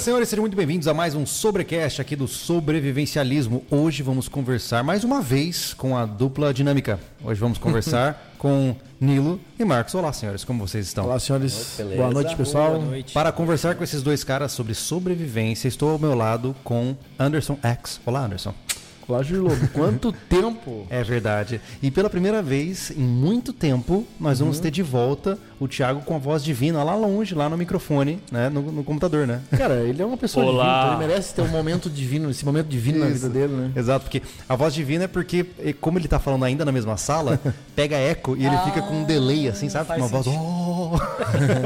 Senhoras 0.00 0.02
e 0.02 0.04
senhores, 0.04 0.28
sejam 0.30 0.42
muito 0.42 0.56
bem-vindos 0.56 0.88
a 0.88 0.94
mais 0.94 1.14
um 1.14 1.26
Sobrecast 1.26 2.00
aqui 2.00 2.16
do 2.16 2.26
Sobrevivencialismo. 2.26 3.62
Hoje 3.70 4.02
vamos 4.02 4.28
conversar 4.28 4.82
mais 4.82 5.04
uma 5.04 5.20
vez 5.20 5.74
com 5.74 5.94
a 5.94 6.06
dupla 6.06 6.54
dinâmica. 6.54 6.98
Hoje 7.22 7.38
vamos 7.38 7.58
conversar 7.58 8.32
com 8.38 8.74
Nilo 8.98 9.38
e 9.58 9.64
Marcos. 9.64 9.94
Olá, 9.94 10.10
senhores, 10.12 10.42
como 10.42 10.66
vocês 10.66 10.86
estão? 10.86 11.04
Olá, 11.04 11.18
senhores. 11.18 11.78
Boa 11.96 12.10
noite, 12.10 12.34
pessoal. 12.34 12.76
Boa 12.76 12.86
noite. 12.86 13.12
Para 13.12 13.30
conversar 13.30 13.74
com 13.74 13.84
esses 13.84 14.02
dois 14.02 14.24
caras 14.24 14.52
sobre 14.52 14.72
sobrevivência, 14.72 15.68
estou 15.68 15.90
ao 15.90 15.98
meu 15.98 16.14
lado 16.14 16.56
com 16.64 16.96
Anderson 17.18 17.58
X. 17.62 18.00
Olá, 18.06 18.24
Anderson. 18.24 18.54
Olá, 19.10 19.24
Júlio 19.24 19.42
Lobo. 19.42 19.66
Quanto 19.72 20.12
tempo? 20.30 20.86
É 20.88 21.02
verdade. 21.02 21.60
E 21.82 21.90
pela 21.90 22.08
primeira 22.08 22.40
vez 22.40 22.92
em 22.92 23.02
muito 23.02 23.52
tempo, 23.52 24.06
nós 24.20 24.38
vamos 24.38 24.60
ter 24.60 24.70
de 24.70 24.84
volta 24.84 25.36
o 25.58 25.66
Thiago 25.66 26.00
com 26.02 26.14
a 26.14 26.18
voz 26.18 26.44
divina 26.44 26.82
lá 26.84 26.94
longe, 26.94 27.34
lá 27.34 27.48
no 27.48 27.56
microfone, 27.56 28.20
né? 28.30 28.48
No, 28.48 28.62
no 28.62 28.84
computador, 28.84 29.26
né? 29.26 29.40
Cara, 29.50 29.82
ele 29.82 30.00
é 30.00 30.06
uma 30.06 30.16
pessoa 30.16 30.46
Olá. 30.46 30.62
divina, 30.64 30.78
então 30.86 31.00
ele 31.00 31.08
merece 31.08 31.34
ter 31.34 31.42
um 31.42 31.48
momento 31.48 31.90
divino, 31.90 32.30
esse 32.30 32.44
momento 32.44 32.68
divino 32.68 33.00
na 33.00 33.06
Isso. 33.08 33.14
vida 33.16 33.28
dele, 33.28 33.52
né? 33.52 33.72
Exato, 33.76 34.04
porque 34.04 34.22
a 34.48 34.54
voz 34.54 34.72
divina 34.72 35.04
é 35.04 35.08
porque, 35.08 35.44
como 35.80 35.98
ele 35.98 36.06
tá 36.08 36.18
falando 36.20 36.44
ainda 36.44 36.64
na 36.64 36.70
mesma 36.72 36.96
sala, 36.96 37.38
pega 37.74 37.96
eco 37.96 38.36
e 38.36 38.46
ele 38.46 38.56
fica 38.58 38.80
com 38.80 38.94
um 39.00 39.04
delay, 39.04 39.48
assim, 39.48 39.68
sabe? 39.68 39.86
faz 39.88 40.00
Uma 40.00 40.08
voz. 40.08 40.26
"Oh". 40.28 40.98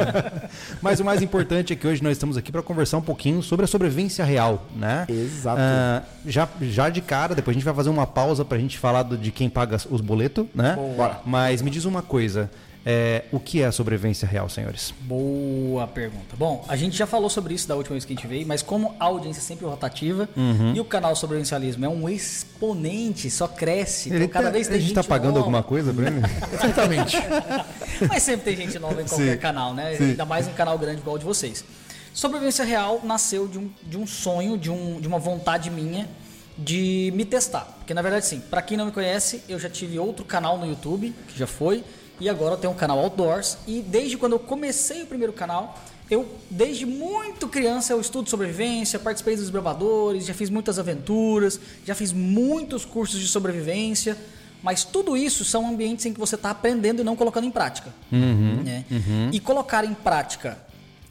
Mas 0.83 0.99
o 0.99 1.05
mais 1.05 1.23
importante 1.23 1.73
é 1.73 1.77
que 1.77 1.87
hoje 1.87 2.03
nós 2.03 2.13
estamos 2.13 2.37
aqui 2.37 2.51
para 2.51 2.63
conversar 2.63 2.97
um 2.97 3.03
pouquinho 3.03 3.43
sobre 3.43 3.65
a 3.65 3.69
sobrevivência 3.69 4.25
real, 4.25 4.67
né? 4.75 5.07
Exato. 5.09 5.59
Ah, 5.61 6.03
já, 6.27 6.49
já 6.63 6.89
de 6.89 7.01
cara, 7.01 7.34
depois 7.35 7.55
a 7.55 7.59
gente 7.59 7.65
vai 7.65 7.75
fazer 7.75 7.91
uma 7.91 8.07
pausa 8.07 8.45
pra 8.45 8.57
gente 8.59 8.79
falar 8.79 9.03
do- 9.03 9.17
de 9.19 9.31
quem 9.31 9.49
paga 9.51 9.77
os 9.91 10.01
boletos, 10.01 10.47
né? 10.55 10.77
Bora. 10.97 11.21
Mas 11.27 11.61
me 11.63 11.71
diz 11.71 11.85
uma 11.85 12.03
coisa. 12.03 12.51
é, 12.87 13.25
o 13.33 13.41
que 13.41 13.63
é 13.63 13.65
a 13.65 13.73
sobrevivência 13.73 14.29
real, 14.29 14.47
senhores? 14.47 14.93
Boa 15.01 15.87
pergunta. 15.87 16.37
Bom, 16.37 16.63
a 16.69 16.77
gente 16.77 16.95
já 16.95 17.07
falou 17.07 17.31
sobre 17.31 17.55
isso 17.55 17.67
da 17.67 17.75
última 17.75 17.95
vez 17.95 18.05
que 18.05 18.13
a 18.13 18.17
gente 18.17 18.27
veio, 18.27 18.47
mas 18.47 18.61
como 18.61 18.95
a 19.01 19.07
audiência 19.07 19.41
é 19.41 19.43
sempre 19.43 19.65
rotativa 19.65 20.29
Uhum. 20.37 20.75
e 20.75 20.81
o 20.81 20.85
canal 20.85 21.17
Sobrevivencialismo 21.17 21.83
é 21.83 21.89
um 21.89 22.07
exponente, 22.11 23.31
só 23.31 23.49
cresce. 23.49 24.11
Então, 24.15 24.29
cada 24.29 24.47
tá- 24.49 24.51
vez 24.53 24.67
tem 24.67 24.77
a 24.77 24.79
gente 24.79 24.89
gente 24.89 24.95
tá 24.97 25.03
pagando 25.03 25.29
nova. 25.29 25.39
alguma 25.41 25.63
coisa 25.63 25.95
pra 25.95 26.07
ele? 26.09 26.21
Exatamente. 26.53 27.17
Mas 28.07 28.23
sempre 28.23 28.45
tem 28.55 28.57
gente 28.67 28.79
nova 28.79 29.01
em 29.01 29.07
qualquer 29.07 29.33
Sim. 29.33 29.39
canal, 29.39 29.73
né? 29.73 29.95
Sim. 29.97 30.05
Ainda 30.11 30.27
mais 30.27 30.47
um 30.47 30.53
canal 30.53 30.79
grande 30.79 31.01
igual 31.01 31.17
o 31.17 31.19
de 31.19 31.25
vocês. 31.25 31.65
Sobrevivência 32.13 32.65
Real 32.67 33.01
nasceu 33.03 33.49
de 33.49 33.59
um, 33.59 33.71
de 33.83 33.97
um 33.97 34.07
sonho, 34.07 34.57
de, 34.59 34.71
um, 34.71 35.01
de 35.01 35.09
uma 35.09 35.19
vontade 35.19 35.71
minha 35.71 36.07
de 36.57 37.13
me 37.15 37.25
testar. 37.25 37.63
Porque 37.79 37.95
na 37.95 38.03
verdade, 38.03 38.27
sim, 38.27 38.41
pra 38.41 38.63
quem 38.63 38.77
não 38.77 38.87
me 38.87 38.93
conhece, 38.93 39.43
eu 39.49 39.59
já 39.59 39.69
tive 39.69 39.99
outro 39.99 40.25
canal 40.25 40.59
no 40.59 40.67
YouTube, 40.67 41.15
que 41.29 41.39
já 41.39 41.47
foi, 41.47 41.85
e 42.21 42.29
agora 42.29 42.55
eu 42.55 42.59
tenho 42.59 42.73
um 42.73 42.77
canal 42.77 42.99
Outdoors. 42.99 43.59
E 43.67 43.81
desde 43.81 44.17
quando 44.17 44.33
eu 44.33 44.39
comecei 44.39 45.03
o 45.03 45.07
primeiro 45.07 45.33
canal, 45.33 45.79
eu, 46.11 46.29
desde 46.51 46.85
muito 46.87 47.49
criança, 47.49 47.93
eu 47.93 48.01
estudo 48.01 48.29
sobrevivência, 48.29 48.99
participei 48.99 49.37
dos 49.37 49.51
bravadores, 49.51 50.27
já 50.27 50.35
fiz 50.35 50.51
muitas 50.51 50.79
aventuras, 50.79 51.59
já 51.85 51.95
fiz 51.95 52.13
muitos 52.13 52.85
cursos 52.85 53.19
de 53.21 53.27
sobrevivência. 53.27 54.17
Mas 54.63 54.83
tudo 54.83 55.15
isso 55.15 55.45
são 55.45 55.69
ambientes 55.69 56.07
em 56.07 56.13
que 56.15 56.19
você 56.19 56.37
está 56.37 56.51
aprendendo 56.51 57.01
e 57.03 57.05
não 57.05 57.15
colocando 57.15 57.47
em 57.47 57.51
prática. 57.51 57.93
né? 58.65 58.85
E 59.33 59.39
colocar 59.41 59.85
em 59.85 59.93
prática, 59.93 60.57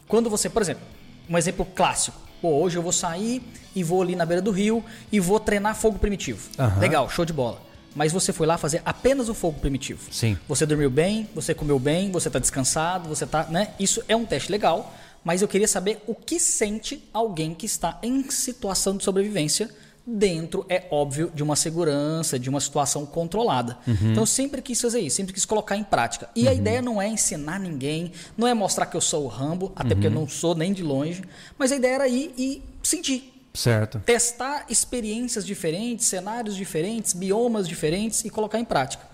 quando 0.08 0.28
você, 0.28 0.50
por 0.50 0.62
exemplo, 0.62 0.82
um 1.30 1.38
exemplo 1.38 1.66
clássico. 1.76 2.20
Pô, 2.44 2.50
hoje 2.56 2.78
eu 2.78 2.82
vou 2.82 2.92
sair 2.92 3.42
e 3.74 3.82
vou 3.86 4.02
ali 4.02 4.18
na 4.18 4.26
beira 4.26 4.42
do 4.42 4.52
rio 4.52 4.84
e 5.10 5.18
vou 5.18 5.40
treinar 5.40 5.78
fogo 5.78 5.98
primitivo. 5.98 6.50
Aham. 6.60 6.78
Legal, 6.78 7.10
show 7.10 7.24
de 7.24 7.32
bola. 7.32 7.62
Mas 7.96 8.12
você 8.12 8.34
foi 8.34 8.46
lá 8.46 8.58
fazer 8.58 8.82
apenas 8.84 9.30
o 9.30 9.34
fogo 9.34 9.62
primitivo. 9.62 10.12
Sim. 10.12 10.38
Você 10.50 10.66
dormiu 10.66 10.90
bem, 10.90 11.30
você 11.34 11.54
comeu 11.54 11.80
bem, 11.80 12.12
você 12.12 12.28
está 12.28 12.40
descansado, 12.40 13.08
você 13.08 13.26
tá, 13.26 13.46
né? 13.46 13.70
Isso 13.80 14.04
é 14.10 14.16
um 14.18 14.26
teste 14.26 14.52
legal, 14.52 14.94
mas 15.24 15.42
eu 15.42 15.48
queria 15.48 15.70
saber 15.70 16.04
o 16.06 16.14
que 16.14 16.38
sente 16.38 17.02
alguém 17.14 17.54
que 17.54 17.66
está 17.66 17.98
em 18.04 18.30
situação 18.30 18.98
de 18.98 19.06
sobrevivência 19.06 19.70
dentro, 20.06 20.66
é 20.68 20.86
óbvio, 20.92 21.32
de 21.34 21.42
uma 21.42 21.56
segurança, 21.56 22.38
de 22.38 22.50
uma 22.50 22.60
situação 22.60 23.06
controlada. 23.06 23.78
Então 23.88 24.24
eu 24.24 24.26
sempre 24.28 24.62
quis 24.62 24.80
fazer 24.82 25.00
isso, 25.00 25.16
sempre 25.16 25.34
quis 25.34 25.46
colocar 25.46 25.78
em 25.78 25.84
prática. 25.84 26.30
E 26.36 26.48
a 26.48 26.54
ideia 26.54 26.82
não 26.82 27.02
é 27.02 27.08
ensinar 27.08 27.60
ninguém, 27.60 28.12
não 28.38 28.48
é 28.48 28.54
mostrar 28.54 28.86
que 28.86 28.98
eu 28.98 29.02
sou 29.02 29.24
o 29.24 29.28
Rambo, 29.28 29.72
até 29.76 29.96
porque 29.96 30.08
eu 30.08 30.12
não 30.12 30.28
sou 30.28 30.56
nem 30.56 30.74
de 30.74 30.84
longe, 30.84 31.24
mas 31.58 31.72
a 31.72 31.76
ideia 31.76 31.96
era 31.96 32.08
ir 32.08 32.34
e 32.38 32.62
sentir 32.82 33.32
Certo. 33.54 34.00
testar 34.00 34.66
experiências 34.68 35.46
diferentes, 35.46 36.06
cenários 36.08 36.56
diferentes, 36.56 37.14
biomas 37.14 37.68
diferentes 37.68 38.26
e 38.26 38.30
colocar 38.30 38.60
em 38.60 38.66
prática. 38.66 39.14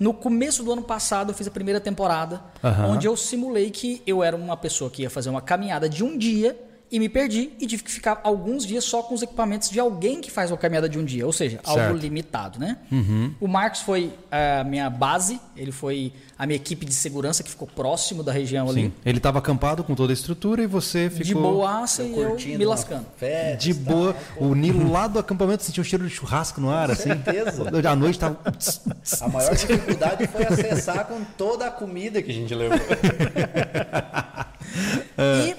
No 0.00 0.12
começo 0.12 0.64
do 0.64 0.72
ano 0.72 0.82
passado, 0.82 1.30
eu 1.30 1.34
fiz 1.34 1.46
a 1.46 1.50
primeira 1.50 1.80
temporada, 1.80 2.42
Aham. 2.62 2.88
onde 2.88 3.06
eu 3.06 3.16
simulei 3.16 3.70
que 3.70 4.02
eu 4.04 4.24
era 4.24 4.34
uma 4.34 4.56
pessoa 4.56 4.90
que 4.90 5.02
ia 5.02 5.10
fazer 5.10 5.30
uma 5.30 5.40
caminhada 5.40 5.88
de 5.88 6.02
um 6.02 6.18
dia 6.18 6.58
e 6.94 6.98
me 7.00 7.08
perdi 7.08 7.50
e 7.58 7.66
tive 7.66 7.82
que 7.82 7.90
ficar 7.90 8.20
alguns 8.22 8.64
dias 8.64 8.84
só 8.84 9.02
com 9.02 9.16
os 9.16 9.22
equipamentos 9.22 9.68
de 9.68 9.80
alguém 9.80 10.20
que 10.20 10.30
faz 10.30 10.52
uma 10.52 10.56
caminhada 10.56 10.88
de 10.88 10.96
um 10.96 11.04
dia, 11.04 11.26
ou 11.26 11.32
seja, 11.32 11.58
Certo. 11.64 11.80
algo 11.80 11.96
limitado, 11.98 12.60
né? 12.60 12.76
O 13.40 13.48
Marcos 13.48 13.80
foi 13.80 14.12
a 14.30 14.62
minha 14.62 14.88
base, 14.88 15.40
ele 15.56 15.72
foi 15.72 16.12
a 16.38 16.46
minha 16.46 16.54
equipe 16.54 16.86
de 16.86 16.94
segurança 16.94 17.42
que 17.42 17.50
ficou 17.50 17.66
próximo 17.66 18.22
da 18.22 18.30
região 18.30 18.68
ali, 18.70 18.82
Sim. 18.82 18.92
Ele 19.04 19.18
estava 19.18 19.40
acampado 19.40 19.82
com 19.82 19.92
toda 19.96 20.12
a 20.12 20.14
estrutura 20.14 20.62
e 20.62 20.68
você 20.68 21.10
ficou 21.10 21.24
de 21.24 21.34
boaça 21.34 22.04
e 22.04 22.16
eu 22.16 22.28
curtindo 22.30 22.58
me 22.58 22.64
lascando. 22.64 23.06
festa, 23.16 23.56
de 23.56 23.74
boa. 23.74 24.14
O 24.36 24.54
Nilo 24.54 24.88
lá 24.92 25.08
do 25.08 25.18
acampamento 25.18 25.64
sentiu 25.64 25.80
um 25.80 25.84
cheiro 25.84 26.06
de 26.06 26.14
churrasco 26.14 26.60
no 26.60 26.70
ar, 26.70 26.92
assim. 26.92 27.08
certeza. 27.08 27.64
À 27.90 27.96
noite 27.96 28.20
tava. 28.20 28.38
A 29.20 29.28
maior 29.28 29.52
dificuldade 29.56 30.28
foi 30.28 30.44
acessar 30.46 31.06
com 31.06 31.24
toda 31.36 31.66
a 31.66 31.70
comida 31.72 32.22
que 32.22 32.30
a 32.30 32.34
gente 32.34 32.54
levou. 32.54 32.78
E 35.46 35.54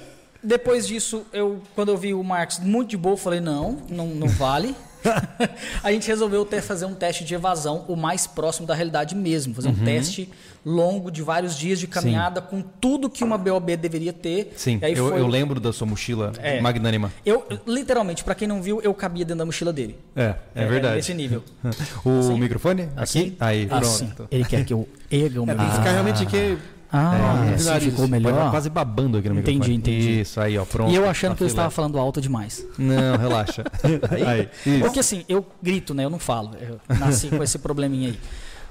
depois 0.45 0.88
disso, 0.88 1.25
eu, 1.33 1.61
quando 1.75 1.89
eu 1.89 1.97
vi 1.97 2.13
o 2.13 2.23
Marcos 2.23 2.59
muito 2.59 2.89
de 2.91 2.97
boa, 2.97 3.13
eu 3.13 3.17
falei, 3.17 3.39
não, 3.39 3.78
não, 3.89 4.07
não 4.07 4.28
vale. 4.28 4.75
a 5.83 5.91
gente 5.91 6.07
resolveu 6.07 6.44
ter, 6.45 6.61
fazer 6.61 6.85
um 6.85 6.95
teste 6.95 7.23
de 7.23 7.35
evasão 7.35 7.85
o 7.88 7.95
mais 7.95 8.25
próximo 8.25 8.66
da 8.66 8.73
realidade 8.73 9.16
mesmo. 9.16 9.53
Fazer 9.53 9.67
Uhum. 9.69 9.75
um 9.79 9.85
teste 9.85 10.29
longo 10.66 11.11
de 11.11 11.22
vários 11.22 11.56
dias 11.56 11.79
de 11.79 11.85
caminhada 11.85 12.41
com 12.41 12.59
tudo 12.59 13.07
que 13.07 13.23
uma 13.23 13.38
BOB 13.38 13.78
deveria 13.78 14.11
ter. 14.11 14.53
Sim, 14.57 14.79
aí 14.81 14.94
eu, 14.94 15.09
foi- 15.09 15.19
eu 15.19 15.28
lembro 15.28 15.59
da 15.59 15.72
sua 15.72 15.85
mochila 15.85 16.33
É. 16.39 16.59
magnânima. 16.59 17.12
Eu, 17.23 17.45
literalmente, 17.67 18.23
pra 18.23 18.33
quem 18.33 18.47
não 18.47 18.63
viu, 18.63 18.81
eu 18.81 18.91
cabia 18.95 19.23
dentro 19.23 19.38
da 19.39 19.45
mochila 19.45 19.72
dele. 19.72 19.95
É, 20.16 20.33
é, 20.56 20.66
verdade. 20.66 20.95
Nesse 20.95 21.13
nível. 21.13 21.44
O 22.03 22.35
microfone? 22.38 22.89
Aqui? 22.97 23.38
Aí, 23.39 23.67
Assim. 23.69 24.07
pronto. 24.07 24.27
Ele 24.31 24.44
quer 24.45 24.66
que 24.66 24.73
eu 24.73 24.89
erga 25.12 25.39
o 25.41 25.45
meu 25.45 25.56
Tem 25.56 25.66
que 25.69 25.75
ficar 25.75 25.91
realmente 25.91 26.23
aqui. 26.23 26.57
Ah, 26.97 27.45
É, 27.51 27.53
assim 27.56 27.79
ficou 27.79 28.07
Pode 28.07 28.11
melhor. 28.11 28.51
quase 28.51 28.69
babando 28.69 29.17
aqui 29.17 29.28
no 29.28 29.35
Entendi, 29.39 29.51
microfone. 29.72 29.75
entendi. 29.78 30.22
Isso, 30.22 30.39
aí, 30.39 30.57
ó, 30.57 30.63
pronto. 30.63 30.91
E 30.91 30.95
eu 30.95 31.09
achando 31.09 31.35
que 31.35 31.44
eu 31.44 31.47
Tá 31.47 31.51
estava 31.51 31.69
falando 31.69 32.00
alto 32.00 32.22
demais. 32.22 32.66
Não, 32.78 33.17
relaxa. 33.17 33.63
aí, 34.28 34.47
isso. 34.66 34.79
Porque 34.85 35.00
assim, 35.00 35.25
eu 35.28 35.45
grito, 35.61 35.94
né? 35.94 36.06
Eu 36.06 36.09
não 36.09 36.19
falo. 36.19 36.51
Eu 36.59 36.79
nasci 36.97 37.28
com 37.28 37.44
esse 37.44 37.59
probleminha 37.59 38.09
aí. 38.09 38.19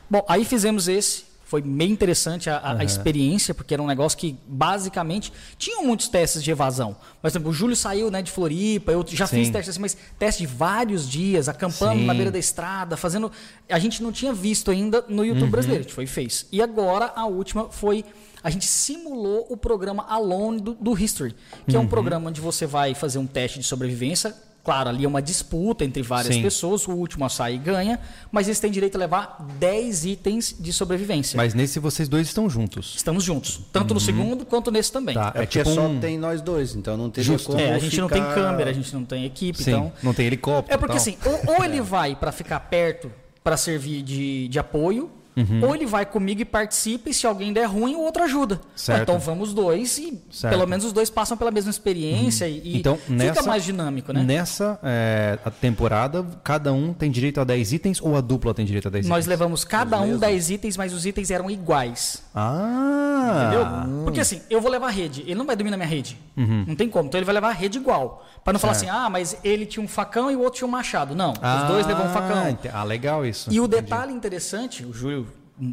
Bom, 0.09 0.25
aí 0.29 0.45
fizemos 0.45 0.89
esse. 0.89 1.25
Foi 1.45 1.61
bem 1.63 1.91
interessante 1.91 2.49
a, 2.49 2.57
a- 2.57 2.79
a 2.81 2.85
experiência, 2.85 3.55
porque 3.55 3.75
era 3.75 3.83
um 3.83 3.87
negócio 3.87 4.19
que, 4.19 4.37
basicamente, 4.47 5.33
tinham 5.59 5.85
muitos 5.85 6.09
testes 6.09 6.43
de 6.43 6.51
evasão. 6.51 6.97
Por 7.21 7.29
exemplo, 7.29 7.51
o 7.51 7.53
Júlio 7.53 7.77
saiu 7.77 8.11
né, 8.11 8.23
de 8.23 8.31
Floripa, 8.31 8.91
eu 8.93 9.05
já 9.07 9.27
Sim. 9.27 9.37
fiz 9.37 9.51
testes 9.51 9.71
assim, 9.71 9.81
mas 9.81 9.97
teste 10.19 10.43
de 10.43 10.47
vários 10.47 11.09
dias, 11.09 11.49
acampando 11.49 12.01
Sim. 12.01 12.07
na 12.07 12.15
beira 12.15 12.31
da 12.31 12.39
estrada, 12.39 12.97
fazendo. 12.97 13.31
A 13.69 13.79
gente 13.79 14.03
não 14.03 14.11
tinha 14.11 14.33
visto 14.33 14.71
ainda 14.71 15.05
no 15.09 15.19
Uhum. 15.23 15.29
YouTube 15.29 15.51
brasileiro, 15.51 15.81
a 15.81 15.85
gente 15.85 15.95
foi 15.95 16.05
e 16.05 16.07
fez. 16.09 16.47
E 16.51 16.61
agora 16.63 17.13
a 17.15 17.27
última 17.27 17.69
foi. 17.71 18.05
A 18.43 18.51
gente 18.51 18.67
simulou 18.67 19.47
o 19.49 19.57
programa 19.57 20.05
Alone 20.07 20.61
do, 20.61 20.75
do 20.75 20.99
History, 20.99 21.35
que 21.67 21.75
é 21.75 21.79
Uhum. 21.79 21.87
um 21.87 21.89
programa 21.89 22.29
onde 22.29 22.41
você 22.41 22.67
vai 22.67 22.95
fazer 22.95 23.19
um 23.19 23.27
teste 23.27 23.59
de 23.59 23.65
sobrevivência. 23.65 24.35
Claro, 24.65 24.89
ali 24.89 25.05
é 25.05 25.09
uma 25.09 25.21
disputa 25.21 25.85
entre 25.85 26.03
várias 26.03 26.35
Sim. 26.35 26.41
pessoas, 26.43 26.89
o 26.89 26.93
último 26.93 27.23
a 27.27 27.29
sair 27.29 27.59
ganha, 27.59 28.01
mas 28.33 28.49
eles 28.49 28.59
têm 28.59 28.71
direito 28.71 28.97
a 28.97 28.99
levar 28.99 29.47
10 29.61 30.07
itens 30.07 30.57
de 30.59 30.73
sobrevivência. 30.73 31.37
Mas 31.37 31.53
nesse 31.53 31.79
vocês 31.79 32.09
dois 32.09 32.27
estão 32.29 32.49
juntos. 32.49 32.95
Estamos 32.97 33.23
juntos, 33.23 33.61
tanto 33.71 33.93
no 33.93 34.01
segundo 34.01 34.47
quanto 34.47 34.71
nesse 34.71 34.91
também. 34.91 35.15
Tá. 35.15 35.29
É 35.35 35.41
porque 35.45 35.59
tipo 35.59 35.71
só 35.71 35.83
um- 35.87 36.01
tem 36.01 36.17
nós 36.17 36.41
dois, 36.41 36.75
então 36.75 36.97
não 36.97 37.11
Justo. 37.23 37.49
como 37.49 37.61
É, 37.61 37.75
a 37.75 37.79
gente 37.79 38.01
não 38.01 38.09
tem 38.09 38.23
ficar- 38.23 38.35
câmera, 38.35 38.71
a 38.71 38.73
gente 38.73 38.93
não 38.95 39.05
tem 39.05 39.27
equipe, 39.27 39.63
Sim, 39.63 39.71
então. 39.73 39.93
não 40.03 40.15
tem 40.15 40.27
helicóptero. 40.27 40.75
É 40.75 40.79
porque 40.79 40.97
tal. 40.97 41.03
assim, 41.03 41.17
ou, 41.47 41.57
ou 41.59 41.65
ele 41.65 41.83
vai 41.83 42.17
para 42.17 42.33
ficar 42.33 42.59
perto 42.61 43.13
para 43.43 43.59
servir 43.59 44.01
de, 44.03 44.49
de 44.49 44.59
apoio, 44.59 45.11
Uhum. 45.37 45.65
ou 45.67 45.75
ele 45.75 45.85
vai 45.85 46.07
comigo 46.07 46.43
e 46.43 46.45
participa, 46.45 47.11
e 47.11 47.15
se 47.15 47.27
alguém 47.27 47.53
der 47.53 47.65
ruim, 47.65 47.95
o 47.97 48.01
outro 48.01 48.23
ajuda. 48.23 48.61
Certo. 48.77 49.03
Então 49.03 49.19
vamos 49.19 49.53
dois 49.53 49.99
e 49.99 50.21
Certo. 50.31 50.53
pelo 50.53 50.67
menos 50.67 50.85
os 50.85 50.93
dois 50.93 51.11
passam 51.11 51.37
pela 51.37 51.51
mesma 51.51 51.71
experiência 51.71 52.47
e, 52.49 52.61
e 52.65 52.79
Então, 52.79 52.97
fica 52.97 53.13
nessa, 53.13 53.43
mais 53.43 53.65
dinâmico, 53.65 54.13
né? 54.13 54.23
Nessa 54.23 54.79
é, 54.83 55.39
a 55.45 55.51
temporada, 55.51 56.25
cada 56.45 56.73
um 56.73 56.93
tem 56.93 57.11
direito 57.11 57.41
a 57.41 57.45
10 57.45 57.73
itens 57.73 58.01
ou 58.01 58.17
a 58.17 58.21
dupla 58.21 58.55
tem 58.55 58.65
direito 58.65 58.87
a 58.89 58.91
10 58.91 59.07
Nós 59.09 59.25
itens? 59.25 59.27
levamos 59.27 59.65
cada 59.65 60.01
um 60.01 60.17
10 60.19 60.51
itens, 60.51 60.77
mas 60.77 60.93
os 60.93 61.05
itens 61.05 61.31
eram 61.31 61.51
iguais. 61.51 62.23
Ah! 62.35 63.49
Entendeu? 63.49 64.05
Porque 64.05 64.21
assim, 64.21 64.41
eu 64.51 64.61
vou 64.61 64.71
levar 64.71 64.89
a 64.89 64.91
rede, 64.91 65.23
ele 65.23 65.35
não 65.35 65.47
vai 65.47 65.57
dormir 65.57 65.71
na 65.71 65.77
minha 65.77 65.89
rede. 65.89 66.19
Não 66.37 66.75
tem 66.77 66.89
como. 66.89 67.09
Então 67.09 67.19
ele 67.19 67.25
vai 67.25 67.35
levar 67.35 67.49
a 67.49 67.53
rede 67.53 67.79
igual. 67.79 68.25
Pra 68.43 68.53
não 68.53 68.61
falar 68.61 68.73
assim, 68.73 68.89
ah, 68.89 69.09
mas 69.09 69.37
ele 69.43 69.65
tinha 69.65 69.83
um 69.83 69.89
facão 69.89 70.31
e 70.31 70.37
o 70.37 70.41
outro 70.41 70.59
tinha 70.59 70.69
um 70.69 70.71
machado. 70.71 71.15
Não, 71.15 71.33
os 71.33 71.69
dois 71.69 71.87
levam 71.87 72.07
um 72.07 72.11
facão. 72.11 72.59
Ah, 72.73 72.85
legal 72.85 73.25
isso. 73.25 73.51
E 73.53 73.59
o 73.61 73.65
Entendi. 73.65 73.83
detalhe 73.83 74.13
interessante, 74.13 74.85
o 74.85 74.93
Júlio 74.93 75.24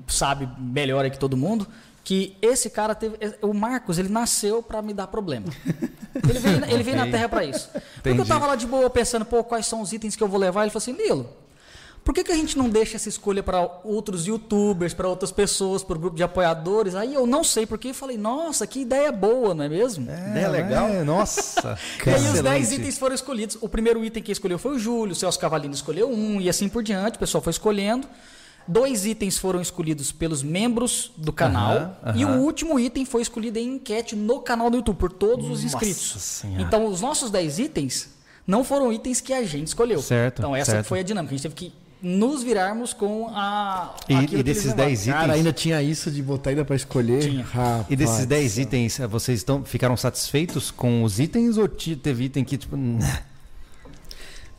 sabe 0.08 0.48
melhor 0.58 1.10
que 1.10 1.18
todo 1.18 1.36
mundo, 1.36 1.68
que 2.04 2.36
esse 2.42 2.70
cara 2.70 2.96
teve. 2.96 3.18
O 3.42 3.54
Marcos, 3.54 3.98
ele 3.98 4.10
nasceu 4.10 4.62
pra 4.62 4.82
me 4.82 4.94
dar 4.94 5.08
problema. 5.08 5.48
Ele 6.28 6.40
veio, 6.40 6.66
ele 6.66 6.84
veio 6.84 6.98
na 6.98 7.08
Terra 7.08 7.30
pra 7.30 7.46
isso. 7.46 7.70
Porque 7.70 8.10
eu 8.10 8.14
Entendi. 8.16 8.28
tava 8.28 8.46
lá 8.46 8.58
de 8.58 8.68
boa 8.68 8.90
pensando, 8.90 9.24
pô, 9.24 9.46
quais 9.46 9.66
são 9.66 9.80
os 9.80 9.94
itens 9.94 10.14
que 10.14 10.22
eu 10.22 10.28
vou 10.28 10.38
levar? 10.38 10.64
Ele 10.64 10.70
falou 10.70 10.84
assim, 10.84 10.92
Lilo, 10.92 11.30
por 12.04 12.16
que, 12.16 12.24
que 12.24 12.32
a 12.32 12.36
gente 12.36 12.58
não 12.58 12.68
deixa 12.68 12.96
essa 12.98 13.08
escolha 13.08 13.44
para 13.44 13.62
outros 13.84 14.26
youtubers, 14.26 14.94
para 14.94 15.08
outras 15.08 15.32
pessoas, 15.32 15.84
para 15.84 15.96
o 15.96 16.00
grupo 16.00 16.18
de 16.18 16.24
apoiadores? 16.24 16.96
Aí 16.96 17.14
eu 17.14 17.28
não 17.28 17.44
sei 17.44 17.66
porque 17.66 17.94
falei, 17.94 18.18
nossa, 18.18 18.68
que 18.68 18.82
ideia 18.82 19.12
boa, 19.12 19.54
não 19.54 19.64
é 19.64 19.70
mesmo? 19.70 20.04
Ideia 20.04 20.50
legal. 20.50 20.88
É, 20.90 21.04
nossa. 21.04 21.78
E 22.06 22.10
aí 22.10 22.16
os 22.16 22.24
10 22.24 22.36
excelente. 22.38 22.74
itens 22.74 22.98
foram 22.98 23.14
escolhidos. 23.16 23.58
O 23.62 23.70
primeiro 23.70 24.04
item 24.04 24.22
que 24.22 24.32
escolheu 24.32 24.58
foi 24.58 24.76
o 24.76 24.80
Júlio, 24.80 25.14
o 25.14 25.16
Celso 25.16 25.40
Cavalino 25.40 25.74
escolheu 25.74 26.10
um, 26.10 26.42
e 26.42 26.50
assim 26.50 26.68
por 26.68 26.84
diante, 26.84 27.16
o 27.16 27.20
pessoal 27.20 27.42
foi 27.42 27.52
escolhendo. 27.52 28.08
Dois 28.68 29.06
itens 29.06 29.38
foram 29.38 29.62
escolhidos 29.62 30.12
pelos 30.12 30.44
membros 30.44 31.12
do 31.18 31.34
canal. 31.34 31.98
E 32.16 32.24
o 32.26 32.30
último 32.40 32.80
item 32.80 33.06
foi 33.06 33.22
escolhido 33.22 33.60
em 33.60 33.76
enquete 33.76 34.16
no 34.16 34.40
canal 34.40 34.70
do 34.70 34.78
YouTube, 34.78 34.98
por 34.98 35.12
todos 35.12 35.46
os 35.46 35.64
Nossa 35.64 35.66
inscritos. 35.66 36.22
Senhora. 36.22 36.62
Então, 36.62 36.86
os 36.86 37.02
nossos 37.02 37.30
10 37.32 37.60
itens 37.60 38.10
não 38.46 38.64
foram 38.64 38.92
itens 38.94 39.20
que 39.22 39.34
a 39.34 39.44
gente 39.44 39.68
escolheu. 39.68 40.02
Certo, 40.02 40.40
Então, 40.40 40.56
essa 40.56 40.72
certo. 40.72 40.88
foi 40.88 41.00
a 41.00 41.04
dinâmica. 41.04 41.34
A 41.34 41.38
gente 41.38 41.44
teve 41.44 41.56
que 41.56 41.74
nos 42.04 42.42
virarmos 42.42 42.94
com 42.94 43.28
a. 43.30 43.96
E- 44.10 44.16
aquilo 44.16 44.40
e 44.40 44.44
desses 44.44 44.66
levaram. 44.66 44.86
10 44.88 45.02
itens. 45.02 45.16
Cara, 45.16 45.34
ainda 45.34 45.54
tinha 45.54 45.82
isso 45.84 46.10
de 46.10 46.22
botar 46.24 46.50
ainda 46.50 46.66
pra 46.66 46.76
escolher. 46.76 47.22
Tinha. 47.22 47.44
Rapaz. 47.44 47.86
E 47.90 47.96
desses 47.96 48.26
10 48.26 48.58
itens, 48.58 48.98
vocês 49.10 49.40
estão, 49.40 49.64
ficaram 49.64 49.96
satisfeitos 49.96 50.72
com 50.72 51.04
os 51.04 51.20
itens 51.20 51.58
ou 51.58 51.68
teve 51.68 52.24
item 52.26 52.44
que, 52.44 52.58
tipo. 52.58 52.76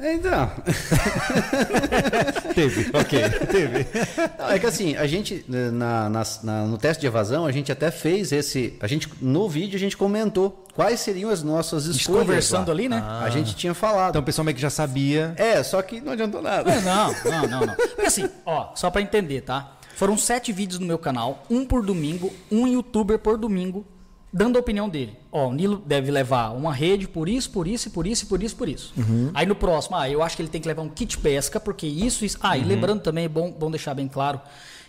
Então, 0.04 0.50
teve, 2.54 2.90
ok, 2.93 3.20
teve. 3.50 3.87
não, 4.38 4.50
é 4.50 4.58
que 4.58 4.66
assim, 4.66 4.96
a 4.96 5.06
gente, 5.06 5.44
eh, 5.52 5.70
na, 5.70 6.08
nas- 6.08 6.43
na- 6.43 6.64
no 6.66 6.76
teste 6.76 7.00
de 7.02 7.06
evasão, 7.06 7.46
a 7.46 7.52
gente 7.52 7.70
até 7.70 7.90
fez 7.90 8.32
esse. 8.32 8.76
A 8.81 8.87
gente, 8.87 9.08
no 9.20 9.49
vídeo, 9.49 9.76
a 9.76 9.78
gente 9.81 9.96
comentou 9.96 10.64
quais 10.75 11.00
seriam 11.00 11.31
as 11.31 11.43
nossas 11.43 11.84
A 11.84 11.93
gente 11.93 12.00
escolhas. 12.00 12.22
conversando 12.26 12.66
lá. 12.69 12.72
ali, 12.75 12.88
né? 12.88 13.00
A 13.22 13.31
gente 13.31 13.54
tinha 13.54 13.75
falado. 13.75 14.10
Então 14.10 14.22
o 14.22 14.25
pessoal 14.25 14.44
meio 14.44 14.54
que 14.56 14.60
já 14.62 14.70
sabia. 14.70 15.34
É, 15.37 15.62
só 15.62 15.81
que 15.82 16.00
não 16.00 16.12
adiantou 16.12 16.43
nada. 16.43 16.70
É, 16.70 16.81
não, 16.81 17.14
não, 17.25 17.46
não, 17.48 17.66
não. 17.66 17.75
Porque 17.75 18.02
assim, 18.02 18.28
ó, 18.44 18.75
só 18.75 18.90
pra 18.90 19.00
entender, 19.02 19.43
tá? 19.43 19.76
Foram 19.94 20.16
sete 20.19 20.52
vídeos 20.52 20.81
no 20.81 20.87
meu 20.87 20.98
canal, 20.98 21.44
um 21.48 21.64
por 21.64 21.84
domingo, 21.84 22.32
um 22.50 22.66
youtuber 22.66 23.19
por 23.19 23.37
domingo, 23.38 23.87
dando 24.32 24.56
a 24.56 24.61
opinião 24.61 24.88
dele. 24.88 25.17
Ó, 25.31 25.49
o 25.49 25.52
Nilo 25.52 25.82
deve 25.84 26.11
levar 26.11 26.50
uma 26.50 26.73
rede 26.73 27.06
por 27.06 27.29
isso, 27.29 27.50
por 27.50 27.69
isso, 27.69 27.88
e 27.88 27.90
por 27.90 28.06
isso, 28.06 28.25
e 28.25 28.26
por 28.26 28.43
isso, 28.43 28.56
por 28.56 28.69
isso. 28.69 28.94
Aí 29.34 29.44
no 29.44 29.55
próximo, 29.55 29.96
ah, 29.96 30.08
eu 30.08 30.23
acho 30.23 30.37
que 30.37 30.43
ele 30.43 30.49
tem 30.49 30.61
que 30.61 30.69
levar 30.69 30.82
um 30.82 30.88
kit 30.88 31.19
pesca, 31.19 31.61
porque 31.61 31.87
isso, 31.87 32.25
isso. 32.25 32.38
Ah, 32.40 32.56
e 32.56 32.64
lembrando 32.64 33.02
também, 33.02 33.26
é 33.26 33.29
bom, 33.29 33.50
bom 33.50 33.70
deixar 33.70 33.94
bem 33.94 34.08
claro, 34.08 34.40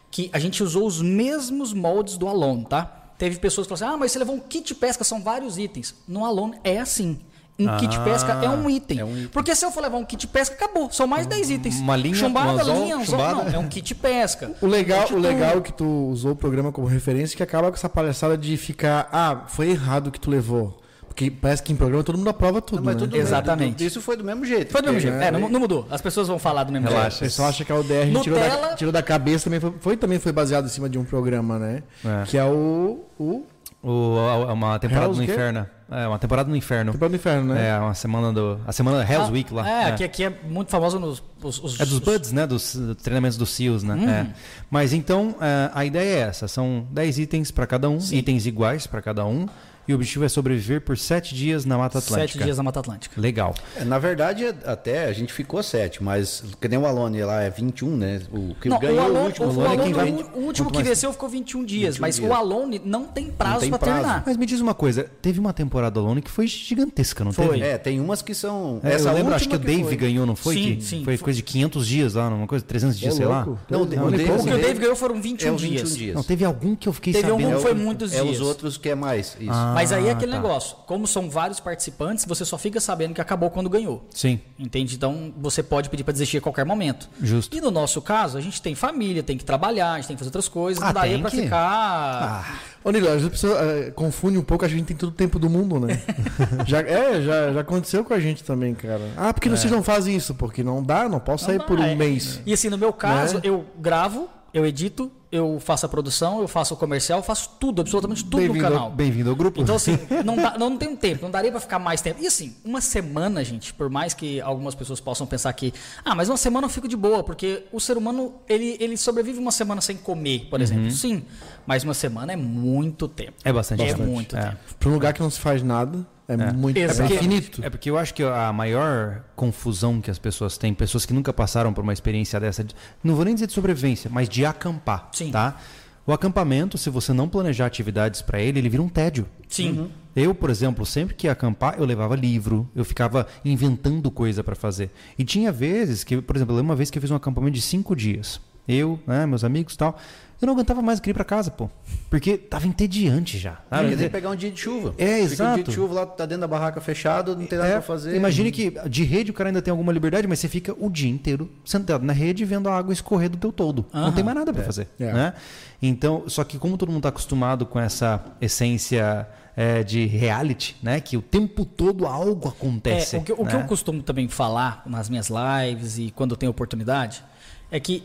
que 0.10 0.30
a 0.32 0.40
gente 0.40 0.64
usou 0.64 0.88
os 0.88 1.02
mesmos 1.02 1.74
moldes 1.74 2.18
do 2.18 2.28
Alone, 2.28 2.66
tá? 2.66 2.86
Teve 3.18 3.38
pessoas 3.38 3.68
que 3.68 3.70
falaram 3.76 3.88
assim, 3.88 3.96
ah, 3.96 4.00
mas 4.00 4.12
você 4.12 4.20
levou 4.20 4.36
um 4.36 4.40
kit 4.40 4.74
pesca, 4.76 5.04
são 5.04 5.22
vários 5.22 5.58
itens. 5.58 5.94
No 6.08 6.24
Alone 6.26 6.58
é 6.64 6.80
assim. 6.80 7.20
Um 7.60 7.78
kit 7.78 8.00
pesca 8.00 8.34
é 8.44 8.50
um, 8.50 8.68
item. 8.70 9.28
Porque 9.32 9.54
se 9.56 9.64
eu 9.64 9.72
for 9.72 9.82
levar 9.82 9.98
um 9.98 10.04
kit 10.06 10.26
pesca, 10.28 10.56
acabou. 10.56 10.92
São 10.92 11.06
mais 11.06 11.28
10 11.28 11.50
itens. 11.52 11.76
Uma 11.80 11.96
linha, 11.96 12.16
chumbada, 12.16 12.50
um 12.50 12.60
anzol, 12.60 12.84
linha, 12.84 13.06
chumbada. 13.06 13.44
Não, 13.44 13.54
é 13.54 13.58
um 13.60 13.68
kit 13.68 13.94
pesca. 13.94 14.52
O 14.60 14.66
legal, 14.68 15.04
Kit 15.04 15.14
o 15.14 15.20
legal 15.20 15.58
é 15.58 15.62
que 15.62 15.72
tu 15.72 15.86
usou 16.10 16.32
o 16.32 16.36
programa 16.36 16.72
como 16.72 16.88
referência 16.88 17.38
que 17.38 17.44
acaba 17.44 17.70
com 17.70 17.76
essa 17.76 17.88
palhaçada 17.88 18.36
de 18.38 18.58
ficar, 18.58 19.08
ah, 19.12 19.44
foi 19.48 19.70
errado 19.70 20.08
o 20.08 20.12
que 20.12 20.20
tu 20.20 20.32
levou. 20.32 20.80
Porque 21.08 21.30
parece 21.30 21.62
que 21.62 21.72
em 21.72 21.76
programa 21.76 22.04
todo 22.04 22.18
mundo 22.18 22.28
aprova 22.32 22.60
tudo, 22.60 22.82
Não, 22.84 22.92
né? 22.92 22.98
tudo 22.98 23.16
Exatamente. 23.16 23.86
Isso 23.86 24.02
foi 24.02 24.18
do 24.18 24.24
mesmo 24.24 24.44
jeito. 24.46 24.72
Foi 24.72 24.82
do 24.82 24.92
mesmo 24.92 25.02
porque- 25.12 25.20
jeito. 25.22 25.36
É, 25.36 25.40
não, 25.40 25.48
não 25.48 25.60
mudou. 25.60 25.86
As 25.92 26.02
pessoas 26.02 26.28
vão 26.28 26.40
falar 26.40 26.64
do 26.64 26.72
mesmo 26.72 26.88
Relaxa. 26.88 27.08
O 27.08 27.12
jeito. 27.12 27.24
pessoal 27.26 27.50
acha 27.50 27.64
que 27.64 27.72
a 27.72 27.76
UDR 27.76 28.20
tirou 28.24 28.40
da, 28.40 28.48
Nutella- 28.48 28.76
tirou 28.76 28.92
da 28.92 29.04
cabeça, 29.04 29.44
também 29.44 29.60
foi, 29.60 29.74
foi- 29.80 29.98
também 29.98 30.18
foi 30.18 30.32
baseado 30.32 30.66
em 30.66 30.70
cima 30.70 30.90
de 30.90 30.98
um 30.98 31.04
programa, 31.04 31.60
né? 31.60 31.84
É. 32.04 32.24
Que 32.26 32.36
é 32.36 32.44
o, 32.46 33.02
o 33.20 33.44
O, 33.84 34.18
a- 34.18 34.54
uma 34.54 34.80
temporada 34.80 35.06
Hell's 35.08 35.18
no 35.18 35.24
inferno. 35.24 35.68
É, 35.94 36.08
uma 36.08 36.18
temporada 36.18 36.50
no 36.50 36.56
inferno. 36.56 36.92
Temporada 36.92 37.12
do 37.12 37.20
Inferno, 37.20 37.54
né? 37.54 37.70
É, 37.70 37.78
uma 37.78 37.94
semana 37.94 38.34
do. 38.34 38.60
A 38.66 38.72
semana 38.72 39.04
Hell's 39.10 39.30
Week 39.30 39.54
lá. 39.54 39.68
É, 39.70 39.86
aqui, 39.86 40.04
aqui 40.04 40.24
é 40.24 40.30
muito 40.50 40.70
famoso 40.72 41.00
nos. 41.00 41.22
Os, 41.42 41.62
os- 41.64 41.80
É 41.80 41.86
dos 41.86 42.00
Buds, 42.00 42.32
né? 42.32 42.48
Dos, 42.48 42.78
treinamentos 43.04 43.38
dos 43.38 43.50
SEALs, 43.52 43.84
né? 43.84 43.94
Uhum. 43.96 44.10
É. 44.10 44.28
Mas 44.72 44.94
então, 44.94 45.36
é, 45.42 45.70
a 45.74 45.86
ideia 45.86 46.16
é 46.16 46.20
essa: 46.30 46.48
são 46.48 46.88
10 46.92 47.20
itens 47.20 47.52
para 47.52 47.68
cada 47.68 47.90
um, 47.90 47.98
itens 48.12 48.46
iguais 48.46 48.88
para 48.88 49.02
cada 49.02 49.26
um. 49.26 49.48
E 49.88 49.92
o 49.94 49.96
objetivo 49.96 50.24
é 50.26 50.30
sobreviver 50.30 50.82
por 50.82 50.98
7 50.98 51.36
dias 51.36 51.66
na 51.66 51.78
Mata 51.78 51.98
Atlântica. 52.00 52.28
Sete 52.34 52.44
dias 52.44 52.58
na 52.58 52.64
Mata 52.64 52.80
Atlântica. 52.80 53.20
Legal. 53.20 53.54
É, 53.76 53.84
Na 53.84 54.00
verdade, 54.00 54.46
até 54.66 55.06
a 55.06 55.14
gente 55.14 55.34
ficou 55.34 55.62
sete, 55.62 56.02
mas 56.02 56.44
que 56.60 56.68
nem 56.68 56.80
o 56.80 56.86
Alone 56.86 57.22
lá 57.24 57.42
é 57.42 57.50
21, 57.50 57.96
né? 57.98 58.22
O 58.32 58.56
que 58.56 58.70
Não, 58.70 58.80
ganhou 58.80 58.98
o 58.98 59.02
Alone, 59.02 59.20
o 59.20 59.26
último. 59.26 59.46
o, 59.48 59.50
Alone 59.52 59.66
é 59.66 59.68
Alone, 59.68 59.84
quem 59.84 59.94
vai- 59.94 60.26
o 60.36 60.40
último 60.46 60.72
que 60.72 60.84
venceu 60.84 61.12
ficou 61.12 61.28
21 61.30 61.66
dias, 61.66 61.96
21 61.96 62.02
mas 62.02 62.16
dias. 62.16 62.30
o 62.30 62.34
Alone 62.34 62.82
não 62.84 63.04
tem 63.06 63.26
prazo 63.32 63.68
prazo. 63.70 63.80
terminar. 63.80 64.24
Mas 64.26 64.38
me 64.38 64.46
diz 64.46 64.62
uma 64.62 64.74
coisa: 64.74 65.04
teve 65.22 65.40
uma 65.40 65.52
temporada 65.54 66.00
Alone 66.00 66.22
que 66.22 66.32
foi 66.32 66.48
gigantesca, 66.48 67.24
não 67.24 67.32
Foi. 67.34 67.48
teve? 67.50 67.62
É, 67.62 67.78
tem 67.78 68.00
umas 68.00 68.22
que 68.22 68.34
são. 68.34 68.80
É, 68.84 68.96
eu 69.00 69.14
lembro, 69.14 69.34
acho 69.34 69.48
que 69.50 69.56
o 69.56 69.58
última 69.58 69.74
Dave 69.76 69.84
foi. 69.90 69.96
ganhou, 69.98 70.26
não 70.26 70.36
foi? 70.36 70.56
Sim, 70.56 70.76
Que 70.78 70.84
sim. 70.84 71.04
Foi 71.04 71.18
coisa 71.18 71.38
de 71.38 71.44
500 71.44 71.88
dias 71.88 72.14
lá, 72.14 72.28
uma 72.30 72.48
coisa, 72.48 72.64
300 72.66 72.98
dias, 72.98 73.14
Ô, 73.14 73.18
sei 73.18 73.26
lá. 73.26 73.44
louco. 73.44 73.60
Não, 73.70 73.86
Dois- 73.86 74.00
o. 74.00 74.04
O 74.06 74.44
que 74.44 74.50
o 74.54 74.58
Dave- 74.62 74.80
ganhou 74.80 74.96
foram 74.96 75.22
21 75.22 75.48
É 75.48 75.52
os 75.52 75.62
21 75.62 75.76
dias. 75.84 75.98
dias. 75.98 76.16
Não, 76.16 76.24
teve 76.24 76.46
algum 76.46 76.76
que 76.76 76.88
eu 76.88 76.94
fiquei 76.94 77.14
Teve 77.14 77.28
sabendo. 77.28 77.44
algum 77.44 77.54
É 77.54 77.58
que 77.58 77.62
foi 77.62 77.72
o- 77.74 77.76
muitos 77.76 78.14
É 78.14 78.22
dias. 78.22 78.36
os 78.40 78.42
outros 78.48 78.78
que 78.78 78.90
é 78.90 78.96
mais. 78.96 79.36
Isso. 79.40 79.52
Ah, 79.74 79.76
Mas 79.76 79.92
aí 79.92 80.08
é 80.08 80.12
aquele 80.12 80.32
tá. 80.32 80.38
negócio. 80.38 80.78
Como 80.86 81.08
são 81.08 81.30
vários 81.30 81.60
participantes, 81.60 82.26
você 82.26 82.46
só 82.46 82.58
fica 82.58 82.80
sabendo 82.80 83.14
que 83.14 83.22
acabou 83.22 83.50
quando 83.50 83.70
ganhou. 83.70 84.06
Sim. 84.12 84.40
Entende? 84.58 84.96
Então 84.96 85.34
você 85.38 85.64
pode 85.64 85.90
pedir 85.90 86.04
para 86.04 86.12
desistir 86.14 86.38
a 86.38 86.42
qualquer 86.42 86.66
momento. 86.66 87.10
Justo. 87.22 87.56
E 87.58 87.60
no 87.62 87.72
nosso 87.72 88.02
caso, 88.02 88.38
a 88.38 88.42
gente 88.42 88.62
tem 88.62 88.76
família, 88.76 89.24
tem 89.24 89.38
que 89.38 89.44
trabalhar, 89.46 89.94
a 89.94 89.96
gente 89.98 90.08
tem 90.08 90.16
que 90.16 90.20
fazer 90.20 90.30
outras 90.30 90.48
coisas. 90.48 90.82
Ah, 90.84 90.88
não 90.88 90.94
daria 90.94 91.14
tem 91.14 91.22
para 91.22 91.32
que? 91.32 91.42
ficar. 91.42 92.62
Ô, 92.84 92.92
Nilo, 92.92 93.08
às 93.08 93.14
vezes 93.14 93.28
a 93.28 93.32
pessoa 93.32 93.60
eh, 93.62 93.92
confunde 93.92 94.38
um 94.38 94.44
pouco, 94.44 94.66
a 94.66 94.68
gente 94.68 94.84
tem 94.86 94.96
todo 94.98 95.10
o 95.10 95.14
tempo 95.14 95.40
do 95.40 95.50
mundo, 95.50 95.80
né? 95.80 96.02
já, 96.68 96.82
é, 96.82 97.22
já, 97.22 97.54
já 97.54 97.62
aconteceu 97.62 98.04
com 98.04 98.14
a 98.14 98.20
gente 98.20 98.44
também, 98.44 98.74
cara. 98.76 99.02
Ah, 99.16 99.34
porque 99.34 99.50
vocês 99.50 99.72
não 99.72 99.82
fazem 99.82 100.16
isso? 100.16 100.36
Porque 100.36 100.62
não 100.64 100.84
dá, 100.84 101.08
não 101.08 101.20
posso 101.20 101.46
sair 101.46 101.60
Não 101.60 101.66
por 101.66 101.78
dá, 101.78 101.84
um 101.84 101.88
é. 101.88 101.96
mês. 101.96 102.42
E 102.46 102.52
assim, 102.54 102.70
no 102.70 102.78
meu 102.78 102.92
caso, 102.92 103.36
Né? 103.36 103.42
eu 103.46 103.66
gravo, 103.80 104.28
eu 104.54 104.66
edito, 104.66 105.12
eu 105.32 105.60
faço 105.60 105.86
a 105.86 105.90
produção, 105.90 106.40
eu 106.40 106.48
faço 106.48 106.76
o 106.76 106.78
comercial, 106.78 107.18
eu 107.20 107.24
faço 107.24 107.50
tudo, 107.60 107.82
absolutamente 107.82 108.24
tudo 108.24 108.54
no 108.54 108.60
canal. 108.60 108.92
bem-vindo 108.92 109.30
ao 109.32 109.36
grupo. 109.36 109.60
Então, 109.60 109.76
assim, 109.76 109.98
não, 110.24 110.36
dá, 110.36 110.58
não, 110.60 110.70
não 110.70 110.78
tem 110.78 110.90
um 110.90 110.96
tempo, 110.96 111.24
não 111.24 111.32
daria 111.32 111.50
pra 111.50 111.60
ficar 111.60 111.80
mais 111.80 112.02
tempo. 112.02 112.22
E 112.22 112.28
assim, 112.28 112.56
uma 112.64 112.80
semana, 112.80 113.44
gente, 113.44 113.74
por 113.74 113.90
mais 113.90 114.14
que 114.14 114.40
algumas 114.42 114.76
pessoas 114.76 115.00
possam 115.00 115.26
pensar 115.26 115.52
que, 115.54 115.74
ah, 116.06 116.14
mas 116.14 116.30
uma 116.30 116.38
semana 116.38 116.66
eu 116.68 116.70
fico 116.70 116.88
de 116.88 116.96
boa, 116.96 117.24
porque 117.24 117.64
o 117.72 117.80
ser 117.80 117.98
humano, 117.98 118.36
ele, 118.48 118.78
ele 118.80 118.96
sobrevive 118.96 119.40
uma 119.40 119.52
semana 119.52 119.82
sem 119.82 119.98
comer, 119.98 120.48
por 120.52 120.62
exemplo. 120.62 120.92
Sim, 120.92 121.24
mas 121.66 121.84
uma 121.84 121.96
semana 121.96 122.34
é 122.34 122.36
muito 122.36 123.08
tempo. 123.08 123.34
É 123.44 123.52
bastante 123.52 123.82
É 123.82 123.88
bastante. 123.88 124.08
muito 124.08 124.38
É. 124.38 124.50
tempo. 124.50 124.58
Pra 124.80 124.90
um 124.90 124.94
lugar 124.94 125.14
que 125.14 125.22
não 125.22 125.30
se 125.32 125.40
faz 125.40 125.64
nada, 125.64 126.06
é, 126.28 126.38
muito 126.54 126.78
é 126.78 126.82
Exato. 126.82 127.14
infinito. 127.14 127.64
É 127.64 127.70
porque 127.70 127.90
eu 127.90 127.98
acho 127.98 128.14
que 128.14 128.24
a 128.24 128.52
maior 128.54 129.24
confusão 129.36 130.00
que 130.02 130.10
as 130.12 130.18
pessoas 130.20 130.58
têm, 130.58 130.74
pessoas 130.74 131.06
que 131.06 131.14
nunca 131.14 131.34
passaram 131.34 131.74
por 131.74 131.84
uma 131.84 131.94
experiência 131.94 132.40
dessa, 132.40 132.64
de- 132.64 132.76
não 133.04 133.16
vou 133.16 133.26
nem 133.26 133.34
dizer 133.34 133.48
de 133.48 133.54
sobrevivência, 133.54 134.10
mas 134.12 134.30
de 134.30 134.46
acampar, 134.46 135.10
Sim. 135.12 135.32
tá? 135.32 135.58
O 136.06 136.12
acampamento, 136.12 136.78
se 136.78 136.90
você 136.90 137.14
não 137.14 137.30
planejar 137.30 137.66
atividades 137.66 138.22
para 138.22 138.42
ele, 138.42 138.60
ele 138.60 138.68
vira 138.70 138.84
um 138.84 138.90
tédio. 138.90 139.26
Sim. 139.48 139.90
Eu, 140.16 140.36
por 140.36 140.50
exemplo, 140.50 140.86
sempre 140.86 141.16
que 141.16 141.28
ia 141.28 141.32
acampar, 141.32 141.76
eu 141.78 141.86
levava 141.86 142.16
livro, 142.16 142.70
eu 142.76 142.84
ficava 142.84 143.26
inventando 143.44 144.12
coisa 144.12 144.44
para 144.44 144.54
fazer. 144.54 144.92
E 145.18 145.24
tinha 145.24 145.52
vezes 145.52 146.04
que, 146.04 146.22
por 146.22 146.36
exemplo, 146.36 146.54
eu 146.54 146.58
lembro 146.58 146.72
uma 146.72 146.76
vez 146.76 146.90
que 146.92 146.98
eu 146.98 147.02
fiz 147.02 147.10
um 147.10 147.16
acampamento 147.16 147.56
de 147.56 147.62
cinco 147.62 147.96
dias. 147.96 148.40
Eu, 148.68 149.00
né, 149.08 149.26
meus 149.26 149.44
amigos 149.44 149.74
e 149.74 149.78
tal. 149.78 149.98
Eu 150.44 150.48
não 150.48 150.56
aguentava 150.56 150.82
mais 150.82 151.00
querer 151.00 151.12
ir 151.12 151.14
para 151.14 151.24
casa, 151.24 151.50
pô. 151.50 151.70
Porque 152.10 152.38
tava 152.38 152.68
entediante 152.68 153.38
já. 153.38 153.52
sabe? 153.52 153.64
Quer 153.70 153.78
tem 153.80 153.90
dizer, 153.92 154.04
que 154.06 154.10
pegar 154.12 154.30
um 154.30 154.36
dia 154.36 154.52
de 154.52 154.60
chuva. 154.60 154.94
É, 154.98 155.06
Fica 155.06 155.22
um 155.22 155.24
exato. 155.24 155.56
dia 155.56 155.64
de 155.64 155.72
chuva 155.72 155.94
lá, 155.94 156.06
tá 156.06 156.26
dentro 156.26 156.42
da 156.42 156.48
barraca 156.48 156.82
fechado, 156.82 157.34
não 157.34 157.46
tem 157.46 157.58
nada 157.58 157.70
É, 157.70 157.74
pra 157.74 157.82
fazer. 157.82 158.14
Imagine 158.16 158.52
que 158.52 158.72
de 158.90 159.04
rede 159.06 159.32
o 159.32 159.34
cara 159.34 159.50
ainda 159.50 159.62
tem 159.62 159.72
alguma 159.72 159.94
liberdade, 159.94 160.28
mas 160.28 160.40
você 160.40 160.50
fica 160.50 160.76
o 160.78 160.90
dia 160.90 161.10
inteiro 161.10 161.50
sentado 161.64 162.04
na 162.06 162.12
rede 162.12 162.44
vendo 162.44 162.68
a 162.68 162.78
água 162.78 162.92
escorrer 162.92 163.30
do 163.30 163.38
teu 163.38 163.54
todo. 163.54 163.86
Não 163.94 164.12
tem 164.12 164.22
mais 164.22 164.36
nada 164.38 164.52
para 164.54 164.64
fazer. 164.64 164.90
É. 165.00 165.14
Né? 165.14 165.34
Então, 165.82 166.26
só 166.28 166.44
que 166.44 166.58
como 166.58 166.78
todo 166.78 166.90
mundo 166.90 167.00
está 167.00 167.10
acostumado 167.10 167.66
com 167.66 167.80
essa 167.80 168.22
essência 168.42 169.26
é, 169.56 169.82
de 169.84 170.06
reality, 170.06 170.76
né? 170.84 171.00
Que 171.00 171.16
o 171.16 171.22
tempo 171.22 171.64
todo 171.64 172.06
algo 172.06 172.50
acontece. 172.50 173.16
É, 173.16 173.20
o 173.20 173.24
que, 173.24 173.32
o 173.32 173.46
que 173.46 173.56
né? 173.56 173.62
eu 173.62 173.66
costumo 173.66 174.02
também 174.04 174.28
falar 174.28 174.84
nas 174.86 175.10
minhas 175.10 175.30
lives 175.30 175.98
e 175.98 176.12
quando 176.12 176.32
eu 176.32 176.38
tenho 176.38 176.50
oportunidade 176.50 177.24
é 177.72 177.80
que 177.80 178.04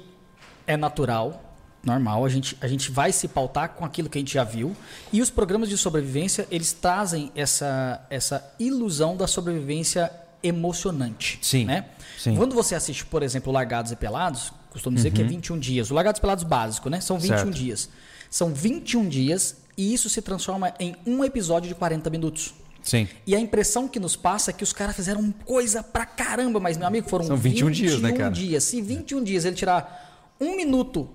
é 0.66 0.76
natural, 0.76 1.47
normal, 1.84 2.24
a 2.24 2.28
gente, 2.28 2.56
a 2.60 2.66
gente 2.68 2.90
vai 2.90 3.12
se 3.12 3.28
pautar 3.28 3.70
com 3.70 3.84
aquilo 3.84 4.08
que 4.08 4.18
a 4.18 4.20
gente 4.20 4.34
já 4.34 4.44
viu 4.44 4.76
e 5.12 5.22
os 5.22 5.30
programas 5.30 5.68
de 5.68 5.78
sobrevivência 5.78 6.46
eles 6.50 6.72
trazem 6.72 7.30
essa, 7.34 8.04
essa 8.10 8.52
ilusão 8.58 9.16
da 9.16 9.26
sobrevivência 9.26 10.10
emocionante. 10.42 11.38
Sim, 11.42 11.64
Né? 11.64 11.86
sim. 12.18 12.34
Quando 12.36 12.54
você 12.54 12.74
assiste, 12.74 13.04
por 13.06 13.22
exemplo, 13.22 13.52
Largados 13.52 13.92
e 13.92 13.96
Pelados, 13.96 14.52
costumo 14.70 14.96
dizer 14.96 15.10
que 15.12 15.20
é 15.22 15.24
21 15.24 15.58
dias. 15.58 15.90
O 15.90 15.94
Largados 15.94 16.18
e 16.18 16.20
Pelados 16.22 16.44
básico, 16.44 16.88
né? 16.90 17.00
São 17.00 17.18
21 17.18 17.36
Certo. 17.38 17.50
dias. 17.52 17.88
São 18.30 18.52
21 18.52 19.08
dias 19.08 19.56
e 19.76 19.94
isso 19.94 20.08
se 20.10 20.20
transforma 20.20 20.72
em 20.78 20.94
um 21.06 21.24
episódio 21.24 21.68
de 21.68 21.74
40 21.74 22.10
minutos. 22.10 22.54
Sim. 22.82 23.08
E 23.26 23.34
a 23.34 23.40
impressão 23.40 23.88
que 23.88 23.98
nos 23.98 24.16
passa 24.16 24.50
é 24.50 24.54
que 24.54 24.62
os 24.62 24.72
caras 24.72 24.94
fizeram 24.96 25.32
coisa 25.44 25.82
pra 25.82 26.06
caramba, 26.06 26.58
mas, 26.60 26.76
meu 26.76 26.86
amigo, 26.86 27.08
foram 27.08 27.24
São 27.24 27.36
21 27.36 27.70
dias, 27.70 28.00
né, 28.00 28.12
cara? 28.12 28.30
dias. 28.30 28.64
Se 28.64 28.80
21 28.80 29.22
dias 29.24 29.44
ele 29.44 29.56
tirar 29.56 30.34
um 30.40 30.56
minuto 30.56 31.08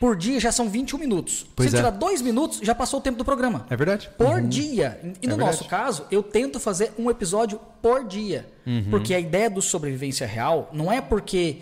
Por 0.00 0.14
dia 0.16 0.38
já 0.38 0.52
são 0.52 0.68
21 0.68 0.98
minutos. 0.98 1.44
Pois 1.56 1.70
Se 1.70 1.76
é. 1.76 1.78
tirar 1.80 1.90
dois 1.90 2.22
minutos, 2.22 2.60
já 2.62 2.74
passou 2.74 3.00
o 3.00 3.02
tempo 3.02 3.18
do 3.18 3.24
programa. 3.24 3.66
É 3.68 3.76
verdade? 3.76 4.08
Por 4.16 4.40
dia. 4.42 5.00
E 5.20 5.26
no 5.26 5.34
É 5.34 5.38
nosso 5.38 5.64
caso, 5.64 6.04
eu 6.10 6.22
tento 6.22 6.60
fazer 6.60 6.92
um 6.98 7.10
episódio 7.10 7.60
por 7.82 8.04
dia. 8.06 8.48
Uhum. 8.66 8.86
Porque 8.90 9.12
a 9.12 9.18
ideia 9.18 9.50
do 9.50 9.60
sobrevivência 9.60 10.26
real 10.26 10.68
não 10.72 10.90
é 10.92 11.00
porque. 11.00 11.58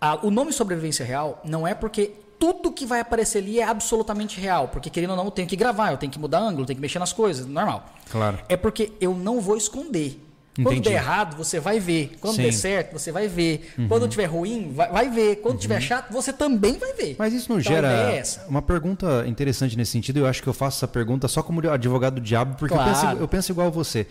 a- 0.00 0.18
o 0.24 0.30
nome 0.30 0.52
sobrevivência 0.52 1.04
real 1.04 1.42
não 1.44 1.66
é 1.66 1.74
porque 1.74 2.12
tudo 2.38 2.70
que 2.70 2.86
vai 2.86 3.00
aparecer 3.00 3.38
ali 3.38 3.58
é 3.60 3.64
absolutamente 3.64 4.40
real. 4.40 4.68
Porque, 4.68 4.88
querendo 4.88 5.10
ou 5.10 5.16
não, 5.16 5.24
eu 5.24 5.30
tenho 5.30 5.48
que 5.48 5.56
gravar, 5.56 5.90
eu 5.90 5.96
tenho 5.98 6.12
que 6.12 6.18
mudar 6.20 6.38
ângulo, 6.38 6.62
eu 6.62 6.66
tenho 6.66 6.76
que 6.76 6.80
mexer 6.80 7.00
nas 7.00 7.12
coisas, 7.12 7.44
normal. 7.46 7.84
Claro. 8.10 8.38
É 8.48 8.56
porque 8.56 8.92
eu 9.00 9.12
não 9.14 9.40
vou 9.40 9.56
esconder. 9.56 10.24
Quando 10.62 10.72
Entendi. 10.72 10.88
der 10.90 10.96
errado, 10.96 11.36
você 11.36 11.60
vai 11.60 11.78
ver. 11.78 12.16
Quando 12.20 12.34
Sim. 12.36 12.42
Uhum. 12.42 12.48
der 12.48 12.52
certo, 12.52 12.92
você 12.92 13.12
vai 13.12 13.28
ver. 13.28 13.72
Quando 13.88 14.08
tiver 14.08 14.26
ruim, 14.26 14.72
vai, 14.74 14.90
vai 14.90 15.08
ver. 15.10 15.36
Quando 15.36 15.58
tiver 15.58 15.80
chato, 15.80 16.10
você 16.12 16.32
também 16.32 16.76
vai 16.78 16.92
ver. 16.94 17.14
Mas 17.18 17.32
isso 17.32 17.48
não 17.52 17.60
Então, 17.60 17.72
gera 17.72 17.92
é 18.12 18.18
essa. 18.18 18.44
uma 18.48 18.60
pergunta 18.60 19.24
interessante 19.26 19.76
nesse 19.76 19.92
sentido. 19.92 20.18
Eu 20.18 20.26
acho 20.26 20.42
que 20.42 20.48
eu 20.48 20.52
faço 20.54 20.78
essa 20.78 20.88
pergunta 20.88 21.28
só 21.28 21.42
como 21.42 21.60
advogado 21.70 22.14
do 22.16 22.20
diabo, 22.20 22.56
porque 22.58 22.74
eu, 22.74 22.78
Claro. 22.78 22.92
penso, 22.92 23.22
eu 23.22 23.28
penso 23.28 23.52
igual 23.52 23.68
a 23.68 23.70
você. 23.70 24.06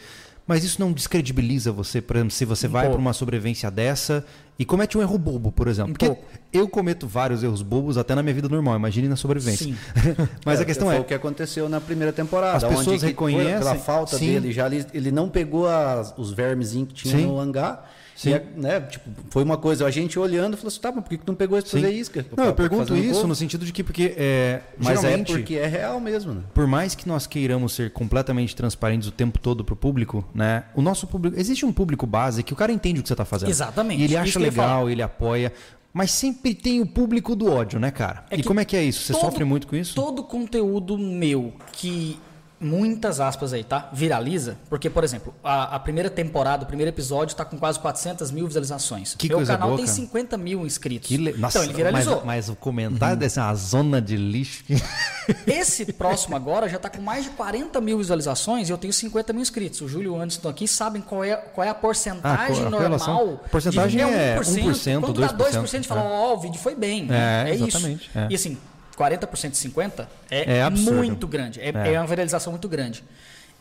Mas 0.46 0.64
isso 0.64 0.80
não 0.80 0.94
descredibiliza 0.94 1.74
você, 1.74 2.00
por 2.02 2.16
exemplo, 2.16 2.32
se 2.32 2.46
você 2.46 2.70
vai 2.70 2.88
para 2.88 2.98
uma 2.98 3.12
sobrevivência 3.12 3.70
dessa 3.70 4.24
e 4.60 4.66
comete 4.66 4.98
um 4.98 5.02
erro 5.02 5.18
bobo, 5.18 5.52
por 5.52 5.68
exemplo. 5.68 5.92
Porque 5.94 6.08
pouco. 6.08 6.24
eu 6.52 6.68
cometo 6.68 7.08
vários 7.08 7.44
erros 7.44 7.62
bobos 7.62 7.98
até 7.98 8.16
na 8.16 8.24
minha 8.24 8.34
vida 8.34 8.50
normal, 8.50 8.76
imagine 8.76 9.08
na 9.08 9.16
sobrevivência. 9.16 9.68
Sim. 9.68 9.78
Mas 10.46 10.60
É, 10.60 10.64
a 10.64 10.66
questão 10.66 10.88
foi 10.88 10.98
é, 10.98 11.00
o 11.00 11.04
que 11.04 11.14
aconteceu 11.14 11.70
na 11.70 11.80
primeira 11.80 12.12
temporada. 12.12 12.58
As 12.58 12.64
pessoas 12.78 13.02
reconhecem- 13.04 13.50
Foi 13.52 13.60
pela 13.60 13.76
falta 13.76 14.18
Sim. 14.18 14.26
dele, 14.34 14.52
já 14.52 14.66
ele, 14.68 14.86
ele 14.94 15.12
não 15.12 15.30
pegou 15.30 15.68
as- 15.68 16.14
os 16.18 16.32
vermezinhos 16.32 16.88
que 16.90 16.94
tinha 16.96 17.18
Sim. 17.18 17.26
no 17.28 17.40
hangar. 17.40 17.92
Sim. 18.18 18.32
E, 18.32 18.34
é, 18.34 18.46
né, 18.56 18.80
tipo, 18.82 19.08
foi 19.30 19.44
uma 19.44 19.58
coisa, 19.58 19.86
a 19.86 19.92
gente 19.92 20.18
olhando 20.18 20.56
e 20.56 20.58
falou 20.58 20.70
assim, 20.70 20.80
tá, 20.80 20.92
mas 20.92 21.04
por 21.04 21.10
que 21.10 21.18
que 21.20 21.24
tu 21.24 21.28
não 21.30 21.36
pegou 21.36 21.56
isso 21.58 21.70
fazer 21.70 21.92
isca? 21.92 22.26
Não, 22.36 22.46
eu 22.46 22.54
pergunto 22.56 22.96
isso 22.96 23.28
no 23.28 23.36
sentido 23.36 23.64
de 23.64 23.72
que, 23.72 23.84
porque 23.84 24.16
é, 24.18 24.62
Mas 24.80 25.04
é 25.04 25.18
porque 25.24 25.54
é 25.54 25.68
real 25.68 26.00
mesmo, 26.00 26.34
né? 26.34 26.42
por 26.52 26.66
mais 26.66 26.96
que 26.96 27.08
nós 27.08 27.28
queiramos 27.28 27.74
ser 27.74 27.92
completamente 27.92 28.56
transparentes 28.56 29.08
o 29.08 29.12
tempo 29.12 29.38
todo 29.38 29.64
pro 29.64 29.76
público, 29.76 30.28
né? 30.34 30.64
O 30.74 30.82
nosso 30.82 31.06
público, 31.06 31.40
existe 31.40 31.64
um 31.64 31.72
público 31.72 32.08
base 32.08 32.42
que 32.42 32.54
o 32.54 32.56
cara 32.56 32.72
entende 32.72 33.00
o 33.02 33.04
que 33.04 33.10
você 33.10 33.16
tá 33.16 33.24
fazendo. 33.24 33.50
Exatamente. 33.50 34.02
E 34.02 34.06
ele 34.06 34.18
acha 34.18 34.40
legal, 34.40 34.90
ele 34.90 35.04
apoia, 35.04 35.54
mas 35.94 36.10
sempre 36.10 36.56
tem 36.56 36.82
o 36.82 36.88
público 36.88 37.36
do 37.36 37.52
ódio, 37.52 37.80
né, 37.80 37.92
cara? 37.92 38.26
É 38.32 38.38
e 38.38 38.44
como 38.44 38.60
é 38.60 38.66
que 38.66 38.76
é 38.76 38.84
isso? 38.84 39.04
Você 39.04 39.14
todo- 39.14 39.22
sofre 39.22 39.44
muito 39.44 39.68
com 39.68 39.76
isso? 39.76 39.94
Todo 39.94 40.24
conteúdo 40.24 40.98
meu 40.98 41.54
que 41.72 42.18
muitas 42.60 43.20
aspas 43.20 43.54
aí, 43.54 43.64
tá? 43.64 43.90
Viraliza, 43.94 44.58
porque 44.70 44.90
por 44.90 45.04
exemplo, 45.04 45.34
a, 45.44 45.76
a 45.76 45.80
primeira 45.80 46.10
temporada, 46.10 46.64
o 46.64 46.68
primeiro 46.68 46.90
episódio 46.90 47.36
tá 47.36 47.46
com 47.46 47.58
quase 47.58 47.80
400 47.80 48.32
mil 48.32 48.48
visualizações. 48.48 49.16
Que 49.16 49.28
Meu 49.28 49.46
canal 49.46 49.70
boa, 49.70 49.78
tem 49.78 49.86
cara. 49.86 49.96
50 49.98 50.38
mil 50.38 50.66
inscritos. 50.66 51.08
Que 51.08 51.18
le- 51.18 51.34
Nossa, 51.34 51.60
então 51.60 51.64
ele 51.70 51.74
viralizou. 51.74 52.16
Mas, 52.18 52.26
mas 52.26 52.50
o 52.50 52.56
comentário 52.56 53.18
dessa 53.18 53.44
uma 53.44 53.56
zona 53.56 54.02
de 54.02 54.18
lixo. 54.18 54.64
Esse 55.46 55.92
próximo 55.94 56.36
agora 56.36 56.68
já 56.70 56.80
tá 56.80 56.90
com 56.90 57.02
mais 57.02 57.26
de 57.26 57.32
40 57.32 57.80
mil 57.82 57.98
visualizações 57.98 58.70
e 58.70 58.72
eu 58.72 58.78
tenho 58.78 58.94
50 58.94 59.34
mil 59.34 59.42
inscritos. 59.42 59.82
O 59.82 59.88
Júlio 59.88 60.14
e 60.14 60.16
o 60.18 60.22
Anderson 60.22 60.50
aqui 60.50 60.68
sabem 60.68 61.02
qual 61.02 61.24
é, 61.24 61.36
qual 61.36 61.66
é 61.66 61.70
a 61.70 61.76
porcentagem 61.76 62.64
Ah, 62.64 62.68
a 62.68 62.72
correlação. 62.72 63.14
normal. 63.16 63.42
A 63.46 63.50
porcentagem 63.50 63.98
de, 64.06 64.12
é 64.14 64.40
1%, 64.40 65.00
Quando 65.02 65.22
dá 65.22 65.28
2%, 65.34 65.64
2%, 65.64 65.86
fala, 65.86 66.02
ó, 66.04 66.34
o 66.36 66.40
vídeo 66.40 66.60
foi 66.60 66.76
bem. 66.76 67.08
É, 67.12 67.50
É, 67.50 67.54
exatamente, 67.54 68.08
isso. 68.10 68.18
é. 68.18 68.28
E 68.30 68.36
assim, 68.36 68.58
40% 68.98 69.52
de 69.52 69.58
50% 69.58 70.08
é, 70.30 70.58
É 70.60 70.70
muito 70.70 71.28
grande. 71.28 71.60
É, 71.62 71.70
É. 71.70 71.94
é 71.94 72.00
uma 72.00 72.08
viralização 72.08 72.52
muito 72.52 72.68
grande. 72.68 73.04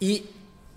E 0.01 0.29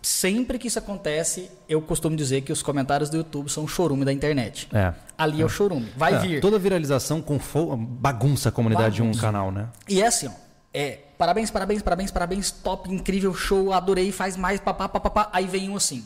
sempre 0.02 0.58
que 0.58 0.68
isso 0.68 0.80
acontece, 0.80 1.50
eu 1.68 1.82
costumo 1.82 2.16
dizer 2.16 2.42
que 2.42 2.52
os 2.52 2.62
comentários 2.62 3.10
do 3.10 3.18
YouTube 3.18 3.50
são 3.50 3.64
o 3.64 3.68
chorume 3.68 4.06
da 4.06 4.14
internet. 4.14 4.68
É. 4.74 4.94
Ali 5.18 5.42
é, 5.42 5.46
o 5.46 5.50
chorume. 5.50 5.90
Vai 5.96 6.16
É, 6.16 6.20
vir. 6.20 6.42
Toda 6.42 6.58
viralização 6.60 7.22
com 7.22 7.38
bagunça 7.78 8.50
a 8.50 8.52
comunidade 8.52 8.96
de 8.96 9.02
um 9.02 9.06
Bagunça. 9.06 9.22
canal, 9.22 9.52
né? 9.52 9.68
E 9.88 10.02
é 10.02 10.08
assim, 10.08 10.28
ó. 10.28 10.32
É, 10.74 11.00
parabéns, 11.18 11.50
parabéns, 11.50 11.82
parabéns, 11.82 12.12
parabéns, 12.12 12.52
top, 12.52 12.94
incrível, 12.94 13.34
show, 13.34 13.74
adorei, 13.74 14.12
faz 14.12 14.38
mais, 14.38 14.60
papá, 14.60 14.88
papá. 14.88 15.30
Aí 15.34 15.48
vem 15.48 15.70
um 15.70 15.76
assim. 15.76 16.04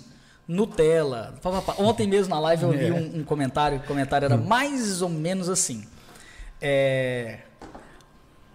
Nutella. 0.48 1.36
pá, 1.42 1.52
pá, 1.52 1.62
pá. 1.62 1.76
Ontem 1.78 2.08
mesmo 2.08 2.34
na 2.34 2.40
live 2.40 2.64
eu 2.64 2.72
vi 2.72 2.92
um, 2.92 3.20
um 3.20 3.24
comentário, 3.24 3.78
o 3.78 3.84
comentário 3.84 4.26
era 4.26 4.38
mais 4.38 5.02
ou 5.02 5.10
menos 5.10 5.50
assim. 5.50 5.86
É, 6.62 7.40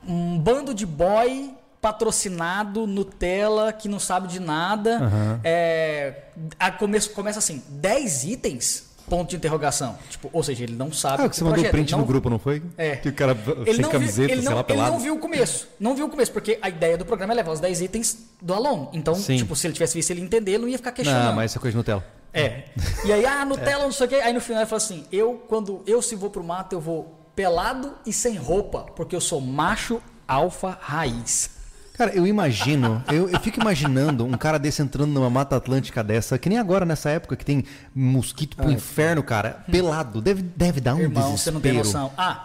um 0.09 0.39
bando 0.39 0.73
de 0.75 0.87
boy 0.87 1.55
patrocinado, 1.81 2.87
Nutella, 2.87 3.73
que 3.73 3.89
não 3.89 4.01
sabe 4.01 4.29
de 4.29 4.41
nada. 4.41 5.41
É, 5.45 6.23
a 6.59 6.71
começo, 6.71 7.11
começa 7.11 7.39
assim, 7.39 7.63
10 7.69 8.25
itens? 8.25 8.89
Ponto 9.09 9.31
de 9.31 9.37
interrogação. 9.37 9.97
Tipo, 10.11 10.29
ou 10.35 10.43
seja, 10.43 10.65
ele 10.65 10.75
não 10.77 10.93
sabe. 10.93 11.23
Ah, 11.25 11.29
que 11.31 11.35
você 11.37 11.43
mandou 11.43 11.55
projeto, 11.55 11.73
print 11.73 11.89
ele 11.89 11.93
no 11.93 11.99
não- 11.99 12.07
grupo, 12.07 12.29
não 12.29 12.39
foi? 12.39 12.63
É. 12.77 12.97
Que 12.97 13.09
o 13.09 13.13
cara 13.15 13.35
ele 13.65 13.73
sem 13.73 13.81
não 13.81 13.91
camiseta, 13.91 14.27
viu, 14.29 14.35
ele 14.35 14.43
sei 14.43 14.51
não, 14.51 14.57
lá, 14.57 14.61
ele 14.61 14.67
pelado. 14.67 14.93
não 14.93 14.99
viu 15.01 15.15
o 15.15 15.19
começo. 15.19 15.67
Não 15.81 15.95
viu 15.97 16.05
o 16.07 16.09
começo, 16.11 16.31
porque 16.31 16.59
a 16.61 16.69
ideia 16.69 16.99
do 16.99 17.07
programa 17.07 17.33
é 17.33 17.37
levar 17.37 17.53
os 17.53 17.61
10 17.61 17.81
itens 17.81 18.19
do 18.43 18.53
Alon. 18.53 18.89
Então, 18.93 19.15
Sim. 19.15 19.39
tipo, 19.39 19.57
se 19.57 19.67
ele 19.67 19.73
tivesse 19.73 19.95
visto 19.95 20.11
ele 20.11 20.21
entender, 20.21 20.51
ele 20.53 20.63
não 20.65 20.69
ia 20.69 20.77
ficar 20.77 20.93
questionando. 20.93 21.25
Não, 21.29 21.33
mas 21.33 21.53
essa 21.53 21.59
coisa 21.59 21.73
de 21.73 21.77
Nutella. 21.79 22.05
É. 22.35 22.65
E 23.07 23.11
aí, 23.11 23.25
ah, 23.25 23.47
Nutella, 23.47 23.85
não 23.85 23.93
sei 23.93 24.07
o 24.07 24.11
quê. 24.11 24.17
Aí 24.17 24.35
no 24.35 24.43
final 24.43 24.61
ele 24.61 24.69
fala 24.69 24.77
assim: 24.77 25.07
eu, 25.11 25.43
quando 25.49 25.83
eu 25.87 26.03
se 26.03 26.15
vou 26.15 26.29
pro 26.29 26.45
mato, 26.45 26.75
eu 26.75 26.81
vou 26.81 27.18
pelado 27.39 27.95
e 28.05 28.13
sem 28.13 28.35
roupa, 28.37 28.81
porque 28.97 29.15
eu 29.15 29.21
sou 29.21 29.41
macho 29.41 30.03
alfa 30.27 30.77
raiz. 30.81 31.51
Cara, 31.95 32.13
eu 32.13 32.27
imagino, 32.27 33.01
eu, 33.13 33.31
eu 33.31 33.39
fico 33.39 33.61
imaginando 33.61 34.25
um 34.25 34.33
cara 34.33 34.59
desse 34.59 34.83
entrando 34.83 35.13
numa 35.13 35.31
mata 35.31 35.55
atlântica 35.55 36.03
dessa, 36.03 36.37
que 36.37 36.49
nem 36.49 36.59
agora 36.59 36.85
nessa 36.85 37.11
época 37.11 37.37
que 37.37 37.45
tem 37.45 37.65
mosquito 37.95 38.57
pro 38.57 38.73
inferno, 38.73 39.23
cara, 39.23 39.65
pelado. 39.71 40.21
Deve, 40.21 40.43
deve 40.43 40.81
dar 40.81 40.97
um 40.97 41.01
Irmão, 41.01 41.31
desespero. 41.31 41.39
você 41.39 41.51
não 41.53 41.61
tem 41.61 41.73
noção. 41.75 42.11
Ah. 42.19 42.45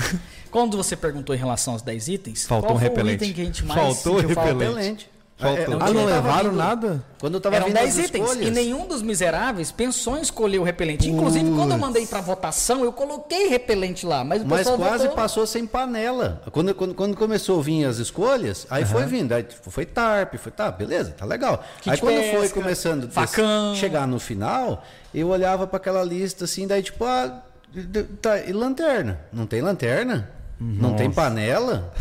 Quando 0.50 0.76
você 0.76 0.94
perguntou 0.94 1.34
em 1.34 1.38
relação 1.38 1.72
aos 1.72 1.80
10 1.80 2.08
itens, 2.08 2.46
Faltou 2.46 2.68
qual 2.68 2.76
um 2.76 2.80
foi 2.80 2.88
repelente. 2.90 3.22
o 3.22 3.24
item 3.24 3.32
que 3.32 3.40
a 3.40 3.44
gente 3.46 3.64
mais 3.64 3.80
Faltou 3.80 4.20
sentiu 4.20 4.34
falta? 4.34 4.52
repelente. 4.52 5.10
Faltou. 5.36 5.64
É, 5.64 5.66
Não 5.68 5.78
quando 5.78 5.82
Ah, 5.90 5.92
não 5.92 6.00
eu 6.02 6.08
tava 6.08 6.20
levaram 6.28 6.50
vindo- 6.50 6.58
nada? 6.58 7.04
Quando 7.18 7.34
eu 7.34 7.40
tava 7.40 7.56
Eram 7.56 7.66
vendo 7.66 7.74
10 7.74 7.98
as 7.98 8.04
itens 8.06 8.24
escolhas, 8.24 8.46
e 8.46 8.50
nenhum 8.52 8.86
dos 8.86 9.02
miseráveis 9.02 9.72
pensou 9.72 10.16
em 10.16 10.20
escolher 10.20 10.58
o 10.60 10.62
repelente. 10.62 11.10
Inclusive, 11.10 11.50
quando 11.56 11.72
eu 11.72 11.78
mandei 11.78 12.06
pra 12.06 12.20
votação, 12.20 12.84
eu 12.84 12.92
coloquei 12.92 13.48
repelente 13.48 14.06
lá, 14.06 14.22
mas 14.22 14.42
o 14.42 14.46
Mas 14.46 14.68
quase 14.70 15.02
votou... 15.04 15.16
passou 15.16 15.44
sem 15.46 15.66
panela. 15.66 16.40
Quando, 16.52 16.72
quando, 16.74 16.94
quando 16.94 17.16
começou 17.16 17.58
a 17.58 17.62
vir 17.64 17.84
as 17.84 17.98
escolhas, 17.98 18.64
aí 18.70 18.84
foi 18.84 19.06
vindo. 19.06 19.32
Aí 19.32 19.42
tipo, 19.42 19.70
foi 19.72 19.84
TARP, 19.84 20.34
foi, 20.36 20.52
tá, 20.52 20.70
beleza, 20.70 21.10
tá 21.18 21.24
legal. 21.26 21.64
Kit 21.80 21.90
aí 21.90 21.98
quando 21.98 22.14
foi 22.30 22.40
pesca, 22.42 22.60
começando 22.60 23.04
a 23.06 23.10
facão. 23.10 23.74
chegar 23.74 24.06
no 24.06 24.20
final, 24.20 24.84
eu 25.12 25.28
olhava 25.28 25.66
pra 25.66 25.78
aquela 25.78 26.04
lista 26.04 26.44
assim, 26.44 26.66
daí 26.68 26.80
tipo, 26.82 27.04
ah, 27.04 27.42
tá, 28.22 28.38
e 28.38 28.52
lanterna? 28.52 29.18
Não 29.32 29.46
tem 29.46 29.60
lanterna? 29.60 30.30
Não 30.60 30.94
tem 30.94 31.10
panela? 31.10 31.92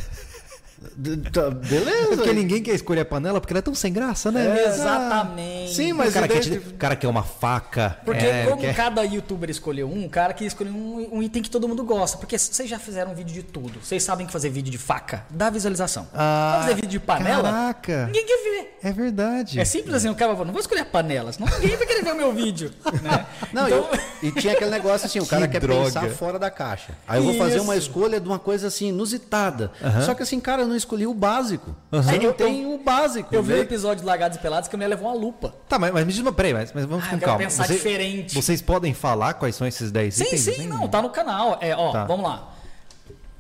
Tá, 1.32 1.42
É 1.48 1.50
beleza. 1.52 2.08
porque 2.16 2.34
ninguém 2.34 2.62
quer 2.62 2.74
escolher 2.76 3.02
a 3.02 3.06
panela 3.06 3.40
porque 3.40 3.54
ela 3.54 3.60
é 3.60 3.62
tão 3.62 3.74
sem 3.76 3.92
graça, 3.94 4.32
né? 4.32 4.60
É, 4.60 4.68
Exatamente. 4.68 5.74
Sim, 5.76 5.92
O 5.94 5.96
mas 5.98 6.14
cara, 6.14 6.26
em 6.26 6.30
quer, 6.30 6.58
o 6.58 6.74
cara 6.74 6.96
quer 6.96 7.08
uma 7.08 7.24
faca. 7.24 7.98
Porque 8.06 8.26
é, 8.26 8.46
como 8.46 8.62
quer- 8.62 8.76
cada 8.76 9.02
youtuber 9.04 9.50
escolheu 9.50 9.88
um, 9.90 10.06
o 10.06 10.10
cara 10.10 10.34
queria 10.34 10.48
escolher 10.48 10.70
um, 10.72 11.10
um 11.18 11.24
item 11.24 11.42
que 11.42 11.50
todo 11.50 11.68
mundo 11.68 11.84
gosta. 11.84 12.18
Porque 12.18 12.38
vocês 12.38 12.70
já 12.70 12.78
fizeram 12.80 13.12
um 13.12 13.16
vídeo 13.16 13.34
de 13.34 13.44
tudo. 13.44 13.80
Vocês 13.82 14.04
sabem 14.04 14.26
que 14.26 14.32
fazer 14.34 14.50
vídeo 14.50 14.72
de 14.72 14.78
faca 14.78 15.26
dá 15.30 15.50
visualização. 15.50 16.08
Ah, 16.14 16.60
fazer 16.62 16.76
vídeo 16.76 16.90
de 16.90 17.00
panela, 17.00 17.44
caraca. 17.44 18.06
ninguém 18.08 18.26
quer 18.26 18.38
ver. 18.44 18.78
É 18.84 18.92
verdade. 18.92 19.60
É 19.60 19.66
simples 19.66 19.96
assim, 19.96 20.10
o 20.10 20.16
cara 20.16 20.34
fala, 20.34 20.46
não 20.46 20.52
vou 20.54 20.60
escolher 20.62 20.82
a 20.82 20.86
panela, 20.86 21.32
senão 21.32 21.48
ninguém 21.60 21.78
vai 21.78 21.88
querer 21.88 22.04
ver 22.04 22.12
o 22.12 22.18
meu 22.18 22.34
vídeo. 22.34 22.72
Né? 23.02 23.26
Não, 23.54 23.68
então, 23.68 23.78
eu- 23.94 24.00
e 24.22 24.32
tinha 24.32 24.54
aquele 24.54 24.72
negócio 24.72 25.06
assim, 25.06 25.20
o 25.20 25.26
cara 25.28 25.48
Que 25.48 25.54
quer 25.54 25.60
droga. 25.62 25.86
pensar 25.86 26.10
fora 26.10 26.38
da 26.38 26.50
caixa. 26.52 26.94
Aí 27.08 27.20
eu 27.20 27.24
vou 27.24 27.34
fazer 27.38 27.60
uma 27.62 27.76
Isso. 27.78 27.88
escolha 27.88 28.20
de 28.20 28.28
uma 28.28 28.40
coisa 28.40 28.68
assim, 28.68 28.90
inusitada. 28.90 29.72
Só 30.06 30.14
que 30.14 30.24
assim, 30.24 30.40
cara, 30.40 30.64
não 30.74 30.78
escolhi 30.78 31.08
o 31.08 31.14
básico. 31.14 31.76
Você 31.92 32.10
Aí 32.12 32.18
não 32.18 32.26
eu- 32.26 32.34
tem 32.34 32.66
o 32.74 32.78
básico. 32.78 33.34
eu 33.34 33.42
vi 33.42 33.54
um 33.54 33.56
né? 33.58 33.62
episódio 33.62 34.02
de 34.02 34.06
Lagados 34.06 34.38
e 34.38 34.42
Pelados 34.42 34.68
que 34.68 34.76
a 34.76 34.78
mulher 34.78 34.90
levou 34.90 35.08
uma 35.08 35.16
lupa. 35.16 35.54
Tá, 35.70 35.80
mas, 35.80 35.94
mas 35.94 36.06
me 36.06 36.12
diz 36.12 36.22
uma, 36.22 36.32
peraí, 36.34 36.54
mas, 36.54 36.72
mas 36.74 36.86
vamos 36.86 37.06
Ah, 37.06 37.10
com 37.10 37.16
eu 37.16 37.20
quero 37.20 37.32
calma. 37.32 37.44
pensar 37.46 37.68
diferente. 37.68 38.36
Vocês 38.36 38.62
podem 38.62 38.94
falar 38.94 39.36
quais 39.36 39.56
são 39.56 39.66
esses 39.66 39.92
10 39.92 40.16
Sim, 40.16 40.24
itens? 40.26 40.42
sim, 40.42 40.52
assim? 40.52 40.68
não, 40.68 40.88
tá 40.88 41.02
no 41.02 41.10
canal. 41.10 41.58
É, 41.62 41.76
ó, 41.76 41.92
Tá. 41.92 42.06
vamos 42.06 42.26
lá. 42.26 42.54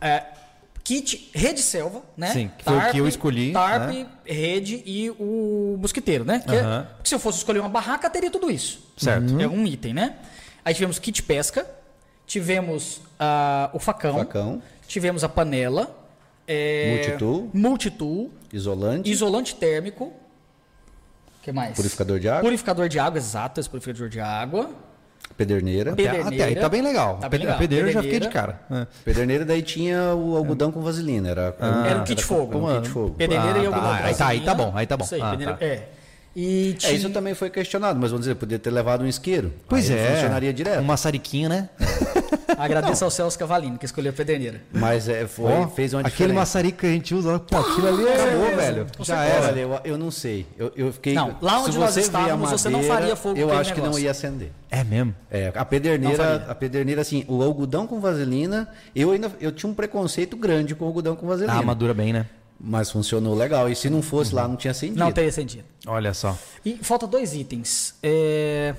É, 0.01 0.23
kit 0.83 1.29
Rede 1.33 1.61
Selva, 1.61 2.01
né? 2.17 2.27
Sim, 2.33 2.51
que 2.57 2.63
foi 2.65 2.77
o 2.77 2.91
que 2.91 2.97
eu 2.97 3.07
escolhi, 3.07 3.53
Tarp, 3.53 3.89
né? 3.89 4.05
Rede 4.25 4.83
e 4.85 5.09
o 5.11 5.77
mosquiteiro, 5.79 6.25
né? 6.25 6.39
Que 6.45 6.55
é- 6.55 6.59
Aham. 6.59 6.87
porque 6.97 7.09
se 7.09 7.15
eu 7.15 7.19
fosse 7.19 7.37
escolher 7.37 7.59
uma 7.59 7.69
barraca, 7.69 8.09
teria 8.09 8.29
tudo 8.29 8.51
isso. 8.51 8.79
Certo. 8.97 9.39
É 9.39 9.47
um 9.47 9.65
item, 9.65 9.93
né? 9.93 10.15
Aí 10.65 10.73
tivemos 10.73 10.99
kit 10.99 11.23
pesca, 11.23 11.65
tivemos 12.27 13.01
ah, 13.19 13.69
o 13.73 13.79
facão, 13.79 14.15
Facão. 14.19 14.61
tivemos 14.87 15.23
a 15.23 15.29
panela, 15.29 15.95
é, 16.47 16.93
Multitool. 16.95 17.49
multitool, 17.53 18.31
Isolante, 18.51 19.09
isolante 19.11 19.55
térmico, 19.55 20.05
o 20.05 20.13
que 21.43 21.51
mais? 21.51 21.75
purificador 21.75 22.19
de 22.19 22.29
água, 22.29 22.41
Purificador 22.43 22.89
de 22.89 22.99
água, 22.99 23.17
exato, 23.17 23.59
esse 23.59 23.69
purificador 23.69 24.09
de 24.09 24.19
água. 24.19 24.69
pederneira. 25.37 25.93
Pe- 25.95 26.07
Até, 26.07 26.17
até 26.19 26.25
aí 26.27 26.29
Pederneira. 26.31 26.61
tá 26.61 26.69
bem 26.69 26.81
legal. 26.81 27.17
Tá 27.17 27.25
A 27.25 27.29
bem 27.29 27.39
legal. 27.39 27.55
A 27.55 27.59
pedreira 27.59 27.87
eu 27.87 27.93
já 27.93 28.01
fiquei 28.03 28.19
de 28.19 28.27
Pederneira. 28.27 28.59
cara. 28.69 28.81
É. 28.83 28.87
Pederneira 29.03 29.45
daí 29.45 29.61
tinha 29.63 30.13
o 30.13 30.37
algodão 30.37 30.71
com 30.71 30.81
vaselina. 30.81 31.29
Era, 31.29 31.55
Era 31.87 31.99
o 32.01 32.03
kit 32.03 32.23
fogo. 32.23 32.69
Era 32.69 32.79
um 32.79 32.81
kit 32.81 32.89
fogo. 32.93 33.15
Pederneira 33.15 33.59
Ah, 33.59 33.63
e 33.63 33.65
algodão 33.65 33.89
tá. 33.91 33.97
com 33.99 34.05
Aí 34.05 34.15
tá, 34.15 34.27
aí 34.27 34.39
tá 34.41 34.53
bom, 34.55 34.71
aí 34.75 34.85
tá 34.87 34.97
bom. 34.97 35.05
Isso 35.05 35.15
aí, 35.15 35.21
Ah, 35.21 35.31
pederneira- 35.31 35.57
tá. 35.57 35.65
É. 35.65 35.89
E 36.35 36.71
É, 36.71 36.73
tinha... 36.73 36.91
isso 36.93 37.09
também 37.11 37.33
foi 37.35 37.49
questionado, 37.49 37.99
mas 37.99 38.09
vamos 38.11 38.25
dizer, 38.25 38.35
podia 38.35 38.57
ter 38.59 38.69
levado 38.71 39.03
um 39.03 39.07
isqueiro. 39.07 39.53
Pois 39.67 39.89
Aí 39.89 39.97
é. 39.97 40.13
Funcionaria 40.15 40.53
direto. 40.53 40.79
Um 40.81 40.83
maçariquinho, 40.83 41.47
né? 41.49 41.69
Agradeço 42.57 43.03
ao 43.05 43.11
Celso 43.11 43.37
Cavalini, 43.37 43.77
que 43.77 43.85
escolheu 43.85 44.11
a 44.11 44.13
pederneira. 44.13 44.61
Mas 44.71 45.07
é, 45.09 45.27
foi, 45.27 45.51
Ó, 45.51 45.67
fez 45.67 45.93
uma 45.93 46.01
Aquele 46.01 46.11
diferença. 46.13 46.39
maçarico 46.39 46.79
que 46.79 46.85
a 46.85 46.91
gente 46.91 47.13
usa, 47.15 47.39
pô, 47.39 47.57
aquilo 47.57 47.87
ali 47.87 48.07
é... 48.07 48.13
acabou, 48.23 48.55
velho. 48.55 48.87
Com 48.97 49.03
Já 49.03 49.23
certeza. 49.23 49.47
era. 49.47 49.59
Eu, 49.59 49.79
eu 49.83 49.97
não 49.97 50.11
sei. 50.11 50.45
Eu, 50.57 50.71
eu 50.75 50.93
fiquei. 50.93 51.13
Não, 51.13 51.35
lá 51.41 51.61
onde 51.61 51.77
nós 51.77 51.95
estávamos, 51.97 52.49
você 52.51 52.69
não 52.69 52.79
madeira, 52.79 52.95
faria 52.99 53.15
fogo 53.15 53.35
com 53.35 53.41
Eu 53.41 53.47
aquele 53.47 53.61
acho 53.61 53.73
que 53.73 53.79
não 53.79 53.85
negócio. 53.87 54.03
ia 54.03 54.11
acender. 54.11 54.51
É 54.69 54.83
mesmo? 54.83 55.15
É, 55.29 55.49
a 55.53 55.59
Não 55.59 55.65
pederneira, 55.65 56.45
a 56.47 56.55
pederneira, 56.55 57.01
assim, 57.01 57.25
o 57.27 57.41
algodão 57.43 57.85
com 57.85 57.99
vaselina, 57.99 58.67
eu 58.95 59.11
ainda 59.11 59.31
eu 59.39 59.51
tinha 59.51 59.69
um 59.69 59.73
preconceito 59.73 60.35
grande 60.35 60.73
com 60.75 60.83
o 60.85 60.87
algodão 60.87 61.15
com 61.15 61.27
vaselina. 61.27 61.53
Ah, 61.59 61.61
madura 61.61 61.93
bem, 61.93 62.11
né? 62.11 62.25
Mas 62.59 62.89
funcionou 62.89 63.35
legal. 63.35 63.69
E 63.69 63.75
se 63.75 63.89
não 63.89 64.01
fosse 64.01 64.33
lá, 64.33 64.47
não 64.47 64.55
tinha 64.55 64.71
acendido. 64.71 64.97
Não 64.99 65.11
teria 65.11 65.31
sentido. 65.31 65.65
Olha 65.85 66.13
só. 66.13 66.37
E 66.65 66.77
falta 66.81 67.05
dois 67.05 67.33
itens. 67.33 67.93
É... 68.01 68.73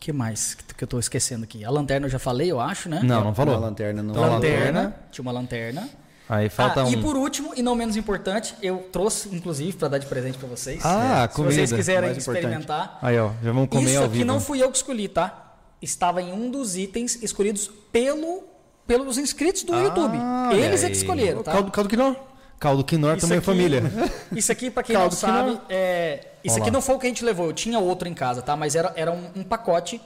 que 0.00 0.12
mais 0.12 0.54
que 0.76 0.82
eu 0.82 0.88
tô 0.88 0.98
esquecendo 0.98 1.44
aqui? 1.44 1.64
A 1.64 1.70
lanterna 1.70 2.06
eu 2.06 2.10
já 2.10 2.18
falei, 2.18 2.50
eu 2.50 2.58
acho, 2.58 2.88
né? 2.88 3.00
Não, 3.04 3.22
não 3.22 3.34
falou. 3.34 3.54
Uma 3.54 3.66
lanterna 3.66 4.02
não. 4.02 4.14
A 4.14 4.26
lanterna. 4.26 4.64
lanterna. 4.80 4.96
Tinha 5.12 5.22
uma 5.22 5.30
lanterna. 5.32 5.88
Aí 6.28 6.48
falta 6.48 6.80
Ah, 6.80 6.84
um. 6.86 6.90
E 6.90 6.96
por 6.96 7.16
último, 7.16 7.52
e 7.56 7.62
não 7.62 7.74
menos 7.74 7.96
importante, 7.96 8.54
eu 8.62 8.88
trouxe, 8.92 9.28
inclusive, 9.34 9.76
para 9.76 9.88
dar 9.88 9.98
de 9.98 10.06
presente 10.06 10.38
para 10.38 10.48
vocês. 10.48 10.80
Ah, 10.84 11.26
Se 11.28 11.34
comida. 11.36 11.54
vocês 11.54 11.72
quiserem 11.72 12.02
mais 12.10 12.18
importante. 12.22 12.44
experimentar. 12.44 12.98
Aí, 13.02 13.18
ó, 13.18 13.30
já 13.42 13.52
vamos 13.52 13.68
comer 13.68 13.90
Isso 13.90 13.98
ao 13.98 14.04
aqui 14.04 14.12
vivo. 14.14 14.24
não 14.26 14.40
fui 14.40 14.62
eu 14.62 14.70
que 14.70 14.76
escolhi, 14.76 15.08
tá? 15.08 15.54
Estava 15.82 16.22
em 16.22 16.32
um 16.32 16.50
dos 16.50 16.76
itens 16.76 17.20
escolhidos 17.22 17.68
pelo, 17.92 18.44
pelos 18.86 19.18
inscritos 19.18 19.64
do 19.64 19.74
Ah, 19.74 19.82
YouTube. 19.82 20.18
Eles 20.56 20.84
é 20.84 20.86
que 20.88 20.96
escolheram, 20.96 21.42
tá? 21.42 21.52
Caldo, 21.52 21.70
caldo 21.72 21.90
que 21.90 21.96
não? 21.96 22.16
Caldo 22.60 22.84
quinor 22.84 23.16
Isso 23.16 23.22
também 23.26 23.36
é 23.36 23.38
aqui- 23.38 23.46
família. 23.46 23.82
Isso 24.36 24.52
aqui, 24.52 24.70
pra 24.70 24.82
quem 24.84 24.94
Caldo 24.94 25.10
não 25.12 25.18
sabe, 25.18 25.50
não. 25.52 25.62
é, 25.70 26.20
isso 26.44 26.54
Olha 26.54 26.62
aqui 26.62 26.70
não 26.70 26.80
foi 26.82 26.94
o 26.94 26.98
que 26.98 27.06
a 27.06 27.08
gente 27.08 27.24
levou. 27.24 27.46
Eu 27.46 27.52
tinha 27.54 27.78
outro 27.80 28.06
em 28.06 28.14
casa, 28.14 28.42
tá? 28.42 28.54
Mas 28.54 28.74
era, 28.76 28.92
era 28.96 29.10
um, 29.10 29.24
um 29.36 29.42
pacote 29.42 29.98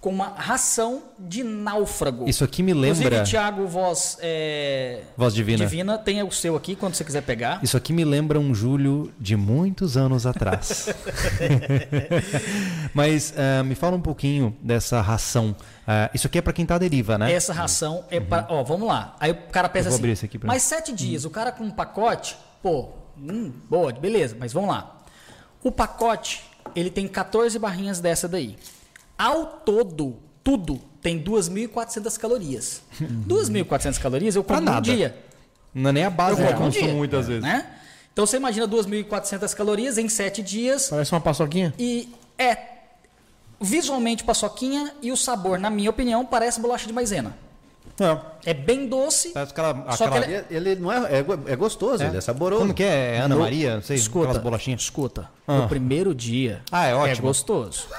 com 0.00 0.10
uma 0.10 0.30
ração 0.36 1.02
de 1.18 1.42
náufrago. 1.44 2.28
Isso 2.28 2.42
aqui 2.44 2.62
me 2.62 2.74
lembra- 2.74 3.06
Inclusive, 3.06 3.30
Thiago, 3.30 3.66
voz, 3.68 4.18
é, 4.20 5.00
Voz 5.16 5.32
divina. 5.32 5.58
divina, 5.58 5.96
tem 5.96 6.22
o 6.24 6.30
seu 6.32 6.56
aqui 6.56 6.74
quando 6.76 6.94
você 6.94 7.04
quiser 7.04 7.22
pegar. 7.22 7.60
Isso 7.62 7.76
aqui 7.76 7.92
me 7.92 8.04
lembra 8.04 8.38
um 8.40 8.52
Júlio 8.54 9.12
de 9.18 9.36
muitos 9.36 9.96
anos 9.96 10.26
atrás. 10.26 10.88
Mas 12.92 13.32
ah, 13.36 13.62
me 13.62 13.74
fala 13.74 13.96
um 13.96 14.00
pouquinho 14.00 14.56
dessa 14.62 15.00
ração. 15.00 15.54
Ah, 15.86 16.10
isso 16.14 16.26
aqui 16.26 16.38
é 16.38 16.42
para 16.42 16.52
quem 16.52 16.64
tá 16.64 16.76
à 16.76 16.78
deriva, 16.78 17.18
né? 17.18 17.32
Essa 17.32 17.52
ração 17.52 18.04
é 18.10 18.20
para. 18.20 18.46
Ó, 18.48 18.62
vamos 18.62 18.86
lá. 18.86 19.16
Aí 19.18 19.32
o 19.32 19.36
cara 19.50 19.68
pensa 19.68 19.88
Eu 19.88 19.90
vou 19.90 19.94
assim. 19.96 20.02
abrir 20.02 20.12
esse 20.12 20.24
aqui 20.24 20.38
pra 20.38 20.46
mas 20.46 20.62
sete 20.62 20.92
dias, 20.92 21.24
o 21.24 21.30
cara 21.30 21.50
com 21.50 21.64
um 21.64 21.70
pacote, 21.70 22.36
pô, 22.62 22.90
hum, 23.18 23.52
boa, 23.68 23.92
beleza, 23.92 24.36
mas 24.38 24.52
vamos 24.52 24.70
lá. 24.70 24.98
O 25.62 25.70
pacote, 25.72 26.42
ele 26.74 26.90
tem 26.90 27.06
14 27.08 27.58
barrinhas 27.58 28.00
dessa 28.00 28.28
daí. 28.28 28.56
Ao 29.18 29.44
todo, 29.46 30.16
tudo 30.42 30.80
tem 31.00 31.22
2.400 31.22 32.16
calorias. 32.18 32.82
2.400 33.28 34.00
calorias 34.00 34.36
eu 34.36 34.44
como 34.44 34.60
nada. 34.60 34.80
dia. 34.80 35.16
Não 35.74 35.90
é 35.90 35.92
nem 35.92 36.04
a 36.04 36.10
base 36.10 36.40
Eu 36.40 36.46
que 36.46 36.52
eu 36.52 36.56
consumo 36.58 36.86
dia, 36.86 36.94
muitas 36.94 37.26
vezes. 37.26 37.42
Né? 37.42 37.66
Então 38.12 38.26
você 38.26 38.36
imagina 38.36 38.68
2.400 38.68 39.54
calorias 39.54 39.96
em 39.98 40.08
7 40.08 40.42
dias 40.42 40.90
Parece 40.90 41.12
uma 41.12 41.20
paçoquinha? 41.20 41.72
e 41.78 42.12
é 42.38 42.71
visualmente 43.62 44.24
paçoquinha 44.24 44.92
e 45.00 45.12
o 45.12 45.16
sabor, 45.16 45.58
na 45.58 45.70
minha 45.70 45.90
opinião, 45.90 46.24
parece 46.24 46.60
bolacha 46.60 46.86
de 46.86 46.92
maisena. 46.92 47.34
É. 48.00 48.32
É 48.44 48.54
bem 48.54 48.88
doce. 48.88 49.28
Parece 49.28 49.52
aquela, 49.52 49.74
Só 49.92 50.08
que 50.08 50.16
aquela- 50.18 50.24
ele- 50.26 50.44
Ele, 50.50 50.70
ele 50.70 50.80
não 50.80 50.90
é, 50.92 50.98
é, 51.20 51.24
é 51.52 51.56
gostoso, 51.56 52.02
ele 52.02 52.16
é 52.16 52.20
saboroso. 52.20 52.62
Como 52.62 52.74
que 52.74 52.82
é? 52.82 53.16
É 53.16 53.18
Ana 53.20 53.34
No- 53.36 53.40
Maria? 53.42 53.76
Não 53.76 53.82
sei, 53.82 53.96
Escuta, 53.96 54.24
aquelas 54.26 54.42
bolachinhas. 54.42 54.80
escuta. 54.82 55.28
Ah. 55.46 55.58
No 55.58 55.68
primeiro 55.68 56.12
dia 56.14 56.62
Ah, 56.72 56.86
é 56.86 56.94
ótimo. 56.94 57.28
gostoso. 57.28 57.86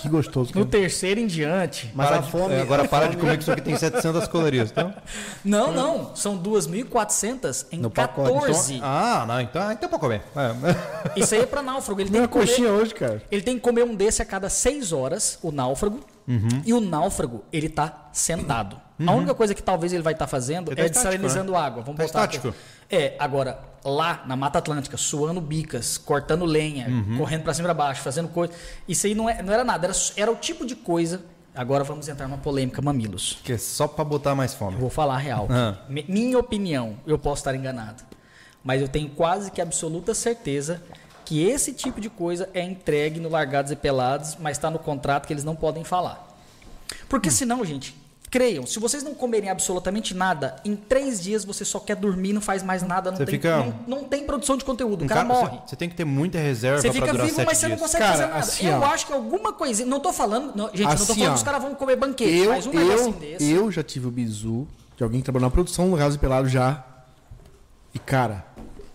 Que 0.00 0.08
gostoso. 0.08 0.50
No 0.54 0.64
cara. 0.64 0.66
terceiro 0.66 1.20
em 1.20 1.26
diante. 1.26 1.90
Mas 1.94 2.06
Para 2.08 2.16
a 2.16 2.20
de- 2.20 2.30
fome. 2.30 2.54
é, 2.54 2.60
agora 2.60 2.82
a 2.84 2.88
para 2.88 3.06
de 3.08 3.16
comer 3.16 3.36
que 3.36 3.42
isso 3.42 3.52
aqui 3.52 3.60
tem 3.60 3.76
700 3.76 4.26
calorias, 4.26 4.70
tá? 4.72 4.92
Não, 5.44 5.72
não. 5.72 6.14
São 6.16 6.36
2.400 6.36 7.66
em 7.70 7.78
No 7.78 7.90
pacote. 7.90 8.32
14. 8.32 8.80
Ah, 8.82 9.24
não, 9.26 9.40
então, 9.40 9.70
então 9.72 9.86
é 9.86 9.90
pra 9.90 9.98
comer. 9.98 10.22
É. 10.36 11.20
Isso 11.20 11.34
aí 11.34 11.42
é 11.42 11.46
pra 11.46 11.62
náufrago. 11.62 12.00
Ele 12.00 12.10
tem, 12.10 12.20
Minha 12.20 12.28
que 12.28 12.32
comer, 12.32 12.46
coxinha 12.46 12.70
hoje, 12.70 12.94
cara. 12.94 13.22
ele 13.30 13.42
tem 13.42 13.54
que 13.56 13.60
comer 13.60 13.84
um 13.84 13.94
desse 13.94 14.22
a 14.22 14.24
cada 14.24 14.48
6 14.48 14.92
horas, 14.92 15.38
o 15.42 15.50
náufrago. 15.52 16.00
Uhum. 16.28 16.62
E 16.64 16.72
o 16.72 16.80
náufrago, 16.80 17.44
ele 17.52 17.68
tá 17.68 18.08
sentado. 18.12 18.80
A 19.04 19.12
única 19.12 19.34
coisa 19.34 19.54
que 19.54 19.62
talvez 19.62 19.92
ele 19.92 20.02
vai 20.02 20.12
estar 20.14 20.26
fazendo 20.26 20.68
Ele 20.70 20.76
tá 20.76 20.82
é 20.82 20.86
estático, 20.86 21.10
desalinizando 21.12 21.54
água. 21.56 21.82
Vamos 21.82 21.98
Tá 21.98 22.06
botar 22.06 22.22
aqui. 22.24 22.36
estático. 22.36 22.56
É, 22.90 23.14
agora, 23.18 23.60
lá 23.84 24.22
na 24.26 24.36
Mata 24.36 24.58
Atlântica, 24.58 24.96
suando 24.96 25.40
bicas, 25.40 25.98
cortando 25.98 26.44
lenha, 26.44 26.88
Uhum. 26.88 27.18
correndo 27.18 27.42
pra 27.42 27.52
cima 27.52 27.66
e 27.66 27.74
pra 27.74 27.74
baixo, 27.74 28.00
fazendo 28.00 28.28
coisa. 28.28 28.52
Isso 28.88 29.06
aí 29.06 29.14
não, 29.14 29.28
é- 29.28 29.42
não 29.42 29.52
era 29.52 29.64
nada, 29.64 29.86
era, 29.88 29.94
era 30.16 30.30
o 30.32 30.36
tipo 30.36 30.64
de 30.64 30.74
coisa. 30.74 31.22
Agora 31.54 31.82
vamos 31.84 32.06
entrar 32.08 32.26
numa 32.28 32.38
polêmica, 32.38 32.80
mamilos. 32.80 33.38
Que 33.44 33.54
é 33.54 33.58
só 33.58 33.86
pra 33.88 34.04
botar 34.04 34.34
mais 34.34 34.54
fome. 34.54 34.74
Eu 34.74 34.80
vou 34.80 34.90
falar 34.90 35.14
a 35.14 35.18
real. 35.18 35.46
Ah. 35.50 35.76
Mi- 35.88 36.04
Minha 36.08 36.38
opinião, 36.38 36.96
eu 37.06 37.18
posso 37.18 37.40
estar 37.40 37.54
enganado. 37.54 38.02
Mas 38.62 38.80
eu 38.82 38.88
tenho 38.88 39.08
quase 39.10 39.50
que 39.50 39.60
absoluta 39.60 40.12
certeza 40.14 40.82
que 41.24 41.42
esse 41.46 41.72
tipo 41.72 42.00
de 42.00 42.08
coisa 42.08 42.48
é 42.54 42.62
entregue 42.62 43.18
no 43.20 43.28
Largados 43.28 43.72
e 43.72 43.76
Pelados, 43.76 44.36
mas 44.40 44.56
está 44.56 44.70
no 44.70 44.78
contrato 44.78 45.26
que 45.26 45.32
eles 45.32 45.44
não 45.44 45.56
podem 45.56 45.82
falar. 45.82 46.28
Porque 47.08 47.30
senão, 47.30 47.64
gente, 47.64 47.96
creiam, 48.36 48.66
se 48.66 48.78
vocês 48.78 49.02
não 49.02 49.14
comerem 49.14 49.48
absolutamente 49.48 50.12
nada, 50.14 50.56
em 50.64 50.76
três 50.76 51.22
dias 51.22 51.44
você 51.44 51.64
só 51.64 51.78
quer 51.80 51.96
dormir, 51.96 52.32
não 52.34 52.40
faz 52.42 52.62
mais 52.62 52.82
nada, 52.82 53.10
não, 53.10 53.16
Você 53.16 53.24
tem, 53.24 53.34
fica- 53.36 53.56
não, 53.58 53.74
não 54.00 54.04
tem 54.04 54.24
produção 54.24 54.56
de 54.58 54.64
conteúdo, 54.64 55.02
Um 55.02 55.06
o 55.06 55.08
cara 55.08 55.24
cara- 55.24 55.40
morre. 55.40 55.56
Você, 55.60 55.70
você 55.70 55.76
tem 55.76 55.88
que 55.88 55.94
ter 55.96 56.04
muita 56.04 56.38
reserva 56.38 56.78
Você 56.80 56.88
pra 56.88 56.92
fica 56.94 57.06
durar 57.12 57.24
vivo, 57.26 57.36
sete 57.36 57.46
mas 57.46 57.56
você 57.58 57.68
não 57.68 57.76
dias. 57.76 57.80
consegue 57.82 58.04
Cara, 58.04 58.12
fazer 58.16 58.26
nada. 58.28 58.38
assim, 58.40 58.66
eu 58.66 58.78
ó. 58.80 58.84
acho 58.86 59.06
que 59.06 59.12
alguma 59.14 59.52
coisinha. 59.52 59.88
Não 59.88 60.00
tô 60.00 60.12
falando. 60.12 60.54
não, 60.54 60.66
gente, 60.68 60.80
não 60.80 60.86
tô 60.96 61.02
Assim, 61.02 61.06
falando 61.14 61.22
ó. 61.24 61.28
que 61.32 61.36
os 61.38 61.42
caras 61.42 61.62
vão 61.62 61.74
comer 61.74 61.96
banquete, 61.96 62.36
Eu, 62.44 62.50
mas 62.50 62.66
um 62.66 62.72
negocinho 62.72 63.06
eu, 63.08 63.12
desse. 63.20 63.50
eu 63.50 63.72
já 63.72 63.82
tive 63.82 64.06
o 64.06 64.10
bizu 64.10 64.66
de 64.96 65.02
alguém 65.02 65.20
que 65.20 65.24
trabalhou 65.24 65.46
na 65.48 65.50
produção 65.52 65.88
do 65.90 65.96
Raso 65.96 66.16
e 66.16 66.18
Pelado 66.18 66.48
já. 66.48 66.84
E, 67.94 67.98
cara, 67.98 68.44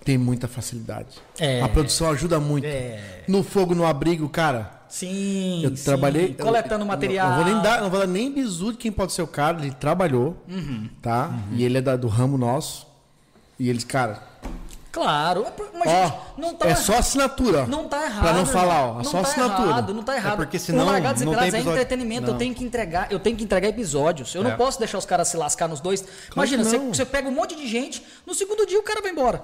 tem 0.05 0.17
muita 0.17 0.47
facilidade. 0.47 1.17
É. 1.39 1.61
A 1.61 1.67
produção 1.69 2.09
ajuda 2.11 2.39
muito. 2.39 2.65
É. 2.65 3.23
No 3.27 3.43
fogo, 3.43 3.73
no 3.73 3.85
abrigo, 3.85 4.29
cara. 4.29 4.80
Sim. 4.91 5.61
Eu 5.63 5.75
sim, 5.75 5.83
trabalhei. 5.85 6.33
Coletando 6.35 6.83
eu- 6.83 6.87
material. 6.87 7.29
Não 7.29 7.35
vou 7.37 7.45
nem 7.45 7.61
dar, 7.63 7.81
não 7.81 7.89
vou 7.89 7.99
dar 8.01 8.07
nem 8.07 8.31
bizu 8.31 8.73
de 8.73 8.77
quem 8.77 8.91
pode 8.91 9.13
ser 9.13 9.21
o 9.21 9.27
cara. 9.27 9.57
Ele 9.61 9.71
trabalhou, 9.71 10.35
Uhum. 10.49 10.89
tá? 11.01 11.31
E 11.53 11.63
ele 11.63 11.77
é 11.77 11.81
da- 11.81 11.95
do 11.95 12.07
ramo 12.09 12.37
nosso. 12.37 12.85
E 13.57 13.69
eles, 13.69 13.83
cara, 13.85 14.21
Claro. 14.91 15.45
é 15.45 15.51
Mas, 15.79 15.87
ó, 15.87 16.03
gente, 16.05 16.15
não 16.37 16.53
tá 16.53 16.67
é 16.67 16.75
só 16.75 16.97
assinatura. 16.97 17.65
Não 17.65 17.87
tá 17.87 18.03
errado. 18.05 18.21
Pra 18.21 18.33
não 18.33 18.45
falar, 18.45 18.85
ó, 18.87 18.91
é 18.91 18.97
não 18.97 19.03
só 19.05 19.21
tá 19.21 19.29
assinatura. 19.29 19.69
Errado, 19.69 19.93
não 19.93 20.03
tá 20.03 20.15
errado. 20.17 20.35
porque 20.35 20.59
senão 20.59 20.83
o 20.83 20.87
Largados 20.87 21.21
e 21.21 21.25
não 21.25 21.31
tem 21.33 21.49
Pelados 21.51 21.67
é 21.67 21.71
entretenimento. 21.71 22.27
Eu 22.27 22.31
Não. 22.33 22.37
tenho 22.37 22.53
que 22.53 22.63
entregar, 22.65 23.07
eu 23.09 23.17
tenho 23.19 23.37
que 23.37 23.43
entregar 23.45 23.69
episódios. 23.69 24.35
Eu 24.35 24.41
É. 24.41 24.49
não 24.49 24.57
posso 24.57 24.77
deixar 24.77 24.97
os 24.97 25.05
caras 25.05 25.29
se 25.29 25.37
lascar 25.37 25.69
nos 25.69 25.79
dois. 25.79 26.03
Imagina, 26.35 26.63
que 26.63 26.69
você, 26.69 26.77
não. 26.77 26.93
você 26.93 27.05
pega 27.05 27.29
um 27.29 27.31
monte 27.31 27.55
de 27.55 27.65
gente, 27.67 28.03
no 28.27 28.33
segundo 28.33 28.65
dia 28.65 28.77
o 28.79 28.83
cara 28.83 29.01
vai 29.01 29.11
embora. 29.11 29.41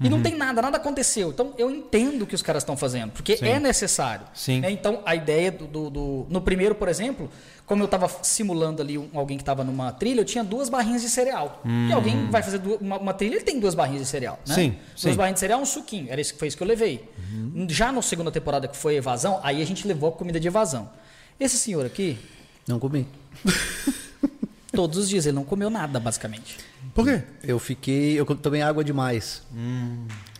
E 0.00 0.04
Uhum. 0.04 0.10
não 0.10 0.22
tem 0.22 0.36
nada, 0.36 0.62
nada 0.62 0.76
aconteceu. 0.76 1.30
Então 1.30 1.52
eu 1.58 1.68
entendo 1.70 2.22
o 2.22 2.26
que 2.26 2.34
os 2.34 2.42
caras 2.42 2.62
estão 2.62 2.76
fazendo, 2.76 3.10
porque 3.10 3.36
Sim. 3.36 3.46
é 3.46 3.58
necessário. 3.58 4.24
Sim. 4.32 4.60
né? 4.60 4.70
Então 4.70 5.02
a 5.04 5.16
ideia 5.16 5.50
do, 5.50 5.66
do- 5.66 5.90
do- 5.90 6.26
No 6.30 6.40
primeiro, 6.40 6.74
por 6.74 6.88
exemplo, 6.88 7.28
como 7.66 7.82
eu 7.82 7.86
estava 7.86 8.08
simulando 8.22 8.80
ali 8.80 8.96
um- 8.96 9.08
alguém 9.12 9.36
que 9.36 9.42
estava 9.42 9.64
numa 9.64 9.90
trilha, 9.90 10.20
eu 10.20 10.24
tinha 10.24 10.44
duas 10.44 10.68
barrinhas 10.68 11.02
de 11.02 11.10
cereal. 11.10 11.60
E 11.88 11.92
alguém 11.92 12.30
vai 12.30 12.42
fazer 12.44 12.58
du- 12.58 12.76
uma, 12.76 12.96
uma 12.98 13.12
trilha, 13.12 13.34
ele 13.34 13.44
tem 13.44 13.58
duas 13.58 13.74
barrinhas 13.74 14.02
de 14.02 14.08
cereal. 14.08 14.38
Né? 14.46 14.52
Hum. 14.52 14.54
Sim, 14.54 14.70
Duas 14.70 15.00
sim. 15.00 15.14
barrinhas 15.14 15.34
de 15.34 15.40
cereal, 15.40 15.60
um 15.60 15.66
suquinho. 15.66 16.06
Era 16.10 16.20
isso 16.20 16.32
que 16.32 16.38
foi 16.38 16.46
isso 16.48 16.56
que 16.56 16.62
eu 16.62 16.66
levei. 16.68 17.08
Já 17.68 17.90
na 17.90 18.00
segunda 18.00 18.30
temporada 18.30 18.68
que 18.68 18.76
foi 18.76 18.94
evasão, 18.96 19.40
aí 19.42 19.60
a 19.60 19.66
gente 19.66 19.86
levou 19.86 20.10
a 20.10 20.12
comida 20.12 20.38
de 20.38 20.46
evasão. 20.46 20.88
Esse 21.40 21.58
senhor 21.58 21.84
aqui, 21.84 22.16
Não 22.68 22.78
comi. 22.78 23.06
todos 24.72 24.98
os 24.98 25.08
dias, 25.08 25.26
ele 25.26 25.34
não 25.36 25.44
comeu 25.44 25.70
nada, 25.70 25.98
basicamente. 25.98 26.56
Por 26.94 27.04
quê? 27.04 27.22
Eu 27.42 27.58
fiquei. 27.58 28.18
Eu 28.18 28.24
tomei 28.24 28.62
água 28.62 28.84
demais. 28.84 29.42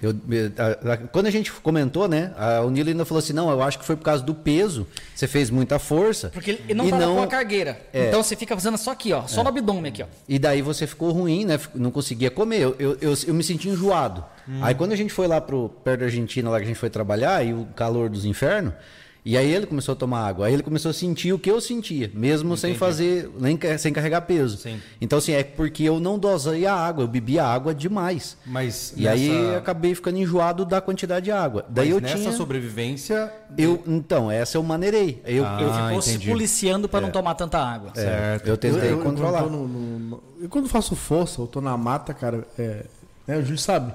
Eu- 0.00 0.10
eu- 0.30 0.52
a- 0.58 0.92
a- 0.92 0.96
quando 0.96 1.26
a 1.26 1.30
gente 1.30 1.50
comentou, 1.52 2.06
né? 2.08 2.32
A, 2.36 2.60
o 2.62 2.70
Nilo 2.70 2.88
ainda 2.88 3.04
falou 3.04 3.18
assim: 3.18 3.32
não, 3.32 3.50
eu 3.50 3.60
acho 3.62 3.78
que 3.78 3.84
foi 3.84 3.96
por 3.96 4.04
causa 4.04 4.22
do 4.22 4.34
peso. 4.34 4.86
Você 5.14 5.26
fez 5.26 5.50
muita 5.50 5.78
força. 5.78 6.30
Porque 6.30 6.52
ele 6.52 6.74
não 6.74 6.86
e 6.86 6.90
tava 6.90 7.04
não, 7.04 7.16
com 7.16 7.22
a 7.22 7.26
cargueira. 7.26 7.80
É. 7.92 8.08
Então 8.08 8.22
você 8.22 8.36
fica 8.36 8.54
fazendo 8.54 8.78
só 8.78 8.92
aqui, 8.92 9.12
ó. 9.12 9.26
Só 9.26 9.42
no 9.42 9.48
abdômen 9.48 9.88
aqui, 9.90 10.02
ó. 10.02 10.06
E 10.28 10.38
daí 10.38 10.62
você 10.62 10.86
ficou 10.86 11.10
ruim, 11.10 11.44
né? 11.44 11.58
Não 11.74 11.90
conseguia 11.90 12.30
comer. 12.30 12.60
Eu, 12.60 12.76
eu, 12.78 12.98
eu, 13.00 13.14
eu 13.26 13.34
me 13.34 13.42
senti 13.42 13.68
enjoado. 13.68 14.24
Aí 14.62 14.74
quando 14.74 14.92
a 14.92 14.96
gente 14.96 15.12
foi 15.12 15.26
lá 15.26 15.40
pro 15.40 15.68
perto 15.84 16.00
da 16.00 16.06
Argentina, 16.06 16.48
lá 16.48 16.58
que 16.58 16.64
a 16.64 16.68
gente 16.68 16.78
foi 16.78 16.88
trabalhar, 16.88 17.44
e 17.44 17.52
o 17.52 17.66
calor 17.76 18.08
dos 18.08 18.24
infernos, 18.24 18.72
e 19.30 19.36
aí 19.36 19.52
ele 19.52 19.66
começou 19.66 19.92
a 19.92 19.96
tomar 19.96 20.26
água. 20.26 20.46
Aí 20.46 20.54
ele 20.54 20.62
começou 20.62 20.90
a 20.90 20.94
sentir 20.94 21.32
o 21.34 21.38
que 21.38 21.50
eu 21.50 21.60
sentia, 21.60 22.10
mesmo 22.14 22.56
sem 22.56 22.74
fazer, 22.74 23.30
nem 23.38 23.58
sem 23.78 23.92
carregar 23.92 24.22
peso. 24.22 24.56
Sim. 24.56 24.80
Então, 25.00 25.18
assim, 25.18 25.32
é 25.32 25.44
porque 25.44 25.82
eu 25.82 26.00
não 26.00 26.18
dosei 26.18 26.64
a 26.64 26.74
água, 26.74 27.04
eu 27.04 27.08
bebia 27.08 27.44
água 27.44 27.74
demais. 27.74 28.36
Mas 28.46 28.94
E 28.96 29.06
aí 29.06 29.28
nessa- 29.28 29.58
acabei 29.58 29.94
ficando 29.94 30.16
enjoado 30.18 30.64
da 30.64 30.80
quantidade 30.80 31.24
de 31.26 31.30
água. 31.32 31.66
Daí 31.68 31.88
Mas 31.88 31.94
eu 31.96 32.00
nessa 32.00 32.16
tinha. 32.16 32.32
sobrevivência. 32.32 33.30
Eu, 33.56 33.82
então, 33.86 34.30
essa 34.30 34.56
eu 34.56 34.62
maneirei. 34.62 35.20
Eu, 35.26 35.44
Ah, 35.46 35.58
eu, 35.60 35.72
Ficou 35.74 36.02
se 36.02 36.10
entendi. 36.10 36.30
policiando 36.30 36.88
para 36.88 37.00
não 37.00 37.10
tomar 37.10 37.34
tanta 37.34 37.58
água. 37.58 37.90
é, 37.96 38.00
certo. 38.00 38.46
eu 38.46 38.56
tentei 38.56 38.88
eu, 38.88 38.96
eu, 38.96 38.98
controlar. 39.00 39.42
No- 39.42 39.68
no- 39.68 39.98
no- 39.98 40.22
eu 40.40 40.48
quando 40.48 40.68
faço 40.68 40.96
força, 40.96 41.40
eu 41.42 41.46
tô 41.46 41.60
na 41.60 41.76
mata, 41.76 42.14
cara, 42.14 42.46
é, 42.58 42.84
né, 43.26 43.36
o 43.36 43.42
Júlio 43.42 43.58
sabe, 43.58 43.92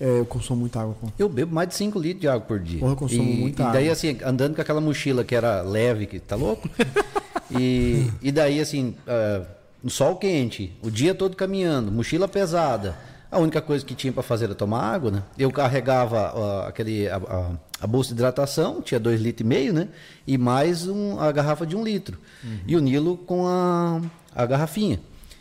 é, 0.00 0.18
eu 0.20 0.26
consumo 0.26 0.60
muita 0.60 0.80
água. 0.80 0.94
pô. 1.00 1.08
Eu 1.18 1.28
bebo 1.28 1.54
mais 1.54 1.68
de 1.68 1.74
5 1.74 1.98
litros 1.98 2.20
de 2.20 2.28
água 2.28 2.40
por 2.46 2.58
dia. 2.60 2.80
Porra, 2.80 2.92
eu 2.92 2.96
consumo 2.96 3.22
e, 3.22 3.36
muita 3.36 3.62
E 3.62 3.72
daí, 3.72 3.82
água. 3.84 3.92
assim, 3.92 4.18
andando 4.24 4.54
com 4.54 4.60
aquela 4.60 4.80
mochila 4.80 5.24
que 5.24 5.34
era 5.34 5.62
leve, 5.62 6.06
que 6.06 6.18
tá 6.20 6.36
louco? 6.36 6.68
e, 7.50 8.10
e 8.22 8.32
daí, 8.32 8.60
assim, 8.60 8.94
ah, 9.06 9.42
sol 9.88 10.16
quente, 10.16 10.72
o 10.82 10.90
dia 10.90 11.14
todo 11.14 11.36
caminhando, 11.36 11.90
mochila 11.92 12.26
pesada. 12.28 12.96
A 13.30 13.38
única 13.38 13.60
coisa 13.60 13.84
que 13.84 13.94
tinha 13.94 14.12
para 14.12 14.22
fazer 14.22 14.44
era 14.46 14.54
tomar 14.54 14.80
água, 14.82 15.10
né? 15.10 15.22
Eu 15.36 15.50
carregava 15.50 16.32
ó, 16.34 16.66
aquele, 16.68 17.08
a, 17.08 17.16
a- 17.16 17.50
a 17.80 17.86
bolsa 17.86 18.08
de 18.10 18.14
hidratação, 18.14 18.80
tinha 18.80 18.98
dois 19.00 19.20
litros 19.20 19.44
e 19.44 19.48
meio, 19.48 19.72
né? 19.72 19.88
E 20.26 20.38
mais 20.38 20.86
um- 20.86 21.18
a 21.20 21.30
garrafa 21.32 21.66
de 21.66 21.76
um 21.76 21.82
litro. 21.84 22.18
E 22.66 22.74
o 22.76 22.80
Nilo 22.80 23.16
com 23.18 23.46
a, 23.46 24.00
a 24.34 24.46
garrafinha. 24.46 25.00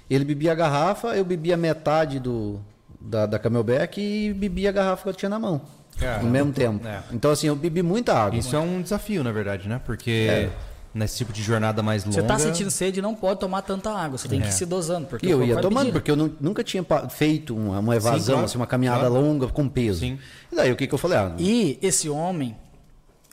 Ele 0.09 0.25
bebia 0.25 0.51
a 0.51 0.55
garrafa, 0.55 1.15
eu 1.15 1.23
bebia 1.23 1.55
metade 1.55 2.19
do, 2.19 2.59
da, 3.05 3.25
da 3.25 3.39
Camelback 3.39 3.99
e 4.01 4.33
bebia 4.33 4.69
a 4.69 4.71
garrafa 4.71 5.03
que 5.03 5.09
eu 5.09 5.13
tinha 5.13 5.29
na 5.29 5.39
mão. 5.39 5.61
Cara, 5.97 6.21
no 6.23 6.29
mesmo 6.29 6.51
tempo. 6.51 6.85
é. 6.87 7.01
Então, 7.13 7.31
assim, 7.31 7.47
eu 7.47 7.55
bebi 7.55 7.81
muita 7.81 8.13
água. 8.13 8.37
Isso 8.37 8.55
é 8.55 8.59
um 8.59 8.81
desafio, 8.81 9.23
na 9.23 9.31
verdade, 9.31 9.69
né? 9.69 9.79
Porque 9.85 10.49
nesse 10.93 11.17
tipo 11.17 11.31
de 11.33 11.41
jornada 11.43 11.81
mais 11.83 12.03
longa. 12.03 12.15
Você 12.21 12.23
tá 12.27 12.37
sentindo 12.39 12.69
sede, 12.71 13.01
não 13.01 13.15
pode 13.15 13.39
tomar 13.39 13.61
tanta 13.61 13.91
água. 13.91 14.17
Você 14.17 14.27
tem 14.27 14.41
que 14.41 14.47
ir 14.47 14.51
se 14.51 14.65
dosando. 14.65 15.07
Porque 15.07 15.25
E 15.25 15.29
eu 15.31 15.43
ia 15.43 15.55
tomando, 15.57 15.77
pedindo. 15.85 15.93
porque 15.93 16.11
eu 16.11 16.15
nu- 16.15 16.35
nunca 16.39 16.63
tinha 16.63 16.85
feito 17.09 17.55
uma, 17.55 17.79
uma 17.79 17.95
evasão, 17.95 18.35
claro, 18.35 18.45
assim, 18.45 18.57
uma 18.57 18.67
caminhada 18.67 19.07
claro. 19.07 19.13
longa 19.15 19.47
com 19.47 19.67
peso. 19.69 20.01
Sim. 20.01 20.19
E 20.51 20.55
daí 20.55 20.71
o 20.71 20.75
que, 20.75 20.85
que 20.87 20.93
eu 20.93 20.97
falei? 20.97 21.17
Ah, 21.17 21.33
E 21.39 21.77
esse 21.81 22.09
homem, 22.09 22.55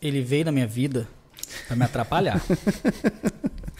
ele 0.01 0.21
veio 0.23 0.45
na 0.45 0.53
minha 0.53 0.67
vida 0.67 1.07
pra 1.67 1.75
me 1.77 1.85
atrapalhar. 1.85 2.41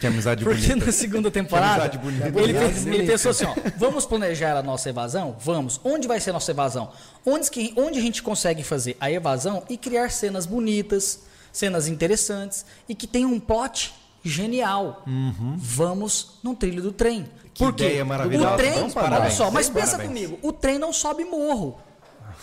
Que 0.03 0.07
amizade 0.07 0.43
Porque 0.43 0.67
bonita. 0.67 0.85
na 0.87 0.91
segunda 0.91 1.31
temporada, 1.31 1.83
amizade 1.85 1.97
bonita. 1.97 2.27
ele, 2.41 2.53
fez- 2.53 2.85
ele 2.87 3.07
pensou 3.07 3.31
assim, 3.31 3.45
ó, 3.45 3.55
vamos 3.77 4.05
planejar 4.05 4.57
a 4.57 4.61
nossa 4.61 4.89
evasão? 4.89 5.33
Vamos. 5.39 5.79
Onde 5.81 6.09
vai 6.09 6.19
ser 6.19 6.31
a 6.31 6.33
nossa 6.33 6.51
evasão? 6.51 6.91
Onde, 7.25 7.49
que, 7.49 7.73
onde 7.77 7.99
a 7.99 8.01
gente 8.01 8.21
consegue 8.21 8.63
fazer 8.63 8.97
a 8.99 9.09
evasão 9.09 9.63
e 9.69 9.77
criar 9.77 10.11
cenas 10.11 10.45
bonitas, 10.45 11.21
cenas 11.53 11.87
interessantes 11.87 12.65
e 12.89 12.93
que 12.93 13.07
tenham 13.07 13.31
um 13.31 13.39
plot 13.39 13.93
genial. 14.21 15.05
Vamos 15.55 16.31
num 16.43 16.53
trilho 16.53 16.81
do 16.81 16.91
trem. 16.91 17.19
Uhum. 17.19 17.25
Que 17.53 17.63
Por 17.63 17.73
quê? 17.73 17.85
ideia 17.85 18.03
maravilhosa. 18.05 18.53
O 18.55 18.57
trem, 18.57 18.73
Vamos, 18.73 18.95
olha 18.97 19.09
parabéns. 19.09 19.33
só, 19.35 19.49
mas 19.51 19.69
pensa 19.69 19.97
parabéns. 19.97 20.07
comigo, 20.09 20.39
o 20.41 20.51
trem 20.51 20.77
não 20.77 20.91
sobe 20.91 21.23
morro. 21.23 21.77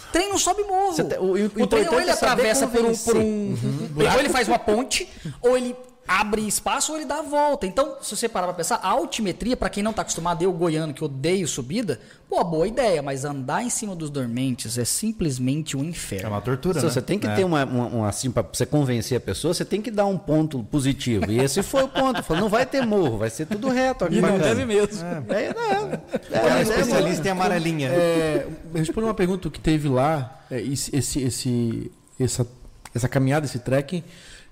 O 0.08 0.12
trem 0.12 0.30
não 0.30 0.38
sobe 0.38 0.62
morro. 0.62 0.92
Você 0.94 1.04
te- 1.04 1.18
o- 1.18 1.62
o 1.62 1.66
trem 1.66 1.86
ou 1.88 2.00
ele 2.00 2.08
é 2.08 2.12
atravessa 2.14 2.66
por 2.66 2.84
um, 2.86 2.96
por 2.96 3.16
um 3.18 3.54
convencer. 3.56 4.12
ou 4.14 4.18
ele 4.20 4.28
faz 4.30 4.48
uma 4.48 4.58
ponte, 4.58 5.06
ou 5.42 5.56
ele 5.56 5.76
abre 6.12 6.42
espaço, 6.44 6.90
ou 6.90 6.98
ele 6.98 7.06
dá 7.06 7.20
a 7.20 7.22
volta. 7.22 7.68
Então, 7.68 7.94
se 8.02 8.16
você 8.16 8.28
parar 8.28 8.48
pra 8.48 8.54
pensar, 8.56 8.80
a 8.82 8.88
altimetria, 8.88 9.56
pra 9.56 9.68
quem 9.70 9.80
não 9.80 9.92
tá 9.92 10.02
acostumado, 10.02 10.42
eu 10.42 10.52
goiano 10.52 10.92
que 10.92 11.04
odeio 11.04 11.46
subida, 11.46 12.00
pô, 12.28 12.42
boa 12.42 12.66
ideia, 12.66 13.00
mas 13.00 13.24
andar 13.24 13.62
em 13.62 13.70
cima 13.70 13.94
dos 13.94 14.10
dormentes 14.10 14.76
é 14.76 14.84
simplesmente 14.84 15.76
um 15.76 15.84
É 15.84 15.86
inferno. 15.86 16.30
uma 16.30 16.40
tortura, 16.40 16.80
Se 16.80 16.86
né? 16.86 16.90
você 16.92 17.00
tem 17.00 17.16
que 17.16 17.28
É. 17.28 17.34
ter 17.36 17.44
uma, 17.44 17.64
uma, 17.64 17.86
uma, 17.86 18.08
assim, 18.08 18.28
para 18.28 18.42
você 18.42 18.66
convencer 18.66 19.16
a 19.18 19.20
pessoa, 19.20 19.54
você 19.54 19.64
tem 19.64 19.80
que 19.80 19.88
dar 19.90 20.06
um 20.06 20.18
ponto 20.18 20.64
positivo. 20.64 21.30
E 21.30 21.38
esse 21.38 21.62
foi 21.62 21.84
o 21.84 21.88
ponto. 21.88 22.20
Falou, 22.24 22.42
não 22.42 22.48
vai 22.48 22.66
ter 22.66 22.84
morro, 22.84 23.16
vai 23.18 23.30
ser 23.30 23.46
tudo 23.46 23.68
reto. 23.68 24.04
Aqui 24.06 24.16
E 24.16 24.20
não 24.20 24.36
deve 24.36 24.64
mesmo. 24.66 25.00
É, 25.28 25.54
não. 25.54 25.92
É, 25.92 26.00
Ela 26.32 26.54
é 26.56 26.58
é, 26.58 26.62
especialista 26.62 27.28
em 27.28 27.30
amarelinha. 27.30 27.88
É, 27.88 28.48
responde 28.74 29.06
uma 29.06 29.14
pergunta 29.14 29.48
que 29.48 29.60
teve 29.60 29.88
lá. 29.88 30.38
é, 30.50 30.60
esse, 30.60 30.94
esse, 30.96 31.22
esse- 31.22 31.92
essa, 32.18 32.44
essa 32.92 33.08
caminhada, 33.08 33.46
esse 33.46 33.60
trekking, 33.60 34.02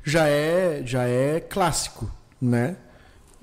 já 0.08 0.26
é, 0.26 0.82
já 0.84 1.06
é 1.06 1.38
clássico, 1.40 2.10
né? 2.40 2.76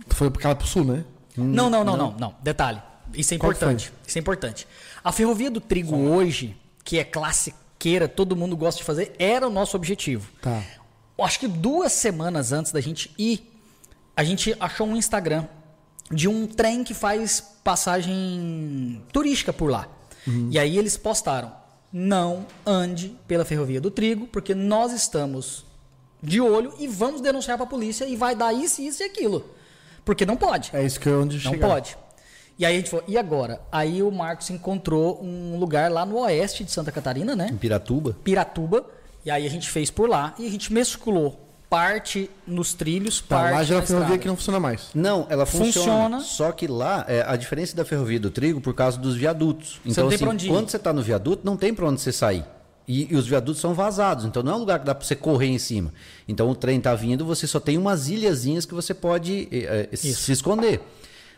Foi 0.09 0.29
por 0.31 0.41
causa 0.41 0.55
pro 0.55 0.67
sul, 0.67 0.83
né? 0.83 1.05
Não, 1.37 1.69
não, 1.69 1.83
não, 1.83 1.95
não, 1.95 2.11
não. 2.17 2.35
Detalhe. 2.41 2.81
Isso 3.13 3.33
é 3.33 3.37
importante. 3.37 3.93
Isso 4.05 4.17
é 4.17 4.21
importante. 4.21 4.67
A 5.03 5.11
ferrovia 5.11 5.51
do 5.51 5.61
trigo 5.61 5.95
hoje, 5.95 6.57
que 6.83 6.97
é 6.97 7.03
classiqueira, 7.03 8.07
todo 8.07 8.35
mundo 8.35 8.57
gosta 8.57 8.79
de 8.79 8.83
fazer, 8.83 9.13
era 9.19 9.47
o 9.47 9.51
nosso 9.51 9.77
objetivo. 9.77 10.29
Tá. 10.41 10.63
Acho 11.21 11.39
que 11.39 11.47
duas 11.47 11.91
semanas 11.91 12.51
antes 12.51 12.71
da 12.71 12.81
gente 12.81 13.13
ir, 13.17 13.51
a 14.15 14.23
gente 14.23 14.55
achou 14.59 14.87
um 14.87 14.95
Instagram 14.95 15.45
de 16.11 16.27
um 16.27 16.47
trem 16.47 16.83
que 16.83 16.93
faz 16.93 17.41
passagem 17.63 19.01
turística 19.13 19.53
por 19.53 19.69
lá. 19.69 19.87
E 20.49 20.57
aí 20.57 20.77
eles 20.77 20.97
postaram: 20.97 21.51
não 21.93 22.47
ande 22.65 23.15
pela 23.27 23.45
ferrovia 23.45 23.79
do 23.79 23.91
trigo, 23.91 24.27
porque 24.27 24.55
nós 24.55 24.91
estamos 24.91 25.65
de 26.21 26.41
olho 26.41 26.73
e 26.79 26.87
vamos 26.87 27.21
denunciar 27.21 27.57
para 27.57 27.65
a 27.65 27.69
polícia 27.69 28.05
e 28.05 28.15
vai 28.15 28.35
dar 28.35 28.53
isso, 28.53 28.81
isso 28.81 29.03
e 29.03 29.05
aquilo. 29.05 29.45
Porque 30.03 30.25
não 30.25 30.35
pode. 30.37 30.69
É 30.73 30.83
isso 30.83 30.99
que 30.99 31.09
é 31.09 31.11
onde 31.13 31.43
Não 31.43 31.51
chegar. 31.51 31.67
pode. 31.67 31.97
E 32.57 32.65
aí 32.65 32.73
a 32.73 32.77
gente 32.77 32.89
falou, 32.89 33.05
e 33.07 33.17
agora? 33.17 33.59
Aí 33.71 34.01
o 34.01 34.09
Marcos 34.09 34.49
encontrou 34.49 35.21
um 35.21 35.57
lugar 35.57 35.91
lá 35.91 36.05
no 36.05 36.19
oeste 36.19 36.63
de 36.63 36.71
Santa 36.71 36.91
Catarina, 36.91 37.35
né? 37.35 37.49
Em 37.51 37.57
Piratuba. 37.57 38.15
Piratuba. 38.23 38.85
E 39.25 39.31
aí 39.31 39.45
a 39.45 39.49
gente 39.49 39.69
fez 39.69 39.89
por 39.91 40.07
lá 40.07 40.33
e 40.37 40.45
a 40.45 40.49
gente 40.49 40.71
mesclou 40.71 41.41
parte 41.69 42.29
nos 42.45 42.73
trilhos, 42.73 43.19
Tá, 43.21 43.37
parte 43.37 43.53
lá 43.53 43.63
já 43.63 43.73
é 43.73 43.77
na 43.77 43.81
uma 43.81 43.87
ferrovia 43.87 44.17
que 44.17 44.27
não 44.27 44.37
funciona 44.37 44.59
mais. 44.59 44.89
Não, 44.93 45.25
ela 45.29 45.45
funciona. 45.45 45.73
Funciona. 45.73 46.19
Só 46.21 46.51
que 46.51 46.67
lá, 46.67 47.03
é, 47.09 47.25
a 47.27 47.35
diferença 47.35 47.75
da 47.75 47.83
ferrovia 47.83 48.19
do 48.19 48.29
trigo 48.29 48.61
por 48.61 48.73
causa 48.73 48.97
dos 48.97 49.15
viadutos. 49.15 49.81
Então, 49.85 50.03
não 50.03 50.09
tem 50.09 50.15
assim, 50.15 50.23
pra 50.23 50.33
onde 50.33 50.45
ir. 50.45 50.49
quando 50.49 50.69
você 50.69 50.77
está 50.77 50.93
no 50.93 51.01
viaduto, 51.01 51.41
não 51.43 51.57
tem 51.57 51.73
para 51.73 51.87
onde 51.87 51.99
você 51.99 52.11
sair. 52.11 52.45
E, 52.87 53.11
e 53.11 53.15
os 53.15 53.27
viadutos 53.27 53.59
são 53.59 53.73
vazados, 53.73 54.25
então 54.25 54.43
não 54.43 54.51
é 54.51 54.55
um 54.55 54.59
lugar 54.59 54.79
que 54.79 54.85
dá 54.85 54.93
para 54.93 55.05
você 55.05 55.15
correr 55.15 55.47
em 55.47 55.57
cima. 55.57 55.91
Então 56.27 56.49
o 56.49 56.55
trem 56.55 56.77
está 56.77 56.93
vindo, 56.93 57.25
você 57.25 57.47
só 57.47 57.59
tem 57.59 57.77
umas 57.77 58.09
ilhazinhas 58.09 58.65
que 58.65 58.73
você 58.73 58.93
pode 58.93 59.47
eh, 59.51 59.89
eh, 59.91 59.95
se 59.95 60.31
esconder. 60.31 60.81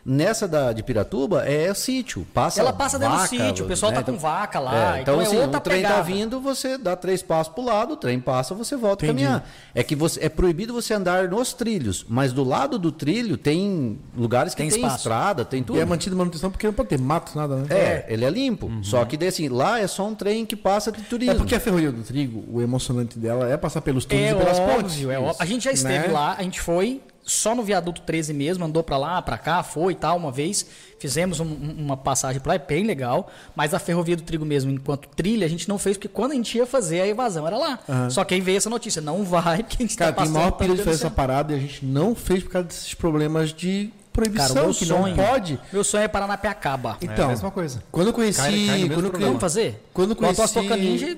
Nessa 0.05 0.47
da, 0.47 0.71
de 0.71 0.81
Piratuba 0.83 1.45
é 1.45 1.73
sítio. 1.73 2.25
Passa 2.33 2.61
Ela 2.61 2.71
passa 2.71 2.97
dentro 2.97 3.17
do 3.17 3.27
sítio, 3.27 3.65
o 3.65 3.67
pessoal 3.67 3.91
tá 3.91 3.99
então- 4.01 4.13
com 4.13 4.19
vaca 4.19 4.59
lá, 4.59 4.97
É, 4.97 5.01
então 5.01 5.15
então, 5.15 5.21
é 5.21 5.25
assim, 5.25 5.37
outra 5.37 5.57
o 5.57 5.61
trem 5.61 5.81
tá 5.81 5.87
pegada. 5.89 6.03
vindo, 6.03 6.39
você 6.39 6.77
dá 6.77 6.95
três 6.95 7.21
passos 7.21 7.53
pro 7.53 7.63
lado, 7.63 7.93
o 7.93 7.97
trem 7.97 8.19
passa, 8.19 8.55
você 8.55 8.75
volta 8.77 9.05
a 9.05 9.09
Entendi. 9.09 9.23
caminhar. 9.25 9.49
É 9.75 9.83
que 9.83 9.95
você, 9.95 10.23
é 10.23 10.29
proibido 10.29 10.73
você 10.73 10.93
andar 10.93 11.27
nos 11.27 11.51
trilhos, 11.53 12.05
mas 12.07 12.31
do 12.31 12.43
lado 12.43 12.79
do 12.79 12.91
trilho 12.91 13.37
tem 13.37 13.99
lugares 14.15 14.53
que 14.55 14.61
Tem 14.63 14.69
tem, 14.71 14.85
estrada, 14.87 15.43
tem 15.43 15.61
tudo. 15.61 15.77
E 15.77 15.81
é 15.81 15.85
mantido 15.85 16.15
manutenção 16.15 16.49
porque 16.51 16.65
não 16.67 16.73
pode 16.73 16.89
ter 16.89 16.99
mato, 16.99 17.35
nada, 17.37 17.57
né? 17.57 17.65
É, 17.69 18.05
ele 18.07 18.23
é 18.23 18.29
limpo. 18.29 18.71
Só 18.83 19.03
que 19.03 19.17
daí, 19.17 19.27
assim, 19.27 19.49
lá 19.49 19.79
é 19.79 19.87
só 19.87 20.07
um 20.07 20.15
trem 20.15 20.45
que 20.45 20.55
passa 20.55 20.89
de 20.91 21.01
turismo. 21.01 21.33
É 21.33 21.35
porque 21.35 21.55
a 21.55 21.59
ferrovia 21.59 21.91
do 21.91 22.01
trigo, 22.03 22.45
o 22.49 22.61
emocionante 22.61 23.19
dela 23.19 23.49
é 23.49 23.57
passar 23.57 23.81
pelos 23.81 24.05
túneis 24.05 24.29
É 24.29 24.31
e 24.31 24.35
pelas 24.37 24.57
pontes. 24.59 24.93
óbvio, 24.93 25.11
é 25.11 25.19
óbvio. 25.19 25.35
A 25.39 25.45
gente 25.45 25.65
já 25.65 25.71
esteve 25.71 26.07
Né? 26.07 26.13
lá, 26.13 26.35
a 26.37 26.43
gente 26.43 26.61
foi 26.61 27.01
só 27.27 27.53
no 27.53 27.61
viaduto 27.61 28.01
13 28.01 28.33
mesmo, 28.33 28.63
andou 28.65 28.81
pra 28.81 28.97
lá, 28.97 29.21
pra 29.21 29.37
cá, 29.37 29.61
foi 29.61 29.91
e 29.93 29.95
tal, 29.95 30.15
uma 30.17 30.31
vez. 30.31 30.65
Fizemos 30.97 31.39
um- 31.39 31.45
um- 31.45 31.75
uma 31.77 31.95
passagem 31.97 32.41
por 32.41 32.47
lá, 32.49 32.55
é 32.55 32.59
bem 32.59 32.83
legal. 32.85 33.29
Mas 33.55 33.73
a 33.73 33.79
ferrovia 33.79 34.15
do 34.15 34.23
trigo 34.23 34.45
mesmo, 34.45 34.71
enquanto 34.71 35.07
trilha, 35.09 35.45
a 35.45 35.49
gente 35.49 35.67
não 35.69 35.77
fez, 35.77 35.97
porque 35.97 36.07
quando 36.07 36.31
a 36.31 36.35
gente 36.35 36.57
ia 36.57 36.65
fazer 36.65 37.01
a 37.01 37.07
evasão 37.07 37.45
era 37.45 37.57
lá. 37.57 37.79
Só 38.09 38.23
que 38.23 38.33
aí 38.33 38.41
veio 38.41 38.57
essa 38.57 38.69
notícia, 38.69 39.01
não 39.01 39.23
vai, 39.23 39.57
porque 39.63 39.83
a 39.83 39.85
gente 39.85 39.95
Cara, 39.97 40.11
tá 40.11 40.15
tem 40.15 40.25
passando. 40.25 40.35
maior 40.41 40.51
tá 40.51 40.57
pilha 40.57 40.71
de 40.71 40.77
fazer 40.79 40.89
essa 40.91 41.09
denunciando. 41.09 41.15
parada 41.15 41.53
e 41.53 41.55
a 41.57 41.59
gente 41.59 41.85
não 41.85 42.15
fez 42.15 42.41
por 42.43 42.49
causa 42.51 42.67
desses 42.69 42.93
problemas 42.93 43.53
de 43.53 43.91
proibição, 44.13 44.47
Cara, 44.55 44.65
meu 44.67 44.73
que 44.73 44.85
sonho. 44.85 45.15
não 45.15 45.23
pode. 45.25 45.59
Meu 45.71 45.83
sonho 45.83 46.03
é 46.03 46.07
parar 46.07 46.25
na 46.27 46.37
Piacaba. 46.37 46.97
Então, 47.01 47.25
a 47.25 47.27
mesma 47.27 47.51
coisa. 47.51 47.83
Quando 47.91 48.07
eu 48.07 48.13
conheci. 48.13 48.39
Cai- 48.41 48.65
cai 48.65 48.89
quando, 48.89 49.05
eu. 49.13 49.19
Vamos 49.19 49.41
fazer? 49.41 49.83
Quando 49.93 50.11
eu 50.11 50.15
Bota 50.15 50.33
conheci- 50.35 50.53
toca 50.55 50.75
ninja 50.75 51.15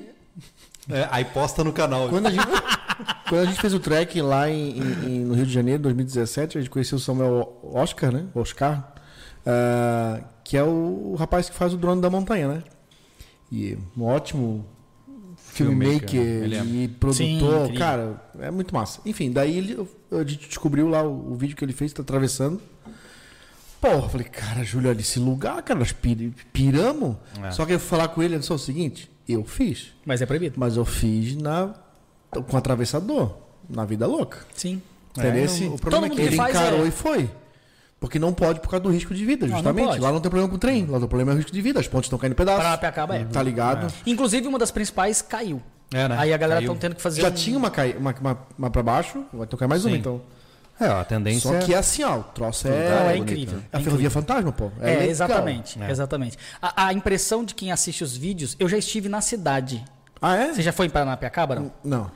É, 0.89 1.07
aí 1.11 1.23
posta 1.25 1.63
no 1.63 1.71
canal. 1.71 2.09
Quando 2.09 2.27
a 2.27 2.31
gente, 2.31 2.45
quando 3.29 3.41
a 3.41 3.45
gente 3.45 3.61
fez 3.61 3.73
o 3.73 3.79
trek 3.79 4.21
lá 4.21 4.49
em, 4.49 4.77
em- 4.79 5.19
no 5.25 5.33
Rio 5.35 5.45
de 5.45 5.53
Janeiro, 5.53 5.79
em 5.79 5.83
2017, 5.83 6.57
a 6.57 6.61
gente 6.61 6.69
conheceu 6.69 6.97
o 6.97 7.01
Samuel 7.01 7.59
Oscar, 7.63 8.11
né? 8.11 8.25
Oscar, 8.33 8.91
ah, 9.45 10.21
que 10.43 10.57
é 10.57 10.63
o, 10.63 11.15
rapaz 11.17 11.49
que 11.49 11.55
faz 11.55 11.73
o 11.73 11.77
drone 11.77 12.01
da 12.01 12.09
montanha, 12.09 12.47
né? 12.47 12.63
E 13.51 13.77
um 13.97 14.03
ótimo 14.05 14.65
Filmmaker, 15.37 16.09
filmmaker 16.09 16.43
ele 16.43 16.55
é. 16.55 16.59
e 16.59 16.63
Sim, 16.63 16.87
produtor. 16.99 17.61
incrível. 17.65 17.79
cara, 17.79 18.21
é 18.39 18.51
muito 18.51 18.73
massa. 18.73 19.01
Enfim, 19.05 19.31
daí 19.31 19.57
ele, 19.57 19.87
a 20.11 20.17
gente 20.23 20.47
descobriu 20.47 20.87
lá 20.87 21.01
o, 21.03 21.31
o 21.33 21.35
vídeo 21.35 21.55
que 21.55 21.63
ele 21.65 21.73
fez, 21.73 21.91
tá 21.93 22.01
atravessando. 22.01 22.61
Porra, 23.81 24.09
falei, 24.09 24.27
cara, 24.27 24.63
Júlio, 24.63 24.89
olha 24.89 24.99
esse 24.99 25.19
lugar, 25.19 25.61
cara, 25.63 25.79
nós 25.79 25.91
pir- 25.91 26.33
piramos. 26.51 27.15
É. 27.43 27.51
Só 27.51 27.65
que 27.65 27.73
eu 27.73 27.79
fui 27.79 27.89
falar 27.97 28.09
com 28.09 28.21
ele, 28.21 28.33
ele 28.33 28.39
disse 28.39 28.51
"É 28.51 28.55
o 28.55 28.57
seguinte, 28.59 29.09
eu 29.33 29.43
fiz. 29.43 29.93
Mas 30.05 30.21
é 30.21 30.25
proibido. 30.25 30.55
Mas 30.57 30.75
eu 30.77 30.85
fiz 30.85 31.35
na 31.35 31.73
com 32.47 32.57
atravessador, 32.57 33.31
na 33.69 33.85
vida 33.85 34.05
louca. 34.07 34.39
Sim. 34.53 34.81
É, 35.17 35.39
Esse- 35.43 35.65
o 35.65 35.77
problema 35.77 36.07
Todo 36.07 36.13
é 36.13 36.15
que 36.15 36.33
ele 36.33 36.35
encarou 36.35 36.85
é- 36.85 36.87
e 36.87 36.91
foi. 36.91 37.29
Porque 37.99 38.17
não 38.17 38.33
pode 38.33 38.61
por 38.61 38.69
causa 38.69 38.83
do 38.83 38.89
risco 38.89 39.13
de 39.13 39.25
vida, 39.25 39.45
Não, 39.45 39.51
não 39.51 39.57
justamente. 39.59 39.87
pode. 39.87 39.99
Lá 39.99 40.11
não 40.11 40.21
tem 40.21 40.29
problema 40.29 40.49
com 40.49 40.55
o 40.55 40.59
trem, 40.59 40.85
lá 40.85 40.99
tem 40.99 41.07
problema 41.07 41.31
é 41.31 41.33
o 41.33 41.37
risco 41.37 41.51
de 41.51 41.61
vida. 41.61 41.79
As 41.81 41.87
pontes 41.87 42.05
estão 42.07 42.17
caindo 42.17 42.31
em 42.31 42.35
pedaços. 42.35 42.63
É. 43.13 43.25
Tá 43.25 43.43
ligado? 43.43 43.91
Inclusive, 44.05 44.47
uma 44.47 44.57
das 44.59 44.71
principais 44.71 45.21
caiu. 45.21 45.61
É, 45.93 46.07
né? 46.07 46.15
Aí 46.17 46.31
a 46.33 46.37
galera 46.37 46.61
estão 46.61 46.77
tendo 46.77 46.95
que 46.95 47.01
fazer. 47.01 47.21
Já 47.21 47.27
um- 47.29 47.31
tinha 47.31 47.57
uma, 47.57 47.69
cai, 47.71 47.95
uma, 47.97 48.15
uma, 48.21 48.37
uma 48.57 48.69
pra 48.69 48.83
baixo, 48.83 49.23
vai 49.33 49.47
tocar 49.47 49.67
mais 49.67 49.83
uma 49.83 49.91
Sim. 49.93 49.97
então. 49.99 50.21
É, 50.79 50.87
a 50.87 51.03
tendência 51.03 51.51
Só 51.51 51.65
que 51.65 51.73
é 51.73 51.77
assim, 51.77 52.03
ó, 52.03 52.19
o 52.19 52.23
troço 52.23 52.67
é. 52.67 52.71
É 52.71 53.07
bonito, 53.07 53.21
incrível. 53.23 53.57
né? 53.57 53.63
É 53.71 53.77
a 53.77 53.79
ferrovia 53.81 54.09
fantasma, 54.09 54.51
pô. 54.51 54.71
É, 54.79 54.91
legal. 54.91 55.03
exatamente. 55.07 55.81
É. 55.81 55.91
Exatamente. 55.91 56.37
A, 56.61 56.87
a 56.87 56.93
impressão 56.93 57.43
de 57.43 57.53
quem 57.53 57.71
assiste 57.71 58.03
os 58.03 58.15
vídeos, 58.15 58.55
eu 58.59 58.69
já 58.69 58.77
estive 58.77 59.09
na 59.09 59.19
cidade. 59.21 59.83
Ah, 60.21 60.35
é? 60.35 60.53
Você 60.53 60.61
já 60.61 60.71
foi 60.71 60.85
em 60.85 60.89
Paranapiacaba, 60.89 61.55
não? 61.55 61.71
Não. 61.83 62.11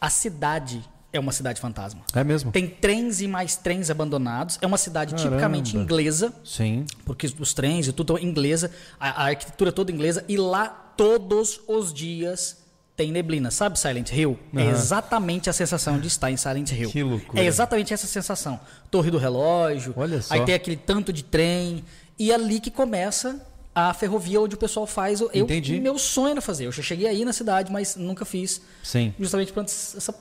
A 0.00 0.10
cidade 0.10 0.84
é 1.12 1.20
uma 1.20 1.32
cidade 1.32 1.60
fantasma. 1.60 2.02
É 2.12 2.24
mesmo. 2.24 2.50
Tem 2.50 2.66
trens 2.68 3.20
e 3.20 3.28
mais 3.28 3.56
trens 3.56 3.88
abandonados. 3.90 4.58
É 4.60 4.66
uma 4.66 4.76
cidade 4.76 5.14
Caramba. 5.14 5.30
tipicamente 5.30 5.76
inglesa, 5.76 6.32
Sim. 6.44 6.84
porque 7.04 7.32
os 7.38 7.54
trens 7.54 7.86
e 7.86 7.92
tudo 7.92 8.18
é 8.18 8.22
inglesa, 8.22 8.70
a, 8.98 9.22
a 9.22 9.26
arquitetura 9.28 9.70
é 9.70 9.72
toda 9.72 9.92
inglesa, 9.92 10.24
e 10.28 10.36
lá 10.36 10.66
todos 10.66 11.60
os 11.68 11.92
dias 11.94 12.63
tem 12.96 13.10
neblina. 13.10 13.50
Sabe 13.50 13.78
Silent 13.78 14.10
Hill? 14.12 14.38
É 14.54 14.62
Aham. 14.62 14.70
exatamente 14.70 15.50
a 15.50 15.52
sensação 15.52 15.98
de 15.98 16.06
estar 16.08 16.30
em 16.30 16.36
Silent 16.36 16.70
Hill. 16.72 16.90
Que 16.90 17.02
loucura. 17.02 17.42
É 17.42 17.46
exatamente 17.46 17.92
essa 17.92 18.06
sensação. 18.06 18.58
Torre 18.90 19.10
do 19.10 19.18
relógio, 19.18 19.92
Olha 19.96 20.22
só. 20.22 20.34
aí 20.34 20.44
tem 20.44 20.54
aquele 20.54 20.76
tanto 20.76 21.12
de 21.12 21.24
trem. 21.24 21.84
E 22.18 22.30
é 22.30 22.34
ali 22.34 22.60
que 22.60 22.70
começa 22.70 23.44
a 23.74 23.92
ferrovia 23.92 24.40
onde 24.40 24.54
o 24.54 24.58
pessoal 24.58 24.86
faz. 24.86 25.20
o- 25.20 25.28
Eu, 25.34 25.44
Entendi. 25.44 25.80
Meu 25.80 25.98
sonho 25.98 26.32
era 26.32 26.40
fazer. 26.40 26.66
Eu 26.66 26.72
já 26.72 26.82
cheguei 26.82 27.08
aí 27.08 27.24
na 27.24 27.32
cidade, 27.32 27.72
mas 27.72 27.96
nunca 27.96 28.24
fiz. 28.24 28.60
Sim. 28.82 29.12
Justamente 29.18 29.52
por 29.52 29.64
essa 29.64 30.14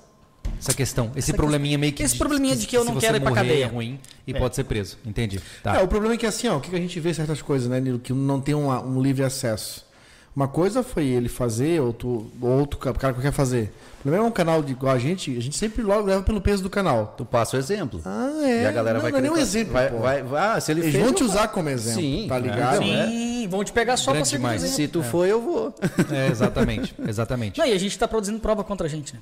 Essa 0.59 0.73
questão. 0.73 1.12
Esse 1.15 1.29
Essa 1.31 1.38
probleminha 1.38 1.77
meio 1.77 1.93
que. 1.93 2.01
esse 2.03 2.17
probleminha 2.17 2.55
de 2.55 2.65
que 2.67 2.75
eu 2.75 2.83
não 2.83 2.97
quero 2.97 3.15
ir 3.17 3.19
pra 3.21 3.29
morrer 3.29 3.41
cadeia. 3.41 3.63
É 3.65 3.67
ruim 3.67 3.99
e 4.25 4.33
pode 4.33 4.55
ser 4.55 4.63
preso. 4.65 4.97
Entendi. 5.05 5.39
Tá. 5.62 5.79
É, 5.79 5.83
o 5.83 5.88
problema 5.88 6.15
é 6.15 6.17
que 6.17 6.25
assim, 6.25 6.47
ó, 6.47 6.57
o 6.57 6.59
que 6.62 6.69
que 6.69 6.75
a 6.75 6.79
gente 6.79 6.99
vê 6.99 7.13
certas 7.13 7.41
coisas, 7.41 7.69
né, 7.69 7.79
Nilo, 7.79 7.97
que 7.99 8.12
não 8.12 8.41
tem 8.41 8.53
um, 8.55 8.69
um 8.69 9.01
livre 9.01 9.23
acesso. 9.23 9.86
Uma 10.35 10.47
coisa 10.47 10.81
foi 10.81 11.05
ele 11.05 11.29
fazer, 11.29 11.79
outro, 11.79 12.31
outro 12.41 12.79
ca- 12.79 12.91
cara 12.93 13.13
que 13.13 13.21
quer 13.21 13.31
fazer. 13.31 13.71
O 13.99 14.01
problema 14.03 14.25
é 14.25 14.27
um 14.27 14.31
canal 14.31 14.63
de, 14.63 14.71
igual 14.71 14.93
a 14.93 14.97
gente, 14.97 15.37
a 15.37 15.39
gente 15.39 15.55
sempre 15.55 15.83
logo 15.83 16.07
leva 16.07 16.23
pelo 16.23 16.41
peso 16.41 16.63
do 16.63 16.69
canal. 16.71 17.13
Tu 17.15 17.23
passa 17.23 17.55
o 17.55 17.59
exemplo. 17.59 18.01
Ah, 18.03 18.31
é. 18.43 18.63
E 18.63 18.65
a 18.65 18.71
galera 18.71 18.95
não, 18.95 19.01
vai 19.03 19.11
não 19.11 19.17
é 19.19 19.21
querer 19.21 19.29
nem 19.31 19.31
um 19.31 19.41
exemplo, 19.41 19.73
Vai, 19.73 19.89
vai, 19.91 20.23
vai- 20.23 20.55
ah, 20.57 20.59
se 20.59 20.71
ele 20.71 20.81
Eles 20.81 20.91
fez, 20.91 21.03
vão 21.03 21.13
te 21.13 21.23
usar 21.23 21.47
como 21.49 21.69
exemplo, 21.69 22.01
Sim, 22.01 22.25
tá 22.27 22.37
é, 22.37 22.39
ligado? 22.39 22.83
então, 22.83 22.95
é. 22.97 23.07
Sim, 23.07 23.47
vão 23.47 23.63
te 23.63 23.71
pegar 23.71 23.95
só 23.95 24.11
Grande 24.11 24.23
pra 24.23 24.29
ser 24.31 24.37
demais. 24.37 24.63
exemplo. 24.63 24.75
Se 24.77 24.87
tu 24.87 25.03
for, 25.03 25.27
eu 25.27 25.39
vou. 25.39 25.73
É, 26.11 26.27
exatamente. 26.31 26.95
Exatamente. 27.07 27.59
Não, 27.59 27.67
e 27.67 27.71
a 27.71 27.77
gente 27.77 27.91
está 27.91 28.07
produzindo 28.07 28.39
prova 28.39 28.63
contra 28.63 28.87
a 28.87 28.89
gente, 28.89 29.13
né? 29.13 29.19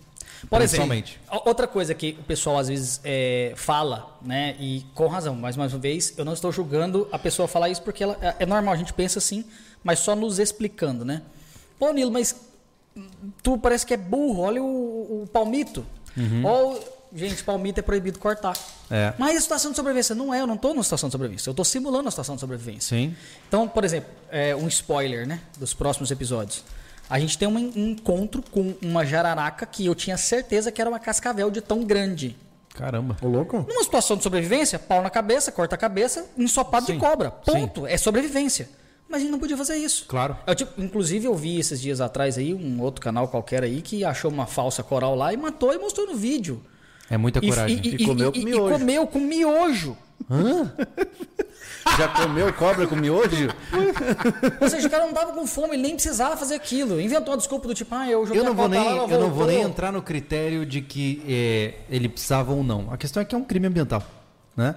Por 0.49 0.61
exemplo, 0.61 0.95
outra 1.45 1.67
coisa 1.67 1.93
que 1.93 2.17
o 2.19 2.23
pessoal 2.23 2.57
às 2.57 2.67
vezes 2.69 2.99
é, 3.03 3.53
fala, 3.57 4.17
né? 4.21 4.55
E 4.59 4.83
com 4.95 5.05
razão, 5.07 5.35
mais 5.35 5.55
uma 5.57 5.67
vez, 5.67 6.13
eu 6.17 6.23
não 6.25 6.33
estou 6.33 6.51
julgando 6.53 7.07
a 7.11 7.19
pessoa 7.19 7.47
falar 7.49 7.69
isso 7.69 7.81
porque 7.83 8.01
ela, 8.03 8.17
é, 8.21 8.35
é 8.39 8.45
normal, 8.45 8.73
a 8.73 8.77
gente 8.77 8.93
pensa 8.93 9.19
assim, 9.19 9.45
mas 9.83 9.99
só 9.99 10.15
nos 10.15 10.39
explicando, 10.39 11.03
né? 11.05 11.21
Pô, 11.79 11.91
Nilo, 11.91 12.11
mas 12.11 12.35
tu 13.41 13.57
parece 13.57 13.85
que 13.85 13.93
é 13.93 13.97
burro, 13.97 14.41
olha 14.43 14.61
o, 14.61 15.23
o 15.23 15.27
palmito. 15.31 15.85
Ou, 16.43 17.07
gente, 17.15 17.43
palmito 17.43 17.79
é 17.79 17.83
proibido 17.83 18.19
cortar. 18.19 18.57
É. 18.89 19.13
Mas 19.17 19.37
a 19.37 19.41
situação 19.41 19.71
de 19.71 19.77
sobrevivência 19.77 20.13
não 20.13 20.33
é, 20.33 20.41
eu 20.41 20.47
não 20.47 20.55
estou 20.55 20.73
numa 20.73 20.83
situação 20.83 21.07
de 21.09 21.13
sobrevivência, 21.13 21.49
eu 21.49 21.53
estou 21.53 21.63
simulando 21.65 22.07
a 22.09 22.11
situação 22.11 22.35
de 22.35 22.41
sobrevivência. 22.41 22.95
Sim. 22.97 23.15
Então, 23.47 23.67
por 23.67 23.83
exemplo, 23.85 24.09
é, 24.29 24.55
um 24.55 24.67
spoiler, 24.67 25.25
né? 25.25 25.39
Dos 25.57 25.73
próximos 25.73 26.11
episódios. 26.11 26.63
A 27.09 27.19
gente 27.19 27.37
tem 27.37 27.47
um 27.47 27.57
en- 27.57 27.73
um 27.75 27.87
encontro 27.91 28.41
com 28.51 28.73
uma 28.81 29.05
jararaca 29.05 29.65
que 29.65 29.85
eu 29.85 29.95
tinha 29.95 30.17
certeza 30.17 30.71
que 30.71 30.79
era 30.81 30.89
uma 30.89 30.99
cascavel 30.99 31.49
de 31.49 31.61
tão 31.61 31.83
grande. 31.83 32.35
Caramba. 32.73 33.17
Ô, 33.21 33.27
louco? 33.27 33.65
Numa 33.67 33.83
situação 33.83 34.15
de 34.17 34.23
sobrevivência, 34.23 34.77
pau 34.79 35.01
na 35.01 35.09
cabeça, 35.09 35.51
corta 35.51 35.75
a 35.75 35.77
cabeça, 35.77 36.25
ensopado 36.37 36.85
Sim, 36.85 36.93
de 36.93 36.99
cobra. 36.99 37.31
Ponto. 37.31 37.85
É 37.87 37.97
sobrevivência. 37.97 38.69
Mas 39.11 39.17
a 39.19 39.23
gente 39.23 39.31
não 39.31 39.39
podia 39.39 39.57
fazer 39.57 39.75
isso. 39.75 40.05
Claro. 40.07 40.37
Eu, 40.47 40.55
tipo, 40.55 40.81
inclusive, 40.81 41.25
eu 41.25 41.35
vi 41.35 41.59
esses 41.59 41.81
dias 41.81 41.99
atrás 41.99 42.37
aí, 42.37 42.53
um 42.53 42.81
outro 42.81 43.01
canal 43.01 43.27
qualquer 43.27 43.61
aí, 43.63 43.81
que 43.81 44.05
achou 44.05 44.31
uma 44.31 44.45
falsa 44.47 44.81
coral 44.81 45.13
lá 45.15 45.33
e 45.33 45.37
matou 45.37 45.73
e 45.73 45.77
mostrou 45.77 46.07
no 46.07 46.15
vídeo. 46.15 46.61
É 47.09 47.17
muita 47.17 47.39
E, 47.43 47.49
coragem. 47.49 47.81
e- 47.83 47.95
E 47.95 48.05
comeu 48.05 48.31
com 48.31 48.37
e- 48.37 48.41
e 48.41 48.45
miojo. 48.45 48.73
comeu 48.73 49.05
com 49.07 49.19
miojo. 49.19 49.97
Já 51.97 52.07
comeu 52.07 52.53
cobra 52.53 52.87
com 52.87 52.95
miojo? 52.95 53.49
Ou 54.61 54.69
seja, 54.69 54.87
o 54.87 54.89
cara 54.89 55.05
não 55.05 55.13
tava 55.13 55.33
com 55.33 55.45
fome, 55.47 55.73
ele 55.73 55.81
nem 55.81 55.93
precisava 55.95 56.37
fazer 56.37 56.55
aquilo. 56.55 57.01
Inventou 57.01 57.31
uma 57.33 57.37
desculpa 57.37 57.67
do 57.67 57.73
tipo, 57.73 57.93
ah, 57.93 58.07
eu 58.07 58.25
joguei 58.25 58.39
Eu 58.39 58.45
não 58.45 58.51
a 58.51 58.55
vou 58.55 58.69
nem, 58.69 58.79
lá, 58.79 58.91
ela 58.91 59.09
eu 59.11 59.19
não 59.19 59.31
vou 59.31 59.47
nem 59.47 59.61
entrar 59.61 59.91
no 59.91 60.01
critério 60.01 60.65
de 60.65 60.81
que 60.81 61.21
é, 61.27 61.73
ele 61.89 62.07
precisava 62.07 62.53
ou 62.53 62.63
não. 62.63 62.87
A 62.93 62.97
questão 62.97 63.21
é 63.21 63.25
que 63.25 63.33
é 63.35 63.37
um 63.37 63.43
crime 63.43 63.67
ambiental, 63.67 64.03
né? 64.55 64.75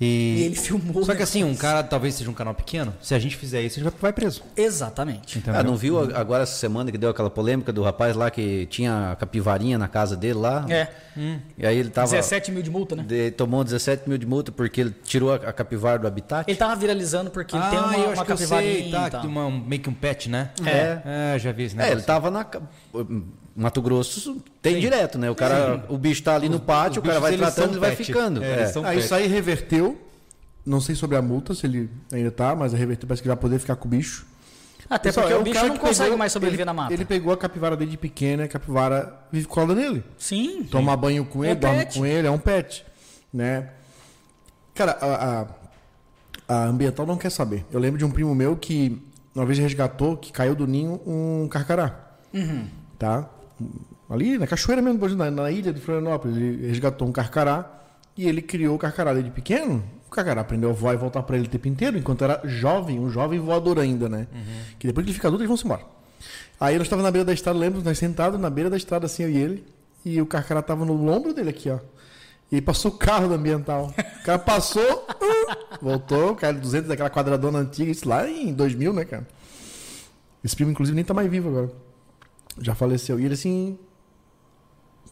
E, 0.00 0.04
E 0.38 0.42
ele 0.44 0.56
filmou 0.56 1.04
Só 1.04 1.14
que 1.14 1.22
assim, 1.22 1.44
um 1.44 1.54
cara 1.54 1.82
talvez 1.82 2.14
seja 2.16 2.28
um 2.28 2.34
canal 2.34 2.54
pequeno. 2.54 2.92
Se 3.00 3.14
a 3.14 3.18
gente 3.18 3.36
fizer 3.36 3.62
isso, 3.62 3.78
a 3.78 3.82
gente 3.84 3.94
vai- 4.00 4.12
preso. 4.12 4.42
Exatamente. 4.56 5.38
Entendeu? 5.38 5.60
Ah, 5.60 5.62
não 5.62 5.76
viu 5.76 5.98
agora 6.16 6.42
essa 6.42 6.56
semana 6.56 6.90
que 6.90 6.98
deu 6.98 7.10
aquela 7.10 7.30
polêmica 7.30 7.72
do 7.72 7.82
rapaz 7.82 8.16
lá 8.16 8.30
que 8.30 8.66
tinha 8.66 9.12
a 9.12 9.16
capivarinha 9.16 9.78
na 9.78 9.86
casa 9.88 10.16
dele 10.16 10.34
lá? 10.40 10.66
É. 10.68 10.88
E 11.56 11.64
aí 11.66 11.76
ele 11.78 11.90
tava. 11.90 12.08
17 12.10 12.50
mil 12.50 12.62
de 12.62 12.70
multa, 12.70 12.96
né? 12.96 13.04
de- 13.06 13.30
tomou 13.32 13.62
17 13.62 14.08
mil 14.08 14.18
de 14.18 14.26
multa 14.26 14.50
porque 14.50 14.80
ele 14.80 14.94
tirou 15.04 15.32
a, 15.32 15.36
a 15.36 15.52
capivara 15.52 15.98
do 15.98 16.06
habitat? 16.08 16.48
Ele 16.50 16.58
tava 16.58 16.74
viralizando 16.74 17.30
porque 17.30 17.54
ele 17.54 17.64
tem 17.66 17.78
Ah, 17.78 17.82
uma, 17.82 17.94
eu 17.96 18.00
uma 18.04 18.12
acho 18.12 18.24
que 18.24 18.32
eu 18.32 18.36
capivarinha 18.36 18.72
sei, 18.74 19.10
tá, 19.10 19.20
uma- 19.22 19.50
meio 19.50 19.80
que 19.82 19.88
um 19.88 19.94
pet, 19.94 20.28
né? 20.28 20.50
É. 20.64 21.34
É, 21.34 21.38
já 21.38 21.52
vi 21.52 21.64
esse 21.64 21.74
É, 21.74 21.78
negócio. 21.78 21.98
ele 21.98 22.02
tava 22.02 22.30
na. 22.30 22.44
Mato 23.54 23.82
Grosso 23.82 24.42
tem 24.62 24.80
direto, 24.80 25.18
né? 25.18 25.30
O 25.30 25.34
cara, 25.34 25.84
o 25.88 25.98
bicho 25.98 26.22
tá 26.22 26.34
ali 26.34 26.48
no 26.48 26.58
pátio, 26.60 27.00
o 27.00 27.02
cara 27.04 27.20
bichos, 27.20 27.38
vai 27.38 27.50
tratando 27.52 27.76
e 27.76 27.80
vai 27.80 27.94
ficando. 27.96 28.42
É, 28.42 28.62
É. 28.62 28.72
Aí 28.84 28.98
isso 28.98 29.14
aí 29.14 29.26
reverteu. 29.26 30.00
Não 30.64 30.80
sei 30.80 30.94
sobre 30.94 31.16
a 31.16 31.22
multa, 31.22 31.54
se 31.54 31.66
ele 31.66 31.90
ainda 32.12 32.30
tá, 32.30 32.54
mas 32.54 32.72
reverteu, 32.72 33.06
parece 33.08 33.20
que 33.20 33.26
vai 33.28 33.36
poder 33.36 33.58
ficar 33.58 33.74
com 33.76 33.88
o 33.88 33.90
bicho. 33.90 34.24
Até 34.88 35.08
Pessoal, 35.08 35.24
porque 35.26 35.36
é 35.36 35.40
o 35.40 35.42
bicho 35.42 35.54
cara 35.56 35.68
não 35.68 35.76
consegue 35.76 36.04
pegou- 36.04 36.18
mais 36.18 36.32
sobreviver 36.32 36.60
ele- 36.60 36.66
na 36.66 36.74
mata. 36.74 36.92
Ele 36.94 37.04
pegou 37.04 37.32
a 37.32 37.36
capivara 37.36 37.76
desde 37.76 37.96
pequena, 37.96 38.44
a 38.44 38.48
capivara 38.48 39.12
vive 39.32 39.46
cola 39.48 39.74
nele. 39.74 40.04
Sim. 40.18 40.62
Toma 40.64 40.96
banho 40.96 41.24
com 41.24 41.42
É 41.42 41.48
ele, 41.50 41.60
dorme 41.60 41.78
pet. 41.78 41.98
com 41.98 42.06
ele, 42.06 42.26
é 42.28 42.30
um 42.30 42.38
pet. 42.38 42.84
Né? 43.32 43.70
Cara, 44.74 44.92
a, 45.00 45.40
a- 45.40 45.46
a 46.48 46.64
ambiental 46.66 47.06
não 47.06 47.16
quer 47.16 47.30
saber. 47.30 47.64
Eu 47.72 47.80
lembro 47.80 47.98
de 47.98 48.04
um 48.04 48.10
primo 48.10 48.34
meu 48.34 48.56
que 48.56 49.00
uma 49.34 49.44
vez 49.46 49.58
resgatou, 49.58 50.16
que 50.16 50.30
caiu 50.32 50.54
do 50.54 50.66
ninho 50.66 51.00
um 51.06 51.48
carcará. 51.48 51.98
Uhum. 52.32 52.66
Tá? 52.98 53.28
Ali 54.08 54.38
na 54.38 54.46
cachoeira 54.46 54.82
mesmo, 54.82 55.06
na, 55.16 55.30
na 55.30 55.50
ilha 55.50 55.72
de 55.72 55.80
Florianópolis. 55.80 56.36
Ele 56.36 56.66
resgatou 56.68 57.08
um 57.08 57.12
carcará 57.12 57.82
e 58.16 58.28
ele 58.28 58.42
criou 58.42 58.76
o 58.76 58.78
carcará 58.78 59.12
desde 59.12 59.30
pequeno. 59.30 59.82
O 60.06 60.10
carcará 60.10 60.42
aprendeu 60.42 60.70
a 60.70 60.72
voar 60.72 60.94
e 60.94 60.96
voltar 60.96 61.22
para 61.22 61.36
ele 61.36 61.46
o 61.46 61.48
tempo 61.48 61.68
inteiro, 61.68 61.96
enquanto 61.96 62.22
era 62.22 62.40
jovem, 62.44 63.00
um 63.00 63.08
jovem 63.08 63.40
voador 63.40 63.78
ainda, 63.78 64.08
né? 64.08 64.26
Que 64.78 64.86
depois 64.86 65.04
que 65.04 65.10
ele 65.10 65.14
fica 65.14 65.28
adulto, 65.28 65.42
eles 65.42 65.48
vão 65.48 65.56
se 65.56 65.64
embora. 65.64 65.82
Aí 66.60 66.76
nós 66.76 66.86
estávamos 66.86 67.04
na 67.04 67.10
beira 67.10 67.24
da 67.24 67.32
estrada, 67.32 67.58
lembro, 67.58 67.82
nós 67.82 67.98
sentados 67.98 68.38
na 68.38 68.50
beira 68.50 68.68
da 68.68 68.76
estrada, 68.76 69.06
assim, 69.06 69.22
eu 69.22 69.30
e 69.30 69.36
ele. 69.36 69.64
E 70.04 70.20
o 70.20 70.26
carcará 70.26 70.60
tava 70.60 70.84
no 70.84 71.10
ombro 71.10 71.32
dele 71.32 71.50
aqui, 71.50 71.70
ó. 71.70 71.78
E 72.50 72.60
passou 72.60 72.90
o 72.90 72.94
carro 72.94 73.28
do 73.28 73.34
ambiental. 73.34 73.94
O 74.20 74.24
cara 74.24 74.38
passou, 74.38 74.82
uh, 75.08 75.78
voltou, 75.80 76.36
caiu 76.36 76.60
200 76.60 76.88
daquela 76.88 77.08
quadradona 77.08 77.60
antiga, 77.60 77.90
isso 77.90 78.06
lá 78.06 78.28
em 78.28 78.52
2000, 78.52 78.92
né, 78.92 79.04
cara? 79.06 79.26
Esse 80.44 80.54
primo, 80.54 80.70
inclusive, 80.70 80.94
nem 80.94 81.04
tá 81.04 81.14
mais 81.14 81.30
vivo 81.30 81.48
agora. 81.48 81.70
Já 82.58 82.74
faleceu. 82.74 83.18
E 83.18 83.24
ele 83.24 83.34
assim. 83.34 83.78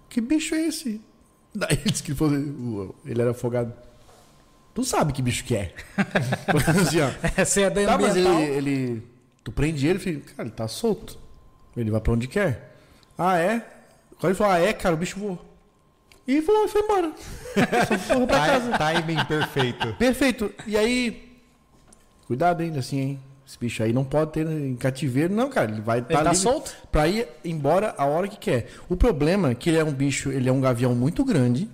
Que 0.08 0.20
bicho 0.20 0.54
é 0.54 0.66
esse? 0.66 1.00
Daí 1.54 1.72
ele 1.72 1.90
disse 1.90 2.02
que 2.02 2.12
ele, 3.04 3.20
era 3.20 3.30
afogado. 3.30 3.72
Tu 4.74 4.84
sabe 4.84 5.12
que 5.12 5.22
bicho 5.22 5.44
que 5.44 5.56
é. 5.56 5.74
assim, 6.68 7.00
ó. 7.00 7.10
Essa 7.36 7.60
é 7.60 7.64
a 7.64 7.68
da 7.68 7.86
Tá, 7.86 7.98
mas 7.98 8.16
ele, 8.16 8.28
ele. 8.28 9.02
Tu 9.42 9.50
prende 9.50 9.86
ele, 9.86 9.98
filho. 9.98 10.20
Cara, 10.20 10.48
ele 10.48 10.54
tá 10.54 10.68
solto. 10.68 11.18
Ele 11.76 11.90
vai 11.90 12.00
pra 12.00 12.12
onde 12.12 12.28
quer. 12.28 12.76
Ah, 13.16 13.38
é? 13.38 13.60
Quando 14.18 14.32
ele 14.32 14.34
falou, 14.34 14.52
ah, 14.52 14.58
é, 14.58 14.72
cara, 14.72 14.94
o 14.94 14.98
bicho 14.98 15.18
voou. 15.18 15.50
E 16.26 16.40
voou 16.40 16.64
e 16.64 16.68
foi 16.68 16.82
embora. 16.82 17.12
Foi 18.06 18.26
pra 18.26 18.46
casa. 18.46 18.78
Timing 18.78 19.24
perfeito. 19.24 19.94
Perfeito. 19.94 20.54
E 20.66 20.76
aí. 20.76 21.36
Cuidado 22.26 22.62
ainda 22.62 22.78
assim, 22.78 23.00
hein? 23.00 23.20
Esse 23.50 23.58
bicho 23.58 23.82
aí 23.82 23.92
não 23.92 24.04
pode 24.04 24.30
ter 24.30 24.46
em 24.46 24.76
cativeiro, 24.76 25.34
não, 25.34 25.50
cara. 25.50 25.72
Ele 25.72 25.80
vai 25.80 25.98
estar 25.98 26.22
tá 26.22 26.34
solto? 26.34 26.72
pra 26.92 27.08
ir 27.08 27.26
embora 27.44 27.92
a 27.98 28.04
hora 28.04 28.28
que 28.28 28.36
quer. 28.36 28.68
O 28.88 28.96
problema 28.96 29.50
é 29.50 29.54
que 29.56 29.68
ele 29.68 29.78
é 29.78 29.82
um 29.82 29.92
bicho, 29.92 30.30
ele 30.30 30.48
é 30.48 30.52
um 30.52 30.60
gavião 30.60 30.94
muito 30.94 31.24
grande. 31.24 31.68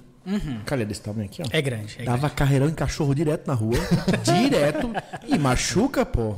Cara, 0.65 0.81
ele 0.81 0.85
é 0.85 0.87
desse 0.87 1.03
tamanho 1.03 1.27
aqui, 1.27 1.43
ó. 1.43 1.45
É 1.51 1.61
grande. 1.61 1.97
É 1.99 2.05
grande. 2.05 2.05
Dava 2.07 2.31
carreirão 2.31 2.67
em 2.67 2.73
cachorro 2.73 3.15
direto 3.15 3.47
na 3.47 3.53
rua. 3.53 3.77
direto. 4.25 4.91
E 5.27 5.37
machuca, 5.37 6.07
pô. 6.07 6.37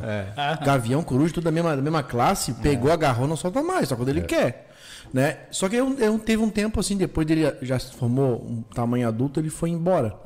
Gavião, 0.65 1.05
coruja, 1.05 1.35
tudo 1.35 1.45
da 1.45 1.53
mesma, 1.53 1.77
da 1.77 1.83
mesma 1.83 2.03
classe. 2.03 2.53
Pegou, 2.55 2.91
agarrou, 2.91 3.29
não 3.29 3.37
solta 3.37 3.63
mais, 3.63 3.89
só 3.89 3.95
quando 3.95 4.09
ele 4.09 4.23
quer. 4.23 4.73
Né? 5.15 5.39
Só 5.53 5.69
que 5.69 5.77
eu, 5.77 5.97
eu 6.01 6.19
teve 6.19 6.43
um 6.43 6.51
tempo 6.51 6.81
assim, 6.81 6.97
depois 6.97 7.25
dele 7.25 7.55
já 7.63 7.79
se 7.79 7.95
formou 7.95 8.45
um 8.45 8.63
tamanho 8.75 9.07
adulto, 9.07 9.39
ele 9.39 9.51
foi 9.51 9.71
embora. 9.71 10.17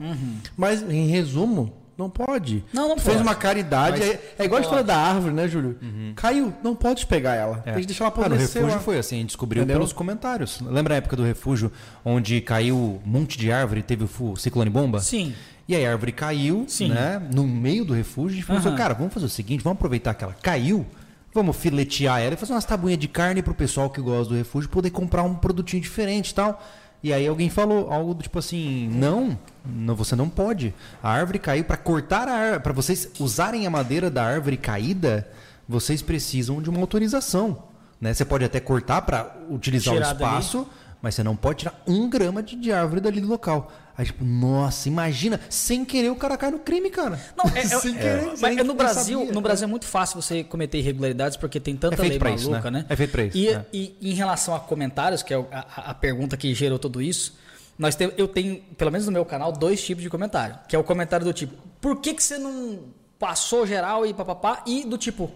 Mas, 0.56 0.82
em 0.82 1.06
resumo, 1.08 1.81
não 1.96 2.08
pode. 2.10 2.64
Não, 2.72 2.88
não 2.88 2.96
Tu 2.96 3.02
Fez 3.02 3.16
pode. 3.16 3.28
uma 3.28 3.34
caridade. 3.34 3.98
Mas 4.00 4.08
é, 4.10 4.34
é 4.38 4.44
igual 4.44 4.58
a 4.58 4.62
história 4.62 4.84
da 4.84 4.96
árvore, 4.96 5.34
né, 5.34 5.46
Júlio? 5.48 5.78
Caiu, 6.16 6.52
não 6.62 6.74
pode 6.74 7.06
pegar 7.06 7.34
ela. 7.34 7.62
É. 7.66 7.72
Tem 7.72 7.80
que 7.82 7.86
deixar 7.86 8.04
ela 8.04 8.12
Ah, 8.14 8.18
no 8.18 8.24
apodrecer. 8.26 8.54
refúgio 8.62 8.76
lá. 8.78 8.82
foi 8.82 8.98
assim, 8.98 9.16
a 9.16 9.18
gente 9.18 9.28
descobriu 9.28 9.62
Entendeu? 9.62 9.76
pelos 9.78 9.92
comentários. 9.92 10.60
Lembra 10.60 10.94
a 10.94 10.96
época 10.98 11.16
do 11.16 11.22
refúgio, 11.24 11.70
onde 12.04 12.40
caiu 12.40 12.76
um 12.76 13.00
monte 13.10 13.38
de 13.38 13.52
árvore 13.52 13.80
e 13.80 13.82
teve 13.82 14.04
o 14.18 14.36
ciclone 14.36 14.70
bomba? 14.70 15.00
Sim. 15.00 15.34
E 15.68 15.76
aí 15.76 15.86
a 15.86 15.90
árvore 15.92 16.12
caiu, 16.12 16.64
Sim. 16.66 16.88
né? 16.88 17.22
No 17.32 17.46
meio 17.46 17.84
do 17.84 17.94
refúgio, 17.94 18.32
a 18.32 18.40
gente 18.40 18.46
pensou, 18.46 18.70
Aham. 18.70 18.78
cara, 18.78 18.94
vamos 18.94 19.14
fazer 19.14 19.26
o 19.26 19.28
seguinte, 19.28 19.62
vamos 19.62 19.76
aproveitar 19.76 20.12
que 20.14 20.24
ela 20.24 20.34
caiu, 20.42 20.84
vamos 21.32 21.56
filetear 21.56 22.20
ela 22.20 22.34
e 22.34 22.36
fazer 22.36 22.52
umas 22.52 22.64
tabuinhas 22.64 22.98
de 22.98 23.06
carne 23.08 23.42
pro 23.42 23.54
pessoal 23.54 23.88
que 23.88 24.00
gosta 24.00 24.30
do 24.32 24.36
refúgio 24.36 24.68
poder 24.68 24.90
comprar 24.90 25.22
um 25.22 25.34
produtinho 25.34 25.80
diferente 25.80 26.30
e 26.30 26.34
tal. 26.34 26.62
E 27.02 27.12
aí 27.12 27.26
alguém 27.26 27.50
falou 27.50 27.92
algo 27.92 28.14
do 28.14 28.22
tipo 28.22 28.38
assim, 28.38 28.88
não, 28.88 29.36
não 29.64 29.94
você 29.96 30.14
não 30.14 30.28
pode. 30.28 30.72
A 31.02 31.10
árvore 31.10 31.38
caiu 31.40 31.64
para 31.64 31.76
cortar 31.76 32.28
a 32.28 32.32
árvore, 32.32 32.62
para 32.62 32.72
vocês 32.72 33.08
usarem 33.18 33.66
a 33.66 33.70
madeira 33.70 34.08
da 34.08 34.24
árvore 34.24 34.56
caída, 34.56 35.28
vocês 35.68 36.00
precisam 36.00 36.62
de 36.62 36.70
uma 36.70 36.78
autorização, 36.78 37.64
né? 38.00 38.14
Você 38.14 38.24
pode 38.24 38.44
até 38.44 38.60
cortar 38.60 39.02
para 39.02 39.34
utilizar 39.50 39.94
Tirar 39.94 40.08
o 40.08 40.12
espaço, 40.12 40.66
mas 41.02 41.14
você 41.16 41.22
não 41.24 41.34
pode 41.36 41.58
tirar 41.60 41.82
um 41.86 42.08
grama 42.08 42.42
de, 42.42 42.54
de 42.56 42.72
árvore 42.72 43.00
dali 43.00 43.20
do 43.20 43.26
local. 43.26 43.70
Aí, 43.98 44.06
tipo, 44.06 44.24
nossa, 44.24 44.88
imagina, 44.88 45.38
sem 45.50 45.84
querer 45.84 46.10
o 46.10 46.16
cara 46.16 46.36
cai 46.38 46.50
no 46.50 46.60
crime, 46.60 46.88
cara. 46.88 47.20
Não, 47.36 47.44
é, 47.54 47.58
é, 47.58 47.66
sem 47.66 47.94
é, 47.94 47.98
querer. 47.98 48.32
mas 48.40 48.56
é 48.56 48.62
no 48.62 48.68
nem 48.68 48.76
Brasil, 48.76 49.18
sabia. 49.18 49.34
no 49.34 49.40
Brasil 49.40 49.64
é 49.64 49.68
muito 49.70 49.84
fácil 49.84 50.22
você 50.22 50.42
cometer 50.44 50.78
irregularidades 50.78 51.36
porque 51.36 51.60
tem 51.60 51.76
tanta 51.76 52.02
É 52.02 52.08
lei 52.08 52.18
pra 52.18 52.30
isso, 52.30 52.50
maluca, 52.50 52.70
né? 52.70 52.78
né? 52.80 52.86
É 52.88 52.96
feito 52.96 53.10
pra 53.10 53.24
isso, 53.24 53.36
E, 53.36 53.48
é. 53.48 53.66
e 53.72 53.96
em 54.00 54.14
relação 54.14 54.54
a 54.54 54.60
comentários, 54.60 55.22
que 55.22 55.34
é 55.34 55.36
a, 55.36 55.90
a 55.90 55.94
pergunta 55.94 56.36
que 56.36 56.54
gerou 56.54 56.78
tudo 56.78 57.02
isso, 57.02 57.36
nós 57.78 57.98
eu 58.16 58.28
tenho, 58.28 58.62
pelo 58.78 58.90
menos 58.92 59.06
no 59.06 59.12
meu 59.12 59.24
canal, 59.24 59.50
dois 59.52 59.84
tipos 59.84 60.02
de 60.02 60.08
comentário. 60.08 60.56
Que 60.68 60.76
é 60.76 60.78
o 60.78 60.84
comentário 60.84 61.26
do 61.26 61.32
tipo, 61.32 61.54
por 61.80 62.00
que, 62.00 62.14
que 62.14 62.22
você 62.22 62.38
não 62.38 62.80
passou 63.18 63.66
geral 63.66 64.06
e 64.06 64.14
papapá? 64.14 64.62
E 64.66 64.84
do 64.84 64.96
tipo, 64.96 65.30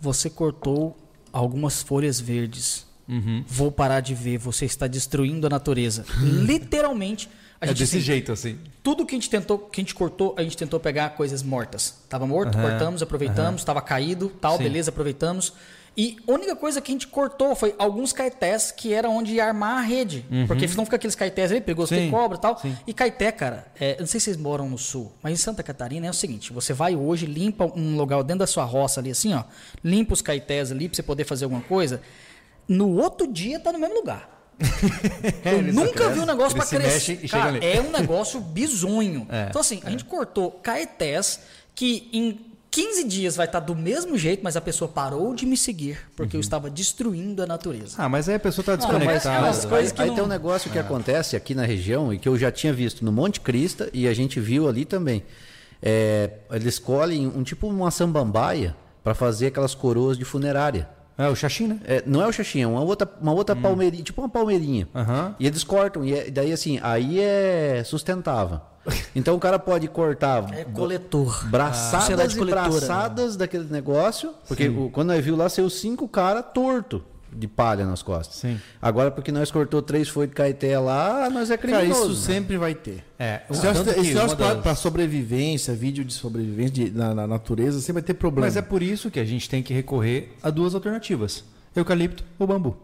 você 0.00 0.28
cortou 0.30 0.96
algumas 1.32 1.82
folhas 1.82 2.18
verdes. 2.18 2.86
Uhum. 3.10 3.44
Vou 3.46 3.72
parar 3.72 4.00
de 4.00 4.14
ver, 4.14 4.38
você 4.38 4.64
está 4.64 4.86
destruindo 4.86 5.46
a 5.46 5.50
natureza. 5.50 6.04
Literalmente, 6.22 7.28
a 7.60 7.64
É 7.64 7.68
gente 7.68 7.78
desse 7.78 7.96
assim, 7.96 8.04
jeito, 8.04 8.32
assim. 8.32 8.58
tudo 8.82 9.04
que 9.04 9.14
a 9.14 9.18
gente 9.18 9.28
tentou, 9.28 9.58
que 9.58 9.80
a 9.80 9.82
gente 9.84 9.94
cortou, 9.94 10.34
a 10.38 10.42
gente 10.42 10.56
tentou 10.56 10.78
pegar 10.80 11.10
coisas 11.10 11.42
mortas. 11.42 11.94
Tava 12.08 12.26
morto, 12.26 12.56
Aham, 12.56 12.68
cortamos, 12.70 13.02
aproveitamos, 13.02 13.64
tava 13.64 13.82
caído, 13.82 14.28
tal, 14.40 14.56
Sim. 14.56 14.62
beleza, 14.64 14.90
aproveitamos. 14.90 15.52
E 15.96 16.16
a 16.26 16.32
única 16.32 16.54
coisa 16.54 16.80
que 16.80 16.90
a 16.92 16.94
gente 16.94 17.08
cortou 17.08 17.54
foi 17.56 17.74
alguns 17.76 18.12
caetés 18.12 18.70
que 18.70 18.94
era 18.94 19.10
onde 19.10 19.34
ia 19.34 19.44
armar 19.44 19.78
a 19.78 19.80
rede. 19.80 20.24
Porque 20.46 20.66
senão 20.68 20.84
fica 20.84 20.94
aqueles 20.96 21.16
caetés 21.16 21.50
ali, 21.50 21.60
perigoso, 21.60 21.88
Sim, 21.88 21.96
tem 21.96 22.10
cobra 22.10 22.38
e 22.38 22.40
tal. 22.40 22.56
sim. 22.60 22.76
E 22.86 22.94
caeté, 22.94 23.32
cara, 23.32 23.66
é, 23.78 23.96
não 23.98 24.06
sei 24.06 24.20
se 24.20 24.26
vocês 24.26 24.36
moram 24.36 24.68
no 24.70 24.78
sul, 24.78 25.10
mas 25.20 25.32
em 25.32 25.36
Santa 25.36 25.64
Catarina 25.64 26.06
é 26.06 26.10
o 26.10 26.14
seguinte: 26.14 26.52
você 26.52 26.72
vai 26.72 26.94
hoje, 26.94 27.26
limpa 27.26 27.64
um 27.76 27.96
lugar 27.96 28.22
dentro 28.22 28.38
da 28.38 28.46
sua 28.46 28.64
roça 28.64 29.00
ali, 29.00 29.10
assim, 29.10 29.34
ó, 29.34 29.42
limpa 29.82 30.14
os 30.14 30.22
caetés 30.22 30.70
ali 30.70 30.88
pra 30.88 30.94
você 30.94 31.02
poder 31.02 31.24
fazer 31.24 31.44
alguma 31.44 31.62
coisa. 31.62 32.00
No 32.70 32.96
outro 32.96 33.26
dia 33.26 33.58
tá 33.58 33.72
no 33.72 33.78
mesmo 33.78 33.96
lugar. 33.96 34.28
Eu 35.44 35.58
Ele 35.58 35.72
nunca 35.72 35.92
cresce, 35.92 36.12
vi 36.14 36.20
um 36.20 36.26
negócio 36.26 36.62
se 36.62 36.68
crescer. 36.76 36.92
mexe 36.92 37.12
e 37.24 37.28
chega 37.28 37.42
Cara, 37.42 37.56
ali. 37.56 37.66
é 37.66 37.80
um 37.80 37.90
negócio 37.90 38.40
bizonho. 38.40 39.26
É, 39.28 39.46
então, 39.48 39.60
assim, 39.60 39.80
a 39.84 39.90
gente 39.90 40.04
cortou 40.04 40.52
caetés 40.52 41.40
que 41.74 42.08
em 42.12 42.38
15 42.70 43.02
dias 43.04 43.34
vai 43.34 43.46
estar 43.46 43.58
do 43.58 43.74
mesmo 43.74 44.16
jeito, 44.16 44.42
mas 44.44 44.56
a 44.56 44.60
pessoa 44.60 44.88
parou 44.88 45.34
de 45.34 45.44
me 45.44 45.56
seguir 45.56 45.98
porque 46.14 46.36
Uhum. 46.36 46.38
eu 46.38 46.42
estava 46.42 46.70
destruindo 46.70 47.42
a 47.42 47.46
natureza. 47.46 47.96
Ah, 47.98 48.08
mas 48.08 48.28
aí 48.28 48.36
a 48.36 48.38
pessoa 48.38 48.64
tá 48.64 48.76
Não, 48.76 48.86
mas 48.86 48.92
desconectada. 48.98 49.36
é 49.36 49.40
umas 49.48 49.64
coisas 49.64 49.90
que 49.92 50.00
aí 50.02 50.08
não- 50.08 50.14
tem 50.14 50.24
um 50.24 50.28
negócio 50.28 50.70
que 50.70 50.78
acontece 50.78 51.34
aqui 51.34 51.52
na 51.54 51.64
região 51.64 52.12
e 52.14 52.18
que 52.18 52.28
eu 52.28 52.38
já 52.38 52.52
tinha 52.52 52.72
visto 52.72 53.04
no 53.04 53.10
Monte 53.10 53.40
Crista 53.40 53.90
e 53.92 54.06
a 54.06 54.14
gente 54.14 54.38
viu 54.38 54.68
ali 54.68 54.84
também. 54.84 55.24
É, 55.82 56.30
eles 56.52 56.78
colhem 56.78 57.26
um 57.26 57.42
tipo 57.42 57.66
uma 57.66 57.90
samambaia 57.90 58.76
para 59.02 59.14
fazer 59.14 59.46
aquelas 59.48 59.74
coroas 59.74 60.16
de 60.16 60.24
funerária. 60.24 60.88
É 61.20 61.28
o 61.28 61.34
xaxim, 61.36 61.66
né? 61.66 61.78
É, 61.84 62.02
não 62.06 62.22
é 62.22 62.26
o 62.26 62.32
xaxim, 62.32 62.62
é 62.62 62.66
uma 62.66 62.80
outra, 62.80 63.08
uma 63.20 63.32
outra 63.32 63.54
palmeirinha, 63.54 64.02
tipo 64.02 64.20
uma 64.22 64.28
palmeirinha. 64.28 64.88
Aham. 64.94 65.34
E 65.38 65.46
eles 65.46 65.62
cortam, 65.62 66.04
e 66.04 66.14
é- 66.14 66.30
daí 66.30 66.52
assim, 66.52 66.78
aí 66.82 67.20
é 67.20 67.82
sustentável. 67.84 68.60
Então 69.14 69.34
o 69.36 69.38
cara 69.38 69.58
pode 69.58 69.86
cortar 69.88 70.52
É 70.54 70.64
coletor. 70.64 71.46
braçadas 71.50 72.00
Sociedade 72.04 72.34
e 72.34 72.38
coletora. 72.38 72.70
braçadas 72.70 73.36
daquele 73.36 73.64
negócio, 73.70 74.32
porque 74.48 74.68
o- 74.68 74.88
quando 74.90 75.08
nós 75.08 75.22
viu 75.22 75.36
lá, 75.36 75.48
saiu 75.48 75.68
cinco 75.68 76.08
caras 76.08 76.44
torto 76.54 77.04
de 77.34 77.46
palha 77.48 77.84
nas 77.86 78.02
costas. 78.02 78.36
Sim. 78.36 78.58
Agora, 78.80 79.10
porque 79.10 79.30
nós 79.32 79.50
cortou 79.50 79.80
três 79.82 80.08
folhas 80.08 80.30
de 80.30 80.36
caeté 80.36 80.78
lá, 80.78 81.28
nós 81.30 81.50
é 81.50 81.56
Cara, 81.56 81.78
criminoso. 81.78 82.12
isso 82.12 82.22
sempre 82.22 82.56
vai 82.56 82.74
ter. 82.74 83.04
É, 83.18 83.42
Esse 83.50 83.62
negócio- 84.14 84.36
pra, 84.36 84.54
das- 84.54 84.62
pra 84.62 84.74
sobrevivência, 84.74 85.74
vídeo 85.74 86.04
de 86.04 86.12
sobrevivência 86.12 86.70
de- 86.72 86.90
na, 86.90 87.14
na 87.14 87.26
natureza, 87.26 87.78
sempre 87.80 87.94
vai 87.94 88.02
ter 88.02 88.14
problema. 88.14 88.46
Mas 88.46 88.56
é 88.56 88.62
por 88.62 88.82
isso 88.82 89.10
que 89.10 89.20
a 89.20 89.24
gente 89.24 89.48
tem 89.48 89.62
que 89.62 89.72
recorrer 89.74 90.32
a 90.42 90.50
duas 90.50 90.74
alternativas: 90.74 91.44
eucalipto 91.74 92.24
ou 92.38 92.46
bambu. 92.46 92.76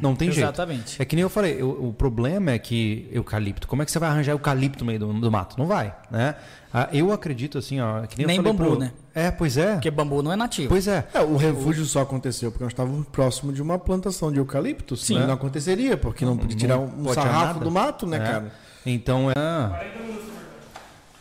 Não 0.00 0.14
tem 0.14 0.30
jeito. 0.30 0.44
exatamente. 0.44 1.02
É 1.02 1.04
que 1.04 1.16
nem 1.16 1.22
eu 1.24 1.28
falei, 1.28 1.60
o, 1.60 1.88
o 1.88 1.92
problema 1.92 2.52
é 2.52 2.58
que 2.58 3.08
eucalipto, 3.10 3.66
como 3.66 3.82
é 3.82 3.84
que 3.84 3.90
você 3.90 3.98
vai 3.98 4.08
arranjar 4.10 4.30
eucalipto 4.32 4.84
no 4.84 4.86
meio 4.86 4.98
do, 5.00 5.12
do 5.12 5.30
mato? 5.32 5.58
Não 5.58 5.66
vai, 5.66 5.92
né? 6.08 6.36
Ah, 6.72 6.88
eu 6.92 7.10
acredito 7.10 7.58
assim, 7.58 7.80
ó, 7.80 8.02
que 8.06 8.16
nem, 8.18 8.26
Nem 8.28 8.36
eu 8.36 8.42
falei 8.44 8.56
bambu, 8.58 8.70
pro- 8.70 8.78
né? 8.78 8.92
É, 9.12 9.30
pois 9.30 9.56
é. 9.56 9.72
Porque 9.72 9.90
bambu 9.90 10.22
não 10.22 10.30
é 10.30 10.36
nativo. 10.36 10.68
Pois 10.68 10.86
é. 10.86 11.04
É, 11.12 11.20
o 11.20 11.36
refúgio 11.36 11.84
só 11.84 12.02
aconteceu 12.02 12.52
porque 12.52 12.62
nós 12.62 12.72
estávamos 12.72 13.06
próximo 13.08 13.52
de 13.52 13.60
uma 13.60 13.76
plantação 13.78 14.30
de 14.30 14.38
eucalipto. 14.38 14.96
Sim. 14.96 15.18
Não 15.18 15.34
aconteceria, 15.34 15.96
porque 15.96 16.24
não 16.24 16.36
podia 16.36 16.56
tirar 16.56 16.78
um 16.78 16.88
pode 17.04 17.14
sarrafo 17.14 17.46
nada. 17.54 17.60
do 17.60 17.70
mato, 17.70 18.06
né, 18.06 18.18
É. 18.18 18.20
cara? 18.20 18.52
Então 18.84 19.30
é. 19.32 19.34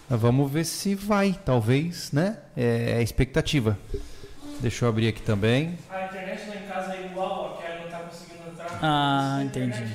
Vamos 0.09 0.51
ver 0.51 0.65
se 0.65 0.93
vai, 0.93 1.35
talvez, 1.43 2.11
né? 2.11 2.37
É 2.55 2.97
a 2.99 3.01
expectativa. 3.01 3.75
Deixa 4.59 4.85
eu 4.85 4.89
abrir 4.89 5.07
aqui 5.09 5.21
também. 5.21 5.77
A 5.89 6.05
internet 6.05 6.47
lá 6.49 6.55
em 6.55 6.67
casa 6.67 6.93
é 6.95 7.05
igual, 7.05 7.57
ó, 7.59 7.61
que 7.61 7.83
não 7.83 7.89
tá 7.89 7.99
conseguindo 7.99 8.49
entrar. 8.51 8.79
Ah, 8.81 9.39
entendi. 9.43 9.85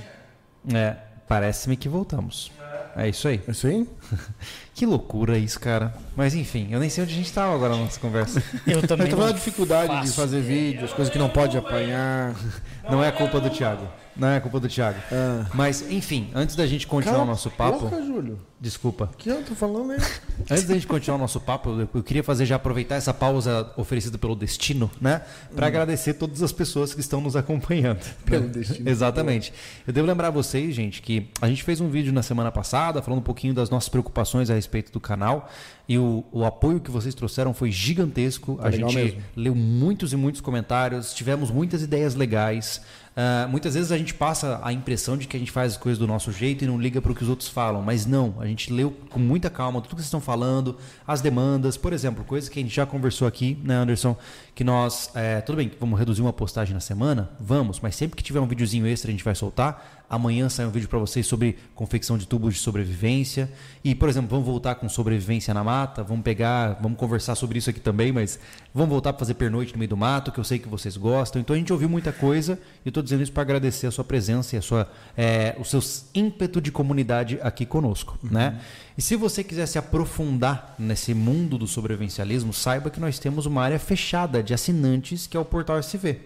É, 0.74 0.96
parece-me 1.26 1.76
que 1.76 1.88
voltamos. 1.88 2.52
É 2.96 3.08
isso 3.08 3.28
aí. 3.28 3.40
É 3.46 3.50
isso 3.50 3.66
aí? 3.66 3.86
Que 4.74 4.86
loucura 4.86 5.36
isso, 5.36 5.60
cara. 5.60 5.92
Mas 6.16 6.34
enfim, 6.34 6.68
eu 6.70 6.80
nem 6.80 6.88
sei 6.88 7.04
onde 7.04 7.12
a 7.12 7.16
gente 7.16 7.30
tava 7.30 7.54
agora 7.54 7.76
na 7.76 7.82
nossa 7.84 8.00
conversa. 8.00 8.42
Eu 8.66 8.80
Eu 8.80 8.88
também. 8.88 9.08
tô 9.08 9.16
falando 9.16 9.26
não 9.26 9.32
da 9.34 9.38
dificuldade 9.38 10.06
de 10.06 10.12
fazer 10.12 10.40
vídeos, 10.40 10.90
coisas 10.94 11.12
que 11.12 11.18
não 11.18 11.28
pode 11.28 11.58
apanhar. 11.58 12.34
Não 12.90 13.04
é 13.04 13.12
culpa 13.12 13.38
do 13.38 13.50
Thiago. 13.50 13.86
Não 14.16 14.28
é 14.28 14.40
culpa 14.40 14.58
do 14.58 14.68
Thiago. 14.68 14.98
Ah. 15.12 15.44
Mas, 15.52 15.82
enfim, 15.90 16.30
antes 16.34 16.56
da 16.56 16.66
gente 16.66 16.86
continuar 16.86 17.22
o 17.22 17.24
nosso 17.26 17.48
a 17.48 17.50
papo. 17.52 17.80
boca, 17.80 18.02
Júlio. 18.02 18.40
Desculpa. 18.60 19.08
O 19.14 19.16
que 19.16 19.30
eu 19.30 19.42
tô 19.42 19.54
falando 19.54 19.92
aí? 19.92 19.98
Antes 20.50 20.64
da 20.64 20.74
gente 20.74 20.86
continuar 20.86 21.16
o 21.16 21.20
nosso 21.20 21.40
papo, 21.40 21.88
eu, 21.94 22.02
queria 22.02 22.22
fazer 22.22 22.44
já 22.44 22.56
aproveitar 22.56 22.96
essa 22.96 23.14
pausa 23.14 23.72
oferecida 23.74 24.18
pelo 24.18 24.36
destino, 24.36 24.90
né? 25.00 25.22
Para 25.54 25.66
agradecer 25.66 26.14
todas 26.14 26.42
as 26.42 26.52
pessoas 26.52 26.92
que 26.92 27.00
estão 27.00 27.22
nos 27.22 27.36
acompanhando. 27.36 28.04
Pelo 28.26 28.48
destino. 28.48 28.86
Exatamente. 28.90 29.50
Eu 29.86 29.94
devo 29.94 30.06
lembrar 30.06 30.28
vocês, 30.28 30.74
gente, 30.74 31.00
que 31.00 31.30
a 31.40 31.48
gente 31.48 31.62
fez 31.62 31.80
um 31.80 31.88
vídeo 31.88 32.12
na 32.12 32.22
semana 32.22 32.52
passada 32.52 33.00
falando 33.00 33.20
um 33.20 33.24
pouquinho 33.24 33.54
das 33.54 33.70
nossas 33.70 33.88
preocupações 33.88 34.50
a 34.50 34.54
respeito 34.54 34.92
do 34.92 35.00
canal. 35.00 35.50
E 35.88 35.96
o, 35.96 36.22
o 36.30 36.44
apoio 36.44 36.80
que 36.80 36.90
vocês 36.90 37.14
trouxeram 37.14 37.54
foi 37.54 37.70
gigantesco. 37.70 38.58
a 38.60 38.68
legal 38.68 38.90
gente 38.90 39.04
mesmo. 39.04 39.22
leu 39.34 39.54
muitos 39.54 40.12
e 40.12 40.16
muitos 40.16 40.42
comentários, 40.42 41.14
tivemos 41.14 41.50
muitas 41.50 41.82
ideias 41.82 42.14
legais. 42.14 42.82
Ah, 43.16 43.46
muitas 43.50 43.74
vezes 43.74 43.90
a 43.92 43.98
gente 43.98 44.14
passa 44.14 44.60
a 44.62 44.72
impressão 44.72 45.16
de 45.16 45.26
que 45.26 45.36
a 45.36 45.40
gente 45.40 45.50
faz 45.50 45.72
as 45.72 45.78
coisas 45.78 45.98
do 45.98 46.06
nosso 46.06 46.30
jeito 46.32 46.64
e 46.64 46.66
não 46.66 46.80
liga 46.80 47.02
para 47.02 47.12
o 47.12 47.14
que 47.14 47.22
os 47.22 47.28
outros 47.28 47.48
falam, 47.48 47.82
mas 47.82 48.06
não, 48.06 48.34
a 48.38 48.46
gente 48.50 48.72
leu 48.72 48.94
com 49.10 49.18
muita 49.18 49.48
calma 49.48 49.80
tudo 49.80 49.90
que 49.90 49.96
vocês 49.96 50.06
estão 50.06 50.20
falando, 50.20 50.76
as 51.06 51.20
demandas, 51.20 51.76
por 51.76 51.92
exemplo, 51.92 52.24
coisas 52.24 52.48
que 52.48 52.58
a 52.58 52.62
gente 52.62 52.74
já 52.74 52.84
conversou 52.84 53.26
aqui, 53.26 53.58
né, 53.64 53.74
Anderson? 53.74 54.16
Que 54.54 54.62
nós, 54.62 55.10
é, 55.14 55.40
tudo 55.40 55.56
bem, 55.56 55.70
vamos 55.80 55.98
reduzir 55.98 56.22
uma 56.22 56.32
postagem 56.32 56.74
na 56.74 56.80
semana? 56.80 57.30
Vamos, 57.40 57.80
mas 57.80 57.96
sempre 57.96 58.16
que 58.16 58.22
tiver 58.22 58.40
um 58.40 58.46
videozinho 58.46 58.86
extra 58.86 59.10
a 59.10 59.12
gente 59.12 59.24
vai 59.24 59.34
soltar. 59.34 59.99
Amanhã 60.10 60.48
sai 60.48 60.66
um 60.66 60.70
vídeo 60.70 60.88
para 60.88 60.98
vocês 60.98 61.24
sobre 61.24 61.56
confecção 61.72 62.18
de 62.18 62.26
tubos 62.26 62.54
de 62.54 62.60
sobrevivência. 62.60 63.48
E, 63.84 63.94
por 63.94 64.08
exemplo, 64.08 64.28
vamos 64.28 64.44
voltar 64.44 64.74
com 64.74 64.88
sobrevivência 64.88 65.54
na 65.54 65.62
mata. 65.62 66.02
Vamos 66.02 66.24
pegar, 66.24 66.80
vamos 66.82 66.98
conversar 66.98 67.36
sobre 67.36 67.60
isso 67.60 67.70
aqui 67.70 67.78
também, 67.78 68.10
mas 68.10 68.36
vamos 68.74 68.90
voltar 68.90 69.12
para 69.12 69.20
fazer 69.20 69.34
pernoite 69.34 69.72
no 69.72 69.78
meio 69.78 69.88
do 69.88 69.96
mato, 69.96 70.32
que 70.32 70.40
eu 70.40 70.42
sei 70.42 70.58
que 70.58 70.68
vocês 70.68 70.96
gostam. 70.96 71.40
Então 71.40 71.54
a 71.54 71.58
gente 71.58 71.72
ouviu 71.72 71.88
muita 71.88 72.12
coisa 72.12 72.58
e 72.84 72.88
eu 72.88 72.90
estou 72.90 73.04
dizendo 73.04 73.22
isso 73.22 73.30
para 73.30 73.42
agradecer 73.42 73.86
a 73.86 73.92
sua 73.92 74.02
presença 74.02 74.56
e 74.56 74.58
a 74.58 74.62
sua, 74.62 74.90
é, 75.16 75.54
o 75.60 75.64
seu 75.64 75.80
ímpeto 76.12 76.60
de 76.60 76.72
comunidade 76.72 77.38
aqui 77.40 77.64
conosco, 77.64 78.18
né? 78.20 78.58
E 78.98 79.02
se 79.02 79.16
você 79.16 79.42
quiser 79.42 79.66
se 79.66 79.78
aprofundar 79.78 80.74
nesse 80.78 81.14
mundo 81.14 81.56
do 81.56 81.66
sobrevivencialismo, 81.66 82.52
saiba 82.52 82.90
que 82.90 83.00
nós 83.00 83.18
temos 83.18 83.46
uma 83.46 83.62
área 83.62 83.78
fechada 83.78 84.42
de 84.42 84.52
assinantes 84.52 85.26
que 85.26 85.36
é 85.36 85.40
o 85.40 85.44
Portal 85.44 85.78
SV. 85.78 86.20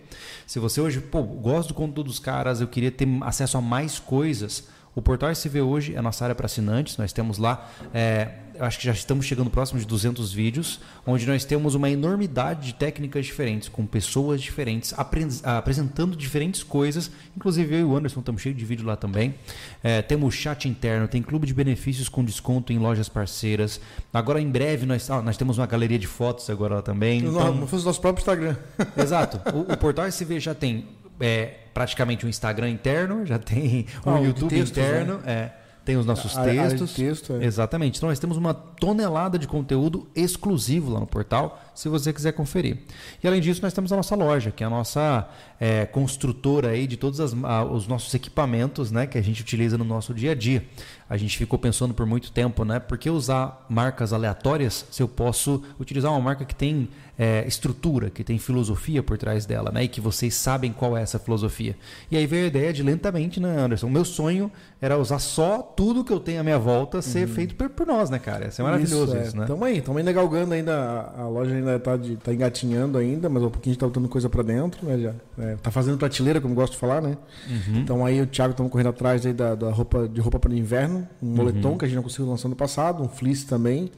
Se 0.46 0.58
você 0.58 0.80
hoje, 0.80 1.00
pô, 1.00 1.22
do 1.22 1.74
conteúdo 1.74 2.04
dos 2.04 2.18
caras, 2.18 2.60
eu 2.60 2.68
queria 2.68 2.90
ter 2.90 3.06
acesso 3.22 3.56
a 3.56 3.60
mais 3.60 3.98
coisas, 3.98 4.64
o 4.94 5.02
Portal 5.02 5.30
SV 5.30 5.60
hoje 5.60 5.94
é 5.94 5.98
a 5.98 6.02
nossa 6.02 6.24
área 6.24 6.34
para 6.36 6.46
assinantes. 6.46 6.96
Nós 6.96 7.12
temos 7.12 7.36
lá, 7.36 7.68
é, 7.92 8.30
acho 8.58 8.78
que 8.78 8.84
já 8.84 8.92
estamos 8.92 9.26
chegando 9.26 9.50
próximo 9.50 9.78
de 9.80 9.86
200 9.86 10.32
vídeos, 10.32 10.80
onde 11.06 11.26
nós 11.26 11.44
temos 11.44 11.74
uma 11.74 11.90
enormidade 11.90 12.66
de 12.66 12.74
técnicas 12.74 13.26
diferentes, 13.26 13.68
com 13.68 13.84
pessoas 13.86 14.40
diferentes, 14.42 14.92
apre- 14.96 15.26
apresentando 15.42 16.16
diferentes 16.16 16.62
coisas. 16.62 17.10
Inclusive 17.36 17.74
eu 17.74 17.80
e 17.80 17.84
o 17.84 17.96
Anderson 17.96 18.20
estamos 18.20 18.42
cheios 18.42 18.56
de 18.56 18.64
vídeo 18.64 18.86
lá 18.86 18.96
também. 18.96 19.34
É, 19.82 20.02
temos 20.02 20.34
chat 20.34 20.68
interno, 20.68 21.06
tem 21.08 21.22
clube 21.22 21.46
de 21.46 21.54
benefícios 21.54 22.08
com 22.08 22.24
desconto 22.24 22.72
em 22.72 22.78
lojas 22.78 23.08
parceiras. 23.08 23.80
Agora 24.12 24.40
em 24.40 24.48
breve 24.50 24.86
nós, 24.86 25.10
ah, 25.10 25.20
nós 25.22 25.36
temos 25.36 25.58
uma 25.58 25.66
galeria 25.66 25.98
de 25.98 26.06
fotos 26.06 26.48
agora 26.50 26.76
lá 26.76 26.82
também. 26.82 27.20
Não, 27.22 27.30
Então, 27.30 27.66
fez 27.66 27.82
o 27.82 27.86
nosso 27.86 28.00
próprio 28.00 28.22
Instagram. 28.22 28.56
Exato. 28.96 29.40
O, 29.56 29.72
o 29.72 29.76
Portal 29.76 30.06
SV 30.06 30.40
já 30.40 30.54
tem 30.54 30.86
é, 31.20 31.54
praticamente 31.72 32.24
um 32.26 32.28
Instagram 32.28 32.70
interno, 32.70 33.24
já 33.26 33.38
tem 33.38 33.86
um 34.06 34.14
Ah, 34.14 34.20
YouTube 34.20 34.48
textos, 34.50 34.70
interno, 34.70 35.20
é, 35.26 35.50
tem 35.84 35.96
os 35.96 36.06
nossos 36.06 36.36
A- 36.36 36.42
a 36.42 36.44
textos. 36.44 36.94
texto, 36.94 37.34
é. 37.34 37.44
Exatamente. 37.44 37.98
Então 37.98 38.08
nós 38.08 38.18
temos 38.18 38.36
uma 38.36 38.54
tonelada 38.54 39.38
de 39.38 39.46
conteúdo 39.46 40.06
exclusivo 40.14 40.92
lá 40.92 41.00
no 41.00 41.06
portal, 41.06 41.60
se 41.74 41.88
você 41.88 42.12
quiser 42.12 42.32
conferir. 42.32 42.78
E 43.22 43.28
além 43.28 43.40
disso, 43.40 43.60
nós 43.62 43.72
temos 43.72 43.92
a 43.92 43.96
nossa 43.96 44.14
loja, 44.16 44.50
que 44.50 44.62
é 44.64 44.66
a 44.66 44.70
nossa 44.70 45.28
é, 45.60 45.86
construtora 45.86 46.70
aí 46.70 46.86
de 46.86 46.96
todos 46.96 47.20
as- 47.20 47.32
a- 47.44 47.64
os 47.64 47.86
nossos 47.86 48.12
equipamentos 48.12 48.90
né, 48.90 49.06
que 49.06 49.16
a 49.16 49.22
gente 49.22 49.40
utiliza 49.40 49.78
no 49.78 49.84
nosso 49.84 50.12
dia 50.12 50.32
a 50.32 50.34
dia. 50.34 50.64
A 51.08 51.16
gente 51.16 51.36
ficou 51.36 51.58
pensando 51.58 51.92
por 51.94 52.06
muito 52.06 52.32
tempo, 52.32 52.64
né? 52.64 52.80
Por 52.80 52.98
que 52.98 53.10
usar 53.10 53.64
marcas 53.68 54.12
aleatórias 54.12 54.86
se 54.90 55.02
eu 55.02 55.08
posso 55.08 55.62
utilizar 55.78 56.10
uma 56.10 56.20
marca 56.20 56.44
que 56.44 56.54
tem 56.54 56.88
é, 57.18 57.46
estrutura, 57.46 58.10
que 58.10 58.24
tem 58.24 58.38
filosofia 58.38 59.02
por 59.02 59.16
trás 59.16 59.46
dela, 59.46 59.70
né? 59.70 59.84
E 59.84 59.88
que 59.88 60.00
vocês 60.00 60.34
sabem 60.34 60.72
qual 60.72 60.96
é 60.96 61.02
essa 61.02 61.18
filosofia. 61.18 61.76
E 62.10 62.16
aí 62.16 62.26
veio 62.26 62.44
a 62.44 62.46
ideia 62.48 62.72
de 62.72 62.82
lentamente, 62.82 63.38
né, 63.38 63.56
Anderson? 63.60 63.86
O 63.86 63.90
meu 63.90 64.04
sonho 64.04 64.50
era 64.80 64.98
usar 64.98 65.18
só 65.18 65.58
tudo 65.58 66.04
que 66.04 66.12
eu 66.12 66.20
tenho 66.20 66.40
à 66.40 66.42
minha 66.44 66.58
volta 66.58 67.00
ser 67.00 67.26
feito 67.26 67.54
por, 67.54 67.70
por 67.70 67.86
nós, 67.86 68.10
né, 68.10 68.18
cara? 68.18 68.48
Isso 68.48 68.60
é 68.60 68.64
maravilhoso 68.64 69.16
isso, 69.16 69.36
é. 69.36 69.40
né? 69.40 69.46
Tamo 69.46 69.64
aí, 69.64 69.80
tamo 69.80 69.98
ainda 69.98 70.12
galgando 70.12 70.52
ainda, 70.54 70.74
a, 70.74 71.22
a 71.22 71.28
loja 71.28 71.54
ainda 71.54 71.78
tá, 71.78 71.96
de, 71.96 72.16
tá 72.16 72.34
engatinhando 72.34 72.98
ainda, 72.98 73.28
mas 73.28 73.42
um 73.42 73.50
pouquinho 73.50 73.72
a 73.72 73.74
gente 73.74 73.80
tá 73.80 73.86
botando 73.86 74.08
coisa 74.08 74.28
pra 74.28 74.42
dentro, 74.42 74.84
né? 74.86 74.98
Já, 74.98 75.44
é, 75.44 75.56
tá 75.56 75.70
fazendo 75.70 75.96
prateleira, 75.96 76.40
como 76.40 76.52
eu 76.52 76.56
gosto 76.56 76.72
de 76.72 76.78
falar, 76.78 77.00
né? 77.00 77.16
Uhum. 77.48 77.78
Então 77.78 78.04
aí 78.04 78.20
o 78.20 78.26
Thiago 78.26 78.50
estamos 78.50 78.70
correndo 78.70 78.90
atrás 78.90 79.24
aí 79.24 79.32
da, 79.32 79.54
da 79.54 79.70
roupa 79.70 80.08
de 80.08 80.20
roupa 80.20 80.38
para 80.38 80.52
inverno, 80.52 80.93
um 81.22 81.26
moletom 81.34 81.70
Uhum. 81.72 81.78
que 81.78 81.84
a 81.84 81.88
gente 81.88 81.96
não 81.96 82.02
conseguiu 82.02 82.26
lançar 82.28 82.48
no 82.48 82.56
passado, 82.56 83.02
um 83.02 83.08
fleece 83.08 83.46
também, 83.46 83.90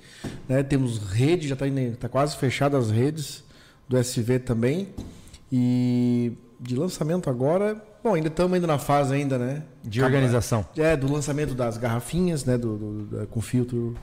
né? 0.48 0.62
Temos 0.62 0.98
rede, 0.98 1.48
já 1.48 1.56
tá, 1.56 1.66
indo- 1.66 1.96
tá 1.96 2.08
quase 2.08 2.36
fechada 2.36 2.76
as 2.78 2.90
redes 2.90 3.44
do 3.88 3.96
SV 3.96 4.38
também. 4.40 4.88
E 5.50 6.32
de 6.60 6.74
lançamento 6.74 7.28
agora, 7.30 7.80
bom, 8.02 8.14
ainda 8.14 8.28
estamos 8.28 8.56
indo 8.58 8.66
na 8.66 8.78
fase 8.78 9.14
ainda, 9.14 9.38
né? 9.38 9.62
De 9.84 10.02
organização. 10.02 10.64
É, 10.76 10.96
do 10.96 11.10
lançamento 11.12 11.54
das 11.54 11.76
garrafinhas, 11.76 12.44
né? 12.44 12.56
Do, 12.58 12.76
do- 12.76 13.04
da- 13.18 13.26
com 13.26 13.40
filtro 13.40 13.94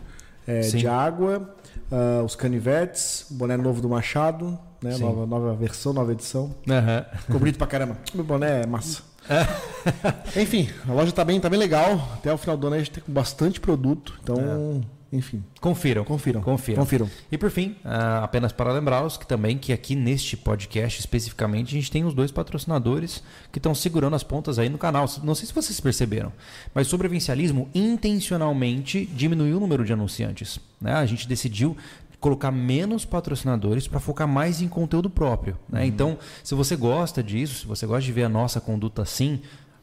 é, 0.48 0.62
de 0.62 0.88
água, 0.88 1.54
ah, 1.92 2.22
os 2.24 2.36
canivetes, 2.36 3.26
o 3.32 3.34
boné 3.36 3.58
novo 3.58 3.82
do 3.82 3.90
Machado, 3.90 4.58
né? 4.82 4.92
Sim. 4.94 5.02
Nova, 5.04 5.26
nova 5.26 5.54
versão, 5.56 5.94
nova 5.94 6.12
edição. 6.12 6.54
Aham. 6.70 7.06
Ficou 7.20 7.40
bonito 7.40 7.58
pra 7.58 7.68
caramba. 7.68 7.98
Meu 8.14 8.24
boné 8.24 8.62
é 8.62 8.66
massa. 8.66 9.02
enfim, 10.40 10.70
a 10.88 10.92
loja 10.94 11.12
tá 11.12 11.24
bem, 11.24 11.40
tá 11.40 11.50
bem 11.50 11.60
legal. 11.60 12.10
Até 12.14 12.34
o 12.34 12.38
final 12.38 12.58
do 12.58 12.68
ano 12.68 12.76
a 12.76 12.80
gente 12.80 12.92
tem 12.92 13.04
bastante 13.08 13.60
produto. 13.60 14.14
Então, 14.22 14.82
enfim, 15.12 15.44
Confiram. 15.62 16.04
confiram. 16.04 16.42
Confiram. 16.42 16.80
Confiram. 16.82 17.10
E 17.32 17.38
por 17.38 17.52
fim, 17.52 17.76
ah, 17.86 18.24
apenas 18.24 18.52
para 18.52 18.74
lembrá-los 18.74 19.16
que 19.16 19.28
também 19.28 19.60
que 19.60 19.72
aqui 19.72 19.96
neste 19.96 20.36
podcast 20.36 21.00
especificamente 21.00 21.68
a 21.68 21.78
gente 21.80 21.92
tem 21.92 22.04
os 22.04 22.16
dois 22.16 22.32
patrocinadores 22.32 23.22
que 23.52 23.60
estão 23.60 23.76
segurando 23.76 24.16
as 24.16 24.24
pontas 24.24 24.58
aí 24.58 24.70
no 24.70 24.78
canal. 24.80 25.06
Não 25.24 25.36
sei 25.36 25.46
se 25.46 25.54
vocês 25.54 25.80
perceberam, 25.80 26.34
mas 26.74 26.88
o 26.88 26.90
sobrevivencialismo 26.90 27.70
intencionalmente 27.76 29.06
diminuiu 29.06 29.58
o 29.58 29.60
número 29.60 29.86
de 29.86 29.94
anunciantes. 29.94 30.60
né? 30.82 30.94
A 30.94 31.06
gente 31.06 31.28
decidiu 31.28 31.78
colocar 32.24 32.52
menos 32.52 33.04
patrocinadores 33.04 33.86
para 33.86 34.00
focar 34.00 34.26
mais 34.26 34.62
em 34.62 34.68
conteúdo 34.70 35.10
próprio. 35.10 35.58
né? 35.68 35.86
Então, 35.86 36.18
se 36.42 36.56
você 36.56 36.74
gosta 36.74 37.22
disso, 37.22 37.60
se 37.60 37.68
você 37.68 37.86
gosta 37.86 38.04
de 38.04 38.14
ver 38.14 38.24
a 38.24 38.30
nossa 38.30 38.62
conduta 38.62 39.02
assim, 39.02 39.42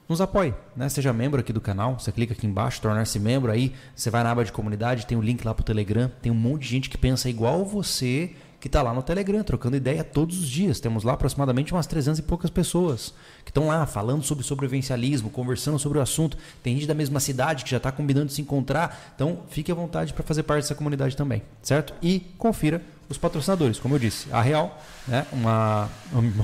nos 0.08 0.22
apoie, 0.22 0.54
né? 0.74 0.88
Seja 0.88 1.12
membro 1.12 1.38
aqui 1.38 1.52
do 1.52 1.60
canal, 1.60 1.98
você 1.98 2.10
clica 2.10 2.32
aqui 2.32 2.46
embaixo, 2.46 2.80
tornar-se 2.80 3.18
membro, 3.18 3.52
aí 3.52 3.74
você 3.94 4.08
vai 4.08 4.24
na 4.24 4.30
aba 4.30 4.42
de 4.42 4.52
comunidade, 4.52 5.04
tem 5.04 5.18
o 5.18 5.20
link 5.20 5.44
lá 5.44 5.52
pro 5.52 5.62
Telegram, 5.62 6.10
tem 6.22 6.32
um 6.32 6.34
monte 6.34 6.62
de 6.62 6.68
gente 6.68 6.88
que 6.88 6.96
pensa 6.96 7.28
igual 7.28 7.62
você, 7.62 8.32
que 8.60 8.68
está 8.68 8.82
lá 8.82 8.92
no 8.92 9.02
Telegram, 9.02 9.42
trocando 9.42 9.76
ideia 9.76 10.04
todos 10.04 10.38
os 10.38 10.48
dias. 10.48 10.78
Temos 10.78 11.02
lá 11.02 11.14
aproximadamente 11.14 11.72
umas 11.72 11.86
300 11.86 12.18
e 12.18 12.22
poucas 12.22 12.50
pessoas 12.50 13.14
que 13.42 13.50
estão 13.50 13.68
lá 13.68 13.86
falando 13.86 14.22
sobre 14.22 14.44
sobrevivencialismo, 14.44 15.30
conversando 15.30 15.78
sobre 15.78 15.98
o 15.98 16.02
assunto. 16.02 16.36
Tem 16.62 16.74
gente 16.74 16.86
da 16.86 16.94
mesma 16.94 17.18
cidade 17.20 17.64
que 17.64 17.70
já 17.70 17.78
está 17.78 17.90
combinando 17.90 18.26
de 18.26 18.34
se 18.34 18.42
encontrar. 18.42 19.12
Então, 19.14 19.40
fique 19.48 19.72
à 19.72 19.74
vontade 19.74 20.12
para 20.12 20.22
fazer 20.22 20.42
parte 20.42 20.62
dessa 20.62 20.74
comunidade 20.74 21.16
também, 21.16 21.42
certo? 21.62 21.94
E 22.02 22.20
confira 22.36 22.82
os 23.08 23.16
patrocinadores, 23.16 23.80
como 23.80 23.94
eu 23.94 23.98
disse. 23.98 24.28
A 24.30 24.42
Real, 24.42 24.80
né? 25.08 25.26
Uma, 25.32 25.88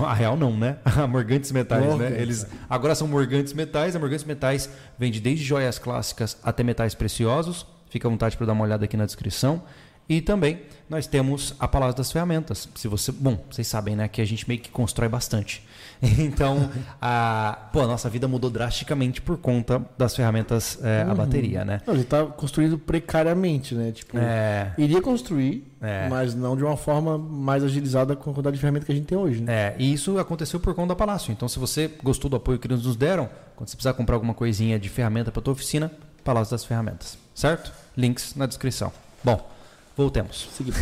a 0.04 0.14
Real 0.14 0.36
não, 0.38 0.56
né? 0.56 0.78
A 0.84 1.06
Morgantes 1.06 1.52
Metais, 1.52 1.96
né? 1.96 2.20
Eles 2.20 2.46
agora 2.68 2.94
são 2.94 3.06
Morgantes 3.06 3.52
Metais. 3.52 3.94
A 3.94 3.98
Morgantes 3.98 4.24
Metais 4.24 4.70
vende 4.98 5.20
desde 5.20 5.44
joias 5.44 5.78
clássicas 5.78 6.36
até 6.42 6.64
metais 6.64 6.94
preciosos. 6.94 7.66
Fica 7.88 8.08
à 8.08 8.10
vontade 8.10 8.36
para 8.36 8.46
dar 8.46 8.52
uma 8.54 8.64
olhada 8.64 8.84
aqui 8.84 8.96
na 8.96 9.06
descrição. 9.06 9.62
E 10.08 10.20
também 10.20 10.60
nós 10.88 11.06
temos 11.06 11.54
a 11.58 11.66
Palácio 11.66 11.96
das 11.96 12.12
Ferramentas. 12.12 12.68
Se 12.76 12.86
você, 12.86 13.10
bom, 13.10 13.44
vocês 13.50 13.66
sabem, 13.66 13.96
né, 13.96 14.06
que 14.06 14.20
a 14.20 14.24
gente 14.24 14.46
meio 14.46 14.60
que 14.60 14.70
constrói 14.70 15.08
bastante. 15.08 15.62
Então, 16.18 16.68
a, 17.00 17.70
pô, 17.72 17.80
a 17.80 17.86
nossa 17.86 18.10
vida 18.10 18.28
mudou 18.28 18.50
drasticamente 18.50 19.22
por 19.22 19.38
conta 19.38 19.82
das 19.96 20.14
ferramentas 20.14 20.78
é, 20.82 21.02
a 21.08 21.14
bateria, 21.14 21.64
né? 21.64 21.80
Não, 21.86 21.94
ele 21.94 22.04
tá 22.04 22.22
construído 22.26 22.78
precariamente, 22.78 23.74
né? 23.74 23.92
Tipo, 23.92 24.18
É, 24.18 24.72
iria 24.76 25.00
construir, 25.00 25.64
É. 25.80 26.06
mas 26.10 26.34
não 26.34 26.54
de 26.54 26.62
uma 26.62 26.76
forma 26.76 27.16
mais 27.16 27.64
agilizada 27.64 28.14
com 28.14 28.30
a 28.30 28.34
quantidade 28.34 28.56
de 28.56 28.60
ferramenta 28.60 28.84
que 28.84 28.92
a 28.92 28.94
gente 28.94 29.06
tem 29.06 29.16
hoje, 29.16 29.40
né? 29.40 29.52
É, 29.52 29.76
e 29.78 29.90
isso 29.90 30.18
aconteceu 30.18 30.60
por 30.60 30.74
conta 30.74 30.88
da 30.88 30.96
Palácio. 30.96 31.32
Então, 31.32 31.48
se 31.48 31.58
você 31.58 31.90
gostou 32.02 32.28
do 32.28 32.36
apoio 32.36 32.58
que 32.58 32.66
eles 32.66 32.82
nos 32.84 32.94
deram, 32.94 33.26
quando 33.56 33.70
você 33.70 33.76
precisar 33.76 33.94
comprar 33.94 34.16
alguma 34.16 34.34
coisinha 34.34 34.78
de 34.78 34.90
ferramenta 34.90 35.32
para 35.32 35.40
tua 35.40 35.52
oficina, 35.54 35.90
Palácio 36.22 36.50
das 36.50 36.62
Ferramentas, 36.62 37.16
certo? 37.34 37.72
Links 37.96 38.34
na 38.34 38.44
descrição. 38.44 38.92
Bom, 39.24 39.48
voltemos. 39.96 40.48
Seguimos. 40.52 40.78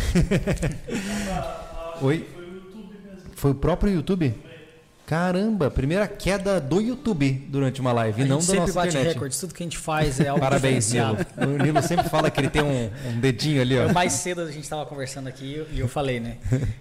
Oi? 2.01 2.27
Foi 3.35 3.51
o 3.51 3.55
próprio 3.55 3.93
YouTube? 3.93 4.33
Caramba, 5.05 5.69
primeira 5.69 6.07
queda 6.07 6.59
do 6.59 6.81
YouTube 6.81 7.31
durante 7.47 7.79
uma 7.79 7.93
live, 7.93 8.23
A 8.23 8.25
não 8.25 8.37
da 8.37 8.41
sempre 8.41 8.59
nossa 8.61 8.73
bate 8.73 8.89
internet. 8.89 9.13
recordes, 9.13 9.39
tudo 9.39 9.53
que 9.53 9.61
a 9.61 9.65
gente 9.65 9.77
faz 9.77 10.19
é 10.19 10.29
algo 10.29 10.39
Parabéns, 10.41 10.91
Nilo. 10.91 11.17
O 11.37 11.63
Nilo 11.63 11.81
sempre 11.83 12.09
fala 12.09 12.31
que 12.31 12.39
ele 12.39 12.49
tem 12.49 12.63
um, 12.63 12.89
um 13.09 13.19
dedinho 13.19 13.61
ali, 13.61 13.77
ó. 13.77 13.93
Mais 13.93 14.13
cedo 14.13 14.41
a 14.41 14.47
gente 14.51 14.63
estava 14.63 14.83
conversando 14.87 15.27
aqui 15.27 15.63
e 15.71 15.79
eu 15.79 15.87
falei, 15.87 16.19
né? 16.19 16.37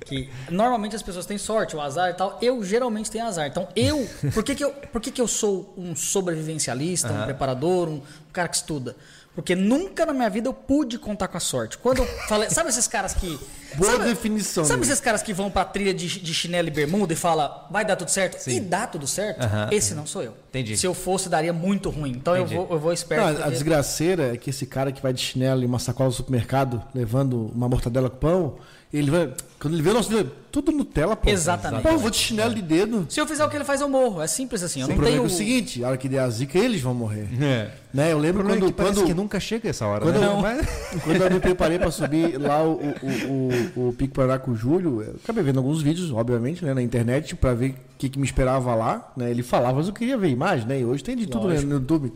Que 0.06 0.30
normalmente 0.50 0.96
as 0.96 1.02
pessoas 1.02 1.26
têm 1.26 1.36
sorte, 1.36 1.76
o 1.76 1.80
azar 1.82 2.12
e 2.12 2.14
tal. 2.14 2.38
Eu 2.40 2.64
geralmente 2.64 3.10
tenho 3.10 3.26
azar. 3.26 3.46
Então 3.46 3.68
eu. 3.76 4.08
Por 4.32 4.42
que, 4.42 4.54
que, 4.54 4.64
eu, 4.64 4.70
por 4.72 5.02
que, 5.02 5.10
que 5.10 5.20
eu 5.20 5.28
sou 5.28 5.74
um 5.76 5.94
sobrevivencialista, 5.94 7.12
um 7.12 7.24
preparador, 7.26 7.90
um 7.90 8.00
cara 8.32 8.48
que 8.48 8.56
estuda? 8.56 8.96
Porque 9.34 9.56
nunca 9.56 10.06
na 10.06 10.12
minha 10.12 10.30
vida 10.30 10.48
eu 10.48 10.54
pude 10.54 10.96
contar 10.98 11.26
com 11.26 11.36
a 11.36 11.40
sorte. 11.40 11.76
Quando 11.78 11.98
eu 11.98 12.06
falei. 12.28 12.48
Sabe 12.50 12.70
esses 12.70 12.86
caras 12.86 13.14
que. 13.14 13.38
Boa 13.74 13.90
sabe, 13.90 14.04
definição, 14.04 14.64
Sabe 14.64 14.82
esses 14.84 15.00
caras 15.00 15.20
que 15.20 15.32
vão 15.32 15.50
pra 15.50 15.64
trilha 15.64 15.92
de, 15.92 16.20
de 16.20 16.32
chinelo 16.32 16.68
e 16.68 16.70
bermuda 16.70 17.12
e 17.12 17.16
fala, 17.16 17.66
vai 17.72 17.84
dar 17.84 17.96
tudo 17.96 18.08
certo? 18.08 18.48
E 18.48 18.60
dá 18.60 18.86
tudo 18.86 19.04
certo? 19.04 19.42
Aham. 19.42 19.68
Esse 19.72 19.94
não 19.94 20.06
sou 20.06 20.22
eu. 20.22 20.36
Entendi. 20.50 20.76
Se 20.76 20.86
eu 20.86 20.94
fosse, 20.94 21.28
daria 21.28 21.52
muito 21.52 21.90
ruim. 21.90 22.12
Então 22.12 22.36
eu 22.36 22.46
vou, 22.46 22.68
eu 22.70 22.78
vou 22.78 22.92
esperto. 22.92 23.36
Não, 23.36 23.46
a 23.46 23.50
desgraceira 23.50 24.32
é 24.32 24.36
que 24.36 24.50
esse 24.50 24.64
cara 24.64 24.92
que 24.92 25.02
vai 25.02 25.12
de 25.12 25.20
chinelo 25.20 25.62
e 25.64 25.66
uma 25.66 25.80
sacola 25.80 26.08
do 26.08 26.14
supermercado 26.14 26.80
levando 26.94 27.50
uma 27.52 27.68
mortadela 27.68 28.08
com 28.08 28.16
pão, 28.16 28.58
ele 28.98 29.10
vai. 29.10 29.32
Quando 29.58 29.74
ele 29.74 29.82
vê 29.82 29.90
o 29.90 29.94
nosso 29.94 30.10
dedo, 30.10 30.30
tudo 30.52 30.70
Nutella, 30.70 31.16
pô. 31.16 31.28
Exatamente. 31.30 31.82
Pô, 31.82 31.88
eu 31.88 31.98
vou 31.98 32.10
de 32.10 32.16
chinelo 32.18 32.54
de 32.54 32.60
dedo. 32.60 33.06
Se 33.08 33.18
eu 33.18 33.26
fizer 33.26 33.42
o 33.44 33.48
que 33.48 33.56
ele 33.56 33.64
faz, 33.64 33.80
eu 33.80 33.88
morro. 33.88 34.20
É 34.20 34.26
simples 34.26 34.62
assim. 34.62 34.80
Eu 34.80 34.86
o 34.86 34.88
não 34.90 34.96
problema 34.96 35.16
tenho. 35.22 35.24
é, 35.24 35.28
que 35.28 35.32
é 35.32 35.34
o 35.34 35.38
seguinte, 35.38 35.84
a 35.84 35.88
hora 35.88 35.96
que 35.96 36.06
der 36.08 36.18
a 36.18 36.28
zica, 36.28 36.58
eles 36.58 36.82
vão 36.82 36.92
morrer. 36.92 37.26
É. 37.42 37.70
Né? 37.92 38.12
Eu 38.12 38.18
O 38.18 38.20
lembro 38.20 38.42
é 38.42 38.52
quando, 38.52 38.66
que 38.66 38.72
parece 38.72 38.94
quando, 38.96 39.06
que 39.06 39.14
nunca 39.14 39.40
chega 39.40 39.70
essa 39.70 39.86
hora, 39.86 40.02
quando 40.02 40.20
né? 40.20 40.26
eu- 40.26 40.36
Mas- 40.36 40.66
quando 41.02 41.16
eu 41.22 41.30
me 41.30 41.40
preparei 41.40 41.78
para 41.78 41.90
subir 41.90 42.38
lá 42.38 42.62
o, 42.62 42.74
o, 42.74 43.80
o, 43.80 43.88
o 43.88 43.92
Pico 43.94 44.14
Paraná 44.14 44.38
com 44.38 44.50
o 44.50 44.54
Júlio, 44.54 45.00
eu 45.02 45.16
acabei 45.24 45.42
vendo 45.42 45.58
alguns 45.58 45.80
vídeos, 45.80 46.10
obviamente, 46.10 46.62
né, 46.64 46.74
na 46.74 46.82
internet, 46.82 47.34
para 47.34 47.54
ver 47.54 47.70
o 47.70 47.74
que, 47.96 48.10
que 48.10 48.18
me 48.18 48.26
esperava 48.26 48.74
lá. 48.74 49.12
Né? 49.16 49.30
Ele 49.30 49.42
falava, 49.42 49.78
mas 49.78 49.86
eu 49.88 49.94
queria 49.94 50.18
ver 50.18 50.28
imagem, 50.28 50.66
né? 50.68 50.80
E 50.80 50.84
hoje 50.84 51.02
tem 51.02 51.16
de 51.16 51.26
tudo 51.26 51.48
né, 51.48 51.58
no 51.60 51.74
YouTube. 51.76 52.12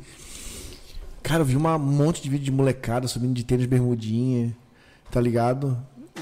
Cara, 1.23 1.41
eu 1.41 1.45
vi 1.47 1.57
uma- 1.57 1.77
um 1.77 1.79
monte 1.79 2.23
de 2.23 2.29
vídeo 2.31 2.45
de 2.45 2.53
molecada 2.53 3.09
subindo 3.09 3.35
de 3.35 3.45
tênis 3.45 3.67
bermudinha, 3.67 4.55
tá 5.11 5.21
ligado? 5.21 5.77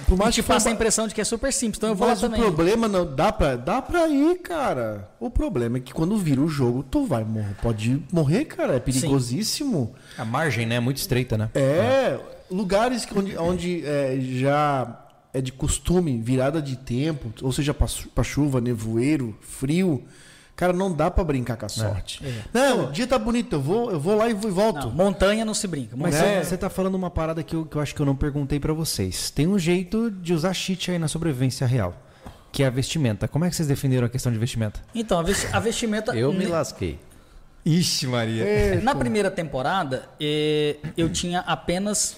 Por 0.07 0.17
mais 0.19 0.35
te 0.35 0.43
que 0.43 0.49
passa 0.49 0.69
a 0.69 0.73
impressão 0.73 1.09
de 1.09 1.15
que 1.15 1.21
é 1.21 1.25
super 1.25 1.53
simples. 1.53 1.79
Então 1.79 1.91
eu 1.91 1.95
vou 1.97 2.09
mas 2.09 2.21
lá 2.21 2.27
o 2.27 2.31
também. 2.31 2.45
problema 2.45 2.89
não 2.89 3.15
dá 3.15 3.33
pra, 3.33 3.57
dá 3.57 3.81
pra 3.81 4.09
ir, 4.09 4.39
cara. 4.39 5.09
O 5.19 5.31
problema 5.31 5.79
é 5.79 5.81
que 5.81 5.93
quando 5.95 6.17
vira 6.17 6.41
o 6.41 6.49
jogo, 6.49 6.83
tu 6.83 7.05
vai 7.07 7.25
morrer. 7.25 7.55
Pode 7.63 8.03
morrer, 8.13 8.45
cara. 8.45 8.75
É 8.77 8.81
perigosíssimo. 8.81 9.95
A 10.19 10.25
margem, 10.25 10.67
né, 10.67 10.77
é 10.77 10.81
muito 10.81 10.99
estreita, 10.99 11.37
né? 11.39 11.51
É, 11.55 12.19
lugares 12.51 13.05
que 13.05 13.19
onde, 13.19 13.37
onde 13.37 13.85
é, 13.85 14.19
já 14.21 15.03
é 15.33 15.41
de 15.41 15.53
costume 15.53 16.21
virada 16.21 16.63
de 16.63 16.77
tempo, 16.77 17.33
ou 17.43 17.53
seja, 17.53 17.75
pra 17.75 18.25
chuva, 18.25 18.61
nevoeiro, 18.61 19.37
frio. 19.43 20.05
Cara, 20.57 20.73
não 20.73 20.91
dá 20.91 21.11
pra 21.11 21.23
brincar 21.23 21.57
com 21.59 21.67
a 21.67 21.69
sorte. 21.69 22.23
Não, 22.53 22.87
o 22.87 22.91
dia 22.93 23.07
tá 23.07 23.19
bonito, 23.19 23.53
eu 23.57 23.61
vou, 23.61 23.91
eu 23.91 24.01
vou 24.01 24.17
lá 24.17 24.27
e 24.29 24.33
volto. 24.33 24.87
Não, 24.87 24.91
montanha 24.91 25.45
não 25.45 25.53
se 25.53 25.69
brinca. 25.69 25.95
Mas 25.95 26.15
Montanha- 26.15 26.43
você 26.43 26.57
tá 26.57 26.71
falando 26.71 26.95
uma 26.95 27.11
parada 27.11 27.43
que 27.43 27.55
eu, 27.55 27.67
que 27.67 27.77
eu 27.77 27.81
acho 27.83 27.95
que 27.95 28.01
eu 28.01 28.07
não 28.07 28.17
perguntei 28.17 28.59
pra 28.59 28.73
vocês. 28.73 29.31
Tem 29.31 29.47
um 29.47 29.59
jeito 29.59 30.11
de 30.11 30.33
usar 30.33 30.55
cheat 30.55 30.91
aí 30.91 30.99
na 30.99 31.09
sobrevivência 31.09 31.67
real, 31.67 31.95
que 32.51 32.63
é 32.63 32.67
a 32.67 32.71
vestimenta. 32.71 33.29
Como 33.29 33.45
é 33.45 33.51
que 33.51 33.55
vocês 33.57 33.69
definiram 33.69 34.07
a 34.07 34.09
questão 34.09 34.33
de 34.33 34.39
vestimenta? 34.39 34.81
Então, 34.95 35.19
a 35.19 35.23
vesti- 35.23 35.47
a 35.53 35.61
vestimenta. 35.61 36.17
Eu 36.17 36.33
me 36.33 36.47
lasquei. 36.47 36.99
Ixi, 37.65 38.07
Maria. 38.07 38.81
Na 38.83 38.95
primeira 38.95 39.31
temporada, 39.31 40.09
eh, 40.19 40.77
eu 40.97 41.11
tinha 41.11 41.41
apenas. 41.41 42.17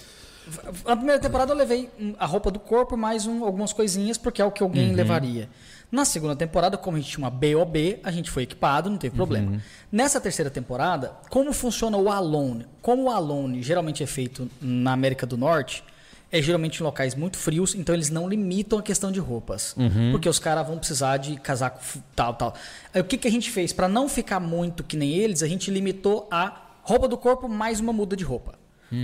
Na 0.85 0.95
primeira 0.95 1.19
temporada 1.19 1.51
eu 1.51 1.57
levei 1.57 1.89
a 2.17 2.25
roupa 2.25 2.49
do 2.49 2.59
corpo 2.59 2.95
mais 2.95 3.27
um- 3.27 3.43
algumas 3.43 3.73
coisinhas, 3.73 4.17
porque 4.17 4.41
é 4.41 4.45
o 4.45 4.51
que 4.51 4.63
alguém 4.63 4.93
levaria. 4.95 5.49
Na 5.91 6.05
segunda 6.05 6.35
temporada, 6.35 6.77
como 6.77 6.97
a 6.97 6.99
gente 6.99 7.11
tinha 7.11 7.25
uma 7.25 7.31
BOB, 7.31 7.99
a 8.03 8.11
gente 8.11 8.29
foi 8.29 8.43
equipado, 8.43 8.89
não 8.89 8.97
teve 8.97 9.15
problema. 9.15 9.59
Nessa 9.91 10.21
terceira 10.21 10.51
temporada, 10.51 11.13
como 11.29 11.51
funciona 11.51 11.97
o 11.97 12.11
Alone? 12.11 12.67
Como 12.81 13.05
o 13.05 13.09
Alone 13.09 13.63
geralmente 13.63 14.03
é 14.03 14.05
feito 14.05 14.47
na 14.61 14.93
América 14.93 15.25
do 15.25 15.35
Norte, 15.35 15.83
é 16.31 16.39
geralmente 16.43 16.79
em 16.79 16.83
locais 16.83 17.15
muito 17.15 17.37
frios, 17.37 17.73
então 17.73 17.95
eles 17.95 18.11
não 18.11 18.29
limitam 18.29 18.77
a 18.77 18.83
questão 18.83 19.11
de 19.11 19.19
roupas. 19.19 19.75
Porque 20.11 20.29
os 20.29 20.37
caras 20.37 20.67
vão 20.67 20.77
precisar 20.77 21.17
de 21.17 21.37
casaco 21.37 21.79
tal, 22.15 22.35
tal. 22.35 22.53
Aí 22.93 23.01
o 23.01 23.03
que, 23.03 23.17
que 23.17 23.27
a 23.27 23.31
gente 23.31 23.49
fez? 23.49 23.73
Para 23.73 23.87
não 23.87 24.07
ficar 24.07 24.39
muito 24.39 24.83
que 24.83 24.95
nem 24.95 25.11
eles, 25.11 25.41
a 25.41 25.47
gente 25.47 25.71
limitou 25.71 26.27
a 26.29 26.55
roupa 26.83 27.07
do 27.07 27.17
corpo 27.17 27.49
mais 27.49 27.79
uma 27.79 27.91
muda 27.91 28.15
de 28.15 28.23
roupa. 28.23 28.58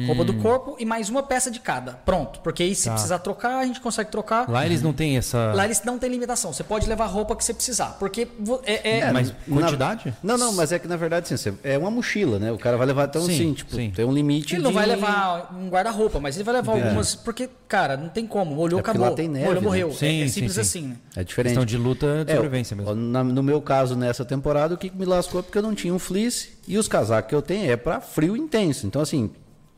Roupa 0.07 0.21
Hum. 0.23 0.25
do 0.25 0.33
corpo 0.35 0.75
e 0.79 0.85
mais 0.85 1.09
uma 1.09 1.21
peça 1.21 1.51
de 1.51 1.59
cada. 1.59 1.93
Pronto. 1.93 2.39
Porque 2.39 2.63
aí 2.63 2.73
se 2.73 2.85
Tá. 2.85 2.93
precisar 2.93 3.19
trocar, 3.19 3.59
a 3.59 3.65
gente 3.65 3.79
consegue 3.79 4.09
trocar. 4.09 4.49
Lá 4.49 4.65
eles 4.65 4.81
não 4.81 4.91
têm 4.93 5.17
essa. 5.17 5.53
Lá 5.53 5.65
eles 5.65 5.81
não 5.83 5.99
têm 5.99 6.09
limitação. 6.09 6.51
Você 6.51 6.63
pode 6.63 6.87
levar 6.89 7.03
a 7.05 7.07
roupa 7.07 7.35
que 7.35 7.43
você 7.43 7.53
precisar. 7.53 7.97
Porque 7.99 8.27
vo- 8.39 8.61
é, 8.65 8.99
é- 8.99 9.11
mas 9.11 9.33
Na- 9.47 9.61
quantidade? 9.61 10.13
Não, 10.23 10.37
não, 10.37 10.53
mas 10.53 10.71
é 10.71 10.79
que 10.79 10.87
na 10.87 10.97
verdade 10.97 11.25
assim, 11.25 11.37
você- 11.37 11.53
é 11.63 11.77
uma 11.77 11.91
mochila, 11.91 12.39
né? 12.39 12.51
O 12.51 12.57
cara 12.57 12.77
vai 12.77 12.87
levar 12.87 13.03
até 13.03 13.19
um 13.19 13.25
Sim, 13.25 13.33
assim, 13.33 13.53
tipo, 13.53 13.75
sim. 13.75 13.91
tem 13.91 14.05
um 14.05 14.11
limite 14.11 14.55
Ele 14.55 14.63
não 14.63 14.71
de- 14.71 14.75
vai 14.75 14.85
levar 14.87 15.53
um 15.55 15.69
guarda-roupa, 15.69 16.19
mas 16.19 16.35
ele 16.35 16.43
vai 16.43 16.55
levar 16.55 16.71
algumas. 16.73 17.13
Porque, 17.15 17.49
cara, 17.67 17.95
não 17.95 18.09
tem 18.09 18.25
como. 18.25 18.55
Molhou, 18.55 18.79
É 18.79 18.81
porque 18.81 18.89
acabou. 18.97 19.09
lá 19.09 19.15
tem 19.15 19.27
neve, 19.27 19.45
Molhou, 19.45 19.61
né? 19.61 19.67
morreu. 19.67 19.91
Sim, 19.91 20.05
é, 20.05 20.21
é 20.23 20.27
sim, 20.27 20.33
simples 20.33 20.53
sim. 20.53 20.61
assim, 20.61 20.81
né? 20.87 20.95
É 21.15 21.23
diferente. 21.23 21.51
Questão 21.51 21.65
de 21.65 21.77
luta 21.77 22.25
de 22.25 22.31
É, 22.31 22.35
sobrevivência 22.35 22.75
mesmo. 22.75 22.95
na- 22.95 23.23
no 23.23 23.43
meu 23.43 23.61
caso, 23.61 23.95
nessa 23.95 24.25
temporada, 24.25 24.73
o 24.73 24.77
que 24.77 24.91
me 24.95 25.05
lascou 25.05 25.39
é 25.39 25.43
porque 25.43 25.57
eu 25.57 25.61
não 25.63 25.75
tinha 25.75 25.93
um 25.93 25.99
fleece 25.99 26.49
e 26.67 26.77
os 26.77 26.87
casacos 26.87 27.29
que 27.29 27.35
eu 27.35 27.41
tenho 27.41 27.71
é 27.71 27.77
pra 27.77 28.01
frio 28.01 28.35
intenso. 28.35 28.87
Então, 28.87 29.01
assim, 29.01 29.29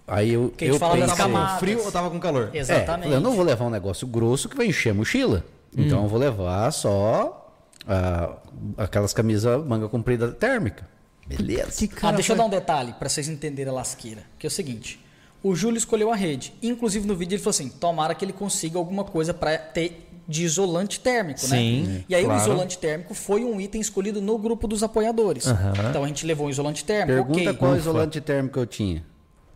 aí 0.08 0.34
eu. 0.34 0.54
Que 0.56 0.66
a 0.66 0.68
gente 0.68 0.76
eu 0.76 0.80
fala 0.80 0.98
das 0.98 1.12
pensei. 1.12 1.32
Com 1.32 1.60
frio 1.60 1.86
ou 1.86 1.92
tava 1.92 2.10
com 2.10 2.20
calor? 2.20 2.50
É, 2.54 2.60
Exatamente. 2.60 3.04
falei, 3.04 3.18
eu 3.18 3.22
não 3.22 3.36
vou 3.36 3.44
levar 3.44 3.66
um 3.66 3.70
negócio 3.70 4.08
grosso 4.08 4.48
que 4.50 4.56
vai 4.56 4.68
encher 4.68 4.92
a 4.92 4.94
mochila. 4.94 5.44
Então 5.76 6.04
eu 6.04 6.08
vou 6.08 6.20
levar 6.20 6.72
só 6.72 7.54
ah, 7.88 8.38
aquelas 8.78 9.14
camisas 9.14 9.64
manga 9.66 9.88
comprida 9.88 10.32
térmica. 10.32 10.88
Beleza. 11.28 11.88
Ah, 12.02 12.12
deixa 12.12 12.34
eu 12.34 12.38
dar 12.38 12.46
um 12.46 12.50
detalhe 12.50 12.94
pra 12.94 13.10
vocês 13.10 13.28
entenderem 13.28 13.72
a 13.72 13.76
lasqueira. 13.76 14.24
Que 14.40 14.48
é 14.48 14.50
o 14.50 14.52
seguinte: 14.52 15.00
o 15.44 15.54
Júlio 15.54 15.78
escolheu 15.78 16.12
a 16.12 16.16
rede. 16.16 16.54
Inclusive 16.64 17.06
no 17.06 17.16
vídeo 17.16 17.36
ele 17.36 17.44
falou 17.44 17.52
assim: 17.52 17.70
tomara 17.70 18.16
que 18.16 18.24
ele 18.24 18.34
consiga 18.34 18.78
alguma 18.78 19.04
coisa 19.04 19.34
pra 19.34 19.58
ter 19.58 20.08
de 20.28 20.44
isolante 20.44 21.00
térmico, 21.00 21.40
Sim, 21.40 21.84
né? 21.84 22.04
E 22.10 22.14
aí 22.14 22.26
claro. 22.26 22.40
o 22.40 22.44
isolante 22.44 22.78
térmico 22.78 23.14
foi 23.14 23.46
um 23.46 23.62
item 23.62 23.80
escolhido 23.80 24.22
no 24.22 24.38
grupo 24.38 24.68
dos 24.68 24.84
apoiadores. 24.84 25.48
Aham. 25.48 25.74
Então 25.90 26.04
a 26.04 26.08
gente 26.08 26.26
levou 26.26 26.48
um 26.48 26.50
isolante 26.50 26.84
térmico. 26.84 27.26
Pergunta 27.26 27.52
ok. 27.52 27.54
qual 27.54 27.72
Ufa. 27.72 27.80
isolante 27.80 28.20
térmico 28.20 28.60
eu 28.60 28.66
tinha. 28.66 29.06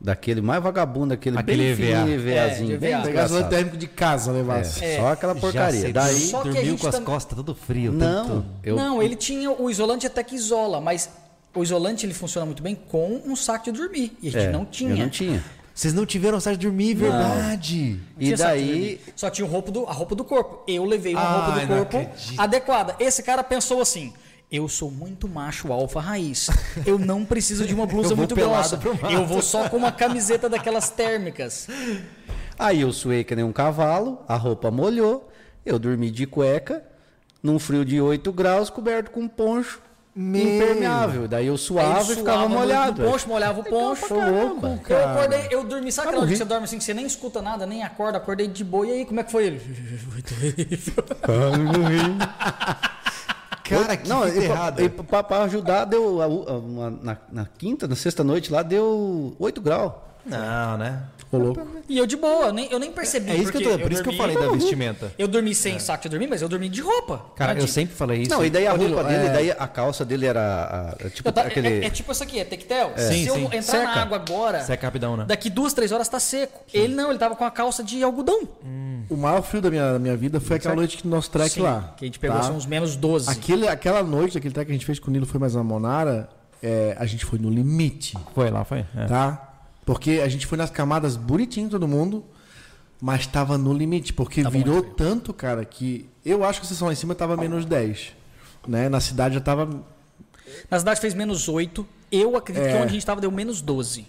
Daquele 0.04 0.42
mais 0.42 0.64
vagabundo, 0.64 1.14
aquele, 1.14 1.38
Aquele 1.38 1.76
bem 1.76 1.90
EVA. 1.92 2.00
fininho, 2.02 2.20
EVAzinho. 2.30 2.70
É, 2.72 2.74
de 2.74 2.78
bem 2.80 2.92
EVA. 2.94 3.02
Pegar 3.04 3.22
desgraçado. 3.24 3.46
o 3.46 3.50
térmico 3.56 3.78
de 3.78 3.88
casa, 3.88 4.32
levasse. 4.32 4.84
É, 4.84 4.98
Só 4.98 5.08
aquela 5.12 5.36
porcaria. 5.36 5.80
Já 5.80 5.84
sei, 5.84 5.94
Daí, 5.94 6.20
Só 6.22 6.42
que 6.42 6.50
a 6.50 6.52
dormiu 6.54 6.72
gente 6.72 6.82
com 6.82 6.88
as 6.88 6.96
tam- 6.96 7.04
costas 7.04 7.36
tudo 7.38 7.54
frio. 7.54 7.92
não, 7.92 8.26
tanto- 8.28 8.46
eu, 8.64 8.76
Não, 8.76 9.04
ele 9.04 9.16
tinha. 9.16 9.52
O 9.52 9.70
isolante 9.70 10.08
até 10.08 10.24
que 10.24 10.36
isola, 10.36 10.82
mas 10.82 11.08
o 11.54 11.62
isolante 11.62 12.04
ele 12.06 12.16
funciona 12.16 12.46
muito 12.48 12.64
bem 12.64 12.74
com 12.74 13.22
um 13.26 13.36
saco 13.36 13.66
de 13.66 13.72
dormir. 13.80 14.18
E 14.24 14.30
a 14.30 14.32
gente 14.32 14.46
é, 14.48 14.52
não 14.52 14.66
tinha. 14.66 14.90
Eu 14.92 14.98
não 14.98 15.10
tinha. 15.10 15.44
Vocês 15.74 15.94
não 15.94 16.06
tiveram 16.06 16.40
saco 16.40 16.58
de 16.58 16.66
dormir, 16.66 16.96
verdade. 16.96 18.00
Não 18.16 18.22
E 18.22 18.26
tinha 18.26 18.38
saco 18.38 18.58
de 18.58 18.64
daí, 18.66 18.72
dormir. 18.72 19.02
Só 19.16 19.30
tinha 19.30 19.46
o 19.46 19.50
roupa 19.50 19.72
do, 19.72 19.86
a 19.86 19.94
roupa 19.94 20.16
do 20.16 20.24
corpo. 20.24 20.64
Eu 20.68 20.84
levei 20.84 21.14
uma 21.14 21.22
Ai, 21.22 21.36
roupa 21.36 21.52
do 21.52 21.60
não 21.68 21.68
corpo 21.78 21.98
acredito. 21.98 22.40
adequada. 22.42 22.96
Esse 23.00 23.22
cara 23.24 23.44
pensou 23.44 23.80
assim. 23.82 24.14
Eu 24.52 24.68
sou 24.68 24.92
muito 24.92 25.30
macho 25.30 25.72
alfa 25.72 26.02
raiz. 26.02 26.50
Eu 26.86 27.00
não 27.00 27.24
preciso 27.24 27.66
de 27.66 27.74
uma 27.74 27.86
blusa 27.86 28.14
muito 28.18 28.36
grossa. 28.36 28.78
Eu 29.10 29.26
vou 29.26 29.42
só 29.42 29.70
com 29.70 29.78
uma 29.78 29.94
camiseta 29.94 30.50
daquelas 30.50 30.90
térmicas. 30.90 31.70
aí 32.60 32.82
eu 32.82 32.92
suei 32.92 33.24
que 33.24 33.34
nem 33.34 33.46
um 33.46 33.54
cavalo, 33.54 34.20
a 34.28 34.36
roupa 34.36 34.70
molhou, 34.70 35.32
eu 35.66 35.80
dormi 35.80 36.12
de 36.12 36.28
cueca, 36.28 36.84
num 37.42 37.58
frio 37.58 37.86
de 37.86 38.02
8 38.02 38.30
graus, 38.34 38.70
coberto 38.70 39.12
com 39.12 39.22
um 39.22 39.28
poncho 39.30 39.82
impermeável. 40.14 41.30
Daí 41.30 41.48
eu 41.48 41.58
suava 41.58 42.02
ele 42.02 42.12
e 42.12 42.16
ficava 42.18 42.40
suava 42.40 42.50
molhado. 42.50 43.04
No 43.04 43.10
poncho, 43.10 43.30
molhava 43.30 43.62
o 43.62 43.64
poncho. 43.64 44.06
pra 44.06 44.18
caramba, 44.18 44.82
Eu 44.90 45.08
acordei, 45.08 45.48
eu 45.50 45.64
dormi, 45.64 45.94
sabe 45.94 46.10
aquela 46.10 46.24
hora 46.24 46.32
que 46.32 46.38
você 46.38 46.44
dorme 46.44 46.66
assim, 46.66 46.78
que 46.78 46.84
você 46.84 46.94
nem 46.94 47.06
escuta 47.06 47.42
nada, 47.42 47.66
nem 47.66 47.84
acorda, 47.84 48.18
acordei 48.18 48.50
de 48.50 48.66
boa. 48.66 48.86
E 48.86 48.92
aí, 48.92 49.06
como 49.06 49.22
é 49.22 49.24
que 49.24 49.32
foi 49.32 49.46
ele? 49.46 49.62
Cara, 53.80 53.98
que 53.98 54.08
não, 54.10 54.28
e, 54.28 54.38
errada. 54.46 54.90
pra, 54.90 55.24
pra 55.24 55.44
ajudar, 55.44 55.86
deu. 55.86 56.22
a- 56.22 56.26
a- 56.26 56.28
uma- 56.58 56.90
na, 56.90 57.18
na 57.32 57.46
quinta, 57.58 57.88
na 57.88 57.96
sexta 57.96 58.24
noite 58.24 58.52
lá, 58.52 58.62
deu 58.62 59.36
8 59.40 59.62
graus. 59.62 59.94
Não, 60.26 60.78
né? 60.78 61.04
Ficou 61.18 61.40
louco. 61.40 61.62
E 61.88 61.98
eu 61.98 62.06
de 62.06 62.16
boa, 62.18 62.48
eu 62.48 62.54
nem, 62.54 62.70
eu 62.72 62.78
nem 62.78 62.92
percebi. 62.92 63.32
É 63.32 63.36
isso 63.36 63.52
que 63.52 63.58
eu 63.58 63.72
tô, 63.72 63.80
por 63.80 63.92
isso 63.92 64.04
que 64.04 64.10
eu 64.10 64.14
falei 64.18 64.38
da 64.38 64.50
vestimenta. 64.50 65.12
Eu 65.18 65.28
dormi 65.28 65.56
sem 65.56 65.80
saco 65.80 66.04
de 66.04 66.10
dormir, 66.10 66.28
mas 66.28 66.42
eu 66.42 66.50
dormi 66.50 66.68
de 66.70 66.82
roupa. 66.82 67.26
Cara, 67.36 67.52
eu 67.52 67.56
Tadinho. 67.56 67.72
sempre 67.74 67.96
falei 67.96 68.22
isso. 68.22 68.32
Não, 68.32 68.44
e 68.46 68.50
daí 68.50 68.68
a 68.68 68.74
roupa 68.74 69.04
dele, 69.04 69.28
é- 69.28 69.30
daí 69.34 69.52
a 69.52 69.68
calça 69.68 70.04
dele 70.04 70.26
era 70.26 70.42
a- 70.42 71.06
a- 71.08 71.10
tipo 71.10 71.32
tá- 71.32 71.44
é- 71.44 71.48
aquele. 71.48 71.68
é, 71.68 71.86
é 71.86 71.90
tipo 71.90 72.12
isso 72.12 72.22
aqui, 72.24 72.40
é 72.40 72.44
tectel. 72.46 72.92
Sim, 72.98 73.24
Se 73.24 73.28
eu 73.28 73.36
sim. 73.36 73.46
entrar 73.46 73.62
Seca. 73.64 73.84
na 73.84 74.02
água 74.02 74.18
agora, 74.18 74.62
Seca 74.62 74.88
rapidão, 74.88 75.16
né? 75.18 75.26
daqui 75.28 75.50
duas, 75.50 75.74
três 75.74 75.92
horas 75.92 76.08
tá 76.10 76.20
seco. 76.20 76.62
Ele 76.74 76.94
não, 76.94 77.10
ele 77.10 77.20
tava 77.20 77.36
com 77.36 77.46
a 77.46 77.52
calça 77.52 77.84
de 77.84 78.04
algodão. 78.04 78.42
O 79.10 79.16
maior 79.18 79.42
frio 79.42 79.62
da 79.62 79.70
minha, 79.70 79.94
da 79.94 80.00
minha 80.00 80.16
vida 80.18 80.40
foi 80.40 80.58
aquela 80.58 80.76
noite 80.76 80.98
que 80.98 81.08
nosso 81.08 81.30
trek 81.32 81.50
Sim, 81.52 81.62
lá. 81.62 81.94
Que 81.98 82.06
a 82.06 82.08
gente 82.08 82.20
pegou 82.20 82.38
tá? 82.38 82.44
são 82.44 82.56
uns 82.56 82.66
menos 82.66 82.96
12. 82.96 83.30
Aquele, 83.30 83.68
aquela 83.68 84.04
noite, 84.04 84.38
aquele 84.38 84.54
trek 84.54 84.68
que 84.68 84.72
a 84.72 84.76
gente 84.76 84.86
fez 84.86 85.00
com 85.00 85.10
o 85.10 85.12
Nilo 85.14 85.26
foi 85.26 85.40
mais 85.40 85.56
a 85.56 85.64
Monara, 85.64 86.30
é, 86.62 86.96
a 87.00 87.06
gente 87.06 87.26
foi 87.26 87.40
no 87.40 87.50
limite, 87.50 88.18
Foi 88.36 88.50
lá, 88.52 88.64
foi. 88.64 88.86
É. 88.96 89.06
tá? 89.06 89.48
Porque 89.86 90.22
a 90.24 90.28
gente 90.28 90.46
foi 90.46 90.58
nas 90.58 90.70
camadas 90.70 91.16
bonitinho 91.16 91.70
todo 91.70 91.88
mundo, 91.88 92.24
mas 93.02 93.26
tava 93.26 93.58
no 93.58 93.74
limite, 93.74 94.14
porque 94.14 94.44
Tava 94.44 94.56
virou 94.58 94.82
tanto, 94.84 95.34
cara, 95.34 95.66
que 95.66 96.08
eu 96.26 96.44
acho 96.44 96.60
que 96.62 96.66
a 96.66 96.70
sessão 96.70 96.88
lá 96.88 96.94
em 96.94 96.96
cima 96.96 97.16
tava 97.16 97.36
menos 97.36 97.66
10. 97.66 98.14
Né? 98.68 98.88
Na 98.90 99.00
cidade 99.00 99.36
já 99.36 99.42
tava 99.42 99.68
Na 100.70 100.78
cidade 100.78 101.00
fez 101.00 101.14
menos 101.14 101.48
8. 101.48 101.88
Eu 102.12 102.36
acredito 102.36 102.64
que 102.64 102.70
É. 102.70 102.76
onde 102.76 102.88
a 102.90 102.94
gente 102.94 103.06
tava 103.06 103.22
deu 103.22 103.32
menos 103.32 103.62
12. 103.62 104.06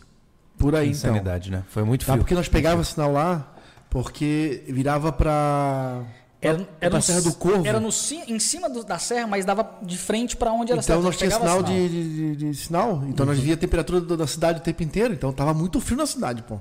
por 0.58 0.74
aí, 0.76 0.88
então. 0.90 1.10
Insanidade, 1.10 1.50
né? 1.50 1.62
Foi 1.68 1.82
muito 1.84 2.04
Tá? 2.04 2.12
frio. 2.12 2.18
Porque 2.22 2.34
nós 2.34 2.48
pegava 2.48 2.84
sinal 2.84 3.12
lá, 3.12 3.54
porque 3.88 4.62
virava 4.68 5.10
pra. 5.10 6.02
Era, 6.42 6.68
era 6.80 6.90
pra 6.90 6.98
no, 6.98 7.02
Serra 7.02 7.22
do 7.22 7.32
Corvo. 7.34 7.64
Era 7.66 7.78
no, 7.78 7.88
em 8.26 8.38
cima 8.40 8.68
do- 8.68 8.82
da 8.82 8.98
serra, 8.98 9.28
mas 9.28 9.44
dava 9.44 9.78
de 9.80 9.96
frente 9.96 10.36
pra 10.36 10.52
onde 10.52 10.72
era 10.72 10.80
a 10.80 10.82
Então 10.82 11.00
nós 11.00 11.16
tinha 11.16 11.30
Pegava 11.30 11.48
sinal 11.48 11.62
de, 11.62 11.88
de- 11.88 12.34
de- 12.34 12.36
de 12.50 12.54
sinal. 12.54 13.04
Então 13.06 13.24
Uhum. 13.24 13.32
nós 13.32 13.40
via 13.40 13.54
a 13.54 13.56
temperatura 13.56 14.00
do- 14.00 14.16
da 14.16 14.26
cidade 14.26 14.58
o 14.58 14.62
tempo 14.62 14.82
inteiro. 14.82 15.14
Então 15.14 15.32
tava 15.32 15.54
muito 15.54 15.80
frio 15.80 15.96
na 15.96 16.04
cidade, 16.06 16.42
pô. 16.42 16.58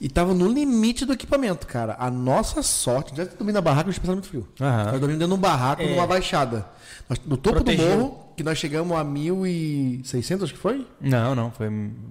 E 0.00 0.08
tava 0.08 0.34
no 0.34 0.46
limite 0.48 1.04
do 1.04 1.12
equipamento, 1.12 1.66
cara. 1.66 1.96
A 1.98 2.10
nossa 2.10 2.62
sorte, 2.62 3.16
já 3.16 3.24
dormindo 3.24 3.54
na 3.54 3.60
barraca, 3.60 3.88
a 3.88 3.92
gente 3.92 4.00
passava 4.00 4.14
muito 4.16 4.28
frio. 4.28 4.48
Aham. 4.60 4.84
Nós 4.84 5.00
dormimos 5.00 5.18
dentro 5.18 5.28
de 5.28 5.34
um 5.34 5.36
barraco, 5.40 5.82
É. 5.82 5.90
numa 5.90 6.06
baixada. 6.06 6.66
Nós- 7.08 7.20
no 7.24 7.36
topo 7.36 7.56
Protegeu. 7.56 7.88
do 7.88 7.96
morro, 7.98 8.24
que 8.36 8.42
nós 8.44 8.58
chegamos 8.58 8.96
a 8.96 9.02
1.600, 9.04 10.42
acho 10.44 10.54
que 10.54 10.58
foi? 10.58 10.86
Não, 11.00 11.34
não, 11.34 11.50
foi 11.50 11.68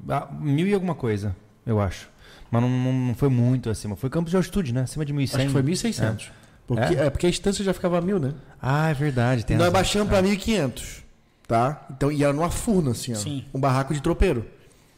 ah, 0.09 0.27
mil 0.39 0.67
e 0.67 0.73
alguma 0.73 0.95
coisa, 0.95 1.35
eu 1.65 1.79
acho. 1.79 2.09
Mas 2.49 2.61
não, 2.61 2.69
não- 2.69 2.93
não 2.93 3.15
foi 3.15 3.29
muito 3.29 3.69
acima. 3.69 3.95
Foi 3.95 4.09
campos 4.09 4.31
de 4.31 4.37
altitude, 4.37 4.73
né? 4.73 4.81
Acima 4.81 5.05
de 5.05 5.13
1.100. 5.13 5.35
Acho 5.35 5.45
que 5.47 5.51
foi 5.53 5.63
1.600. 5.63 6.31
Porque, 6.67 6.95
É? 6.95 7.05
é? 7.05 7.09
porque 7.09 7.25
a 7.25 7.29
distância 7.29 7.63
já 7.63 7.73
ficava 7.73 7.97
a 7.97 8.01
1.000, 8.01 8.19
né? 8.19 8.33
Ah, 8.61 8.89
é 8.89 8.93
verdade. 8.93 9.45
Tem 9.45 9.55
E 9.55 9.59
nós 9.59 9.71
baixamos 9.71 10.09
pra 10.09 10.21
1.500, 10.21 11.01
tá? 11.47 11.85
Então, 11.89 12.11
e 12.11 12.21
era 12.23 12.33
numa 12.33 12.49
furna, 12.49 12.91
assim, 12.91 13.13
ó. 13.13 13.15
Sim. 13.15 13.45
Um 13.53 13.59
barraco 13.59 13.93
de 13.93 14.01
tropeiro. 14.01 14.45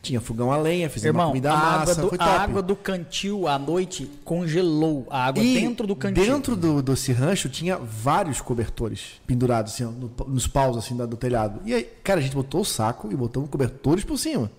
Tinha 0.01 0.21
fogão 0.21 0.49
a 0.49 0.55
lenha, 0.57 0.89
fizemos 0.89 1.13
uma 1.15 1.23
Irmão, 1.23 1.27
comida 1.31 1.51
a 1.51 1.57
massa, 1.57 1.91
água, 1.91 1.95
do, 1.95 2.09
foi 2.09 2.17
a 2.21 2.25
top. 2.25 2.39
água 2.39 2.61
do 2.61 2.75
cantil 2.75 3.47
à 3.49 3.59
noite 3.59 4.09
congelou. 4.23 5.05
A 5.09 5.25
água 5.25 5.43
E 5.43 5.53
dentro 5.59 5.85
do 5.85 5.93
cantil. 5.93 6.23
Dentro 6.23 6.55
do, 6.55 6.81
desse 6.81 7.11
rancho 7.11 7.49
tinha 7.49 7.77
vários 7.77 8.39
cobertores 8.39 9.19
pendurados, 9.27 9.73
assim, 9.73 9.83
ó, 9.83 9.91
no- 9.91 10.09
nos 10.27 10.47
paus 10.47 10.77
assim, 10.77 10.95
do 10.95 11.17
telhado. 11.17 11.59
E 11.65 11.73
aí, 11.73 11.83
cara, 12.01 12.21
a 12.21 12.23
gente 12.23 12.33
botou 12.33 12.61
o 12.61 12.65
saco 12.65 13.09
e 13.11 13.15
botamos 13.15 13.49
cobertores 13.49 14.05
por 14.05 14.17
cima. 14.17 14.49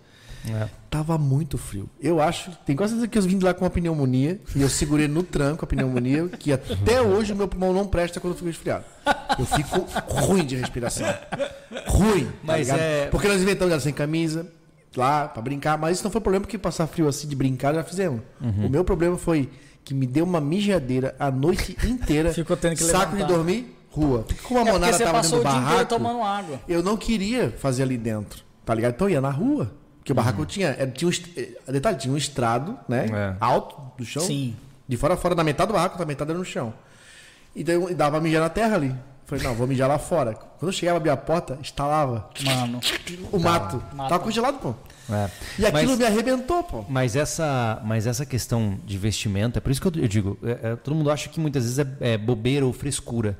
É. 0.48 0.68
Tava 0.88 1.18
muito 1.18 1.58
frio. 1.58 1.88
Eu 2.00 2.20
acho, 2.20 2.50
tem 2.66 2.74
quase 2.74 2.92
certeza 2.94 3.08
que 3.08 3.18
eu 3.18 3.22
vim 3.22 3.38
de 3.38 3.44
lá 3.44 3.52
com 3.54 3.64
uma 3.64 3.70
pneumonia 3.70 4.40
e 4.56 4.62
eu 4.62 4.68
segurei 4.68 5.06
no 5.06 5.22
tranco 5.22 5.64
a 5.64 5.68
pneumonia, 5.68 6.28
que 6.28 6.52
até 6.52 7.00
hoje 7.02 7.32
o 7.32 7.36
meu 7.36 7.46
pulmão 7.46 7.72
não 7.72 7.86
presta 7.86 8.18
quando 8.18 8.32
eu 8.32 8.36
fico 8.36 8.48
resfriado. 8.48 8.84
Eu 9.38 9.44
fico 9.44 9.86
ruim 10.08 10.44
de 10.44 10.56
respiração. 10.56 11.06
Ruim. 11.86 12.24
tá 12.26 12.32
Mas 12.42 12.60
ligado? 12.68 12.80
é- 12.80 13.06
Porque 13.06 13.28
nós 13.28 13.40
inventamos 13.40 13.70
ela 13.72 13.80
sem 13.80 13.92
camisa, 13.92 14.46
lá, 14.96 15.28
pra 15.28 15.42
brincar, 15.42 15.78
mas 15.78 15.96
isso 15.96 16.04
não 16.04 16.10
foi 16.10 16.20
problema 16.20 16.44
porque 16.44 16.58
passar 16.58 16.86
frio 16.86 17.06
assim 17.08 17.28
de 17.28 17.36
brincar 17.36 17.74
já 17.74 17.84
fizemos. 17.84 18.22
Uhum. 18.40 18.66
O 18.66 18.70
meu 18.70 18.84
problema 18.84 19.16
foi 19.16 19.48
que 19.84 19.94
me 19.94 20.06
deu 20.06 20.24
uma 20.24 20.40
mijadeira 20.40 21.14
a 21.18 21.30
noite 21.30 21.76
inteira. 21.84 22.32
Ficou 22.34 22.56
tendo 22.56 22.76
que 22.76 22.82
Saco 22.84 23.12
de 23.12 23.22
levantar. 23.22 23.34
dormir, 23.36 23.76
rua. 23.90 24.24
Porque 24.26 24.42
como 24.42 24.60
a 24.70 24.88
É 24.88 24.92
você 24.92 25.04
tava 25.04 25.20
dentro 25.20 25.38
do 25.38 25.42
barraco, 25.44 25.84
tomando 25.88 26.22
água. 26.22 26.60
eu 26.68 26.82
não 26.82 26.96
queria 26.96 27.50
fazer 27.50 27.82
ali 27.84 27.96
dentro, 27.96 28.42
tá 28.64 28.74
ligado? 28.74 28.94
Então 28.94 29.06
eu 29.08 29.12
ia 29.14 29.20
na 29.20 29.30
rua. 29.30 29.72
Porque 30.00 30.12
o 30.12 30.14
barraco 30.14 30.44
tinha, 30.46 30.68
era- 30.68 30.90
tinha 30.90 31.08
um, 31.08 31.12
eh, 31.36 31.72
detalhe, 31.72 31.96
tinha 31.98 32.12
um 32.12 32.16
estrado, 32.16 32.76
né? 32.88 33.06
É. 33.12 33.36
Alto 33.40 33.76
do 33.96 34.04
chão. 34.04 34.22
Sim. 34.22 34.56
De 34.88 34.96
fora 34.96 35.14
a 35.14 35.16
fora, 35.16 35.34
da 35.34 35.44
metade 35.44 35.68
do 35.68 35.74
barraco, 35.74 35.96
da 35.98 36.04
metade 36.04 36.30
era 36.30 36.38
no 36.38 36.44
chão. 36.44 36.72
E 37.54 37.62
daí 37.62 37.76
eu 37.76 37.94
dava 37.94 38.12
pra 38.12 38.20
mijar 38.20 38.40
na 38.40 38.48
terra 38.48 38.74
ali. 38.76 38.94
Falei, 39.26 39.44
não, 39.44 39.54
vou 39.54 39.66
mijar 39.66 39.88
lá 39.88 39.98
fora. 39.98 40.34
Quando 40.34 40.68
eu 40.68 40.72
chegava, 40.72 40.96
abria 40.96 41.12
a 41.12 41.16
porta, 41.16 41.56
instalava 41.60 42.28
Mano. 42.44 42.80
o 43.30 43.38
mato. 43.38 43.80
Mato. 43.94 44.08
Tava 44.08 44.18
congelado, 44.24 44.58
pô. 44.58 44.74
É. 45.12 45.30
E 45.58 45.66
aquilo 45.66 45.90
Mas- 45.90 45.98
me 45.98 46.04
arrebentou, 46.04 46.64
pô. 46.64 46.84
Mas 46.88 47.14
essa, 47.14 47.80
mas 47.84 48.06
essa 48.08 48.24
questão 48.26 48.78
de 48.84 48.98
vestimenta, 48.98 49.58
é 49.58 49.60
por 49.60 49.70
isso 49.70 49.80
que 49.80 49.86
eu, 49.98 50.02
eu 50.02 50.08
digo, 50.08 50.36
é- 50.42 50.70
é, 50.72 50.76
todo 50.76 50.94
mundo 50.94 51.10
acha 51.10 51.28
que 51.28 51.38
muitas 51.38 51.62
vezes 51.64 51.78
é, 51.78 52.14
é 52.14 52.18
bobeira 52.18 52.66
ou 52.66 52.72
frescura. 52.72 53.38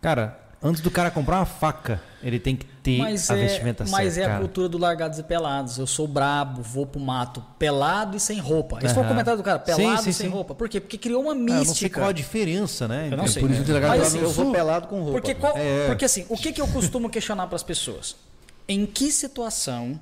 Cara, 0.00 0.36
antes 0.62 0.80
do 0.80 0.90
cara 0.90 1.10
comprar 1.10 1.36
uma 1.38 1.46
faca, 1.46 2.00
ele 2.22 2.38
tem 2.40 2.56
que 2.56 2.66
ter 2.66 2.98
Mas, 2.98 3.30
a 3.30 3.36
é, 3.36 3.42
vestimenta 3.42 3.84
mas 3.88 4.14
certa. 4.14 4.30
é 4.32 4.34
a 4.36 4.38
cultura 4.38 4.68
do 4.68 4.76
largados 4.78 5.18
e 5.18 5.22
pelados. 5.22 5.78
Eu 5.78 5.86
sou 5.86 6.06
brabo, 6.08 6.62
vou 6.62 6.84
pro 6.86 7.00
mato 7.00 7.42
pelado 7.58 8.16
e 8.16 8.20
sem 8.20 8.38
roupa. 8.38 8.78
Esse 8.82 8.94
foi 8.94 9.04
o 9.04 9.06
comentário 9.08 9.36
do 9.38 9.44
cara, 9.44 9.58
Sim, 9.64 9.76
pelado 9.76 10.02
sim, 10.02 10.10
e 10.10 10.12
sem 10.12 10.26
sim. 10.26 10.32
roupa. 10.32 10.54
Por 10.54 10.68
quê? 10.68 10.80
Porque 10.80 10.98
criou 10.98 11.22
uma 11.22 11.32
Ah, 11.32 11.34
eu 11.34 11.38
não 11.38 11.48
sei 11.48 11.58
mística. 11.66 12.00
qual 12.00 12.10
a 12.10 12.12
diferença, 12.12 12.88
né? 12.88 13.08
Eu 13.10 13.16
não 13.16 13.24
É 13.24 13.28
sei. 13.28 13.42
por 13.42 13.50
isso 13.50 13.62
que 13.64 13.72
Mas, 13.72 14.02
assim, 14.02 14.20
eu 14.20 14.30
vou 14.30 14.52
pelado 14.52 14.88
com 14.88 14.96
roupa. 15.00 15.12
Porque, 15.12 15.34
qual- 15.34 15.56
É. 15.56 15.86
porque 15.86 16.04
assim, 16.04 16.26
o 16.28 16.36
que, 16.36 16.52
que 16.52 16.60
eu 16.60 16.66
costumo 16.68 17.08
questionar 17.08 17.46
para 17.46 17.56
as 17.56 17.62
pessoas? 17.62 18.16
Em 18.68 18.84
que 18.84 19.10
situação, 19.12 19.98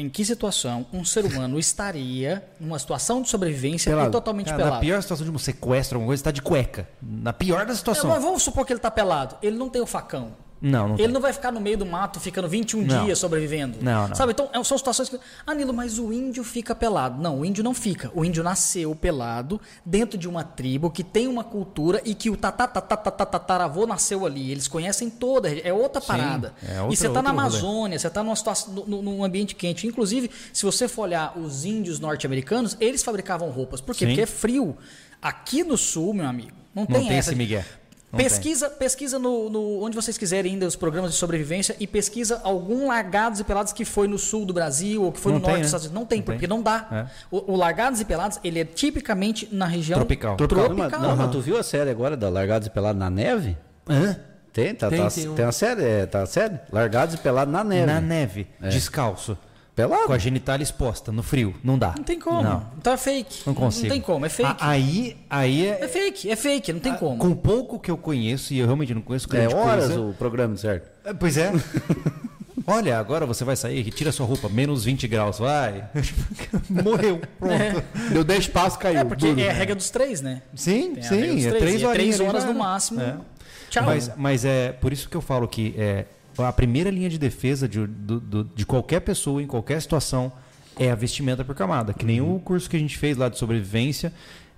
em 0.00 0.08
que 0.08 0.24
situação 0.24 0.86
um 0.92 1.04
ser 1.04 1.24
humano 1.24 1.58
estaria 1.58 2.44
numa 2.58 2.78
situação 2.78 3.22
de 3.22 3.28
sobrevivência 3.28 3.90
Pelado. 3.90 4.08
e 4.08 4.12
totalmente 4.12 4.46
Cara, 4.46 4.58
na 4.58 4.64
pelado. 4.64 4.80
pior 4.80 5.02
situação 5.02 5.26
de 5.26 5.32
um 5.32 5.38
sequestro, 5.38 5.96
alguma 5.96 6.08
coisa, 6.10 6.20
você 6.20 6.24
tá 6.24 6.30
de 6.30 6.42
cueca. 6.42 6.88
Na 7.02 7.32
pior 7.32 7.66
da 7.66 7.72
É, 7.72 7.76
situação. 7.76 8.08
mas 8.10 8.22
vamos 8.22 8.42
supor 8.42 8.64
que 8.66 8.72
ele 8.72 8.80
tá 8.80 8.90
pelado. 8.90 9.36
Ele 9.42 9.56
não 9.56 9.68
tem 9.68 9.80
o 9.82 9.86
facão. 9.86 10.32
Não, 10.62 10.88
não 10.88 10.94
Ele 10.96 11.04
tem. 11.04 11.12
não 11.12 11.20
vai 11.22 11.32
ficar 11.32 11.50
no 11.50 11.60
meio 11.60 11.78
do 11.78 11.86
mato 11.86 12.20
ficando 12.20 12.46
21 12.48 12.82
Não. 12.84 13.04
dias 13.04 13.18
sobrevivendo. 13.18 13.78
Não, 13.80 14.08
não. 14.08 14.14
Sabe? 14.14 14.32
Então, 14.32 14.50
é- 14.52 14.62
são 14.62 14.76
situações 14.76 15.08
que. 15.08 15.18
Ah, 15.46 15.54
Nilo, 15.54 15.72
mas 15.72 15.98
o 15.98 16.12
índio 16.12 16.44
fica 16.44 16.74
pelado. 16.74 17.20
Não, 17.22 17.40
o 17.40 17.44
índio 17.44 17.64
não 17.64 17.72
fica. 17.72 18.10
O 18.14 18.24
índio 18.24 18.44
nasceu 18.44 18.94
pelado 18.94 19.58
dentro 19.86 20.18
de 20.18 20.28
uma 20.28 20.44
tribo 20.44 20.90
que 20.90 21.02
tem 21.02 21.26
uma 21.28 21.42
cultura 21.42 22.02
e 22.04 22.14
que 22.14 22.28
o 22.28 22.36
tataravô 22.36 23.86
nasceu 23.86 24.26
ali. 24.26 24.50
Eles 24.50 24.68
conhecem 24.68 25.08
toda. 25.10 25.48
É 25.50 25.72
outra 25.72 26.00
parada. 26.00 26.54
é 26.62 26.76
e 26.76 26.80
outra- 26.80 26.96
você 26.96 27.08
tá 27.08 27.22
na 27.22 27.30
outro 27.30 27.30
rolê. 27.30 27.40
Amazônia, 27.40 27.98
você 27.98 28.10
tá 28.10 28.22
numa 28.22 28.36
situação, 28.36 28.72
no- 28.86 29.02
num 29.02 29.24
ambiente 29.24 29.54
quente. 29.54 29.86
Inclusive, 29.86 30.30
se 30.52 30.64
você 30.64 30.86
for 30.88 31.02
olhar 31.02 31.38
os 31.38 31.64
índios 31.64 31.98
norte-americanos, 31.98 32.76
eles 32.80 33.02
fabricavam 33.02 33.48
roupas. 33.50 33.80
Por 33.80 33.94
quê? 33.94 34.00
Sim. 34.04 34.06
Porque 34.08 34.20
é 34.22 34.26
frio. 34.26 34.76
Aqui 35.22 35.62
no 35.62 35.76
sul, 35.76 36.14
meu 36.14 36.26
amigo, 36.26 36.52
não, 36.74 36.86
Não 36.88 37.00
tem 37.00 37.10
essa. 37.16 37.30
esse 37.30 37.34
migué. 37.38 37.64
Não 38.12 38.18
pesquisa 38.18 38.68
pesquisa 38.68 39.18
no, 39.20 39.48
no- 39.48 39.82
onde 39.84 39.94
vocês 39.94 40.18
quiserem 40.18 40.52
ainda 40.52 40.66
os 40.66 40.74
programas 40.74 41.12
de 41.12 41.16
sobrevivência 41.16 41.76
e 41.78 41.86
pesquisa 41.86 42.40
algum 42.42 42.88
largados 42.88 43.38
e 43.38 43.44
pelados 43.44 43.72
que 43.72 43.84
foi 43.84 44.08
no 44.08 44.18
sul 44.18 44.44
do 44.44 44.52
Brasil 44.52 45.02
ou 45.04 45.12
que 45.12 45.20
foi 45.20 45.30
Não 45.32 45.38
no 45.38 45.44
tem, 45.44 45.50
norte 45.52 45.58
né? 45.58 45.62
dos 45.62 45.68
Estados 45.68 45.86
Unidos. 45.86 46.00
Não 46.00 46.06
tem, 46.06 46.18
Não 46.18 46.24
porque 46.24 46.40
tem. 46.40 46.48
não 46.48 46.60
dá. 46.62 46.88
É. 46.90 47.06
O, 47.30 47.52
o 47.52 47.56
largados 47.56 48.00
e 48.00 48.04
pelados, 48.04 48.40
ele 48.42 48.58
é 48.58 48.64
tipicamente 48.64 49.48
na 49.52 49.66
região 49.66 49.96
Tropical. 49.98 50.36
tropical. 50.36 50.68
Não, 50.70 50.76
mas, 50.76 50.92
não, 51.00 51.16
mas 51.16 51.30
tu 51.30 51.40
viu 51.40 51.56
a 51.56 51.62
série 51.62 51.88
agora 51.90 52.16
da 52.16 52.28
Largados 52.28 52.66
e 52.66 52.70
Pelados 52.70 52.98
na 52.98 53.08
Neve? 53.08 53.56
Hã? 53.88 54.16
Tem, 54.52 54.74
tá, 54.74 54.88
Tem, 54.88 54.98
tá, 54.98 55.10
tem 55.10 55.32
tem, 55.32 55.44
um- 55.44 55.48
a 55.48 55.52
série, 55.52 55.84
é, 55.84 56.06
tá 56.06 56.22
a 56.22 56.26
série? 56.26 56.58
Largados 56.72 57.14
e 57.14 57.18
Pelados 57.18 57.52
na 57.52 57.62
Neve. 57.62 57.86
Na 57.86 58.00
neve, 58.00 58.46
descalço. 58.60 59.38
Pelado? 59.80 60.06
Com 60.06 60.12
a 60.12 60.18
genitália 60.18 60.62
exposta, 60.62 61.10
no 61.12 61.22
frio. 61.22 61.54
Não 61.64 61.78
dá. 61.78 61.94
Não 61.96 62.04
tem 62.04 62.18
como. 62.18 62.42
Não, 62.42 62.66
Então 62.78 62.92
é 62.92 62.96
fake. 62.96 63.42
não 63.46 63.54
consigo. 63.54 63.86
Não 63.88 63.92
tem 63.92 64.00
como, 64.00 64.26
é 64.26 64.28
fake. 64.28 64.50
A- 64.58 64.70
Aí, 64.70 65.16
aí 65.28 65.66
é, 65.66 65.84
É 65.84 65.88
fake, 65.88 66.30
é 66.30 66.36
fake, 66.36 66.72
não 66.72 66.80
tem 66.80 66.94
como. 66.94 67.16
Com 67.18 67.34
pouco 67.34 67.78
que 67.78 67.90
eu 67.90 67.96
conheço, 67.96 68.52
e 68.54 68.58
eu 68.58 68.66
realmente 68.66 68.94
não 68.94 69.02
conheço 69.02 69.26
É 69.30 69.30
grande 69.38 69.54
horas 69.54 69.84
coisa. 69.86 70.00
o 70.00 70.14
programa, 70.14 70.56
certo? 70.56 70.90
É, 71.04 71.12
Pois 71.14 71.36
é. 71.36 71.50
Olha, 72.66 72.98
agora 72.98 73.24
você 73.26 73.42
vai 73.42 73.56
sair, 73.56 73.82
tira 73.90 74.12
sua 74.12 74.26
roupa, 74.26 74.48
menos 74.48 74.84
20 74.84 75.08
graus, 75.08 75.38
vai. 75.38 75.88
Morreu, 76.68 77.20
pronto. 77.38 77.82
Deu 78.12 78.22
10 78.22 78.48
passos, 78.48 78.78
caiu. 78.78 79.00
É 79.00 79.04
porque 79.04 79.26
duro. 79.28 79.40
é 79.40 79.48
a 79.50 79.52
regra 79.52 79.74
dos 79.74 79.90
três, 79.90 80.20
né? 80.20 80.42
Sim, 80.54 80.94
a 80.98 81.02
sim, 81.02 81.16
é 81.46 81.50
três, 81.50 81.58
três 81.58 81.80
e 81.80 81.84
é 81.84 81.86
horas. 81.86 81.96
três 81.98 82.20
horas 82.20 82.44
no 82.44 82.54
máximo. 82.54 83.00
Tchau. 83.70 83.84
Mas, 83.84 84.10
mas 84.16 84.44
é 84.44 84.72
por 84.72 84.92
isso 84.92 85.08
que 85.08 85.16
eu 85.16 85.20
falo 85.20 85.48
que 85.48 85.74
é, 85.78 86.04
a 86.44 86.52
primeira 86.52 86.90
linha 86.90 87.08
de 87.08 87.18
defesa 87.18 87.68
de, 87.68 87.86
do- 87.86 88.20
do- 88.20 88.44
de 88.44 88.64
qualquer 88.66 89.00
pessoa, 89.00 89.42
em 89.42 89.46
qualquer 89.46 89.80
situação, 89.82 90.32
é 90.78 90.90
a 90.90 90.94
vestimenta 90.94 91.44
por 91.44 91.54
camada. 91.54 91.92
Que 91.92 92.04
nem 92.04 92.20
o 92.20 92.38
curso 92.40 92.68
que 92.70 92.76
a 92.76 92.80
gente 92.80 92.96
fez 92.96 93.16
lá 93.16 93.28
de 93.28 93.38
sobrevivência. 93.38 94.12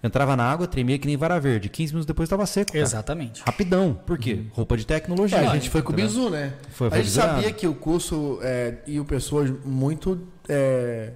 Entrava 0.04 0.34
na 0.34 0.42
água, 0.44 0.66
tremia 0.66 0.98
que 0.98 1.06
nem 1.06 1.16
vara 1.16 1.38
verde. 1.38 1.68
15 1.68 1.92
minutos 1.92 2.06
depois 2.06 2.26
estava 2.26 2.44
seco. 2.44 2.72
cara. 2.72 2.82
Exatamente. 2.82 3.40
Rapidão. 3.46 3.94
Por 4.04 4.18
quê? 4.18 4.40
Roupa 4.50 4.76
de 4.76 4.84
tecnologia. 4.84 5.38
É, 5.38 5.46
a 5.46 5.54
gente 5.54 5.70
foi 5.70 5.80
com 5.80 5.92
o? 5.92 5.94
Bizu, 5.96 6.28
né? 6.28 6.54
Foi, 6.72 6.88
a 6.88 6.90
foi 6.90 6.98
gente 6.98 7.06
visado. 7.08 7.34
sabia 7.34 7.52
que 7.52 7.66
o 7.68 7.74
curso 7.74 8.40
é, 8.42 8.78
iam 8.88 9.04
pessoas 9.04 9.48
muito. 9.64 10.26
É, 10.48 11.12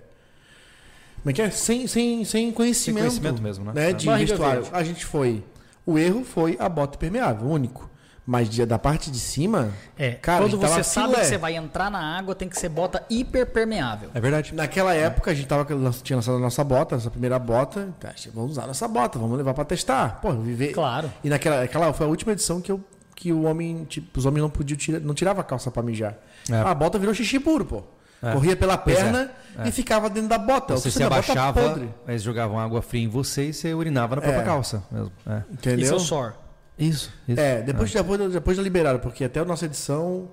como 1.20 1.30
é 1.30 1.32
que 1.32 1.42
é? 1.42 1.50
Sem, 1.50 1.88
sem, 1.88 2.24
sem 2.24 2.52
conhecimento. 2.52 3.00
conhecimento 3.06 3.42
mesmo, 3.42 3.64
né? 3.64 3.90
É. 3.90 3.92
De 3.92 4.08
vestuário. 4.08 4.62
A 4.72 4.84
gente 4.84 5.04
foi. 5.04 5.42
O 5.84 5.98
erro 5.98 6.24
foi 6.24 6.56
a 6.60 6.68
bota 6.68 6.96
impermeável, 6.96 7.48
único. 7.48 7.90
Mas 8.26 8.48
dia 8.50 8.66
da 8.66 8.76
parte 8.76 9.08
de 9.08 9.20
cima. 9.20 9.70
É, 9.96 10.10
cara, 10.10 10.42
quando 10.42 10.56
a 10.56 10.60
tava 10.60 10.74
você 10.74 10.82
sabe 10.82 11.08
filé. 11.10 11.20
que 11.20 11.26
você 11.26 11.38
vai 11.38 11.54
entrar 11.54 11.88
na 11.88 12.18
água, 12.18 12.34
tem 12.34 12.48
que 12.48 12.58
ser 12.58 12.68
bota 12.68 13.04
hiperpermeável. 13.08 14.10
É 14.12 14.20
verdade. 14.20 14.52
Naquela 14.52 14.92
época, 14.94 15.30
a 15.30 15.34
gente 15.34 15.46
tava, 15.46 15.64
tinha 16.02 16.16
lançado 16.16 16.36
a 16.36 16.40
nossa 16.40 16.64
bota, 16.64 16.96
nossa 16.96 17.10
primeira 17.10 17.38
bota. 17.38 17.94
Tá, 18.00 18.12
vamos 18.34 18.52
usar 18.52 18.66
nossa 18.66 18.88
bota, 18.88 19.16
vamos 19.16 19.38
levar 19.38 19.54
pra 19.54 19.64
testar. 19.64 20.20
Pô, 20.20 20.32
viver. 20.32 20.72
Claro. 20.72 21.10
E 21.22 21.28
naquela 21.28 21.62
aquela 21.62 21.92
foi 21.92 22.04
a 22.04 22.08
última 22.08 22.32
edição 22.32 22.60
que, 22.60 22.72
eu, 22.72 22.80
que 23.14 23.32
o 23.32 23.44
homem, 23.44 23.84
tipo, 23.84 24.18
os 24.18 24.26
homens 24.26 24.42
não 24.42 24.50
podiam 24.50 24.76
tirar, 24.76 24.98
não 24.98 25.14
tirava 25.14 25.42
a 25.42 25.44
calça 25.44 25.70
pra 25.70 25.80
mijar. 25.82 26.16
É. 26.50 26.56
A 26.56 26.74
bota 26.74 26.98
virou 26.98 27.14
xixi 27.14 27.38
puro, 27.38 27.64
pô. 27.64 27.84
É. 28.20 28.32
Corria 28.32 28.56
pela 28.56 28.74
é. 28.74 28.78
perna 28.78 29.30
e 29.64 29.70
ficava 29.70 30.10
dentro 30.10 30.30
da 30.30 30.38
bota. 30.38 30.74
Você 30.74 30.90
se 30.90 31.02
abaixava, 31.02 31.60
podre, 31.62 31.88
eles 32.08 32.22
jogavam 32.22 32.58
água 32.58 32.82
fria 32.82 33.04
em 33.04 33.08
você 33.08 33.50
e 33.50 33.52
você 33.52 33.72
urinava 33.72 34.16
na 34.16 34.22
própria 34.22 34.40
É. 34.40 34.44
calça. 34.44 34.82
Mesmo. 34.90 35.12
É. 35.28 35.42
entendeu? 35.52 35.84
Isso 35.84 35.92
é 35.92 35.96
o 35.96 36.00
SOR. 36.00 36.45
Isso, 36.78 37.10
isso. 37.26 37.40
É, 37.40 37.62
depois, 37.62 37.90
depois, 37.92 38.32
depois 38.32 38.56
já 38.56 38.62
liberaram, 38.62 38.98
porque 38.98 39.24
até 39.24 39.40
a 39.40 39.44
nossa 39.44 39.64
edição. 39.64 40.28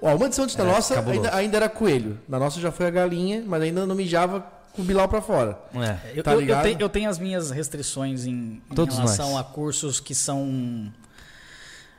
Ó, 0.00 0.14
uma 0.14 0.26
edição 0.26 0.44
antes 0.44 0.54
da 0.56 0.64
É, 0.64 0.66
nossa 0.66 1.00
ainda, 1.00 1.34
ainda 1.34 1.56
era 1.56 1.68
coelho. 1.70 2.18
Na 2.28 2.38
nossa 2.38 2.60
já 2.60 2.70
foi 2.70 2.86
a 2.86 2.90
galinha, 2.90 3.42
mas 3.46 3.62
ainda 3.62 3.86
não 3.86 3.94
mijava 3.94 4.40
com 4.74 4.82
o 4.82 4.84
bilau 4.84 5.08
pra 5.08 5.22
fora. 5.22 5.58
É. 5.74 6.18
Eu, 6.18 6.22
Tá 6.22 6.34
eu- 6.34 6.42
eu 6.42 6.62
tenho, 6.62 6.80
eu 6.82 6.88
tenho 6.90 7.08
as 7.08 7.18
minhas 7.18 7.50
restrições 7.50 8.26
em, 8.26 8.30
em 8.70 8.74
relação 8.94 9.30
nós. 9.32 9.40
a 9.40 9.44
cursos 9.44 9.98
que 9.98 10.14
são. 10.14 10.92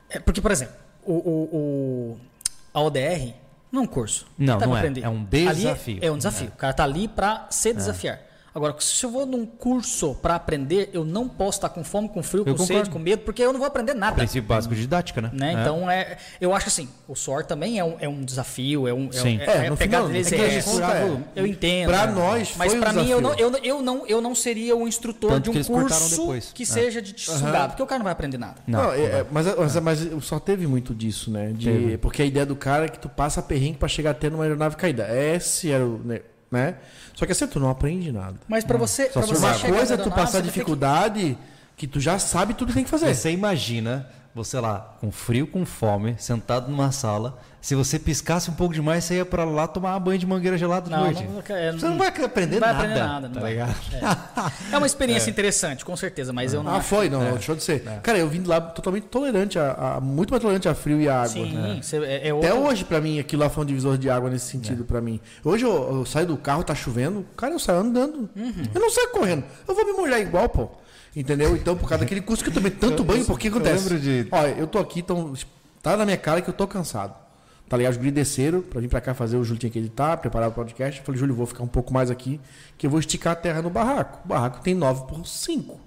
É, 0.10 0.20
porque, 0.20 0.42
por 0.42 0.52
exemplo, 0.52 0.76
o, 1.04 1.14
o, 1.14 1.50
o- 1.56 2.18
a 2.74 2.80
ODR 2.82 3.34
não 3.72 3.82
é 3.82 3.84
um 3.84 3.88
curso. 3.88 4.28
Não, 4.38 4.60
Tá 4.60 4.68
não 4.68 4.76
é. 4.76 4.80
aprender. 4.80 5.02
É 5.04 5.10
um 5.10 5.26
Ali 5.32 5.56
desafio. 5.56 6.00
É, 6.02 6.12
um 6.12 6.18
desafio. 6.18 6.50
O 6.50 6.52
cara 6.52 6.74
tá 6.74 6.84
ali 6.84 7.08
pra 7.08 7.48
se 7.50 7.74
desafiar. 7.74 8.20
Agora, 8.58 8.76
se 8.80 9.06
eu 9.06 9.12
vou 9.12 9.24
num 9.24 9.46
curso 9.46 10.16
pra 10.16 10.34
aprender, 10.34 10.90
eu 10.92 11.06
não 11.06 11.28
posso 11.30 11.60
estar 11.60 11.70
com 11.70 11.84
fome, 11.84 12.10
com 12.10 12.24
frio, 12.24 12.44
Eu 12.44 12.56
com 12.56 12.64
sede, 12.66 12.70
concordo. 12.80 12.90
com 12.90 12.98
medo, 13.00 13.22
porque 13.22 13.44
eu 13.44 13.54
não 13.54 13.60
vou 13.60 13.68
aprender 13.68 13.94
nada. 13.94 14.16
Princípio 14.16 14.48
básico 14.50 14.74
de 14.74 14.82
didática, 14.82 15.22
né? 15.22 15.30
Né? 15.32 15.54
É. 15.54 15.62
Então, 15.62 15.92
é, 15.92 16.18
eu 16.42 16.56
acho 16.56 16.68
assim, 16.68 16.90
o 17.08 17.14
SOR 17.16 17.46
também 17.46 17.78
é 17.78 17.84
um, 17.84 17.98
é 18.00 18.10
um 18.10 18.24
desafio, 18.26 18.88
é 18.88 18.94
um. 18.96 19.10
é- 19.10 19.12
Sim. 19.12 19.38
É, 19.40 19.46
É, 19.46 19.66
é, 19.66 19.70
no 19.70 19.78
final, 19.78 20.08
deles, 20.08 20.32
é 20.32 20.36
é, 20.38 20.50
gente 20.50 20.64
curava- 20.74 21.22
eu 21.36 21.46
entendo. 21.46 21.88
Pra 21.90 22.08
né? 22.08 22.14
nós 22.14 22.54
Mas 22.58 22.70
foi 22.72 22.78
um 22.80 22.82
pra 22.82 22.94
mim, 22.94 23.08
eu 23.08 23.22
não, 23.22 23.34
eu, 23.36 23.52
não- 23.52 23.60
eu, 23.60 23.82
não, 23.84 24.08
eu 24.08 24.22
não 24.22 24.34
seria 24.34 24.76
o 24.76 24.88
instrutor 24.88 25.30
Tanto 25.34 25.52
de 25.52 25.60
um 25.60 25.64
curso 25.64 26.10
depois. 26.10 26.52
que 26.52 26.64
É. 26.64 26.66
seja 26.66 27.00
de 27.00 27.14
te 27.14 27.30
sugar, 27.30 27.68
porque 27.68 27.84
o 27.84 27.86
cara 27.86 28.00
não 28.00 28.06
vai 28.06 28.14
aprender 28.14 28.40
nada. 28.40 28.56
Não, 28.66 28.82
Não, 28.86 28.92
é- 28.94 29.04
é, 29.20 29.26
mas, 29.32 29.46
mas, 29.56 29.76
mas 29.76 30.08
só 30.26 30.40
teve 30.40 30.66
muito 30.66 30.96
disso, 30.96 31.30
né? 31.30 31.52
De, 31.54 32.00
porque 32.00 32.24
a 32.24 32.26
ideia 32.26 32.46
do 32.46 32.56
cara 32.56 32.86
é 32.86 32.90
que 32.90 32.98
tu 32.98 33.08
passa 33.08 33.40
perrengue 33.40 33.78
pra 33.78 33.88
chegar 33.88 34.12
até 34.12 34.32
numa 34.32 34.44
aeronave 34.44 34.76
caída. 34.78 35.08
Esse 35.16 35.70
era 35.72 35.86
o. 35.86 36.00
né? 36.04 36.22
Né? 36.52 36.76
Só 37.14 37.26
que 37.26 37.32
assim, 37.32 37.48
tu 37.48 37.60
não 37.60 37.70
aprende 37.70 38.12
nada. 38.12 38.36
Mas 38.48 38.64
pra 38.64 38.78
você, 38.78 39.06
Só 39.08 39.20
pra 39.20 39.24
se 39.24 39.34
você 39.36 39.46
Uma 39.46 39.60
coisa 39.78 39.94
é 39.96 39.98
tu 39.98 40.10
passar 40.12 40.38
ter 40.40 40.44
que- 40.44 40.54
dificuldade 40.54 41.38
que 41.76 41.88
tu 41.88 42.00
já 42.00 42.18
sabe 42.20 42.54
tudo 42.54 42.70
que 42.70 42.74
tem 42.76 42.84
que 42.84 42.90
fazer. 42.90 43.14
Você 43.14 43.32
imagina 43.32 44.08
você 44.34 44.60
lá, 44.60 44.96
com 45.02 45.12
frio, 45.12 45.48
com 45.48 45.66
fome, 45.66 46.16
sentado 46.20 46.70
numa 46.70 46.92
sala. 46.92 47.40
Se 47.68 47.76
você 47.76 48.00
piscasse 48.00 48.50
um 48.50 48.54
pouco 48.54 48.74
demais, 48.74 49.04
você 49.04 49.16
ia 49.16 49.26
pra 49.26 49.44
lá 49.44 49.68
tomar 49.68 50.00
banho 50.00 50.18
de 50.18 50.26
mangueira 50.26 50.58
gelada 50.58 50.86
de 50.86 50.96
Não, 50.96 51.04
noite. 51.04 51.22
não, 51.26 51.44
é, 51.54 51.74
você 51.74 51.86
não 51.86 51.98
vai 51.98 52.08
aprender 52.08 52.62
não 52.62 52.62
vai 52.62 52.72
nada. 52.72 52.80
aprender 52.86 53.00
nada, 53.02 53.28
não 53.28 53.34
tá 53.36 53.40
vai. 53.42 53.52
ligado? 53.52 53.76
É. 54.72 54.74
É 54.74 54.78
uma 54.78 54.88
experiência 54.88 55.28
interessante, 55.30 55.84
com 55.84 55.94
certeza, 55.98 56.32
mas 56.32 56.54
eu 56.54 56.64
não 56.64 56.74
Ah, 56.74 56.80
foi? 56.80 57.10
Não, 57.10 57.22
não, 57.22 57.34
deixou 57.34 57.58
de 57.58 57.64
ser. 57.64 57.82
Cara, 58.02 58.18
eu 58.20 58.30
vim 58.30 58.42
de 58.42 58.48
lá 58.48 58.62
totalmente 58.62 59.08
tolerante, 59.08 59.60
a, 59.60 59.96
a- 59.98 60.00
muito 60.00 60.32
mais 60.32 60.42
tolerante 60.42 60.70
a 60.70 60.74
frio 60.74 61.02
e 61.02 61.10
a 61.10 61.16
água. 61.24 61.28
Sim, 61.28 61.80
você- 61.82 61.98
é, 61.98 62.30
é 62.30 62.32
Até 62.32 62.54
hoje, 62.54 62.86
pra 62.86 63.02
mim, 63.02 63.20
aquilo 63.20 63.44
lá 63.44 63.50
foi 63.50 63.64
um 63.66 63.68
divisor 63.68 63.98
de 63.98 64.10
água 64.10 64.30
nesse 64.30 64.46
sentido 64.46 64.86
pra 64.86 65.02
mim. 65.02 65.20
Hoje 65.44 65.66
eu, 65.66 65.98
eu 65.98 66.06
saio 66.06 66.26
do 66.28 66.38
carro, 66.38 66.64
tá 66.64 66.74
chovendo, 66.74 67.26
cara, 67.36 67.54
eu 67.54 67.60
saio 67.60 67.80
andando. 67.80 68.30
Eu 68.74 68.80
não 68.80 68.90
saio 68.90 69.10
correndo. 69.10 69.44
Eu 69.68 69.76
vou 69.76 69.86
me 69.86 69.92
molhar 69.92 70.22
igual, 70.22 70.48
pô. 70.48 70.70
Entendeu? 71.14 71.54
Então, 71.54 71.76
por 71.76 71.90
causa 71.90 72.06
daquele 72.06 72.22
curso 72.22 72.42
que 72.46 72.50
eu 72.50 72.54
tomei 72.54 72.72
tanto 72.72 73.04
banho, 73.04 73.26
porque 73.26 73.50
eu 73.50 73.52
acontece? 73.52 73.84
lembro 73.90 74.00
de- 74.00 74.26
Olha, 74.32 74.52
eu 74.58 74.68
tô 74.68 74.80
aqui, 74.80 75.02
então, 75.02 75.34
tá 75.84 75.98
na 75.98 76.06
minha 76.06 76.16
cara 76.18 76.42
que 76.42 76.50
eu 76.50 76.54
tô 76.54 76.66
cansado. 76.66 77.27
Tá 77.70 77.76
ligado? 77.76 77.92
Os 77.92 77.98
guris 77.98 78.14
desceram 78.14 78.62
pra 78.62 78.80
vir 78.80 78.88
pra 78.88 79.02
cá 79.02 79.14
fazer 79.14 79.36
o 79.38 79.44
Júlio 79.44 79.60
tinha 79.60 79.70
que 79.70 79.80
editar, 79.80 80.16
preparar 80.18 80.50
o 80.50 80.52
podcast. 80.54 81.00
Eu 81.00 81.06
falei, 81.06 81.20
Júlio, 81.20 81.36
vou 81.36 81.46
ficar 81.46 81.64
um 81.64 81.68
pouco 81.68 81.94
mais 81.94 82.10
aqui, 82.10 82.40
que 82.78 82.86
eu 82.88 82.90
vou 82.92 83.00
esticar 83.00 83.34
a 83.34 83.36
terra 83.36 83.62
no 83.62 83.70
barraco. 83.70 84.20
O 84.24 84.28
barraco 84.28 84.62
tem 84.62 84.74
9 84.74 85.06
por 85.08 85.26
5. 85.28 85.78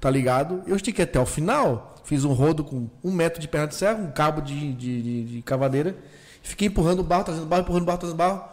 Tá 0.00 0.10
ligado? 0.10 0.62
Eu 0.66 0.76
estiquei 0.76 1.04
até 1.04 1.18
o 1.20 1.26
final, 1.26 1.94
fiz 2.04 2.24
um 2.24 2.32
rodo 2.32 2.62
com 2.64 2.88
um 3.04 3.12
metro 3.12 3.40
de 3.40 3.48
perna 3.48 3.66
de 3.66 3.74
serra, 3.74 3.98
um 3.98 4.10
cabo 4.12 4.40
de, 4.40 4.72
de, 4.74 5.02
de- 5.02 5.24
de 5.24 5.42
cavadeira. 5.42 5.96
Fiquei 6.42 6.68
empurrando 6.68 7.00
o 7.00 7.02
barro, 7.02 7.24
trazendo 7.24 7.46
barro, 7.46 7.62
empurrando 7.62 7.84
barro, 7.84 7.98
trazendo 7.98 8.16
barro, 8.16 8.44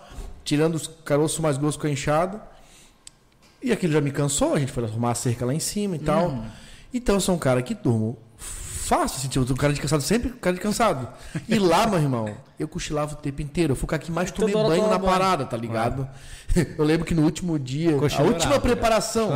tirando 0.43 0.75
os 0.75 0.87
caroços 1.05 1.39
mais 1.39 1.57
grossos 1.57 1.79
com 1.79 1.87
a 1.87 1.89
enxada. 1.89 2.41
E 3.61 3.71
aquilo 3.71 3.93
já 3.93 4.01
me 4.01 4.11
cansou, 4.11 4.53
a 4.55 4.59
gente 4.59 4.71
foi 4.71 4.83
arrumar 4.83 5.11
a 5.11 5.15
cerca 5.15 5.45
lá 5.45 5.53
em 5.53 5.59
cima 5.59 5.95
e 5.95 5.99
tal. 5.99 6.43
Então 6.93 7.15
eu 7.15 7.21
sou 7.21 7.35
um 7.35 7.39
cara 7.39 7.61
que 7.61 7.73
durmo 7.73 8.17
fácil, 8.93 9.17
assim, 9.17 9.27
tipo, 9.27 9.51
um 9.51 9.55
cara 9.55 9.73
de 9.73 9.81
cansado, 9.81 10.03
sempre 10.03 10.29
um 10.29 10.37
cara 10.37 10.55
de 10.55 10.61
cansado. 10.61 11.07
E 11.49 11.57
lá, 11.57 11.87
meu 11.87 11.99
irmão, 11.99 12.35
eu 12.59 12.67
cochilava 12.67 13.13
o 13.13 13.17
tempo 13.17 13.41
inteiro. 13.41 13.71
Eu 13.71 13.75
fui 13.75 13.85
o 13.85 13.87
cara 13.87 14.01
que 14.01 14.11
mais 14.11 14.31
tomei 14.31 14.53
banho 14.53 14.87
na 14.87 14.97
banho. 14.97 15.11
parada, 15.11 15.45
tá 15.45 15.57
ligado? 15.57 16.07
Eu 16.77 16.85
lembro 16.85 17.03
que 17.03 17.15
no 17.15 17.23
último 17.23 17.57
dia, 17.57 17.97
Cochilou 17.97 18.27
a 18.27 18.33
última 18.33 18.55
água, 18.55 18.61
preparação, 18.61 19.31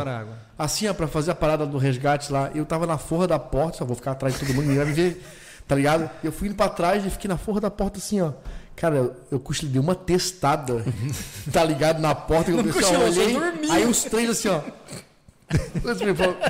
assim, 0.56 0.86
ó, 0.86 0.94
pra 0.94 1.08
fazer 1.08 1.32
a 1.32 1.34
parada 1.34 1.66
do 1.66 1.76
resgate 1.76 2.30
lá, 2.30 2.48
eu 2.54 2.64
tava 2.64 2.86
na 2.86 2.96
forra 2.96 3.26
da 3.26 3.38
porta, 3.40 3.78
só 3.78 3.84
vou 3.84 3.96
ficar 3.96 4.12
atrás 4.12 4.34
de 4.34 4.40
todo 4.40 4.54
mundo, 4.54 4.66
ninguém 4.66 4.76
vai 4.76 4.86
me 4.86 4.92
ver, 4.92 5.26
tá 5.66 5.74
ligado? 5.74 6.08
Eu 6.22 6.30
fui 6.30 6.46
indo 6.46 6.54
pra 6.54 6.68
trás 6.68 7.04
e 7.04 7.10
fiquei 7.10 7.26
na 7.26 7.36
forra 7.36 7.60
da 7.60 7.70
porta 7.72 7.98
assim, 7.98 8.20
ó. 8.20 8.34
Cara, 8.76 9.12
eu, 9.32 9.40
cochilei 9.40 9.72
dei 9.72 9.80
uma 9.80 9.96
testada, 9.96 10.84
tá 11.52 11.64
ligado, 11.64 12.00
na 12.00 12.14
porta, 12.14 12.52
que 12.52 12.58
eu 12.58 12.62
pensei, 12.62 12.96
olhei, 12.96 13.36
aí 13.68 13.84
os 13.84 14.04
três 14.04 14.30
assim, 14.30 14.48
ó. 14.48 14.60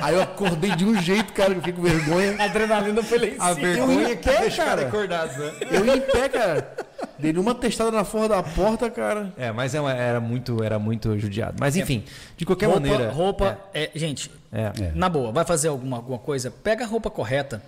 Aí 0.01 0.13
eu 0.15 0.21
acordei 0.21 0.75
de 0.75 0.83
um 0.85 0.99
jeito, 1.01 1.31
cara, 1.33 1.51
que 1.51 1.57
eu 1.57 1.61
fiquei 1.63 1.73
com 1.73 1.81
vergonha. 1.81 2.35
A 2.39 2.43
adrenalina 2.45 3.01
foi 3.01 3.17
lá 3.19 3.25
em 3.25 3.35
A 3.39 3.55
cima. 3.55 3.67
vergonha 3.67 4.03
em 4.11 4.17
que 4.17 4.23
pé, 4.29 4.39
deixa 4.41 4.61
o 4.61 4.65
cara 4.65 4.81
acordado, 4.87 5.37
né? 5.39 5.53
Eu 5.71 5.85
ia 5.85 5.95
em 5.97 6.01
pé, 6.01 6.29
cara. 6.29 6.75
Dei 7.17 7.31
uma 7.37 7.55
testada 7.55 7.91
na 7.91 8.03
forra 8.03 8.29
da 8.29 8.43
porta, 8.43 8.89
cara. 8.89 9.31
É, 9.37 9.51
mas 9.51 9.73
é 9.73 9.79
uma- 9.81 9.93
era 9.93 10.19
muito, 10.19 10.61
era 10.63 10.77
muito 10.77 11.17
judiado. 11.17 11.55
Mas 11.59 11.75
enfim, 11.77 12.03
de 12.35 12.45
qualquer 12.45 12.65
roupa, 12.65 12.81
maneira. 12.81 13.11
roupa 13.11 13.57
é, 13.73 13.89
gente, 13.95 14.29
É. 14.51 14.63
É. 14.81 14.91
na 14.93 15.07
boa, 15.07 15.31
vai 15.31 15.45
fazer 15.45 15.69
alguma, 15.69 15.97
alguma 15.97 16.19
coisa, 16.19 16.51
pega 16.51 16.83
a 16.83 16.87
roupa 16.87 17.09
correta. 17.09 17.61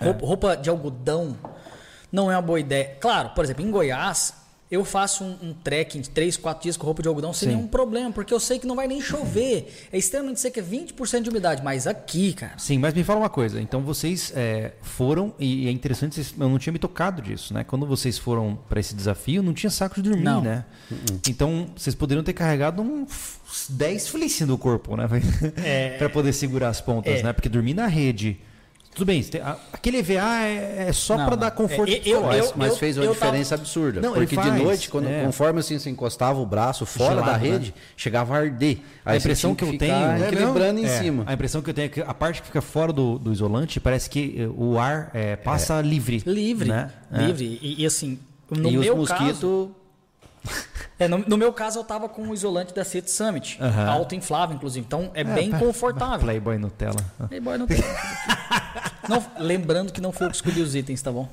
Roupa, 0.00 0.26
roupa 0.26 0.56
de 0.56 0.68
algodão 0.68 1.36
não 2.10 2.30
é 2.30 2.34
uma 2.36 2.42
boa 2.42 2.58
ideia. 2.58 2.96
Claro, 3.00 3.30
por 3.30 3.44
exemplo, 3.44 3.64
em 3.64 3.70
Goiás, 3.70 4.34
eu 4.70 4.84
faço 4.84 5.22
um, 5.22 5.36
um 5.42 5.54
trekking 5.54 6.00
de 6.00 6.10
3, 6.10 6.36
4 6.36 6.62
dias 6.62 6.76
com 6.76 6.86
roupa 6.86 7.02
de 7.02 7.08
algodão 7.08 7.32
sem 7.32 7.48
Sim. 7.48 7.54
nenhum 7.56 7.68
problema, 7.68 8.10
porque 8.10 8.32
eu 8.34 8.40
sei 8.40 8.58
que 8.58 8.66
não 8.66 8.74
vai 8.74 8.88
nem 8.88 9.00
chover. 9.00 9.86
É 9.92 9.98
extremamente 9.98 10.40
seco, 10.40 10.58
é 10.58 10.62
20% 10.62 11.22
de 11.22 11.30
umidade, 11.30 11.62
mas 11.62 11.86
aqui, 11.86 12.32
cara. 12.32 12.58
Sim, 12.58 12.78
mas 12.78 12.94
me 12.94 13.04
fala 13.04 13.20
uma 13.20 13.28
coisa. 13.30 13.60
Então 13.60 13.82
vocês 13.82 14.32
é, 14.34 14.72
foram, 14.82 15.34
e 15.38 15.68
é 15.68 15.70
interessante, 15.70 16.20
eu 16.38 16.48
não 16.48 16.58
tinha 16.58 16.72
me 16.72 16.78
tocado 16.78 17.22
disso, 17.22 17.52
né? 17.54 17.62
Quando 17.62 17.86
vocês 17.86 18.18
foram 18.18 18.58
para 18.68 18.80
esse 18.80 18.94
desafio, 18.94 19.42
não 19.42 19.52
tinha 19.54 19.70
saco 19.70 19.96
de 19.96 20.02
dormir, 20.08 20.24
Não. 20.24 20.40
né? 20.42 20.64
Então 21.28 21.68
vocês 21.76 21.94
poderiam 21.94 22.24
ter 22.24 22.32
carregado 22.32 22.82
uns 22.82 23.66
10 23.68 24.08
felicinhos 24.08 24.48
do 24.48 24.58
corpo, 24.58 24.96
né? 24.96 25.06
para 25.98 26.08
poder 26.08 26.32
segurar 26.32 26.68
as 26.70 26.80
pontas, 26.80 27.20
É. 27.20 27.22
né? 27.22 27.32
Porque 27.32 27.48
dormir 27.48 27.74
na 27.74 27.86
rede. 27.86 28.40
Tudo 28.94 29.06
bem, 29.06 29.24
aquele 29.72 29.98
EVA 29.98 30.38
é, 30.44 30.86
é 30.88 30.92
só 30.92 31.16
para 31.16 31.34
dar 31.34 31.50
conforto 31.50 31.90
É, 31.90 31.96
eu- 31.96 32.00
psicológico. 32.00 32.46
eu- 32.46 32.52
Mas 32.56 32.78
fez 32.78 32.96
uma 32.96 33.04
eu 33.04 33.12
diferença 33.12 33.54
absurda. 33.56 34.00
Não, 34.00 34.12
porque 34.12 34.36
faz, 34.36 34.52
de 34.54 34.62
noite, 34.62 34.88
quando, 34.88 35.08
é. 35.08 35.24
conforme 35.24 35.58
assim 35.60 35.78
você 35.78 35.90
encostava 35.90 36.38
o 36.38 36.46
braço 36.46 36.86
fora 36.86 37.16
Gelado, 37.16 37.32
da 37.32 37.38
né? 37.38 37.50
rede, 37.50 37.74
chegava 37.96 38.34
a 38.34 38.38
arder. 38.38 38.78
A 39.04 39.16
impressão 39.16 39.50
você 39.50 39.56
que 39.56 39.64
eu 39.64 39.78
tenho 39.78 39.94
ficar 39.94 40.20
é 40.20 40.28
equilibrando 40.28 40.78
em 40.80 40.84
É, 40.84 40.98
cima. 41.02 41.24
A 41.26 41.32
impressão 41.34 41.60
que 41.60 41.70
eu 41.70 41.74
tenho 41.74 41.86
é 41.86 41.88
que 41.88 42.00
a 42.00 42.14
parte 42.14 42.40
que 42.40 42.46
fica 42.46 42.62
fora 42.62 42.92
do, 42.92 43.18
do 43.18 43.32
isolante 43.32 43.80
parece 43.80 44.08
que 44.08 44.36
eh, 44.38 44.48
o 44.56 44.78
ar 44.78 45.10
eh, 45.12 45.34
passa 45.36 45.80
livre. 45.80 46.22
Livre, 46.24 46.68
né? 46.68 46.90
É. 47.12 47.22
livre. 47.26 47.58
E, 47.60 47.82
e 47.82 47.86
assim, 47.86 48.18
no 48.48 48.70
e 48.70 48.78
os 48.78 48.84
meu 48.84 48.96
mosquitos. 48.96 49.68
É, 50.96 51.08
no, 51.08 51.18
no 51.18 51.36
meu 51.36 51.52
caso, 51.52 51.80
eu 51.80 51.84
tava 51.84 52.08
com 52.08 52.22
o 52.28 52.32
isolante 52.32 52.72
da 52.72 52.84
City 52.84 53.10
Summit. 53.10 53.58
Aham. 53.60 53.90
Auto-inflável, 53.90 54.54
inclusive. 54.54 54.86
Então, 54.86 55.10
é, 55.12 55.22
É, 55.22 55.24
bem 55.24 55.50
pa- 55.50 55.58
confortável. 55.58 56.20
Playboy 56.20 56.56
Nutella. 56.56 56.94
Playboy 57.28 57.58
tem. 57.66 57.78
Não, 59.08 59.22
lembrando 59.38 59.92
que 59.92 60.00
não 60.00 60.12
foi 60.12 60.26
eu 60.26 60.30
que 60.30 60.36
escolhi 60.36 60.60
os 60.62 60.74
itens, 60.76 61.02
tá 61.02 61.10
bom? 61.12 61.28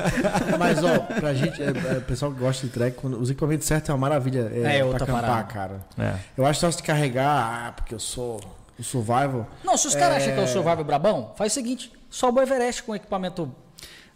Mas, 0.58 0.82
ó, 0.82 0.98
pra 0.98 1.34
gente, 1.34 1.62
é, 1.62 1.66
é, 1.66 1.98
o 1.98 2.02
pessoal 2.02 2.32
que 2.32 2.38
gosta 2.40 2.66
de 2.66 2.72
trek, 2.72 2.96
quando, 3.00 3.20
os 3.20 3.30
equipamentos 3.30 3.66
certos 3.66 3.90
é 3.90 3.92
uma 3.92 3.98
maravilha. 3.98 4.50
É, 4.52 4.76
É, 4.76 4.78
pra 4.78 4.86
outra 4.86 5.04
acampar, 5.04 5.22
parada. 5.22 5.44
cara. 5.44 5.80
É. 5.98 6.14
Eu 6.36 6.46
acho 6.46 6.58
que 6.58 6.66
só 6.66 6.70
se 6.72 6.82
carregar, 6.82 7.66
ah, 7.68 7.72
porque 7.72 7.94
eu 7.94 8.00
sou 8.00 8.40
o 8.78 8.82
survival. 8.82 9.46
Não, 9.62 9.76
se 9.76 9.86
os 9.88 9.94
caras 9.94 10.16
acham 10.22 10.32
que 10.34 10.40
é 10.40 10.44
o 10.44 10.48
Survival 10.48 10.84
Brabão, 10.84 11.32
faz 11.36 11.52
o 11.52 11.54
seguinte: 11.54 11.92
sobe 12.10 12.40
o 12.40 12.42
Everest 12.42 12.82
com 12.82 12.94
equipamento. 12.94 13.54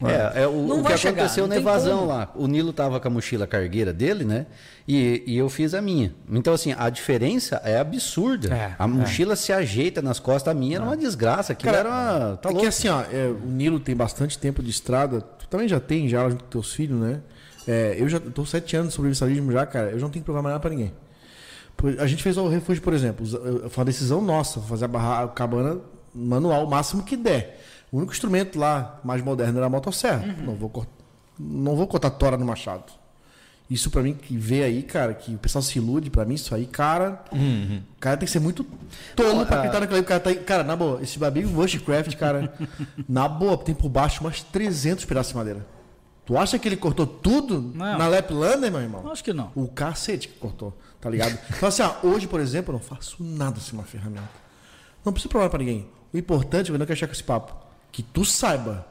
É, 0.04 0.42
é 0.42 0.46
o, 0.46 0.52
Não 0.66 0.80
o 0.80 0.84
que 0.84 0.96
chegar, 0.98 1.22
aconteceu 1.22 1.46
na 1.46 1.56
evasão 1.56 2.00
como. 2.00 2.08
lá. 2.10 2.30
O 2.34 2.46
Nilo 2.46 2.72
tava 2.72 3.00
com 3.00 3.08
a 3.08 3.10
mochila 3.10 3.46
cargueira 3.46 3.94
dele, 3.94 4.24
né? 4.24 4.46
E, 4.86 5.22
e 5.26 5.38
eu 5.38 5.48
fiz 5.48 5.72
a 5.72 5.80
minha. 5.80 6.14
Então, 6.30 6.52
assim, 6.52 6.74
a 6.76 6.90
diferença 6.90 7.60
é 7.64 7.78
absurda. 7.78 8.54
É, 8.54 8.74
a 8.78 8.86
mochila 8.86 9.34
se 9.34 9.52
ajeita 9.52 10.02
nas 10.02 10.18
costas, 10.18 10.52
a 10.52 10.54
minha 10.54 10.76
era 10.76 10.84
uma 10.84 10.96
desgraça. 10.96 11.52
Aquilo 11.54 11.72
Cara, 11.72 11.88
era 11.88 11.88
uma. 11.88 12.36
Tá 12.36 12.48
é 12.48 12.52
que 12.52 12.54
louco. 12.54 12.68
assim, 12.68 12.88
ó, 12.88 13.00
é, 13.10 13.28
o 13.28 13.46
Nilo 13.46 13.80
tem 13.80 13.96
bastante 13.96 14.38
tempo 14.38 14.62
de 14.62 14.68
estrada. 14.70 15.22
Tu 15.22 15.48
também 15.48 15.66
já 15.66 15.80
tem, 15.80 16.08
já 16.08 16.28
junto 16.28 16.44
com 16.44 16.50
teus 16.50 16.74
filhos, 16.74 17.00
né? 17.00 17.20
É, 17.66 17.96
eu 17.98 18.08
já 18.08 18.20
tô 18.20 18.44
sete 18.44 18.76
anos 18.76 18.90
de 18.90 18.94
sobrevivencialismo 18.94 19.50
já, 19.50 19.64
cara. 19.64 19.90
Eu 19.90 19.98
já 19.98 20.04
não 20.04 20.10
tenho 20.10 20.22
que 20.22 20.26
provar 20.26 20.42
mais 20.42 20.52
nada 20.52 20.60
pra 20.60 20.70
ninguém. 20.70 20.92
A 21.98 22.06
gente 22.06 22.22
fez 22.22 22.36
o 22.36 22.48
refúgio, 22.48 22.82
por 22.82 22.92
exemplo. 22.92 23.26
Foi 23.70 23.82
uma 23.82 23.84
decisão 23.84 24.20
nossa, 24.20 24.60
fazer 24.60 24.84
a 24.84 24.88
barra 24.88 25.24
a 25.24 25.28
cabana 25.28 25.78
manual 26.14 26.64
o 26.64 26.70
máximo 26.70 27.02
que 27.02 27.16
der. 27.16 27.60
O 27.92 27.98
único 27.98 28.12
instrumento 28.12 28.58
lá 28.58 29.00
mais 29.04 29.22
moderno 29.22 29.58
era 29.58 29.66
a 29.66 29.70
motosserra. 29.70 30.24
Não 30.44 30.54
vou 30.54 30.68
cort- 30.68 30.88
não 31.38 31.76
vou 31.76 31.86
cortar 31.86 32.10
tora 32.10 32.36
no 32.36 32.44
machado. 32.44 32.84
Isso 33.68 33.90
pra 33.90 34.00
mim 34.00 34.14
que 34.14 34.36
vê 34.36 34.62
aí, 34.62 34.82
cara, 34.82 35.12
que 35.12 35.34
o 35.34 35.38
pessoal 35.38 35.60
se 35.60 35.76
ilude, 35.78 36.08
pra 36.08 36.24
mim 36.24 36.34
isso 36.34 36.54
aí, 36.54 36.66
cara, 36.66 37.20
o 37.32 37.80
cara 37.98 38.16
tem 38.16 38.24
que 38.26 38.30
ser 38.30 38.38
muito 38.38 38.64
tolo 39.16 39.44
pra 39.44 39.56
acreditar 39.56 39.80
naquilo 39.80 39.96
aí. 39.96 40.02
O 40.02 40.06
cara, 40.06 40.20
tá 40.20 40.30
aí- 40.30 40.36
cara, 40.36 40.62
na 40.62 40.76
boa, 40.76 41.02
esse 41.02 41.18
babigo 41.18 41.48
Bushcraft, 41.48 42.14
cara, 42.16 42.54
na 43.08 43.26
boa, 43.26 43.56
tem 43.58 43.74
por 43.74 43.88
baixo 43.88 44.20
umas 44.20 44.40
300 44.40 45.04
pedaços 45.04 45.32
de 45.32 45.36
madeira. 45.38 45.66
Tu 46.24 46.36
acha 46.38 46.58
que 46.60 46.68
ele 46.68 46.76
cortou 46.76 47.06
tudo 47.08 47.60
Não. 47.74 47.98
na 47.98 48.06
Laplander, 48.08 48.70
meu 48.70 48.80
irmão? 48.80 49.10
Acho 49.10 49.22
que 49.24 49.32
não. 49.32 49.50
O 49.54 49.66
cacete 49.68 50.28
que 50.28 50.38
cortou, 50.38 50.72
tá 51.00 51.10
ligado? 51.10 51.36
Então 51.56 51.68
assim, 51.68 51.82
ó, 51.82 51.92
hoje, 52.04 52.28
por 52.28 52.38
exemplo, 52.40 52.72
eu 52.72 52.78
não 52.78 52.84
faço 52.84 53.16
nada 53.22 53.58
sem 53.60 53.74
uma 53.74 53.84
ferramenta. 53.84 54.28
Não 55.04 55.12
preciso 55.12 55.28
provar 55.28 55.48
pra 55.50 55.58
ninguém. 55.58 55.88
O 56.12 56.18
importante, 56.18 56.70
eu 56.70 56.78
não 56.78 56.86
quero 56.86 56.96
chegar 56.98 57.08
com 57.08 57.14
esse 57.14 57.22
papo, 57.24 57.52
que 57.96 58.02
tu 58.02 58.26
saiba. 58.26 58.84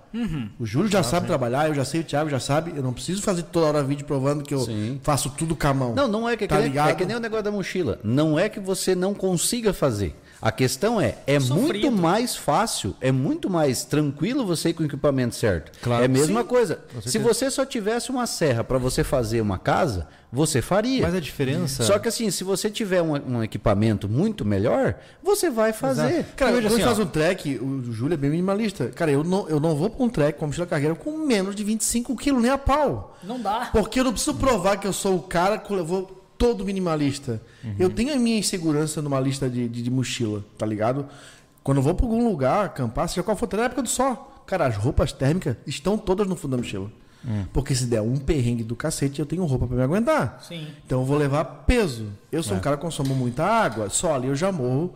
O 0.59 0.65
Júlio 0.65 0.89
já 0.89 1.03
sabe 1.03 1.27
trabalhar, 1.27 1.67
eu 1.67 1.75
já 1.75 1.85
sei, 1.85 2.01
o 2.01 2.03
Thiago 2.03 2.27
já 2.27 2.39
sabe. 2.39 2.73
Eu 2.75 2.81
não 2.81 2.91
preciso 2.91 3.21
fazer 3.21 3.43
toda 3.43 3.67
hora 3.67 3.83
vídeo 3.83 4.03
provando 4.03 4.43
que 4.43 4.51
eu 4.53 4.61
Sim. 4.61 4.99
faço 5.03 5.29
tudo 5.29 5.55
com 5.55 5.67
a 5.67 5.73
mão. 5.75 5.93
Não, 5.93 6.07
não 6.07 6.27
é 6.27 6.35
que, 6.35 6.47
Tá 6.47 6.57
que 6.57 6.63
ligado? 6.63 6.89
é 6.89 6.95
que 6.95 7.05
nem 7.05 7.15
o 7.15 7.19
negócio 7.19 7.43
da 7.43 7.51
mochila. 7.51 7.99
Não 8.03 8.39
é 8.39 8.49
que 8.49 8.59
você 8.59 8.95
não 8.95 9.13
consiga 9.13 9.73
fazer. 9.73 10.15
A 10.45 10.51
questão 10.51 11.01
é, 11.01 11.17
é 11.25 11.39
Sofrido. 11.39 11.89
muito 11.89 11.91
mais 11.91 12.35
fácil, 12.35 12.95
é 13.01 13.11
muito 13.11 13.49
mais 13.49 13.83
tranquilo 13.83 14.45
você 14.45 14.69
ir 14.69 14.73
com 14.75 14.83
o 14.83 14.85
equipamento 14.85 15.33
certo. 15.33 15.71
Claro. 15.81 16.03
É 16.03 16.05
a 16.05 16.07
mesma 16.07 16.41
Sim, 16.41 16.47
coisa. 16.47 16.79
Se 17.03 17.17
você 17.17 17.49
só 17.49 17.65
tivesse 17.65 18.11
uma 18.11 18.27
serra 18.27 18.63
para 18.63 18.77
você 18.77 19.03
fazer 19.03 19.41
uma 19.41 19.57
casa, 19.57 20.07
você 20.31 20.61
faria. 20.61 21.01
Mas 21.01 21.15
a 21.15 21.19
diferença. 21.19 21.83
Só 21.83 21.97
que 21.97 22.07
assim, 22.07 22.29
se 22.29 22.43
você 22.43 22.69
tiver 22.69 23.01
um, 23.01 23.13
um 23.13 23.43
equipamento 23.43 24.07
muito 24.07 24.45
melhor, 24.45 24.93
você 25.23 25.49
vai 25.49 25.73
fazer. 25.73 26.23
Cara, 26.35 26.51
Veja 26.51 26.61
quando 26.61 26.65
a 26.67 26.69
gente 26.69 26.73
assim, 26.73 26.83
faz 26.83 26.99
um 26.99 27.07
trek, 27.07 27.57
o 27.57 27.91
Júlio 27.91 28.13
é 28.13 28.17
bem 28.17 28.29
minimalista. 28.29 28.89
Cara, 28.89 29.09
eu 29.09 29.23
não, 29.23 29.49
eu 29.49 29.59
não 29.59 29.75
vou 29.75 29.89
pra 29.89 30.05
um 30.05 30.09
trek 30.09 30.37
com 30.37 30.45
mochila 30.45 30.67
cargueira 30.67 30.93
com 30.93 31.17
menos 31.25 31.55
de 31.55 31.63
25 31.63 32.15
quilos, 32.15 32.39
nem 32.39 32.51
a 32.51 32.57
pau. 32.59 33.17
Não 33.23 33.41
dá. 33.41 33.69
Porque 33.71 33.99
eu 33.99 34.03
não 34.03 34.11
preciso 34.11 34.35
provar 34.35 34.77
que 34.77 34.85
eu 34.85 34.93
sou 34.93 35.15
o 35.15 35.23
cara 35.23 35.57
que 35.57 35.73
levou 35.73 36.23
todo 36.37 36.65
minimalista. 36.65 37.41
Eu 37.79 37.89
tenho 37.89 38.13
a 38.13 38.17
minha 38.17 38.37
insegurança 38.37 39.01
numa 39.01 39.19
lista 39.19 39.49
de, 39.49 39.67
de, 39.67 39.81
de 39.81 39.91
mochila, 39.91 40.43
tá 40.57 40.65
ligado? 40.65 41.07
Quando 41.63 41.77
eu 41.77 41.83
vou 41.83 41.95
pra 41.95 42.05
algum 42.05 42.27
lugar, 42.27 42.65
acampar, 42.65 43.09
seja 43.09 43.23
qual 43.23 43.35
for, 43.35 43.45
até 43.45 43.57
na 43.57 43.63
época 43.63 43.81
do 43.81 43.89
sol. 43.89 44.43
Cara, 44.45 44.67
as 44.67 44.77
roupas 44.77 45.11
térmicas 45.11 45.57
estão 45.65 45.97
todas 45.97 46.27
no 46.27 46.35
fundo 46.35 46.51
da 46.51 46.57
mochila. 46.57 46.91
Porque 47.51 47.73
se 47.73 47.87
der 47.87 48.01
um 48.01 48.17
perrengue 48.17 48.63
do 48.63 48.75
cacete, 48.75 49.19
eu 49.19 49.25
tenho 49.25 49.43
roupa 49.45 49.65
pra 49.65 49.75
me 49.75 49.81
aguentar. 49.81 50.43
Sim. 50.47 50.67
Então 50.85 50.99
eu 50.99 51.05
vou 51.05 51.17
levar 51.17 51.43
peso. 51.43 52.09
Eu 52.31 52.43
sou 52.43 52.55
um 52.55 52.59
cara 52.59 52.77
que 52.77 52.83
consumo 52.83 53.15
muita 53.15 53.43
água. 53.43 53.89
Só 53.89 54.13
ali 54.13 54.27
eu 54.27 54.35
já 54.35 54.51
morro 54.51 54.93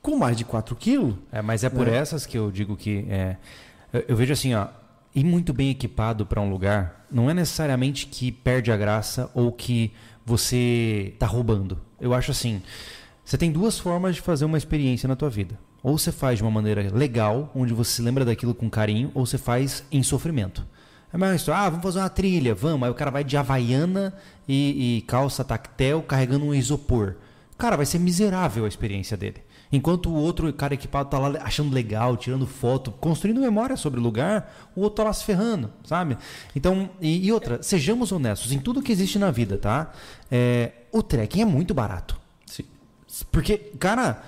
com 0.00 0.16
mais 0.16 0.36
de 0.36 0.44
4 0.44 0.76
quilos. 0.76 1.14
É, 1.32 1.42
mas 1.42 1.64
é 1.64 1.68
por 1.68 1.88
essas 1.88 2.24
que 2.24 2.38
eu 2.38 2.52
digo 2.52 2.76
que 2.76 3.04
é, 3.08 3.36
eu, 3.92 4.04
eu 4.08 4.16
vejo 4.16 4.32
assim, 4.32 4.54
ó, 4.54 4.68
ir 5.12 5.24
muito 5.24 5.52
bem 5.52 5.70
equipado 5.70 6.24
para 6.24 6.40
um 6.40 6.48
lugar 6.48 7.02
não 7.12 7.28
é 7.28 7.34
necessariamente 7.34 8.06
que 8.06 8.32
perde 8.32 8.72
a 8.72 8.76
graça 8.76 9.30
ou 9.34 9.52
que 9.52 9.92
você 10.24 11.14
tá 11.18 11.26
roubando. 11.26 11.78
Eu 12.00 12.14
acho 12.14 12.30
assim, 12.30 12.62
você 13.24 13.36
tem 13.38 13.50
duas 13.50 13.78
formas 13.78 14.16
de 14.16 14.20
fazer 14.20 14.44
uma 14.44 14.58
experiência 14.58 15.08
na 15.08 15.16
tua 15.16 15.30
vida. 15.30 15.58
Ou 15.82 15.98
você 15.98 16.12
faz 16.12 16.38
de 16.38 16.42
uma 16.44 16.50
maneira 16.50 16.88
legal, 16.94 17.50
onde 17.54 17.72
você 17.72 17.92
se 17.92 18.02
lembra 18.02 18.24
daquilo 18.24 18.54
com 18.54 18.70
carinho, 18.70 19.10
ou 19.14 19.26
você 19.26 19.36
faz 19.36 19.84
em 19.90 20.02
sofrimento. 20.02 20.64
É 21.12 21.18
mais 21.18 21.36
história, 21.36 21.60
ah, 21.60 21.68
vamos 21.68 21.82
fazer 21.82 21.98
uma 21.98 22.08
trilha, 22.08 22.54
vamos. 22.54 22.84
Aí 22.84 22.90
o 22.90 22.94
cara 22.94 23.10
vai 23.10 23.22
de 23.22 23.36
havaiana 23.36 24.14
e, 24.48 24.98
e 24.98 25.02
calça 25.02 25.44
tactel 25.44 26.02
carregando 26.02 26.46
um 26.46 26.54
isopor. 26.54 27.16
Cara, 27.58 27.76
vai 27.76 27.84
ser 27.84 27.98
miserável 27.98 28.64
a 28.64 28.68
experiência 28.68 29.16
dele. 29.16 29.42
Enquanto 29.72 30.10
o 30.10 30.14
outro 30.14 30.52
cara 30.52 30.74
equipado 30.74 31.08
tá 31.08 31.18
lá 31.18 31.38
achando 31.42 31.72
legal, 31.72 32.16
tirando 32.16 32.46
foto, 32.46 32.90
construindo 32.92 33.40
memória 33.40 33.76
sobre 33.76 33.98
o 33.98 34.02
lugar, 34.02 34.70
o 34.76 34.82
outro 34.82 34.96
tá 34.96 35.04
lá 35.04 35.12
se 35.12 35.24
ferrando, 35.24 35.70
sabe? 35.84 36.18
Então, 36.54 36.90
e, 37.00 37.26
e 37.26 37.32
outra, 37.32 37.62
sejamos 37.62 38.12
honestos, 38.12 38.52
em 38.52 38.58
tudo 38.58 38.82
que 38.82 38.92
existe 38.92 39.18
na 39.18 39.30
vida, 39.30 39.56
tá? 39.56 39.90
É, 40.30 40.72
o 40.92 41.02
trekking 41.02 41.40
é 41.40 41.44
muito 41.46 41.72
barato. 41.72 42.20
Sim. 42.44 42.64
Porque, 43.30 43.56
cara, 43.78 44.22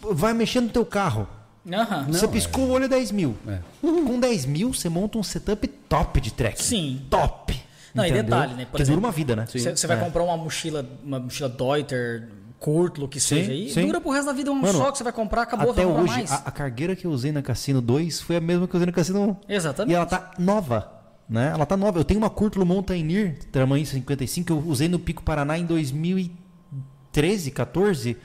vai 0.00 0.34
mexer 0.34 0.60
no 0.60 0.68
teu 0.68 0.84
carro. 0.84 1.26
Aham. 1.72 2.06
você 2.08 2.26
piscou 2.26 2.64
o 2.64 2.70
olho 2.70 2.88
10 2.88 3.12
mil. 3.12 3.36
É. 3.46 3.60
Com 3.80 4.18
10 4.18 4.46
mil, 4.46 4.74
você 4.74 4.88
monta 4.88 5.16
um 5.16 5.22
setup 5.22 5.66
top 5.88 6.20
de 6.20 6.32
trekking. 6.32 6.62
Sim. 6.62 7.06
Top. 7.08 7.58
Não, 7.94 8.04
e 8.04 8.08
Entendeu? 8.08 8.24
detalhe, 8.24 8.54
né? 8.54 8.64
Por 8.64 8.76
que 8.76 8.82
exemplo, 8.82 9.00
dura 9.00 9.06
uma 9.08 9.12
vida, 9.12 9.36
né? 9.36 9.46
Você 9.46 9.76
você 9.76 9.86
vai 9.86 9.96
É. 9.96 10.00
comprar 10.00 10.22
uma 10.24 10.36
mochila, 10.36 10.84
uma 11.04 11.20
mochila 11.20 11.48
Deuter, 11.48 12.28
Kurtlo, 12.62 13.08
que 13.08 13.18
Sim, 13.18 13.36
seja, 13.36 13.52
e 13.52 13.70
sim. 13.70 13.84
dura 13.86 14.00
pro 14.00 14.10
resto 14.12 14.26
da 14.26 14.32
vida 14.32 14.52
um 14.52 14.54
Mano, 14.54 14.78
só 14.78 14.92
que 14.92 14.98
você 14.98 15.04
vai 15.04 15.12
comprar, 15.12 15.42
acabou, 15.42 15.72
Até 15.72 15.84
vai 15.84 16.02
hoje, 16.02 16.14
mais. 16.14 16.30
a, 16.30 16.36
a 16.36 16.50
cargueira 16.52 16.94
que 16.94 17.04
eu 17.04 17.10
usei 17.10 17.32
na 17.32 17.42
Cassino 17.42 17.80
2 17.80 18.20
foi 18.20 18.36
a 18.36 18.40
mesma 18.40 18.68
que 18.68 18.74
eu 18.74 18.78
usei 18.78 18.86
na 18.86 18.92
Cassino 18.92 19.40
1. 19.48 19.52
Exatamente. 19.52 19.92
E 19.92 19.96
ela 19.96 20.06
tá 20.06 20.30
nova. 20.38 20.92
Né? 21.28 21.50
Ela 21.52 21.66
tá 21.66 21.76
nova. 21.76 21.98
Eu 21.98 22.04
tenho 22.04 22.18
uma 22.20 22.30
Curtulo 22.30 22.64
Mountaineer, 22.64 23.36
tamanho 23.50 23.84
55, 23.84 24.46
que 24.46 24.52
eu 24.52 24.58
usei 24.64 24.86
no 24.86 24.98
Pico 24.98 25.22
Paraná 25.24 25.58
em 25.58 25.66
2013, 25.66 27.50
14. 27.50 28.16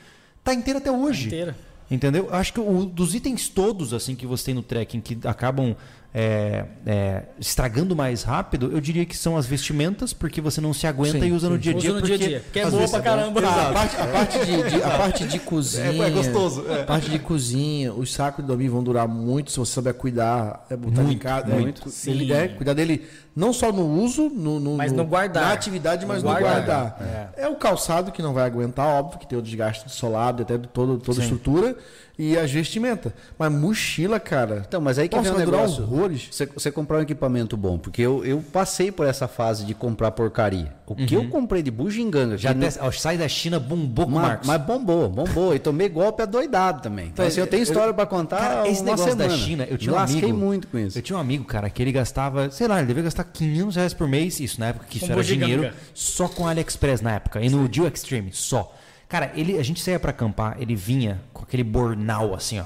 Tá 0.43 0.53
inteira 0.53 0.79
até 0.79 0.91
hoje. 0.91 1.27
Inteira. 1.27 1.55
Entendeu? 1.89 2.25
Eu 2.25 2.35
Acho 2.35 2.53
que 2.53 2.59
o, 2.59 2.85
dos 2.85 3.15
itens 3.15 3.47
todos 3.47 3.93
assim 3.93 4.13
que 4.13 4.27
você 4.27 4.45
tem 4.45 4.53
no 4.53 4.61
trekking 4.61 4.99
que 5.01 5.17
acabam 5.25 5.75
é, 6.13 6.65
é, 6.85 7.23
estragando 7.39 7.95
mais 7.95 8.23
rápido, 8.23 8.71
eu 8.71 8.79
diria 8.81 9.05
que 9.05 9.15
são 9.15 9.37
as 9.37 9.45
vestimentas, 9.45 10.13
porque 10.13 10.41
você 10.41 10.59
não 10.59 10.73
se 10.73 10.87
aguenta 10.87 11.19
Sim, 11.19 11.27
e 11.27 11.31
usa 11.31 11.49
no 11.49 11.57
dia 11.59 11.73
a 11.73 11.77
dia. 11.77 11.91
Usa 11.91 11.99
no 11.99 12.05
dia 12.05 12.15
a 12.15 12.17
porque 12.17 12.27
dia, 12.29 12.43
que 12.51 12.59
é 12.59 12.69
boa 12.69 12.87
pra 12.89 13.01
caramba. 13.01 13.39
A 13.47 13.73
parte, 13.73 13.95
a 13.97 14.07
parte 14.07 14.39
de, 14.45 14.69
de- 14.69 14.83
a 14.83 14.89
parte 14.97 15.27
de 15.27 15.39
cozinha. 15.39 15.87
É, 16.03 16.07
é 16.07 16.09
gostoso, 16.09 16.65
é. 16.67 16.81
A 16.81 16.85
parte 16.85 17.09
de 17.09 17.19
cozinha, 17.19 17.93
os 17.93 18.11
sacos 18.13 18.43
de 18.43 18.47
dormir 18.47 18.69
vão 18.69 18.83
durar 18.83 19.07
muito 19.07 19.51
se 19.51 19.57
você 19.59 19.73
souber 19.73 19.93
cuidar, 19.93 20.65
é 20.69 20.75
botar 20.75 21.01
Muito, 21.01 21.15
em 21.15 21.17
casa. 21.19 21.47
muito. 21.47 21.87
É, 21.87 21.91
Sim. 21.91 22.11
ele, 22.11 22.33
é, 22.33 22.47
cuidar 22.47 22.73
dele 22.73 23.05
não 23.38 23.53
só 23.53 23.71
no 23.71 23.85
uso, 24.01 24.29
no, 24.29 24.59
no- 24.59 24.75
Mas 24.77 24.91
no 24.91 25.05
guardar. 25.05 25.45
na 25.45 25.53
atividade, 25.53 26.05
mas 26.05 26.23
No 26.23 26.29
no 26.33 26.39
guardar. 26.39 26.65
guardar. 26.65 27.33
É. 27.38 27.47
o 27.47 27.55
calçado 27.55 28.11
que 28.11 28.21
não 28.21 28.33
vai 28.33 28.43
aguentar, 28.45 28.85
óbvio, 28.88 29.19
que 29.19 29.27
tem 29.27 29.38
o 29.38 29.41
desgaste 29.41 29.85
do 29.85 29.91
solado, 29.91 30.41
até 30.43 30.57
de 30.57 30.67
todo, 30.67 30.97
toda 30.97 31.21
a 31.21 31.23
estrutura, 31.23 31.75
e 32.19 32.35
as 32.38 32.51
vestimentas. 32.51 33.11
Mas 33.38 33.51
mochila, 33.51 34.19
cara. 34.19 34.63
Então, 34.67 34.81
mas 34.81 34.97
aí 34.97 35.07
que 35.07 35.15
Nossa, 35.15 35.31
vem 35.33 35.38
um 35.47 35.51
negócio. 35.51 35.83
horrores. 35.83 36.27
Você, 36.31 36.47
você 36.47 36.71
comprar 36.71 36.97
um 36.97 37.01
equipamento 37.01 37.55
bom, 37.55 37.77
porque 37.77 38.01
eu, 38.01 38.25
eu 38.25 38.43
passei 38.51 38.91
por 38.91 39.05
essa 39.05 39.27
fase 39.27 39.63
de 39.65 39.73
comprar 39.75 40.09
porcaria. 40.11 40.73
O 40.88 40.95
que 40.95 41.13
eu 41.13 41.29
comprei 41.29 41.61
de 41.61 41.69
bugiganga, 41.69 42.35
Já 42.38 42.53
não- 42.55 42.67
até, 42.67 42.79
ó, 42.81 42.89
sai 42.91 43.17
da 43.17 43.27
China, 43.27 43.59
bombou 43.59 44.07
mas, 44.07 44.21
Marcos. 44.21 44.47
mas 44.47 44.61
bombou, 44.61 45.07
bombou. 45.09 45.53
E 45.53 45.59
tomei 45.59 45.89
golpe 45.89 46.23
adoidado 46.23 46.81
também. 46.81 47.07
Então, 47.07 47.25
assim, 47.25 47.39
eu 47.39 47.45
tenho 47.47 47.61
história 47.61 47.93
pra 47.93 48.05
contar. 48.07 48.38
Cara, 48.38 48.67
esse 48.67 48.83
negócio 48.83 49.11
semana. 49.11 49.29
da 49.29 49.35
China, 49.38 49.67
eu 49.69 49.77
tinha 49.77 49.93
um 49.93 49.95
Lasquei 49.95 50.23
amigo. 50.23 50.38
muito 50.39 50.67
com 50.69 50.77
isso. 50.79 50.97
Eu 50.97 51.01
tinha 51.03 51.17
um 51.17 51.21
amigo, 51.21 51.43
cara, 51.45 51.69
que 51.69 51.81
ele 51.83 51.91
gastava, 51.91 52.49
sei 52.49 52.67
lá, 52.67 52.77
ele 52.79 52.88
devia 52.88 53.03
gastar 53.03 53.25
500 53.34 53.75
reais 53.75 53.93
por 53.93 54.07
mês, 54.07 54.39
isso 54.39 54.59
na 54.59 54.67
época 54.67 54.86
que 54.89 54.97
isso 54.97 55.07
Com 55.07 55.13
era 55.13 55.23
dinheiro, 55.23 55.73
só 55.93 56.28
com 56.28 56.47
AliExpress 56.47 57.01
na 57.01 57.13
época, 57.13 57.41
e 57.41 57.49
no 57.49 57.67
Deal 57.67 57.88
Extreme, 57.88 58.32
só. 58.34 58.73
Cara, 59.09 59.32
ele, 59.36 59.57
a 59.57 59.63
gente 59.63 59.80
saía 59.82 59.99
pra 59.99 60.11
acampar, 60.11 60.57
ele 60.59 60.75
vinha 60.75 61.21
com 61.34 61.43
aquele 61.43 61.63
bornal 61.63 62.34
assim, 62.36 62.59
ó. 62.59 62.65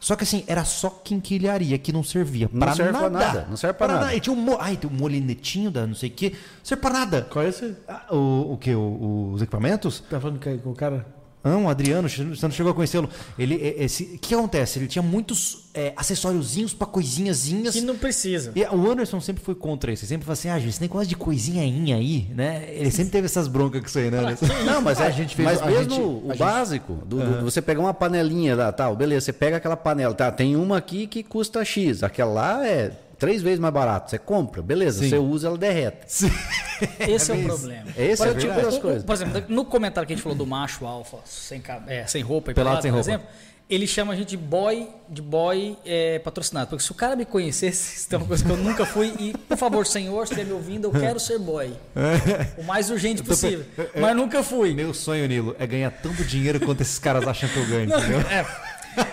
Só 0.00 0.14
que 0.14 0.22
assim, 0.22 0.44
era 0.46 0.64
só 0.64 0.90
quinquilharia 0.90 1.76
que 1.76 1.92
não 1.92 2.04
servia 2.04 2.48
Não 2.52 2.60
pra 2.60 2.72
serve 2.74 2.92
nada. 2.92 3.10
pra 3.10 3.18
nada, 3.26 3.46
não 3.50 3.56
serve 3.56 3.76
pra 3.78 3.88
nada. 3.88 4.14
E 4.14 4.20
tinha 4.20 4.32
um, 4.32 4.36
mo... 4.36 4.56
Ai, 4.60 4.76
tem 4.76 4.88
um 4.88 4.94
molinetinho 4.94 5.72
da 5.72 5.86
não 5.88 5.94
sei 5.94 6.08
o 6.08 6.12
quê, 6.12 6.30
não 6.34 6.64
serve 6.64 6.80
pra 6.82 6.90
nada. 6.92 7.22
Qual 7.22 7.44
é 7.44 7.48
esse? 7.48 7.74
Ah, 7.88 8.04
o, 8.14 8.52
o 8.52 8.56
que? 8.58 8.72
os 8.74 9.42
equipamentos? 9.42 10.00
Tá 10.08 10.20
falando 10.20 10.38
que- 10.38 10.58
com 10.58 10.70
o 10.70 10.74
cara? 10.74 11.04
Não, 11.50 11.66
o 11.66 11.68
Adriano, 11.68 12.08
você 12.08 12.22
não 12.24 12.50
chegou 12.50 12.72
a 12.72 12.74
conhecê-lo. 12.74 13.08
Ele, 13.38 13.54
é- 13.56 13.84
esse, 13.84 14.02
o 14.14 14.18
que 14.18 14.34
acontece? 14.34 14.78
Ele 14.78 14.86
tinha 14.86 15.02
muitos 15.02 15.68
é, 15.74 15.92
acessóriozinhos 15.96 16.74
pra 16.74 16.86
coisinhazinhas. 16.86 17.74
Que 17.74 17.80
não 17.80 17.96
precisa. 17.96 18.52
E 18.54 18.62
o 18.64 18.90
Anderson 18.90 19.20
sempre 19.20 19.42
foi 19.42 19.54
contra 19.54 19.92
isso. 19.92 20.02
Ele 20.04 20.08
sempre 20.08 20.24
falou 20.24 20.34
assim: 20.34 20.48
ah, 20.48 20.58
gente, 20.58 20.68
esse 20.70 20.80
negócio 20.80 21.06
de 21.08 21.16
coisinhainha 21.16 21.96
aí, 21.96 22.26
né? 22.34 22.66
Ele 22.72 22.90
sempre 22.90 23.12
teve 23.12 23.26
essas 23.26 23.48
broncas 23.48 23.80
com 23.80 23.86
isso 23.86 23.98
aí, 23.98 24.10
né? 24.10 24.18
Anderson? 24.18 24.46
Não, 24.64 24.82
mas, 24.82 24.98
é, 25.00 25.06
A 25.06 25.10
gente 25.10 25.34
fez- 25.36 25.48
mas 25.48 25.64
mesmo 25.66 25.90
gente- 25.90 26.00
o 26.02 26.22
a 26.26 26.28
gente- 26.32 26.38
básico, 26.38 26.92
do, 27.06 27.16
do- 27.18 27.42
você 27.44 27.62
pegar 27.62 27.80
uma 27.80 27.94
panelinha 27.94 28.54
lá, 28.56 28.72
tal, 28.72 28.94
beleza, 28.96 29.26
você 29.26 29.32
pega 29.32 29.56
aquela 29.56 29.76
panela, 29.76 30.14
tá, 30.14 30.30
tem 30.30 30.56
uma 30.56 30.76
aqui 30.78 31.06
que 31.06 31.22
custa 31.22 31.64
X, 31.64 32.02
aquela 32.02 32.32
lá 32.32 32.66
é 32.66 32.92
três 33.18 33.42
vezes 33.42 33.58
mais 33.58 33.72
barato, 33.74 34.10
você 34.10 34.18
compra, 34.18 34.62
beleza, 34.62 35.00
Sim. 35.02 35.10
você 35.10 35.18
usa, 35.18 35.48
ela 35.48 35.58
derrete. 35.58 36.06
Esse 37.00 37.30
é, 37.32 37.34
o 37.34 37.36
mesmo. 37.38 37.48
problema. 37.58 37.84
Esse 37.96 38.22
é 38.26 38.30
o 38.30 38.34
tipo 38.36 38.54
das 38.54 38.74
o- 38.74 38.78
o- 38.78 38.80
coisas. 38.80 39.02
Por 39.04 39.12
exemplo, 39.14 39.42
no 39.48 39.64
comentário 39.64 40.06
que 40.06 40.12
a 40.12 40.16
gente 40.16 40.22
falou 40.22 40.38
do 40.38 40.46
macho 40.46 40.86
alfa 40.86 41.18
sem, 41.24 41.60
é, 41.86 42.06
sem 42.06 42.22
roupa 42.22 42.50
e 42.52 42.54
Pelado 42.54 42.80
pelado, 42.80 42.82
sem 42.82 42.90
por 42.92 42.96
roupa. 42.98 43.10
exemplo, 43.10 43.26
ele 43.68 43.86
chama 43.86 44.12
a 44.12 44.16
gente 44.16 44.28
de 44.28 44.36
boy, 44.36 44.88
de 45.08 45.20
boy 45.20 45.76
é, 45.84 46.18
patrocinado. 46.20 46.68
Porque 46.70 46.82
se 46.84 46.90
o 46.92 46.94
cara 46.94 47.16
me 47.16 47.24
conhecesse, 47.24 47.96
isso 48.06 48.14
é 48.14 48.16
uma 48.16 48.26
coisa 48.26 48.44
que 48.44 48.50
eu 48.50 48.56
nunca 48.56 48.86
fui, 48.86 49.12
e 49.18 49.36
por 49.36 49.56
favor, 49.58 49.84
senhor, 49.86 50.26
se 50.26 50.32
estiver 50.32 50.46
me 50.48 50.52
ouvindo, 50.54 50.86
eu 50.86 50.92
quero 50.92 51.18
ser 51.18 51.38
boy. 51.38 51.74
O 52.56 52.62
mais 52.62 52.88
urgente 52.90 53.22
possível. 53.24 53.64
Mas 54.00 54.14
nunca 54.16 54.42
fui. 54.44 54.72
Meu 54.72 54.94
sonho, 54.94 55.26
Nilo, 55.26 55.56
é 55.58 55.66
ganhar 55.66 55.90
tanto 55.90 56.24
dinheiro 56.24 56.60
quanto 56.60 56.80
esses 56.80 56.98
caras 56.98 57.26
acham 57.26 57.48
que 57.48 57.56
eu 57.58 57.66
ganho, 57.66 57.90
entendeu? 57.98 58.20
É, 58.30 58.46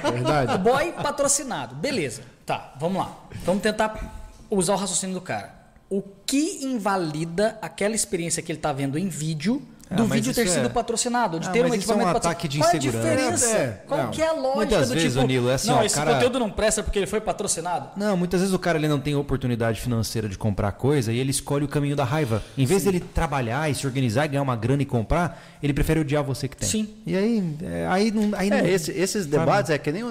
É 0.03 0.11
verdade. 0.11 0.57
Boy 0.59 0.91
patrocinado. 0.93 1.75
Beleza. 1.75 2.21
Tá, 2.45 2.75
vamos 2.79 2.99
lá. 2.99 3.17
Vamos 3.43 3.63
tentar 3.63 4.29
usar 4.49 4.73
o 4.73 4.77
raciocínio 4.77 5.15
do 5.15 5.21
cara. 5.21 5.53
O 5.89 6.01
que 6.01 6.63
invalida 6.63 7.57
aquela 7.61 7.95
experiência 7.95 8.43
que 8.43 8.51
ele 8.51 8.59
tá 8.59 8.71
vendo 8.71 8.97
em 8.97 9.07
vídeo 9.07 9.61
do 9.91 10.03
mas 10.07 10.11
vídeo 10.15 10.33
ter 10.33 10.47
sido 10.47 10.65
é- 10.65 10.69
patrocinado, 10.69 11.39
de 11.39 11.47
Ah, 11.47 11.51
ter 11.51 11.65
um 11.65 11.69
mas 11.69 11.79
isso 11.81 11.91
é 11.91 11.95
um 11.95 11.97
equipamento 11.99 12.27
ataque 12.27 12.47
de 12.47 12.57
Qual 12.57 12.69
é 12.69 12.73
a 12.73 12.77
insegurança. 12.77 13.07
diferença? 13.15 13.57
É, 13.57 13.81
Qual 13.87 14.03
não. 14.03 14.11
que 14.11 14.21
é 14.21 14.27
a 14.27 14.31
lógica 14.33 14.55
Muitas 14.55 14.87
do 14.89 14.93
vezes, 14.95 15.13
tipo, 15.13 15.27
Nilo, 15.27 15.49
é 15.49 15.53
assim, 15.53 15.67
não, 15.69 15.77
ó, 15.77 15.83
esse 15.83 15.95
cara- 15.95 16.13
conteúdo 16.13 16.39
não 16.39 16.49
presta 16.49 16.81
porque 16.83 16.99
ele 16.99 17.05
foi 17.07 17.21
patrocinado? 17.21 17.89
Não, 17.95 18.17
muitas 18.17 18.39
vezes 18.41 18.53
o 18.55 18.59
cara 18.59 18.77
ele 18.77 18.87
não 18.87 18.99
tem 18.99 19.15
oportunidade 19.15 19.79
financeira 19.81 20.27
de 20.27 20.37
comprar 20.37 20.71
coisa 20.71 21.11
e 21.13 21.19
ele 21.19 21.31
escolhe 21.31 21.65
o 21.65 21.67
caminho 21.67 21.95
da 21.95 22.03
raiva. 22.03 22.41
Em 22.57 22.65
vez 22.65 22.83
dele 22.83 22.99
trabalhar 22.99 23.69
e 23.69 23.75
se 23.75 23.85
organizar 23.85 24.25
e 24.25 24.29
ganhar 24.29 24.41
uma 24.41 24.55
grana 24.55 24.81
e 24.81 24.85
comprar, 24.85 25.41
ele 25.61 25.73
prefere 25.73 25.99
odiar 25.99 26.23
você 26.23 26.47
que 26.47 26.57
tem. 26.57 26.67
Sim. 26.67 26.89
E 27.05 27.15
aí, 27.15 27.55
é, 27.63 27.87
aí 27.89 28.11
não. 28.11 28.31
Aí 28.37 28.49
não 28.49 28.57
É, 28.57 28.69
esse- 28.69 28.91
esses 28.91 29.25
debates 29.27 29.69
é 29.69 29.77
que 29.77 29.91
nem 29.91 30.03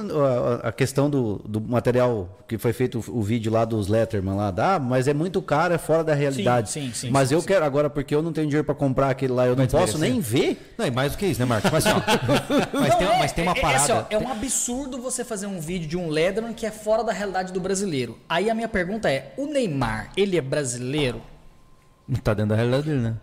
a, 0.62 0.70
questão 0.72 1.10
do, 1.10 1.40
do 1.44 1.60
material 1.60 2.28
que 2.46 2.58
foi 2.58 2.72
feito 2.72 2.98
o, 3.08 3.18
o 3.18 3.22
vídeo 3.22 3.50
lá 3.50 3.64
dos 3.64 3.88
Letterman 3.88 4.34
lá, 4.36 4.50
dá, 4.50 4.78
mas 4.78 5.08
é 5.08 5.14
muito 5.14 5.40
caro, 5.42 5.74
é 5.74 5.78
fora 5.78 6.04
da 6.04 6.14
realidade. 6.14 6.70
sim, 6.70 6.90
sim, 6.94 7.10
mas 7.10 7.28
sim, 7.30 7.34
eu 7.34 7.40
sim. 7.40 7.46
quero 7.46 7.64
agora, 7.64 7.88
porque 7.88 8.14
eu 8.14 8.22
não 8.22 8.32
tenho 8.32 8.46
dinheiro 8.46 8.64
pra 8.64 8.74
comprar 8.74 9.08
aquele 9.10 9.32
lá, 9.32 9.46
eu 9.46 9.56
não 9.56 9.63
Vai 9.66 9.80
posso 9.82 9.92
desmerecer. 9.98 10.42
nem 10.42 10.54
ver. 10.54 10.74
Não, 10.78 10.86
e 10.86 10.90
mais 10.90 11.12
do 11.12 11.18
que 11.18 11.26
isso, 11.26 11.40
né, 11.40 11.46
Marcos? 11.46 11.70
Mas, 11.70 11.86
assim, 11.86 11.96
ó, 11.96 12.02
mas, 12.80 12.88
Não, 12.90 12.98
tem, 12.98 13.06
é, 13.08 13.18
mas 13.18 13.32
tem 13.32 13.44
uma 13.44 13.54
é- 13.54 13.58
é 13.58 13.60
parada. 13.62 13.82
assim, 13.82 13.92
ó, 13.92 14.04
é 14.10 14.18
um 14.18 14.28
absurdo 14.30 14.98
você 15.00 15.24
fazer 15.24 15.46
um 15.46 15.58
vídeo 15.60 15.88
de 15.88 15.96
um 15.96 16.08
Lederman 16.08 16.52
que 16.52 16.64
é 16.66 16.70
fora 16.70 17.02
da 17.04 17.12
realidade 17.12 17.52
do 17.52 17.60
brasileiro. 17.60 18.18
Aí 18.28 18.48
a 18.50 18.54
minha 18.54 18.68
pergunta 18.68 19.10
é: 19.10 19.32
o 19.36 19.46
Neymar, 19.46 20.10
ele 20.16 20.36
é 20.36 20.40
brasileiro? 20.40 21.20
Não 22.08 22.16
tá 22.20 22.34
dentro 22.34 22.50
da 22.50 22.56
realidade 22.56 22.86
dele, 22.88 23.00
né? 23.00 23.14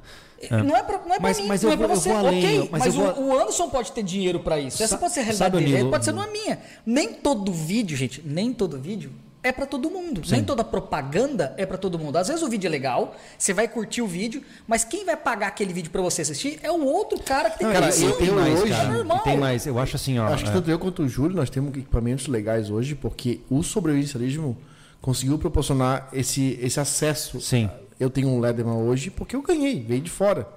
Não 0.66 0.76
é 0.76 0.82
pra, 0.82 0.98
não 0.98 1.04
é 1.14 1.20
pra 1.20 1.20
Mas- 1.20 1.40
mim, 1.40 1.46
mas 1.48 1.62
não 1.62 1.70
eu 1.70 1.74
é 1.74 1.78
pra 1.78 1.86
vou- 1.88 1.96
eu 1.96 2.02
você. 2.02 2.10
vou 2.10 2.18
além, 2.18 2.40
ok, 2.62 2.70
mas 2.72 2.86
mas, 2.86 2.96
eu 2.96 3.02
o, 3.02 3.14
vou- 3.14 3.26
o 3.26 3.40
Anderson 3.40 3.70
pode 3.70 3.92
ter 3.92 4.02
dinheiro 4.02 4.40
pra 4.40 4.60
isso. 4.60 4.82
Essa 4.82 4.96
Sa- 4.96 4.98
pode 4.98 5.14
ser 5.14 5.20
a 5.20 5.24
realidade 5.24 5.54
sabe, 5.54 5.64
dele. 5.64 5.78
Nilo, 5.78 5.92
Pode 5.92 6.04
ser 6.04 6.12
não 6.14 6.24
a 6.24 6.28
minha. 6.28 6.58
Nem 6.84 7.14
todo 7.14 7.54
vídeo, 7.54 7.96
gente, 7.96 8.24
nem 8.26 8.52
todo 8.52 8.80
vídeo 8.80 9.12
é 9.44 9.52
pra 9.52 9.66
todo 9.66 9.90
mundo. 9.90 10.22
Nem 10.30 10.44
toda 10.44 10.64
propaganda 10.64 11.54
é 11.58 11.66
pra 11.66 11.78
todo 11.78 11.98
mundo. 11.98 12.16
Às 12.18 12.28
vezes 12.28 12.44
o 12.44 12.48
vídeo 12.50 12.68
é 12.68 12.70
legal, 12.70 13.16
você 13.38 13.54
vai 13.54 13.68
curtir 13.68 14.02
o 14.02 14.08
vídeo, 14.08 14.44
mas 14.68 14.84
quem 14.84 15.04
vai 15.06 15.18
pagar 15.18 15.48
aquele 15.48 15.74
vídeo 15.74 15.90
pra 15.92 16.02
você 16.02 16.22
assistir 16.22 16.60
é 16.62 16.72
o 16.72 16.84
outro 16.84 17.20
cara 17.24 17.50
que 17.50 17.60
tem 17.60 17.68
Não, 17.68 17.74
cara, 17.74 17.90
eu 17.96 18.18
tenho 18.18 18.36
mais, 18.36 18.62
hoje- 18.62 18.72
cara. 18.72 19.00
É 19.00 19.20
tem 19.20 19.38
mais. 19.38 19.66
Eu 19.66 19.80
acho 19.80 19.96
assim, 19.96 20.20
ó. 20.20 20.28
Acho 20.28 20.44
que 20.44 20.50
é, 20.50 20.54
tanto 20.54 20.70
eu 20.70 20.78
quanto 20.78 21.04
o 21.04 21.10
Júlio, 21.10 21.36
nós 21.36 21.50
temos 21.50 21.72
equipamentos 21.76 22.28
legais 22.28 22.70
hoje, 22.70 22.94
porque 22.96 23.42
o 23.50 23.64
sobrevivencialismo 23.64 24.58
conseguiu 25.02 25.38
proporcionar 25.40 26.08
esse, 26.14 26.60
esse 26.62 26.80
acesso. 26.80 27.42
Sim. 27.42 27.70
Eu 28.00 28.10
tenho 28.10 28.28
um 28.30 28.40
Lederman 28.40 28.78
hoje 28.78 29.10
porque 29.10 29.36
eu 29.36 29.42
ganhei, 29.42 29.82
veio 29.84 30.02
de 30.02 30.10
fora. 30.10 30.48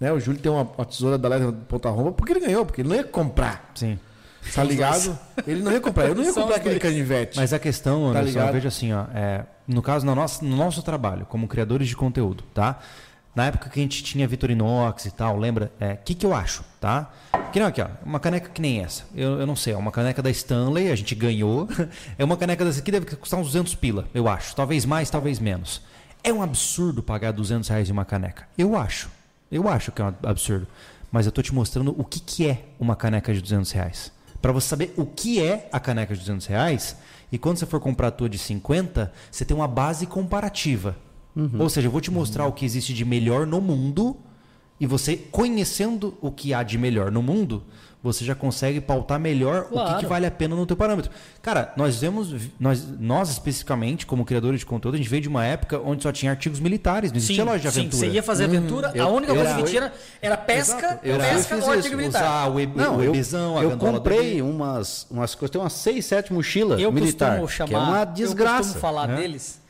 Né? 0.00 0.12
O 0.12 0.18
Júlio 0.18 0.40
tem 0.40 0.50
uma, 0.50 0.62
uma 0.62 0.84
tesoura 0.84 1.16
da 1.16 1.28
Lederman 1.28 1.54
de 1.54 1.64
ponta 1.66 1.88
romba 1.90 2.12
porque 2.12 2.32
ele 2.32 2.40
ganhou, 2.40 2.66
porque 2.66 2.80
ele 2.80 2.88
não 2.88 2.96
ia 2.96 3.04
comprar. 3.04 3.70
Sim. 3.74 3.98
Tá 4.54 4.64
ligado? 4.64 5.18
Ele 5.46 5.62
não 5.62 5.72
ia 5.72 5.80
comprar. 5.80 6.08
Eu 6.08 6.14
não 6.14 6.22
ia 6.24 6.32
São 6.32 6.42
comprar 6.42 6.58
aquele 6.58 6.78
canivete. 6.80 7.36
Mas 7.36 7.52
a 7.52 7.58
questão, 7.58 8.12
Tá 8.12 8.18
Anderson, 8.18 8.28
eu 8.28 8.32
ligado? 8.40 8.52
vejo 8.52 8.68
assim, 8.68 8.92
ó, 8.92 9.04
é, 9.14 9.44
no 9.66 9.80
caso, 9.80 10.04
no 10.04 10.14
nosso, 10.14 10.44
no 10.44 10.56
nosso 10.56 10.82
trabalho, 10.82 11.24
como 11.26 11.46
criadores 11.46 11.88
de 11.88 11.96
conteúdo, 11.96 12.44
tá? 12.52 12.78
Na 13.34 13.46
época 13.46 13.70
que 13.70 13.80
a 13.80 13.82
gente 13.82 14.02
tinha 14.04 14.28
Vitorinox 14.28 15.06
e 15.06 15.10
tal, 15.10 15.38
lembra? 15.38 15.72
O 15.80 16.04
que, 16.04 16.14
que 16.14 16.26
eu 16.26 16.34
acho, 16.34 16.62
tá? 16.80 17.10
Que 17.50 17.58
não, 17.60 17.66
aqui, 17.66 17.80
ó, 17.80 17.86
uma 18.04 18.20
caneca 18.20 18.50
que 18.50 18.60
nem 18.60 18.82
essa. 18.84 19.04
Eu, 19.14 19.40
eu 19.40 19.46
não 19.46 19.56
sei, 19.56 19.72
é 19.72 19.76
uma 19.76 19.90
caneca 19.90 20.20
da 20.20 20.28
Stanley, 20.30 20.90
a 20.90 20.96
gente 20.96 21.14
ganhou. 21.14 21.68
É 22.18 22.24
uma 22.24 22.36
caneca 22.36 22.64
dessa 22.64 22.80
aqui, 22.80 22.90
deve 22.90 23.06
custar 23.16 23.40
uns 23.40 23.46
200 23.46 23.74
pila, 23.76 24.06
eu 24.12 24.28
acho. 24.28 24.54
Talvez 24.54 24.84
mais, 24.84 25.08
talvez 25.08 25.38
menos. 25.38 25.80
É 26.22 26.32
um 26.32 26.42
absurdo 26.42 27.02
pagar 27.02 27.32
200 27.32 27.68
reais 27.68 27.88
em 27.88 27.92
uma 27.92 28.04
caneca. 28.04 28.46
Eu 28.58 28.76
acho. 28.76 29.08
Eu 29.50 29.68
acho 29.68 29.90
que 29.92 30.02
é 30.02 30.04
um 30.04 30.14
absurdo. 30.24 30.66
Mas 31.10 31.26
eu 31.26 31.32
tô 31.32 31.42
te 31.42 31.54
mostrando 31.54 31.94
o 31.98 32.04
que, 32.04 32.20
que 32.20 32.48
é 32.48 32.64
uma 32.78 32.94
caneca 32.96 33.32
de 33.34 33.40
200 33.40 33.70
reais. 33.72 34.12
Para 34.42 34.52
você 34.52 34.66
saber 34.66 34.92
o 34.96 35.06
que 35.06 35.40
é 35.40 35.68
a 35.72 35.78
caneca 35.78 36.12
de 36.12 36.20
200 36.20 36.46
reais, 36.46 36.96
e 37.30 37.38
quando 37.38 37.56
você 37.58 37.64
for 37.64 37.80
comprar 37.80 38.08
a 38.08 38.10
tua 38.10 38.28
de 38.28 38.36
50, 38.36 39.12
você 39.30 39.44
tem 39.44 39.56
uma 39.56 39.68
base 39.68 40.04
comparativa. 40.04 40.96
Ou 41.58 41.70
seja, 41.70 41.86
eu 41.86 41.90
vou 41.92 42.00
te 42.00 42.10
mostrar 42.10 42.46
o 42.46 42.52
que 42.52 42.64
existe 42.64 42.92
de 42.92 43.04
melhor 43.04 43.46
no 43.46 43.60
mundo, 43.60 44.16
e 44.82 44.86
você, 44.86 45.16
conhecendo 45.16 46.18
o 46.20 46.30
que 46.32 46.52
há 46.52 46.64
de 46.64 46.76
melhor 46.76 47.10
no 47.12 47.22
mundo, 47.22 47.62
você 48.02 48.24
já 48.24 48.34
consegue 48.34 48.80
pautar 48.80 49.20
melhor 49.20 49.60
o 49.60 49.64
que, 49.66 49.72
Claro. 49.74 49.98
que 50.00 50.06
vale 50.06 50.26
a 50.26 50.30
pena 50.30 50.56
no 50.56 50.66
teu 50.66 50.76
parâmetro. 50.76 51.08
Cara, 51.40 51.72
nós 51.76 52.00
vemos, 52.00 52.34
nós, 52.58 52.84
nós 52.98 53.30
especificamente, 53.30 54.04
como 54.04 54.24
criadores 54.24 54.58
de 54.58 54.66
conteúdo, 54.66 54.96
a 54.96 54.98
gente 54.98 55.08
veio 55.08 55.22
de 55.22 55.28
uma 55.28 55.44
época 55.44 55.78
onde 55.78 56.02
só 56.02 56.10
tinha 56.10 56.32
artigos 56.32 56.58
militares, 56.58 57.12
não 57.12 57.18
existia 57.18 57.44
loja 57.44 57.58
de 57.68 57.70
sim, 57.72 57.80
aventura. 57.82 58.00
você 58.00 58.08
ia 58.12 58.22
fazer 58.24 58.44
aventura, 58.46 58.90
a 58.92 58.96
eu- 58.98 59.06
única 59.06 59.30
eu 59.30 59.36
coisa 59.36 59.50
era- 59.50 59.62
que 59.62 59.70
tinha 59.70 59.92
era 60.20 60.36
pesca, 60.36 60.98
Eu 61.04 61.16
pesca 61.16 61.42
fiz 61.42 61.50
ou 61.52 61.58
isso, 61.58 61.70
artigo 61.70 61.96
militar. 61.96 62.22
Usar 62.22 62.46
o, 62.50 62.54
web, 62.54 62.72
Não, 62.76 62.96
o 62.96 63.02
eu, 63.04 63.12
webzão, 63.12 63.56
a 63.58 63.62
eu 63.62 63.70
gandola 63.70 63.92
do 63.92 63.98
comprei 63.98 64.42
umas, 64.42 65.06
umas 65.08 65.34
coisas, 65.36 65.52
tem 65.52 65.60
umas 65.60 65.72
6, 65.74 66.04
7 66.04 66.32
mochilas 66.32 66.80
Eu 66.80 66.90
militar, 66.90 67.38
costumo 67.38 67.68
que 67.68 67.74
é 67.74 67.78
chamar, 67.78 67.88
uma 67.88 68.00
eu 68.02 68.06
desgraça. 68.06 68.56
costumo 68.58 68.80
falar 68.80 69.06
né? 69.06 69.14
deles, 69.14 69.60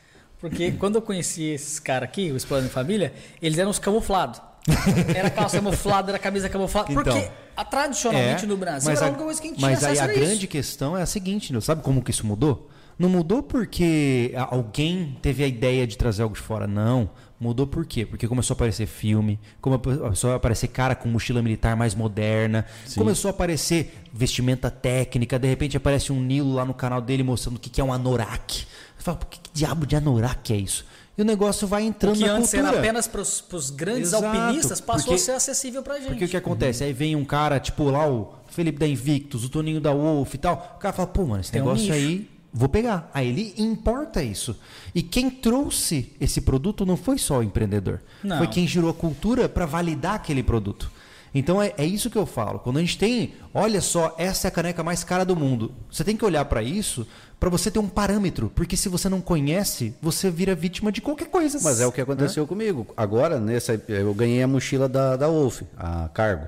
porque 0.41 0.73
quando 0.73 0.95
eu 0.95 1.03
conheci 1.03 1.43
esses 1.51 1.79
caras 1.79 2.09
aqui, 2.09 2.33
o 2.33 2.37
Explorando 2.39 2.69
em 2.69 2.71
Família, 2.73 3.13
eles 3.43 3.59
eram 3.59 3.71
os 3.71 3.79
camuflados. 3.79 4.41
Era 5.15 5.31
calça 5.31 5.59
camuflada, 5.59 6.11
era 6.13 6.19
camisa 6.19 6.49
camuflada. 6.49 6.93
Então. 6.93 7.03
porque 7.03 7.31
a, 7.57 7.65
tradicionalmente 7.65 8.45
É, 8.45 8.47
no 8.47 8.57
Brasil 8.57 8.89
mas 8.91 8.99
era 8.99 9.07
a 9.07 9.11
única 9.11 9.25
coisa 9.25 9.41
que 9.41 9.47
a 9.49 9.51
gente 9.51 9.59
tinha 9.59 9.71
Mas 9.71 9.85
aí 9.85 9.99
a 9.99 10.07
grande 10.07 10.47
questão 10.47 10.97
é 10.97 11.03
a 11.03 11.07
seguinte, 11.07 11.53
né? 11.53 11.61
sabe 11.61 11.83
como 11.83 12.03
que 12.03 12.11
isso 12.11 12.27
mudou? 12.27 12.69
Não 12.99 13.09
mudou 13.09 13.43
porque 13.43 14.33
alguém 14.49 15.17
teve 15.21 15.43
a 15.43 15.47
ideia 15.47 15.87
de 15.87 15.97
trazer 15.97 16.23
algo 16.23 16.35
de 16.35 16.41
fora, 16.41 16.67
não. 16.67 17.11
Mudou 17.41 17.67
por 17.67 17.85
quê? 17.85 18.07
Porque 18.07 18.29
começou 18.29 18.55
a 18.55 18.57
aparecer 18.57 18.87
filme, 18.87 19.41
começou 19.61 20.31
a 20.31 20.37
aparecer 20.37 20.69
cara 20.69 20.95
com 20.95 21.09
mochila 21.09 21.43
militar 21.43 21.75
mais 21.75 21.93
moderna, 21.93 22.65
começou 22.97 23.29
a 23.29 23.33
aparecer 23.33 24.05
vestimenta 24.13 24.71
técnica, 24.71 25.41
de 25.41 25.49
repente 25.49 25.77
aparece 25.77 26.13
um 26.13 26.21
Nilo 26.21 26.55
lá 26.55 26.65
no 26.65 26.73
canal 26.73 27.01
dele 27.01 27.25
mostrando 27.25 27.57
o 27.57 27.59
que 27.59 27.69
que 27.69 27.81
é 27.81 27.85
um 27.85 27.93
anorak. 27.93 28.65
Você 28.97 29.05
fala, 29.05 29.19
que 29.29 29.41
diabo 29.53 29.85
de 29.85 29.97
anorak 29.97 30.53
é 30.53 30.57
isso? 30.57 30.87
E 31.17 31.21
o 31.23 31.25
negócio 31.25 31.67
vai 31.69 31.83
O 31.83 31.87
entrando 31.87 32.17
que 32.19 32.25
na 32.27 32.33
antes 32.33 32.51
cultura. 32.51 32.69
era 32.71 32.79
apenas 32.79 33.07
para 33.07 33.21
os 33.21 33.71
grandes 33.71 34.09
Exato, 34.15 34.25
alpinistas 34.25 34.81
passou 34.81 35.05
porque- 35.09 35.15
a 35.21 35.25
ser 35.25 35.33
acessível 35.33 35.83
pra 35.83 35.99
gente. 35.99 36.09
Porque 36.09 36.25
o 36.25 36.29
que 36.29 36.37
acontece? 36.37 36.83
Aí 36.85 36.93
vem 36.93 37.15
um 37.15 37.25
cara, 37.25 37.61
tipo 37.61 37.85
lá 37.91 38.09
o 38.09 38.33
Felipe 38.49 38.79
da 38.79 38.87
Invictus, 38.89 39.45
o 39.45 39.49
Toninho 39.51 39.81
da 39.81 39.93
Wolf 39.93 40.35
e 40.35 40.39
tal. 40.39 40.75
O 40.77 40.79
cara 40.79 40.93
fala, 40.95 41.09
pô, 41.09 41.27
mano, 41.27 41.41
esse 41.43 41.53
Tem 41.53 41.61
um 41.61 41.65
negócio 41.67 41.85
nicho. 41.85 41.95
aí, 41.95 42.31
vou 42.53 42.69
pegar. 42.69 43.11
Aí 43.13 43.29
ele 43.29 43.55
importa 43.59 44.23
isso. 44.23 44.57
E 44.95 45.03
quem 45.03 45.29
trouxe 45.31 46.13
esse 46.19 46.41
produto 46.41 46.87
não 46.87 46.97
foi 46.97 47.19
só 47.19 47.41
o 47.41 47.43
empreendedor. 47.43 48.01
Não. 48.25 48.39
Foi 48.39 48.47
quem 48.47 48.67
gerou 48.67 48.89
a 48.91 48.95
cultura 48.95 49.49
para 49.51 49.67
validar 49.67 50.15
aquele 50.15 50.43
produto. 50.43 50.91
Então 51.35 51.63
é, 51.63 51.73
é 51.79 51.85
isso 51.85 52.09
que 52.11 52.17
eu 52.19 52.27
falo. 52.27 52.59
Quando 52.59 52.77
a 52.79 52.81
gente 52.81 52.97
tem, 52.99 53.35
olha 53.55 53.81
só, 53.81 54.15
essa 54.19 54.47
é 54.47 54.49
a 54.49 54.51
caneca 54.51 54.83
mais 54.83 55.03
cara 55.05 55.25
do 55.25 55.35
mundo. 55.37 55.73
Você 55.91 56.05
tem 56.05 56.17
que 56.17 56.25
olhar 56.25 56.45
para 56.47 56.63
isso 56.63 57.07
para 57.43 57.51
você 57.51 57.73
ter 57.73 57.81
um 57.81 57.89
parâmetro. 57.89 58.53
Porque 58.55 58.77
se 58.77 58.89
você 58.89 59.09
não 59.09 59.21
conhece, 59.21 59.93
você 60.01 60.31
vira 60.31 60.55
vítima 60.55 60.93
de 60.93 61.01
qualquer 61.01 61.27
coisa. 61.27 61.59
Mas 61.61 61.81
é 61.81 61.87
o 61.87 61.91
que 61.91 62.01
aconteceu 62.01 62.47
comigo. 62.47 62.87
Agora, 62.97 63.41
nessa, 63.41 63.83
eu 63.89 64.15
ganhei 64.15 64.41
a 64.45 64.47
mochila 64.47 64.89
da, 64.89 65.17
da 65.17 65.27
Wolf, 65.27 65.63
a 65.77 66.09
cargo. 66.15 66.47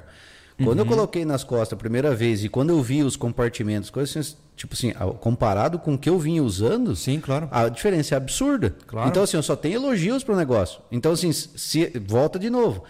Quando 0.56 0.78
Uhum. 0.78 0.84
eu 0.84 0.86
coloquei 0.86 1.24
nas 1.24 1.42
costas 1.42 1.72
a 1.72 1.76
primeira 1.76 2.14
vez 2.14 2.44
e 2.44 2.48
quando 2.48 2.70
eu 2.70 2.80
vi 2.80 3.02
os 3.02 3.16
compartimentos, 3.16 3.90
coisas 3.90 4.16
assim, 4.16 4.36
tipo 4.54 4.74
assim, 4.74 4.92
comparado 5.18 5.80
com 5.80 5.94
o 5.94 5.98
que 5.98 6.08
eu 6.08 6.16
vinha 6.16 6.40
usando, 6.44 6.94
Sim, 6.94 7.18
claro. 7.18 7.48
a 7.50 7.68
diferença 7.68 8.14
é 8.14 8.16
absurda. 8.16 8.72
Claro. 8.86 9.08
Então, 9.08 9.24
assim, 9.24 9.36
eu 9.36 9.42
só 9.42 9.56
tenho 9.56 9.74
elogios 9.74 10.22
para 10.22 10.34
o 10.34 10.36
negócio. 10.36 10.80
Então, 10.92 11.10
assim, 11.10 11.32
se, 11.32 11.90
volta 12.06 12.38
de 12.38 12.48
novo. 12.48 12.84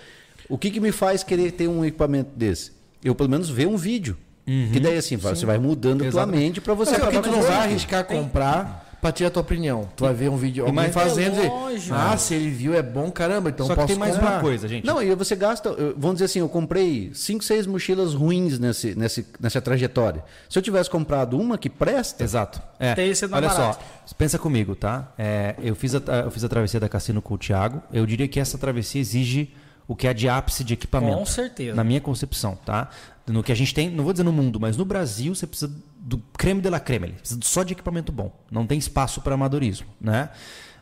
O 0.46 0.58
que, 0.58 0.70
que 0.70 0.78
me 0.78 0.92
faz 0.92 1.22
querer 1.24 1.52
ter 1.52 1.68
um 1.68 1.82
equipamento 1.82 2.32
desse? 2.36 2.72
Eu, 3.02 3.14
pelo 3.14 3.30
menos, 3.30 3.48
ver 3.48 3.66
um 3.66 3.78
vídeo. 3.78 4.14
Que 4.44 4.78
daí, 4.80 4.96
assim, 4.98 5.16
você 5.16 5.46
vai 5.46 5.58
mudando 5.58 6.06
a 6.06 6.10
tua 6.10 6.26
mente 6.26 6.60
para 6.60 6.74
você 6.74 6.92
Mas 6.92 7.00
acabar 7.02 7.12
porque 7.12 7.28
tu 7.30 7.34
não 7.36 7.42
vai 7.42 7.58
arriscar 7.58 8.04
comprar 8.04 8.84
pra 9.00 9.12
tirar 9.12 9.28
a 9.28 9.30
tua 9.30 9.42
opinião. 9.42 9.86
Tu 9.94 10.02
vai 10.02 10.14
ver 10.14 10.30
um 10.30 10.36
vídeo, 10.36 10.64
alguém 10.64 10.90
fazendo 10.90 11.38
É 11.38 11.44
e 11.44 11.48
lógico. 11.48 11.94
ah, 11.94 12.16
se 12.16 12.34
ele 12.34 12.48
viu 12.48 12.74
é 12.74 12.82
bom, 12.82 13.10
caramba, 13.10 13.50
então 13.50 13.66
Só 13.66 13.74
que 13.74 13.80
posso 13.80 13.88
tem 13.88 13.98
mais 13.98 14.14
comprar. 14.14 14.32
uma 14.32 14.40
coisa, 14.40 14.66
gente. 14.66 14.86
Não, 14.86 15.02
e 15.02 15.14
você 15.14 15.36
gasta, 15.36 15.70
vamos 15.94 16.14
dizer 16.14 16.24
assim, 16.24 16.38
eu 16.38 16.48
comprei 16.48 17.10
5, 17.12 17.44
6 17.44 17.66
mochilas 17.66 18.14
ruins 18.14 18.58
nesse, 18.58 18.94
nesse, 18.94 19.26
nessa 19.38 19.60
trajetória. 19.60 20.24
Se 20.48 20.58
eu 20.58 20.62
tivesse 20.62 20.88
comprado 20.88 21.38
uma 21.38 21.58
que 21.58 21.68
presta, 21.68 22.24
Exato. 22.24 22.62
É. 22.78 22.94
Sido 23.14 23.30
mais 23.30 23.44
Olha 23.44 23.54
barato. 23.54 23.78
só, 24.06 24.14
pensa 24.16 24.38
comigo, 24.38 24.74
tá? 24.74 25.12
É, 25.18 25.54
eu, 25.62 25.74
fiz 25.74 25.94
a, 25.94 25.98
eu 26.24 26.30
fiz 26.30 26.42
a 26.42 26.48
travessia 26.48 26.80
da 26.80 26.88
Cassino 26.88 27.20
com 27.20 27.34
o 27.34 27.38
Thiago. 27.38 27.82
Eu 27.92 28.06
diria 28.06 28.26
que 28.26 28.40
essa 28.40 28.56
travessia 28.56 29.02
exige 29.02 29.52
o 29.86 29.94
que 29.94 30.08
é 30.08 30.14
de 30.14 30.30
ápice 30.30 30.64
de 30.64 30.72
equipamento. 30.72 31.18
Com 31.18 31.26
certeza. 31.26 31.74
Na 31.74 31.84
minha 31.84 32.00
concepção, 32.00 32.56
tá? 32.64 32.88
No 33.26 33.42
que 33.42 33.50
a 33.50 33.54
gente 33.54 33.72
tem, 33.72 33.88
não 33.90 34.04
vou 34.04 34.12
dizer 34.12 34.22
no 34.24 34.32
mundo, 34.32 34.60
mas 34.60 34.76
no 34.76 34.84
Brasil 34.84 35.34
você 35.34 35.46
precisa 35.46 35.74
do 35.98 36.18
creme 36.36 36.60
de 36.60 36.68
la 36.68 36.78
creme. 36.78 37.08
Precisa 37.12 37.40
só 37.42 37.62
de 37.62 37.72
equipamento 37.72 38.12
bom. 38.12 38.30
Não 38.50 38.66
tem 38.66 38.78
espaço 38.78 39.20
para 39.22 39.34
amadorismo, 39.34 39.86
né? 40.00 40.28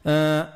Ah, 0.05 0.53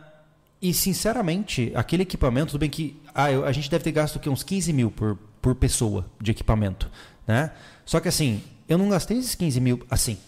e 0.60 0.74
sinceramente, 0.74 1.70
aquele 1.74 2.02
equipamento, 2.02 2.52
tudo 2.52 2.60
bem 2.60 2.70
que 2.70 3.00
ah, 3.14 3.30
eu- 3.30 3.44
a 3.44 3.52
gente 3.52 3.70
deve 3.70 3.84
ter 3.84 3.92
gasto 3.92 4.16
o 4.16 4.20
quê? 4.20 4.28
uns 4.28 4.42
15 4.42 4.72
mil 4.72 4.90
por, 4.90 5.16
por 5.40 5.54
pessoa 5.54 6.04
de 6.20 6.32
equipamento, 6.32 6.90
né? 7.26 7.52
Só 7.84 8.00
que 8.00 8.08
assim, 8.08 8.42
eu 8.68 8.76
não 8.78 8.88
gastei 8.88 9.18
esses 9.18 9.34
15 9.36 9.60
mil 9.60 9.86
assim. 9.88 10.18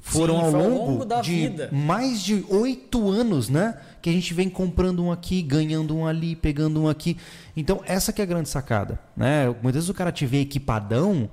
Foram 0.00 0.36
Sim, 0.38 0.42
ao 0.44 0.50
longo, 0.52 0.86
longo 0.90 1.04
da 1.04 1.20
de 1.20 1.32
vida. 1.32 1.68
mais 1.70 2.22
de 2.22 2.44
oito 2.48 3.08
anos, 3.10 3.48
né? 3.48 3.76
Que 4.00 4.08
a 4.08 4.12
gente 4.12 4.32
vem 4.32 4.48
comprando 4.48 5.04
um 5.04 5.12
aqui, 5.12 5.42
ganhando 5.42 5.94
um 5.96 6.06
ali, 6.06 6.34
pegando 6.34 6.82
um 6.82 6.88
aqui. 6.88 7.16
Então, 7.56 7.80
essa 7.84 8.12
que 8.12 8.20
é 8.20 8.24
a 8.24 8.26
grande 8.26 8.48
sacada, 8.48 8.98
né? 9.16 9.46
Muitas 9.62 9.74
vezes 9.74 9.88
o 9.90 9.94
cara 9.94 10.10
te 10.10 10.24
vê 10.24 10.40
equipadão, 10.40 11.28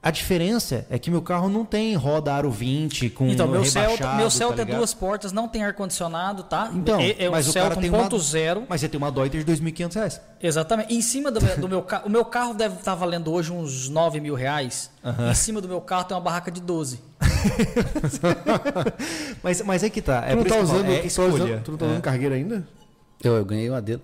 a 0.00 0.12
diferença 0.12 0.86
é 0.88 0.96
que 0.96 1.10
meu 1.10 1.20
carro 1.20 1.48
não 1.48 1.64
tem 1.64 1.92
roda 1.96 2.32
aro 2.32 2.52
20 2.52 3.10
com 3.10 3.28
Então, 3.28 3.48
meu 3.48 3.64
Celta, 3.64 4.14
meu 4.14 4.30
Celta 4.30 4.64
tá 4.64 4.72
é 4.72 4.76
duas 4.76 4.94
portas, 4.94 5.32
não 5.32 5.48
tem 5.48 5.64
ar-condicionado, 5.64 6.44
tá? 6.44 6.70
Então, 6.72 7.00
é, 7.00 7.16
é 7.18 7.28
um 7.28 7.32
mas 7.32 7.48
o 7.48 7.52
Celta 7.52 7.70
cara 7.70 7.80
tem 7.80 7.90
uma 7.90 8.08
1.0. 8.08 8.62
Mas 8.68 8.80
você 8.80 8.88
tem 8.88 8.96
uma 8.96 9.10
Deuter 9.10 9.42
de 9.42 9.52
2.500 9.52 9.94
reais. 9.94 10.20
Exatamente. 10.40 10.94
Em 10.94 11.02
cima 11.02 11.32
do 11.32 11.42
meu, 11.42 11.56
do 11.58 11.68
meu 11.68 11.82
carro, 11.82 12.06
o 12.06 12.10
meu 12.10 12.24
carro 12.24 12.54
deve 12.54 12.76
estar 12.76 12.94
valendo 12.94 13.32
hoje 13.32 13.50
uns 13.50 13.88
9 13.88 14.20
mil 14.20 14.36
reais. 14.36 14.88
Em 15.28 15.34
cima 15.34 15.60
do 15.60 15.66
meu 15.66 15.80
carro 15.80 16.04
tem 16.04 16.16
uma 16.16 16.22
barraca 16.22 16.50
de 16.50 16.60
12. 16.60 17.00
mas, 19.42 19.60
mas 19.62 19.82
é 19.82 19.90
que 19.90 20.00
tá. 20.00 20.24
É 20.24 20.30
Tu 20.30 20.36
não 20.36 20.44
tá 20.44 20.58
usando, 20.58 20.90
é 20.90 20.96
tu, 20.96 21.00
tá 21.00 21.06
escolha. 21.06 21.32
usando, 21.32 21.62
tu 21.62 21.70
não 21.72 21.78
tá 21.78 21.86
usando 21.86 22.02
cargueira 22.02 22.34
ainda? 22.36 22.66
eu, 23.22 23.36
eu 23.36 23.44
ganhei 23.44 23.68
uma 23.68 23.82
dele. 23.82 24.02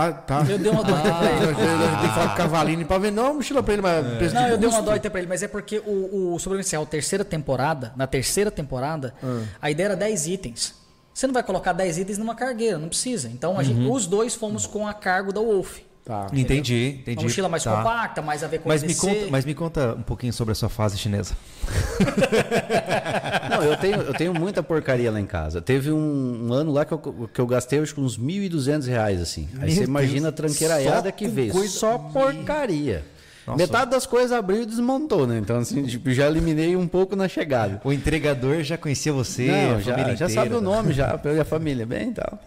Ah, 0.00 0.12
tá. 0.12 0.44
Eu 0.48 0.58
dei 0.58 0.70
uma 0.70 0.84
dó. 0.84 0.94
Eu 0.96 1.54
tenho 1.56 1.56
que 1.56 2.14
falar 2.14 2.28
com 2.28 2.34
o 2.34 2.36
Cavalinho 2.36 2.86
pra 2.86 2.98
vender 2.98 3.20
uma 3.20 3.34
mochila 3.34 3.62
pra 3.64 3.72
ele, 3.72 3.82
mas 3.82 4.06
preço 4.16 4.34
Não, 4.34 4.46
eu 4.46 4.56
dei 4.56 4.68
uma 4.68 4.76
custo. 4.76 4.90
doita 4.90 5.10
pra 5.10 5.18
ele, 5.18 5.28
mas 5.28 5.42
é 5.42 5.48
porque 5.48 5.82
o, 5.84 6.34
o 6.34 6.38
Sobrevivencial, 6.38 6.86
terceira 6.86 7.24
temporada, 7.24 7.92
na 7.96 8.06
terceira 8.06 8.48
temporada, 8.48 9.12
a 9.60 9.70
ideia 9.70 9.86
era 9.88 9.96
10 9.96 10.26
itens. 10.28 10.74
Você 11.12 11.26
não 11.26 11.34
vai 11.34 11.42
colocar 11.42 11.72
10 11.72 11.98
itens 11.98 12.16
numa 12.16 12.36
cargueira, 12.36 12.78
não 12.78 12.88
precisa. 12.88 13.28
Então 13.28 13.58
a 13.58 13.64
gente, 13.64 13.88
os 13.90 14.06
dois 14.06 14.36
fomos 14.36 14.66
com 14.68 14.86
a 14.86 14.94
cargo 14.94 15.32
da 15.32 15.40
Wolf. 15.40 15.78
Tá. 16.08 16.26
Entendi, 16.32 17.00
entendi. 17.02 17.18
Uma 17.18 17.22
mochila 17.24 17.48
mais 17.50 17.62
Tá. 17.62 17.76
compacta, 17.76 18.22
mais 18.22 18.42
a 18.42 18.46
ver 18.46 18.60
com 18.60 18.68
Mas 18.70 18.82
o 18.82 18.86
me, 18.86 18.94
conta, 18.94 19.26
mas 19.30 19.44
me 19.44 19.54
conta 19.54 19.92
um 19.94 20.00
pouquinho 20.02 20.32
sobre 20.32 20.52
a 20.52 20.54
sua 20.54 20.70
fase 20.70 20.96
chinesa. 20.96 21.34
Não, 23.50 23.62
eu 23.62 23.76
tenho, 23.76 23.96
eu 24.00 24.14
tenho 24.14 24.32
muita 24.32 24.62
porcaria 24.62 25.10
lá 25.10 25.20
em 25.20 25.26
casa. 25.26 25.60
Teve 25.60 25.92
um, 25.92 26.46
um 26.48 26.52
ano 26.54 26.72
lá 26.72 26.86
que 26.86 26.92
eu, 26.92 26.98
que 26.98 27.38
eu 27.38 27.46
gastei 27.46 27.78
acho 27.80 27.94
que 27.94 28.00
uns 28.00 28.18
1.200 28.18 28.86
reais, 28.86 29.20
assim. 29.20 29.50
Aí 29.60 29.66
Meu 29.66 29.74
você 29.76 29.84
imagina 29.84 30.28
a 30.28 30.30
Deus. 30.30 30.52
tranqueiraiada 30.56 31.12
que 31.12 31.28
veio. 31.28 31.52
coisa- 31.52 31.72
Só 31.78 31.98
porcaria. 31.98 33.04
Nossa. 33.48 33.56
Metade 33.62 33.90
das 33.90 34.04
coisas 34.04 34.30
abriu 34.32 34.62
e 34.62 34.66
desmontou, 34.66 35.26
né? 35.26 35.38
Então, 35.38 35.56
assim, 35.58 35.82
tipo, 35.84 36.10
já 36.12 36.26
eliminei 36.26 36.76
um 36.76 36.86
pouco 36.86 37.16
na 37.16 37.26
chegada. 37.28 37.80
O 37.82 37.92
entregador 37.92 38.62
já 38.62 38.76
conhecia 38.76 39.12
você, 39.12 39.46
Não, 39.46 39.80
já, 39.80 39.92
família 39.92 40.16
já 40.16 40.26
inteira. 40.26 40.42
sabe 40.42 40.54
o 40.54 40.60
nome, 40.60 40.92
já, 40.92 41.16
pela 41.18 41.44
família, 41.44 41.86
bem 41.86 42.10
e 42.10 42.12
tal. 42.12 42.38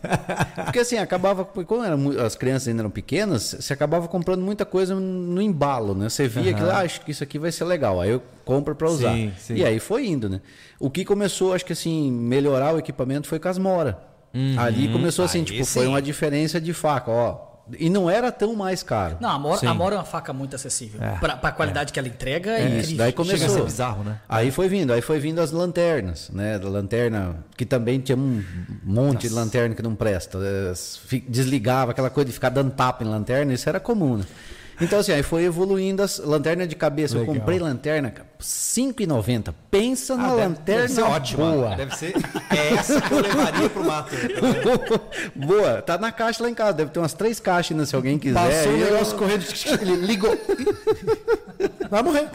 Porque 0.65 0.79
assim, 0.79 0.97
acabava, 0.97 1.43
como 1.43 1.83
era 1.83 1.97
as 2.25 2.35
crianças 2.35 2.67
ainda 2.67 2.81
eram 2.83 2.89
pequenas, 2.91 3.55
você 3.59 3.73
acabava 3.73 4.07
comprando 4.07 4.41
muita 4.41 4.63
coisa 4.65 4.93
no 4.93 5.41
embalo, 5.41 5.95
né? 5.95 6.07
Você 6.09 6.27
via 6.27 6.53
que, 6.53 6.61
ah, 6.61 6.79
acho 6.79 7.01
que 7.01 7.11
isso 7.11 7.23
aqui 7.23 7.39
vai 7.39 7.51
ser 7.51 7.63
legal, 7.65 7.99
aí 7.99 8.11
eu 8.11 8.21
compro 8.45 8.75
para 8.75 8.87
usar. 8.89 9.13
Sim, 9.13 9.31
sim. 9.39 9.55
E 9.55 9.65
aí 9.65 9.79
foi 9.79 10.05
indo, 10.07 10.29
né? 10.29 10.39
O 10.79 10.89
que 10.89 11.03
começou, 11.03 11.53
acho 11.53 11.65
que 11.65 11.73
assim, 11.73 12.11
melhorar 12.11 12.75
o 12.75 12.79
equipamento 12.79 13.27
foi 13.27 13.39
com 13.39 13.47
as 13.47 13.57
Mora. 13.57 13.97
Ali 14.57 14.87
começou 14.87 15.25
assim, 15.25 15.39
Aí 15.39 15.45
tipo, 15.45 15.65
foi 15.65 15.83
sim. 15.83 15.89
uma 15.89 16.01
diferença 16.01 16.61
de 16.61 16.71
faca, 16.73 17.11
ó. 17.11 17.50
E 17.79 17.89
não 17.89 18.09
era 18.09 18.31
tão 18.31 18.55
mais 18.55 18.83
caro. 18.83 19.17
Não, 19.21 19.29
a 19.29 19.39
Mora, 19.39 19.57
Sim. 19.59 19.67
a 19.67 19.73
Mora 19.73 19.95
é 19.95 19.97
uma 19.97 20.03
faca 20.05 20.33
muito 20.33 20.55
acessível. 20.55 21.01
É. 21.01 21.11
Pra, 21.19 21.37
pra 21.37 21.51
qualidade 21.51 21.93
que 21.93 21.99
ela 21.99 22.07
entrega, 22.07 22.51
é, 22.51 22.65
Isso, 22.65 22.93
incrível. 22.93 22.97
daí 22.97 23.11
Chega 23.11 23.21
a 23.21 23.25
começou. 23.25 23.49
ser 23.49 23.63
bizarro, 23.63 24.03
né? 24.03 24.19
Aí 24.27 24.51
foi 24.51 24.67
vindo, 24.67 24.91
aí 24.91 25.01
foi 25.01 25.19
vindo 25.19 25.39
as 25.39 25.51
lanternas, 25.51 26.29
né? 26.33 26.59
Da 26.59 26.67
lanterna, 26.69 27.37
que 27.55 27.65
também 27.65 27.99
tinha 27.99 28.17
um 28.17 28.43
monte 28.83 29.27
de 29.27 29.33
lanterna 29.33 29.73
que 29.75 29.81
não 29.81 29.95
presta. 29.95 30.37
fi- 31.05 31.23
Desligava 31.27 31.91
aquela 31.91 32.09
coisa 32.09 32.27
de 32.27 32.33
ficar 32.33 32.49
dando 32.49 32.71
tapa 32.71 33.03
em 33.03 33.07
lanterna, 33.07 33.53
isso 33.53 33.69
era 33.69 33.79
comum, 33.79 34.17
né? 34.17 34.25
Então, 34.81 34.99
assim, 34.99 35.11
aí 35.11 35.21
foi 35.23 35.43
evoluindo 35.43 36.01
as 36.01 36.17
lanternas 36.17 36.67
de 36.67 36.75
cabeça. 36.75 37.17
Legal. 37.17 37.33
Eu 37.35 37.39
comprei 37.39 37.59
lanterna, 37.59 38.09
cara, 38.09 38.27
R$ 38.39 38.43
5,90. 38.43 39.53
Pensa 39.69 40.15
na 40.17 40.23
Ah, 40.23 40.27
deve- 40.29 40.41
lanterna 40.41 40.81
deve 40.81 40.93
ser 40.93 41.01
ótima. 41.03 41.51
boa. 41.51 41.75
Deve 41.75 41.95
ser. 41.95 42.13
É 42.51 42.73
essa 42.73 42.99
que 42.99 43.11
eu 43.13 43.19
levaria 43.21 43.69
pro 43.69 43.83
mato. 43.85 44.11
boa, 45.35 45.81
tá 45.81 45.97
na 45.97 46.11
caixa 46.11 46.43
lá 46.43 46.49
em 46.49 46.53
casa. 46.53 46.73
Deve 46.73 46.91
ter 46.91 46.99
umas 46.99 47.13
três 47.13 47.39
caixas 47.39 47.71
ainda, 47.71 47.85
se 47.85 47.95
alguém 47.95 48.17
quiser. 48.19 48.33
Passou 48.39 48.71
o 48.71 48.75
Aí 48.75 48.81
eu- 48.81 48.91
negócio 48.91 49.17
correndo, 49.17 49.45
ele 49.81 49.95
ligou. 49.97 50.37
Vai 51.89 52.03
morrer. 52.03 52.27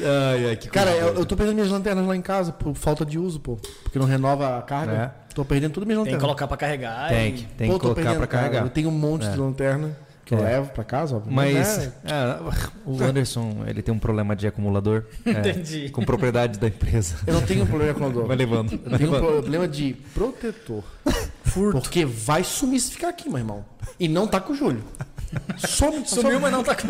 Ai, 0.00 0.48
ai, 0.50 0.56
que 0.56 0.68
Cara, 0.68 0.90
eu, 0.92 1.14
eu 1.14 1.26
tô 1.26 1.36
perdendo 1.36 1.54
minhas 1.56 1.70
lanternas 1.70 2.06
lá 2.06 2.14
em 2.14 2.22
casa 2.22 2.52
por 2.52 2.74
falta 2.74 3.04
de 3.04 3.18
uso, 3.18 3.40
pô. 3.40 3.56
Porque 3.82 3.98
não 3.98 4.06
renova 4.06 4.58
a 4.58 4.62
carga. 4.62 5.14
Tô 5.34 5.44
perdendo 5.44 5.72
tudo 5.72 5.86
minhas 5.86 5.98
Tem 5.98 6.04
que 6.04 6.10
lanternas. 6.12 6.22
colocar 6.22 6.46
pra 6.48 6.56
carregar. 6.56 7.08
Tem 7.08 7.28
e- 7.28 7.32
que, 7.32 7.44
tem 7.46 7.68
Pô, 7.68 7.74
que 7.74 7.80
colocar 7.80 8.00
perdendo, 8.02 8.18
pra 8.18 8.26
cara. 8.26 8.42
carregar. 8.44 8.64
Eu 8.66 8.70
tenho 8.70 8.88
um 8.88 8.92
monte 8.92 9.28
de 9.28 9.36
lanterna 9.38 9.96
que 10.28 10.34
eu 10.34 10.38
É. 10.40 10.42
levo 10.52 10.70
pra 10.72 10.84
casa, 10.84 11.16
óbvio. 11.16 11.32
Mas 11.32 11.56
é, 11.78 11.92
é, 12.04 12.38
o 12.84 13.02
Anderson, 13.02 13.64
ele 13.66 13.80
tem 13.82 13.94
um 13.94 13.98
problema 13.98 14.36
de 14.36 14.46
acumulador. 14.46 15.04
é, 15.24 15.30
Entendi. 15.30 15.88
Com 15.88 16.04
propriedade 16.04 16.58
da 16.58 16.66
empresa. 16.68 17.16
eu 17.26 17.32
não 17.32 17.40
tenho 17.42 17.64
um 17.64 17.66
problema 17.66 17.94
com 17.94 18.06
o 18.08 18.26
Vai 18.26 18.36
levando. 18.36 18.72
Eu 18.72 18.78
Vai 18.90 18.98
tenho 18.98 19.10
um 19.10 19.14
levando. 19.14 19.32
problema 19.40 19.66
de 19.66 19.94
protetor. 20.14 20.84
Porque 21.72 22.04
vai 22.04 22.44
sumir 22.44 22.78
se 22.80 22.92
ficar 22.92 23.08
aqui, 23.08 23.28
meu 23.28 23.38
irmão. 23.38 23.64
E 23.98 24.06
não 24.06 24.26
tá 24.26 24.38
com 24.38 24.52
o 24.52 24.54
Júlio. 24.56 24.84
Some, 25.56 26.06
Sumiu, 26.06 26.38
mas 26.40 26.52
não 26.52 26.62
tá 26.62 26.74
com. 26.74 26.86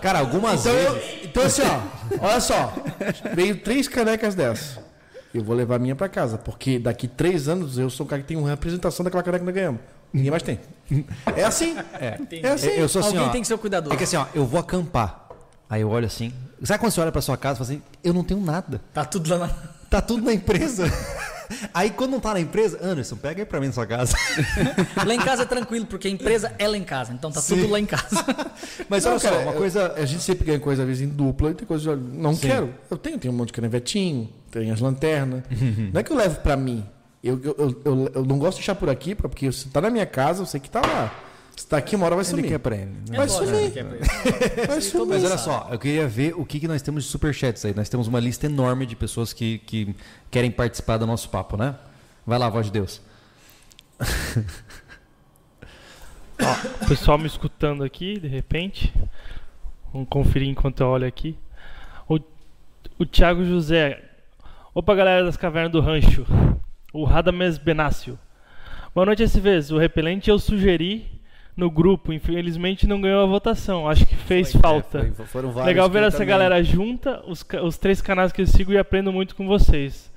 Cara, 0.00 0.18
algumas 0.20 0.60
Então, 0.66 0.72
eu, 0.76 0.94
vezes. 0.94 1.10
então 1.24 1.42
assim, 1.44 1.62
ó, 1.62 1.80
olha 2.26 2.40
só. 2.40 2.74
Veio 3.34 3.56
três 3.58 3.86
canecas 3.88 4.34
dessas. 4.34 4.78
Eu 5.34 5.42
vou 5.44 5.54
levar 5.54 5.76
a 5.76 5.78
minha 5.78 5.94
pra 5.94 6.08
casa, 6.08 6.36
porque 6.38 6.78
daqui 6.78 7.06
três 7.08 7.48
anos 7.48 7.78
eu 7.78 7.90
sou 7.90 8.06
o 8.06 8.08
cara 8.08 8.22
que 8.22 8.28
tem 8.28 8.36
uma 8.36 8.48
representação 8.48 9.04
daquela 9.04 9.22
caneca 9.22 9.40
que 9.40 9.46
nós 9.46 9.54
ganhamos. 9.54 9.80
Ninguém 10.16 10.30
mais 10.30 10.42
tem. 10.42 10.58
É 11.36 11.44
assim. 11.44 11.76
É. 12.00 12.18
É 12.42 12.48
assim. 12.48 12.68
Eu 12.68 12.88
sou 12.88 13.00
assim, 13.00 13.10
Alguém 13.10 13.28
ó, 13.28 13.32
tem 13.32 13.42
que 13.42 13.46
ser 13.48 13.54
o 13.54 13.58
cuidador. 13.58 13.92
É 13.92 13.96
que 13.96 14.04
assim, 14.04 14.16
ó, 14.16 14.24
eu 14.34 14.46
vou 14.46 14.58
acampar. 14.58 15.28
Aí 15.68 15.82
eu 15.82 15.90
olho 15.90 16.06
assim. 16.06 16.32
Sabe 16.62 16.80
quando 16.80 16.92
você 16.92 17.00
olha 17.02 17.12
pra 17.12 17.20
sua 17.20 17.36
casa 17.36 17.56
e 17.56 17.58
fala 17.58 17.70
assim, 17.70 17.82
eu 18.02 18.14
não 18.14 18.24
tenho 18.24 18.40
nada. 18.40 18.80
Tá 18.94 19.04
tudo 19.04 19.28
lá 19.30 19.38
na. 19.46 19.48
Tá 19.90 20.00
tudo 20.00 20.24
na 20.24 20.32
empresa. 20.32 20.90
Aí 21.72 21.90
quando 21.90 22.10
não 22.12 22.18
tá 22.20 22.32
na 22.34 22.40
empresa, 22.40 22.76
Anderson, 22.82 23.14
pega 23.14 23.42
aí 23.42 23.46
pra 23.46 23.60
mim 23.60 23.66
na 23.68 23.72
sua 23.72 23.86
casa. 23.86 24.16
Lá 25.06 25.14
em 25.14 25.18
casa 25.20 25.42
é 25.42 25.46
tranquilo, 25.46 25.86
porque 25.86 26.08
a 26.08 26.10
empresa 26.10 26.52
é 26.58 26.66
lá 26.66 26.76
em 26.76 26.82
casa. 26.82 27.12
Então 27.12 27.30
tá 27.30 27.40
tudo 27.40 27.68
lá 27.68 27.78
em 27.78 27.86
casa. 27.86 28.16
Mas 28.88 29.04
Não, 29.04 29.12
olha 29.12 29.20
só, 29.20 29.28
cara, 29.30 29.42
uma 29.42 29.52
eu- 29.52 29.58
coisa. 29.58 29.92
A 29.96 30.04
gente 30.04 30.24
sempre 30.24 30.44
ganha 30.44 30.58
coisa 30.58 30.82
às 30.82 30.88
vezes 30.88 31.02
em 31.06 31.08
dupla 31.08 31.52
e 31.52 31.54
tem 31.54 31.64
coisa 31.64 31.94
não 31.94 32.34
Sim. 32.34 32.48
quero. 32.48 32.74
Eu 32.90 32.96
tenho, 32.96 33.16
tenho 33.16 33.32
um 33.32 33.36
monte 33.36 33.48
de 33.48 33.52
canevetinho, 33.52 34.28
tenho 34.50 34.72
as 34.74 34.80
lanternas. 34.80 35.44
não 35.92 36.00
é 36.00 36.02
que 36.02 36.10
eu 36.10 36.16
levo 36.16 36.40
pra 36.40 36.56
mim. 36.56 36.84
Eu, 37.26 37.40
eu, 37.42 37.82
eu, 37.84 38.10
eu, 38.14 38.24
não 38.24 38.38
gosto 38.38 38.56
de 38.56 38.62
deixar 38.62 38.74
por 38.74 38.88
aqui, 38.88 39.14
porque 39.14 39.50
se 39.52 39.68
tá 39.68 39.80
na 39.80 39.90
minha 39.90 40.06
casa, 40.06 40.42
eu 40.42 40.46
sei 40.46 40.60
que 40.60 40.70
tá 40.70 40.80
lá. 40.80 41.12
Se 41.56 41.66
tá 41.66 41.78
aqui, 41.78 41.96
uma 41.96 42.04
hora 42.06 42.14
vai 42.16 42.22
Ele 42.24 42.30
sumir. 42.30 42.48
quer 42.48 42.58
pra 42.58 42.76
ele. 42.76 42.90
né? 43.08 43.16
Vai 43.16 43.28
sumir. 43.28 43.70
que 43.72 43.78
é 43.78 43.84
pra 43.84 43.96
ele. 43.96 44.04
Vai 44.68 44.80
sumir. 44.82 45.08
Mas 45.08 45.24
olha 45.24 45.38
só, 45.38 45.68
eu 45.72 45.78
queria 45.78 46.06
ver 46.06 46.34
o 46.36 46.44
que, 46.44 46.60
que 46.60 46.68
nós 46.68 46.82
temos 46.82 47.04
de 47.04 47.10
superchats 47.10 47.64
aí. 47.64 47.72
Nós 47.74 47.88
temos 47.88 48.06
uma 48.08 48.20
lista 48.20 48.44
enorme 48.44 48.84
de 48.84 48.94
pessoas 48.94 49.32
que, 49.32 49.58
que 49.60 49.96
querem 50.30 50.50
participar 50.50 50.98
do 50.98 51.06
nosso 51.06 51.30
papo, 51.30 51.56
né? 51.56 51.74
Vai 52.26 52.38
lá, 52.38 52.48
voz 52.50 52.66
de 52.66 52.72
Deus. 52.72 53.00
Ó, 56.38 56.84
o 56.84 56.88
pessoal 56.88 57.16
me 57.16 57.26
escutando 57.26 57.82
aqui, 57.82 58.18
de 58.20 58.28
repente. 58.28 58.92
Vamos 59.92 60.08
conferir 60.08 60.48
enquanto 60.48 60.80
eu 60.82 60.88
olho 60.88 61.06
aqui. 61.06 61.38
O, 62.08 62.18
o 62.98 63.06
Thiago 63.06 63.44
José. 63.44 64.02
Opa, 64.74 64.94
galera 64.94 65.24
das 65.24 65.36
Cavernas 65.38 65.72
do 65.72 65.80
Rancho. 65.80 66.26
O 66.92 67.04
Radames 67.04 67.58
Benácio. 67.58 68.18
Boa 68.94 69.04
noite, 69.06 69.22
SVs. 69.22 69.70
O 69.70 69.78
repelente 69.78 70.30
eu 70.30 70.38
sugeri 70.38 71.06
no 71.56 71.70
grupo. 71.70 72.12
Infelizmente 72.12 72.86
não 72.86 73.00
ganhou 73.00 73.22
a 73.22 73.26
votação. 73.26 73.88
Acho 73.88 74.06
que 74.06 74.14
fez 74.16 74.52
falta. 74.52 75.00
É, 75.00 75.10
foi- 75.12 75.26
foram 75.26 75.50
vários 75.50 75.66
Legal 75.66 75.90
ver 75.90 76.02
essa 76.04 76.18
também- 76.18 76.28
galera 76.28 76.62
junta, 76.62 77.22
os, 77.26 77.44
os 77.62 77.76
três 77.76 78.00
canais 78.00 78.32
que 78.32 78.42
eu 78.42 78.46
sigo 78.46 78.72
e 78.72 78.78
aprendo 78.78 79.12
muito 79.12 79.34
com 79.36 79.46
vocês. 79.46 80.10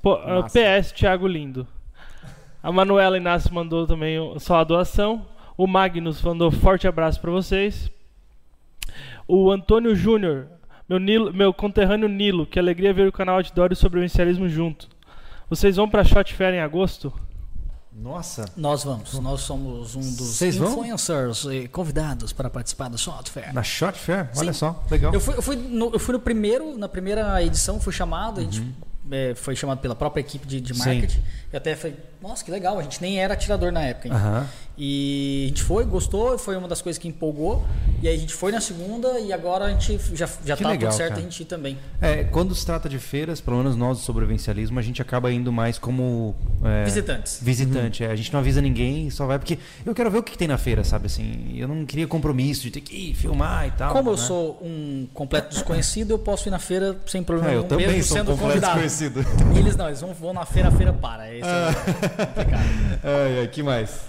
Pô, 0.00 0.14
ah, 0.14 0.40
Massa. 0.42 0.58
PS, 0.58 0.92
Thiago 0.92 1.26
Lindo. 1.26 1.66
A 2.62 2.70
Manuela 2.70 3.16
Inácio 3.16 3.52
mandou 3.52 3.86
também 3.86 4.18
só 4.38 4.56
a 4.60 4.64
doação. 4.64 5.26
O 5.56 5.66
Magnus 5.66 6.22
mandou 6.22 6.50
forte 6.50 6.86
abraço 6.86 7.20
pra 7.20 7.30
vocês. 7.30 7.90
O 9.26 9.50
Antônio 9.50 9.94
Júnior, 9.96 10.46
meu, 10.88 11.32
meu 11.32 11.52
conterrâneo 11.52 12.08
Nilo, 12.08 12.46
que 12.46 12.58
alegria 12.58 12.92
ver 12.92 13.08
o 13.08 13.12
canal 13.12 13.36
Outdoor 13.36 13.70
e 13.72 13.76
sobrevivencialismo 13.76 14.48
junto. 14.48 14.88
Vocês 15.52 15.76
vão 15.76 15.86
pra 15.86 16.02
Shot 16.02 16.32
Fair 16.32 16.54
em 16.54 16.60
agosto? 16.60 17.12
Nossa. 17.92 18.46
Nós 18.56 18.84
vamos. 18.84 19.12
Nós 19.20 19.42
somos 19.42 19.94
um 19.94 20.00
dos 20.00 20.28
Vocês 20.28 20.56
vão? 20.56 20.70
influencers 20.70 21.44
e 21.44 21.68
convidados 21.68 22.32
para 22.32 22.48
participar 22.48 22.88
do 22.88 22.96
Software. 22.96 23.52
Na 23.52 23.62
Shot 23.62 23.98
Fair? 23.98 24.30
Olha 24.34 24.54
só, 24.54 24.82
legal. 24.90 25.12
Eu 25.12 25.20
fui, 25.20 25.36
eu, 25.36 25.42
fui 25.42 25.56
no, 25.56 25.90
eu 25.92 25.98
fui 25.98 26.14
no 26.14 26.20
primeiro, 26.20 26.78
na 26.78 26.88
primeira 26.88 27.44
edição, 27.44 27.78
fui 27.78 27.92
chamado, 27.92 28.40
a 28.40 28.44
gente 28.44 28.66
é, 29.10 29.34
foi 29.34 29.54
chamado 29.54 29.80
pela 29.80 29.94
própria 29.94 30.22
equipe 30.22 30.46
de, 30.46 30.58
de 30.58 30.74
Sim. 30.74 31.06
Eu 31.52 31.58
até 31.58 31.76
falei, 31.76 31.96
nossa, 32.22 32.42
que 32.44 32.50
legal, 32.50 32.78
a 32.78 32.82
gente 32.82 33.00
nem 33.02 33.20
era 33.20 33.34
atirador 33.34 33.70
na 33.70 33.82
época. 33.82 34.08
Aham. 34.14 34.46
E 34.76 35.42
a 35.44 35.48
gente 35.48 35.62
foi, 35.62 35.84
gostou, 35.84 36.38
foi 36.38 36.56
uma 36.56 36.66
das 36.66 36.80
coisas 36.80 36.98
que 37.00 37.06
empolgou. 37.06 37.62
E 38.02 38.08
aí 38.08 38.16
a 38.16 38.18
gente 38.18 38.32
foi 38.32 38.50
na 38.50 38.60
segunda 38.60 39.20
e 39.20 39.30
agora 39.32 39.66
a 39.66 39.70
gente 39.70 40.00
já, 40.14 40.26
já 40.44 40.56
Que 40.56 40.62
tá 40.62 40.70
legal, 40.70 40.90
tudo 40.90 40.96
certo 40.96 41.10
cara. 41.10 41.20
a 41.20 41.24
gente 41.24 41.42
ir 41.42 41.44
também. 41.44 41.78
É, 42.00 42.24
quando 42.24 42.54
se 42.54 42.64
trata 42.64 42.88
de 42.88 42.98
feiras, 42.98 43.38
pelo 43.40 43.58
menos 43.58 43.76
nós 43.76 43.98
do 43.98 44.02
sobrevivencialismo, 44.04 44.78
a 44.78 44.82
gente 44.82 45.02
acaba 45.02 45.30
indo 45.30 45.52
mais 45.52 45.78
como. 45.78 46.34
é, 46.64 46.84
Visitantes. 46.84 47.38
Visitante, 47.42 48.02
é. 48.02 48.10
A 48.10 48.16
gente 48.16 48.32
não 48.32 48.40
avisa 48.40 48.62
ninguém, 48.62 49.10
só 49.10 49.26
vai 49.26 49.38
porque 49.38 49.58
eu 49.84 49.94
quero 49.94 50.10
ver 50.10 50.18
o 50.18 50.22
que, 50.22 50.32
que 50.32 50.38
tem 50.38 50.48
na 50.48 50.56
feira, 50.58 50.82
sabe 50.82 51.04
assim? 51.06 51.54
Eu 51.54 51.68
não 51.68 51.84
queria 51.84 52.06
compromisso 52.06 52.62
de 52.62 52.70
ter 52.70 52.80
que 52.80 53.10
ir 53.10 53.14
filmar 53.14 53.68
e 53.68 53.70
tal. 53.72 53.92
Como 53.92 54.08
eu 54.10 54.16
né? 54.16 54.22
sou 54.22 54.58
um 54.62 55.06
completo 55.12 55.50
desconhecido, 55.50 56.12
eu 56.12 56.18
posso 56.18 56.48
ir 56.48 56.50
na 56.50 56.58
feira 56.58 56.96
sem 57.06 57.22
problema 57.22 57.50
É, 57.50 57.52
eu 57.52 57.56
nenhum, 57.58 57.68
também 57.68 57.86
mesmo 57.88 58.04
sou 58.04 58.16
um 58.16 58.20
sendo 58.20 58.30
completo 58.32 58.48
convidado. 58.54 58.80
desconhecido. 58.80 59.24
E 59.54 59.58
eles 59.58 59.76
não, 59.76 59.86
eles 59.88 60.00
vão, 60.00 60.14
vão 60.14 60.32
na 60.32 60.46
feira, 60.46 60.68
a 60.70 60.72
feira 60.72 60.92
para. 60.94 61.28
Esse 61.42 61.50
é 61.50 61.70
o 61.70 62.24
complicado. 62.24 62.62
Ai, 63.04 63.40
ai, 63.40 63.48
que 63.48 63.62
mais? 63.62 64.08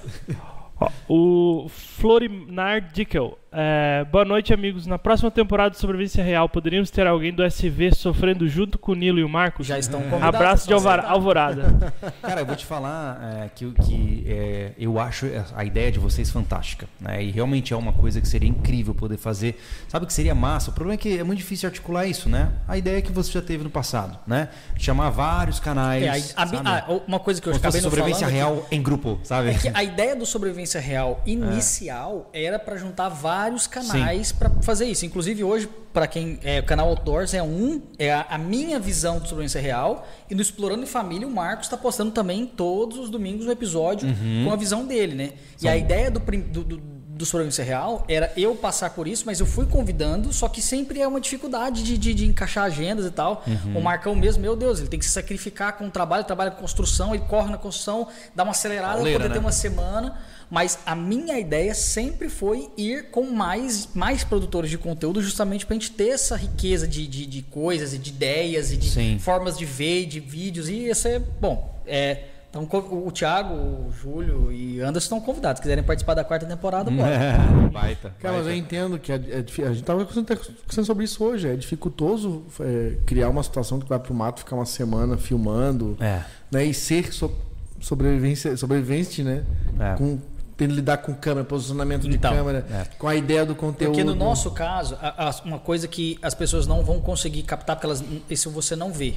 Ó, 0.80 0.90
o 1.08 1.70
Florinar 1.70 2.82
Dickel. 2.94 3.38
É, 3.56 4.04
boa 4.12 4.26
noite, 4.26 4.52
amigos. 4.52 4.88
Na 4.88 4.98
próxima 4.98 5.30
temporada 5.30 5.70
de 5.70 5.78
Sobrevivência 5.78 6.24
Real, 6.24 6.50
poderíamos 6.50 6.90
ter 6.90 7.06
alguém 7.06 7.32
do 7.32 7.44
SV 7.44 7.94
sofrendo 7.94 8.48
junto 8.48 8.80
com 8.80 8.94
o 8.94 8.96
Nilo 8.96 9.20
e 9.20 9.24
o 9.24 9.30
Marcos? 9.30 9.68
Já 9.68 9.78
estão 9.78 10.02
convidados. 10.02 10.36
Abraço 10.36 10.68
de 10.68 10.74
Alvar-. 10.74 11.06
Alvorada. 11.06 11.94
Cara, 12.20 12.42
eu 12.42 12.46
vou 12.48 12.56
te 12.56 12.66
falar 12.66 13.44
é, 13.44 13.50
que, 13.54 13.72
que 13.74 14.24
é, 14.28 14.72
eu 14.76 15.00
acho 15.00 15.28
a 15.56 15.64
ideia 15.64 15.92
de 15.92 16.00
vocês 16.00 16.32
fantástica. 16.32 16.88
Né? 17.00 17.24
E 17.26 17.30
realmente 17.30 17.72
é 17.74 17.78
uma 17.78 17.94
coisa 17.94 18.20
que 18.20 18.28
seria 18.28 18.50
incrível 18.50 18.96
poder 18.96 19.18
fazer. 19.18 19.62
Sabe 19.88 20.06
o 20.06 20.08
que 20.08 20.14
seria 20.14 20.34
massa? 20.34 20.72
O 20.72 20.74
problema 20.74 20.96
é 20.96 20.98
que 20.98 21.20
é 21.20 21.24
muito 21.24 21.38
difícil 21.38 21.70
articular 21.70 22.08
isso, 22.08 22.28
né? 22.28 22.52
A 22.68 22.76
ideia 22.76 23.04
que 23.04 23.12
você 23.12 23.32
já 23.34 23.42
teve 23.42 23.64
no 23.64 23.70
passado, 23.70 24.18
né? 24.26 24.50
Chamar 24.78 25.12
vários 25.12 25.60
canais. 25.60 26.04
É, 26.04 26.10
a- 26.10 26.14
a- 26.44 26.48
sabe? 26.48 26.58
ah, 26.66 26.86
uma 27.08 27.20
coisa 27.20 27.40
que 27.40 27.48
eu 27.48 27.54
Como 27.54 27.62
acabei 27.62 27.82
sobrevivência 27.82 28.28
falando 28.28 28.36
real 28.36 28.66
em 28.72 28.82
grupo, 28.82 29.20
sabe? 29.24 29.52
É 29.52 29.54
que 29.54 29.70
a 29.72 29.84
ideia 29.84 30.16
do 30.16 30.26
sobrevivência 30.26 30.82
real 30.82 31.22
inicial 31.28 32.32
era 32.34 32.58
para 32.58 32.78
juntar 32.78 33.10
vários 33.10 33.43
canais 33.68 34.32
para 34.32 34.50
fazer 34.62 34.86
isso. 34.86 35.06
Inclusive 35.06 35.44
hoje, 35.44 35.70
para 35.94 36.08
quem 36.08 36.40
é 36.44 36.60
o 36.60 36.64
canal 36.64 36.90
Outdoors 36.90 37.34
é 37.34 37.44
um, 37.44 37.82
é 38.00 38.12
a, 38.12 38.26
a 38.30 38.38
minha 38.38 38.80
visão 38.80 39.20
do 39.20 39.28
sobrevivência 39.28 39.62
real 39.62 40.08
e 40.30 40.36
no 40.36 40.42
Explorando 40.42 40.84
em 40.84 40.88
Família 40.88 41.28
o 41.28 41.32
Marcos 41.32 41.68
está 41.68 41.78
postando 41.78 42.12
também 42.12 42.46
todos 42.46 42.98
os 42.98 43.10
domingos 43.10 43.46
um 43.46 43.52
episódio 43.52 44.08
Uhum. 44.08 44.46
com 44.46 44.52
a 44.52 44.56
visão 44.56 44.86
dele, 44.86 45.16
né? 45.16 45.32
E 45.62 45.68
a 45.68 45.78
ideia 45.78 46.10
do, 46.10 46.20
do, 46.20 46.64
do, 46.64 46.78
do 47.14 47.26
sobrevivência 47.26 47.64
real 47.64 48.04
era 48.08 48.34
eu 48.36 48.56
passar 48.56 48.90
por 48.90 49.08
isso, 49.08 49.24
mas 49.26 49.40
eu 49.40 49.46
fui 49.46 49.66
convidando, 49.66 50.34
só 50.34 50.50
que 50.50 50.62
sempre 50.62 51.00
é 51.00 51.08
uma 51.08 51.22
dificuldade 51.22 51.84
de, 51.84 51.98
de, 51.98 52.14
de 52.14 52.26
encaixar 52.26 52.66
agendas 52.66 53.06
e 53.06 53.12
tal. 53.12 53.44
Uhum. 53.46 53.78
O 53.78 53.82
Marcão 53.82 54.16
mesmo, 54.16 54.42
meu 54.42 54.56
Deus, 54.56 54.80
ele 54.80 54.90
tem 54.90 55.00
que 55.00 55.06
se 55.06 55.12
sacrificar 55.12 55.78
com 55.78 55.88
o 55.88 55.92
trabalho, 55.92 56.24
trabalha 56.24 56.52
com 56.52 56.60
construção, 56.62 57.14
ele 57.14 57.24
corre 57.28 57.52
na 57.52 57.58
construção, 57.58 58.08
dá 58.36 58.44
uma 58.44 58.52
acelerada 58.52 59.02
para 59.02 59.12
poder 59.12 59.28
né? 59.28 59.34
ter 59.34 59.40
uma 59.40 59.52
semana. 59.52 60.18
Mas 60.50 60.80
a 60.86 60.96
minha 60.96 61.40
ideia 61.40 61.74
sempre 61.74 62.30
foi 62.30 62.70
ir 62.78 63.10
com 63.10 63.24
mais, 63.32 63.90
mais 63.94 64.24
produtores 64.24 64.70
de 64.70 64.78
conteúdo, 64.78 65.22
justamente 65.22 65.66
para 65.66 65.76
a 65.76 65.80
gente 65.80 65.92
ter 65.92 66.10
essa 66.10 66.36
riqueza 66.36 66.88
de, 66.88 67.08
de, 67.08 67.26
de 67.26 67.42
coisas 67.44 67.94
e 67.94 67.98
de 67.98 68.10
ideias 68.12 68.72
e 68.72 68.78
de 68.78 68.90
Sim. 68.90 69.18
formas 69.20 69.58
de 69.58 69.66
ver, 69.66 70.06
de 70.06 70.20
vídeos. 70.20 70.70
E 70.70 70.74
ia 70.88 70.96
ser 70.96 71.20
bom. 71.20 71.82
É, 71.88 72.26
então, 72.50 72.68
o 72.72 73.12
Thiago, 73.12 73.52
o 73.56 73.92
Júlio 73.92 74.52
e 74.52 74.80
Anderson 74.80 75.06
estão 75.16 75.20
convidados. 75.22 75.58
Se 75.58 75.64
quiserem 75.64 75.84
participar 75.84 76.14
da 76.14 76.24
quarta 76.24 76.46
temporada, 76.46 76.92
bora. 76.92 77.10
É, 77.10 77.36
baita. 77.74 78.14
Cara, 78.20 78.38
mas 78.38 78.46
eu 78.46 78.56
entendo 78.56 79.00
que 79.00 79.12
é, 79.12 79.16
é 79.16 79.42
difí- 79.42 79.64
a 79.64 79.74
gente 79.74 79.84
tava 79.84 80.06
conversando 80.06 80.86
sobre 80.86 81.04
isso 81.06 81.24
hoje. 81.24 81.48
É 81.50 81.56
dificultoso 81.56 82.44
é, 82.60 82.98
criar 83.08 83.30
uma 83.30 83.42
situação 83.42 83.80
que 83.80 83.90
vai 83.90 83.98
pro 83.98 84.14
mato 84.14 84.42
ficar 84.42 84.56
uma 84.56 84.68
semana 84.68 85.18
filmando, 85.18 85.98
É. 86.00 86.22
né? 86.52 86.64
E 86.64 86.76
ser 86.76 87.12
so- 87.12 87.36
sobrevivência, 87.82 88.56
sobrevivente, 88.56 89.24
né? 89.24 89.44
É. 89.80 89.96
Com 89.98 90.20
tendo 90.56 90.70
que 90.72 90.76
lidar 90.76 90.98
com 90.98 91.14
câmera, 91.14 91.46
posicionamento 91.46 92.08
de 92.08 92.16
Então, 92.16 92.34
câmera, 92.36 92.66
é. 92.70 92.86
com 92.98 93.08
a 93.08 93.16
ideia 93.16 93.46
do 93.46 93.56
conteúdo. 93.56 93.92
Porque 93.94 94.04
no 94.04 94.16
nosso 94.16 94.52
caso, 94.52 94.96
a- 95.02 95.30
a- 95.30 95.42
uma 95.46 95.60
coisa 95.60 95.88
que 95.88 96.18
as 96.22 96.34
pessoas 96.34 96.68
não 96.68 96.84
vão 96.84 97.00
conseguir 97.02 97.44
captar, 97.44 97.76
porque 97.76 97.88
elas, 97.88 98.04
isso 98.30 98.50
você 98.52 98.76
não 98.76 98.92
vê. 98.92 99.16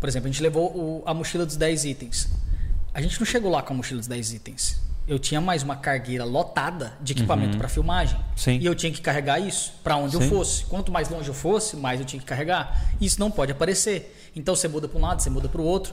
Por 0.00 0.08
exemplo, 0.08 0.28
a 0.28 0.32
gente 0.32 0.42
levou 0.42 0.68
o- 0.74 1.02
a 1.06 1.12
mochila 1.14 1.44
dos 1.46 1.56
10 1.56 1.84
itens. 1.84 2.28
A 2.94 3.00
gente 3.00 3.18
não 3.20 3.26
chegou 3.26 3.50
lá 3.50 3.62
com 3.62 3.72
a 3.72 3.76
mochila 3.76 3.98
dos 4.00 4.08
10 4.08 4.32
itens. 4.32 4.80
Eu 5.06 5.18
tinha 5.18 5.40
mais 5.40 5.62
uma 5.62 5.74
cargueira 5.76 6.24
lotada 6.24 6.92
de 7.00 7.12
equipamento 7.12 7.58
para 7.58 7.68
filmagem. 7.68 8.16
Uhum. 8.16 8.22
Sim. 8.36 8.58
E 8.58 8.64
eu 8.66 8.74
tinha 8.74 8.92
que 8.92 9.00
carregar 9.00 9.40
isso 9.40 9.74
para 9.82 9.96
onde 9.96 10.14
eu 10.14 10.22
Sim. 10.22 10.28
fosse. 10.28 10.64
Quanto 10.66 10.92
mais 10.92 11.08
longe 11.08 11.28
eu 11.28 11.34
fosse, 11.34 11.76
mais 11.76 11.98
eu 12.00 12.06
tinha 12.06 12.20
que 12.20 12.26
carregar. 12.26 12.92
Isso 13.00 13.18
não 13.18 13.30
pode 13.30 13.50
aparecer. 13.52 14.30
Então 14.34 14.54
você 14.54 14.68
muda 14.68 14.86
para 14.88 14.98
um 14.98 15.02
lado, 15.02 15.20
você 15.20 15.28
muda 15.28 15.48
para 15.48 15.60
o 15.60 15.64
outro. 15.64 15.92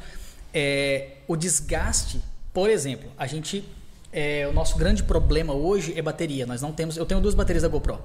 É, 0.54 1.18
o 1.28 1.36
desgaste, 1.36 2.22
por 2.54 2.70
exemplo, 2.70 3.10
a 3.18 3.26
gente. 3.28 3.64
É, 4.12 4.48
o 4.48 4.54
nosso 4.54 4.78
grande 4.78 5.04
problema 5.04 5.54
hoje 5.54 5.94
é 5.98 6.02
bateria. 6.02 6.46
Nós 6.46 6.62
não 6.62 6.72
temos. 6.72 6.98
Eu 6.98 7.06
tenho 7.06 7.22
duas 7.22 7.36
baterias 7.36 7.64
da 7.64 7.70
GoPro. 7.70 8.00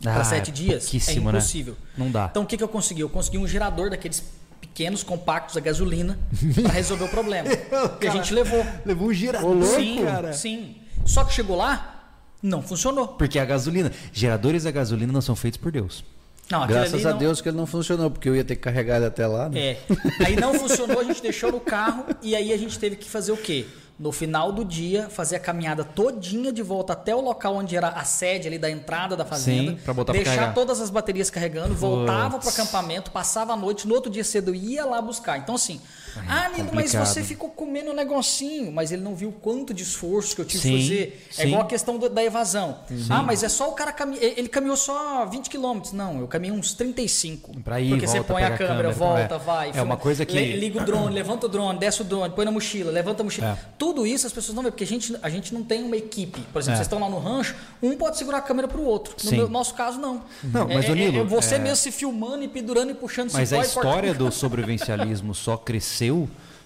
Ah, 0.00 0.14
Para 0.14 0.24
sete 0.24 0.50
é 0.50 0.54
dias 0.54 1.08
é 1.08 1.14
né? 1.14 1.30
impossível. 1.30 1.76
Não 1.96 2.10
dá. 2.10 2.28
Então 2.30 2.42
o 2.44 2.46
que, 2.46 2.56
que 2.56 2.62
eu 2.62 2.68
consegui? 2.68 3.00
Eu 3.00 3.08
consegui 3.08 3.38
um 3.38 3.48
gerador 3.48 3.90
daqueles 3.90 4.22
pequenos, 4.60 5.02
compactos 5.02 5.56
a 5.56 5.60
gasolina 5.60 6.18
para 6.62 6.72
resolver 6.72 7.04
o 7.04 7.08
problema. 7.08 7.48
e 8.00 8.06
a 8.06 8.10
gente 8.10 8.32
levou. 8.32 8.64
Levou 8.84 9.08
um 9.08 9.12
girador, 9.12 9.64
sim, 9.64 10.04
cara. 10.04 10.32
sim. 10.32 10.76
Só 11.04 11.24
que 11.24 11.32
chegou 11.32 11.56
lá, 11.56 12.12
não 12.42 12.62
funcionou. 12.62 13.08
Porque 13.08 13.38
a 13.38 13.44
gasolina, 13.44 13.90
geradores 14.12 14.66
a 14.66 14.70
gasolina 14.70 15.12
não 15.12 15.20
são 15.20 15.34
feitos 15.34 15.58
por 15.58 15.72
Deus. 15.72 16.04
Não, 16.50 16.66
Graças 16.66 17.04
a 17.04 17.10
não- 17.10 17.18
Deus 17.18 17.40
que 17.40 17.48
ele 17.48 17.56
não 17.56 17.66
funcionou, 17.66 18.10
porque 18.10 18.28
eu 18.28 18.34
ia 18.34 18.44
ter 18.44 18.56
que 18.56 18.62
carregar 18.62 18.96
ele 18.96 19.06
até 19.06 19.26
lá. 19.26 19.48
Né? 19.48 19.60
É. 19.60 19.78
Aí 20.24 20.36
não 20.36 20.54
funcionou, 20.54 20.98
a 20.98 21.04
gente 21.04 21.20
deixou 21.20 21.52
no 21.52 21.60
carro 21.60 22.04
e 22.22 22.34
aí 22.34 22.52
a 22.52 22.56
gente 22.56 22.78
teve 22.78 22.96
que 22.96 23.08
fazer 23.08 23.32
o 23.32 23.36
quê? 23.36 23.66
No 23.98 24.12
final 24.12 24.52
do 24.52 24.64
dia, 24.64 25.08
fazer 25.10 25.34
a 25.34 25.40
caminhada 25.40 25.82
todinha 25.82 26.52
de 26.52 26.62
volta 26.62 26.92
até 26.92 27.14
o 27.16 27.20
local 27.20 27.56
onde 27.56 27.76
era 27.76 27.88
a 27.88 28.04
sede 28.04 28.46
ali 28.46 28.56
da 28.56 28.70
entrada 28.70 29.16
da 29.16 29.24
fazenda. 29.24 29.72
Sim, 29.72 29.78
pra 29.84 29.92
botar 29.92 30.12
pra 30.12 30.22
Deixar 30.22 30.36
carregar. 30.36 30.54
todas 30.54 30.80
as 30.80 30.88
baterias 30.88 31.30
carregando, 31.30 31.74
voltava 31.74 32.38
pro 32.38 32.48
acampamento, 32.48 33.10
passava 33.10 33.54
a 33.54 33.56
noite, 33.56 33.88
no 33.88 33.94
outro 33.94 34.08
dia 34.08 34.22
cedo 34.22 34.54
ia 34.54 34.84
lá 34.84 35.02
buscar. 35.02 35.38
Então, 35.38 35.56
assim, 35.56 35.80
ah, 36.28 36.48
Nilo, 36.56 36.70
mas 36.72 36.92
você 36.94 37.22
ficou 37.22 37.50
comendo 37.50 37.90
um 37.90 37.94
negocinho, 37.94 38.72
mas 38.72 38.90
ele 38.92 39.02
não 39.02 39.14
viu 39.14 39.28
o 39.28 39.32
quanto 39.32 39.72
de 39.74 39.82
esforço 39.82 40.34
que 40.34 40.40
eu 40.40 40.44
tive 40.44 40.62
que 40.62 40.80
fazer. 40.82 41.26
É 41.30 41.42
sim. 41.42 41.48
igual 41.48 41.62
a 41.62 41.66
questão 41.66 41.98
do- 41.98 42.08
da 42.08 42.24
evasão. 42.24 42.78
Ah, 43.10 43.22
mas 43.22 43.42
é 43.42 43.48
só 43.48 43.68
o 43.68 43.72
cara 43.72 43.92
caminhar. 43.92 44.22
Ele 44.22 44.48
caminhou 44.48 44.76
só 44.76 45.26
20 45.26 45.48
km. 45.50 45.80
Não, 45.92 46.20
eu 46.20 46.28
caminhei 46.28 46.56
uns 46.56 46.72
35. 46.72 47.60
Pra 47.60 47.80
ir, 47.80 47.90
Porque 47.90 48.06
você 48.06 48.14
volta, 48.18 48.32
põe 48.32 48.42
a 48.42 48.50
pega 48.50 48.54
a 48.54 48.58
câmera, 48.68 48.88
câmera, 48.92 48.92
volta, 48.92 49.34
é. 49.34 49.38
vai. 49.38 49.68
É 49.68 49.72
filma. 49.72 49.84
uma 49.94 49.96
coisa 49.96 50.24
que- 50.26 50.38
Liga 50.56 50.80
o 50.82 50.84
drone, 50.84 51.14
levanta 51.14 51.46
o 51.46 51.48
drone, 51.48 51.78
desce 51.78 52.00
o 52.02 52.04
drone, 52.04 52.32
põe 52.34 52.44
na 52.44 52.50
mochila, 52.50 52.90
levanta 52.90 53.22
a 53.22 53.24
mochila. 53.24 53.48
É. 53.48 53.58
Tudo 53.78 54.06
isso 54.06 54.26
as 54.26 54.32
pessoas 54.32 54.54
não 54.54 54.62
veem, 54.62 54.72
porque 54.72 54.84
a 54.84 54.86
gente, 54.86 55.16
a 55.22 55.28
gente 55.30 55.52
não 55.54 55.62
tem 55.62 55.82
uma 55.82 55.96
equipe. 55.96 56.40
Por 56.52 56.58
exemplo, 56.60 56.74
É. 56.74 56.76
vocês 56.76 56.86
estão 56.86 56.98
lá 57.00 57.08
no 57.08 57.18
rancho, 57.18 57.54
um 57.82 57.94
pode 57.96 58.16
segurar 58.18 58.38
a 58.38 58.42
câmera 58.42 58.66
pro 58.68 58.82
outro. 58.82 59.14
No 59.24 59.30
meu- 59.32 59.48
nosso 59.48 59.74
caso, 59.74 59.98
não. 59.98 60.22
Não, 60.42 60.66
mas, 60.68 60.84
é, 60.86 60.88
ô, 60.90 60.92
é- 60.92 60.94
Nilo, 60.94 61.20
é 61.20 61.24
você 61.24 61.56
é- 61.56 61.58
mesmo 61.58 61.76
se 61.76 61.90
filmando 61.92 62.42
e 62.44 62.48
pendurando 62.48 62.90
e 62.90 62.94
puxando 62.94 63.32
Mas 63.32 63.52
a 63.52 63.58
história 63.60 64.14
do 64.14 64.30
sobrevivencialismo 64.32 65.34
só 65.34 65.56
cresceu 65.56 66.07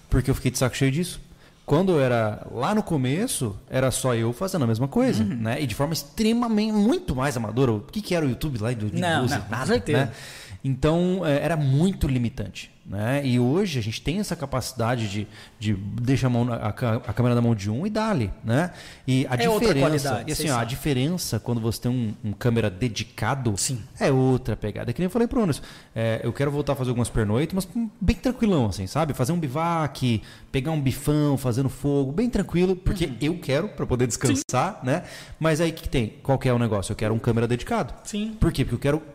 porque 0.09 0.29
eu 0.29 0.35
fiquei 0.35 0.51
de 0.51 0.57
saco 0.57 0.75
cheio 0.75 0.91
disso. 0.91 1.19
Quando 1.65 1.93
eu 1.93 2.01
era 2.01 2.45
lá 2.51 2.75
no 2.75 2.83
começo, 2.83 3.55
era 3.69 3.89
só 3.89 4.13
eu 4.13 4.33
fazendo 4.33 4.63
a 4.63 4.67
mesma 4.67 4.87
coisa, 4.87 5.23
Uhum. 5.23 5.29
né? 5.37 5.61
E 5.61 5.65
de 5.65 5.73
forma 5.73 5.93
extremamente, 5.93 6.73
muito 6.73 7.15
mais 7.15 7.37
amadora. 7.37 7.71
O 7.71 7.79
que, 7.79 8.01
que 8.01 8.13
era 8.13 8.25
o 8.25 8.29
YouTube 8.29 8.57
lá 8.59 8.73
em 8.73 8.75
2012? 8.75 9.01
Não, 9.01 9.37
não, 9.39 9.45
com 9.45 9.51
Nada, 9.51 9.65
certeza. 9.67 9.97
né? 10.05 10.11
Então, 10.63 11.21
é, 11.25 11.43
era 11.43 11.57
muito 11.57 12.07
limitante. 12.07 12.71
Né? 12.85 13.25
E 13.25 13.39
hoje 13.39 13.79
a 13.79 13.81
gente 13.81 14.01
tem 14.01 14.19
essa 14.19 14.35
capacidade 14.35 15.07
de, 15.07 15.25
de 15.57 15.73
deixar 15.73 16.27
a, 16.27 16.29
mão 16.29 16.51
a, 16.51 16.67
a 16.67 17.13
câmera 17.13 17.33
na 17.33 17.39
mão 17.39 17.55
de 17.55 17.71
um 17.71 17.87
e 17.87 17.89
dá-lhe. 17.89 18.29
Né? 18.43 18.71
E 19.07 19.25
a 19.29 19.35
É 19.35 19.37
diferença. 19.37 20.23
E 20.27 20.31
assim, 20.33 20.49
ó, 20.49 20.59
a 20.59 20.65
diferença 20.65 21.39
quando 21.39 21.61
você 21.61 21.83
tem 21.83 21.91
um, 21.91 22.13
um 22.29 22.33
câmera 22.33 22.69
dedicado 22.69 23.53
Sim. 23.55 23.81
é 23.97 24.11
outra 24.11 24.57
pegada. 24.57 24.91
É 24.91 24.93
que 24.93 24.99
nem 24.99 25.05
eu 25.05 25.09
falei 25.09 25.29
pro 25.29 25.41
Anderson. 25.41 25.61
É, 25.95 26.19
eu 26.25 26.33
quero 26.33 26.51
voltar 26.51 26.73
a 26.73 26.75
fazer 26.75 26.89
algumas 26.89 27.09
pernoites, 27.09 27.55
mas 27.55 27.65
bem 28.01 28.17
tranquilão, 28.17 28.65
assim, 28.65 28.85
sabe? 28.85 29.13
Fazer 29.13 29.31
um 29.31 29.39
bivac, 29.39 30.21
pegar 30.51 30.71
um 30.71 30.81
bifão, 30.81 31.37
fazendo 31.37 31.69
fogo, 31.69 32.11
bem 32.11 32.29
tranquilo, 32.29 32.75
porque 32.75 33.05
Uhum. 33.05 33.15
eu 33.21 33.39
quero 33.39 33.69
para 33.69 33.85
poder 33.85 34.07
descansar, 34.07 34.81
né? 34.83 35.03
Mas 35.39 35.61
aí 35.61 35.69
o 35.69 35.73
que, 35.73 35.83
que 35.83 35.89
tem? 35.89 36.15
Qual 36.21 36.37
que 36.37 36.49
é 36.49 36.53
o 36.53 36.59
negócio? 36.59 36.91
Eu 36.91 36.97
quero 36.97 37.13
um 37.13 37.19
câmera 37.19 37.47
dedicado. 37.47 37.93
Sim. 38.03 38.35
Por 38.39 38.51
quê? 38.51 38.65
Porque 38.65 38.75
eu 38.75 38.79
quero 38.79 39.12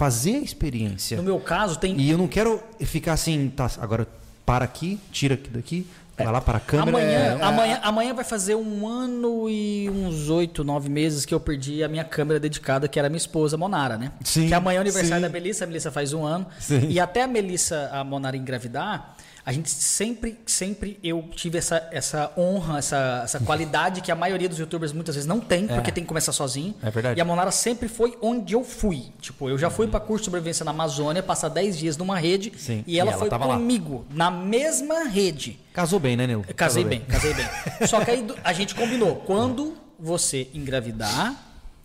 fazer 0.00 0.36
a 0.36 0.38
experiência. 0.38 1.18
No 1.18 1.22
meu 1.22 1.38
caso, 1.38 1.78
tem. 1.78 1.94
E 2.00 2.10
eu 2.10 2.16
não 2.16 2.26
quero 2.26 2.58
ficar 2.80 3.12
assim, 3.12 3.52
tá, 3.54 3.70
agora 3.78 4.06
para 4.46 4.64
aqui, 4.64 4.98
tira 5.12 5.34
aqui 5.34 5.50
daqui, 5.50 5.86
vai 6.16 6.32
lá 6.32 6.40
para 6.40 6.56
a 6.56 6.60
câmera. 6.60 6.88
Amanhã, 6.88 7.18
é, 7.18 7.42
amanhã, 7.42 7.80
amanhã 7.82 8.14
vai 8.14 8.24
fazer 8.24 8.54
um 8.54 8.88
ano 8.88 9.46
e 9.50 9.90
uns 9.90 10.30
oito, 10.30 10.64
nove 10.64 10.88
meses 10.88 11.26
que 11.26 11.34
eu 11.34 11.38
perdi 11.38 11.84
a 11.84 11.88
minha 11.88 12.02
câmera 12.02 12.40
dedicada, 12.40 12.88
que 12.88 12.98
era 12.98 13.10
minha 13.10 13.18
esposa, 13.18 13.58
Monara, 13.58 13.98
né? 13.98 14.10
Sim, 14.24 14.48
Que 14.48 14.54
amanhã 14.54 14.78
é 14.78 14.78
o 14.78 14.80
aniversário 14.80 15.16
sim. 15.16 15.20
da 15.20 15.28
Melissa, 15.28 15.64
a 15.64 15.66
Melissa 15.66 15.90
faz 15.90 16.14
um 16.14 16.24
ano. 16.24 16.46
Sim. 16.58 16.88
E 16.88 16.98
até 16.98 17.24
a 17.24 17.26
Melissa, 17.26 17.90
a 17.92 18.02
Monara 18.02 18.38
engravidar, 18.38 19.14
a 19.44 19.52
gente 19.52 19.70
sempre, 19.70 20.38
sempre 20.46 20.98
eu 21.02 21.24
tive 21.34 21.58
essa, 21.58 21.88
essa 21.92 22.32
honra, 22.36 22.78
essa, 22.78 23.20
essa 23.24 23.40
qualidade 23.44 24.00
que 24.00 24.10
a 24.12 24.14
maioria 24.16 24.48
dos 24.48 24.58
youtubers 24.58 24.92
muitas 24.92 25.14
vezes 25.14 25.26
não 25.28 25.40
tem, 25.40 25.66
porque 25.66 25.90
tem 25.92 26.04
que 26.04 26.08
começar 26.08 26.32
sozinho. 26.32 26.74
É 26.82 26.90
verdade. 26.90 27.18
E 27.18 27.20
a 27.20 27.24
Monara 27.24 27.50
sempre 27.50 27.88
foi 27.88 28.16
onde 28.20 28.54
eu 28.54 28.62
fui. 28.64 29.04
Tipo, 29.20 29.48
eu 29.48 29.58
já 29.58 29.70
fui 29.70 29.86
para 29.86 30.00
curso 30.00 30.22
de 30.22 30.24
sobrevivência 30.26 30.64
na 30.64 30.70
Amazônia, 30.70 31.22
passar 31.22 31.48
10 31.48 31.78
dias 31.78 31.96
numa 31.96 32.18
rede, 32.18 32.52
Sim. 32.56 32.84
e 32.86 32.98
ela 32.98 33.10
E 33.10 33.12
ela 33.12 33.18
foi 33.18 33.28
tava 33.28 33.46
lá. 33.46 33.54
comigo, 33.54 34.04
na 34.10 34.30
mesma 34.30 35.04
rede. 35.04 35.58
Casou 35.72 35.98
bem, 36.00 36.16
né, 36.16 36.26
Nilo? 36.26 36.44
Eu 36.48 36.54
Casei 36.54 36.84
Casou 36.84 36.98
bem, 36.98 37.00
casei 37.08 37.34
bem. 37.34 37.46
Só 37.86 38.04
que 38.04 38.10
aí 38.10 38.26
a 38.44 38.52
gente 38.52 38.74
combinou. 38.74 39.16
Quando 39.26 39.74
você 39.98 40.48
engravidar, 40.54 41.34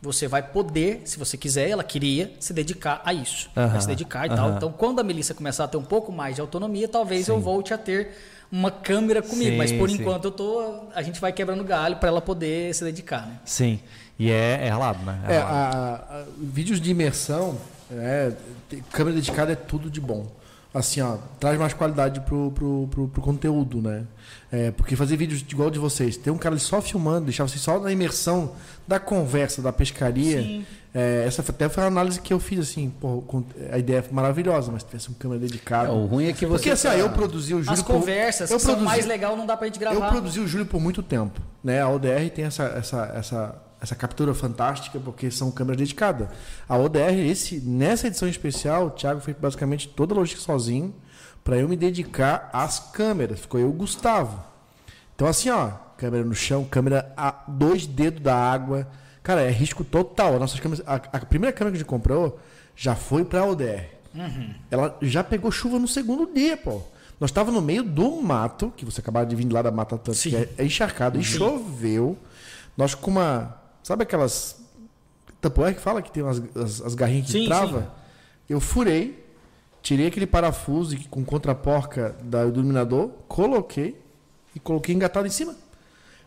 você 0.05 0.27
vai 0.27 0.41
poder, 0.41 1.01
se 1.05 1.17
você 1.19 1.35
quiser, 1.37 1.69
ela 1.69 1.83
queria 1.83 2.31
se 2.39 2.53
dedicar 2.53 3.01
a 3.03 3.13
isso. 3.13 3.49
Vai 3.55 3.81
se 3.81 3.87
dedicar 3.87 4.25
e 4.25 4.29
tal. 4.29 4.51
Então, 4.51 4.71
quando 4.71 4.99
a 4.99 5.03
Melissa 5.03 5.33
começar 5.33 5.63
a 5.65 5.67
ter 5.67 5.77
um 5.77 5.83
pouco 5.83 6.11
mais 6.11 6.35
de 6.35 6.41
autonomia, 6.41 6.87
talvez 6.87 7.27
eu 7.27 7.39
volte 7.39 7.73
a 7.73 7.77
ter 7.77 8.11
uma 8.51 8.69
câmera 8.71 9.21
comigo. 9.21 9.51
Sim, 9.51 9.57
Mas 9.57 9.71
por 9.71 9.89
sim. 9.89 9.97
enquanto 9.97 10.25
eu 10.25 10.31
tô. 10.31 10.83
A 10.93 11.01
gente 11.01 11.19
vai 11.19 11.33
quebrando 11.33 11.63
galho 11.63 11.97
para 11.97 12.09
ela 12.09 12.21
poder 12.21 12.73
se 12.73 12.83
dedicar, 12.83 13.25
né? 13.27 13.39
Sim. 13.43 13.79
E 14.17 14.31
é, 14.31 14.65
é 14.67 14.69
ralado, 14.69 15.03
né? 15.03 15.19
É, 15.27 15.37
ralado. 15.39 15.77
a- 15.77 16.15
a- 16.19 16.23
vídeos 16.37 16.79
de 16.79 16.89
imersão, 16.91 17.57
é, 17.91 18.31
câmera 18.91 19.15
dedicada 19.15 19.51
é 19.51 19.55
tudo 19.55 19.89
de 19.89 19.99
bom. 19.99 20.27
Assim, 20.73 21.01
ó, 21.01 21.17
traz 21.39 21.57
mais 21.59 21.73
qualidade 21.73 22.19
pro, 22.21 22.51
pro, 22.51 22.87
pro, 22.91 23.07
pro 23.07 23.21
conteúdo, 23.21 23.81
né? 23.81 24.03
É, 24.57 24.71
porque 24.71 24.95
fazer 24.95 25.17
vídeos 25.17 25.43
igual 25.49 25.69
de 25.69 25.79
vocês, 25.79 26.15
ter 26.15 26.31
um 26.31 26.37
cara 26.37 26.53
ali 26.55 26.61
só 26.61 26.81
filmando, 26.81 27.25
deixar 27.25 27.47
vocês 27.47 27.59
só 27.61 27.79
na 27.79 27.91
imersão 27.91 28.51
da 28.87 28.99
conversa, 28.99 29.61
da 29.61 29.73
pescaria. 29.73 30.63
É, 30.93 31.25
essa 31.27 31.43
foi- 31.43 31.53
até 31.53 31.67
foi 31.67 31.83
a 31.83 31.87
análise 31.87 32.21
que 32.21 32.31
eu 32.31 32.39
fiz, 32.39 32.59
assim, 32.59 32.89
pô, 33.01 33.21
com- 33.27 33.43
a 33.69 33.77
ideia 33.77 33.97
é 34.09 34.13
maravilhosa, 34.13 34.71
mas 34.71 34.81
se 34.83 34.87
tivesse 34.87 35.09
uma 35.09 35.17
câmera 35.17 35.41
dedicada. 35.41 35.89
É, 35.89 35.91
o 35.91 36.05
ruim 36.05 36.27
é 36.27 36.31
que 36.33 36.45
você 36.45 36.57
Porque 36.57 36.69
assim, 36.69 36.87
tá- 36.87 36.95
eu 36.97 37.09
produzi 37.09 37.53
o 37.53 37.57
Júlio. 37.57 37.71
As 37.73 37.81
por- 37.81 37.95
conversas 37.95 38.49
eu 38.49 38.55
que 38.57 38.63
são 38.63 38.75
produzi- 38.75 38.95
mais 38.95 39.05
legal 39.05 39.35
não 39.35 39.45
dá 39.45 39.57
pra 39.57 39.67
gente 39.67 39.75
eu 39.83 39.91
gravar. 39.91 40.09
produzi 40.09 40.39
o 40.39 40.47
Júlio 40.47 40.65
por 40.65 40.79
muito 40.79 41.03
tempo. 41.03 41.41
Né? 41.61 41.81
A 41.81 41.89
ODR 41.89 42.29
tem 42.29 42.45
essa, 42.45 42.63
essa, 42.63 43.11
essa, 43.13 43.55
essa 43.81 43.95
captura 43.95 44.33
fantástica 44.33 44.97
porque 44.99 45.29
são 45.29 45.51
câmeras 45.51 45.77
dedicadas. 45.79 46.29
A 46.69 46.77
ODR, 46.77 47.19
esse, 47.29 47.59
nessa 47.59 48.07
edição 48.07 48.27
especial, 48.29 48.85
o 48.87 48.89
Thiago 48.91 49.19
fez 49.19 49.35
basicamente 49.37 49.89
toda 49.89 50.13
a 50.13 50.17
logística 50.17 50.45
sozinho 50.45 50.93
para 51.45 51.57
eu 51.57 51.69
me 51.69 51.77
dedicar 51.77 52.49
às 52.51 52.79
câmeras. 52.79 53.39
Ficou 53.39 53.59
eu 53.59 53.71
Gustavo. 53.71 54.43
Então, 55.15 55.27
assim, 55.27 55.49
ó, 55.51 55.69
câmera 55.95 56.25
no 56.25 56.33
chão, 56.33 56.65
câmera 56.65 57.13
a 57.15 57.43
dois 57.47 57.85
dedos 57.85 58.19
da 58.21 58.35
água. 58.35 58.87
Cara, 59.21 59.41
é 59.41 59.51
risco 59.51 59.83
total. 59.83 60.39
Nossas 60.39 60.59
câmeras, 60.59 60.83
a, 60.87 60.95
a 60.95 61.19
primeira 61.25 61.55
câmera 61.55 61.71
que 61.71 61.77
a 61.77 61.79
gente 61.81 61.87
comprou 61.87 62.39
já 62.75 62.95
foi 62.95 63.23
para 63.23 63.41
a 63.41 63.45
ODR. 63.45 63.85
Ela 64.71 64.97
já 65.01 65.23
pegou 65.23 65.51
chuva 65.51 65.77
no 65.77 65.87
segundo 65.87 66.33
dia, 66.33 66.57
pô. 66.57 66.81
Nós 67.19 67.29
estávamos 67.29 67.61
no 67.61 67.65
meio 67.65 67.83
do 67.83 68.21
mato, 68.21 68.73
que 68.75 68.83
você 68.83 68.99
acabou 68.99 69.23
de 69.25 69.35
vir 69.35 69.49
lá 69.51 69.61
da 69.61 69.71
Mata 69.71 69.95
Atlântica, 69.95 70.29
que 70.29 70.35
é, 70.35 70.49
é 70.57 70.65
encharcado, 70.65 71.19
e 71.19 71.23
choveu. 71.23 72.17
Nós 72.75 72.95
com 72.95 73.11
uma. 73.11 73.55
Sabe 73.83 74.03
aquelas. 74.03 74.57
Tupperware 75.39 75.75
que 75.75 75.81
fala 75.81 76.01
que 76.01 76.11
tem 76.11 76.23
umas, 76.23 76.41
as, 76.55 76.81
as 76.81 76.95
garrinhas 76.95 77.27
que 77.27 77.33
Sim, 77.33 77.45
trava? 77.45 77.81
sim. 77.81 77.87
Eu 78.49 78.59
furei, 78.59 79.24
tirei 79.85 80.07
aquele 80.07 80.25
parafuso 80.25 80.97
com 81.11 81.23
contraporca 81.23 82.15
do 82.23 82.39
iluminador, 82.59 83.11
coloquei 83.27 83.95
e 84.55 84.59
coloquei 84.59 84.95
engatado 84.95 85.27
em 85.27 85.29
cima. 85.29 85.53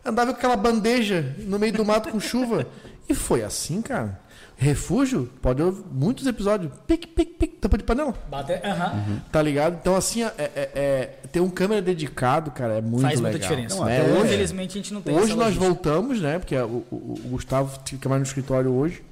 Andava 0.04 0.30
com 0.32 0.38
aquela 0.38 0.56
bandeja 0.56 1.34
no 1.40 1.58
meio 1.58 1.72
do 1.72 1.84
mato 1.84 2.08
com 2.08 2.20
chuva. 2.20 2.64
E 3.08 3.14
foi 3.14 3.42
assim, 3.42 3.82
cara. 3.82 4.20
Refúgio, 4.56 5.28
pode 5.42 5.60
ouvir 5.60 5.82
muitos 5.92 6.24
episódios. 6.26 6.72
Pique, 6.86 7.06
pique, 7.08 7.32
pique, 7.34 7.56
tampa 7.56 7.76
de 7.78 7.82
panela. 7.84 8.14
Bate- 8.30 8.60
aham. 8.64 9.20
Tá 9.32 9.42
ligado? 9.42 9.76
Então, 9.80 9.96
assim, 9.96 10.22
é, 10.22 10.32
é- 10.38 10.70
é- 10.74 11.06
ter 11.32 11.40
um 11.40 11.50
câmera 11.50 11.82
dedicado, 11.82 12.50
cara, 12.52 12.74
é 12.74 12.80
muito 12.80 13.02
Faz 13.02 13.14
legal. 13.20 13.32
muita 13.32 13.38
diferença. 13.40 13.76
Não, 13.76 13.84
Né? 13.86 14.02
hoje, 14.02 14.26
Infelizmente 14.26 14.70
a 14.70 14.74
gente 14.82 14.94
não 14.94 15.00
tem 15.02 15.14
hoje 15.14 15.24
essa 15.26 15.36
nós 15.36 15.56
logística. 15.56 15.66
voltamos, 15.74 16.20
né? 16.20 16.38
Porque 16.38 16.56
o, 16.56 16.84
o- 16.90 17.20
o 17.24 17.28
Gustavo 17.30 17.76
fica 17.84 18.08
mais 18.08 18.20
no 18.20 18.26
escritório 18.26 18.72
hoje. 18.72 19.02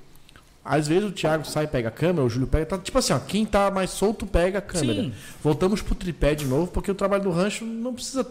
Às 0.69 0.89
vezes 0.89 1.09
o 1.09 1.13
Thiago 1.13 1.45
sai 1.47 1.65
e 1.65 1.69
pega 1.69 1.89
a 1.89 1.93
câmera, 1.93 2.25
o 2.25 2.29
Júlio 2.29 2.47
pega. 2.49 2.67
Tá, 2.67 2.79
tipo 2.79 2.99
assim, 2.99 3.13
ó, 3.13 3.19
quem 3.19 3.47
tá 3.47 3.71
mais 3.71 3.91
solto 3.91 4.27
pega 4.27 4.59
a 4.59 4.63
câmera. 4.63 5.03
Sim. 5.03 5.13
Voltamos 5.43 5.81
pro 5.81 5.95
tripé 5.95 6.35
de 6.35 6.45
novo, 6.45 6.67
porque 6.71 6.91
o 6.91 6.95
trabalho 6.95 7.23
do 7.23 7.31
rancho 7.31 7.65
não 7.65 7.95
precisa 7.95 8.25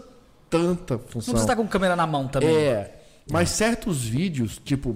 tanta 0.49 0.95
Não 0.95 0.99
função. 0.99 1.33
precisa 1.33 1.37
estar 1.43 1.55
com 1.55 1.67
câmera 1.67 1.95
na 1.95 2.05
mão 2.05 2.27
também. 2.27 2.49
É, 2.55 3.01
mas 3.31 3.49
certos 3.49 4.03
vídeos, 4.03 4.59
tipo, 4.63 4.95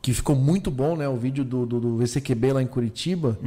que 0.00 0.12
ficou 0.12 0.36
muito 0.36 0.70
bom, 0.70 0.96
né? 0.96 1.08
O 1.08 1.16
vídeo 1.16 1.44
do, 1.44 1.64
do, 1.66 1.80
do 1.80 1.96
VCQB 1.96 2.52
lá 2.52 2.62
em 2.62 2.66
Curitiba. 2.66 3.38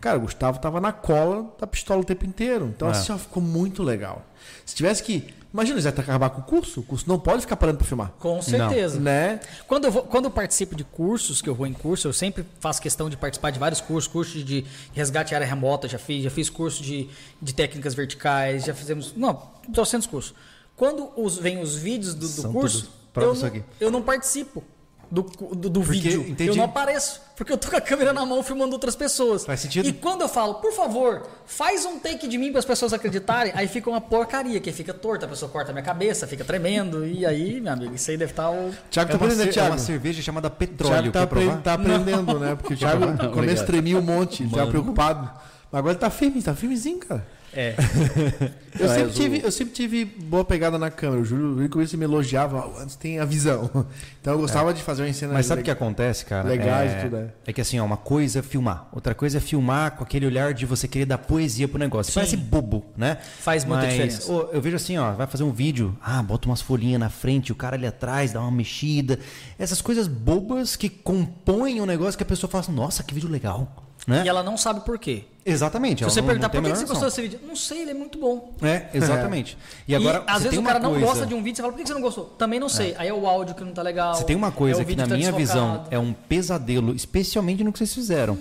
Cara, 0.00 0.18
o 0.18 0.22
Gustavo 0.22 0.58
tava 0.58 0.80
na 0.80 0.92
cola 0.92 1.54
da 1.60 1.66
pistola 1.66 2.00
o 2.00 2.04
tempo 2.04 2.26
inteiro. 2.26 2.66
Então, 2.74 2.88
É. 2.88 2.90
assim, 2.90 3.12
ó, 3.12 3.18
ficou 3.18 3.42
muito 3.42 3.82
legal. 3.82 4.26
Se 4.66 4.74
tivesse 4.74 5.02
que. 5.02 5.32
Imagina, 5.52 5.74
eles 5.74 5.84
iam 5.84 5.92
acabar 5.92 6.30
com 6.30 6.40
o 6.40 6.44
curso? 6.44 6.80
O 6.80 6.82
curso 6.82 7.06
não 7.06 7.18
pode 7.18 7.42
ficar 7.42 7.56
parando 7.56 7.78
pra 7.78 7.86
filmar. 7.86 8.12
Com 8.18 8.40
certeza. 8.40 8.98
Né? 8.98 9.38
Quando 9.66 9.84
eu, 9.84 9.92
vou, 9.92 10.02
quando 10.02 10.24
eu 10.24 10.30
participo 10.30 10.74
de 10.74 10.82
cursos, 10.82 11.42
que 11.42 11.48
eu 11.48 11.54
vou 11.54 11.66
em 11.66 11.74
curso, 11.74 12.08
eu 12.08 12.12
sempre 12.12 12.46
faço 12.58 12.80
questão 12.80 13.10
de 13.10 13.16
participar 13.16 13.50
de 13.50 13.58
vários 13.58 13.80
cursos, 13.80 14.10
curso 14.10 14.42
de 14.42 14.64
resgate 14.94 15.34
à 15.34 15.36
área 15.36 15.46
remota, 15.46 15.86
já 15.86 15.98
fiz, 15.98 16.22
já 16.22 16.30
fiz 16.30 16.48
curso 16.48 16.82
de, 16.82 17.08
de 17.40 17.54
técnicas 17.54 17.94
verticais, 17.94 18.64
já 18.64 18.72
fizemos. 18.72 19.14
Não, 19.14 19.50
200 19.68 20.06
cursos. 20.06 20.34
Quando 20.74 21.10
os, 21.16 21.36
vem 21.36 21.60
os 21.60 21.76
vídeos 21.76 22.14
do, 22.14 22.28
do 22.28 22.52
curso, 22.52 22.90
eu 23.14 23.34
não, 23.34 23.46
aqui. 23.46 23.64
eu 23.78 23.90
não 23.90 24.02
participo 24.02 24.64
do, 25.12 25.22
do, 25.54 25.68
do 25.68 25.80
Porque, 25.80 25.92
vídeo. 26.00 26.22
entendi. 26.26 26.48
Eu 26.48 26.56
não 26.56 26.64
apareço. 26.64 27.20
Porque 27.36 27.52
eu 27.52 27.58
tô 27.58 27.68
com 27.68 27.76
a 27.76 27.80
câmera 27.82 28.12
na 28.14 28.24
mão 28.24 28.42
filmando 28.42 28.72
outras 28.72 28.96
pessoas. 28.96 29.44
Faz 29.44 29.60
sentido. 29.60 29.86
E 29.86 29.92
quando 29.92 30.22
eu 30.22 30.28
falo, 30.28 30.54
por 30.54 30.72
favor, 30.72 31.26
faz 31.44 31.84
um 31.84 31.98
take 31.98 32.26
de 32.26 32.38
mim 32.38 32.50
para 32.50 32.60
as 32.60 32.64
pessoas 32.64 32.92
acreditarem, 32.94 33.52
aí 33.54 33.68
fica 33.68 33.90
uma 33.90 34.00
porcaria, 34.00 34.58
que 34.58 34.72
fica 34.72 34.94
torta, 34.94 35.26
a 35.26 35.28
pessoa 35.28 35.50
corta 35.50 35.70
a 35.70 35.74
minha 35.74 35.84
cabeça, 35.84 36.26
fica 36.26 36.44
tremendo. 36.44 37.04
E 37.06 37.26
aí, 37.26 37.60
meu 37.60 37.72
amigo, 37.74 37.94
isso 37.94 38.10
aí 38.10 38.16
deve 38.16 38.32
estar 38.32 38.50
o. 38.50 38.70
Thiago 38.90 39.10
É 39.10 39.12
tá 39.12 39.18
uma, 39.18 39.26
aprendendo, 39.26 39.48
é 39.48 39.52
Thiago? 39.52 39.70
uma 39.72 39.78
cerveja 39.78 40.22
chamada 40.22 40.48
O 40.48 40.50
petróleo. 40.50 40.92
Thiago 40.94 41.10
tá, 41.12 41.22
apre- 41.24 41.62
tá 41.62 41.74
aprendendo, 41.74 42.38
né? 42.38 42.54
Porque 42.56 42.72
o 42.72 42.76
Thiago 42.76 43.04
no 43.04 43.16
começo 43.16 43.32
obrigado. 43.36 43.66
tremia 43.66 43.98
um 43.98 44.02
monte, 44.02 44.48
já 44.48 44.66
preocupado. 44.66 45.30
Mas 45.70 45.78
agora 45.78 45.92
ele 45.92 46.00
tá 46.00 46.08
firme, 46.10 46.42
tá 46.42 46.54
firmezinho, 46.54 46.98
cara. 47.00 47.26
É. 47.54 47.74
Eu, 48.80 48.88
sempre 48.88 49.02
o- 49.04 49.10
tive, 49.10 49.40
eu 49.44 49.52
sempre 49.52 49.74
tive 49.74 50.04
boa 50.06 50.46
pegada 50.46 50.78
na 50.78 50.90
câmera. 50.90 51.20
O 51.20 51.24
Júlio, 51.26 51.48
no 51.62 51.68
começo 51.68 51.96
me 51.98 52.04
elogiava, 52.04 52.56
"Ó, 52.56 52.80
antes 52.80 52.96
tem 52.96 53.18
a 53.18 53.24
visão. 53.26 53.70
Então 54.22 54.34
eu 54.34 54.38
gostava 54.38 54.72
de 54.72 54.80
fazer 54.80 55.02
uma 55.02 55.12
cena 55.12 55.32
Mas 55.34 55.46
sabe 55.46 55.62
o 55.62 55.64
que 55.64 55.70
acontece, 55.70 56.24
cara? 56.24 56.48
Legais 56.48 56.92
é, 56.92 56.98
e 56.98 57.02
tudo, 57.02 57.16
é. 57.16 57.28
é 57.48 57.52
que 57.52 57.60
assim, 57.60 57.80
ó, 57.80 57.84
uma 57.84 57.96
coisa 57.96 58.38
é 58.38 58.42
filmar, 58.42 58.88
outra 58.92 59.16
coisa 59.16 59.38
é 59.38 59.40
filmar 59.40 59.96
com 59.96 60.04
aquele 60.04 60.24
olhar 60.26 60.54
de 60.54 60.64
você 60.64 60.86
querer 60.86 61.06
dar 61.06 61.18
poesia 61.18 61.66
pro 61.66 61.76
negócio. 61.76 62.12
Sim. 62.12 62.20
Parece 62.20 62.36
bobo, 62.36 62.84
né? 62.96 63.18
Faz 63.40 63.64
muita 63.64 63.82
Mas, 63.82 63.90
diferença. 63.94 64.32
ô, 64.32 64.42
eu 64.52 64.62
vejo 64.62 64.76
assim, 64.76 64.96
ó, 64.96 65.10
vai 65.12 65.26
fazer 65.26 65.42
um 65.42 65.50
vídeo, 65.50 65.98
ah, 66.00 66.22
bota 66.22 66.46
umas 66.46 66.62
folhinhas 66.62 67.00
na 67.00 67.10
frente, 67.10 67.50
o 67.50 67.54
cara 67.56 67.74
ali 67.74 67.84
atrás 67.86 68.32
dá 68.32 68.40
uma 68.40 68.52
mexida. 68.52 69.18
Essas 69.58 69.82
coisas 69.82 70.06
bobas 70.06 70.76
que 70.76 70.88
compõem 70.88 71.80
um 71.80 71.86
negócio 71.86 72.16
que 72.16 72.22
a 72.22 72.26
pessoa 72.26 72.48
fala 72.48 72.62
assim, 72.62 72.72
nossa, 72.72 73.02
que 73.02 73.12
vídeo 73.12 73.28
legal. 73.28 73.91
Né? 74.06 74.22
E 74.24 74.28
ela 74.28 74.42
não 74.42 74.56
sabe 74.56 74.80
por 74.80 74.98
quê. 74.98 75.24
Exatamente. 75.46 75.98
Se 75.98 76.04
ela 76.04 76.10
você 76.10 76.20
não- 76.20 76.26
perguntar 76.26 76.48
não 76.48 76.62
por 76.62 76.62
que 76.70 76.76
você 76.76 76.84
gostou 76.86 77.08
desse 77.08 77.22
vídeo, 77.22 77.40
não 77.46 77.54
sei, 77.54 77.82
ele 77.82 77.90
é 77.92 77.94
muito 77.94 78.18
bom. 78.18 78.52
É, 78.62 78.86
exatamente. 78.94 79.56
E 79.86 79.92
E, 79.92 79.94
agora, 79.94 80.24
às 80.26 80.38
você 80.38 80.44
vezes 80.48 80.58
o 80.58 80.62
cara 80.62 80.78
não 80.80 80.90
coisa- 80.90 81.06
gosta 81.06 81.26
de 81.26 81.34
um 81.34 81.42
vídeo, 81.42 81.56
você 81.56 81.62
fala, 81.62 81.72
por 81.72 81.80
que 81.80 81.86
você 81.86 81.94
não 81.94 82.00
gostou? 82.00 82.24
Também 82.38 82.58
não 82.58 82.68
sei. 82.68 82.94
Aí 82.98 83.08
é 83.08 83.14
o 83.14 83.26
áudio 83.28 83.54
que 83.54 83.62
não 83.64 83.72
tá 83.72 83.82
legal. 83.82 84.14
Você 84.14 84.24
tem 84.24 84.34
uma 84.36 84.48
é 84.48 84.50
coisa 84.50 84.82
o 84.82 84.84
que, 84.84 84.96
na 84.96 85.06
tá 85.06 85.16
minha 85.16 85.30
visão, 85.32 85.84
é 85.90 85.98
um 85.98 86.12
pesadelo, 86.12 86.94
especialmente 86.94 87.62
no 87.62 87.72
que 87.72 87.78
vocês 87.78 87.94
fizeram. 87.94 88.38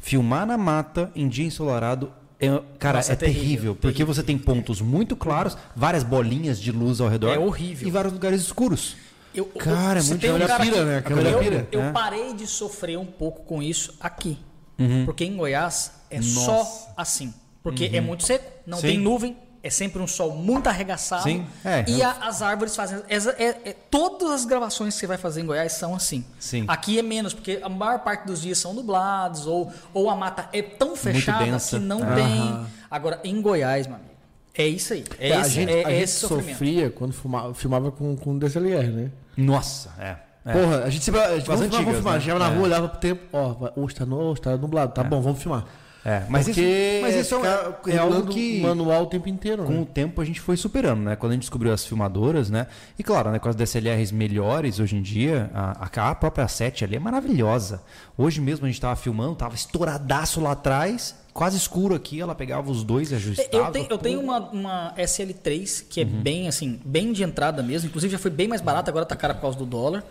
Filmar 0.00 0.46
na 0.46 0.56
mata 0.58 1.10
em 1.14 1.28
dia 1.28 1.44
ensolarado. 1.46 2.12
É, 2.38 2.48
cara, 2.78 2.98
Nossa, 2.98 3.12
é, 3.12 3.14
é 3.14 3.16
terrível, 3.16 3.40
terrível, 3.42 3.74
porque 3.76 3.88
terrível. 3.98 4.14
você 4.14 4.22
tem 4.22 4.36
pontos 4.36 4.80
muito 4.80 5.16
claros, 5.16 5.56
várias 5.74 6.02
bolinhas 6.02 6.60
de 6.60 6.70
luz 6.70 7.00
ao 7.00 7.08
redor. 7.08 7.32
É 7.32 7.38
horrível. 7.38 7.88
E 7.88 7.90
vários 7.90 8.12
lugares 8.12 8.40
escuros. 8.42 8.94
Eu, 9.34 9.46
Cara, 9.46 9.98
é 9.98 10.02
você 10.02 10.10
muito- 10.10 10.20
tem 10.22 10.30
um 10.32 10.38
pira, 10.38 10.58
que- 10.58 10.70
né? 10.84 10.98
A 10.98 11.02
câmera 11.02 11.28
eu, 11.30 11.38
pira. 11.38 11.68
eu 11.72 11.82
É. 11.82 11.92
parei 11.92 12.34
de 12.34 12.46
sofrer 12.46 12.98
um 12.98 13.04
pouco 13.06 13.42
com 13.44 13.62
isso 13.62 13.94
aqui. 14.00 14.38
Uhum. 14.78 15.04
Porque 15.04 15.24
em 15.24 15.36
Goiás 15.36 15.92
é 16.10 16.20
só 16.22 16.92
assim. 16.96 17.32
Porque 17.62 17.90
é 17.92 18.00
muito 18.00 18.24
seco, 18.24 18.44
não 18.66 18.76
Uhum. 18.78 18.82
Sim. 18.82 18.86
tem 18.88 18.98
nuvem, 18.98 19.36
é 19.62 19.70
sempre 19.70 20.00
um 20.00 20.06
sol 20.06 20.30
muito 20.36 20.68
arregaçado. 20.68 21.24
Sim, 21.24 21.44
é. 21.64 21.84
E 21.88 22.00
a- 22.02 22.12
as 22.28 22.40
árvores 22.42 22.76
fazem. 22.76 23.02
é- 23.08 23.44
é- 23.70 23.76
todas 23.90 24.30
as 24.30 24.44
gravações 24.44 24.94
que 24.94 25.00
você 25.00 25.06
vai 25.08 25.16
fazer 25.18 25.40
em 25.40 25.46
Goiás 25.46 25.72
são 25.72 25.92
assim. 25.94 26.24
Sim. 26.38 26.64
Aqui 26.68 26.98
é 26.98 27.02
menos, 27.02 27.34
porque 27.34 27.58
a 27.62 27.68
maior 27.68 27.98
parte 28.00 28.24
dos 28.26 28.40
dias 28.42 28.58
são 28.58 28.72
nublados, 28.72 29.46
ou, 29.46 29.72
ou 29.92 30.08
a 30.08 30.14
mata 30.14 30.48
é 30.52 30.62
tão 30.62 30.94
fechada 30.94 31.58
que 31.58 31.78
não 31.80 32.00
Aham. 32.02 32.14
tem. 32.14 32.66
Agora, 32.88 33.18
em 33.24 33.40
Goiás, 33.42 33.86
meu 33.88 33.96
amigo, 33.96 34.10
é 34.54 34.66
isso 34.68 34.92
aí. 34.92 35.04
É, 35.18 35.32
a 35.32 35.40
esse, 35.40 35.50
gente, 35.50 35.72
é, 35.72 35.84
a 35.84 35.90
gente 35.90 36.02
esse 36.02 36.14
sofrimento. 36.20 36.50
sofria 36.50 36.90
quando 36.90 37.12
filmava, 37.12 37.52
filmava 37.54 37.90
com, 37.90 38.16
com 38.16 38.38
DSLR, 38.38 38.88
né? 38.92 39.10
Nossa, 39.36 39.90
é. 39.98 40.16
É. 40.46 40.52
Porra, 40.52 40.84
a 40.84 40.90
gente 40.90 41.04
sempre. 41.04 41.20
A 41.20 41.34
gente, 41.36 41.46
vamos, 41.46 41.60
filmar, 41.60 41.80
antigas, 41.80 41.84
vamos 41.84 41.96
filmar. 41.96 42.14
né? 42.14 42.20
Chegava 42.20 42.38
na 42.40 42.50
É. 42.50 42.54
rua, 42.54 42.64
olhava 42.64 42.88
pro 42.88 42.98
tempo. 43.00 43.22
Ó, 43.32 43.70
hoje 43.76 43.94
tá, 43.94 44.06
no, 44.06 44.16
hoje 44.16 44.40
tá 44.40 44.56
nublado. 44.56 44.92
Tá 44.94 45.02
bom, 45.04 45.20
vamos 45.20 45.40
filmar. 45.42 45.64
É, 46.08 46.22
mas 46.28 46.46
isso, 46.46 46.60
Porque 46.60 46.98
mas 47.02 47.16
isso 47.16 47.34
é, 47.44 47.94
é 47.94 47.98
algo 47.98 48.28
que 48.28 48.60
manual 48.60 49.02
o 49.02 49.06
tempo 49.06 49.28
inteiro, 49.28 49.64
com 49.64 49.72
né? 49.72 49.80
o 49.80 49.84
tempo 49.84 50.22
a 50.22 50.24
gente 50.24 50.40
foi 50.40 50.56
superando, 50.56 51.00
né? 51.00 51.16
Quando 51.16 51.32
a 51.32 51.34
gente 51.34 51.42
descobriu 51.42 51.72
as 51.72 51.84
filmadoras, 51.84 52.48
né? 52.48 52.68
E 52.96 53.02
claro, 53.02 53.32
né, 53.32 53.40
com 53.40 53.48
as 53.48 53.56
DSLRs 53.56 54.12
melhores 54.12 54.78
hoje 54.78 54.94
em 54.94 55.02
dia, 55.02 55.50
a, 55.52 55.88
a 56.10 56.14
própria 56.14 56.46
7 56.46 56.84
ali 56.84 56.94
é 56.94 57.00
maravilhosa. 57.00 57.82
Hoje 58.16 58.40
mesmo 58.40 58.66
a 58.66 58.68
gente 58.68 58.80
tava 58.80 58.94
filmando, 58.94 59.34
tava 59.34 59.56
estouradaço 59.56 60.40
lá 60.40 60.52
atrás, 60.52 61.12
quase 61.34 61.56
escuro 61.56 61.96
aqui, 61.96 62.20
ela 62.20 62.36
pegava 62.36 62.70
os 62.70 62.84
dois 62.84 63.10
e 63.10 63.16
ajustava. 63.16 63.48
É, 63.52 63.58
Eu 63.58 63.72
tenho, 63.72 63.86
eu 63.90 63.98
tenho 63.98 64.20
uma, 64.20 64.38
uma 64.50 64.94
SL3 64.96 65.86
que 65.90 66.02
é 66.02 66.04
Uhum. 66.04 66.22
bem 66.22 66.46
assim, 66.46 66.80
bem 66.84 67.12
de 67.12 67.24
entrada 67.24 67.64
mesmo. 67.64 67.88
Inclusive 67.88 68.12
já 68.12 68.18
foi 68.20 68.30
bem 68.30 68.46
mais 68.46 68.60
barata, 68.60 68.92
agora 68.92 69.04
tá 69.04 69.16
cara 69.16 69.34
por 69.34 69.40
causa 69.40 69.58
do 69.58 69.66
dólar. 69.66 70.04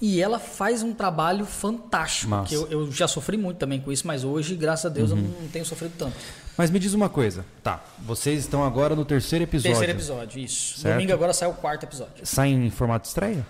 E 0.00 0.20
ela 0.22 0.38
faz 0.38 0.82
um 0.82 0.94
trabalho 0.94 1.44
fantástico. 1.44 2.44
Que 2.44 2.54
eu, 2.54 2.66
eu 2.70 2.90
já 2.92 3.06
sofri 3.06 3.36
muito 3.36 3.58
também 3.58 3.80
com 3.80 3.92
isso, 3.92 4.06
mas 4.06 4.24
hoje, 4.24 4.54
graças 4.54 4.86
a 4.86 4.88
Deus, 4.88 5.10
Uhum. 5.10 5.18
eu 5.18 5.42
não 5.42 5.48
tenho 5.48 5.64
sofrido 5.64 5.92
tanto. 5.98 6.14
Mas 6.56 6.70
me 6.70 6.78
diz 6.78 6.94
uma 6.94 7.08
coisa, 7.08 7.44
tá? 7.62 7.82
Vocês 7.98 8.40
estão 8.40 8.64
agora 8.64 8.94
no 8.96 9.04
terceiro 9.04 9.42
episódio. 9.44 9.70
Terceiro 9.72 9.92
episódio, 9.98 10.40
isso. 10.42 10.78
Certo. 10.78 10.94
Domingo 10.94 11.12
agora 11.12 11.32
sai 11.32 11.48
o 11.48 11.54
quarto 11.54 11.84
episódio. 11.84 12.24
Sai 12.24 12.48
em 12.48 12.70
formato 12.70 13.02
de 13.02 13.08
estreia? 13.08 13.46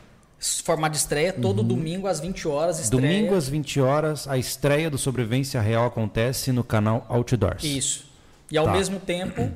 Formato 0.64 0.92
de 0.92 0.98
estreia, 0.98 1.32
todo 1.32 1.62
domingo 1.62 2.06
às 2.06 2.18
20 2.18 2.48
horas. 2.48 2.80
Estreia. 2.80 3.04
Uhum. 3.04 3.16
Domingo 3.18 3.34
às 3.36 3.48
20 3.48 3.80
horas, 3.80 4.26
a 4.26 4.38
estreia 4.38 4.88
do 4.90 4.96
Sobrevivência 4.98 5.60
Real 5.60 5.86
acontece 5.86 6.50
no 6.50 6.64
canal 6.64 7.04
Outdoors. 7.08 7.62
Isso. 7.62 8.04
E 8.50 8.56
ao 8.58 8.64
Tá. 8.64 8.72
mesmo 8.72 8.98
tempo, 8.98 9.50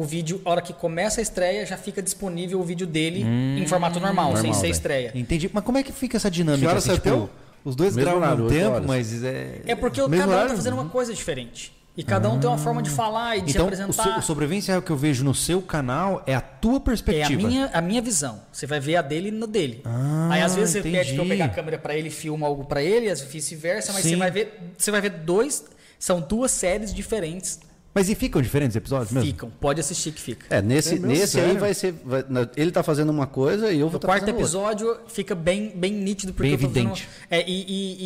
o 0.00 0.04
vídeo, 0.04 0.40
a 0.44 0.50
hora 0.50 0.62
que 0.62 0.72
começa 0.72 1.20
a 1.20 1.22
estreia, 1.22 1.64
já 1.66 1.76
fica 1.76 2.00
disponível 2.02 2.60
o 2.60 2.62
vídeo 2.62 2.86
dele 2.86 3.22
em 3.22 3.66
formato 3.66 3.98
normal, 3.98 4.26
sem 4.36 4.36
Hum, 4.36 4.42
Normal, 4.42 4.54
ser 4.54 4.60
velho. 4.62 4.72
estreia. 4.72 5.12
Entendi. 5.14 5.50
Mas 5.52 5.64
como 5.64 5.78
é 5.78 5.82
que 5.82 5.92
fica 5.92 6.16
essa 6.16 6.30
dinâmica? 6.30 6.70
Que 6.70 6.76
assim, 6.78 6.94
tipo, 6.94 7.28
os 7.64 7.74
dois 7.74 7.96
gravam 7.96 8.18
horário, 8.20 8.44
mesmo 8.44 8.48
oito 8.50 8.58
tempo, 8.62 8.74
horas. 8.76 8.86
mas 8.86 9.24
é... 9.24 9.60
É 9.66 9.74
porque 9.74 10.00
cada 10.00 10.16
um 10.16 10.28
horário? 10.28 10.50
tá 10.50 10.56
fazendo 10.56 10.74
uma 10.74 10.88
coisa 10.88 11.12
diferente. 11.12 11.76
E 11.96 12.04
cada 12.04 12.30
um 12.30 12.38
tem 12.38 12.48
uma 12.48 12.56
forma 12.58 12.80
de 12.80 12.90
falar 12.90 13.36
e 13.38 13.40
de 13.40 13.50
Então, 13.50 13.62
se 13.68 13.72
o, 13.72 13.74
apresentar. 13.82 14.04
so- 14.14 14.18
o 14.20 14.22
Sobrevivência 14.22 14.70
Real 14.70 14.82
que 14.82 14.90
eu 14.92 14.96
vejo 14.96 15.24
no 15.24 15.34
seu 15.34 15.60
canal 15.60 16.22
é 16.28 16.34
a 16.36 16.40
tua 16.40 16.74
É 16.74 16.76
a 16.76 16.80
perspectiva. 16.80 17.48
minha, 17.48 17.66
a 17.72 17.80
minha 17.80 18.00
visão. 18.00 18.40
Você 18.52 18.66
vai 18.68 18.78
ver 18.78 18.94
a 18.94 19.02
dele 19.02 19.32
no 19.32 19.48
dele. 19.48 19.82
Ah, 19.84 20.28
Aí 20.30 20.42
às 20.42 20.54
vezes 20.54 20.70
você 20.74 20.78
entendi. 20.78 20.96
pede 20.96 21.14
pra 21.14 21.24
eu 21.24 21.28
pegar 21.28 21.44
a 21.46 21.48
câmera 21.48 21.76
pra 21.76 21.96
ele 21.96 22.06
e 22.06 22.10
filma 22.12 22.46
algo 22.46 22.64
pra 22.66 22.80
ele, 22.80 23.10
às 23.10 23.18
vezes 23.18 23.34
vice-versa, 23.34 23.92
mas 23.92 24.02
Sim. 24.04 24.10
você 24.10 24.16
vai 24.16 24.30
ver, 24.30 24.60
você 24.78 24.90
vai 24.92 25.00
ver 25.00 25.10
dois, 25.10 25.64
são 25.98 26.20
duas 26.20 26.52
séries 26.52 26.94
diferentes. 26.94 27.58
Mas 27.98 28.08
e 28.08 28.14
ficam 28.14 28.40
diferentes 28.40 28.76
episódios 28.76 29.10
mesmo? 29.12 29.26
Ficam. 29.28 29.50
Pode 29.60 29.80
assistir 29.80 30.12
que 30.12 30.20
fica. 30.20 30.46
É, 30.54 30.62
nesse, 30.62 30.94
É 30.94 30.98
nesse 30.98 31.40
aí 31.40 31.56
vai 31.56 31.74
ser. 31.74 31.92
vai- 32.04 32.24
na- 32.28 32.48
ele 32.56 32.70
tá 32.70 32.82
fazendo 32.82 33.10
uma 33.10 33.26
coisa 33.26 33.72
e 33.72 33.80
eu 33.80 33.86
vou 33.88 33.92
No 33.92 33.96
estar 33.96 34.06
quarto 34.06 34.20
fazendo 34.20 34.34
outra. 34.36 34.42
episódio 34.44 35.00
fica 35.08 35.34
bem, 35.34 35.70
bem 35.74 35.92
nítido 35.92 36.32
porque 36.32 36.44
Bem 36.48 36.52
eu 36.52 36.58
tô 36.58 36.68
fazendo- 36.68 36.90
evidente. 36.92 37.08
é, 37.30 37.40
e, 37.48 37.60
e- 37.68 37.96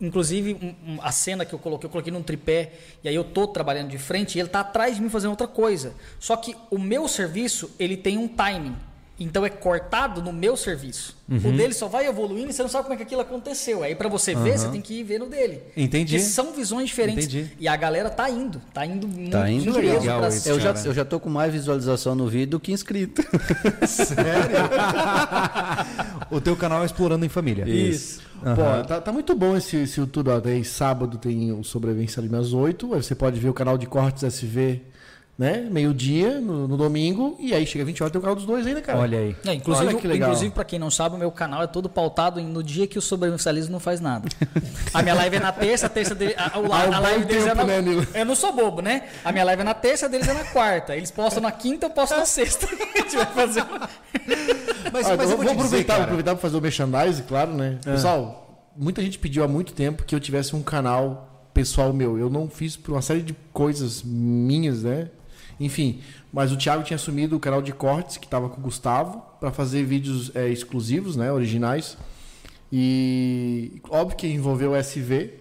e, 0.00 0.06
inclusive 0.06 0.74
a 1.02 1.12
cena 1.12 1.44
que 1.44 1.52
eu 1.54 1.58
coloquei, 1.58 1.86
eu 1.86 1.90
coloquei 1.90 2.12
num 2.12 2.22
tripé 2.22 2.72
e 3.04 3.08
aí 3.08 3.14
eu 3.14 3.24
tô 3.24 3.46
trabalhando 3.46 3.90
de 3.90 3.98
frente 3.98 4.36
e 4.36 4.40
ele 4.40 4.48
tá 4.48 4.60
atrás 4.60 4.96
de 4.96 5.02
mim 5.02 5.10
fazendo 5.10 5.30
outra 5.30 5.46
coisa. 5.46 5.92
Só 6.18 6.34
que 6.36 6.56
o 6.70 6.78
meu 6.78 7.06
serviço 7.06 7.70
ele 7.78 7.96
tem 7.96 8.16
um 8.16 8.26
timing. 8.26 8.74
Então 9.20 9.44
é 9.44 9.50
cortado 9.50 10.22
no 10.22 10.32
meu 10.32 10.56
serviço. 10.56 11.14
Uhum. 11.28 11.36
O 11.36 11.52
dele 11.52 11.74
só 11.74 11.86
vai 11.86 12.06
evoluindo 12.06 12.48
e 12.50 12.54
você 12.54 12.62
não 12.62 12.70
sabe 12.70 12.84
como 12.84 12.94
é 12.94 12.96
que 12.96 13.02
aquilo 13.02 13.20
aconteceu. 13.20 13.82
Aí 13.82 13.94
pra 13.94 14.08
você 14.08 14.34
ver, 14.34 14.58
você 14.58 14.68
tem 14.68 14.80
que 14.80 14.94
ir 14.94 15.04
ver 15.04 15.18
no 15.18 15.26
dele. 15.26 15.60
Entendi. 15.76 16.16
Porque 16.16 16.30
são 16.30 16.54
visões 16.54 16.88
diferentes. 16.88 17.26
Entendi. 17.26 17.50
E 17.60 17.68
a 17.68 17.76
galera 17.76 18.08
tá 18.08 18.30
indo, 18.30 18.60
tá 18.72 18.86
indo 18.86 19.06
muito 19.06 19.30
Tá 19.30 19.50
indo 19.50 19.72
legal. 19.76 20.00
Legal 20.00 20.28
isso. 20.28 20.48
Eu 20.48 20.58
já, 20.58 20.72
eu 20.86 20.94
já 20.94 21.04
tô 21.04 21.20
com 21.20 21.28
mais 21.28 21.52
visualização 21.52 22.14
no 22.14 22.26
vídeo 22.26 22.52
do 22.52 22.60
que 22.60 22.72
inscrito. 22.72 23.22
O 26.30 26.40
teu 26.40 26.56
canal 26.56 26.82
é 26.82 26.86
Explorando 26.86 27.24
em 27.24 27.28
Família. 27.28 27.68
Isso. 27.68 28.22
Pô, 28.40 28.86
tá, 28.86 29.00
tá 29.00 29.12
muito 29.12 29.34
bom 29.34 29.56
esse, 29.56 29.76
esse 29.76 30.00
YouTube. 30.00 30.30
Ó. 30.30 30.40
Daí 30.40 30.64
sábado 30.64 31.18
tem 31.18 31.52
o 31.52 31.62
Sobrevivência 31.62 32.20
ali 32.20 32.34
às 32.34 32.52
8. 32.52 32.94
Aí 32.94 33.02
você 33.02 33.14
pode 33.14 33.38
ver 33.38 33.48
o 33.48 33.54
canal 33.54 33.76
de 33.76 33.86
cortes 33.86 34.22
SV, 34.22 34.82
né? 35.40 35.66
Meio-dia, 35.70 36.38
no, 36.38 36.68
no 36.68 36.76
domingo. 36.76 37.34
E 37.40 37.54
aí 37.54 37.64
chega 37.66 37.82
20 37.82 38.02
horas 38.02 38.12
tem 38.12 38.18
o 38.18 38.20
canal 38.20 38.36
dos 38.36 38.44
dois 38.44 38.66
ainda, 38.66 38.82
cara. 38.82 38.98
Olha 38.98 39.18
aí. 39.18 39.34
É, 39.46 39.54
inclusive, 39.54 39.86
Olha 39.88 39.96
que 39.96 40.06
legal. 40.06 40.28
inclusive, 40.28 40.52
pra 40.52 40.64
quem 40.64 40.78
não 40.78 40.90
sabe, 40.90 41.16
o 41.16 41.18
meu 41.18 41.30
canal 41.32 41.62
é 41.62 41.66
todo 41.66 41.88
pautado 41.88 42.38
em- 42.38 42.44
no 42.46 42.62
dia 42.62 42.86
que 42.86 42.98
o 42.98 43.00
sobrevivencialismo 43.00 43.72
não 43.72 43.80
faz 43.80 44.02
nada. 44.02 44.28
A 44.92 45.02
minha 45.02 45.14
live 45.14 45.36
é 45.36 45.40
na 45.40 45.50
terça, 45.50 45.86
a 45.86 45.88
terça 45.88 46.14
dele. 46.14 46.34
A, 46.36 46.58
o- 46.58 46.70
a- 46.70 46.94
a 46.94 47.00
live 47.00 47.24
deles 47.24 47.46
é 47.46 47.54
tempo, 47.54 47.66
na, 47.66 47.80
né? 47.80 48.06
Eu 48.14 48.26
não 48.26 48.34
sou 48.34 48.52
bobo, 48.52 48.82
né? 48.82 49.04
A 49.24 49.32
minha 49.32 49.44
live 49.44 49.62
é 49.62 49.64
na 49.64 49.72
terça, 49.72 50.04
a 50.04 50.08
deles 50.10 50.28
é 50.28 50.34
na 50.34 50.44
quarta. 50.44 50.94
Eles 50.94 51.10
postam 51.10 51.42
na 51.42 51.50
quinta, 51.50 51.86
eu 51.86 51.90
posto 51.90 52.14
na 52.18 52.26
sexta. 52.26 52.66
A 52.94 52.98
gente 53.02 53.16
vai 53.16 53.26
fazer 53.26 53.62
uma... 53.62 53.88
Mas, 54.92 55.06
então 55.06 55.16
mas 55.16 55.30
eu 55.30 55.36
vou 55.38 55.46
vou 55.46 55.46
te 55.46 55.46
dizer, 55.46 55.50
aproveitar, 55.54 56.02
aproveitar 56.02 56.32
para 56.32 56.42
fazer 56.42 56.56
o 56.58 56.60
merchandising, 56.60 57.22
claro, 57.22 57.52
né? 57.54 57.78
Pessoal, 57.82 58.68
muita 58.76 59.00
gente 59.00 59.18
pediu 59.18 59.42
há 59.42 59.48
muito 59.48 59.72
tempo 59.72 60.04
que 60.04 60.14
eu 60.14 60.20
tivesse 60.20 60.54
um 60.54 60.62
canal 60.62 61.48
pessoal 61.54 61.92
meu. 61.94 62.18
Eu 62.18 62.28
não 62.28 62.46
fiz 62.46 62.76
por 62.76 62.92
uma 62.92 63.00
série 63.02 63.22
de 63.22 63.34
coisas 63.54 64.02
minhas, 64.04 64.82
né? 64.82 65.08
Enfim, 65.60 66.00
mas 66.32 66.50
o 66.50 66.56
Thiago 66.56 66.82
tinha 66.82 66.96
assumido 66.96 67.36
o 67.36 67.40
canal 67.40 67.60
de 67.60 67.70
cortes 67.70 68.16
que 68.16 68.24
estava 68.24 68.48
com 68.48 68.58
o 68.58 68.64
Gustavo 68.64 69.22
para 69.38 69.52
fazer 69.52 69.84
vídeos 69.84 70.34
é, 70.34 70.48
exclusivos, 70.48 71.16
né? 71.16 71.30
Originais. 71.30 71.98
E 72.72 73.82
óbvio 73.90 74.16
que 74.16 74.26
envolveu 74.26 74.70
o 74.70 74.76
SV. 74.76 75.34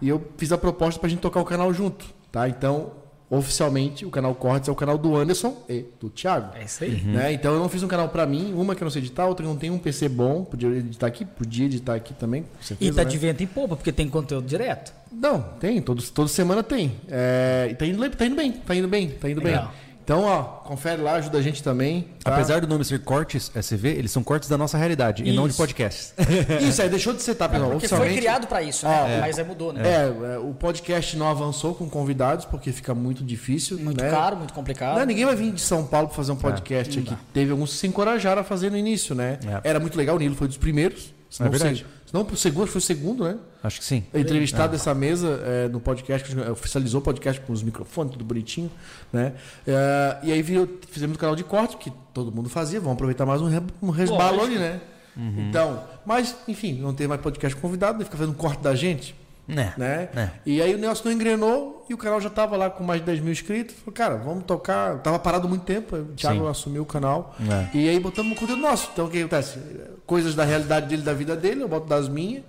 E 0.00 0.08
eu 0.08 0.26
fiz 0.38 0.50
a 0.50 0.56
proposta 0.56 0.98
para 0.98 1.08
a 1.08 1.10
gente 1.10 1.20
tocar 1.20 1.40
o 1.40 1.44
canal 1.44 1.74
junto, 1.74 2.06
tá? 2.32 2.48
Então, 2.48 2.92
oficialmente, 3.30 4.04
o 4.04 4.10
canal 4.10 4.34
Cortes 4.34 4.68
é 4.68 4.72
o 4.72 4.74
canal 4.74 4.98
do 4.98 5.16
Anderson 5.16 5.56
e 5.68 5.84
do 6.00 6.10
Thiago. 6.10 6.56
É 6.56 6.64
isso 6.64 6.82
aí. 6.82 7.00
Né? 7.00 7.32
Então 7.32 7.54
eu 7.54 7.60
não 7.60 7.68
fiz 7.68 7.80
um 7.82 7.88
canal 7.88 8.08
pra 8.08 8.26
mim, 8.26 8.52
uma 8.54 8.74
que 8.74 8.82
eu 8.82 8.86
não 8.86 8.90
sei 8.90 9.00
editar, 9.00 9.26
outra 9.26 9.44
que 9.46 9.48
não 9.48 9.56
tem 9.56 9.70
um 9.70 9.78
PC 9.78 10.08
bom, 10.08 10.44
podia 10.44 10.68
editar 10.68 11.06
aqui, 11.06 11.24
podia 11.24 11.66
editar 11.66 11.94
aqui 11.94 12.12
também, 12.12 12.44
certeza. 12.60 12.90
E 12.90 12.94
tá 12.94 13.04
né? 13.04 13.10
de 13.10 13.16
vento 13.16 13.42
em 13.42 13.46
polpa, 13.46 13.76
porque 13.76 13.92
tem 13.92 14.08
conteúdo 14.08 14.46
direto. 14.46 14.92
Não, 15.12 15.40
tem, 15.60 15.80
todos, 15.80 16.10
toda 16.10 16.28
semana 16.28 16.62
tem. 16.62 16.92
É, 17.08 17.68
e 17.70 17.74
tá 17.74 17.86
indo, 17.86 18.10
tá 18.10 18.26
indo 18.26 18.36
bem, 18.36 18.52
tá 18.52 18.74
indo 18.74 18.88
bem, 18.88 19.10
tá 19.10 19.30
indo 19.30 19.42
Legal. 19.42 19.64
bem. 19.64 19.89
Então, 20.10 20.24
ó, 20.24 20.42
confere 20.42 21.00
lá, 21.00 21.12
ajuda 21.12 21.38
a 21.38 21.42
gente 21.42 21.62
também. 21.62 22.08
tá? 22.24 22.34
Apesar 22.34 22.60
do 22.60 22.66
nome 22.66 22.84
ser 22.84 22.98
cortes 23.04 23.48
SV, 23.54 23.90
eles 23.90 24.10
são 24.10 24.24
cortes 24.24 24.48
da 24.48 24.58
nossa 24.58 24.76
realidade 24.76 25.22
e 25.22 25.32
não 25.32 25.44
de 25.44 25.50
Isso. 25.50 25.56
podcasts. 25.62 26.12
Isso 26.68 26.82
aí, 26.82 26.88
deixou 26.88 27.12
de 27.12 27.22
ser, 27.22 27.36
tá, 27.36 27.48
pessoal? 27.48 27.70
Porque 27.70 27.86
foi 27.86 28.16
criado 28.16 28.48
pra 28.48 28.60
isso, 28.60 28.84
né? 28.84 29.18
É. 29.18 29.20
Mas 29.20 29.38
aí 29.38 29.44
mudou, 29.44 29.72
né? 29.72 29.82
É, 29.88 30.34
é, 30.34 30.38
o 30.38 30.52
podcast 30.52 31.16
não 31.16 31.28
avançou 31.28 31.76
com 31.76 31.88
convidados, 31.88 32.44
porque 32.44 32.72
fica 32.72 32.92
muito 32.92 33.22
difícil. 33.22 33.78
Muito 33.78 34.02
né? 34.02 34.10
caro, 34.10 34.36
muito 34.36 34.52
complicado. 34.52 34.98
Não, 34.98 35.06
ninguém 35.06 35.24
vai 35.24 35.36
vir 35.36 35.52
de 35.52 35.60
São 35.60 35.86
Paulo 35.86 36.08
pra 36.08 36.16
fazer 36.16 36.32
um 36.32 36.36
podcast 36.36 36.98
aqui. 36.98 37.16
Teve 37.32 37.52
alguns 37.52 37.70
que 37.70 37.76
se 37.76 37.86
encorajaram 37.86 38.40
a 38.40 38.44
fazer 38.44 38.68
no 38.68 38.76
início, 38.76 39.14
né? 39.14 39.38
É. 39.64 39.70
Era 39.70 39.78
muito 39.78 39.96
legal, 39.96 40.16
o 40.16 40.18
Nilo 40.18 40.34
foi 40.34 40.48
dos 40.48 40.56
primeiros. 40.56 41.14
Senão 41.30 41.48
É 41.48 41.50
verdade. 41.50 41.78
Se, 41.78 41.84
pro 42.24 42.36
segundo, 42.36 42.66
foi 42.66 42.78
o 42.78 42.82
segundo, 42.82 43.24
né? 43.24 43.36
Acho 43.62 43.78
que 43.78 43.84
sim. 43.84 44.04
entrevistado 44.18 44.72
dessa 44.72 44.92
mesa 44.94 45.40
é, 45.44 45.68
no 45.68 45.78
podcast, 45.80 46.28
gente 46.28 46.50
oficializou 46.50 47.00
o 47.00 47.04
podcast 47.04 47.40
com 47.42 47.52
os 47.52 47.62
microfones, 47.62 48.12
tudo 48.12 48.24
bonitinho, 48.24 48.70
né? 49.12 49.34
É, 49.66 50.18
e 50.24 50.32
aí 50.32 50.42
virou- 50.42 50.68
fizemos 50.90 51.16
o 51.16 51.18
canal 51.20 51.36
de 51.36 51.44
corte, 51.44 51.76
que 51.76 51.92
todo 52.12 52.32
mundo 52.32 52.48
fazia, 52.48 52.80
vamos 52.80 52.94
aproveitar 52.94 53.24
mais 53.24 53.40
um, 53.40 53.48
um 53.80 53.90
resbalo 53.90 54.42
ali, 54.42 54.58
né? 54.58 54.80
Então, 55.16 55.84
mas, 56.06 56.34
enfim, 56.48 56.74
não 56.80 56.94
tem 56.94 57.06
mais 57.06 57.20
podcast 57.20 57.54
convidado, 57.60 57.98
né? 57.98 58.04
fica 58.04 58.16
fazendo 58.16 58.34
corte 58.34 58.62
da 58.62 58.74
gente, 58.74 59.14
Né? 59.54 59.74
né? 59.76 60.08
É. 60.14 60.30
E 60.46 60.62
aí 60.62 60.74
o 60.74 60.78
Nelson 60.78 61.04
não 61.06 61.12
engrenou 61.12 61.84
e 61.88 61.94
o 61.94 61.98
canal 61.98 62.20
já 62.20 62.30
tava 62.30 62.56
lá 62.56 62.70
com 62.70 62.84
mais 62.84 63.00
de 63.00 63.06
10 63.06 63.20
mil 63.20 63.32
inscritos. 63.32 63.74
Falei, 63.76 63.94
cara, 63.94 64.16
vamos 64.16 64.44
tocar. 64.44 64.98
Tava 64.98 65.18
parado 65.18 65.48
muito 65.48 65.64
tempo, 65.64 65.96
o 65.96 66.04
Thiago 66.14 66.44
Sim. 66.44 66.48
assumiu 66.48 66.82
o 66.82 66.86
canal. 66.86 67.34
É. 67.40 67.76
E 67.76 67.88
aí 67.88 67.98
botamos 67.98 68.32
um 68.32 68.34
conteúdo 68.34 68.62
nosso. 68.62 68.90
Então 68.92 69.06
o 69.06 69.10
que 69.10 69.18
acontece? 69.18 69.58
Coisas 70.06 70.34
da 70.34 70.44
realidade 70.44 70.86
dele, 70.86 71.02
da 71.02 71.12
vida 71.12 71.36
dele, 71.36 71.62
eu 71.62 71.68
boto 71.68 71.88
das 71.88 72.08
minhas. 72.08 72.42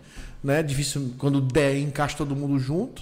Né? 0.44 0.64
Difícil 0.64 1.14
quando 1.18 1.42
der, 1.42 1.78
encaixa 1.78 2.18
todo 2.18 2.36
mundo 2.36 2.58
junto. 2.60 3.02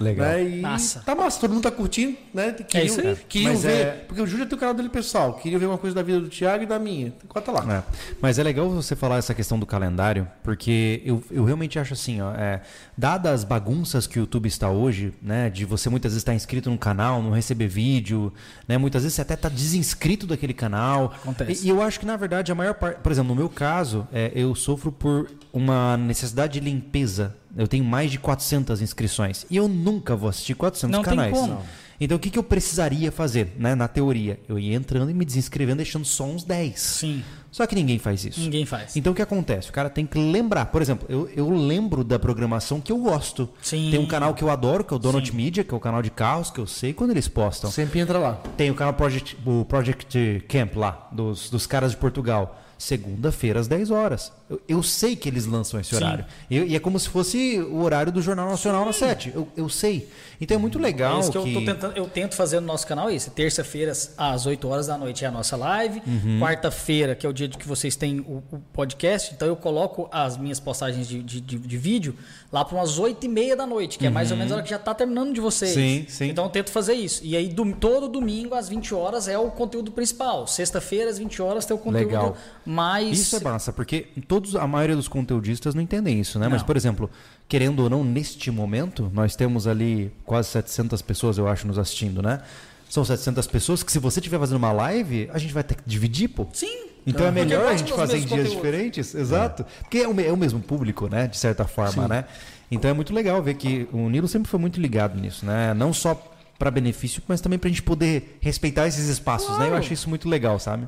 Legal. 0.00 0.26
Né? 0.26 0.48
E 0.48 0.60
Massa. 0.62 1.00
Tá 1.04 1.14
massa, 1.14 1.38
todo 1.38 1.52
mundo 1.52 1.62
tá 1.62 1.70
curtindo, 1.70 2.16
né? 2.32 2.52
Queriam, 2.52 2.86
isso 2.86 3.00
aí. 3.00 3.16
queriam 3.28 3.52
Mas 3.52 3.62
ver. 3.62 3.70
é- 3.72 3.90
Porque 4.08 4.22
o 4.22 4.26
Júlio 4.26 4.46
tem 4.46 4.56
o 4.56 4.58
canal 4.58 4.74
dele 4.74 4.88
pessoal. 4.88 5.34
Queria 5.34 5.58
ver 5.58 5.66
uma 5.66 5.76
coisa 5.76 5.94
da 5.94 6.02
vida 6.02 6.20
do 6.20 6.28
Thiago 6.28 6.62
e 6.64 6.66
da 6.66 6.78
minha. 6.78 7.12
Conta 7.28 7.52
lá. 7.52 7.84
É. 7.86 8.14
Mas 8.20 8.38
é 8.38 8.42
legal 8.42 8.68
você 8.70 8.96
falar 8.96 9.18
essa 9.18 9.34
questão 9.34 9.58
do 9.58 9.66
calendário, 9.66 10.26
porque 10.42 11.02
eu, 11.04 11.22
eu 11.30 11.44
realmente 11.44 11.78
acho 11.78 11.92
assim, 11.92 12.20
ó, 12.20 12.32
é, 12.34 12.62
dadas 12.96 13.30
as 13.32 13.44
bagunças 13.44 14.06
que 14.06 14.18
o 14.18 14.20
YouTube 14.20 14.46
está 14.46 14.70
hoje, 14.70 15.12
né, 15.22 15.50
de 15.50 15.64
você 15.64 15.90
muitas 15.90 16.12
vezes 16.12 16.22
estar 16.22 16.34
inscrito 16.34 16.70
no 16.70 16.78
canal, 16.78 17.22
não 17.22 17.30
receber 17.32 17.68
vídeo, 17.68 18.32
né, 18.66 18.78
muitas 18.78 19.02
vezes 19.02 19.14
você 19.16 19.22
até 19.22 19.34
está 19.34 19.48
desinscrito 19.48 20.26
daquele 20.26 20.54
canal. 20.54 21.12
Acontece. 21.14 21.62
E, 21.64 21.66
e 21.66 21.68
eu 21.70 21.82
acho 21.82 22.00
que 22.00 22.06
na 22.06 22.16
verdade 22.16 22.50
a 22.50 22.54
maior 22.54 22.74
parte, 22.74 23.00
por 23.00 23.12
exemplo, 23.12 23.28
no 23.28 23.36
meu 23.38 23.48
caso, 23.50 24.08
é, 24.12 24.32
eu 24.34 24.54
sofro 24.54 24.90
por 24.90 25.30
uma 25.52 25.96
necessidade 25.96 26.54
de 26.54 26.60
limpeza. 26.60 27.36
Eu 27.56 27.66
tenho 27.66 27.84
mais 27.84 28.10
de 28.10 28.18
400 28.18 28.80
inscrições 28.80 29.44
e 29.50 29.56
eu 29.56 29.66
nunca 29.68 30.14
vou 30.14 30.28
assistir 30.30 30.54
400 30.54 30.96
Não 30.96 31.02
tem 31.02 31.10
canais. 31.16 31.32
como. 31.32 31.60
Então 32.02 32.16
o 32.16 32.20
que, 32.20 32.30
que 32.30 32.38
eu 32.38 32.42
precisaria 32.42 33.12
fazer, 33.12 33.52
né, 33.58 33.74
na 33.74 33.86
teoria? 33.86 34.40
Eu 34.48 34.58
ia 34.58 34.74
entrando 34.74 35.10
e 35.10 35.14
me 35.14 35.22
desinscrevendo, 35.22 35.76
deixando 35.78 36.06
só 36.06 36.24
uns 36.24 36.42
10. 36.44 36.80
Sim, 36.80 37.22
Só 37.50 37.66
que 37.66 37.74
ninguém 37.74 37.98
faz 37.98 38.24
isso. 38.24 38.40
ninguém 38.40 38.64
faz. 38.64 38.96
Então 38.96 39.12
o 39.12 39.14
que 39.14 39.20
acontece? 39.20 39.68
O 39.68 39.72
cara 39.72 39.90
tem 39.90 40.06
que 40.06 40.18
lembrar. 40.18 40.66
Por 40.66 40.80
exemplo, 40.80 41.06
eu, 41.10 41.28
eu 41.36 41.50
lembro 41.50 42.02
da 42.02 42.18
programação 42.18 42.80
que 42.80 42.90
eu 42.90 42.96
gosto. 42.96 43.50
Sim. 43.60 43.88
Tem 43.90 44.00
um 44.00 44.06
canal 44.06 44.32
que 44.32 44.42
eu 44.42 44.48
adoro, 44.48 44.82
que 44.82 44.94
é 44.94 44.96
o 44.96 44.98
Donut 44.98 45.34
Media, 45.36 45.62
que 45.62 45.74
é 45.74 45.76
o 45.76 45.80
canal 45.80 46.00
de 46.00 46.08
carros, 46.10 46.50
que 46.50 46.58
eu 46.58 46.66
sei 46.66 46.94
quando 46.94 47.10
eles 47.10 47.28
postam. 47.28 47.70
Sempre 47.70 48.00
entra 48.00 48.18
lá. 48.18 48.40
Tem 48.56 48.70
o 48.70 48.74
canal 48.74 48.94
Project, 48.94 49.36
o 49.44 49.66
Project 49.66 50.44
Camp 50.48 50.76
lá, 50.76 51.06
dos, 51.12 51.50
dos 51.50 51.66
caras 51.66 51.90
de 51.90 51.98
Portugal. 51.98 52.58
Segunda-feira 52.78 53.60
às 53.60 53.68
10 53.68 53.90
horas. 53.90 54.32
Eu, 54.50 54.60
eu 54.68 54.82
sei 54.82 55.14
que 55.14 55.28
eles 55.28 55.46
lançam 55.46 55.78
esse 55.78 55.90
Sim. 55.90 55.96
horário. 55.96 56.24
Eu- 56.50 56.66
e 56.66 56.74
é 56.74 56.80
como 56.80 56.98
se 56.98 57.08
fosse 57.08 57.60
o 57.60 57.80
horário 57.82 58.10
do 58.10 58.20
Jornal 58.20 58.50
Nacional 58.50 58.84
na 58.84 58.92
7. 58.92 59.30
Eu, 59.32 59.46
eu 59.56 59.68
sei. 59.68 60.08
Então 60.40 60.56
é 60.56 60.58
muito 60.58 60.76
legal. 60.78 61.18
É 61.18 61.20
isso 61.20 61.30
que, 61.30 61.38
que... 61.40 61.48
eu, 61.54 61.60
tô 61.60 61.64
tentando, 61.66 61.96
eu 61.96 62.08
tento 62.08 62.34
fazer 62.34 62.58
no 62.58 62.66
nosso 62.66 62.84
canal 62.86 63.08
é 63.08 63.14
isso. 63.14 63.30
Terça-feiras, 63.30 64.12
às 64.18 64.46
8 64.46 64.66
horas 64.66 64.88
da 64.88 64.98
noite, 64.98 65.24
é 65.24 65.28
a 65.28 65.30
nossa 65.30 65.56
live. 65.56 66.02
Uhum. 66.06 66.40
Quarta-feira, 66.40 67.14
que 67.14 67.24
é 67.24 67.28
o 67.28 67.32
dia 67.32 67.48
que 67.48 67.68
vocês 67.68 67.94
têm 67.94 68.20
o, 68.20 68.42
o 68.50 68.58
podcast. 68.72 69.32
Então 69.34 69.46
eu 69.46 69.54
coloco 69.54 70.08
as 70.10 70.36
minhas 70.36 70.58
postagens 70.58 71.06
de, 71.06 71.22
de, 71.22 71.40
de- 71.40 71.58
de 71.58 71.78
vídeo 71.78 72.16
lá 72.52 72.64
para 72.64 72.76
umas 72.76 72.98
8 72.98 73.24
e 73.24 73.28
meia 73.28 73.54
da 73.54 73.66
noite, 73.66 73.98
que 73.98 74.06
é 74.06 74.10
mais 74.10 74.32
ou 74.32 74.36
menos 74.36 74.50
a 74.50 74.56
hora 74.56 74.64
que 74.64 74.70
já 74.70 74.78
tá 74.78 74.92
terminando 74.94 75.32
de 75.32 75.40
vocês. 75.40 75.76
Uhum. 75.76 75.82
Sim, 75.82 76.06
sim. 76.08 76.28
Então 76.30 76.44
eu 76.44 76.50
tento 76.50 76.70
fazer 76.72 76.94
isso. 76.94 77.20
E 77.24 77.36
aí, 77.36 77.48
dom- 77.48 77.70
todo 77.72 78.08
domingo, 78.08 78.54
às 78.56 78.68
20 78.68 78.92
horas, 78.94 79.28
é 79.28 79.38
o 79.38 79.48
conteúdo 79.50 79.92
principal. 79.92 80.46
Sexta-feira, 80.48 81.08
às 81.10 81.18
20 81.18 81.40
horas, 81.40 81.64
tem 81.66 81.76
o 81.76 81.78
conteúdo 81.78 82.06
Legal. 82.06 82.36
mais. 82.66 83.16
Isso 83.20 83.36
é 83.36 83.40
massa, 83.40 83.72
porque 83.72 84.08
todos, 84.40 84.56
a 84.56 84.66
maioria 84.66 84.96
dos 84.96 85.06
conteudistas 85.08 85.74
não 85.74 85.82
entendem 85.82 86.18
isso, 86.18 86.38
né? 86.38 86.48
Mas, 86.48 86.62
Não. 86.62 86.66
por 86.66 86.76
exemplo, 86.76 87.10
querendo 87.48 87.80
ou 87.80 87.90
não, 87.90 88.02
neste 88.02 88.50
momento, 88.50 89.10
nós 89.12 89.36
temos 89.36 89.66
ali 89.66 90.10
quase 90.24 90.48
700 90.48 91.02
pessoas, 91.02 91.38
eu 91.38 91.46
acho, 91.46 91.66
nos 91.66 91.78
assistindo, 91.78 92.22
né? 92.22 92.40
São 92.88 93.04
700 93.04 93.46
pessoas 93.46 93.82
que 93.82 93.92
se 93.92 93.98
você 93.98 94.18
estiver 94.20 94.38
fazendo 94.38 94.56
uma 94.56 94.72
live, 94.72 95.28
a 95.32 95.38
gente 95.38 95.52
vai 95.54 95.62
ter 95.62 95.74
que 95.76 95.82
dividir, 95.86 96.28
pô. 96.28 96.46
Sim. 96.52 96.86
Então 97.06 97.24
é 97.26 97.30
melhor 97.30 97.66
a 97.68 97.76
gente 97.76 97.92
fazer 97.92 98.16
em 98.16 98.20
dias 98.20 98.30
conteúdos. 98.30 98.52
diferentes, 98.52 99.14
exato. 99.14 99.64
Porque 99.80 99.98
é 99.98 100.08
o, 100.08 100.20
é 100.20 100.32
o 100.32 100.36
mesmo 100.36 100.60
público, 100.60 101.08
né? 101.08 101.26
De 101.28 101.36
certa 101.38 101.66
forma, 101.66 102.06
né? 102.08 102.24
Então 102.70 102.90
é 102.90 102.94
muito 102.94 103.12
legal 103.14 103.42
ver 103.42 103.54
que 103.54 103.88
o 103.92 104.08
Nilo 104.08 104.28
sempre 104.28 104.50
foi 104.50 104.60
muito 104.60 104.80
ligado 104.80 105.18
nisso, 105.18 105.46
né? 105.46 105.72
Não 105.74 105.92
só 105.92 106.14
para 106.58 106.70
benefício, 106.70 107.22
mas 107.26 107.40
também 107.40 107.58
para 107.58 107.68
a 107.68 107.70
gente 107.70 107.82
poder 107.82 108.36
respeitar 108.40 108.86
esses 108.86 109.08
espaços, 109.08 109.48
né? 109.50 109.64
Eu 109.64 109.68
Claro. 109.68 109.76
acho 109.76 109.92
isso 109.94 110.08
muito 110.10 110.28
legal, 110.28 110.58
sabe? 110.58 110.86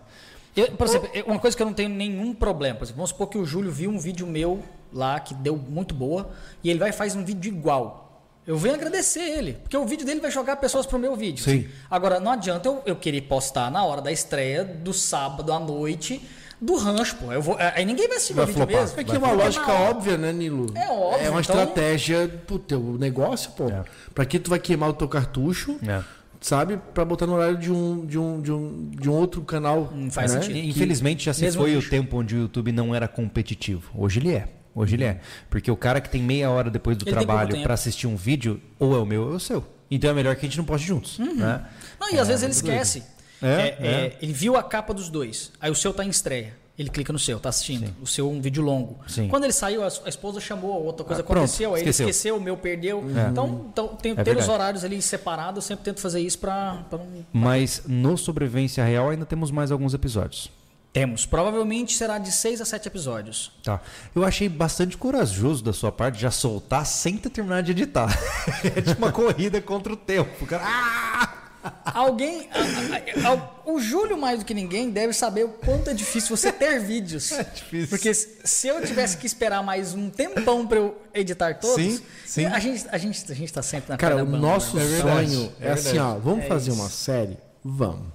Eu, 0.57 0.73
por 0.73 0.87
exemplo, 0.87 1.09
eu- 1.15 1.25
uma 1.27 1.39
coisa 1.39 1.57
que 1.57 1.63
eu 1.63 1.67
não 1.67 1.73
tenho 1.75 1.89
nenhum 1.89 2.35
problema. 2.35 2.77
Por 2.77 2.85
exemplo, 2.85 2.97
vamos 2.99 3.11
supor 3.11 3.29
que 3.29 3.39
o 3.39 3.45
Júlio 3.47 3.71
viu 3.71 3.91
um 3.91 3.99
vídeo 3.99 4.27
meu 4.27 4.63
lá 4.93 5.19
que 5.19 5.35
deu 5.35 5.57
muito 5.57 5.95
boa 5.95 6.31
e 6.63 6.69
ele 6.71 6.79
vai 6.79 6.91
e 6.91 6.93
faz 6.93 7.15
um 7.17 7.25
vídeo 7.25 7.49
igual. 7.51 8.01
Eu 8.47 8.57
venho 8.59 8.75
agradecer 8.75 9.21
ele, 9.21 9.53
porque 9.55 9.77
o 9.77 9.87
vídeo 9.87 10.05
dele 10.05 10.21
vai 10.21 10.31
jogar 10.31 10.57
pessoas 10.57 10.85
pro 10.85 10.99
meu 10.99 11.15
vídeo. 11.15 11.45
Sim. 11.45 11.69
Agora, 11.91 12.19
não 12.19 12.33
adianta 12.33 12.69
eu, 12.69 12.83
eu 12.85 12.97
querer 12.97 13.23
postar 13.23 13.71
na 13.71 13.85
hora 13.85 14.03
da 14.03 14.11
estreia 14.11 14.65
do 14.65 14.93
sábado 14.93 15.53
à 15.53 15.61
noite 15.61 16.21
do 16.61 16.77
rancho, 16.77 17.17
pô. 17.17 17.33
Eu 17.33 17.41
vou, 17.41 17.57
aí 17.59 17.85
ninguém 17.85 18.07
vai 18.09 18.17
assistir 18.17 18.35
Vai 18.35 18.45
meu 18.47 18.55
vídeo 18.55 18.67
flopar. 18.67 18.83
mesmo. 18.83 19.01
É 19.01 19.05
que 19.05 19.15
é 19.15 19.19
uma 19.19 19.33
lógica 19.33 19.73
óbvia, 19.73 20.19
né, 20.19 20.33
Nilo? 20.33 20.67
É 20.77 20.89
óbvio, 20.91 21.27
É 21.27 21.31
uma 21.31 21.41
então- 21.41 21.57
estratégia 21.57 22.29
pro 22.47 22.59
teu 22.59 22.81
negócio, 22.99 23.51
pô. 23.53 23.69
É. 23.69 23.85
Pra 24.13 24.27
que 24.27 24.39
tu 24.41 24.51
vai 24.51 24.59
queimar 24.59 24.91
o 24.91 24.93
teu 24.93 25.09
cartucho, 25.09 25.79
É. 25.87 26.03
sabe? 26.43 26.79
Pra 26.93 27.05
botar 27.05 27.27
no 27.27 27.35
horário 27.35 27.57
de 27.57 27.73
um, 27.73 28.05
de 28.05 28.19
um, 28.19 28.43
de 28.43 28.53
um, 28.53 28.91
de 28.91 29.09
um 29.09 29.13
outro 29.13 29.41
canal. 29.43 29.91
Não 29.95 30.11
faz 30.11 30.35
né? 30.35 30.43
sentido. 30.43 30.59
Infelizmente 30.59 31.25
já 31.25 31.33
se 31.33 31.43
mesmo 31.43 31.63
foi 31.63 31.77
o 31.77 31.89
tempo 31.89 32.19
onde 32.19 32.35
o 32.35 32.41
YouTube 32.41 32.73
não 32.73 32.95
era 32.95 33.09
competitivo. 33.09 33.91
Hoje 33.95 34.21
ele 34.21 34.33
é. 34.33 34.49
Hoje 34.75 34.97
ele 34.97 35.05
é. 35.05 35.21
Porque 35.49 35.71
o 35.71 35.77
cara 35.77 36.01
que 36.01 36.11
tem 36.11 36.23
meia 36.23 36.51
hora 36.51 36.71
depois 36.71 36.97
do 36.97 37.05
Ele 37.05 37.13
trabalho 37.13 37.63
para 37.63 37.75
assistir 37.75 38.07
um 38.07 38.17
vídeo, 38.17 38.61
ou 38.79 38.95
é 38.95 38.99
o 38.99 39.07
meu 39.07 39.25
ou 39.25 39.33
é 39.33 39.37
o 39.37 39.41
seu. 39.41 39.65
Então 39.91 40.11
é 40.11 40.15
melhor 40.15 40.35
que 40.35 40.47
a 40.47 40.49
gente 40.49 40.57
não 40.57 40.65
poste 40.65 40.87
juntos. 40.87 41.19
Né? 41.19 41.65
Não, 42.01 42.11
e 42.11 42.19
às 42.19 42.29
vezes 42.29 42.43
ele 42.43 42.53
esquece. 42.53 43.03
É, 43.43 43.47
É, 43.47 43.51
é. 43.51 43.87
é, 43.87 44.19
ele 44.23 44.33
viu 44.33 44.57
a 44.57 44.63
capa 44.63 44.95
dos 44.95 45.11
dois. 45.11 45.53
Aí 45.61 45.71
o 45.71 45.75
seu 45.75 45.93
tá 45.93 46.05
em 46.05 46.09
estreia. 46.09 46.55
Ele 46.79 46.89
clica 46.89 47.13
no 47.13 47.19
seu, 47.19 47.39
tá 47.39 47.51
assistindo. 47.51 47.95
O 48.01 48.07
seu 48.07 48.27
é 48.27 48.31
um 48.33 48.41
vídeo 48.41 48.63
longo. 48.63 48.99
Sim. 49.07 49.29
Quando 49.29 49.45
ele 49.45 49.53
saiu, 49.53 49.85
a, 49.85 49.89
a 49.89 50.09
esposa 50.09 50.41
chamou, 50.41 50.83
outra 50.83 51.05
coisa 51.05 51.21
Ah, 51.21 51.25
pronto, 51.25 51.39
aconteceu, 51.39 51.75
aí 51.75 51.83
esqueceu. 51.83 52.05
ele 52.07 52.11
esqueceu, 52.11 52.37
o 52.37 52.41
meu 52.41 52.57
perdeu. 52.57 53.05
Então, 53.31 53.67
então 53.71 53.89
tem, 53.89 54.13
É 54.17 54.25
ter 54.25 54.37
os 54.37 54.49
horários 54.49 54.83
ali 54.83 55.01
separados, 55.03 55.57
eu 55.57 55.63
sempre 55.69 55.85
tento 55.85 56.01
fazer 56.01 56.21
isso 56.21 56.39
pra, 56.39 56.83
pra 56.89 56.99
não. 56.99 57.07
Mas 57.33 57.83
no 57.87 58.17
Sobrevivência 58.17 58.83
Real 58.85 59.11
ainda 59.11 59.27
temos 59.27 59.51
mais 59.51 59.71
alguns 59.71 59.93
episódios. 59.93 60.51
Temos. 60.95 61.25
Provavelmente 61.25 61.95
será 61.95 62.19
de 62.19 62.31
seis 62.31 62.61
a 62.61 62.65
sete 62.67 62.87
episódios. 62.87 63.53
Tá. 63.63 63.81
Eu 64.15 64.25
achei 64.25 64.47
bastante 64.49 64.97
corajoso 64.97 65.65
da 65.65 65.73
sua 65.73 65.91
parte 65.91 66.21
já 66.21 66.31
soltar 66.31 66.85
sem 66.85 67.17
ter 67.17 67.31
terminado 67.31 67.63
de 67.63 67.73
editar. 67.73 68.15
é 68.65 68.81
tipo 68.83 68.99
uma 68.99 69.11
corrida 69.13 69.61
contra 69.61 69.93
o 69.93 69.97
tempo. 69.97 70.47
Cara. 70.47 70.63
Ah! 70.67 71.42
Alguém. 71.85 72.49
a- 72.53 73.29
a- 73.29 73.33
a- 73.35 73.71
o 73.71 73.79
Júlio, 73.81 74.17
mais 74.19 74.41
do 74.41 74.45
que 74.45 74.53
ninguém, 74.55 74.91
deve 74.91 75.13
saber 75.13 75.45
o 75.45 75.49
quanto 75.51 75.91
é 75.91 75.95
difícil 75.95 76.37
você 76.37 76.51
ter 76.53 76.81
vídeos. 76.81 77.31
É 77.39 77.45
difícil. 77.45 77.89
Porque 77.89 78.13
se 78.15 78.69
eu 78.69 78.85
tivesse 78.85 79.17
que 79.17 79.27
esperar 79.27 79.63
mais 79.63 79.95
um 79.95 80.11
tempão 80.11 80.67
pra 80.67 80.79
eu 80.79 80.97
editar 81.15 81.55
todos, 81.59 81.77
Sim, 81.77 82.01
sim. 82.27 82.47
A, 82.47 82.59
gente, 82.59 82.87
a, 82.91 82.99
gente, 82.99 83.31
a 83.31 83.35
gente 83.35 83.53
tá 83.53 83.63
sempre 83.63 83.91
na 83.91 83.97
Cara, 83.97 84.23
o 84.23 84.27
nosso 84.27 84.77
né? 84.77 84.85
verdade, 84.85 85.35
sonho 85.35 85.53
é, 85.61 85.69
é 85.69 85.73
assim, 85.73 85.99
ó, 85.99 86.15
vamos 86.19 86.45
É 86.45 86.49
fazer 86.49 86.71
isso. 86.71 86.81
uma 86.81 86.89
série? 86.91 87.39
Vamos. 87.65 88.09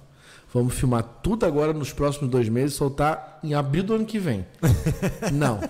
Vamos 0.52 0.74
filmar 0.74 1.02
tudo 1.22 1.44
agora 1.44 1.72
nos 1.74 1.92
próximos 1.92 2.30
dois 2.30 2.48
meses, 2.48 2.74
soltar 2.74 3.38
em 3.42 3.52
abril 3.54 3.82
do 3.82 3.94
ano 3.94 4.06
que 4.06 4.18
vem. 4.18 4.46
Não. 5.32 5.60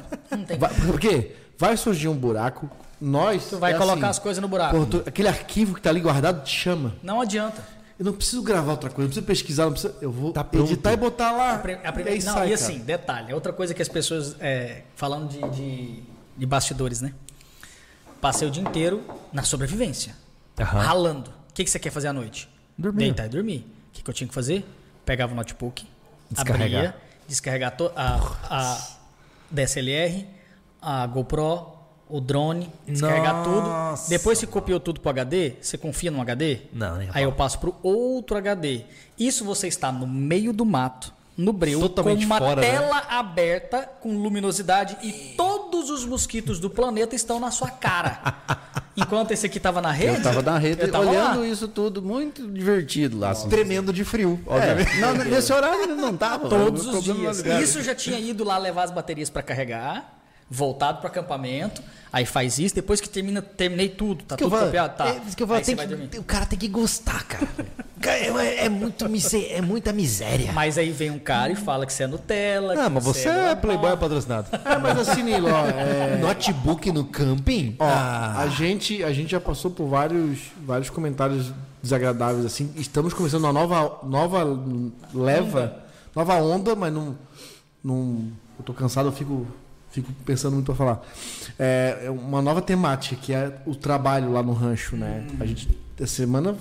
Vai- 0.58 0.72
por 0.86 1.00
quê? 1.00 1.32
Vai 1.58 1.76
surgir 1.76 2.06
um 2.08 2.14
buraco, 2.16 2.70
nós... 3.00 3.46
Tu 3.50 3.58
vai 3.58 3.72
é 3.72 3.76
colocar 3.78 3.94
assim, 3.94 4.04
as 4.10 4.18
coisas 4.18 4.40
no 4.42 4.48
buraco. 4.48 4.74
porra, 4.74 4.86
tu- 4.86 5.02
aquele 5.06 5.28
arquivo 5.28 5.74
que 5.74 5.80
tá 5.80 5.90
ali 5.90 6.00
guardado 6.00 6.42
te 6.44 6.50
chama. 6.54 6.94
Não 7.02 7.20
adianta. 7.20 7.62
Eu 7.98 8.04
não 8.04 8.12
preciso 8.12 8.42
gravar 8.42 8.72
outra 8.72 8.90
coisa, 8.90 9.02
não 9.02 9.08
preciso 9.08 9.26
pesquisar, 9.26 9.64
não 9.64 9.72
preciso, 9.72 9.94
eu 10.00 10.10
vou 10.12 10.32
Tá 10.32 10.46
editar 10.54 10.92
e 10.92 10.96
botar 10.96 11.32
lá. 11.32 11.54
A, 11.54 11.58
pri- 11.58 11.72
a 11.82 11.88
e 11.88 11.92
primeira, 11.92 12.10
aí 12.10 12.22
não, 12.24 12.32
sai, 12.34 12.46
e 12.46 12.50
cara. 12.52 12.54
assim, 12.64 12.78
detalhe, 12.78 13.32
é 13.32 13.34
outra 13.34 13.52
coisa 13.52 13.74
que 13.74 13.82
as 13.82 13.88
pessoas, 13.88 14.36
é, 14.40 14.82
falando 14.94 15.28
de, 15.28 15.40
de, 15.56 16.02
de 16.36 16.46
bastidores, 16.46 17.00
né? 17.00 17.12
Passei 18.20 18.46
o 18.46 18.50
dia 18.50 18.62
inteiro 18.62 19.02
na 19.32 19.42
sobrevivência, 19.42 20.14
Aham. 20.60 20.78
ralando. 20.80 21.30
O 21.50 21.54
que, 21.54 21.64
que 21.64 21.70
você 21.70 21.78
quer 21.78 21.90
fazer 21.90 22.06
à 22.08 22.12
noite? 22.12 22.48
Dormir. 22.76 22.98
Deitar 23.04 23.26
e 23.26 23.28
dormir. 23.28 23.66
O 23.90 23.92
que, 23.94 24.02
que 24.02 24.10
eu 24.10 24.14
tinha 24.14 24.28
que 24.28 24.34
fazer? 24.34 24.64
Pegava 25.04 25.32
o 25.32 25.36
notebook, 25.36 25.84
Descarregar. 26.30 26.80
abria, 26.86 26.96
descarregar 27.26 27.76
to- 27.76 27.90
a, 27.96 28.20
a 28.48 28.88
DSLR, 29.50 30.24
a 30.80 31.04
GoPro, 31.06 31.77
o 32.10 32.20
drone, 32.20 32.70
descarregar 32.86 33.34
Nossa. 33.44 34.04
tudo. 34.04 34.08
Depois 34.10 34.38
que 34.40 34.46
copiou 34.46 34.80
tudo 34.80 35.00
pro 35.00 35.10
HD, 35.10 35.54
você 35.60 35.76
confia 35.76 36.10
no 36.10 36.20
HD? 36.20 36.58
Não, 36.72 36.96
nem 36.96 37.08
Aí 37.12 37.24
eu 37.24 37.32
passo 37.32 37.58
pro 37.58 37.74
outro 37.82 38.36
HD. 38.36 38.82
Isso 39.18 39.44
você 39.44 39.68
está 39.68 39.90
no 39.92 40.06
meio 40.06 40.52
do 40.52 40.64
mato, 40.64 41.12
no 41.36 41.52
breu, 41.52 41.80
Totalmente 41.80 42.20
com 42.20 42.26
uma 42.26 42.38
fora, 42.38 42.60
né? 42.60 42.70
tela 42.70 42.98
aberta 43.10 43.88
com 44.00 44.16
luminosidade 44.16 44.96
e 45.02 45.12
todos 45.36 45.88
os 45.90 46.04
mosquitos 46.04 46.58
do 46.58 46.68
planeta 46.68 47.14
estão 47.14 47.38
na 47.38 47.50
sua 47.50 47.68
cara. 47.70 48.20
Enquanto 48.96 49.30
esse 49.30 49.46
aqui 49.46 49.60
tava 49.60 49.80
na 49.80 49.92
rede, 49.92 50.16
Eu 50.16 50.22
tava 50.24 50.42
na 50.42 50.58
rede 50.58 50.82
eu 50.82 50.90
tava 50.90 51.06
olhando 51.08 51.38
lá. 51.40 51.46
isso 51.46 51.68
tudo 51.68 52.02
muito 52.02 52.44
divertido 52.50 53.16
lá. 53.16 53.30
assim. 53.30 53.48
Tremendo 53.48 53.92
de 53.92 54.02
frio, 54.04 54.40
obviamente. 54.44 54.90
É, 54.90 55.00
não, 55.00 55.14
nesse 55.14 55.52
horário 55.52 55.80
ele 55.84 55.94
não 55.94 56.16
tava. 56.16 56.48
todos 56.48 56.84
O 56.84 56.98
os 56.98 57.04
dias. 57.04 57.44
Isso 57.62 57.80
já 57.82 57.94
tinha 57.94 58.18
ido 58.18 58.42
lá 58.42 58.58
levar 58.58 58.82
as 58.82 58.90
baterias 58.90 59.30
para 59.30 59.42
carregar. 59.42 60.17
Voltado 60.50 60.98
para 61.00 61.08
acampamento, 61.08 61.82
aí 62.12 62.24
faz 62.24 62.58
isso, 62.58 62.74
depois 62.74 63.00
que 63.00 63.08
termina, 63.08 63.42
terminei 63.42 63.88
tudo, 63.88 64.24
tá 64.24 64.36
que 64.36 64.44
tudo 64.44 64.56
copiado, 64.58 64.96
tá. 64.96 65.08
é, 65.08 65.20
que 65.36 65.42
eu 65.42 65.46
tem 65.46 65.76
que- 66.08 66.18
o 66.18 66.24
cara 66.24 66.46
tem 66.46 66.58
que 66.58 66.68
gostar, 66.68 67.22
cara. 67.24 67.48
Cara, 68.00 68.16
É, 68.18 68.64
é 68.66 68.68
muito 68.68 69.04
é 69.50 69.60
muita 69.60 69.92
miséria. 69.92 70.52
Mas 70.52 70.78
aí 70.78 70.90
vem 70.92 71.10
um 71.10 71.18
cara 71.18 71.52
e 71.52 71.56
fala 71.56 71.84
que 71.84 71.92
você 71.92 72.04
é 72.04 72.06
Nutella. 72.06 72.74
Ah, 72.74 72.84
que 72.84 72.90
mas 72.90 73.04
você 73.04 73.28
é 73.28 73.50
Amor. 73.50 73.56
playboy 73.56 73.96
patrocinado. 73.96 74.48
É, 74.64 74.78
mas 74.78 74.98
assim, 75.00 75.22
Nilo, 75.24 75.48
ó, 75.50 75.66
é, 75.66 76.16
Notebook 76.18 76.92
no 76.92 77.04
camping? 77.04 77.74
ó, 77.78 77.84
Ah. 77.84 78.38
a, 78.38 78.48
gente, 78.48 79.02
a 79.02 79.12
gente 79.12 79.32
já 79.32 79.40
passou 79.40 79.70
por 79.72 79.86
vários, 79.88 80.38
vários 80.64 80.88
comentários 80.90 81.52
desagradáveis, 81.82 82.46
assim. 82.46 82.72
Estamos 82.76 83.12
começando 83.12 83.42
uma 83.44 83.52
nova, 83.52 83.98
nova 84.04 84.44
leva, 85.12 85.82
nova 86.14 86.34
onda, 86.36 86.74
mas 86.76 86.92
não, 86.92 87.18
não. 87.82 88.30
Eu 88.58 88.64
tô 88.64 88.72
cansado, 88.72 89.08
eu 89.08 89.12
fico, 89.12 89.46
fico 89.90 90.12
pensando 90.24 90.54
muito 90.54 90.66
pra 90.66 90.74
falar. 90.74 91.06
É, 91.58 92.02
é 92.06 92.10
uma 92.10 92.40
nova 92.42 92.60
temática, 92.62 93.16
que 93.16 93.32
é 93.32 93.52
o 93.66 93.74
trabalho 93.74 94.32
lá 94.32 94.42
no 94.42 94.52
rancho, 94.52 94.96
né? 94.96 95.26
A 95.40 95.46
gente, 95.46 95.68
essa 95.98 96.14
semana. 96.14 96.56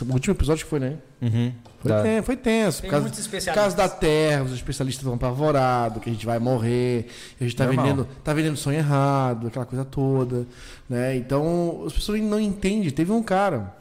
O 0.00 0.12
último 0.12 0.32
episódio 0.34 0.64
que 0.64 0.70
foi, 0.70 0.78
né? 0.78 0.96
Uhum. 1.20 1.52
Foi, 1.80 1.90
Tá. 1.90 2.02
tenso, 2.02 2.22
foi 2.26 2.36
tenso. 2.36 2.80
Tem 2.82 2.90
Por 2.90 3.00
causa, 3.00 3.30
por 3.30 3.54
causa 3.54 3.76
da 3.76 3.88
terra, 3.88 4.44
os 4.44 4.52
especialistas 4.52 5.02
estão 5.02 5.14
apavorados, 5.14 6.00
que 6.02 6.08
a 6.08 6.12
gente 6.12 6.24
vai 6.26 6.38
morrer, 6.38 7.08
que 7.36 7.42
a 7.44 7.46
gente 7.46 7.56
tá 7.56 7.64
Normal. 7.66 7.84
vendendo, 7.84 8.08
tá 8.22 8.32
vendendo 8.32 8.56
sonho 8.56 8.78
errado, 8.78 9.48
aquela 9.48 9.66
coisa 9.66 9.84
toda. 9.84 10.46
Né? 10.88 11.16
Então, 11.16 11.82
as 11.86 11.92
pessoas 11.92 12.20
não 12.20 12.38
entendem. 12.38 12.88
Teve 12.90 13.10
um 13.10 13.22
cara 13.22 13.74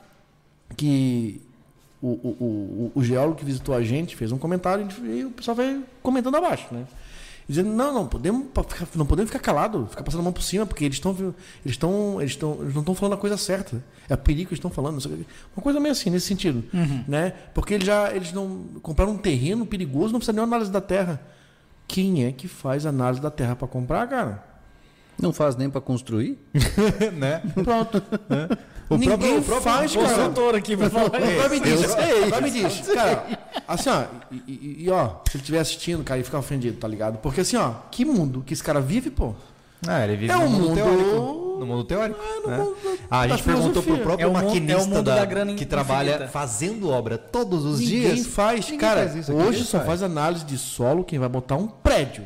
que 0.75 1.39
o, 2.01 2.07
o, 2.07 2.91
o, 2.95 2.99
o 2.99 3.03
geólogo 3.03 3.35
que 3.35 3.45
visitou 3.45 3.73
a 3.75 3.81
gente 3.83 4.15
fez 4.15 4.31
um 4.31 4.37
comentário 4.37 4.87
e 5.03 5.25
o 5.25 5.31
pessoal 5.31 5.55
veio 5.55 5.83
comentando 6.01 6.35
abaixo, 6.35 6.67
né? 6.71 6.83
Dizendo, 7.47 7.69
não, 7.69 7.93
não 7.93 8.07
podemos, 8.07 8.47
ficar- 8.67 8.87
não 8.95 9.05
podemos 9.05 9.31
ficar 9.31 9.41
calado, 9.41 9.87
ficar 9.89 10.03
passando 10.03 10.19
a 10.19 10.23
mão 10.23 10.33
por 10.33 10.41
cima, 10.43 10.65
porque 10.65 10.83
eles 10.83 10.97
estão 10.97 11.11
eles 11.63 11.75
estão 11.75 12.19
eles 12.19 12.31
estão 12.33 12.57
eles 12.61 12.73
não 12.73 12.81
estão 12.81 12.93
falando 12.93 13.13
a 13.13 13.17
coisa 13.17 13.37
certa. 13.37 13.81
É 14.09 14.13
o 14.15 14.17
perigo 14.17 14.49
que 14.49 14.53
eles 14.53 14.59
estão 14.59 14.69
falando, 14.69 15.01
uma 15.55 15.63
coisa 15.63 15.79
meio 15.79 15.93
assim 15.93 16.09
nesse 16.09 16.25
sentido, 16.27 16.63
né? 17.07 17.31
Porque 17.53 17.75
eles 17.75 17.85
já 17.87 18.13
eles 18.13 18.33
não 18.33 18.65
compraram 18.81 19.13
um 19.13 19.17
terreno 19.17 19.65
perigoso, 19.65 20.11
não 20.11 20.19
precisa 20.19 20.33
nem 20.33 20.41
uma 20.41 20.47
análise 20.47 20.69
da 20.71 20.81
terra. 20.81 21.21
Quem 21.87 22.25
é 22.25 22.33
que 22.33 22.49
faz 22.49 22.85
análise 22.85 23.21
da 23.21 23.31
terra 23.31 23.55
para 23.55 23.67
comprar, 23.67 24.05
cara? 24.09 24.43
Não 25.21 25.33
faz 25.33 25.55
nem 25.55 25.69
pra 25.69 25.81
construir? 25.81 26.37
né? 27.17 27.41
Pronto. 27.63 28.01
O 28.89 28.95
Ninguém 28.95 29.17
próprio- 29.17 29.37
o 29.39 29.43
próprio 29.43 29.61
faz, 29.73 29.95
cara. 29.95 30.07
Consultor 30.07 30.55
aqui 30.55 30.77
pra 30.77 30.89
falar. 30.89 31.05
Agora 31.07 31.49
me 31.49 31.59
diz, 31.59 31.83
agora 31.93 32.41
me 32.41 32.51
diz, 32.51 32.87
cara, 32.87 33.39
assim, 33.67 33.89
ó, 33.89 34.03
e, 34.47 34.83
e- 34.85 34.89
ó, 34.89 35.07
se 35.29 35.35
ele 35.35 35.41
estiver 35.41 35.59
assistindo, 35.59 36.03
cara, 36.03 36.19
e 36.19 36.23
ficar 36.23 36.39
ofendido, 36.39 36.77
tá 36.77 36.87
ligado? 36.87 37.17
Porque 37.17 37.41
assim, 37.41 37.57
ó, 37.57 37.71
que 37.91 38.05
mundo 38.05 38.43
que 38.45 38.53
esse 38.53 38.63
cara 38.63 38.79
vive, 38.79 39.09
pô? 39.09 39.33
Ah, 39.85 40.03
ele 40.05 40.15
vive 40.15 40.31
É 40.31 40.35
no 40.35 40.43
um 40.43 40.49
mundo, 40.49 40.73
teórico. 40.75 41.57
No 41.59 41.65
mundo 41.65 41.83
teórico. 41.83 42.19
no 42.43 42.47
né? 42.49 42.57
mundo 42.59 42.75
Ah, 43.11 43.21
a 43.21 43.27
da 43.27 43.35
gente 43.35 43.45
perguntou 43.45 43.83
pro 43.83 43.97
próprio 43.97 44.25
É 44.25 44.27
mundo- 44.31 44.45
maquinista 44.45 44.97
é 44.99 45.01
da- 45.01 45.15
da 45.15 45.25
grana 45.25 45.45
que 45.47 45.53
infinita. 45.55 45.69
trabalha 45.75 46.27
fazendo 46.29 46.89
obra 46.89 47.17
todos 47.17 47.65
os 47.65 47.79
Ninguém 47.79 48.13
dias. 48.15 48.25
faz, 48.27 48.61
Ninguém 48.65 48.79
cara. 48.79 49.01
faz 49.01 49.15
isso 49.15 49.31
aqui, 49.33 49.41
hoje 49.41 49.63
só 49.65 49.77
faz. 49.79 49.87
faz 49.89 50.03
análise 50.03 50.45
de 50.45 50.57
solo 50.57 51.03
quem 51.03 51.19
vai 51.19 51.27
botar 51.29 51.55
um 51.57 51.67
prédio. 51.67 52.23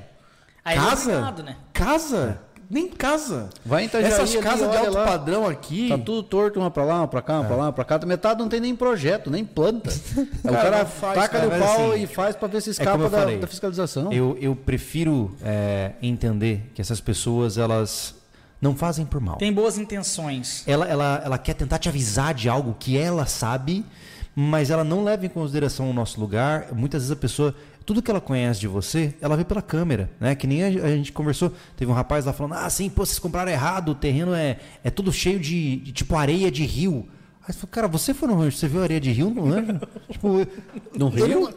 Aí 0.63 0.77
é 0.77 0.79
casa? 0.79 1.11
obrigado, 1.11 1.43
né? 1.43 1.55
Casa? 1.73 2.39
Nem 2.71 2.87
casa. 2.87 3.49
Vai 3.65 3.83
em 3.83 3.85
Itajaí 3.87 4.09
Essas 4.13 4.33
casas 4.37 4.71
de 4.71 4.77
alto 4.77 4.93
lá. 4.93 5.05
padrão 5.05 5.45
aqui. 5.45 5.89
Tá 5.89 5.97
tudo 5.97 6.23
torto, 6.23 6.57
uma 6.57 6.71
pra 6.71 6.85
lá, 6.85 6.99
uma 6.99 7.07
pra 7.07 7.21
cá, 7.21 7.41
uma 7.41 7.43
pra 7.43 7.55
lá, 7.57 7.63
uma 7.65 7.73
pra 7.73 7.83
cá. 7.83 7.99
Metade 8.05 8.39
não 8.39 8.47
tem 8.47 8.61
nem 8.61 8.73
projeto, 8.73 9.29
nem 9.29 9.43
planta. 9.43 9.91
O 10.41 10.51
Cara, 10.51 10.85
faz, 10.85 11.15
taca 11.15 11.39
cara, 11.39 11.45
no 11.57 11.65
pau 11.65 11.91
assim, 11.91 12.03
e 12.03 12.07
faz 12.07 12.35
pra 12.35 12.47
ver 12.47 12.61
se 12.61 12.69
como 12.69 12.71
escapa 12.71 13.03
eu 13.03 13.09
da, 13.09 13.17
falei, 13.19 13.37
da 13.39 13.47
fiscalização. 13.47 14.11
Eu, 14.13 14.37
eu 14.39 14.55
prefiro 14.55 15.35
é, 15.43 15.91
entender 16.01 16.71
que 16.73 16.81
essas 16.81 17.01
pessoas, 17.01 17.57
elas 17.57 18.15
não 18.61 18.73
fazem 18.73 19.05
por 19.05 19.19
mal. 19.19 19.35
Tem 19.35 19.51
boas 19.51 19.77
intenções. 19.77 20.63
Ela, 20.65 20.87
ela, 20.87 21.21
ela 21.25 21.37
quer 21.37 21.55
tentar 21.55 21.77
te 21.77 21.89
avisar 21.89 22.33
de 22.33 22.47
algo 22.47 22.75
que 22.79 22.97
ela 22.97 23.25
sabe, 23.25 23.83
mas 24.33 24.69
ela 24.69 24.83
não 24.83 25.03
leva 25.03 25.25
em 25.25 25.29
consideração 25.29 25.89
o 25.89 25.93
nosso 25.93 26.19
lugar. 26.19 26.67
Muitas 26.71 27.01
vezes 27.03 27.11
a 27.11 27.15
pessoa, 27.19 27.53
tudo 27.85 28.01
que 28.01 28.09
ela 28.11 28.21
conhece 28.21 28.59
de 28.59 28.67
você, 28.67 29.13
ela 29.21 29.35
vê 29.35 29.43
pela 29.43 29.61
câmera, 29.61 30.09
né? 30.19 30.35
Que 30.35 30.45
nem 30.47 30.63
a, 30.63 30.67
a 30.67 30.89
gente 30.95 31.11
conversou, 31.11 31.51
teve 31.75 31.91
um 31.91 31.93
rapaz 31.95 32.25
lá 32.25 32.33
falando: 32.33 32.53
"Ah, 32.53 32.69
sim, 32.69 32.89
pô, 32.89 33.05
vocês 33.05 33.19
compraram 33.19 33.51
errado, 33.51 33.89
o 33.89 33.95
terreno 33.95 34.33
é 34.33 34.57
é 34.83 34.89
tudo 34.89 35.11
cheio 35.11 35.39
de, 35.39 35.77
de 35.77 35.91
tipo 35.91 36.15
areia 36.15 36.49
de 36.51 36.63
rio". 36.65 37.07
Aí 37.43 37.51
você 37.53 37.59
falou, 37.59 37.71
cara, 37.71 37.87
você 37.87 38.13
foi 38.13 38.27
no 38.29 38.35
rancho, 38.35 38.55
você 38.57 38.67
viu 38.67 38.83
areia 38.83 38.99
de 39.01 39.11
rio? 39.11 39.31
Não 39.33 39.45
lembra? 39.45 39.81
tipo, 40.11 40.27
No 40.95 41.07
eu 41.17 41.25
Rio? 41.25 41.41
não- 41.41 41.53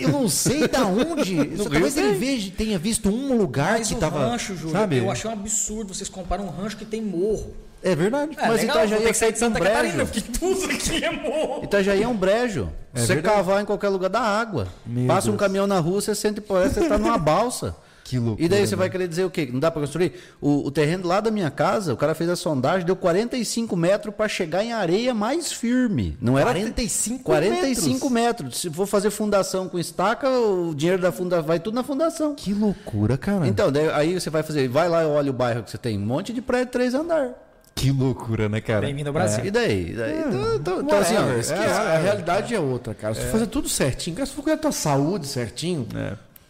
Eu 0.00 0.08
não 0.10 0.28
sei 0.28 0.68
da 0.68 0.86
onde. 0.86 1.56
Só 1.56 1.64
talvez 1.68 1.96
ele 1.96 2.12
veja, 2.14 2.52
tenha 2.56 2.78
visto 2.78 3.08
um 3.08 3.36
lugar 3.36 3.72
Mas 3.78 3.88
que 3.88 3.94
o 3.94 3.98
tava. 3.98 4.20
rancho, 4.20 4.54
Júlio, 4.54 4.70
sabe? 4.70 4.98
eu 4.98 5.10
achei 5.10 5.28
um 5.28 5.32
absurdo 5.32 5.92
vocês 5.92 6.08
compararem 6.08 6.48
um 6.48 6.54
rancho 6.54 6.76
que 6.76 6.84
tem 6.84 7.02
morro. 7.02 7.52
É 7.84 7.94
verdade. 7.94 8.32
É, 8.38 8.48
Mas 8.48 8.60
legal, 8.62 8.76
Itajaí 8.78 9.04
é 9.04 9.08
que 9.08 9.14
sair 9.14 9.32
de 9.32 9.36
um 9.36 9.40
Santa 9.40 9.58
brejo. 9.60 9.74
Catarina, 9.74 10.04
porque 10.06 10.20
tudo 10.22 10.64
aqui 10.64 11.04
é 11.04 11.10
morro. 11.10 11.64
Itajaí 11.64 12.02
é 12.02 12.08
um 12.08 12.16
brejo. 12.16 12.68
É 12.94 13.00
Se 13.00 13.06
você 13.06 13.14
verdade. 13.14 13.36
cavar 13.36 13.62
em 13.62 13.64
qualquer 13.66 13.88
lugar 13.90 14.08
da 14.10 14.20
água. 14.20 14.68
Meu 14.86 15.06
Passa 15.06 15.28
um 15.28 15.32
Deus. 15.32 15.40
caminhão 15.40 15.66
na 15.66 15.78
rua, 15.78 16.00
você 16.00 16.14
sente 16.14 16.40
parece 16.40 16.74
que 16.74 16.80
você 16.80 16.88
tá 16.88 16.98
numa 16.98 17.18
balsa. 17.18 17.76
Que 18.06 18.18
loucura, 18.18 18.44
E 18.44 18.48
daí 18.50 18.66
você 18.66 18.76
né? 18.76 18.80
vai 18.80 18.90
querer 18.90 19.08
dizer 19.08 19.24
o 19.24 19.30
quê? 19.30 19.48
Não 19.50 19.58
dá 19.58 19.70
pra 19.70 19.80
construir? 19.80 20.12
O, 20.38 20.66
o 20.66 20.70
terreno 20.70 21.08
lá 21.08 21.20
da 21.20 21.30
minha 21.30 21.50
casa, 21.50 21.94
o 21.94 21.96
cara 21.96 22.14
fez 22.14 22.28
a 22.28 22.36
sondagem, 22.36 22.84
deu 22.84 22.94
45 22.94 23.74
metros 23.74 24.14
pra 24.14 24.28
chegar 24.28 24.62
em 24.62 24.74
areia 24.74 25.14
mais 25.14 25.50
firme. 25.50 26.14
Não 26.20 26.36
era 26.38 26.50
45 26.50 27.24
45 27.24 28.10
metros. 28.10 28.58
Se 28.60 28.68
for 28.68 28.86
fazer 28.86 29.08
fundação 29.10 29.70
com 29.70 29.78
estaca, 29.78 30.28
o 30.28 30.74
dinheiro 30.74 31.00
da 31.00 31.10
fundação 31.10 31.46
vai 31.46 31.58
tudo 31.58 31.74
na 31.74 31.82
fundação. 31.82 32.34
Que 32.34 32.52
loucura, 32.52 33.16
cara. 33.16 33.48
Então, 33.48 33.72
daí- 33.72 33.88
aí 33.90 34.20
você 34.20 34.28
vai 34.28 34.42
fazer, 34.42 34.68
vai 34.68 34.86
lá 34.86 35.02
e 35.02 35.06
olha 35.06 35.30
o 35.30 35.34
bairro 35.34 35.62
que 35.62 35.70
você 35.70 35.78
tem, 35.78 35.96
um 35.98 36.04
monte 36.04 36.30
de 36.30 36.42
prédio 36.42 36.66
de 36.66 36.72
três 36.72 36.92
andar. 36.92 37.30
Que 37.74 37.90
loucura, 37.90 38.48
né, 38.48 38.60
cara? 38.60 38.80
Bem-vindo 38.82 39.08
ao 39.10 39.12
Brasil. 39.12 39.44
E 39.44 39.50
daí? 39.50 39.90
E 39.90 39.94
daí? 39.94 40.18
Então, 40.20 40.54
então, 40.56 40.80
então, 40.80 40.98
assim, 40.98 41.14
ó, 41.16 41.20
Whatever, 41.20 41.40
esquece. 41.40 41.62
a 41.64 41.98
realidade 41.98 42.54
é 42.54 42.60
outra, 42.60 42.94
cara. 42.94 43.14
Se 43.14 43.20
tu 43.22 43.26
fazer 43.26 43.46
tudo 43.46 43.68
certinho, 43.68 44.16
cara, 44.16 44.26
se 44.26 44.32
for 44.32 44.42
cuidar 44.42 44.56
da 44.56 44.62
tua 44.62 44.72
saúde 44.72 45.26
certinho, 45.26 45.86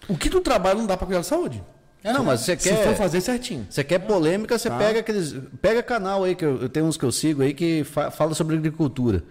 o 0.09 0.17
que 0.17 0.29
tu 0.29 0.41
trabalha 0.41 0.79
não 0.79 0.87
dá 0.87 0.97
pra 0.97 1.07
cuidar 1.07 1.21
da 1.21 1.25
saúde. 1.25 1.63
não, 2.05 2.23
mas 2.23 2.41
você 2.41 2.57
Se 2.59 2.69
quer 2.69 2.85
for 2.85 2.95
fazer 2.95 3.21
certinho. 3.23 3.67
Você 3.71 3.83
quer 3.83 3.99
polêmica, 4.01 4.59
você 4.59 4.69
pega 4.71 5.01
aqueles. 5.01 5.35
Pega 5.63 5.83
canal 5.83 6.23
aí, 6.23 6.35
que 6.35 6.45
eu, 6.45 6.61
eu 6.63 6.69
tenho 6.69 6.85
uns 6.87 6.99
que 6.99 7.05
eu 7.05 7.11
sigo 7.11 7.43
aí 7.43 7.55
que 7.55 7.83
fa- 7.85 8.11
fala 8.11 8.35
sobre 8.35 8.57
agricultura. 8.57 9.23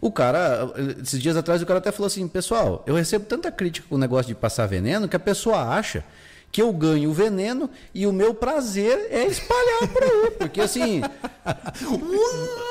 O 0.00 0.12
cara, 0.12 0.72
esses 1.02 1.20
dias 1.20 1.36
atrás, 1.36 1.60
o 1.60 1.66
cara 1.66 1.78
até 1.78 1.90
falou 1.90 2.06
assim: 2.06 2.26
pessoal, 2.28 2.84
eu 2.86 2.94
recebo 2.94 3.24
tanta 3.26 3.50
crítica 3.50 3.86
com 3.88 3.96
o 3.96 3.98
negócio 3.98 4.28
de 4.28 4.34
passar 4.36 4.66
veneno 4.66 5.08
que 5.08 5.16
a 5.16 5.20
pessoa 5.20 5.60
acha 5.76 6.04
que 6.54 6.62
eu 6.62 6.72
ganho 6.72 7.10
o 7.10 7.12
veneno 7.12 7.68
e 7.92 8.06
o 8.06 8.12
meu 8.12 8.32
prazer 8.32 9.08
é 9.10 9.26
espalhar 9.26 9.88
por 9.92 10.04
aí. 10.04 10.30
Porque 10.38 10.60
assim. 10.60 11.02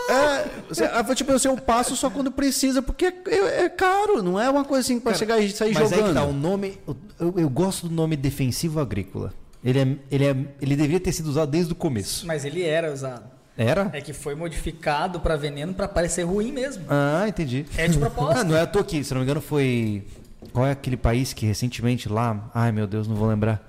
é, 0.10 0.46
você- 0.70 0.86
ah, 0.86 1.04
tipo 1.14 1.34
assim, 1.34 1.50
eu 1.50 1.58
passo 1.58 1.94
só 1.94 2.10
quando 2.10 2.32
precisa, 2.32 2.82
porque 2.82 3.08
é, 3.28 3.66
é 3.66 3.70
caro, 3.70 4.24
não 4.24 4.40
é 4.40 4.50
uma 4.50 4.64
coisa 4.64 4.80
assim 4.80 5.02
para 5.02 5.14
chegar 5.14 5.38
e 5.40 5.52
sair 5.52 5.74
Mas 5.74 5.90
jogando. 5.90 6.02
aí 6.06 6.08
que 6.14 6.14
tá, 6.14 6.24
o 6.26 6.32
nome. 6.32 6.78
Eu, 7.20 7.34
eu 7.38 7.50
gosto 7.50 7.90
do 7.90 7.94
nome 7.94 8.16
defensivo 8.16 8.80
agrícola. 8.80 9.34
Ele, 9.62 9.80
é, 9.80 9.88
ele, 10.10 10.26
é, 10.28 10.36
ele 10.62 10.76
deveria 10.78 11.00
ter 11.02 11.12
sido 11.12 11.28
usado 11.28 11.52
desde 11.52 11.74
o 11.74 11.76
começo. 11.76 12.26
Mas 12.26 12.46
ele 12.46 12.64
era 12.64 12.90
usado. 12.92 13.26
Era? 13.58 13.90
É 13.92 14.00
que 14.00 14.14
foi 14.14 14.34
modificado 14.34 15.20
pra 15.20 15.36
veneno 15.36 15.74
pra 15.74 15.90
parecer 15.90 16.24
ruim 16.24 16.54
mesmo. 16.54 16.86
Ah, 16.90 17.26
entendi. 17.28 17.66
É 17.78 17.86
de 17.88 17.98
propósito. 18.00 18.40
Ah, 18.40 18.44
não 18.46 18.56
é 18.56 18.62
à 18.62 18.66
toa 18.66 18.84
que, 18.84 19.04
se 19.04 19.14
não 19.14 19.20
me 19.20 19.26
engano, 19.26 19.42
foi. 19.42 20.04
Qual 20.52 20.66
é 20.66 20.72
aquele 20.72 20.98
país 20.98 21.34
que 21.34 21.46
recentemente 21.46 22.10
lá. 22.10 22.50
Ai 22.54 22.72
meu 22.72 22.86
Deus, 22.88 23.08
não 23.08 23.16
vou 23.16 23.28
lembrar. 23.28 23.62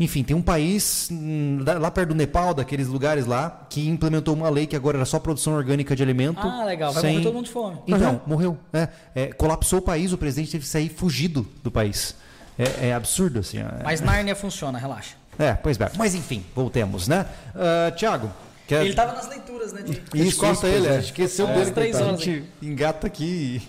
Enfim, 0.00 0.22
tem 0.22 0.36
um 0.36 0.42
país 0.42 1.08
hum, 1.10 1.58
lá 1.64 1.90
perto 1.90 2.10
do 2.10 2.14
Nepal, 2.14 2.54
daqueles 2.54 2.86
lugares 2.86 3.26
lá, 3.26 3.66
que 3.68 3.88
implementou 3.88 4.32
uma 4.32 4.48
lei 4.48 4.64
que 4.64 4.76
agora 4.76 4.96
era 4.98 5.04
só 5.04 5.18
produção 5.18 5.54
orgânica 5.54 5.96
de 5.96 6.02
alimento. 6.04 6.38
Ah, 6.40 6.64
legal. 6.64 6.92
Vai 6.92 7.00
sem- 7.02 7.10
morrer 7.14 7.24
todo 7.24 7.34
mundo 7.34 7.44
de 7.46 7.50
fome. 7.50 7.78
Então, 7.84 8.20
morreu. 8.24 8.56
É, 8.72 8.88
é, 9.12 9.26
colapsou 9.32 9.80
o 9.80 9.82
país, 9.82 10.12
o 10.12 10.18
presidente 10.18 10.52
teve 10.52 10.62
que 10.62 10.70
sair 10.70 10.88
fugido 10.88 11.44
do 11.64 11.70
país. 11.70 12.14
É, 12.56 12.88
é 12.90 12.94
absurdo, 12.94 13.40
assim. 13.40 13.58
É, 13.58 13.66
Mas 13.82 14.00
Nárnia 14.00 14.36
funciona, 14.36 14.78
relaxa. 14.78 15.16
é, 15.36 15.54
pois 15.54 15.76
bem. 15.76 15.88
Mas 15.96 16.14
enfim, 16.14 16.44
voltemos, 16.54 17.08
né? 17.08 17.26
Ah, 17.56 17.90
Tiago, 17.90 18.30
quer... 18.68 18.84
Ele 18.84 18.94
tava 18.94 19.14
nas 19.14 19.28
leituras, 19.28 19.72
né? 19.72 19.82
De... 19.82 20.32
Corta 20.36 20.68
ele, 20.68 20.92
gente 20.94 21.04
esqueceu 21.06 21.48
É, 21.48 21.54
dele. 21.54 21.70
três 21.72 21.90
coitado. 21.96 22.04
a 22.04 22.12
horas. 22.14 22.22
gente 22.24 22.44
engata 22.62 23.06
aqui 23.08 23.60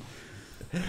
e... 0.75 0.79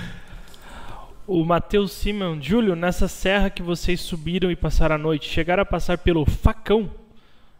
O 1.32 1.44
Matheus 1.44 1.92
Simon, 1.92 2.40
Júlio, 2.42 2.74
nessa 2.74 3.06
serra 3.06 3.48
que 3.50 3.62
vocês 3.62 4.00
subiram 4.00 4.50
e 4.50 4.56
passaram 4.56 4.96
a 4.96 4.98
noite, 4.98 5.28
chegaram 5.28 5.62
a 5.62 5.64
passar 5.64 5.96
pelo 5.98 6.26
facão? 6.26 6.90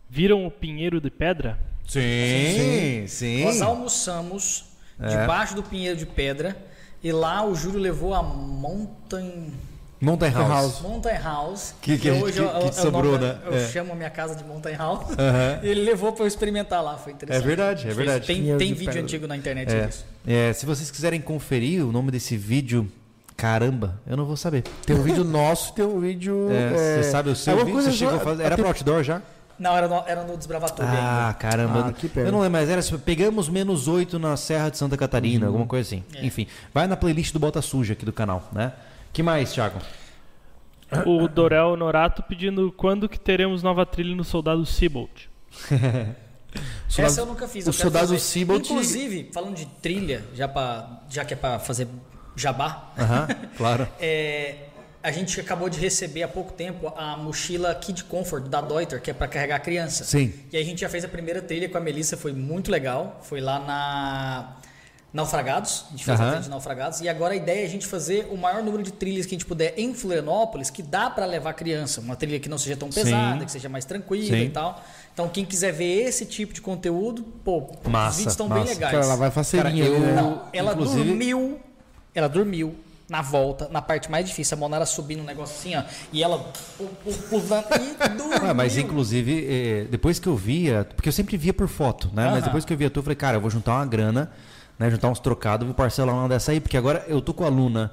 Viram 0.09 0.45
o 0.45 0.51
pinheiro 0.51 1.01
de 1.01 1.09
pedra? 1.09 1.57
Sim, 1.87 3.05
sim. 3.07 3.45
Nós 3.45 3.63
almoçamos 3.63 4.65
debaixo 4.99 5.55
do 5.55 5.63
pinheiro 5.63 5.97
de 5.97 6.05
pedra 6.05 6.57
e 7.01 7.13
lá 7.13 7.47
o 7.47 7.55
Júlio 7.55 7.79
levou 7.79 8.13
a 8.13 8.25
Mountain, 8.25 9.53
Mountain 10.01 10.33
House. 10.33 10.81
Mountain 10.81 11.19
House. 11.23 11.73
Que- 11.81 11.97
que 11.97 12.09
a 12.11 12.15
gente- 12.15 12.25
hoje 12.25 12.41
é 12.41 12.43
o- 12.43 12.59
que 12.59 12.65
é 12.67 12.71
o 12.71 12.73
sobrou, 12.73 13.13
né? 13.21 13.35
da- 13.35 13.47
Eu 13.47 13.55
É. 13.55 13.69
chamo 13.69 13.93
a 13.93 13.95
minha 13.95 14.11
casa 14.11 14.35
de 14.35 14.43
Mountain 14.43 14.75
House. 14.75 15.15
E 15.63 15.69
ele 15.69 15.83
levou 15.83 16.13
pra 16.13 16.25
eu 16.25 16.27
experimentar 16.27 16.83
lá, 16.83 16.99
foi 16.99 17.13
É 17.13 17.15
interessante. 17.15 17.47
verdade, 17.47 17.89
é 17.89 17.95
verdade. 17.95 18.27
Tem, 18.27 18.43
tem 18.43 18.69
de 18.73 18.75
vídeo 18.75 18.87
pedra. 18.87 19.01
antigo 19.03 19.27
na 19.29 19.37
internet 19.37 19.73
É, 19.73 19.87
disso. 19.87 20.05
é, 20.27 20.53
se 20.53 20.67
vocês 20.67 20.91
quiserem 20.91 21.21
conferir 21.21 21.87
o 21.87 21.93
nome 21.93 22.11
desse 22.11 22.37
vídeo, 22.37 22.91
Caramba, 23.41 23.99
eu 24.07 24.17
não 24.17 24.25
vou 24.27 24.37
saber. 24.37 24.63
Tem 24.85 24.95
um 24.95 25.03
vídeo 25.03 25.25
nosso 25.25 25.73
e 25.73 25.75
tem 25.77 25.85
um 25.85 25.99
vídeo. 26.01 26.49
É, 26.51 26.55
é, 26.99 27.03
Você 27.03 27.11
sabe 27.11 27.31
o 27.31 27.37
seu 27.37 27.55
é 27.55 27.57
vídeo? 27.57 27.73
coisa 27.73 27.91
Você 27.91 27.97
chegou 27.97 28.15
a 28.17 28.21
fazer? 28.21 28.43
Era 28.43 28.57
pro 28.57 28.67
outdoor 28.67 29.03
já? 29.03 29.23
Não, 29.59 29.77
era 29.77 29.89
no, 29.89 30.03
era 30.07 30.25
no 30.25 30.37
Desbravatur 30.37 30.85
Ah, 30.87 31.27
ainda. 31.29 31.35
caramba. 31.35 31.87
Ah, 31.89 31.93
que 31.93 32.09
pena. 32.09 32.29
eu 32.29 32.33
não 32.33 32.41
lembro, 32.41 32.59
mas 32.61 32.69
era 32.71 32.81
assim, 32.81 32.97
pegamos 32.99 33.49
menos 33.49 33.89
8 33.89 34.19
na 34.19 34.37
Serra 34.37 34.71
de 34.71 34.79
Santa 34.79 34.97
Catarina, 34.97 35.47
alguma 35.47 35.67
coisa 35.67 35.87
assim. 35.87 36.03
Enfim, 36.23 36.47
vai 36.73 36.87
na 36.87 36.97
playlist 36.97 37.33
do 37.33 37.39
Bota 37.39 37.61
Suja 37.61 37.93
aqui 37.93 38.05
do 38.05 38.13
canal, 38.13 38.49
né? 38.53 38.73
que 39.13 39.23
mais, 39.23 39.53
Thiago? 39.53 39.79
O 41.07 41.29
Dorel 41.29 41.77
Norato 41.77 42.23
pedindo 42.23 42.73
quando 42.73 43.09
que 43.09 43.19
teremos 43.21 43.63
nova 43.63 43.85
trilha 43.87 44.15
no 44.17 44.25
Soldado 44.25 44.65
Seabolt. 44.67 45.27
Soldado- 46.89 47.13
Essa 47.13 47.21
eu 47.21 47.27
nunca 47.27 47.47
fiz. 47.47 47.67
o 47.67 47.73
Soldado. 47.73 48.19
Seabolt- 48.19 48.65
Inclusive, 48.71 49.31
falando 49.33 49.55
de 49.55 49.67
trilha, 49.67 50.25
já, 50.35 50.49
pra, 50.49 51.03
já 51.09 51.25
que 51.25 51.35
é 51.35 51.37
pra 51.37 51.59
fazer 51.61 51.87
jabá, 52.41 52.93
Aham, 52.99 53.29
claro. 53.57 53.89
é, 54.01 54.55
a 55.03 55.11
gente 55.11 55.41
acabou 55.41 55.69
de 55.71 55.79
receber 55.79 56.23
há 56.23 56.29
pouco 56.29 56.53
tempo 56.53 56.93
a 56.97 57.17
mochila 57.17 57.75
Kid 57.75 58.05
Comfort 58.05 58.45
da 58.49 58.61
Deuter, 58.61 59.01
que 59.01 59.11
é 59.11 59.15
pra 59.15 59.27
carregar 59.29 59.57
a 59.57 59.61
criança. 59.61 60.05
Sim. 60.05 60.33
E 60.53 60.57
a 60.57 60.63
gente 60.65 60.81
já 60.83 60.89
fez 60.89 61.05
a 61.05 61.09
primeira 61.09 61.41
trilha 61.41 61.69
com 61.69 61.79
a 61.79 61.81
Melissa, 61.81 62.17
foi 62.17 62.33
muito 62.33 62.71
legal. 62.71 63.19
Foi 63.23 63.41
lá 63.41 63.59
na 63.61 64.57
Naufragados, 65.13 65.87
a 65.89 65.91
gente 65.93 66.05
fez 66.05 66.21
Aham. 66.21 66.27
a 66.29 66.31
trilha 66.33 66.45
de 66.45 66.51
Naufragados. 66.51 67.01
E 67.01 67.09
agora 67.09 67.33
a 67.33 67.37
ideia 67.37 67.63
é 67.63 67.65
a 67.65 67.69
gente 67.69 67.87
fazer 67.87 68.29
o 68.31 68.37
maior 68.37 68.63
número 68.63 68.83
de 68.83 68.93
trilhas 68.93 69.27
que 69.27 69.35
a 69.35 69.39
gente 69.39 69.47
puder 69.47 69.75
em 69.77 69.93
Florianópolis, 69.95 70.71
que 70.71 70.83
dá 70.83 71.09
pra 71.11 71.25
levar 71.27 71.53
criança. 71.55 72.01
Uma 72.01 72.15
trilha 72.15 72.39
que 72.39 72.49
não 72.49 72.59
seja 72.59 72.77
tão 72.77 72.91
pesada, 72.91 73.41
Sim. 73.41 73.45
que 73.47 73.51
seja 73.53 73.69
mais 73.69 73.85
tranquila 73.85 74.37
Sim. 74.37 74.45
e 74.45 74.51
tal. 74.51 74.85
Então 75.13 75.29
quem 75.29 75.45
quiser 75.45 75.73
ver 75.73 76.03
esse 76.09 76.25
tipo 76.27 76.53
de 76.53 76.61
conteúdo, 76.61 77.23
pô, 77.45 77.71
Massa, 77.89 78.11
os 78.11 78.17
vídeos 78.19 78.33
estão 78.35 78.49
bem 78.49 78.63
legais. 78.63 78.93
Cara, 78.93 79.05
ela 79.05 79.17
vai 79.17 79.31
faceirinha. 79.33 79.85
Cara, 79.85 79.97
eu- 79.97 80.01
né? 80.01 80.13
Não, 80.13 80.43
ela 80.53 80.73
Inclusive- 80.75 81.05
dormiu. 81.05 81.59
Ela 82.15 82.29
dormiu 82.29 82.75
na 83.09 83.23
volta, 83.23 83.69
na 83.71 83.83
parte 83.83 84.11
mais 84.11 84.25
difícil. 84.27 84.57
A 84.57 84.61
Monara 84.61 84.87
subindo 84.87 85.21
um 85.21 85.25
negócio 85.27 85.57
assim, 85.57 85.77
ó. 85.77 85.83
E 86.13 86.23
ela 86.23 86.39
pu- 86.39 86.85
pu- 86.85 87.13
pulando 87.29 87.67
e 87.75 88.09
dormiu. 88.09 88.49
Ah, 88.51 88.55
mas 88.55 88.77
inclusive, 88.77 89.47
eh, 89.49 89.87
depois 89.91 90.19
que 90.19 90.29
eu 90.29 90.37
via, 90.37 90.87
porque 90.97 91.09
eu 91.09 91.13
sempre 91.13 91.37
via 91.37 91.53
por 91.53 91.67
foto, 91.69 92.09
né? 92.13 92.25
Mas 92.27 92.35
Aham. 92.37 92.41
depois 92.45 92.65
que 92.65 92.73
eu 92.73 92.77
via 92.77 92.89
tu, 92.91 93.01
eu 93.01 93.03
falei, 93.03 93.17
cara, 93.17 93.37
eu 93.37 93.41
vou 93.41 93.51
juntar 93.51 93.75
uma 93.75 93.87
grana, 93.87 94.31
né? 94.79 94.91
Juntar 94.91 95.09
uns 95.09 95.19
trocados, 95.19 95.67
vou 95.67 95.75
parcelar 95.75 96.15
uma 96.15 96.29
dessa 96.29 96.53
aí, 96.53 96.61
porque 96.61 96.77
agora 96.77 97.05
eu 97.09 97.21
tô 97.21 97.35
com 97.35 97.45
a 97.45 97.49
Luna 97.49 97.93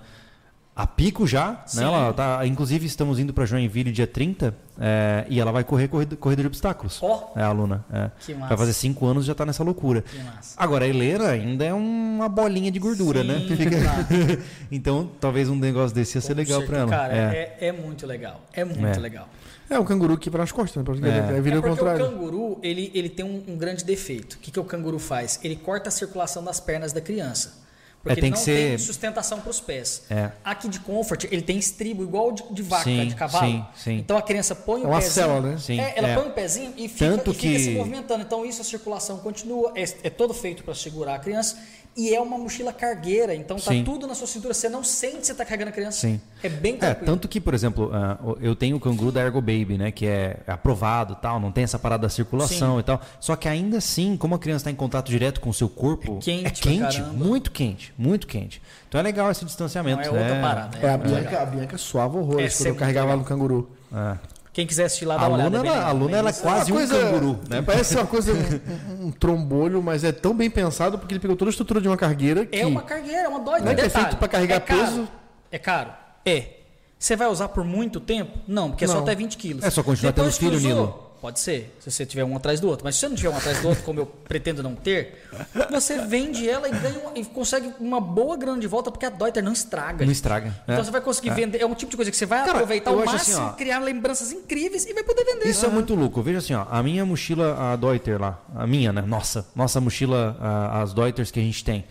a 0.80 0.86
pico 0.86 1.26
já, 1.26 1.64
Sim. 1.66 1.80
né? 1.80 1.84
Ela 1.86 2.14
tá, 2.14 2.46
inclusive 2.46 2.86
estamos 2.86 3.18
indo 3.18 3.34
para 3.34 3.46
Joinville 3.46 3.92
dia 3.92 4.06
30 4.06 4.54
eh, 4.80 5.26
e 5.28 5.40
ela 5.40 5.52
vai 5.52 5.64
correr 5.64 5.88
corrida, 5.88 6.16
corrida 6.16 6.44
de 6.44 6.48
obstáculos. 6.48 7.00
Ó. 7.02 7.32
É 7.36 7.42
a 7.42 7.52
Luna. 7.52 7.84
é. 7.92 8.12
Que 8.20 8.36
massa. 8.36 8.50
Vai 8.50 8.58
fazer 8.58 8.74
cinco 8.74 9.08
anos 9.08 9.24
e 9.24 9.28
já 9.28 9.34
tá 9.34 9.44
nessa 9.44 9.64
loucura. 9.64 10.04
Que 10.04 10.20
massa. 10.20 10.54
Agora 10.56 10.86
a 10.86 10.88
Helena 10.88 11.30
ainda 11.30 11.66
é 11.66 11.74
uma 11.74 12.30
bolinha 12.30 12.70
de 12.70 12.78
gordura, 12.78 13.22
Sim, 13.24 13.28
né? 13.28 13.40
claro. 13.82 14.44
então 14.72 15.10
talvez 15.20 15.50
um 15.50 15.56
negócio 15.56 15.96
desse 15.96 16.16
ia 16.20 16.22
ser 16.22 16.36
Com 16.36 16.42
legal 16.42 16.62
para 16.62 16.78
ela. 16.78 16.90
Cara, 16.92 17.18
é. 17.18 17.58
é. 17.60 17.68
é 17.70 17.72
muito 17.72 18.06
legal. 18.06 18.40
É 18.54 18.64
muito 18.64 18.86
É. 18.86 19.00
legal. 19.00 19.28
É 19.70 19.80
um 19.80 19.84
canguru 19.84 20.16
que 20.16 20.30
vai 20.30 20.42
nas 20.42 20.52
costas, 20.52 20.86
né? 21.00 21.10
É. 21.34 21.38
É, 21.38 21.42
vira 21.42 21.56
É 21.56 21.60
o 21.60 21.62
porque 21.64 21.76
contrário. 21.80 22.06
o 22.06 22.10
canguru, 22.12 22.60
ele, 22.62 22.92
ele 22.94 23.10
tem 23.10 23.26
um, 23.26 23.44
um 23.48 23.58
grande 23.58 23.84
defeito. 23.84 24.34
O 24.36 24.38
que, 24.38 24.52
que 24.52 24.60
o 24.60 24.64
canguru 24.64 25.00
faz? 25.00 25.40
Ele 25.44 25.56
corta 25.56 25.90
a 25.90 25.92
circulação 25.92 26.44
das 26.44 26.60
pernas 26.60 26.94
da 26.94 27.02
criança. 27.02 27.66
Porque 28.08 28.20
É, 28.20 28.22
tem 28.22 28.30
ele 28.30 28.32
que 28.34 28.38
não 28.40 28.46
ser- 28.46 28.68
tem 28.70 28.78
sustentação 28.78 29.40
para 29.42 29.50
os 29.50 29.60
pés. 29.60 30.04
É. 30.10 30.32
Aqui 30.44 30.68
de 30.70 30.80
Comfort, 30.80 31.26
ele 31.26 31.42
tem 31.42 31.58
estribo 31.58 32.04
igual 32.04 32.32
de, 32.32 32.44
de 32.52 32.62
vaca, 32.64 32.84
Sim, 32.86 33.08
de 33.08 33.16
cavalo. 33.16 33.46
sim, 33.52 33.66
sim. 33.76 33.98
Então 33.98 34.18
a 34.18 34.22
criança 34.22 34.56
põe 34.56 34.82
É 34.82 34.86
o 34.86 34.88
uma 34.90 35.00
pezinho. 35.00 35.42
né? 35.42 35.58
Sim, 35.58 35.80
é, 35.80 35.94
ela 35.96 36.08
é. 36.10 36.16
põe 36.16 36.28
o 36.28 36.32
pezinho 36.32 36.74
e 36.78 36.88
fica, 36.88 37.12
Tanto 37.12 37.32
e 37.32 37.34
fica 37.36 37.54
que- 37.54 37.60
se 37.60 37.70
movimentando. 37.72 38.24
Então 38.24 38.46
isso 38.46 38.62
a 38.62 38.66
circulação 38.66 39.18
continua. 39.20 39.72
É, 39.76 39.84
é 40.04 40.10
todo 40.10 40.34
feito 40.34 40.64
para 40.64 40.74
segurar 40.74 41.16
a 41.16 41.20
criança. 41.20 41.58
E 41.98 42.14
é 42.14 42.22
uma 42.22 42.38
mochila 42.38 42.72
cargueira. 42.72 43.34
Então 43.34 43.58
tá 43.58 43.72
Sim. 43.72 43.84
tudo 43.84 44.06
na 44.06 44.14
sua 44.14 44.28
cintura. 44.28 44.54
Você 44.54 44.70
não 44.70 44.84
sente 44.84 45.18
que 45.18 45.26
você 45.26 45.34
tá 45.34 45.44
carregando 45.44 45.70
a 45.70 45.74
criança. 45.74 46.00
Sim. 46.02 46.22
É 46.44 46.48
bem 46.48 46.76
É, 46.76 46.78
tranquilo. 46.78 47.06
tanto 47.08 47.28
que, 47.28 47.42
por 47.42 47.56
exemplo, 47.56 47.90
ah, 47.92 48.20
eu 48.40 48.56
tenho 48.56 48.78
o 48.78 48.80
canguru 48.80 49.12
da 49.12 49.22
Ergo 49.22 49.42
Baby, 49.42 49.80
né? 49.80 49.92
Que 49.92 50.06
é 50.06 50.38
aprovado 50.46 51.14
e 51.14 51.22
tal, 51.22 51.40
não 51.40 51.52
tem 51.52 51.64
essa 51.64 51.80
parada 51.80 52.04
da 52.04 52.10
circulação 52.10 52.76
Sim. 52.76 52.80
e 52.82 52.84
tal. 52.84 53.02
Só 53.20 53.36
que 53.36 53.48
ainda 53.50 53.80
assim, 53.80 54.16
como 54.16 54.36
a 54.36 54.40
criança 54.40 54.62
está 54.62 54.72
em 54.72 54.76
contato 54.76 55.10
direto 55.10 55.42
com 55.42 55.50
o 55.50 55.54
seu 55.54 55.68
corpo, 55.68 56.20
É 56.20 56.22
quente 56.22 56.46
é 56.46 56.52
quente 56.52 57.02
muito 57.02 57.52
quente, 57.52 57.92
muito 57.98 58.28
quente. 58.28 58.62
Então 58.88 59.00
é 59.00 59.04
legal 59.04 59.32
esse 59.32 59.44
distanciamento. 59.44 59.98
Não 59.98 60.16
é 60.16 60.20
outra 60.22 60.36
né? 60.36 60.42
parada. 60.42 60.78
É, 60.78 60.90
a 60.94 60.98
muito 61.00 61.10
Bianca, 61.10 61.42
a 61.42 61.46
Bianca 61.48 61.78
suava 61.80 62.18
horrores 62.20 62.54
É, 62.54 62.58
quando 62.64 62.68
eu 62.68 62.76
carregava 62.76 63.06
legal. 63.08 63.18
no 63.20 63.26
canguru. 63.26 63.70
É. 63.92 64.18
Quem 64.58 64.66
quiser 64.66 64.86
assistir 64.86 65.06
lá, 65.06 65.18
dá 65.18 65.26
A 65.26 65.28
uma 65.28 65.36
olhada. 65.36 65.56
Luna, 65.60 65.70
é 65.70 65.72
bem 65.72 65.84
a 65.84 65.92
Luna 65.92 66.18
é 66.18 66.30
isso. 66.32 66.42
quase 66.42 66.74
um 66.74 66.88
canguru, 66.88 67.40
né? 67.48 67.62
Parece 67.62 67.96
uma 67.96 68.08
coisa, 68.08 68.34
um, 68.34 69.06
um 69.06 69.12
trombolho, 69.12 69.84
mas 69.84 70.04
é 70.04 70.12
tão 70.12 70.34
bem 70.34 70.50
pensado 70.50 70.98
porque 70.98 71.14
ele 71.14 71.20
pegou 71.20 71.38
toda 71.38 71.50
a 71.50 71.52
estrutura 71.52 71.80
de 71.80 71.88
uma 71.88 71.96
cargueira 71.96 72.44
que 72.44 72.58
É 72.58 72.66
uma 72.66 72.82
cargueira, 72.82 73.26
é 73.26 73.28
uma 73.28 73.40
doida. 73.40 73.64
Não 73.64 73.72
é 73.72 73.76
que 73.76 73.82
é 73.82 73.90
feito 73.90 74.18
pra 74.18 74.28
carregar 74.28 74.56
é 74.56 74.60
caro. 74.60 74.80
peso? 74.82 75.08
É 75.52 75.60
caro? 75.60 75.92
É. 76.26 76.54
Você 76.98 77.16
vai 77.16 77.28
usar 77.28 77.50
por 77.50 77.64
muito 77.64 78.00
tempo? 78.00 78.40
Não, 78.48 78.72
porque 78.72 78.86
é 78.86 78.88
só 78.88 78.98
até 78.98 79.14
20 79.14 79.38
quilos. 79.38 79.64
É 79.64 79.70
só 79.70 79.84
continuar 79.84 80.12
Depois 80.12 80.36
tendo 80.40 80.50
filho, 80.50 80.58
usou, 80.58 80.70
Nilo. 80.86 81.07
Pode 81.20 81.40
ser, 81.40 81.76
se 81.80 81.90
você 81.90 82.06
tiver 82.06 82.24
um 82.24 82.36
atrás 82.36 82.60
do 82.60 82.68
outro. 82.68 82.86
Mas 82.86 82.94
se 82.96 83.02
você 83.02 83.10
não 83.10 83.16
tiver 83.16 83.30
um 83.30 83.36
atrás 83.38 83.60
do 83.60 83.70
outro, 83.70 83.84
como 83.84 84.00
eu 84.00 84.06
pretendo 84.06 84.62
não 84.62 84.76
ter, 84.76 85.28
você 85.72 85.98
vende 86.06 86.48
ela 86.48 86.68
e 86.68 86.72
ganha 86.72 87.00
uma- 87.00 87.12
e 87.18 87.26
consegue 87.26 87.74
uma 87.80 88.00
boa 88.00 88.38
grana 88.38 88.60
de 88.60 88.68
volta, 88.68 88.92
porque 88.92 89.06
a 89.06 89.10
Deuter 89.10 89.44
não 89.44 89.52
estraga. 89.52 90.06
Não 90.06 90.12
estraga. 90.12 90.54
Então 90.64 90.76
é. 90.76 90.84
você 90.84 90.92
vai 90.92 91.02
conseguir 91.02 91.32
vender. 91.32 91.60
É 91.60 91.66
um 91.66 91.74
tipo 91.74 91.90
de 91.90 91.96
coisa 91.96 92.12
que 92.12 92.18
você 92.18 92.26
vai 92.28 92.40
Cara, 92.42 92.52
aproveitar 92.52 92.92
ao 92.92 93.00
acho 93.02 93.12
máximo, 93.14 93.48
assim, 93.48 93.56
criar 93.58 93.80
lembranças 93.80 94.32
incríveis 94.32 94.86
e 94.86 94.94
vai 94.94 95.04
poder 95.04 95.24
vender. 95.26 95.50
Isso 95.50 95.66
é 95.66 95.70
muito 95.70 95.96
louco. 95.96 96.22
Veja 96.22 96.38
assim, 96.38 96.54
ó, 96.54 96.66
a 96.70 96.84
minha 96.84 97.04
mochila, 97.04 97.74
a 97.74 97.76
Deuter 97.76 98.22
lá, 98.22 98.40
a 98.56 98.68
minha, 98.68 98.94
né? 98.94 99.02
Nossa, 99.02 99.48
nossa 99.56 99.82
mochila, 99.82 100.38
a- 100.40 100.82
as 100.84 100.94
Deuters 100.94 101.32
que 101.32 101.40
a 101.40 101.44
gente 101.44 101.64
tem. 101.64 101.84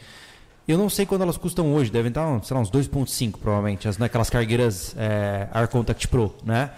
Eu 0.69 0.79
não 0.79 0.89
sei 0.89 1.05
quando 1.07 1.23
elas 1.23 1.37
custam 1.37 1.75
hoje, 1.75 1.91
devem 1.91 2.09
estar, 2.11 2.43
sei 2.45 2.55
lá, 2.55 2.61
uns 2.61 2.71
2.5 2.71 3.39
provavelmente, 3.41 3.87
as 3.89 3.99
naquelas 3.99 4.31
cargueiras 4.31 4.95
é, 4.97 5.49
Air 5.53 5.69
Contact 5.69 6.07
Pro, 6.09 6.35
né? 6.45 6.71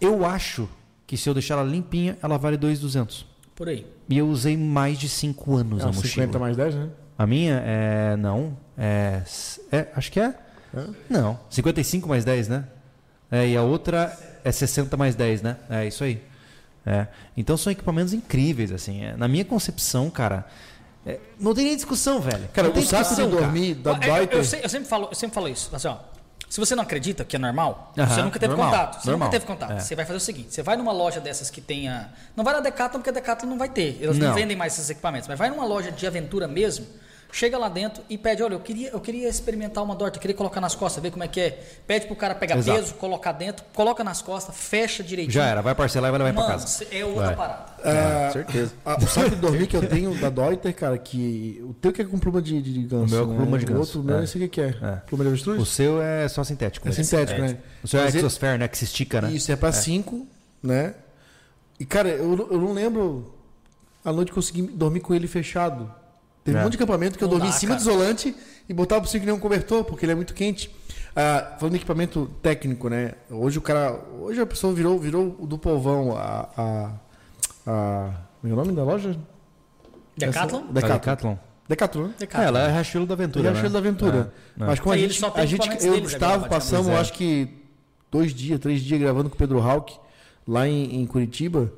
Eu 0.00 0.24
acho 0.26 0.68
que 1.06 1.16
se 1.16 1.28
eu 1.28 1.34
deixar 1.34 1.54
ela 1.54 1.64
limpinha, 1.64 2.16
ela 2.22 2.36
vale 2.38 2.56
2.200. 2.58 3.24
Por 3.54 3.68
aí. 3.68 3.86
E 4.08 4.18
eu 4.18 4.26
usei 4.28 4.56
mais 4.56 4.98
de 4.98 5.08
5 5.08 5.54
anos 5.56 5.80
é 5.80 5.84
a 5.84 5.86
mochila. 5.88 6.08
50 6.08 6.38
mais 6.38 6.56
10, 6.56 6.74
né? 6.74 6.88
A 7.16 7.26
minha 7.26 7.62
é. 7.64 8.16
Não. 8.16 8.56
É. 8.76 9.22
é, 9.70 9.86
acho 9.94 10.10
que 10.10 10.18
é. 10.20 10.34
Não. 11.08 11.38
55 11.50 12.08
mais 12.08 12.24
10, 12.24 12.48
né? 12.48 12.64
É, 13.30 13.46
e 13.48 13.56
a 13.56 13.62
outra 13.62 14.16
é 14.42 14.50
60 14.50 14.96
mais 14.96 15.14
10, 15.14 15.42
né? 15.42 15.56
É 15.70 15.86
isso 15.86 16.02
aí. 16.02 16.20
É. 16.84 17.06
Então 17.36 17.56
são 17.56 17.70
equipamentos 17.72 18.12
incríveis, 18.12 18.72
assim. 18.72 19.04
É, 19.04 19.16
na 19.16 19.28
minha 19.28 19.44
concepção, 19.44 20.10
cara. 20.10 20.44
é, 21.06 21.20
não 21.38 21.54
tem 21.54 21.64
nem 21.66 21.76
discussão, 21.76 22.20
velho. 22.20 22.48
Cara, 22.52 22.68
não 22.68 22.76
o 22.76 22.82
saco 22.82 23.14
de 23.14 23.26
dormir 23.28 23.74
da 23.74 23.92
Eu- 23.92 23.94
eu, 23.94 24.00
Deuter... 24.00 24.38
eu, 24.38 24.44
sei- 24.44 24.60
eu 24.64 24.68
sempre 24.68 24.88
falo, 24.88 25.08
eu 25.10 25.14
sempre 25.14 25.34
falo 25.34 25.48
isso. 25.48 25.70
Assim, 25.72 25.86
ó, 25.88 25.96
se 26.54 26.60
você 26.60 26.76
não 26.76 26.84
acredita 26.84 27.24
que 27.24 27.34
é 27.34 27.38
normal, 27.40 27.92
você 27.96 28.22
nunca 28.22 28.38
teve 28.38 28.54
normal, 28.54 28.70
contato. 28.70 29.02
Você 29.02 29.10
normal, 29.10 29.26
nunca 29.26 29.40
teve 29.40 29.44
contato. 29.44 29.72
é. 29.72 29.80
Você 29.80 29.96
vai 29.96 30.04
fazer 30.04 30.16
o 30.18 30.20
seguinte: 30.20 30.54
você 30.54 30.62
vai 30.62 30.76
numa 30.76 30.92
loja 30.92 31.18
dessas 31.18 31.50
que 31.50 31.60
tenha. 31.60 32.12
Não 32.36 32.44
vai 32.44 32.54
na 32.54 32.60
Decathlon, 32.60 33.00
porque 33.00 33.10
a 33.10 33.12
Decathlon 33.12 33.50
não 33.50 33.58
vai 33.58 33.68
ter. 33.68 33.98
Elas 34.00 34.16
não, 34.16 34.28
Não. 34.28 34.34
vendem 34.36 34.56
mais 34.56 34.74
esses 34.74 34.88
equipamentos. 34.88 35.26
Mas 35.26 35.36
vai 35.36 35.50
numa 35.50 35.64
loja 35.64 35.90
de 35.90 36.06
aventura 36.06 36.46
mesmo. 36.46 36.86
Chega 37.36 37.58
lá 37.58 37.68
dentro 37.68 38.00
e 38.08 38.16
pede, 38.16 38.44
olha, 38.44 38.54
eu 38.54 38.60
queria, 38.60 38.90
eu 38.90 39.00
queria 39.00 39.28
experimentar 39.28 39.82
uma 39.82 39.96
Dorta, 39.96 40.18
eu 40.18 40.20
queria 40.20 40.36
colocar 40.36 40.60
nas 40.60 40.76
costas, 40.76 41.02
ver 41.02 41.10
como 41.10 41.24
é 41.24 41.26
que 41.26 41.40
é. 41.40 41.50
Pede 41.84 42.06
pro 42.06 42.14
cara 42.14 42.32
pegar 42.32 42.56
Exato. 42.58 42.78
peso, 42.78 42.94
colocar 42.94 43.32
dentro, 43.32 43.64
coloca 43.74 44.04
nas 44.04 44.22
costas, 44.22 44.56
fecha 44.56 45.02
direitinho. 45.02 45.32
Já 45.34 45.44
era, 45.46 45.60
vai 45.60 45.74
parcelar 45.74 46.10
e 46.10 46.12
vai 46.16 46.18
levar 46.28 46.32
pra 46.32 46.42
Mano, 46.48 46.60
casa. 46.60 46.86
é 46.92 47.04
outra 47.04 47.26
Vai. 47.26 47.34
parada. 47.36 47.64
Ah, 47.82 48.30
certeza. 48.32 48.72
ah, 48.84 48.96
o 48.96 49.06
saco 49.08 49.30
de 49.30 49.36
dormir 49.36 49.66
que 49.66 49.76
eu 49.76 49.84
tenho 49.88 50.14
da 50.20 50.30
Deuter, 50.30 50.72
cara, 50.76 50.96
que 50.96 51.60
o 51.68 51.74
teu 51.74 51.92
que 51.92 52.02
é 52.02 52.04
com 52.04 52.20
pluma 52.20 52.40
de, 52.40 52.62
de, 52.62 52.72
de 52.72 52.82
ganso. 52.84 53.04
O 53.04 53.08
meu 53.10 53.22
é 53.22 53.26
com 53.26 53.32
né? 53.32 53.36
pluma 53.38 53.58
de 53.58 53.64
O 53.64 53.68
ganso, 53.68 53.80
outro, 53.80 54.02
meu, 54.04 54.16
é. 54.16 54.20
não 54.20 54.26
sei 54.28 54.44
o 54.44 54.48
que 54.48 54.60
é. 54.60 54.68
É. 54.80 54.92
Pluma 55.04 55.24
de 55.24 55.28
avestruz? 55.30 55.60
O 55.60 55.66
seu 55.66 56.00
é 56.00 56.28
só 56.28 56.44
sintético. 56.44 56.86
É 56.86 56.90
né? 56.92 57.02
sintético, 57.02 57.40
né? 57.40 57.56
O 57.82 57.88
seu 57.88 57.98
é 57.98 58.04
Mas 58.04 58.14
ele- 58.14 58.20
exosfera, 58.24 58.58
né? 58.58 58.68
Que 58.68 58.78
se 58.78 58.84
estica, 58.84 59.20
né? 59.20 59.32
Isso, 59.32 59.50
é 59.50 59.56
pra 59.56 59.72
5, 59.72 60.24
né? 60.62 60.94
E, 61.80 61.84
cara, 61.84 62.10
eu, 62.10 62.36
não- 62.36 62.46
eu 62.48 62.60
não 62.60 62.72
lembro 62.72 63.34
a 64.04 64.12
noite 64.12 64.28
que 64.28 64.38
eu 64.38 64.40
consegui 64.40 64.62
dormir 64.62 65.00
com 65.00 65.12
ele 65.12 65.26
fechado. 65.26 65.92
Teve 66.44 66.56
É. 66.58 66.60
um 66.60 66.64
monte 66.64 66.72
de 66.72 66.76
acampamento 66.76 67.16
que 67.18 67.24
eu 67.24 67.28
Não 67.28 67.36
dormi 67.38 67.50
dá, 67.50 67.56
em 67.56 67.58
cima 67.58 67.74
cara. 67.74 67.84
do 67.84 67.90
isolante 67.90 68.36
e 68.68 68.74
botava 68.74 69.00
por 69.00 69.08
cima 69.08 69.20
que 69.20 69.26
nem 69.26 69.34
um 69.34 69.40
cobertor, 69.40 69.82
porque 69.84 70.04
ele 70.04 70.12
é 70.12 70.14
muito 70.14 70.34
quente. 70.34 70.70
Ah, 71.16 71.56
falando 71.58 71.72
de 71.72 71.78
equipamento 71.78 72.30
técnico, 72.42 72.88
né? 72.88 73.12
Hoje 73.30 73.56
o 73.58 73.62
cara. 73.62 73.98
Hoje 74.20 74.40
a 74.40 74.46
pessoa 74.46 74.72
virou, 74.74 74.98
virou 74.98 75.34
o 75.38 75.46
do 75.46 75.56
povão. 75.56 76.16
A. 76.16 76.48
a, 76.56 76.90
a 77.66 78.10
como 78.40 78.52
é 78.52 78.56
o 78.56 78.56
nome 78.56 78.72
da 78.72 78.82
loja? 78.84 79.16
Decathlon? 80.16 80.60
Essa- 80.64 80.72
Decathlon. 80.72 80.98
Decathlon. 80.98 81.36
Decathlon, 81.68 82.02
né? 82.08 82.10
É, 82.16 82.18
Decathlon. 82.20 82.46
ela 82.46 82.60
é 82.60 82.66
a 82.66 82.72
Rachelo 82.74 83.06
da 83.06 83.14
Aventura. 83.14 83.48
É 83.48 83.52
o 83.52 83.54
né? 83.54 83.68
da 83.70 83.78
aventura. 83.78 84.32
É, 84.58 84.62
é. 84.62 84.66
Mas 84.66 84.80
como 84.80 84.92
a 84.92 84.98
E 84.98 85.00
gente, 85.00 85.18
só 85.18 85.30
tem 85.30 85.42
a 85.42 85.46
gente 85.46 85.68
eu 85.86 85.94
e 85.94 85.98
o 85.98 86.02
Gustavo 86.02 86.48
passamos, 86.48 86.88
acho 86.90 87.12
que 87.14 87.48
dois 88.10 88.34
dias, 88.34 88.60
três 88.60 88.80
dias 88.82 89.00
gravando 89.00 89.30
com 89.30 89.34
o 89.34 89.38
Pedro 89.38 89.60
Hawk 89.62 89.96
lá 90.46 90.68
em, 90.68 91.00
em 91.00 91.06
Curitiba. 91.06 91.72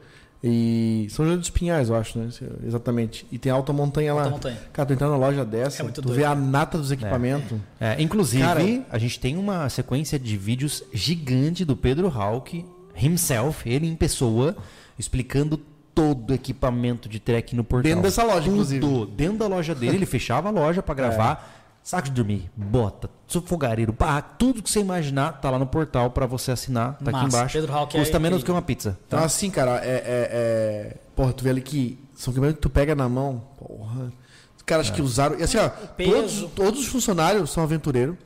E 0.48 1.08
São 1.10 1.24
José 1.24 1.36
dos 1.38 1.50
Pinhais, 1.50 1.88
eu 1.88 1.96
acho, 1.96 2.18
né? 2.18 2.28
Exatamente. 2.64 3.26
E 3.32 3.38
tem 3.38 3.50
alta 3.50 3.72
montanha 3.72 4.14
lá. 4.14 4.20
Alta 4.22 4.30
montanha. 4.34 4.58
Cara, 4.72 4.86
tu 4.86 4.92
entrar 4.92 5.08
na 5.08 5.16
loja 5.16 5.44
dessa, 5.44 5.82
É 5.82 5.84
muito 5.84 6.00
tu 6.00 6.06
doido. 6.08 6.16
vê 6.18 6.24
a 6.24 6.34
nata 6.34 6.78
dos 6.78 6.92
equipamentos. 6.92 7.58
É, 7.80 8.00
inclusive, 8.00 8.42
Cara- 8.44 8.60
a 8.90 8.98
gente 8.98 9.18
tem 9.18 9.36
uma 9.36 9.68
sequência 9.68 10.18
de 10.18 10.36
vídeos 10.36 10.84
gigante 10.92 11.64
do 11.64 11.76
Pedro 11.76 12.06
Hawk, 12.08 12.64
himself, 12.96 13.68
ele 13.68 13.88
em 13.88 13.96
pessoa, 13.96 14.56
explicando 14.98 15.60
todo 15.94 16.30
o 16.30 16.34
equipamento 16.34 17.08
de 17.08 17.18
trek 17.18 17.56
no 17.56 17.64
portal. 17.64 17.88
Dentro 17.90 18.02
dessa 18.02 18.22
loja, 18.22 18.42
Tudo. 18.42 18.50
inclusive. 18.52 19.06
Dentro 19.16 19.38
da 19.38 19.46
loja 19.48 19.74
dele, 19.74 19.96
ele 19.96 20.06
fechava 20.06 20.48
a 20.48 20.52
loja 20.52 20.82
pra 20.82 20.94
gravar. 20.94 21.55
Saco 21.88 22.08
de 22.08 22.14
dormir, 22.14 22.50
bota, 22.56 23.08
fogareiro, 23.44 23.92
barraco, 23.92 24.34
tudo 24.38 24.60
que 24.60 24.68
você 24.68 24.80
imaginar 24.80 25.40
tá 25.40 25.48
lá 25.50 25.58
no 25.58 25.66
portal 25.68 26.10
pra 26.10 26.26
você 26.26 26.50
assinar, 26.50 26.94
tá 26.94 27.10
aqui 27.10 27.12
Massa. 27.12 27.26
embaixo. 27.36 27.52
Pedro 27.58 27.72
Hawk 27.72 27.96
é 27.96 28.00
Custa 28.00 28.18
menos 28.18 28.38
incrível. 28.38 28.44
que 28.44 28.50
uma 28.58 28.62
pizza. 28.62 28.98
Então, 29.06 29.20
Tá? 29.20 29.24
assim, 29.24 29.50
cara, 29.50 29.80
é, 29.84 29.88
é, 29.88 30.02
é- 30.04 30.96
Porra, 31.14 31.32
tu 31.32 31.44
vê 31.44 31.50
ali 31.50 31.60
que 31.62 31.96
são 32.14 32.32
equipamentos 32.32 32.56
que 32.56 32.62
tu 32.62 32.70
pega 32.70 32.94
na 32.96 33.08
mão. 33.08 33.40
Porra. 33.56 34.12
Os 34.56 34.62
caras 34.66 34.90
que 34.90 35.00
usaram. 35.00 35.38
E 35.38 35.44
assim, 35.44 35.58
ó, 35.58 35.68
todos, 35.68 36.42
todos 36.56 36.80
os 36.80 36.86
funcionários 36.88 37.50
são 37.50 37.62
aventureiros. 37.62 38.16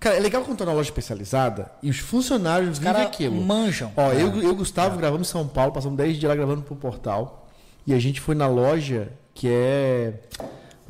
Cara, 0.00 0.16
é 0.16 0.20
legal 0.20 0.42
quando 0.42 0.56
tá 0.58 0.64
na 0.64 0.72
loja 0.72 0.88
especializada 0.88 1.70
e 1.82 1.90
os 1.90 1.98
funcionários 1.98 2.70
Os 2.70 2.78
vivem 2.78 2.92
caras 2.94 3.06
aquilo. 3.08 3.34
manjam. 3.42 3.92
Ó, 3.96 4.12
eu 4.12 4.42
e 4.42 4.46
o 4.46 4.54
Gustavo 4.54 4.96
gravamos 4.96 5.28
em 5.28 5.30
São 5.30 5.46
Paulo, 5.46 5.72
passamos 5.72 5.96
10 5.98 6.16
dias 6.16 6.30
lá 6.30 6.34
gravando 6.36 6.62
pro 6.62 6.74
portal. 6.74 7.48
E 7.86 7.92
a 7.92 7.98
gente 7.98 8.18
foi 8.20 8.34
na 8.34 8.46
loja 8.46 9.08
que 9.34 9.46
é. 9.48 10.14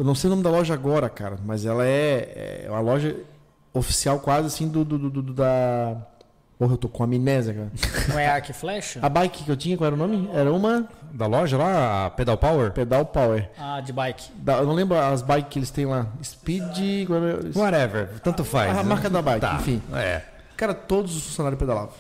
Eu 0.03 0.05
não 0.05 0.17
sei 0.17 0.27
o 0.27 0.31
nome 0.33 0.43
da 0.43 0.51
loja 0.51 0.75
agora, 0.75 1.09
cara, 1.09 1.39
mas 1.47 1.65
ela 1.65 1.87
é, 1.87 2.65
é 2.65 2.69
uma 2.69 2.81
loja 2.81 3.15
oficial 3.73 4.19
quase 4.19 4.49
assim 4.49 4.67
do, 4.67 4.85
do, 4.85 4.99
do- 4.99 5.23
do- 5.23 5.33
da. 5.33 5.97
Porra, 6.59 6.73
eu 6.73 6.77
tô 6.77 6.89
com 6.89 7.05
amnésia, 7.05 7.55
cara. 7.55 7.71
Não 8.09 8.19
é 8.19 8.27
arco 8.27 8.51
e 8.51 8.53
flecha? 8.53 8.99
A 9.01 9.09
bike 9.09 9.45
que 9.45 9.49
eu 9.53 9.57
tinha, 9.57 9.77
qual 9.77 9.87
era 9.87 9.95
o 9.95 9.99
nome? 9.99 10.29
Era 10.35 10.53
uma 10.53 10.89
Da 11.13 11.27
loja 11.29 11.57
lá, 11.57 12.07
a 12.07 12.11
Pedal 12.11 12.37
Power? 12.37 12.73
Pedal 12.73 13.05
Power. 13.07 13.49
Ah, 13.57 13.81
de 13.81 13.93
bike. 13.93 14.33
Da- 14.39 14.57
eu 14.59 14.67
não 14.67 14.73
lembro 14.73 14.99
as 14.99 15.23
bikes 15.23 15.47
que 15.51 15.59
eles 15.61 15.71
têm 15.71 15.87
lá. 15.87 16.09
Speed. 16.21 17.07
Whatever, 17.55 18.09
tanto 18.25 18.45
faz. 18.45 18.73
A 18.73 18.75
né? 18.75 18.83
marca 18.83 19.09
da 19.09 19.23
bike, 19.23 19.41
Tá. 19.41 19.55
enfim. 19.55 19.81
É. 19.95 20.23
Cara, 20.57 20.75
todos 20.75 21.17
os 21.17 21.23
funcionários 21.27 21.61
pedalavam. 21.61 21.91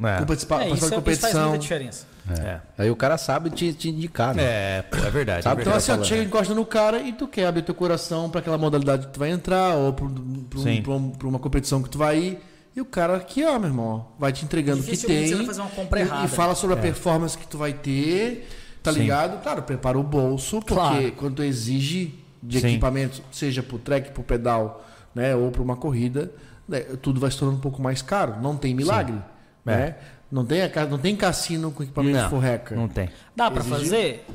É. 0.00 0.22
Participa, 0.22 0.22
É, 0.24 0.26
participavam 0.26 0.64
isso, 0.66 0.72
de 0.74 0.76
isso 0.76 0.88
faz 0.90 0.94
competição. 0.94 1.48
muita 1.48 1.62
diferença. 1.62 2.06
É. 2.30 2.60
Aí 2.78 2.90
o 2.90 2.94
cara 2.96 3.18
sabe 3.18 3.50
te, 3.50 3.72
te 3.72 3.88
indicar, 3.88 4.34
né? 4.34 4.42
É, 4.44 4.82
pô, 4.82 4.96
é 4.96 5.10
verdade. 5.10 5.42
Sabe, 5.42 5.60
é 5.60 5.62
Então 5.62 5.72
verdade. 5.72 5.76
assim, 5.78 5.92
ó, 5.92 5.96
tu 5.96 6.06
chega 6.06 6.20
né? 6.20 6.26
encosta 6.28 6.54
no 6.54 6.64
cara 6.64 7.00
e 7.00 7.12
tu 7.12 7.26
quer 7.26 7.46
abrir 7.46 7.62
teu 7.62 7.74
coração 7.74 8.30
pra 8.30 8.40
aquela 8.40 8.56
modalidade 8.56 9.06
que 9.08 9.12
tu 9.12 9.18
vai 9.18 9.30
entrar 9.30 9.74
ou 9.74 9.92
pra, 9.92 10.04
um- 10.04 10.46
um- 10.54 10.58
Sim. 10.58 10.82
um- 10.86 11.12
uma 11.28 11.38
competição 11.38 11.82
que 11.82 11.90
tu 11.90 11.98
vai 11.98 12.18
ir. 12.18 12.38
E 12.76 12.80
o 12.80 12.84
cara 12.84 13.16
aqui, 13.16 13.44
ó, 13.44 13.58
meu 13.58 13.68
irmão, 13.68 14.06
ó, 14.14 14.16
vai 14.18 14.32
te 14.32 14.44
entregando 14.44 14.80
o 14.80 14.84
que 14.84 14.96
tem. 14.96 15.26
você 15.26 15.34
vai 15.34 15.46
fazer 15.46 15.60
uma 15.60 15.70
compra 15.70 15.98
e- 16.00 16.02
errada. 16.04 16.24
E 16.24 16.28
fala 16.28 16.54
sobre 16.54 16.74
a 16.76 16.78
performance 16.78 17.36
que 17.36 17.46
tu 17.46 17.58
vai 17.58 17.72
ter, 17.72 18.48
tá 18.82 18.92
Sim. 18.92 19.00
ligado? 19.00 19.42
Claro, 19.42 19.62
prepara 19.62 19.98
o 19.98 20.02
bolso, 20.02 20.60
porque 20.60 20.74
Claro. 20.74 21.12
quando 21.12 21.34
tu 21.36 21.42
exige 21.42 22.14
de 22.42 22.60
Sim. 22.60 22.68
equipamento, 22.68 23.20
seja 23.30 23.62
pro 23.62 23.78
track, 23.78 24.12
pro 24.12 24.22
pedal, 24.22 24.84
né, 25.14 25.34
ou 25.36 25.50
pra 25.50 25.60
uma 25.60 25.76
corrida, 25.76 26.30
né, 26.68 26.80
tudo 27.02 27.20
vai 27.20 27.30
se 27.30 27.36
tornando 27.36 27.58
um 27.58 27.62
pouco 27.62 27.82
mais 27.82 28.00
caro. 28.00 28.36
Não 28.40 28.56
tem 28.56 28.74
milagre, 28.74 29.16
né? 29.64 29.96
Não 30.32 30.44
tem, 30.46 30.60
não 30.88 30.98
tem 30.98 31.14
cassino 31.14 31.70
com 31.70 31.82
equipamento 31.82 32.16
Não, 32.18 32.30
forreca. 32.30 32.74
não 32.74 32.88
tem. 32.88 33.10
Dá 33.36 33.50
pra 33.50 33.60
Exigir? 33.60 33.78
fazer? 33.78 34.26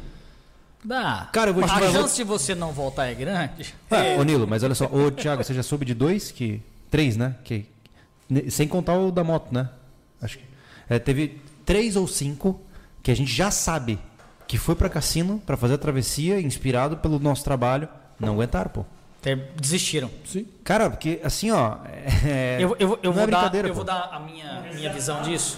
Dá. 0.85 1.27
Cara, 1.33 1.49
eu 1.49 1.53
vou 1.55 1.63
te 1.63 1.71
A 1.71 1.73
falar- 1.73 1.91
chance 1.91 2.15
de 2.15 2.23
você 2.23 2.53
não 2.53 2.71
voltar 2.71 3.07
é 3.07 3.15
grande. 3.15 3.73
Ah, 3.89 4.19
Ô 4.19 4.23
Nilo, 4.23 4.47
mas 4.47 4.61
olha 4.63 4.75
só, 4.75 4.85
ô 4.85 5.09
Thiago, 5.11 5.43
você 5.43 5.53
já 5.53 5.63
soube 5.63 5.83
de 5.85 5.93
dois 5.95 6.31
que. 6.31 6.61
Três, 6.91 7.17
né? 7.17 7.35
Que, 7.43 7.65
sem 8.49 8.67
contar 8.67 8.93
o 8.97 9.11
da 9.11 9.23
moto, 9.23 9.51
né? 9.51 9.67
Acho 10.21 10.37
que. 10.37 10.45
é, 10.87 10.99
teve 10.99 11.41
três 11.65 11.95
ou 11.95 12.07
cinco 12.07 12.61
que 13.03 13.09
a 13.11 13.15
gente 13.15 13.31
já 13.33 13.49
sabe 13.51 13.99
que 14.47 14.57
foi 14.57 14.75
pra 14.75 14.87
cassino 14.87 15.41
pra 15.45 15.57
fazer 15.57 15.73
a 15.73 15.77
travessia, 15.77 16.39
inspirado 16.39 16.95
pelo 16.97 17.19
nosso 17.19 17.43
trabalho. 17.43 17.89
Não 18.19 18.33
aguentaram, 18.33 18.69
pô. 18.69 18.85
Desistiram. 19.59 20.09
Cara, 20.63 20.89
porque 20.89 21.19
assim, 21.23 21.51
ó. 21.51 21.77
é- 22.23 22.57
Eu, 22.61 22.75
eu, 22.79 22.99
eu, 23.03 23.11
não 23.13 23.23
é 23.23 23.25
vou, 23.25 23.27
dar, 23.27 23.55
eu 23.65 23.73
vou 23.73 23.83
dar 23.83 24.09
a 24.13 24.19
minha, 24.19 24.61
minha 24.73 24.93
visão 24.93 25.21
disso. 25.23 25.57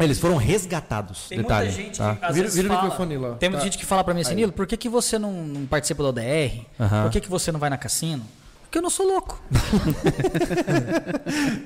Eles 0.00 0.18
foram 0.18 0.36
resgatados. 0.36 1.28
Tem 1.28 1.38
detalhe, 1.38 1.68
muita 1.68 1.82
gente 1.82 1.98
tá? 1.98 2.16
que 2.16 2.24
às 2.24 2.34
Vira- 2.34 2.44
vezes 2.46 2.56
vira 2.56 2.68
o 2.68 2.76
fala, 2.76 2.82
microfone 2.84 3.16
lá. 3.18 3.34
Tem 3.36 3.48
muita 3.48 3.60
Tá. 3.60 3.64
gente 3.64 3.78
que 3.78 3.86
fala 3.86 4.04
pra 4.04 4.14
mim 4.14 4.20
assim, 4.20 4.34
Nilo, 4.34 4.52
por 4.52 4.66
que, 4.66 4.76
que 4.76 4.88
você 4.88 5.18
não, 5.18 5.32
não 5.32 5.66
participa 5.66 6.02
do 6.02 6.08
ODR? 6.10 6.66
Por 7.02 7.10
que, 7.10 7.20
que 7.20 7.30
você 7.30 7.50
não 7.52 7.60
vai 7.60 7.70
na 7.70 7.76
cassino? 7.78 8.24
Porque 8.62 8.78
eu 8.78 8.82
não 8.82 8.90
sou 8.90 9.06
louco. 9.06 9.40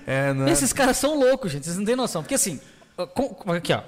É, 0.06 0.32
né? 0.32 0.50
Esses 0.50 0.72
caras 0.72 0.96
são 0.96 1.18
loucos, 1.18 1.52
gente. 1.52 1.64
Vocês 1.64 1.76
não 1.76 1.84
têm 1.84 1.96
noção. 1.96 2.22
Porque 2.22 2.34
assim, 2.34 2.60
com- 3.14 3.52
aqui 3.52 3.72
ó, 3.72 3.80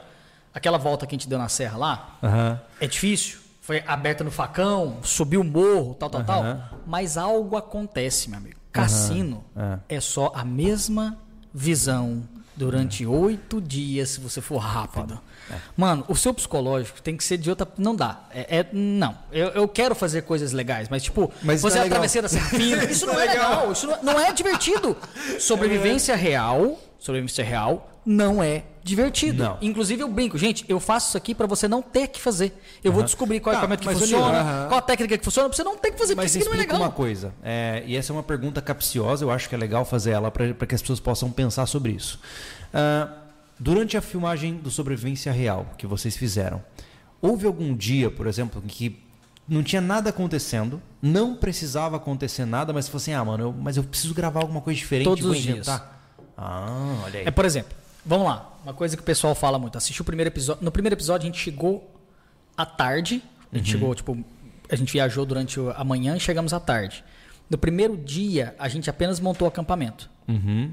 aquela 0.54 0.78
volta 0.78 1.06
que 1.06 1.14
a 1.14 1.18
gente 1.18 1.28
deu 1.28 1.38
na 1.38 1.48
serra 1.48 1.78
lá, 1.78 2.18
é 2.80 2.86
difícil. 2.86 3.38
Foi 3.60 3.82
aberta 3.86 4.24
no 4.24 4.30
facão, 4.30 4.96
subiu 5.02 5.40
o 5.40 5.44
morro, 5.44 5.94
tal, 5.94 6.10
tal, 6.10 6.24
tal. 6.24 6.44
Mas 6.86 7.16
algo 7.16 7.56
acontece, 7.56 8.28
meu 8.28 8.38
amigo. 8.38 8.56
Cassino 8.72 9.44
Aham. 9.56 9.80
é 9.88 10.00
só 10.00 10.32
a 10.34 10.44
mesma 10.44 11.16
visão 11.54 12.22
durante 12.62 13.04
oito 13.04 13.60
dias, 13.60 14.10
se 14.10 14.20
você 14.20 14.40
for 14.40 14.58
rápido. 14.58 15.18
Mano, 15.76 16.04
o 16.08 16.14
seu 16.14 16.32
psicológico 16.32 17.02
tem 17.02 17.16
que 17.16 17.24
ser 17.24 17.36
de 17.36 17.50
outra. 17.50 17.66
Não 17.76 17.94
dá. 17.94 18.20
É, 18.32 18.58
é- 18.58 18.66
não. 18.72 19.18
Eu, 19.32 19.48
eu 19.48 19.68
quero 19.68 19.94
fazer 19.94 20.22
coisas 20.22 20.52
legais, 20.52 20.88
mas 20.88 21.02
tipo, 21.02 21.32
Mas 21.42 21.60
você 21.60 21.78
é 21.78 21.82
legal. 21.82 21.96
atravessar 21.98 22.22
da 22.22 22.28
Serra 22.28 22.48
Fina, 22.50 22.84
isso 22.84 23.04
não 23.04 23.14
é 23.14 23.26
legal. 23.26 23.72
Isso 23.72 23.86
não, 23.86 24.02
não 24.02 24.20
é 24.20 24.32
divertido. 24.32 24.96
Sobrevivência 25.40 26.14
real, 26.14 26.78
sobrevivência 27.04 27.44
real 27.44 27.88
não 28.04 28.42
é 28.42 28.64
divertido. 28.82 29.42
Não. 29.42 29.58
Inclusive 29.60 30.02
eu 30.02 30.08
brinco, 30.08 30.36
gente, 30.38 30.64
eu 30.68 30.80
faço 30.80 31.08
isso 31.08 31.16
aqui 31.16 31.34
pra 31.34 31.46
você 31.46 31.68
não 31.68 31.80
ter 31.82 32.08
que 32.08 32.20
fazer. 32.20 32.52
Eu 32.82 32.92
vou 32.92 33.02
descobrir 33.02 33.38
qual 33.40 33.52
é 33.54 33.56
Tá, 33.58 33.64
equipamento 33.64 33.88
que 33.88 33.94
funciona, 33.94 34.40
aham. 34.40 34.68
qual 34.68 34.78
a 34.78 34.82
técnica 34.82 35.18
que 35.18 35.24
funciona, 35.24 35.48
pra 35.48 35.56
você 35.56 35.62
não 35.64 35.76
ter 35.76 35.92
que 35.92 35.98
fazer, 35.98 36.14
porque 36.14 36.24
Mas 36.24 36.34
isso 36.34 36.38
aqui 36.48 36.48
não 36.48 36.54
é 36.54 36.58
legal. 36.66 36.80
uma 36.80 36.90
coisa, 36.90 37.32
é, 37.42 37.82
e 37.86 37.96
essa 37.96 38.12
é 38.12 38.14
uma 38.14 38.22
pergunta 38.22 38.60
capciosa, 38.60 39.24
eu 39.24 39.30
acho 39.30 39.48
que 39.48 39.54
é 39.54 39.58
legal 39.58 39.84
fazer 39.84 40.10
ela 40.12 40.30
para 40.30 40.52
que 40.66 40.74
as 40.74 40.80
pessoas 40.80 40.98
possam 41.00 41.30
pensar 41.30 41.66
sobre 41.66 41.92
isso. 41.92 42.18
Ah, 42.74 43.08
durante 43.58 43.96
a 43.96 44.00
filmagem 44.00 44.54
do 44.56 44.70
Sobrevivência 44.70 45.30
Real 45.32 45.66
que 45.78 45.86
vocês 45.86 46.16
fizeram, 46.16 46.62
houve 47.20 47.46
algum 47.46 47.74
dia, 47.76 48.10
por 48.10 48.26
exemplo, 48.26 48.60
em 48.64 48.68
que 48.68 48.98
não 49.48 49.62
tinha 49.62 49.80
nada 49.80 50.10
acontecendo, 50.10 50.80
não 51.00 51.34
precisava 51.36 51.96
acontecer 51.96 52.44
nada, 52.44 52.72
mas 52.72 52.88
você 52.88 52.96
assim, 53.10 53.12
ah, 53.12 53.24
mano, 53.24 53.44
eu- 53.44 53.52
mas 53.56 53.76
eu 53.76 53.84
preciso 53.84 54.14
gravar 54.14 54.40
alguma 54.40 54.60
coisa 54.60 54.78
diferente, 54.78 55.04
Todos 55.04 55.22
vou 55.24 55.32
os 55.32 55.38
dias. 55.38 55.68
Ah, 56.42 57.00
olha 57.04 57.20
aí. 57.20 57.26
É, 57.26 57.30
por 57.30 57.44
exemplo, 57.44 57.72
vamos 58.04 58.26
lá. 58.26 58.50
Uma 58.64 58.74
coisa 58.74 58.96
que 58.96 59.02
o 59.02 59.06
pessoal 59.06 59.34
fala 59.34 59.58
muito. 59.58 59.76
Assiste 59.78 60.00
o 60.00 60.04
primeiro 60.04 60.28
episódio. 60.30 60.64
No 60.64 60.70
primeiro 60.72 60.94
episódio 60.94 61.24
a 61.24 61.26
gente 61.26 61.38
chegou 61.40 61.90
à 62.56 62.64
tarde. 62.66 63.22
A 63.52 63.58
gente 63.58 63.70
chegou, 63.70 63.94
tipo, 63.94 64.16
a 64.70 64.76
gente 64.76 64.92
viajou 64.92 65.24
durante 65.26 65.60
a 65.76 65.84
manhã 65.84 66.16
e 66.16 66.20
chegamos 66.20 66.52
à 66.52 66.60
tarde. 66.60 67.04
No 67.50 67.58
primeiro 67.58 67.96
dia, 67.96 68.54
a 68.58 68.66
gente 68.68 68.88
apenas 68.88 69.20
montou 69.20 69.46
o 69.46 69.48
acampamento. 69.48 70.08
Uhum. 70.26 70.72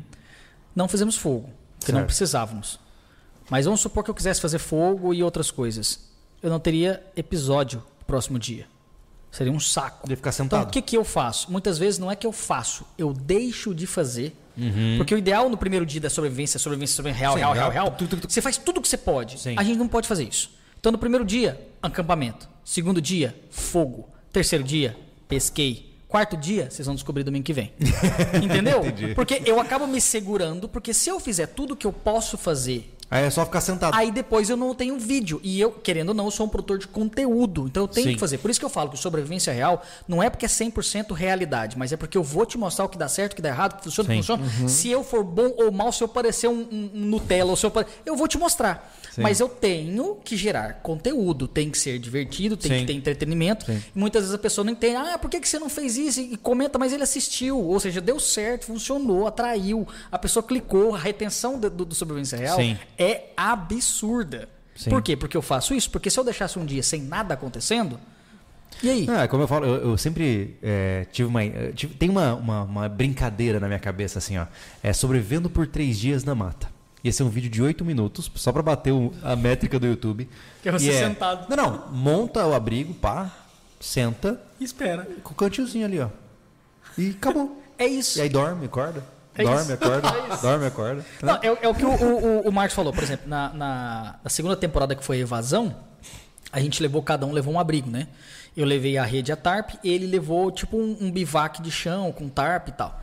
Não 0.75 0.87
fizemos 0.87 1.17
fogo, 1.17 1.49
porque 1.77 1.91
não 1.91 1.99
Certo. 1.99 2.07
precisávamos. 2.07 2.79
Mas 3.49 3.65
vamos 3.65 3.81
supor 3.81 4.03
que 4.03 4.09
eu 4.09 4.13
quisesse 4.15 4.39
fazer 4.39 4.59
fogo 4.59 5.13
e 5.13 5.21
outras 5.21 5.51
coisas. 5.51 6.07
Eu 6.41 6.49
não 6.49 6.59
teria 6.59 7.03
episódio 7.17 7.79
no 7.99 8.05
próximo 8.05 8.39
dia. 8.39 8.65
Seria 9.31 9.51
um 9.51 9.59
saco. 9.59 10.07
De 10.07 10.15
ficar 10.15 10.29
Então, 10.29 10.45
sentado. 10.45 10.67
o 10.69 10.71
que, 10.71 10.81
que 10.81 10.95
eu 10.95 11.03
faço? 11.03 11.51
Muitas 11.51 11.77
vezes 11.77 11.99
não 11.99 12.09
é 12.09 12.15
que 12.15 12.25
eu 12.25 12.31
faço, 12.31 12.85
eu 12.97 13.11
deixo 13.11 13.75
de 13.75 13.85
fazer. 13.85 14.33
Uhum. 14.59 14.97
Porque 14.97 15.15
o 15.15 15.17
ideal 15.17 15.49
no 15.49 15.57
primeiro 15.57 15.85
dia 15.85 16.01
da 16.01 16.09
sobrevivência, 16.09 16.59
sobrevivência, 16.59 16.95
sobrevivência 16.97 17.19
real, 17.19 17.33
Sim, 17.33 17.39
real, 17.39 17.53
real, 17.53 17.71
real. 17.71 17.95
real, 17.97 18.19
você 18.27 18.41
faz 18.41 18.57
tudo 18.57 18.79
o 18.79 18.81
que 18.81 18.87
você 18.87 18.97
pode. 18.97 19.39
Sim. 19.39 19.55
A 19.57 19.63
gente 19.63 19.77
não 19.77 19.87
pode 19.87 20.07
fazer 20.07 20.23
isso. 20.23 20.51
Então, 20.79 20.91
no 20.91 20.97
primeiro 20.97 21.25
dia, 21.25 21.59
acampamento. 21.81 22.47
Segundo 22.63 23.01
dia, 23.01 23.35
fogo. 23.49 24.09
Terceiro 24.31 24.63
dia, 24.63 24.95
pesquei. 25.27 25.89
Quarto 26.07 26.35
dia, 26.35 26.69
vocês 26.69 26.85
vão 26.85 26.95
descobrir 26.95 27.23
domingo 27.23 27.43
que 27.43 27.53
vem. 27.53 27.71
Entendeu? 28.43 28.81
Porque 29.13 29.41
eu 29.45 29.59
acabo 29.59 29.85
me 29.85 30.01
segurando, 30.01 30.67
porque 30.67 30.93
se 30.93 31.09
eu 31.09 31.19
fizer 31.19 31.47
tudo 31.47 31.75
que 31.75 31.85
eu 31.85 31.93
posso 31.93 32.37
fazer 32.37 32.95
Aí 33.11 33.25
é 33.25 33.29
só 33.29 33.43
ficar 33.43 33.59
sentado. 33.61 33.95
Aí 33.95 34.11
depois 34.11 34.49
eu 34.49 34.55
não 34.57 34.75
tenho 34.75 34.97
vídeo. 34.99 35.39
E 35.43 35.59
eu, 35.59 35.71
querendo 35.71 36.09
ou 36.09 36.15
não, 36.15 36.25
eu 36.25 36.31
sou 36.31 36.45
um 36.45 36.49
produtor 36.49 36.77
de 36.77 36.87
conteúdo. 36.87 37.65
Então 37.67 37.83
eu 37.83 37.87
tenho 37.87 38.07
Sim. 38.07 38.13
que 38.13 38.19
fazer. 38.19 38.37
Por 38.37 38.51
isso 38.51 38.59
que 38.59 38.65
eu 38.65 38.69
falo 38.69 38.91
que 38.91 38.97
sobrevivência 38.99 39.51
real 39.51 39.83
não 40.07 40.21
é 40.21 40.29
porque 40.29 40.45
é 40.45 40.49
100% 40.49 41.11
realidade, 41.13 41.77
mas 41.77 41.91
é 41.91 41.97
porque 41.97 42.17
eu 42.17 42.23
vou 42.23 42.45
te 42.45 42.57
mostrar 42.57 42.85
o 42.85 42.89
que 42.89 42.97
dá 42.97 43.07
certo, 43.07 43.33
o 43.33 43.35
que 43.35 43.41
dá 43.41 43.49
errado, 43.49 43.73
o 43.73 43.77
que 43.77 43.83
funciona, 43.85 44.09
o 44.09 44.11
que 44.11 44.21
Sim. 44.23 44.37
funciona. 44.37 44.69
Se 44.69 44.89
eu 44.91 45.03
for 45.03 45.23
bom 45.23 45.51
ou 45.57 45.71
mal, 45.71 45.91
se 45.91 46.03
eu 46.03 46.07
parecer 46.07 46.47
um, 46.47 46.59
um- 46.71 46.91
um 46.93 47.05
Nutella, 47.05 47.49
ou 47.49 47.55
se 47.55 47.65
eu 47.65 47.71
pare... 47.71 47.87
eu 48.05 48.15
vou 48.15 48.27
te 48.27 48.37
mostrar. 48.37 48.93
Sim. 49.11 49.21
Mas 49.21 49.39
eu 49.39 49.49
tenho 49.49 50.15
que 50.23 50.37
gerar 50.37 50.81
conteúdo, 50.81 51.47
tem 51.47 51.69
que 51.69 51.77
ser 51.77 51.97
divertido, 51.99 52.55
tem 52.55 52.71
Sim. 52.71 52.79
que 52.79 52.85
ter 52.85 52.93
entretenimento. 52.93 53.65
Sim. 53.65 53.81
E 53.95 53.99
muitas 53.99 54.23
vezes 54.23 54.35
a 54.35 54.39
pessoa 54.39 54.63
não 54.63 54.71
entende. 54.71 54.95
Ah, 54.95 55.17
por 55.17 55.29
que, 55.29 55.39
que 55.39 55.47
você 55.47 55.59
não 55.59 55.69
fez 55.69 55.97
isso? 55.97 56.21
E 56.21 56.37
comenta, 56.37 56.77
mas 56.77 56.93
ele 56.93 57.03
assistiu. 57.03 57.59
Ou 57.59 57.79
seja, 57.79 57.99
deu 57.99 58.19
certo, 58.19 58.65
funcionou, 58.65 59.27
atraiu. 59.27 59.87
A 60.11 60.17
pessoa 60.17 60.43
clicou. 60.43 60.95
A 60.95 60.97
retenção 60.99 61.59
do, 61.59 61.69
do, 61.69 61.95
sobrevivência 61.95 62.37
real 62.37 62.57
é 62.97 63.31
absurda. 63.35 64.49
Por 64.89 65.01
quê? 65.01 65.17
Porque 65.17 65.35
eu 65.35 65.41
faço 65.41 65.73
isso? 65.73 65.89
Porque 65.89 66.09
se 66.09 66.19
eu 66.19 66.23
deixasse 66.23 66.57
um 66.57 66.65
dia 66.65 66.81
sem 66.81 67.01
nada 67.01 67.33
acontecendo, 67.33 67.99
e 68.81 68.89
aí? 68.89 69.07
Ah, 69.09 69.27
como 69.27 69.43
eu 69.43 69.47
falo, 69.47 69.65
eu, 69.65 69.89
eu 69.91 69.97
sempre 69.97 70.57
é, 70.61 71.05
tive 71.11 71.27
uma. 71.27 71.41
tive- 71.73 71.93
tem 71.95 72.09
uma, 72.09 72.33
uma, 72.35 72.63
uma 72.63 72.89
brincadeira 72.89 73.59
na 73.59 73.67
minha 73.67 73.79
cabeça, 73.79 74.19
assim, 74.19 74.37
ó. 74.37 74.45
É 74.81 74.93
sobrevivendo 74.93 75.49
por 75.49 75.67
três 75.67 75.97
dias 75.99 76.23
na 76.23 76.33
mata. 76.33 76.69
Esse 77.03 77.21
é 77.21 77.25
um 77.25 77.29
vídeo 77.29 77.49
de 77.49 77.61
oito 77.61 77.85
minutos, 77.85 78.29
só 78.35 78.51
pra 78.51 78.61
bater 78.61 78.91
o- 78.91 79.13
a 79.23 79.35
métrica 79.35 79.79
do 79.79 79.87
YouTube. 79.87 80.27
Que 80.61 80.69
é 80.69 80.71
você 80.71 80.89
E 80.89 80.93
sentado. 80.93 81.47
Não, 81.49 81.55
não. 81.55 81.87
Monta 81.91 82.45
o 82.45 82.53
abrigo, 82.53 82.93
pá, 82.93 83.31
senta, 83.79 84.41
Espera. 84.59 85.07
com 85.23 85.31
o 85.31 85.35
cantilzinho 85.35 85.85
ali, 85.85 85.99
ó. 85.99 86.09
E 86.97 87.11
acabou. 87.11 87.57
É 87.79 87.87
isso. 87.87 88.19
E 88.19 88.23
aí 88.23 88.27
dorme, 88.27 88.65
acorda. 88.65 89.01
É 89.33 89.41
dorme, 89.41 89.61
isso. 89.61 89.71
acorda. 89.73 90.11
dorme, 90.41 90.65
acorda. 90.65 91.05
Não, 91.23 91.35
é, 91.35 91.47
é 91.61 91.67
o 91.69 91.73
que 91.73 91.85
o, 91.85 91.89
o, 91.91 92.39
o- 92.45 92.49
o 92.49 92.51
Marcos 92.51 92.75
falou, 92.75 92.91
por 92.91 93.01
exemplo, 93.01 93.25
na, 93.29 93.53
na, 93.53 94.15
na 94.21 94.29
segunda 94.29 94.53
temporada 94.57 94.93
que 94.93 95.01
foi 95.01 95.19
Evasão, 95.19 95.73
a 96.51 96.59
gente 96.59 96.81
levou, 96.83 97.01
cada 97.01 97.25
um 97.25 97.31
levou 97.31 97.53
um 97.53 97.59
abrigo, 97.59 97.89
né? 97.89 98.09
Eu 98.57 98.65
levei 98.65 98.97
a 98.97 99.05
rede 99.05 99.31
a 99.31 99.37
tarp, 99.37 99.75
ele 99.81 100.05
levou 100.07 100.51
tipo 100.51 100.75
um, 100.75 100.97
um 100.99 101.09
bivac 101.09 101.61
de 101.61 101.71
chão 101.71 102.11
com 102.11 102.27
tarp 102.27 102.67
e 102.67 102.71
tal. 102.73 103.01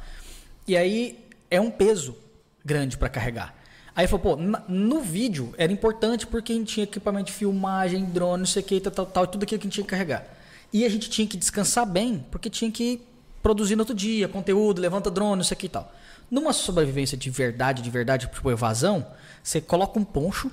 E 0.68 0.76
aí 0.76 1.24
é 1.50 1.58
um 1.58 1.70
peso 1.70 2.14
grande 2.62 2.98
para 2.98 3.08
carregar. 3.08 3.54
Aí 3.96 4.06
falou, 4.06 4.36
pô, 4.36 4.42
no 4.68 5.00
vídeo 5.00 5.54
era 5.56 5.72
importante 5.72 6.26
porque 6.26 6.52
a 6.52 6.54
gente 6.54 6.74
tinha 6.74 6.84
equipamento 6.84 7.28
de 7.28 7.32
filmagem, 7.32 8.04
drone, 8.04 8.40
não 8.40 8.46
sei 8.46 8.62
o 8.62 8.64
que, 8.66 8.78
tal, 8.78 8.92
tal, 8.92 9.06
tal, 9.06 9.26
tudo 9.26 9.44
aquilo 9.44 9.58
que 9.58 9.66
a 9.66 9.68
gente 9.68 9.74
tinha 9.74 9.84
que 9.84 9.90
carregar. 9.90 10.26
E 10.70 10.84
a 10.84 10.88
gente 10.90 11.08
tinha 11.08 11.26
que 11.26 11.38
descansar 11.38 11.86
bem, 11.86 12.22
porque 12.30 12.50
tinha 12.50 12.70
que 12.70 13.00
produzir 13.42 13.74
no 13.74 13.82
outro 13.82 13.94
dia, 13.94 14.28
conteúdo, 14.28 14.82
levanta 14.82 15.10
drone, 15.10 15.36
não 15.36 15.44
sei 15.44 15.54
o 15.54 15.58
que 15.58 15.66
e 15.66 15.70
tal. 15.70 15.90
Numa 16.30 16.52
sobrevivência 16.52 17.16
de 17.16 17.30
verdade, 17.30 17.80
de 17.80 17.88
verdade, 17.88 18.26
tipo 18.26 18.50
evasão, 18.50 19.06
você 19.42 19.62
coloca 19.62 19.98
um 19.98 20.04
poncho, 20.04 20.50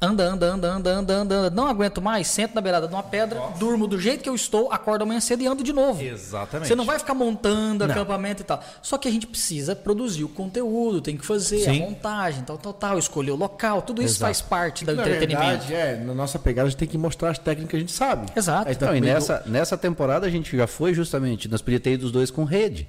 anda, 0.00 0.24
anda, 0.24 0.46
anda, 0.46 0.68
anda, 0.68 0.90
anda, 0.90 1.14
anda, 1.14 1.34
anda, 1.36 1.50
não 1.50 1.66
aguento 1.66 2.02
mais, 2.02 2.26
sento 2.28 2.54
na 2.54 2.60
beirada 2.60 2.86
de 2.86 2.92
uma 2.94 3.02
pedra, 3.02 3.40
durmo 3.58 3.86
do 3.86 3.98
jeito 3.98 4.22
que 4.22 4.28
eu 4.28 4.34
estou, 4.34 4.70
acordo 4.70 5.02
amanhã 5.02 5.20
cedo 5.20 5.42
e 5.42 5.46
ando 5.46 5.64
de 5.64 5.72
novo. 5.72 6.02
Exatamente. 6.02 6.68
Você 6.68 6.74
não 6.74 6.84
vai 6.84 6.98
ficar 6.98 7.14
montando 7.14 7.86
Não. 7.86 7.92
acampamento 7.94 8.42
e 8.42 8.44
tal. 8.44 8.62
Só 8.82 8.98
que 8.98 9.08
a 9.08 9.10
gente 9.10 9.26
precisa 9.26 9.74
produzir 9.74 10.24
o 10.24 10.28
conteúdo, 10.28 11.00
tem 11.00 11.16
que 11.16 11.24
fazer 11.24 11.60
Sim. 11.60 11.82
a 11.82 11.86
montagem, 11.86 12.42
tal, 12.44 12.58
tal, 12.58 12.72
tal, 12.72 12.98
escolher 12.98 13.30
o 13.30 13.36
local, 13.36 13.82
tudo 13.82 14.02
isso 14.02 14.16
Exato. 14.16 14.24
faz 14.26 14.42
parte 14.42 14.84
do 14.84 14.94
Na 14.94 15.02
entretenimento. 15.02 15.64
verdade, 15.66 15.74
é, 15.74 15.96
na 15.96 16.14
nossa 16.14 16.38
pegada 16.38 16.66
a 16.66 16.70
gente 16.70 16.78
tem 16.78 16.88
que 16.88 16.98
mostrar 16.98 17.30
as 17.30 17.38
técnicas 17.38 17.70
que 17.70 17.76
a 17.76 17.80
gente 17.80 17.92
sabe. 17.92 18.26
Exato. 18.36 18.84
Não, 18.84 18.94
e 18.96 19.00
nessa, 19.00 19.42
nessa 19.46 19.78
temporada 19.78 20.26
a 20.26 20.30
gente 20.30 20.56
já 20.56 20.66
foi 20.66 20.92
justamente, 20.92 21.48
nós 21.48 21.62
podia 21.62 21.80
ter 21.80 21.92
ido 21.92 22.06
os 22.06 22.12
dois 22.12 22.30
com 22.30 22.44
rede. 22.44 22.86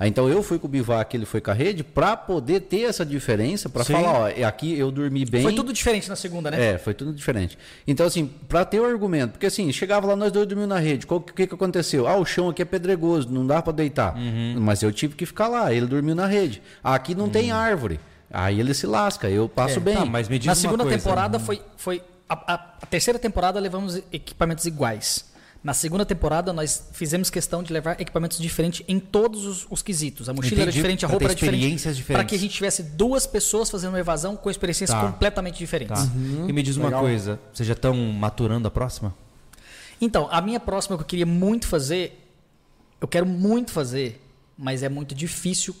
Aí, 0.00 0.08
então 0.08 0.26
eu 0.30 0.42
fui 0.42 0.58
com 0.58 0.66
o 0.66 0.70
bivac, 0.70 1.14
ele 1.14 1.26
foi 1.26 1.42
com 1.42 1.50
a 1.50 1.54
rede, 1.54 1.84
pra 1.84 2.16
poder 2.16 2.60
ter 2.60 2.84
essa 2.84 3.04
diferença, 3.04 3.68
pra 3.68 3.84
Sim. 3.84 3.92
falar, 3.92 4.12
ó, 4.20 4.28
é 4.28 4.44
aqui 4.44 4.76
eu 4.78 4.90
dormi 4.90 5.26
bem. 5.26 5.42
Foi 5.42 5.54
tudo 5.54 5.74
diferente 5.74 6.08
na 6.08 6.16
segunda, 6.16 6.50
né? 6.50 6.70
É, 6.72 6.78
foi 6.78 6.94
tudo 6.94 7.12
diferente. 7.12 7.58
Então, 7.86 8.06
assim, 8.06 8.26
pra 8.48 8.64
ter 8.64 8.80
o 8.80 8.86
argumento, 8.86 9.32
porque 9.32 9.44
assim, 9.44 9.70
chegava 9.70 10.06
lá, 10.06 10.16
nós 10.16 10.32
dois 10.32 10.46
dormimos 10.48 10.70
na 10.70 10.78
rede, 10.78 11.06
o 11.06 11.20
que, 11.20 11.46
que 11.46 11.54
aconteceu? 11.54 12.08
Ah, 12.08 12.16
o 12.16 12.24
chão 12.24 12.48
aqui 12.48 12.62
é 12.62 12.64
pedregoso, 12.64 13.28
não 13.30 13.46
dá 13.46 13.60
pra 13.60 13.74
deitar. 13.74 14.16
Uhum. 14.16 14.56
Mas 14.58 14.82
eu 14.82 14.90
tive 14.90 15.14
que 15.14 15.26
ficar 15.26 15.48
lá, 15.48 15.70
ele 15.72 15.84
dormiu 15.86 16.14
na 16.14 16.26
rede. 16.26 16.62
Ah, 16.82 16.94
aqui 16.94 17.14
não 17.14 17.28
tem 17.28 17.50
árvore. 17.52 18.00
Aí 18.32 18.58
ele 18.58 18.72
se 18.72 18.86
lasca, 18.86 19.28
eu 19.28 19.48
passo 19.50 19.80
bem. 19.80 19.96
Tá, 19.96 20.06
mas 20.06 20.28
me 20.28 20.38
diz 20.38 20.46
Na 20.46 20.52
uma 20.52 20.56
segunda 20.56 20.84
coisa. 20.84 20.96
temporada 20.98 21.38
foi. 21.38 21.60
foi 21.76 22.02
a, 22.26 22.54
a- 22.54 22.74
a 22.80 22.86
terceira 22.86 23.18
temporada 23.18 23.60
levamos 23.60 24.00
equipamentos 24.10 24.64
iguais. 24.64 25.28
Na 25.62 25.74
segunda 25.74 26.06
temporada 26.06 26.54
nós 26.54 26.88
fizemos 26.92 27.28
questão 27.28 27.62
de 27.62 27.70
levar 27.70 28.00
equipamentos 28.00 28.38
diferentes 28.38 28.82
em 28.88 28.98
todos 28.98 29.44
os, 29.44 29.66
os 29.68 29.82
quesitos. 29.82 30.26
A 30.28 30.32
mochila 30.32 30.62
era 30.62 30.70
Entendi. 30.70 30.76
diferente, 30.78 31.04
a 31.04 31.08
roupa 31.08 31.24
era 31.26 31.34
diferente. 31.34 31.56
experiências 31.60 31.96
diferentes. 31.98 32.22
Para 32.24 32.28
que 32.28 32.34
a 32.34 32.38
gente 32.38 32.54
tivesse 32.54 32.82
duas 32.82 33.26
pessoas 33.26 33.68
fazendo 33.70 33.90
uma 33.92 34.00
evasão 34.00 34.36
com 34.36 34.50
experiências 34.50 34.88
Tá. 34.88 35.00
completamente 35.02 35.58
diferentes. 35.58 36.02
Tá. 36.02 36.10
E 36.48 36.52
me 36.52 36.62
diz 36.62 36.76
uma 36.78 36.86
Legal. 36.86 37.02
coisa, 37.02 37.38
vocês 37.52 37.66
já 37.66 37.74
estão 37.74 37.94
maturando 37.94 38.66
a 38.68 38.70
próxima? 38.70 39.14
Então, 40.00 40.28
a 40.30 40.40
minha 40.40 40.58
próxima 40.58 40.96
que 40.96 41.02
eu 41.02 41.06
queria 41.06 41.26
muito 41.26 41.66
fazer, 41.66 42.26
eu 42.98 43.06
quero 43.06 43.26
muito 43.26 43.70
fazer, 43.70 44.18
mas 44.56 44.82
é 44.82 44.88
muito 44.88 45.14
difícil. 45.14 45.76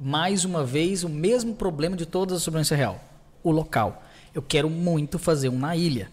Mais 0.00 0.44
uma 0.44 0.64
vez, 0.64 1.02
o 1.02 1.08
mesmo 1.08 1.56
problema 1.56 1.96
de 1.96 2.06
todas 2.06 2.36
as 2.36 2.42
sobrevivência 2.44 2.76
real: 2.76 3.02
o 3.42 3.50
local. 3.50 4.04
Eu 4.32 4.42
quero 4.42 4.70
muito 4.70 5.18
fazer 5.18 5.48
um 5.48 5.58
na 5.58 5.74
ilha. 5.76 6.08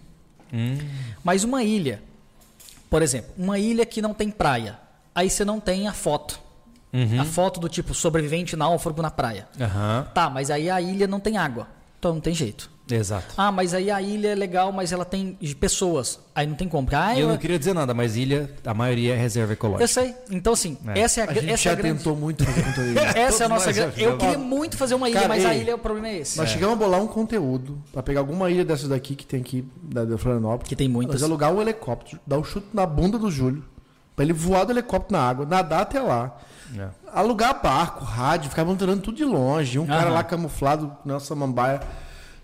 Mas 1.23 1.43
uma 1.43 1.63
ilha, 1.63 2.01
por 2.91 3.01
exemplo, 3.01 3.31
uma 3.37 3.57
ilha 3.57 3.85
que 3.85 4.01
não 4.01 4.13
tem 4.13 4.29
praia. 4.29 4.77
Aí 5.15 5.29
você 5.29 5.45
não 5.45 5.61
tem 5.61 5.87
a 5.87 5.93
foto. 5.93 6.37
A 7.21 7.23
foto 7.23 7.57
do 7.57 7.69
tipo 7.69 7.93
sobrevivente 7.93 8.53
náufrago 8.57 9.01
na 9.01 9.09
praia. 9.09 9.47
Aham. 9.57 10.07
Tá, 10.13 10.29
mas 10.29 10.51
aí 10.51 10.69
a 10.69 10.81
ilha 10.81 11.07
não 11.07 11.21
tem 11.21 11.37
água. 11.37 11.69
Então 11.97 12.13
não 12.13 12.19
tem 12.19 12.33
jeito. 12.33 12.69
Exato. 12.95 13.33
Ah, 13.37 13.51
mas 13.51 13.73
aí 13.73 13.89
a 13.91 14.01
ilha 14.01 14.29
é 14.29 14.35
legal, 14.35 14.71
mas 14.71 14.91
ela 14.91 15.05
tem 15.05 15.37
pessoas. 15.59 16.19
Aí 16.35 16.45
não 16.47 16.55
tem 16.55 16.67
como. 16.67 16.87
Ah, 16.91 17.13
eu 17.15 17.21
eu- 17.21 17.27
não 17.29 17.37
queria 17.37 17.57
dizer 17.59 17.73
nada, 17.73 17.93
mas 17.93 18.15
ilha, 18.15 18.49
a 18.65 18.73
maioria 18.73 19.13
é 19.13 19.17
reserva 19.17 19.53
ecológica. 19.53 19.83
eu 19.83 19.87
sei. 19.87 20.15
Então, 20.29 20.53
assim, 20.53 20.77
É. 20.87 20.99
essa 21.01 21.21
é 21.21 21.23
a, 21.23 21.29
A 21.29 21.33
gente 21.33 21.49
essa 21.49 21.63
já 21.63 21.69
é 21.69 21.73
a 21.73 21.75
grande... 21.75 21.97
tentou 21.99 22.15
muito 22.15 22.43
fazer 22.45 22.63
conteúdo. 22.63 22.97
Essa 23.15 23.43
é 23.43 23.45
a 23.45 23.49
nossa 23.49 23.71
grande... 23.71 24.01
Eu 24.01 24.17
queria 24.17 24.37
muito 24.37 24.77
fazer 24.77 24.95
uma 24.95 25.09
ilha, 25.09 25.19
Cara, 25.21 25.29
mas 25.29 25.45
a 25.45 25.53
ei, 25.55 25.61
ilha, 25.61 25.75
o 25.75 25.79
problema 25.79 26.07
é 26.09 26.17
esse. 26.19 26.37
Nós 26.37 26.49
chegamos 26.49 26.75
a 26.75 26.77
bolar 26.77 27.01
um 27.01 27.07
conteúdo 27.07 27.81
pra 27.91 28.01
pegar 28.03 28.19
alguma 28.21 28.49
ilha 28.49 28.63
dessas 28.65 28.87
daqui 28.89 29.15
que 29.15 29.25
tem 29.25 29.41
aqui 29.41 29.65
da, 29.81 30.05
da 30.05 30.17
Florianópolis. 30.17 30.67
Que 30.69 30.75
tem 30.75 30.87
muitas. 30.87 31.21
Nós 31.21 31.23
alugar 31.23 31.51
um 31.53 31.61
helicóptero, 31.61 32.19
dar 32.25 32.37
um 32.37 32.43
chute 32.43 32.67
na 32.73 32.85
bunda 32.85 33.17
do 33.17 33.29
Júlio, 33.31 33.63
pra 34.15 34.23
ele 34.25 34.33
voar 34.33 34.63
do 34.65 34.71
helicóptero 34.73 35.13
na 35.19 35.27
água, 35.29 35.45
nadar 35.45 35.81
até 35.81 35.99
lá. 35.99 36.37
É. 36.77 36.87
Alugar 37.13 37.61
barco, 37.61 38.05
rádio, 38.05 38.49
ficar 38.49 38.63
monitorando 38.63 39.01
tudo 39.01 39.17
de 39.17 39.25
longe. 39.25 39.77
Um 39.77 39.85
cara 39.85 40.09
lá 40.09 40.23
camuflado 40.23 40.95
na 41.03 41.19
samambaia. 41.19 41.81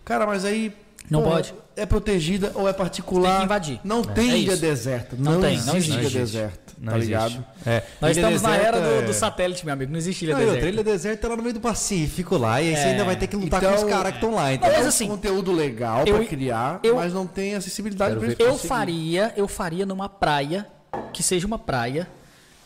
Cara, 0.07 0.25
mas 0.25 0.45
aí. 0.45 0.73
Não 1.09 1.23
pode. 1.23 1.53
É 1.75 1.85
protegida 1.85 2.51
ou 2.55 2.67
é 2.67 2.73
particular? 2.73 3.29
Tem 3.29 3.37
que 3.39 3.45
invadir. 3.45 3.79
Não 3.83 3.99
É. 4.01 4.03
tem 4.03 4.09
É 4.09 4.33
deserta. 4.33 4.51
isso. 4.53 4.61
deserta. 4.61 5.15
Não 5.17 5.31
Não, 5.33 5.41
tem, 5.41 5.53
existe 5.53 5.67
não 5.67 5.77
existe. 5.77 5.89
ilha 5.91 6.01
Não 6.01 6.07
existe. 6.07 6.17
deserta. 6.37 6.73
Não 6.79 6.91
tá 6.91 6.97
existe. 6.97 7.07
ligado? 7.07 7.45
É. 7.65 7.83
Nós 8.01 8.11
Ilha 8.17 8.19
estamos 8.27 8.41
na 8.41 8.55
era 8.57 8.77
deserta 8.77 9.01
do, 9.01 9.05
do 9.05 9.09
é- 9.11 9.13
satélite, 9.13 9.65
meu 9.65 9.73
amigo. 9.73 9.91
Não 9.91 9.97
existe 9.97 10.25
ilha 10.25 10.33
Não, 10.33 10.41
e 10.41 10.43
outra, 10.43 10.55
deserta. 10.59 10.73
ilha 10.75 10.83
deserta 10.83 11.25
é 11.25 11.29
lá 11.29 11.35
no 11.37 11.41
meio 11.43 11.53
do 11.53 11.59
Pacífico 11.61 12.37
lá, 12.37 12.61
e 12.61 12.67
aí 12.69 12.75
você 12.75 12.81
É. 12.81 12.85
ainda 12.91 13.03
vai 13.05 13.15
ter 13.15 13.27
que 13.27 13.35
lutar 13.37 13.61
com 13.61 13.65
Então- 13.67 13.77
os 13.85 13.89
caras 13.89 14.11
que 14.11 14.17
estão 14.17 14.35
lá. 14.35 14.53
Então, 14.53 14.69
mas 14.69 14.85
é 14.85 14.87
assim, 14.87 15.05
um 15.05 15.09
conteúdo 15.09 15.51
legal 15.53 16.03
eu- 16.05 16.15
pra 16.17 16.25
criar, 16.25 16.79
eu- 16.83 16.95
mas 16.95 17.13
não 17.13 17.25
tem 17.25 17.55
acessibilidade 17.55 18.15
pra 18.17 18.27
Eu 18.27 18.51
conseguir. 18.51 18.67
faria, 18.67 19.33
eu 19.37 19.47
faria 19.47 19.85
numa 19.85 20.09
praia, 20.09 20.67
que 21.13 21.23
seja 21.23 21.47
uma 21.47 21.57
praia, 21.59 22.07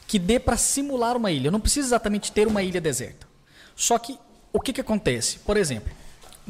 que 0.07 0.17
dê 0.17 0.39
pra 0.39 0.57
simular 0.57 1.15
uma 1.15 1.31
ilha. 1.31 1.47
Eu 1.47 1.51
não 1.51 1.59
preciso 1.59 1.87
exatamente 1.87 2.31
ter 2.31 2.47
uma 2.47 2.63
ilha 2.63 2.81
deserta. 2.81 3.27
Só 3.75 3.97
que, 3.99 4.17
o 4.51 4.59
que 4.59 4.73
que 4.73 4.81
acontece? 4.81 5.37
Por 5.45 5.55
exemplo, 5.57 5.91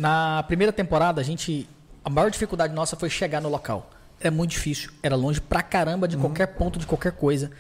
na 0.02 0.42
primeira 0.44 0.74
temporada, 0.74 1.22
a 1.22 1.24
gente... 1.24 1.70
A 2.04 2.10
maior 2.10 2.32
dificuldade 2.32 2.74
nossa 2.74 2.96
foi 2.96 3.08
chegar 3.08 3.40
no 3.40 3.50
local. 3.50 3.88
Era 4.20 4.32
muito 4.32 4.50
difícil. 4.50 4.92
Era 5.04 5.16
longe 5.16 5.40
pra 5.40 5.62
caramba 5.62 6.08
de 6.08 6.18
qualquer 6.18 6.48
ponto, 6.48 6.80
de 6.80 6.88
qualquer 6.88 7.12
coisa. 7.12 7.52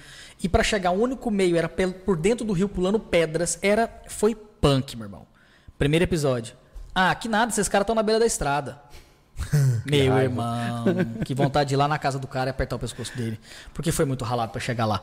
E 0.41 0.49
pra 0.49 0.63
chegar, 0.63 0.89
o 0.89 0.99
único 0.99 1.30
meio 1.30 1.55
era 1.55 1.69
por 1.69 2.18
dentro 2.18 2.43
do 2.43 2.51
rio, 2.51 2.68
pulando 2.68 2.99
pedras. 2.99 3.59
Era, 3.61 3.88
foi 4.07 4.34
punk, 4.34 4.95
meu 4.95 5.05
irmão. 5.05 5.27
Primeiro 5.77 6.03
episódio. 6.03 6.55
Ah, 6.95 7.13
que 7.13 7.30
nada, 7.30 7.51
esses 7.51 7.69
caras 7.69 7.84
estão 7.84 7.93
na 7.93 8.01
beira 8.01 8.19
da 8.19 8.26
estrada. 8.26 8.81
Meu 9.85 10.18
irmão, 10.19 10.85
que 11.26 11.34
vontade 11.34 11.69
de 11.69 11.76
ir 11.76 11.77
lá 11.77 11.88
na 11.88 11.97
casa 11.97 12.19
do 12.19 12.27
cara 12.27 12.49
e 12.49 12.51
apertar 12.51 12.76
o 12.76 12.80
pescoço 12.80 13.15
dele. 13.15 13.39
Porque 13.73 13.91
foi 13.91 14.05
muito 14.05 14.26
ralado 14.26 14.51
pra 14.51 14.59
chegar 14.59 14.85
lá. 14.85 15.01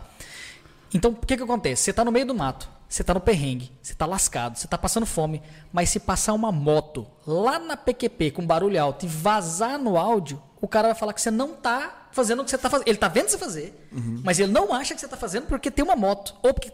Então, 0.93 1.13
o 1.13 1.27
que 1.27 1.37
que 1.37 1.43
acontece? 1.43 1.83
Você 1.83 1.93
tá 1.93 2.05
no 2.05 2.13
meio 2.13 2.27
do 2.27 2.35
mato, 2.35 2.69
você 2.89 3.05
tá 3.05 3.13
no 3.13 3.21
perrengue, 3.21 3.71
você 3.83 3.95
tá 3.95 4.07
lascado, 4.07 4.57
você 4.57 4.67
tá 4.67 4.79
passando 4.79 5.05
fome, 5.05 5.43
mas 5.73 5.91
se 5.91 6.01
passar 6.01 6.33
uma 6.33 6.51
moto 6.51 7.07
lá 7.27 7.59
na 7.59 7.77
PQP 7.77 8.31
com 8.31 8.47
barulho 8.47 8.83
alto 8.83 9.05
e 9.05 9.09
vazar 9.09 9.79
no 9.79 9.99
áudio, 9.99 10.43
o 10.61 10.67
cara 10.67 10.89
vai 10.89 10.97
falar 10.97 11.13
que 11.13 11.21
você 11.21 11.31
não 11.31 11.55
tá 11.55 12.09
fazendo 12.13 12.41
o 12.41 12.45
que 12.45 12.51
você 12.51 12.59
tá 12.59 12.71
fazendo. 12.71 12.89
Ele 12.89 12.99
tá 12.99 13.09
vendo 13.09 13.29
você 13.29 13.39
fazer, 13.39 13.89
mas 14.25 14.41
ele 14.41 14.51
não 14.51 14.73
acha 14.73 14.95
que 14.95 15.01
você 15.01 15.09
tá 15.09 15.17
fazendo 15.17 15.47
porque 15.47 15.71
tem 15.71 15.85
uma 15.85 15.95
moto 15.95 16.35
ou 16.43 16.55
porque 16.55 16.73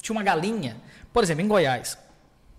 tinha 0.00 0.14
uma 0.14 0.22
galinha. 0.22 0.76
Por 1.12 1.22
exemplo, 1.22 1.42
em 1.42 1.48
Goiás, 1.48 1.96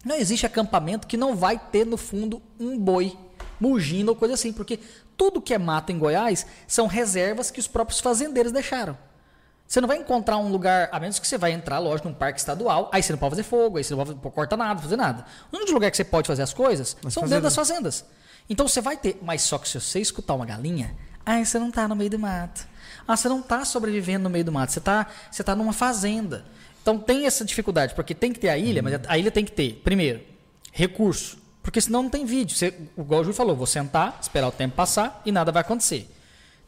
não 0.03 0.15
existe 0.15 0.45
acampamento 0.45 1.07
que 1.07 1.15
não 1.15 1.35
vai 1.35 1.59
ter 1.59 1.85
no 1.85 1.97
fundo 1.97 2.41
um 2.59 2.77
boi 2.77 3.17
mugindo 3.59 4.09
ou 4.09 4.15
coisa 4.15 4.33
assim, 4.33 4.51
porque 4.51 4.79
tudo 5.15 5.41
que 5.41 5.53
é 5.53 5.57
mato 5.57 5.91
em 5.91 5.99
Goiás 5.99 6.45
são 6.67 6.87
reservas 6.87 7.51
que 7.51 7.59
os 7.59 7.67
próprios 7.67 7.99
fazendeiros 7.99 8.51
deixaram. 8.51 8.97
Você 9.73 9.81
não 9.81 9.87
vai 9.87 9.97
encontrar 9.97 10.37
um 10.37 10.49
lugar, 10.49 10.87
a 10.91 10.99
menos 10.99 11.17
que 11.17 11.27
você 11.27 11.35
vai 11.35 11.51
entrar, 11.51 11.79
lógico, 11.79 12.07
num 12.07 12.13
parque 12.13 12.39
estadual, 12.39 12.91
aí 12.93 13.01
você 13.01 13.11
não 13.11 13.17
pode 13.17 13.31
fazer 13.31 13.41
fogo, 13.41 13.79
aí 13.79 13.83
você 13.83 13.95
não 13.95 14.05
pode 14.05 14.35
cortar 14.35 14.55
nada, 14.55 14.79
fazer 14.79 14.95
nada. 14.95 15.25
O 15.51 15.55
único 15.57 15.71
lugar 15.71 15.89
que 15.89 15.97
você 15.97 16.03
pode 16.03 16.27
fazer 16.27 16.43
as 16.43 16.53
coisas 16.53 16.95
são 17.09 17.23
dentro 17.23 17.41
das 17.41 17.55
fazendas. 17.55 18.05
Então 18.47 18.67
você 18.67 18.81
vai 18.81 18.95
ter, 18.95 19.17
mas 19.23 19.41
só 19.41 19.57
que 19.57 19.67
se 19.67 19.81
você 19.81 19.99
escutar 19.99 20.35
uma 20.35 20.45
galinha, 20.45 20.95
aí 21.25 21.43
você 21.43 21.57
não 21.57 21.71
tá 21.71 21.87
no 21.87 21.95
meio 21.95 22.11
do 22.11 22.19
mato. 22.19 22.67
Ah, 23.07 23.17
você 23.17 23.27
não 23.27 23.41
tá 23.41 23.65
sobrevivendo 23.65 24.25
no 24.25 24.29
meio 24.29 24.45
do 24.45 24.51
mato, 24.51 24.71
você 24.71 24.79
tá, 24.79 25.07
você 25.31 25.43
tá 25.43 25.55
numa 25.55 25.73
fazenda. 25.73 26.45
Então 26.79 26.99
tem 26.99 27.25
essa 27.25 27.43
dificuldade, 27.43 27.95
porque 27.95 28.13
tem 28.13 28.31
que 28.31 28.39
ter 28.39 28.49
a 28.49 28.57
ilha, 28.59 28.83
mas 28.83 28.93
a 29.07 29.17
ilha 29.17 29.31
tem 29.31 29.43
que 29.43 29.53
ter, 29.53 29.81
primeiro, 29.83 30.21
recurso. 30.71 31.35
Porque 31.63 31.81
senão 31.81 32.03
não 32.03 32.11
tem 32.11 32.25
vídeo. 32.25 32.55
Você, 32.55 32.75
igual 32.95 33.21
o 33.21 33.23
Ju 33.23 33.33
falou, 33.33 33.55
vou 33.55 33.65
sentar, 33.65 34.19
esperar 34.21 34.49
o 34.49 34.51
tempo 34.51 34.75
passar 34.75 35.19
e 35.25 35.31
nada 35.31 35.51
vai 35.51 35.61
acontecer. 35.61 36.07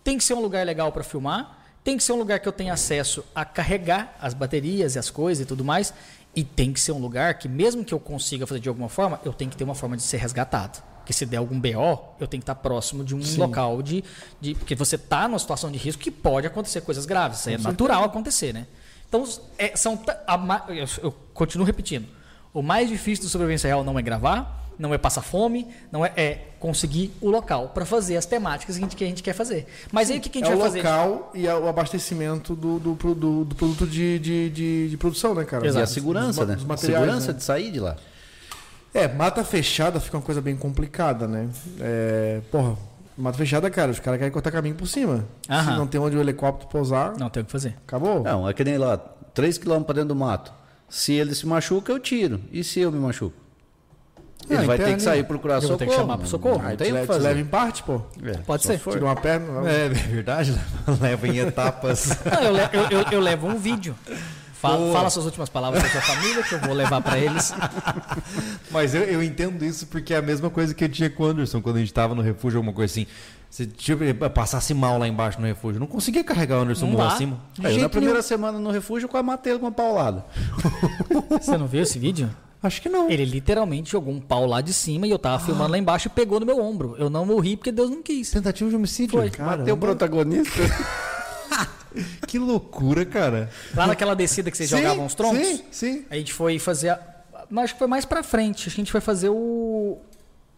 Tem 0.04 0.18
que 0.18 0.24
ser 0.24 0.34
um 0.34 0.42
lugar 0.42 0.66
legal 0.66 0.92
para 0.92 1.04
filmar, 1.04 1.65
tem 1.86 1.96
que 1.98 2.04
ser 2.04 2.14
um 2.14 2.18
lugar 2.18 2.40
que 2.40 2.48
eu 2.48 2.52
tenha 2.52 2.74
acesso 2.74 3.24
a 3.36 3.46
carregar 3.46 4.18
as 4.20 4.34
baterias 4.34 4.96
e 4.96 5.00
as 5.00 5.12
coisas 5.12 5.44
e 5.44 5.46
tudo 5.46 5.64
mais, 5.64 5.94
e 6.36 6.44
tem 6.44 6.74
que 6.74 6.80
ser 6.80 6.92
um 6.92 6.98
lugar 6.98 7.38
que 7.38 7.48
mesmo 7.48 7.86
que 7.86 7.94
eu 7.94 8.00
consiga 8.00 8.48
fazer 8.48 8.60
de 8.60 8.68
alguma 8.68 8.90
forma, 8.90 9.22
eu 9.24 9.32
tenho 9.32 9.52
que 9.52 9.56
ter 9.56 9.64
uma 9.64 9.76
forma 9.76 9.96
de 9.96 10.02
ser 10.02 10.18
resgatado. 10.18 10.82
Porque 10.98 11.14
se 11.14 11.28
der 11.28 11.38
algum 11.38 11.62
BO, 11.62 12.16
eu 12.20 12.28
tenho 12.28 12.42
que 12.42 12.44
estar 12.50 12.56
próximo 12.56 13.04
de 13.04 13.14
um 13.14 13.22
local 13.38 13.84
de, 13.84 14.04
de. 14.42 14.56
Porque 14.56 14.74
você 14.74 14.96
está 14.96 15.28
numa 15.28 15.38
situação 15.38 15.72
de 15.72 15.78
risco 15.78 16.02
que 16.02 16.10
pode 16.10 16.48
acontecer 16.48 16.82
coisas 16.82 17.06
graves. 17.06 17.42
Isso 17.42 17.52
é 17.52 17.58
natural 17.60 18.04
acontecer, 18.04 18.52
né? 18.52 18.66
Então, 19.08 19.24
é, 19.56 19.76
são. 19.76 20.04
a 20.28 20.66
eu, 20.70 20.88
eu 21.04 21.12
continuo 21.36 21.68
repetindo. 21.68 22.08
O 22.52 22.64
mais 22.64 22.90
difícil 22.90 23.26
do 23.26 23.30
sobrevivência 23.30 23.68
real 23.68 23.84
não 23.84 24.00
é 24.00 24.02
gravar, 24.02 24.65
não 24.78 24.94
é 24.94 24.98
passar 24.98 25.22
fome, 25.22 25.68
não 25.92 26.06
é, 26.06 26.12
é 26.16 26.48
conseguir 26.60 27.12
o 27.22 27.30
local 27.30 27.70
para 27.70 27.86
fazer 27.86 28.18
as 28.18 28.26
temáticas 28.26 28.76
que 28.76 28.82
a, 28.82 28.86
gente, 28.86 28.96
que 28.96 29.04
a 29.04 29.08
gente 29.08 29.24
quer 29.24 29.34
fazer. 29.34 29.68
Mas 29.92 30.10
aí 30.10 30.18
o 30.18 30.22
que, 30.22 30.30
que 30.30 30.38
a 30.40 30.42
gente 30.42 30.52
é 30.52 30.56
o 30.56 30.60
vai 30.60 30.68
fazer? 30.68 30.80
local 30.80 31.32
e 31.34 31.48
é 31.48 31.56
o 31.56 31.68
abastecimento 31.68 32.56
do, 32.56 32.80
do, 32.80 32.94
do- 33.16 33.46
do 33.46 33.56
produto 33.56 33.88
de, 33.88 34.20
de, 34.20 34.50
de, 34.50 34.90
de 34.90 34.98
produção, 34.98 35.34
né, 35.36 35.46
cara? 35.46 35.64
E 35.64 35.68
a 35.68 35.70
Exato. 35.70 35.88
segurança, 35.92 36.40
Dos 36.42 36.50
né? 36.50 36.56
dos 36.56 36.66
materiais, 36.66 37.00
segurança 37.04 37.32
né? 37.32 37.38
de 37.38 37.44
sair 37.44 37.72
de 37.72 37.80
lá. 37.80 37.96
É, 38.94 39.08
mata 39.08 39.44
fechada 39.44 40.00
fica 40.00 40.16
uma 40.18 40.24
coisa 40.24 40.42
bem 40.42 40.56
complicada, 40.56 41.28
né? 41.28 41.50
É, 41.80 42.42
porra, 42.52 42.78
Mata 43.18 43.38
fechada, 43.38 43.70
cara. 43.70 43.92
Os 43.92 44.00
caras 44.02 44.18
querem 44.18 44.32
cortar 44.34 44.52
caminho 44.52 44.76
por 44.76 44.88
cima. 44.88 45.24
Aham. 45.50 45.72
Se 45.72 45.78
não 45.78 45.88
tem 45.88 46.02
onde 46.02 46.18
o 46.18 46.20
helicóptero 46.20 46.70
pousar, 46.70 47.16
Não 47.18 47.30
tem 47.30 47.44
o 47.44 47.46
que 47.46 47.52
fazer. 47.52 47.74
acabou. 47.88 48.22
Não, 48.22 48.50
é 48.50 48.54
que 48.54 48.62
nem 48.62 48.78
lá, 48.78 48.98
3 48.98 49.58
km 49.58 49.84
para 49.84 49.94
dentro 49.96 50.10
do 50.10 50.16
mato. 50.18 50.52
Se 50.90 51.14
ele 51.14 51.34
se 51.34 51.48
machuca, 51.48 51.94
eu 51.94 51.98
tiro. 52.00 52.42
E 52.52 52.62
se 52.62 52.82
eu 52.82 52.92
me 52.92 53.00
machuco? 53.00 53.34
Ele 54.50 54.60
Ah, 54.60 54.64
vai 54.68 54.78
ter 54.78 54.96
que 54.96 55.02
sair 55.02 55.24
procurar 55.24 55.56
Eu 55.56 55.62
vou 55.62 55.70
socorro. 55.72 55.80
ter 55.80 55.88
que 55.88 55.96
chamar 56.00 56.18
pro 56.20 56.28
socorro. 56.28 56.62
Não 56.62 56.70
Aí 56.70 56.78
tem 56.78 56.94
o 56.94 57.00
que 57.02 57.06
fazer. 57.08 57.20
leva 57.28 57.40
em 57.40 57.46
parte, 57.46 57.82
pô. 57.82 58.02
É, 58.24 58.34
Pode 58.38 58.64
ser. 58.64 58.78
for. 58.78 58.94
Tira 58.94 59.06
uma 59.06 59.16
perna. 59.16 59.46
É 59.68 59.90
verdade, 59.90 60.56
leva 61.02 61.28
em 61.28 61.40
etapas. 61.40 62.10
Não, 62.26 62.42
eu, 62.44 62.54
le- 62.54 62.70
eu- 62.74 63.00
eu- 63.00 63.06
eu 63.14 63.20
levo 63.20 63.48
um 63.48 63.58
vídeo. 63.58 63.96
Fala, 64.54 64.78
Boa. 64.78 64.94
fala 64.94 65.10
suas 65.10 65.26
últimas 65.26 65.50
palavras 65.50 65.82
pra 65.82 65.92
sua 65.92 66.02
família, 66.02 66.42
que 66.44 66.54
eu 66.56 66.60
vou 66.60 66.74
levar 66.74 67.02
pra 67.02 67.18
eles. 67.20 67.54
Mas 68.72 68.94
eu, 68.96 69.02
eu 69.04 69.24
entendo 69.24 69.64
isso 69.64 69.88
porque 69.88 70.14
é 70.14 70.18
a 70.18 70.22
mesma 70.22 70.50
coisa 70.50 70.74
que 70.74 70.84
eu 70.84 70.90
tinha 70.90 71.10
com 71.10 71.24
o 71.24 71.26
Anderson 71.26 71.62
quando 71.62 71.78
a 71.78 71.80
gente 71.80 71.94
tava 71.94 72.16
no 72.16 72.22
refúgio, 72.22 72.58
alguma 72.60 72.74
coisa 72.74 72.92
assim. 72.92 73.06
Se 73.50 73.66
tipo, 73.66 74.04
passasse 74.32 74.74
mal 74.74 74.98
lá 74.98 75.08
embaixo 75.08 75.40
no 75.40 75.48
refúgio, 75.48 75.80
não 75.80 75.88
conseguia 75.88 76.24
carregar 76.24 76.58
o 76.58 76.62
Anderson 76.62 76.94
dá. 76.94 77.08
acima. 77.08 77.40
Aí, 77.64 77.76
eu, 77.78 77.82
na 77.84 77.90
primeira 77.90 78.16
nenhum. 78.16 78.24
semana 78.24 78.60
no 78.60 78.70
refúgio, 78.72 79.06
eu 79.06 79.10
quase 79.10 79.26
matei 79.26 79.54
com 79.58 79.66
uma 79.66 79.72
paulada. 79.72 80.26
Você 81.40 81.58
não 81.58 81.68
viu 81.68 81.82
esse 81.82 81.98
vídeo? 81.98 82.30
Acho 82.66 82.82
que 82.82 82.90
não. 82.90 83.10
Ele 83.10 83.26
literalmente 83.26 83.92
jogou 83.92 84.14
um 84.14 84.20
pau 84.20 84.46
lá 84.46 84.62
de 84.62 84.74
cima 84.74 85.06
e 85.08 85.12
eu 85.12 85.20
tava 85.20 85.44
filmando 85.44 85.72
lá 85.72 85.78
embaixo 85.78 86.08
e 86.08 86.10
pegou 86.10 86.40
no 86.40 86.46
meu 86.46 86.60
ombro. 86.60 86.96
Eu 86.98 87.10
não 87.10 87.26
morri 87.26 87.56
porque 87.56 87.72
Deus 87.72 87.90
não 87.90 88.02
quis. 88.02 88.32
Tentativa 88.32 88.70
de 88.70 88.76
homicídio. 88.76 89.20
Foi. 89.20 89.32
Matei 89.38 89.74
o 89.74 89.78
protagonista. 89.78 90.60
Que 92.28 92.38
loucura, 92.38 93.06
cara. 93.06 93.50
Lá 93.74 93.88
naquela 93.88 94.14
descida 94.14 94.52
que 94.52 94.58
vocês 94.58 94.70
Sim, 94.70 94.78
jogavam 94.78 95.06
os 95.06 95.16
troncos, 95.16 95.48
Sim, 95.48 95.64
sim. 95.72 96.06
a 96.10 96.16
gente 96.16 96.34
foi 96.34 96.60
fazer. 96.60 96.90
A... 96.90 97.00
Acho 97.58 97.74
que 97.74 97.80
foi 97.80 97.88
mais 97.88 98.04
pra 98.04 98.22
frente. 98.22 98.68
Acho 98.68 98.76
que 98.76 98.82
a 98.82 98.84
gente 98.84 98.92
foi 98.92 99.00
fazer 99.00 99.30
o 99.30 99.98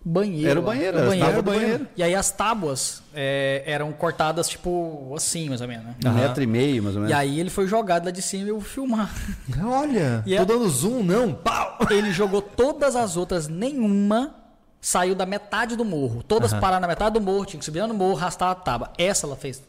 banheiro. 0.03 0.49
Era 0.51 0.59
o 0.59 0.63
banheiro, 0.63 0.97
Era 0.97 0.99
era 0.99 1.09
banheiro. 1.09 1.35
do 1.41 1.43
banheiro. 1.43 1.87
E 1.97 2.03
aí 2.03 2.15
as 2.15 2.31
tábuas 2.31 3.03
é, 3.13 3.63
eram 3.65 3.91
cortadas, 3.91 4.47
tipo, 4.47 5.13
assim, 5.15 5.49
mais 5.49 5.61
ou 5.61 5.67
menos. 5.67 5.85
né? 5.85 5.95
Um 6.05 6.11
metro 6.13 6.41
e 6.43 6.47
meio, 6.47 6.81
mais 6.83 6.95
ou 6.95 7.01
menos. 7.01 7.15
E 7.15 7.19
aí 7.19 7.39
ele 7.39 7.49
foi 7.49 7.67
jogado 7.67 8.05
lá 8.05 8.11
de 8.11 8.21
cima 8.21 8.45
e 8.45 8.49
eu 8.49 8.59
vou 8.59 8.67
filmar. 8.67 9.13
Olha, 9.65 10.23
E 10.25 10.35
tô 10.35 10.41
a- 10.41 10.45
dando 10.45 10.69
zoom, 10.69 11.03
não. 11.03 11.33
Pau! 11.33 11.77
Ele 11.91 12.11
jogou 12.11 12.41
todas 12.41 12.95
as 12.95 13.17
outras, 13.17 13.47
nenhuma 13.47 14.35
saiu 14.79 15.13
da 15.15 15.25
metade 15.25 15.75
do 15.75 15.83
morro. 15.83 16.23
Todas 16.23 16.53
pararam 16.53 16.81
na 16.81 16.87
metade 16.87 17.13
do 17.13 17.21
morro, 17.21 17.45
tinha 17.45 17.59
que 17.59 17.65
subir 17.65 17.81
lá 17.81 17.87
no 17.87 17.93
morro, 17.93 18.17
arrastar 18.17 18.49
a 18.51 18.55
tábua. 18.55 18.91
Essa 18.97 19.25
ela 19.27 19.35
fez. 19.35 19.61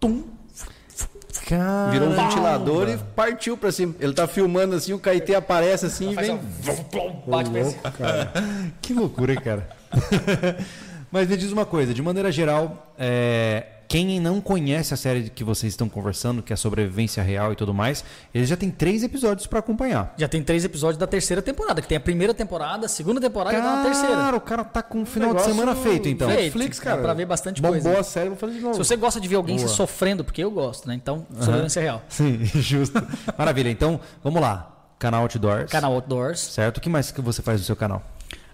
Tum. 0.00 0.24
Cara. 1.46 1.90
Virou 1.90 2.08
um 2.08 2.14
ventilador 2.14 2.88
e 2.88 2.98
partiu 3.16 3.56
pra 3.56 3.72
cima. 3.72 3.94
Ele 4.00 4.12
tá 4.12 4.26
filmando 4.26 4.74
assim, 4.74 4.92
o 4.92 4.98
Caetê 4.98 5.34
aparece 5.34 5.86
assim 5.86 6.10
e 6.10 6.14
Faz 6.14 6.26
vem. 6.26 6.36
um 6.36 7.30
bate 7.30 7.50
pra 7.50 7.64
cima. 7.64 7.82
Que 8.82 8.92
loucura, 8.92 9.32
hein, 9.32 9.40
cara. 9.42 9.68
Mas 11.10 11.26
me 11.26 11.36
diz 11.38 11.50
uma 11.52 11.64
coisa, 11.64 11.94
de 11.94 12.02
maneira 12.02 12.30
geral, 12.30 12.92
é, 12.98 13.64
quem 13.88 14.20
não 14.20 14.38
conhece 14.38 14.92
a 14.92 14.96
série 14.98 15.30
que 15.30 15.42
vocês 15.42 15.72
estão 15.72 15.88
conversando, 15.88 16.42
que 16.42 16.52
é 16.52 16.56
sobrevivência 16.56 17.22
real 17.22 17.52
e 17.52 17.56
tudo 17.56 17.72
mais, 17.72 18.04
eles 18.34 18.46
já 18.46 18.54
tem 18.56 18.70
três 18.70 19.02
episódios 19.02 19.46
pra 19.46 19.60
acompanhar. 19.60 20.12
Já 20.18 20.28
tem 20.28 20.42
três 20.42 20.62
episódios 20.62 20.98
da 20.98 21.06
terceira 21.06 21.40
temporada, 21.40 21.80
que 21.80 21.88
tem 21.88 21.96
a 21.96 22.00
primeira 22.00 22.34
temporada, 22.34 22.84
a 22.84 22.88
segunda 22.88 23.18
temporada 23.18 23.56
e 23.56 23.60
a 23.60 23.82
terceira. 23.82 24.14
Cara, 24.14 24.36
o 24.36 24.40
cara 24.42 24.64
tá 24.64 24.82
com 24.82 24.98
um 25.00 25.06
final 25.06 25.32
de 25.34 25.42
semana 25.42 25.74
feito, 25.74 26.06
então. 26.06 26.28
feito. 26.28 26.42
Netflix, 26.42 26.78
Dá 26.78 26.84
cara. 26.84 27.00
pra 27.02 27.14
ver 27.14 27.24
bastante 27.24 27.62
Bombou 27.62 27.80
coisa. 27.80 27.98
a 27.98 28.02
série, 28.02 28.28
vou 28.28 28.36
fazer 28.36 28.52
de 28.52 28.60
novo. 28.60 28.74
Se 28.74 28.78
você 28.78 28.94
gosta 28.94 29.18
de 29.18 29.26
ver 29.26 29.36
alguém 29.36 29.56
se 29.56 29.64
Boa. 29.64 29.76
sofrendo, 29.76 30.22
porque 30.22 30.44
eu 30.44 30.50
gosto, 30.50 30.86
né? 30.86 30.94
Então, 30.94 31.26
sobrevivência 31.40 31.80
real. 31.80 32.02
Sim, 32.10 32.44
justo. 32.60 33.02
Maravilha, 33.38 33.70
então 33.70 33.98
vamos 34.22 34.42
lá. 34.42 34.74
Canal 34.98 35.22
Outdoors. 35.22 35.70
Canal 35.70 35.94
Outdoors. 35.94 36.40
Certo? 36.40 36.76
O 36.76 36.80
que 36.82 36.90
mais 36.90 37.10
que 37.10 37.22
você 37.22 37.40
faz 37.40 37.60
no 37.60 37.64
seu 37.64 37.76
canal? 37.76 38.02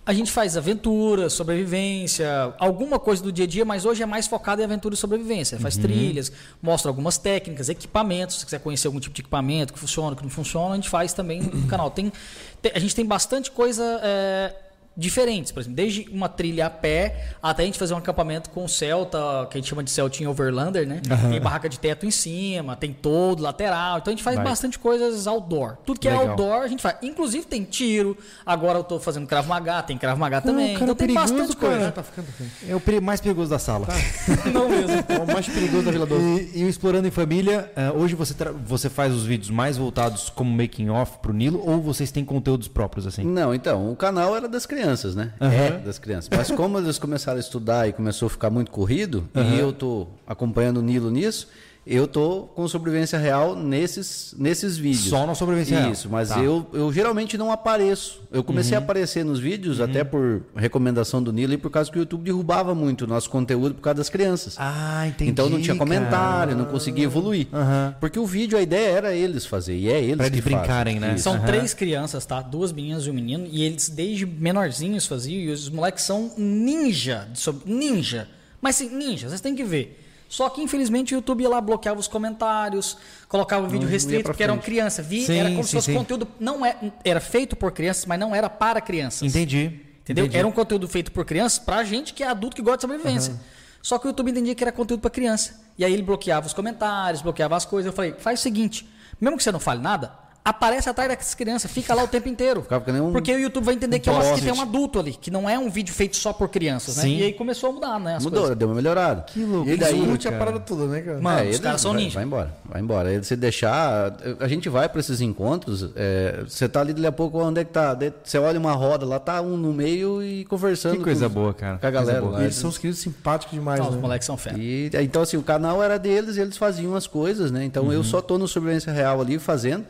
A 0.06 0.12
gente 0.12 0.30
faz 0.30 0.54
aventura, 0.54 1.30
sobrevivência, 1.30 2.28
alguma 2.58 2.98
coisa 2.98 3.22
do 3.22 3.32
dia 3.32 3.46
a 3.46 3.48
dia, 3.48 3.64
mas 3.64 3.86
hoje 3.86 4.02
é 4.02 4.06
mais 4.06 4.26
focado 4.26 4.60
em 4.60 4.64
aventura 4.64 4.94
e 4.94 4.98
sobrevivência. 4.98 5.58
Faz 5.58 5.78
trilhas, 5.78 6.30
mostra 6.62 6.90
algumas 6.90 7.16
técnicas, 7.16 7.70
equipamentos. 7.70 8.34
Se 8.34 8.40
você 8.40 8.44
quiser 8.46 8.58
conhecer 8.60 8.86
algum 8.86 9.00
tipo 9.00 9.14
de 9.14 9.22
equipamento 9.22 9.72
que 9.72 9.78
funciona, 9.78 10.14
que 10.14 10.22
não 10.22 10.28
funciona, 10.28 10.72
a 10.72 10.76
gente 10.76 10.90
faz 10.90 11.14
também 11.14 11.40
no 11.40 11.66
canal. 11.68 11.90
Tem, 11.90 12.12
tem- 12.60 12.72
a 12.74 12.78
gente 12.78 12.94
tem 12.94 13.06
bastante 13.06 13.50
coisa 13.50 13.82
é, 14.02 14.54
diferentes, 14.96 15.50
por 15.52 15.60
exemplo, 15.60 15.76
desde 15.76 16.08
uma 16.12 16.28
trilha 16.28 16.66
a 16.66 16.70
pé 16.70 17.30
até 17.42 17.62
a 17.62 17.66
gente 17.66 17.78
fazer 17.78 17.94
um 17.94 17.96
acampamento 17.98 18.50
com 18.50 18.66
Celta, 18.68 19.18
que 19.50 19.58
a 19.58 19.60
gente 19.60 19.68
chama 19.68 19.82
de 19.82 19.90
Celtinha 19.90 20.30
Overlander, 20.30 20.86
né? 20.86 21.00
Tem 21.30 21.40
barraca 21.40 21.68
de 21.68 21.78
teto 21.78 22.06
em 22.06 22.10
cima, 22.10 22.76
tem 22.76 22.92
todo 22.92 23.42
lateral. 23.42 23.98
Então 23.98 24.12
a 24.12 24.14
gente 24.14 24.22
faz 24.24 24.36
Vai. 24.36 24.44
bastante 24.44 24.78
coisas 24.78 25.26
outdoor. 25.26 25.76
Tudo 25.84 25.98
que 26.00 26.08
é 26.08 26.12
Legal. 26.12 26.28
outdoor 26.28 26.62
a 26.62 26.68
gente 26.68 26.82
faz. 26.82 26.96
Inclusive 27.02 27.46
tem 27.46 27.64
tiro. 27.64 28.16
Agora 28.46 28.78
eu 28.78 28.84
tô 28.84 28.98
fazendo 29.00 29.26
Krav 29.26 29.46
Maga, 29.48 29.82
tem 29.82 29.98
Krav 29.98 30.18
Maga 30.18 30.40
também. 30.40 30.74
cara, 30.74 30.84
então 30.84 30.94
tem 30.94 31.06
perigoso, 31.08 31.34
bastante 31.34 31.56
cara. 31.56 31.72
coisa. 31.76 31.92
Tá 31.92 32.02
ficando, 32.02 32.26
tá. 32.26 32.44
É 32.68 32.98
o 32.98 33.02
mais 33.02 33.20
perigoso 33.20 33.50
da 33.50 33.58
sala. 33.58 33.86
Não 34.52 34.68
mesmo. 34.68 34.94
É 35.08 35.18
o 35.18 35.26
mais 35.26 35.48
perigoso 35.48 35.82
da 35.84 35.90
Vila 35.90 36.06
Doce. 36.06 36.50
E, 36.54 36.60
e 36.60 36.64
o 36.64 36.68
Explorando 36.68 37.08
em 37.08 37.10
Família, 37.10 37.70
eh, 37.76 37.90
hoje 37.90 38.14
você, 38.14 38.34
tra- 38.34 38.52
você 38.52 38.88
faz 38.88 39.12
os 39.12 39.24
vídeos 39.24 39.50
mais 39.50 39.76
voltados 39.76 40.30
como 40.30 40.50
making 40.50 40.88
off 40.90 41.18
pro 41.18 41.32
Nilo 41.32 41.62
ou 41.64 41.80
vocês 41.80 42.10
têm 42.10 42.24
conteúdos 42.24 42.68
próprios 42.68 43.06
assim? 43.06 43.24
Não, 43.24 43.54
então, 43.54 43.90
o 43.90 43.96
canal 43.96 44.36
era 44.36 44.48
das 44.48 44.66
crianças, 44.66 44.83
né? 45.14 45.32
É 45.40 45.78
das 45.78 45.98
crianças. 45.98 46.30
Mas 46.34 46.50
como 46.50 46.78
eles 46.78 46.98
começaram 46.98 47.36
a 47.36 47.40
estudar 47.40 47.88
e 47.88 47.92
começou 47.92 48.26
a 48.26 48.30
ficar 48.30 48.50
muito 48.50 48.70
corrido, 48.70 49.28
e 49.34 49.58
eu 49.58 49.72
tô 49.72 50.06
acompanhando 50.26 50.78
o 50.78 50.82
Nilo 50.82 51.10
nisso, 51.10 51.48
eu 51.86 52.06
tô 52.08 52.42
com 52.54 52.66
sobrevivência 52.66 53.18
real 53.18 53.54
nesses, 53.54 54.34
nesses 54.38 54.76
vídeos. 54.78 55.08
Só 55.08 55.26
na 55.26 55.34
sobrevivência 55.34 55.78
real. 55.80 55.92
Isso, 55.92 56.08
mas 56.08 56.30
Tá. 56.30 56.40
eu, 56.42 56.66
eu 56.72 56.92
geralmente 56.92 57.36
não 57.36 57.52
apareço. 57.52 58.22
Eu 58.32 58.42
comecei 58.42 58.74
a 58.74 58.78
aparecer 58.78 59.24
nos 59.24 59.38
vídeos, 59.38 59.80
até 59.80 60.02
por 60.02 60.42
recomendação 60.56 61.22
do 61.22 61.32
Nilo, 61.32 61.52
e 61.52 61.56
por 61.58 61.70
causa 61.70 61.90
que 61.90 61.98
o 61.98 62.00
YouTube 62.00 62.24
derrubava 62.24 62.74
muito 62.74 63.02
o 63.02 63.06
nosso 63.06 63.28
conteúdo 63.30 63.74
por 63.74 63.82
causa 63.82 63.98
das 63.98 64.08
crianças. 64.08 64.56
Ah, 64.58 65.06
entendi. 65.06 65.30
Então 65.30 65.48
não 65.48 65.60
tinha 65.60 65.76
cara. 65.76 65.78
comentário, 65.78 66.56
não 66.56 66.64
conseguia 66.64 67.04
evoluir. 67.04 67.46
Aham. 67.52 67.94
Porque 68.00 68.18
o 68.18 68.26
vídeo, 68.26 68.56
a 68.58 68.62
ideia 68.62 68.88
era 68.90 69.14
eles 69.14 69.44
fazer, 69.46 69.76
e 69.76 69.88
é 69.88 70.02
eles 70.02 70.16
Pra 70.16 70.26
eles 70.26 70.36
que 70.38 70.42
fazem. 70.42 70.58
brincarem, 70.58 70.98
né? 71.00 71.14
Isso. 71.14 71.24
São 71.24 71.38
três 71.40 71.74
crianças, 71.74 72.24
tá? 72.26 72.40
Duas 72.42 72.72
meninas 72.72 73.06
e 73.06 73.10
um 73.10 73.14
menino. 73.14 73.46
E 73.50 73.62
eles 73.62 73.88
desde 73.88 74.24
menorzinhos 74.26 75.06
faziam. 75.06 75.38
E 75.40 75.50
os 75.50 75.68
moleques 75.68 76.02
são 76.04 76.32
ninja. 76.36 77.28
de 77.32 77.38
sob- 77.38 77.60
Ninja. 77.66 78.26
Mas 78.60 78.76
sim, 78.76 78.88
ninja. 78.88 79.28
Vocês 79.28 79.40
têm 79.40 79.54
que 79.54 79.62
ver. 79.64 80.00
Só 80.34 80.48
que 80.50 80.60
infelizmente 80.60 81.14
o 81.14 81.16
YouTube 81.18 81.42
ia 81.42 81.48
lá, 81.48 81.60
bloqueava 81.60 82.00
os 82.00 82.08
comentários, 82.08 82.96
colocava 83.28 83.64
o 83.66 83.68
vídeo 83.68 83.84
Não 83.84 83.92
restrito, 83.92 84.24
porque 84.24 84.42
eram 84.42 84.54
frente. 84.54 84.64
crianças. 84.64 85.06
Vi, 85.06 85.24
Sim, 85.24 85.38
era 85.38 85.48
como 85.50 85.62
sim, 85.62 85.68
se 85.68 85.76
fosse 85.76 85.92
sim. 85.92 85.96
conteúdo. 85.96 86.26
Não 86.40 86.66
é, 86.66 86.76
era 87.04 87.20
feito 87.20 87.54
por 87.54 87.70
crianças, 87.70 88.04
mas 88.04 88.18
não 88.18 88.34
era 88.34 88.50
para 88.50 88.80
crianças. 88.80 89.22
Entendi. 89.22 89.80
Entendeu? 90.02 90.24
Entendi. 90.24 90.36
Era 90.36 90.48
um 90.48 90.50
conteúdo 90.50 90.88
feito 90.88 91.12
por 91.12 91.24
crianças 91.24 91.60
pra 91.60 91.84
gente 91.84 92.12
que 92.12 92.24
é 92.24 92.26
adulto 92.26 92.56
que 92.56 92.62
gosta 92.62 92.78
de 92.78 92.80
sobrevivência. 92.82 93.40
Só 93.80 93.96
que 93.96 94.06
o 94.06 94.08
YouTube 94.08 94.32
entendia 94.32 94.56
que 94.56 94.64
era 94.64 94.72
conteúdo 94.72 95.02
pra 95.02 95.08
criança. 95.08 95.60
E 95.78 95.84
aí 95.84 95.92
ele 95.92 96.02
bloqueava 96.02 96.48
os 96.48 96.52
comentários, 96.52 97.22
bloqueava 97.22 97.54
as 97.54 97.64
coisas. 97.64 97.86
Eu 97.86 97.92
falei, 97.92 98.16
faz 98.18 98.40
o 98.40 98.42
seguinte, 98.42 98.88
mesmo 99.20 99.36
que 99.36 99.42
você 99.44 99.52
não 99.52 99.60
fale 99.60 99.80
nada, 99.80 100.10
aparece 100.44 100.90
atrás 100.90 101.08
dessas 101.08 101.34
crianças, 101.34 101.70
fica 101.70 101.94
lá 101.94 102.04
o 102.04 102.08
tempo 102.08 102.28
inteiro. 102.28 102.60
Ficava 102.62 102.84
que 102.84 102.92
nem 102.92 103.00
um- 103.00 103.12
Porque 103.12 103.32
o 103.32 103.38
YouTube 103.38 103.64
vai 103.64 103.74
entender 103.74 103.98
que, 103.98 104.10
é 104.10 104.12
uma- 104.12 104.34
que 104.34 104.42
tem 104.42 104.52
um 104.52 104.60
adulto 104.60 104.98
ali, 105.00 105.12
que 105.14 105.30
não 105.30 105.48
é 105.48 105.58
um 105.58 105.70
vídeo 105.70 105.94
feito 105.94 106.16
só 106.18 106.34
por 106.34 106.50
crianças, 106.50 106.96
né? 106.98 107.02
Sim. 107.04 107.16
E 107.16 107.22
aí 107.22 107.32
começou 107.32 107.70
a 107.70 107.72
mudar, 107.72 107.98
né? 107.98 108.16
As 108.16 108.24
Mudou, 108.24 108.40
coisas. 108.40 108.58
deu 108.58 108.68
uma 108.68 108.74
melhorada. 108.74 109.22
Que 109.22 109.40
E 109.40 109.44
loucura. 109.44 109.70
ele 109.72 109.80
daí, 109.80 110.06
curte 110.06 110.28
a 110.28 110.32
parada 110.32 110.60
toda, 110.60 110.84
né, 110.86 111.00
cara? 111.00 111.18
Mano, 111.18 111.40
os 111.40 111.46
eles- 111.46 111.60
caras 111.60 111.80
são 111.80 111.92
vai, 111.94 112.02
ninja. 112.02 112.14
Vai 112.16 112.24
embora, 112.24 112.54
vai 112.66 112.80
embora. 112.82 113.08
Aí 113.08 113.18
Você 113.24 113.34
deixar. 113.36 114.12
A 114.38 114.46
gente 114.46 114.68
vai 114.68 114.86
para 114.86 115.00
esses 115.00 115.22
encontros, 115.22 115.88
é, 115.96 116.44
você 116.46 116.68
tá 116.68 116.80
ali 116.80 116.92
dali 116.92 117.06
a 117.06 117.12
pouco, 117.12 117.38
onde 117.38 117.62
é 117.62 117.64
que 117.64 117.72
tá? 117.72 117.96
Você 118.22 118.36
olha 118.36 118.60
uma 118.60 118.72
roda, 118.74 119.06
lá 119.06 119.18
tá 119.18 119.40
um 119.40 119.56
no 119.56 119.72
meio 119.72 120.22
e 120.22 120.44
conversando. 120.44 120.98
Que 120.98 121.02
coisa 121.04 121.26
com, 121.26 121.34
boa, 121.34 121.54
cara. 121.54 121.78
Com 121.78 121.86
a 121.86 121.90
galera 121.90 122.20
boa. 122.20 122.40
E 122.40 122.44
eles 122.44 122.54
são 122.56 122.68
os 122.68 122.76
queridos 122.76 123.00
simpáticos 123.00 123.54
demais, 123.58 123.80
Não, 123.80 123.88
os 123.88 123.94
né? 123.94 124.00
moleques 124.02 124.26
são 124.26 124.36
fera. 124.36 124.58
E, 124.58 124.90
então, 125.02 125.22
assim, 125.22 125.38
o 125.38 125.42
canal 125.42 125.82
era 125.82 125.98
deles, 125.98 126.36
eles 126.36 126.58
faziam 126.58 126.94
as 126.94 127.06
coisas, 127.06 127.50
né? 127.50 127.64
Então 127.64 127.90
eu 127.90 128.04
só 128.04 128.20
tô 128.20 128.36
no 128.36 128.46
Sobrevivência 128.46 128.92
Real 128.92 129.22
ali 129.22 129.38
fazendo. 129.38 129.86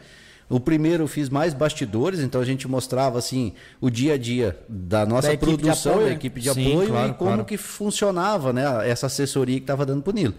O 0.49 0.61
primeiro 0.61 1.05
eu 1.05 1.09
fiz 1.09 1.29
mais 1.29 1.55
bastidores, 1.55 2.21
então 2.21 2.41
a 2.41 2.45
gente 2.45 2.69
mostrava 2.69 3.19
assim 3.19 3.53
o 3.81 3.89
dia 3.89 4.15
a 4.15 4.19
dia 4.19 4.59
da 4.69 5.07
nossa 5.07 5.29
Da 5.29 5.35
equipe 5.35 5.53
de 5.53 5.59
produção, 5.63 5.93
apoio, 5.93 6.05
da 6.07 6.11
né? 6.11 6.17
equipe 6.17 6.41
de 6.41 6.51
Sim, 6.53 6.69
apoio 6.73 6.89
claro, 6.89 7.09
e 7.11 7.15
como 7.15 7.31
claro. 7.31 7.45
que 7.45 7.57
funcionava, 7.57 8.53
né? 8.53 8.63
Essa 8.89 9.07
assessoria 9.07 9.57
que 9.57 9.63
estava 9.63 9.87
dando 9.87 10.03
pro 10.03 10.13
Nilo. 10.13 10.35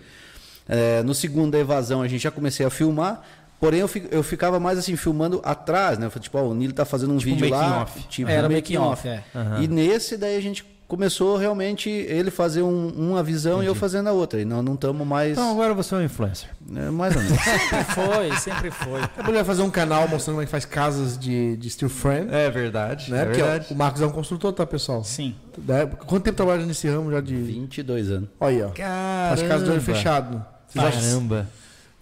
É, 0.68 1.02
no 1.04 1.14
segundo 1.14 1.52
da 1.52 1.60
evasão 1.60 2.02
a 2.02 2.08
gente 2.08 2.22
já 2.22 2.32
comecei 2.32 2.66
a 2.66 2.70
filmar. 2.70 3.24
Porém, 3.60 3.80
eu, 3.80 3.88
fi- 3.88 4.08
eu 4.12 4.22
ficava 4.22 4.60
mais 4.60 4.78
assim, 4.78 4.96
filmando 4.98 5.40
atrás, 5.44 5.98
né? 5.98 6.06
Eu 6.08 6.12
falei, 6.12 6.24
Tipo, 6.24 6.38
ó, 6.38 6.44
o 6.44 6.54
Nilo 6.54 6.74
tá 6.74 6.84
fazendo 6.86 7.14
um 7.14 7.18
vídeo 7.18 7.50
making 7.50 7.52
lá. 7.70 7.82
off. 7.84 8.04
Tipo, 8.10 8.30
Era 8.30 8.48
um 8.48 8.52
making 8.52 8.78
off, 8.78 9.08
é. 9.08 9.24
E 9.62 9.68
nesse 9.68 10.18
daí 10.18 10.36
a 10.36 10.42
gente 10.42 10.64
começou 10.88 11.36
realmente 11.38 11.90
ele 11.90 12.30
fazer 12.30 12.62
um- 12.62 12.90
uma 12.90 13.24
visão 13.24 13.64
e 13.64 13.66
eu 13.66 13.74
fazendo 13.76 14.08
a 14.08 14.12
outra. 14.12 14.40
E 14.40 14.46
nós 14.46 14.64
não 14.64 14.76
estamos 14.76 15.06
mais. 15.06 15.32
Então 15.34 15.52
agora 15.52 15.74
você 15.74 15.96
é 15.96 15.98
um 15.98 16.04
influencer. 16.04 16.50
é, 16.76 16.90
mais 16.90 17.16
ou 17.16 17.22
menos. 17.22 17.38
Sempre 17.42 17.84
foi, 17.94 18.38
sempre 18.38 18.72
foi. 18.72 19.02
Eu 19.02 19.08
poderia 19.24 19.46
fazer 19.46 19.62
um 19.64 19.70
canal 19.70 20.08
mostrando 20.08 20.36
como 20.36 20.42
é 20.44 20.46
que 20.46 20.52
faz 20.52 20.66
casas 20.66 21.18
de, 21.18 21.58
de 21.58 21.70
steel 21.70 21.90
frame, 21.90 22.28
É 22.32 22.50
verdade. 22.50 23.12
né? 23.12 23.22
É 23.22 23.26
Porque 23.26 23.42
verdade. 23.42 23.68
o 23.74 23.76
Marcos 23.76 24.02
é 24.02 24.06
um 24.06 24.12
construtor, 24.12 24.54
tá, 24.54 24.66
pessoal? 24.66 25.04
Sim. 25.04 25.36
Né? 25.58 25.86
Quanto 26.06 26.24
tempo 26.24 26.38
trabalha 26.38 26.66
nesse 26.66 26.88
ramo 26.88 27.12
já 27.12 27.22
de... 27.22 27.36
22 27.36 28.12
anos. 28.12 28.30
Olha 28.40 28.56
aí, 28.56 28.64
ó. 28.64 28.70
Caramba. 28.70 29.36
Faz 29.38 29.48
casa 29.48 29.66
de 29.66 29.72
olho 29.72 29.82
fechado. 29.82 30.46
Caramba. 30.74 31.48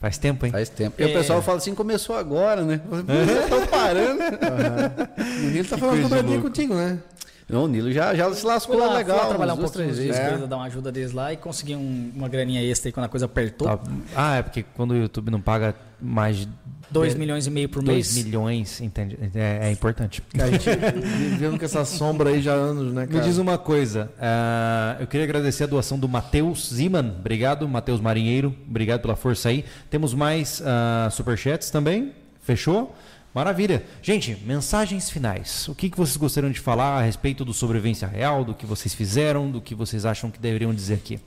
Faz 0.01 0.18
tempo, 0.18 0.45
hein? 0.45 0.51
Faz 0.51 0.68
tempo. 0.68 0.95
E 1.01 1.03
É. 1.03 1.07
o 1.07 1.14
pessoal 1.14 1.41
fala 1.41 1.57
assim, 1.60 1.73
começou 1.73 2.18
agora, 2.18 2.61
né? 2.64 2.81
Estão 3.43 3.65
parando. 3.68 4.19
O 4.22 5.47
Nilo 5.49 5.68
tá 5.69 5.77
falando 5.77 5.91
coisa 6.01 6.10
dobradinha 6.10 6.41
contigo, 6.41 6.73
né? 6.76 6.99
Não, 7.49 7.65
o 7.65 7.67
Nilo 7.67 7.91
já, 7.91 8.15
já 8.15 8.33
se 8.33 8.45
lascou 8.45 8.77
lá, 8.77 8.93
legal. 8.97 9.15
fui 9.17 9.23
lá 9.25 9.29
trabalhar 9.29 9.53
um 9.53 9.57
pouquinho, 9.57 9.85
três 9.85 9.97
vezes, 9.97 10.19
querendo 10.19 10.47
dar 10.47 10.57
uma 10.57 10.65
ajuda 10.65 10.91
deles 10.91 11.11
lá 11.11 11.33
e 11.33 11.37
consegui 11.37 11.75
um- 11.75 12.11
uma 12.15 12.27
graninha 12.29 12.61
extra 12.63 12.89
aí 12.89 12.93
quando 12.93 13.05
a 13.05 13.09
coisa 13.09 13.25
apertou. 13.25 13.67
Tá. 13.67 13.79
Ah, 14.15 14.35
é 14.37 14.41
porque 14.41 14.63
quando 14.75 14.91
o 14.91 14.95
YouTube 14.97 15.29
não 15.29 15.41
paga 15.41 15.75
mais 16.01 16.37
de 16.37 16.49
2 16.89 17.15
É, 17.15 17.17
milhões 17.17 17.47
e 17.47 17.49
meio 17.51 17.67
por 17.69 17.81
2 17.83 18.13
mês. 18.13 18.25
milhões, 18.25 18.81
entende? 18.81 19.17
É, 19.35 19.67
é 19.67 19.71
importante. 19.71 20.21
A 20.39 20.47
gente 20.47 20.69
vivendo 21.29 21.57
com 21.57 21.65
essa 21.65 21.83
sombra 21.85 22.29
aí 22.29 22.41
já 22.41 22.53
há 22.53 22.55
anos, 22.55 22.93
né, 22.93 23.01
Me 23.01 23.07
cara? 23.13 23.23
diz 23.23 23.37
uma 23.37 23.57
coisa, 23.57 24.11
ah, 24.19 24.97
eu 24.99 25.07
queria 25.07 25.23
agradecer 25.25 25.63
a 25.63 25.67
doação 25.67 25.97
do 25.97 26.07
Matheus 26.07 26.69
Ziman, 26.73 27.15
obrigado, 27.19 27.67
Matheus 27.67 27.99
Marinheiro, 27.99 28.55
obrigado 28.69 29.01
pela 29.01 29.15
força 29.15 29.49
aí. 29.49 29.65
Temos 29.89 30.13
mais 30.13 30.61
ah, 30.65 31.09
superchats 31.11 31.69
também, 31.71 32.13
fechou? 32.41 32.95
Maravilha. 33.34 33.84
Gente, 34.01 34.38
mensagens 34.45 35.10
finais. 35.10 35.68
O 35.68 35.73
que, 35.73 35.89
que 35.89 35.97
vocês 35.97 36.18
gostariam 36.18 36.51
de 36.51 36.60
falar 36.60 36.99
a 36.99 37.01
respeito 37.01 37.43
do 37.43 37.53
sobrevivência 37.53 38.07
real, 38.07 38.43
do 38.45 38.53
que 38.53 38.65
vocês 38.65 38.93
fizeram, 38.93 39.49
do 39.49 39.60
que 39.60 39.73
vocês 39.73 40.05
acham 40.05 40.30
que 40.30 40.39
deveriam 40.39 40.73
dizer 40.73 40.95
aqui? 40.95 41.19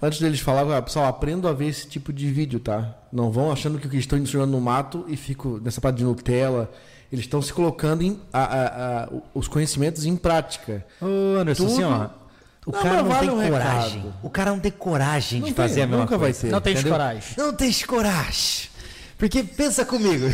Antes 0.00 0.20
deles 0.20 0.38
falar, 0.40 0.80
pessoal, 0.82 1.06
aprendam 1.06 1.50
a 1.50 1.54
ver 1.54 1.66
esse 1.68 1.88
tipo 1.88 2.12
de 2.12 2.30
vídeo, 2.30 2.60
tá? 2.60 2.94
Não 3.12 3.30
vão 3.32 3.50
achando 3.50 3.78
que 3.78 3.86
o 3.86 3.90
que 3.90 3.96
estão 3.96 4.18
ensinando 4.18 4.52
no 4.52 4.60
mato 4.60 5.04
e 5.08 5.16
fico 5.16 5.58
nessa 5.64 5.80
parte 5.80 5.96
de 5.96 6.04
Nutella. 6.04 6.70
Eles 7.10 7.24
estão 7.24 7.40
se 7.40 7.52
colocando 7.52 8.02
em, 8.02 8.20
a- 8.32 8.38
a- 8.44 9.04
a- 9.04 9.08
os 9.34 9.48
conhecimentos 9.48 10.04
em 10.04 10.14
prática. 10.16 10.84
Ô, 11.00 11.38
Anderson, 11.40 11.64
Tudo- 11.66 11.72
assim, 11.72 11.84
ó, 11.84 12.08
o 12.66 12.72
Não, 12.72 12.82
cara 12.82 12.96
não 13.02 13.08
vale 13.08 13.20
tem 13.20 13.30
um 13.30 13.42
coragem. 13.50 13.96
recado. 14.00 14.14
O 14.22 14.30
cara 14.30 14.50
não 14.50 14.58
tem 14.60 14.72
coragem 14.72 15.40
Não 15.40 15.48
de 15.48 15.54
tem, 15.54 15.64
fazer 15.64 15.82
a 15.82 15.86
mesma 15.86 16.02
nunca 16.02 16.18
vai 16.18 16.28
coisa. 16.32 16.40
ter. 16.46 16.50
Não 16.52 16.60
tem 16.60 16.82
coragem. 16.82 17.34
Não 17.38 17.52
tem 17.54 17.72
coragem. 17.86 18.68
Porque 19.18 19.42
pensa 19.42 19.84
comigo. 19.84 20.26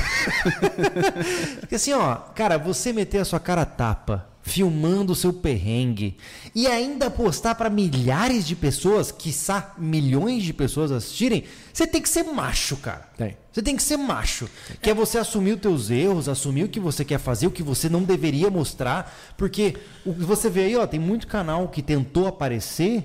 Porque 1.60 1.76
assim, 1.76 1.92
ó, 1.92 2.16
cara, 2.16 2.58
você 2.58 2.92
meter 2.92 3.18
a 3.18 3.24
sua 3.24 3.38
cara 3.38 3.64
tapa, 3.64 4.28
filmando 4.42 5.12
o 5.12 5.16
seu 5.16 5.32
perrengue 5.32 6.16
e 6.54 6.66
ainda 6.66 7.08
postar 7.08 7.54
pra 7.54 7.70
milhares 7.70 8.44
de 8.46 8.56
pessoas, 8.56 9.12
quiçá 9.12 9.74
milhões 9.78 10.42
de 10.42 10.52
pessoas 10.52 10.90
assistirem, 10.90 11.44
você 11.72 11.86
tem 11.86 12.02
que 12.02 12.08
ser 12.08 12.24
macho, 12.24 12.76
cara. 12.76 13.08
Tem. 13.16 13.36
Você 13.52 13.62
tem 13.62 13.76
que 13.76 13.82
ser 13.82 13.96
macho. 13.96 14.48
Que 14.80 14.90
é 14.90 14.94
você 14.94 15.18
assumir 15.18 15.52
os 15.52 15.60
teus 15.60 15.90
erros, 15.90 16.28
assumir 16.28 16.64
o 16.64 16.68
que 16.68 16.80
você 16.80 17.04
quer 17.04 17.18
fazer, 17.18 17.46
o 17.46 17.50
que 17.50 17.62
você 17.62 17.88
não 17.88 18.02
deveria 18.02 18.50
mostrar. 18.50 19.14
Porque 19.36 19.76
o 20.04 20.12
que 20.12 20.24
você 20.24 20.50
vê 20.50 20.64
aí, 20.64 20.76
ó, 20.76 20.86
tem 20.86 20.98
muito 20.98 21.26
canal 21.26 21.68
que 21.68 21.82
tentou 21.82 22.26
aparecer 22.26 23.04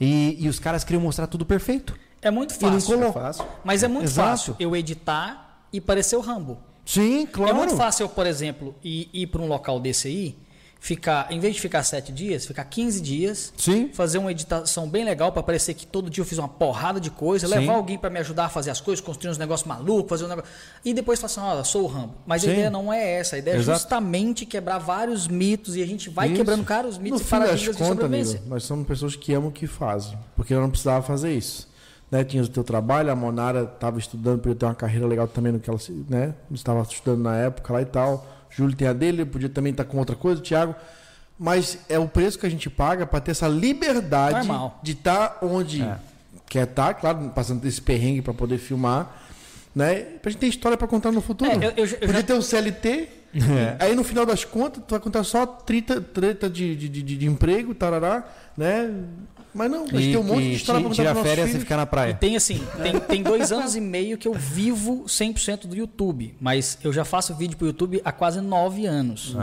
e, 0.00 0.36
e 0.38 0.48
os 0.48 0.58
caras 0.58 0.84
queriam 0.84 1.02
mostrar 1.02 1.26
tudo 1.26 1.44
perfeito. 1.44 1.94
É 2.20 2.30
muito 2.30 2.54
E 2.54 2.62
não 2.64 2.72
fácil. 2.72 2.96
colou. 2.98 3.12
fácil. 3.12 3.44
Mas 3.64 3.82
é 3.82 3.88
muito 3.88 4.06
Exato. 4.06 4.28
fácil 4.30 4.56
eu 4.58 4.74
editar 4.76 5.62
e 5.72 5.80
parecer 5.80 6.16
o 6.16 6.20
Rambo. 6.20 6.58
Sim, 6.84 7.26
claro. 7.26 7.50
É 7.50 7.54
muito 7.54 7.76
fácil 7.76 8.04
eu, 8.04 8.08
por 8.08 8.26
exemplo, 8.26 8.74
ir, 8.82 9.08
ir 9.12 9.26
para 9.26 9.42
um 9.42 9.46
local 9.46 9.78
desse 9.78 10.08
aí, 10.08 10.36
ficar, 10.80 11.30
em 11.30 11.38
vez 11.38 11.54
de 11.56 11.60
ficar 11.60 11.82
7 11.82 12.10
dias, 12.12 12.46
ficar 12.46 12.64
15 12.64 13.00
dias, 13.02 13.52
Sim. 13.56 13.90
fazer 13.92 14.16
uma 14.18 14.30
editação 14.30 14.88
bem 14.88 15.04
legal 15.04 15.30
para 15.32 15.42
parecer 15.42 15.74
que 15.74 15.84
todo 15.86 16.08
dia 16.08 16.22
eu 16.22 16.26
fiz 16.26 16.38
uma 16.38 16.48
porrada 16.48 16.98
de 17.00 17.10
coisa, 17.10 17.46
Sim. 17.46 17.54
levar 17.56 17.74
alguém 17.74 17.98
para 17.98 18.08
me 18.08 18.18
ajudar 18.20 18.46
a 18.46 18.48
fazer 18.48 18.70
as 18.70 18.80
coisas, 18.80 19.04
construir 19.04 19.30
uns 19.30 19.36
negócios 19.38 19.66
malucos, 19.68 20.08
fazer 20.08 20.24
um 20.24 20.28
negócio. 20.28 20.50
E 20.84 20.94
depois 20.94 21.20
falar 21.20 21.26
assim, 21.32 21.40
olha, 21.40 21.64
sou 21.64 21.82
o 21.82 21.86
Rambo. 21.86 22.14
Mas 22.26 22.42
Sim. 22.42 22.48
a 22.48 22.52
ideia 22.52 22.70
não 22.70 22.90
é 22.92 23.12
essa, 23.18 23.36
a 23.36 23.38
ideia 23.38 23.56
Exato. 23.56 23.70
é 23.70 23.74
justamente 23.80 24.46
quebrar 24.46 24.78
vários 24.78 25.28
mitos 25.28 25.76
e 25.76 25.82
a 25.82 25.86
gente 25.86 26.08
vai 26.08 26.28
Isso. 26.28 26.36
quebrando 26.36 26.64
cara 26.64 26.86
os 26.88 26.96
No 26.96 27.02
mitos 27.04 27.20
e 27.20 27.24
fim 27.24 27.30
das 27.30 27.38
paradigmas 27.40 27.76
de 27.76 27.82
contas, 27.82 27.94
sobrevivência. 28.02 28.38
amigo, 28.38 28.48
nós 28.50 28.64
somos 28.64 28.86
pessoas 28.86 29.14
que 29.16 29.34
amam 29.34 29.50
o 29.50 29.52
que 29.52 29.66
fazem. 29.66 30.18
Porque 30.36 30.54
eu 30.54 30.60
não 30.60 30.70
precisava 30.70 31.02
fazer 31.04 31.34
isso. 31.34 31.67
Né? 32.10 32.24
Tinha 32.24 32.42
o 32.42 32.48
teu 32.48 32.64
trabalho, 32.64 33.10
a 33.12 33.16
Monara 33.16 33.64
estava 33.74 33.98
estudando, 33.98 34.40
podia 34.40 34.54
ter 34.56 34.64
uma 34.66 34.74
carreira 34.74 35.06
legal 35.06 35.28
também 35.28 35.52
no 35.52 35.60
que 35.60 35.68
ela 35.68 35.78
né? 36.08 36.34
estava 36.50 36.80
estudando 36.82 37.22
na 37.22 37.36
época 37.36 37.72
lá 37.72 37.82
e 37.82 37.86
tal. 37.86 38.26
Júlio 38.50 38.74
tem 38.74 38.88
a 38.88 38.92
dele, 38.94 39.24
podia 39.26 39.48
também 39.48 39.72
estar 39.72 39.84
com 39.84 39.98
outra 39.98 40.16
coisa, 40.16 40.40
o 40.40 40.42
Thiago. 40.44 40.74
Mas 41.38 41.78
é 41.88 41.98
o 41.98 42.08
preço 42.08 42.38
que 42.38 42.46
a 42.46 42.50
gente 42.50 42.68
paga 42.70 43.06
para 43.06 43.20
ter 43.20 43.30
essa 43.32 43.46
liberdade 43.46 44.38
Normal. 44.38 44.80
de 44.82 44.92
estar 44.92 45.38
onde 45.42 45.86
quer 46.48 46.64
estar, 46.66 46.94
claro, 46.94 47.30
passando 47.34 47.64
esse 47.66 47.80
perrengue 47.80 48.22
para 48.22 48.32
poder 48.34 48.58
filmar. 48.58 49.14
Né? 49.74 49.96
Pra 50.00 50.30
gente 50.32 50.40
ter 50.40 50.46
história 50.48 50.76
para 50.78 50.88
contar 50.88 51.12
no 51.12 51.20
futuro. 51.20 51.50
É, 51.50 51.54
eu- 51.54 51.72
eu 51.76 51.84
eu 51.84 51.98
Podia 52.00 52.14
já- 52.14 52.22
ter 52.22 52.32
o 52.32 52.42
CLT, 52.42 53.08
aí 53.78 53.94
no 53.94 54.02
final 54.02 54.24
das 54.26 54.44
contas, 54.44 54.82
tu 54.84 54.90
vai 54.90 54.98
contar 54.98 55.22
só 55.22 55.44
treta, 55.46 56.00
treta 56.00 56.48
de, 56.50 56.74
de, 56.74 56.88
de, 56.88 57.02
de 57.18 57.26
emprego, 57.26 57.74
tarará, 57.74 58.24
né? 58.56 58.90
Mas 59.58 59.70
não, 59.70 59.82
a 59.84 59.86
gente 59.88 60.08
E, 60.08 60.12
tem 60.12 60.16
um 60.16 60.22
monte 60.22 60.44
e 60.44 60.50
de 60.50 60.54
história 60.56 60.80
pra 60.80 60.88
contar 60.90 61.02
tira 61.02 61.14
férias 61.22 61.54
e 61.54 61.58
ficar 61.58 61.76
na 61.76 61.82
E 61.82 61.86
praia. 61.86 62.14
tem 62.14 62.36
assim, 62.36 62.62
tem, 62.82 62.98
tem 63.00 63.22
dois 63.22 63.50
anos 63.52 63.74
e 63.76 63.80
meio 63.80 64.16
que 64.16 64.28
eu 64.28 64.32
vivo 64.34 65.04
100% 65.06 65.66
do 65.66 65.74
YouTube, 65.76 66.34
mas 66.40 66.78
eu 66.84 66.92
já 66.92 67.04
faço 67.04 67.34
vídeo 67.34 67.56
pro 67.56 67.66
YouTube 67.66 68.00
há 68.04 68.12
quase 68.12 68.40
nove 68.40 68.86
anos. 68.86 69.36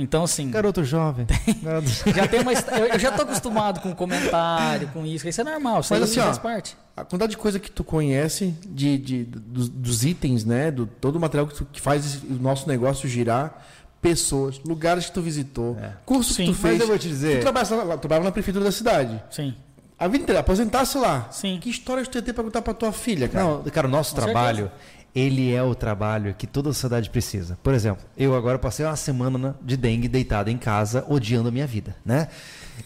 Então 0.00 0.22
assim, 0.22 0.48
Garoto 0.50 0.84
jovem. 0.84 1.26
Garoto- 1.60 1.88
já 2.14 2.28
tem 2.28 2.40
uma, 2.40 2.52
eu 2.52 2.86
eu 2.92 2.98
já 3.00 3.10
tô 3.10 3.22
acostumado 3.22 3.80
com 3.80 3.92
comentário, 3.94 4.86
com 4.88 5.04
isso, 5.04 5.28
isso 5.28 5.40
é 5.40 5.44
normal, 5.44 5.80
isso 5.80 5.92
Mas 5.92 6.02
aí 6.02 6.08
assim, 6.08 6.20
ó, 6.20 6.24
faz 6.26 6.38
parte. 6.38 6.76
A 6.96 7.02
quantidade 7.04 7.30
de 7.30 7.36
coisa 7.36 7.58
que 7.58 7.68
tu 7.70 7.82
conhece, 7.82 8.54
de, 8.68 8.96
de, 8.98 9.24
dos, 9.24 9.68
dos 9.68 10.04
itens, 10.04 10.44
né? 10.44 10.70
Do, 10.70 10.86
todo 10.86 11.16
o 11.16 11.20
material 11.20 11.46
que, 11.48 11.54
tu- 11.54 11.66
que 11.72 11.80
faz 11.80 12.04
esse- 12.06 12.26
o 12.26 12.34
nosso 12.40 12.68
negócio 12.68 13.08
girar, 13.08 13.64
pessoas, 14.00 14.60
lugares 14.64 15.06
que 15.06 15.12
tu 15.12 15.20
visitou, 15.22 15.76
curso 16.06 16.32
Sim, 16.34 16.46
que 16.46 16.52
tu 16.52 16.58
mas 16.62 16.70
fez. 16.70 16.80
eu 16.80 16.86
vou 16.86 16.98
te 16.98 17.08
dizer- 17.08 17.38
Tu 17.38 17.42
trabalhava, 17.42 17.98
trabalhava 17.98 18.24
na 18.26 18.32
prefeitura 18.32 18.64
da 18.64 18.72
cidade. 18.72 19.20
Sim. 19.30 19.54
A 19.98 20.06
vida 20.06 20.22
inteira, 20.22 20.40
aposentasse 20.40 20.96
lá. 20.96 21.28
Sim. 21.32 21.58
Que 21.60 21.68
histórias 21.70 22.06
tu 22.06 22.16
ia 22.16 22.22
ter 22.22 22.32
pra 22.32 22.44
contar 22.44 22.62
pra 22.62 22.72
tua 22.72 22.92
filha, 22.92 23.28
cara? 23.28 23.44
Não, 23.44 23.62
cara, 23.64 23.88
o 23.88 23.90
nosso 23.90 24.14
Com 24.14 24.20
trabalho, 24.22 24.70
ele 25.12 25.52
é 25.52 25.60
o 25.60 25.74
trabalho 25.74 26.32
que 26.38 26.46
toda 26.46 26.70
a 26.70 26.72
sociedade 26.72 27.10
precisa. 27.10 27.58
Por 27.64 27.74
exemplo, 27.74 28.04
eu 28.16 28.36
agora 28.36 28.58
passei 28.60 28.86
uma 28.86 28.94
semana 28.94 29.36
na- 29.36 29.54
de 29.60 29.76
dengue 29.76 30.06
deitado 30.06 30.50
em 30.50 30.56
casa, 30.56 31.04
odiando 31.08 31.48
a 31.48 31.50
minha 31.50 31.66
vida, 31.66 31.96
né? 32.04 32.28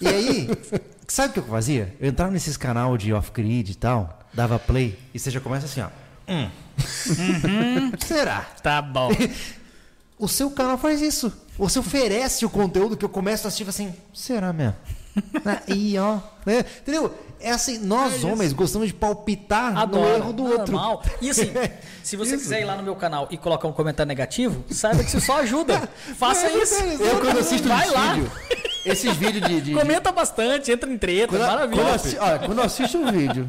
E 0.00 0.08
aí, 0.08 0.48
sabe 1.06 1.28
o 1.28 1.32
que 1.34 1.38
eu 1.40 1.44
fazia? 1.44 1.94
Eu 2.00 2.08
entrava 2.08 2.30
nesses 2.32 2.56
canal 2.56 2.96
de 2.96 3.12
off-grid 3.12 3.70
e 3.70 3.74
tal, 3.74 4.20
dava 4.32 4.58
play, 4.58 4.98
e 5.12 5.18
você 5.18 5.30
já 5.30 5.38
começa 5.40 5.66
assim, 5.66 5.82
ó. 5.82 5.88
Hum. 6.26 6.48
Será? 7.98 8.40
Tá 8.62 8.80
bom. 8.80 9.10
O 10.22 10.28
seu 10.28 10.50
canal 10.52 10.78
faz 10.78 11.02
isso. 11.02 11.32
Você 11.58 11.80
oferece 11.80 12.46
o 12.46 12.50
conteúdo 12.50 12.96
que 12.96 13.04
eu 13.04 13.08
começo 13.08 13.44
a 13.44 13.48
assistir 13.48 13.68
assim, 13.68 13.92
será 14.14 14.52
mesmo? 14.52 14.76
Aí, 15.68 15.98
ó. 15.98 16.18
né? 16.46 16.64
Entendeu? 16.80 17.12
É 17.40 17.50
assim, 17.50 17.78
nós 17.78 18.22
homens 18.22 18.52
gostamos 18.52 18.86
de 18.86 18.94
palpitar 18.94 19.72
no 19.72 19.80
Adoro. 19.80 20.08
erro 20.14 20.32
do 20.32 20.44
outro. 20.44 20.72
Normal. 20.72 21.02
E 21.20 21.28
assim, 21.28 21.50
se 22.04 22.16
você 22.16 22.36
quiser 22.36 22.60
ir 22.60 22.64
lá 22.64 22.76
no 22.76 22.84
meu 22.84 22.94
canal 22.94 23.26
e 23.32 23.36
colocar 23.36 23.66
um 23.66 23.72
comentário 23.72 24.06
negativo, 24.08 24.64
saiba 24.70 25.02
que 25.02 25.08
isso 25.08 25.20
só 25.20 25.40
ajuda. 25.40 25.88
Faça 26.16 26.48
isso. 26.52 26.74
Eu, 26.82 27.20
quando 27.20 27.40
assisto 27.40 27.66
Vai 27.66 27.90
lá. 27.90 28.14
vídeo, 28.14 28.30
esses 28.86 29.16
vídeos 29.16 29.48
de. 29.48 29.60
de- 29.60 29.72
de- 29.72 29.74
Comenta 29.74 30.12
bastante, 30.12 30.70
entra 30.70 30.88
em 30.88 30.96
treta, 30.96 31.36
quando, 31.36 31.40
maravilha. 31.48 31.82
quando, 31.82 31.88
eu 31.88 31.94
assi- 31.94 32.16
olha, 32.18 32.38
quando 32.38 32.58
eu 32.58 32.64
assisto 32.64 32.96
um 32.96 33.10
vídeo, 33.10 33.48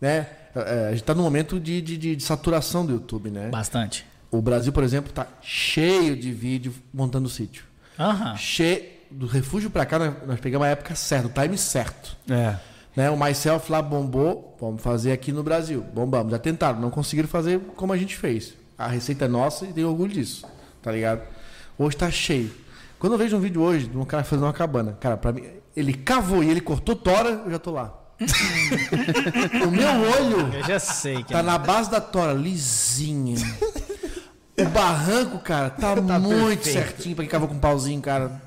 né? 0.00 0.26
é, 0.54 0.86
a 0.88 0.90
gente 0.92 1.04
tá 1.04 1.14
num 1.14 1.22
momento 1.24 1.60
de, 1.60 1.82
de, 1.82 1.98
de- 1.98 2.16
de 2.16 2.22
saturação 2.22 2.86
do 2.86 2.94
YouTube, 2.94 3.30
né? 3.30 3.48
Bastante. 3.50 4.06
O 4.30 4.42
Brasil, 4.42 4.72
por 4.72 4.82
exemplo, 4.82 5.12
tá 5.12 5.26
cheio 5.40 6.16
de 6.16 6.32
vídeo 6.32 6.74
montando 6.92 7.28
sítio. 7.28 7.64
Aham. 7.98 8.36
Cheio. 8.36 8.96
Do 9.08 9.26
refúgio 9.26 9.70
pra 9.70 9.86
cá, 9.86 10.00
nós, 10.26 10.40
pegamos 10.40 10.66
a 10.66 10.70
época 10.70 10.94
certa, 10.96 11.28
o 11.28 11.42
time 11.42 11.56
certo. 11.56 12.16
É. 12.28 12.56
Né? 12.96 13.08
O 13.08 13.16
Myself 13.16 13.70
lá 13.70 13.80
bombou, 13.80 14.56
vamos 14.60 14.82
fazer 14.82 15.12
aqui 15.12 15.30
no 15.30 15.44
Brasil. 15.44 15.80
Bombamos, 15.94 16.32
já 16.32 16.38
tentaram, 16.40 16.80
não 16.80 16.90
conseguiram 16.90 17.28
fazer 17.28 17.60
como 17.76 17.92
a 17.92 17.96
gente 17.96 18.16
fez. 18.16 18.54
A 18.76 18.88
receita 18.88 19.26
é 19.26 19.28
nossa 19.28 19.64
e 19.64 19.72
tenho 19.72 19.88
orgulho 19.88 20.12
disso, 20.12 20.44
tá 20.82 20.90
ligado? 20.90 21.22
Hoje 21.78 21.96
tá 21.96 22.10
cheio. 22.10 22.50
Quando 22.98 23.12
eu 23.12 23.18
vejo 23.18 23.36
um 23.36 23.40
vídeo 23.40 23.62
hoje 23.62 23.86
de 23.86 23.96
um 23.96 24.04
cara 24.04 24.24
fazendo 24.24 24.44
uma 24.44 24.52
cabana, 24.52 24.96
cara, 25.00 25.16
pra 25.16 25.32
mim, 25.32 25.44
ele 25.76 25.94
cavou 25.94 26.42
e 26.42 26.50
ele 26.50 26.60
cortou 26.60 26.96
tora, 26.96 27.42
eu 27.44 27.50
já 27.50 27.58
tô 27.58 27.70
lá. 27.70 27.94
o 29.66 29.70
meu 29.70 29.88
olho 29.88 30.54
Eu 30.54 30.64
já 30.64 30.78
sei 30.78 31.22
que 31.22 31.34
tá 31.34 31.42
na 31.42 31.58
base 31.58 31.90
da 31.90 32.00
tora, 32.00 32.32
lisinha. 32.32 33.36
O 34.58 34.64
barranco, 34.66 35.38
cara, 35.38 35.68
tá, 35.70 35.94
muito 36.18 36.64
certinho 36.66 37.14
pra 37.14 37.24
quem 37.24 37.30
cavou 37.30 37.46
com 37.48 37.54
um 37.54 37.58
pauzinho, 37.58 38.00
cara. 38.00 38.40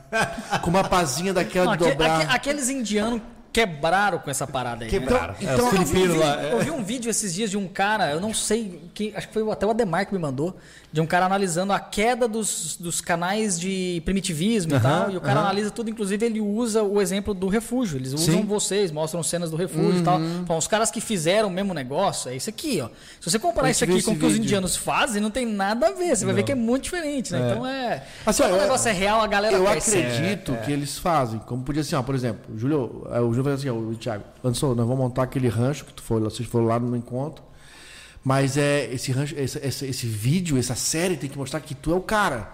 Com 0.64 0.70
uma 0.72 0.84
pazinha 0.84 1.34
daquela 1.34 1.66
Não, 1.68 1.78
de 1.78 1.84
aque- 1.84 1.92
dobrar. 1.96 2.22
aque- 2.22 2.36
aqueles 2.36 2.68
indianos 2.70 3.22
quebraram 3.54 4.18
com 4.20 4.30
essa 4.30 4.48
parada 4.48 4.86
aí. 4.86 4.90
Quebraram. 4.90 5.34
Né? 5.40 5.40
É, 5.42 5.54
Então, 5.54 5.68
os 5.68 5.74
eu, 5.74 5.86
vi 5.86 6.00
um 6.00 6.08
vídeo, 6.08 6.24
é. 6.24 6.54
eu 6.54 6.60
vi 6.62 6.72
um 6.72 6.84
vídeo 6.84 7.10
esses 7.12 7.34
dias 7.34 7.52
de 7.52 7.58
um 7.58 7.68
cara, 7.68 8.10
eu 8.12 8.20
não 8.20 8.34
sei, 8.34 8.90
que, 8.94 9.14
acho 9.16 9.28
que 9.28 9.34
foi 9.34 9.52
até 9.52 9.66
o 9.68 9.70
Ademar 9.70 10.06
que 10.08 10.14
me 10.14 10.20
mandou, 10.20 10.58
de 10.92 11.00
um 11.00 11.06
cara 11.06 11.26
analisando 11.28 11.72
a 11.72 11.80
queda 11.80 12.28
dos, 12.28 12.76
dos 12.78 13.00
canais 13.00 13.60
de 13.60 14.02
primitivismo 14.06 14.72
e 14.72 14.76
Aham, 14.76 14.82
tal. 14.82 15.12
E 15.12 15.18
o 15.18 15.22
cara 15.22 15.40
aham. 15.40 15.50
analisa 15.50 15.70
tudo, 15.70 15.90
inclusive 15.90 16.26
ele 16.26 16.42
usa 16.42 16.82
o 16.82 17.00
exemplo 17.00 17.34
do 17.34 17.48
refúgio. 17.48 17.98
Eles 18.00 18.12
usam 18.14 18.40
Sim. 18.40 18.46
vocês, 18.46 18.92
mostram 18.92 19.22
cenas 19.22 19.52
do 19.52 19.56
refúgio 19.56 20.00
e 20.00 20.04
tal. 20.04 20.20
Uhum. 20.20 20.46
Falam, 20.48 20.58
os 20.58 20.68
caras 20.68 20.90
que 20.90 21.00
fizeram 21.00 21.48
o 21.48 21.52
mesmo 21.52 21.74
negócio 21.76 22.32
é 22.32 22.36
isso 22.36 22.50
aqui, 22.50 22.82
ó. 22.82 22.90
Se 23.20 23.30
você 23.30 23.38
comparar 23.38 23.70
isso 23.70 23.84
aqui 23.84 24.02
com 24.02 24.12
o 24.14 24.18
que 24.18 24.26
os 24.26 24.36
indianos 24.36 24.76
fazem, 24.76 25.22
não 25.22 25.30
tem 25.30 25.46
nada 25.46 25.90
a 25.90 25.92
ver. 25.92 26.16
Você 26.16 26.26
vai 26.26 26.34
ver 26.34 26.44
que 26.44 26.52
é 26.52 26.56
muito 26.56 26.84
diferente, 26.86 27.32
né? 27.32 27.52
Então 27.52 27.68
é. 27.68 28.04
Assim, 28.26 28.42
Quando 28.42 28.54
o 28.56 28.58
negócio 28.62 28.90
é 28.90 28.94
real, 28.94 29.22
a 29.22 29.28
galera 29.28 29.58
Eu 29.58 29.64
percebe. 29.66 30.08
acredito 30.08 30.58
que 30.66 30.72
eles 30.72 30.98
fazem. 30.98 31.40
Como 31.40 31.62
podia 31.64 31.82
assim, 31.82 31.96
ó, 31.96 32.02
por 32.02 32.16
exemplo, 32.16 32.54
o 32.54 32.58
Júlio, 32.58 33.08
é, 33.12 33.20
o 33.20 33.26
Júlio 33.34 33.44
falou 33.44 33.58
assim, 33.60 33.70
ó, 33.70 33.74
o 33.76 33.96
Thiago, 33.96 34.24
lançou, 34.44 34.76
nós 34.76 34.88
vamos 34.88 35.04
montar 35.04 35.24
aquele 35.24 35.48
rancho 35.50 35.86
que 35.86 35.94
tu 35.94 36.02
foi, 36.02 36.20
vocês 36.20 36.50
foram 36.50 36.66
lá 36.66 36.80
no 36.80 36.96
encontro. 36.96 37.44
Mas 38.24 38.58
é 38.58 38.86
esse 38.94 39.12
rancho, 39.12 39.34
esse, 39.38 39.58
esse, 39.60 39.86
esse 39.86 40.06
vídeo, 40.08 40.58
essa 40.58 40.76
série 40.76 41.16
tem 41.18 41.30
que 41.30 41.38
mostrar 41.38 41.60
que 41.62 41.74
tu 41.74 41.92
é 41.92 41.96
o 41.96 42.02
cara. 42.02 42.52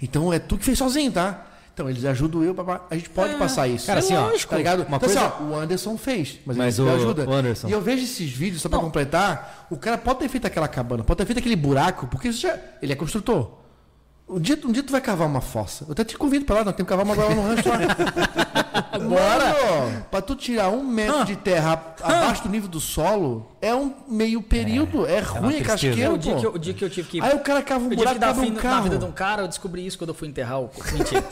Então 0.00 0.32
é 0.32 0.38
tu 0.38 0.56
que 0.58 0.64
fez 0.64 0.78
sozinho, 0.78 1.12
tá? 1.12 1.46
Então, 1.74 1.88
eles 1.88 2.04
ajudam 2.04 2.44
eu, 2.44 2.54
papá. 2.54 2.86
a 2.90 2.94
gente 2.94 3.08
pode 3.08 3.34
passar 3.36 3.66
isso. 3.66 3.86
Cara, 3.86 4.00
assim, 4.00 4.14
ó, 4.14 4.30
tá 4.46 4.56
ligado? 4.58 4.80
uma 4.80 4.96
Então, 4.96 4.98
coisa- 5.00 5.20
assim, 5.26 5.34
ó, 5.40 5.44
o 5.44 5.54
Anderson 5.56 5.96
fez, 5.96 6.38
mas, 6.44 6.54
Mas 6.56 6.78
ele 6.78 6.86
o- 6.86 6.94
ajuda. 6.94 7.26
o 7.26 7.32
Anderson. 7.32 7.66
E 7.68 7.72
eu 7.72 7.80
vejo 7.80 8.04
esses 8.04 8.30
vídeos, 8.30 8.60
só 8.60 8.68
pra 8.68 8.78
completar, 8.78 9.66
o 9.70 9.76
cara 9.78 9.96
pode 9.96 10.18
ter 10.18 10.28
feito 10.28 10.46
aquela 10.46 10.68
cabana, 10.68 11.02
pode 11.02 11.16
ter 11.16 11.24
feito 11.24 11.38
aquele 11.38 11.56
buraco, 11.56 12.06
porque 12.08 12.28
isso 12.28 12.40
já, 12.42 12.58
ele 12.82 12.92
é 12.92 12.96
construtor. 12.96 13.61
Um 14.32 14.40
dia, 14.40 14.58
um 14.64 14.72
dia 14.72 14.82
tu 14.82 14.90
vai 14.90 15.00
cavar 15.00 15.28
uma 15.28 15.40
fossa. 15.42 15.84
Eu 15.86 15.92
até 15.92 16.04
te 16.04 16.16
convido 16.16 16.44
pra 16.46 16.56
lá, 16.56 16.64
nós 16.64 16.74
temos 16.74 16.88
que 16.88 16.96
cavar 16.96 17.04
uma 17.04 17.12
agora 17.14 17.34
no 17.34 17.42
rancho 17.42 17.68
lá. 17.68 17.78
Bora! 18.98 20.04
Pra 20.10 20.20
tu 20.22 20.34
tirar 20.34 20.70
um 20.70 20.82
metro 20.84 21.18
Ah. 21.20 21.24
de 21.24 21.36
terra 21.36 21.94
abaixo 22.02 22.42
do 22.44 22.48
nível 22.48 22.68
do 22.68 22.80
solo, 22.80 23.46
é 23.60 23.74
um 23.74 23.92
meio 24.08 24.42
período. 24.42 25.06
É, 25.06 25.20
ruim, 25.20 25.56
é 25.56 25.62
tristeza. 25.62 25.66
casqueiro, 25.66 26.14
o, 26.14 26.18
dia 26.18 26.34
que 26.36 26.46
eu, 26.46 26.52
o 26.54 26.58
dia 26.58 26.74
que 26.74 26.84
eu 26.84 26.90
tive 26.90 27.08
que. 27.08 27.20
Aí 27.20 27.34
o 27.34 27.40
cara 27.40 27.62
cava 27.62 27.84
um 27.84 27.88
buraco 27.88 28.18
e 28.18 28.34
fim 28.34 28.50
um 28.50 28.54
na 28.54 28.60
carro. 28.60 28.82
vida 28.84 28.98
de 28.98 29.04
um 29.04 29.12
cara, 29.12 29.42
eu 29.42 29.48
descobri 29.48 29.86
isso 29.86 29.98
quando 29.98 30.08
eu 30.10 30.14
fui 30.14 30.28
enterrar 30.28 30.60
o. 30.60 30.70
Mentira. 30.92 31.24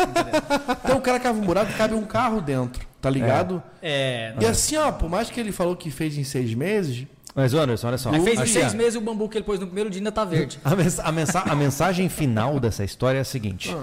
Então 0.84 0.98
o 0.98 1.00
cara 1.00 1.18
cava 1.20 1.38
um 1.38 1.42
buraco 1.42 1.70
e 1.70 1.74
cabe 1.74 1.94
um 1.94 2.04
carro 2.04 2.40
dentro, 2.40 2.86
tá 3.00 3.08
ligado? 3.08 3.62
É. 3.82 4.34
E 4.40 4.46
assim, 4.46 4.76
ó, 4.76 4.90
por 4.92 5.08
mais 5.08 5.30
que 5.30 5.38
ele 5.40 5.52
falou 5.52 5.76
que 5.76 5.90
fez 5.90 6.16
em 6.18 6.24
seis 6.24 6.54
meses, 6.54 7.06
Mas, 7.40 7.54
Anderson, 7.54 7.88
olha 7.88 7.98
só. 7.98 8.10
Aí 8.10 8.20
fez 8.20 8.38
em 8.38 8.42
Aqui, 8.42 8.52
seis 8.52 8.74
meses 8.74 8.96
o 8.96 9.00
bambu 9.00 9.28
que 9.28 9.38
ele 9.38 9.44
pôs 9.44 9.58
no 9.58 9.66
primeiro 9.66 9.88
dia 9.88 10.00
ainda 10.00 10.12
tá 10.12 10.24
verde. 10.24 10.58
A, 10.62 10.76
mensa- 10.76 11.02
a 11.02 11.10
mensa- 11.12 11.40
a 11.40 11.54
mensagem 11.54 12.08
final 12.08 12.60
dessa 12.60 12.84
história 12.84 13.18
é 13.18 13.20
a 13.22 13.24
seguinte: 13.24 13.74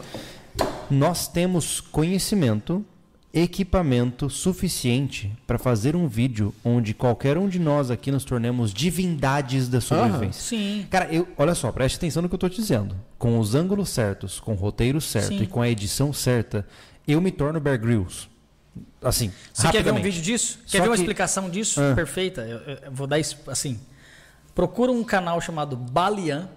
nós 0.90 1.28
temos 1.28 1.80
conhecimento, 1.82 2.86
equipamento 3.34 4.30
suficiente 4.30 5.32
para 5.46 5.58
fazer 5.58 5.96
um 5.96 6.08
vídeo 6.08 6.54
onde 6.64 6.94
qualquer 6.94 7.38
um 7.38 7.48
de 7.48 7.60
nós 7.60 7.92
aqui 7.92 8.12
nos 8.12 8.24
tornemos 8.24 8.74
divindades 8.74 9.68
da 9.68 9.80
sobrevivência. 9.82 10.42
Sim. 10.42 10.86
Cara, 10.90 11.08
eu, 11.12 11.28
olha 11.38 11.54
só, 11.54 11.72
preste 11.72 11.98
atenção 11.98 12.22
no 12.24 12.30
que 12.30 12.36
eu 12.36 12.40
tô 12.40 12.50
te 12.50 12.56
dizendo. 12.62 12.96
Com 13.18 13.38
os 13.40 13.54
ângulos 13.56 13.90
certos, 13.90 14.40
com 14.40 14.54
o 14.54 14.56
roteiro 14.56 15.00
certo 15.02 15.30
Sim. 15.30 15.44
e 15.44 15.48
com 15.48 15.62
a 15.62 15.70
edição 15.70 16.12
certa, 16.14 16.66
eu 17.08 17.20
me 17.22 17.32
torno 17.32 17.60
Bear 17.60 17.80
Grylls. 17.80 18.28
Assim, 19.02 19.32
Você 19.54 19.70
quer 19.72 19.84
ver 19.84 19.92
um 19.94 20.02
vídeo 20.02 20.22
disso? 20.22 20.60
Só 20.66 20.72
Quer 20.78 20.82
ver 20.84 20.90
uma 20.90 20.96
que- 20.96 21.02
explicação 21.02 21.50
disso? 21.50 21.80
Ah. 21.82 21.94
Perfeita. 21.96 22.42
Eu, 22.42 22.58
eu- 22.60 22.92
vou 22.92 23.08
dar 23.08 23.20
isso 23.20 23.38
assim. 23.48 23.80
Procura 24.56 24.92
um 24.92 25.04
canal 25.04 25.40
chamado 25.40 25.76
Balian 25.76 26.50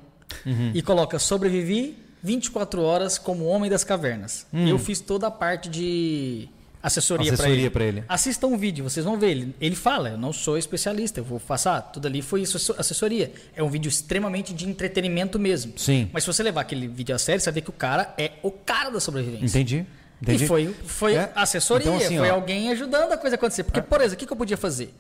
Uhum. 0.46 0.70
e 0.74 0.80
coloca 0.82 1.18
Sobrevivi 1.18 1.96
24 2.22 2.82
horas 2.82 3.18
como 3.18 3.44
Homem 3.46 3.70
das 3.70 3.84
Cavernas. 3.84 4.46
Eu 4.52 4.78
fiz 4.78 5.00
toda 5.00 5.26
a 5.26 5.30
parte 5.30 5.68
de 5.68 6.48
assessoria, 6.82 7.30
Hum. 7.30 7.34
Assessoria 7.34 7.70
para 7.70 7.84
ele. 7.84 7.98
ele. 7.98 8.06
Assistam 8.08 8.46
o 8.48 8.56
vídeo, 8.56 8.82
vocês 8.84 9.04
vão 9.04 9.18
ver. 9.18 9.30
Ele, 9.30 9.54
ele 9.60 9.76
fala, 9.76 10.10
eu 10.10 10.18
não 10.18 10.32
sou 10.32 10.56
especialista, 10.56 11.20
eu 11.20 11.24
vou 11.24 11.38
passar. 11.40 11.80
Tudo 11.82 12.06
ali 12.06 12.22
foi 12.22 12.40
isso, 12.42 12.74
assessoria. 12.78 13.32
É 13.54 13.62
um 13.62 13.68
vídeo 13.68 13.88
extremamente 13.88 14.54
de 14.54 14.66
entretenimento 14.66 15.38
mesmo. 15.38 15.74
Sim. 15.76 16.08
Mas 16.12 16.24
se 16.24 16.26
você 16.28 16.42
levar 16.42 16.62
aquele 16.62 16.88
vídeo 16.88 17.14
a 17.14 17.18
sério, 17.18 17.40
você 17.40 17.46
vai 17.50 17.54
ver 17.56 17.60
que 17.62 17.70
o 17.70 17.74
cara 17.74 18.14
é 18.16 18.32
o 18.42 18.50
cara 18.50 18.88
da 18.90 18.98
sobrevivência. 19.00 19.44
Entendi. 19.58 19.84
Entendi. 20.22 20.44
E 20.44 20.46
foi, 20.46 20.74
foi 20.84 21.14
É. 21.14 21.32
assessoria, 21.34 21.86
Então, 21.86 21.96
assim, 21.96 22.18
foi 22.18 22.30
ó. 22.30 22.34
alguém 22.34 22.70
ajudando 22.70 23.12
a 23.12 23.16
coisa 23.16 23.36
acontecer. 23.36 23.64
Porque, 23.64 23.80
por 23.80 24.00
exemplo, 24.00 24.14
o 24.14 24.18
que, 24.18 24.26
que 24.26 24.32
eu 24.32 24.36
podia 24.36 24.56
fazer? 24.56 24.94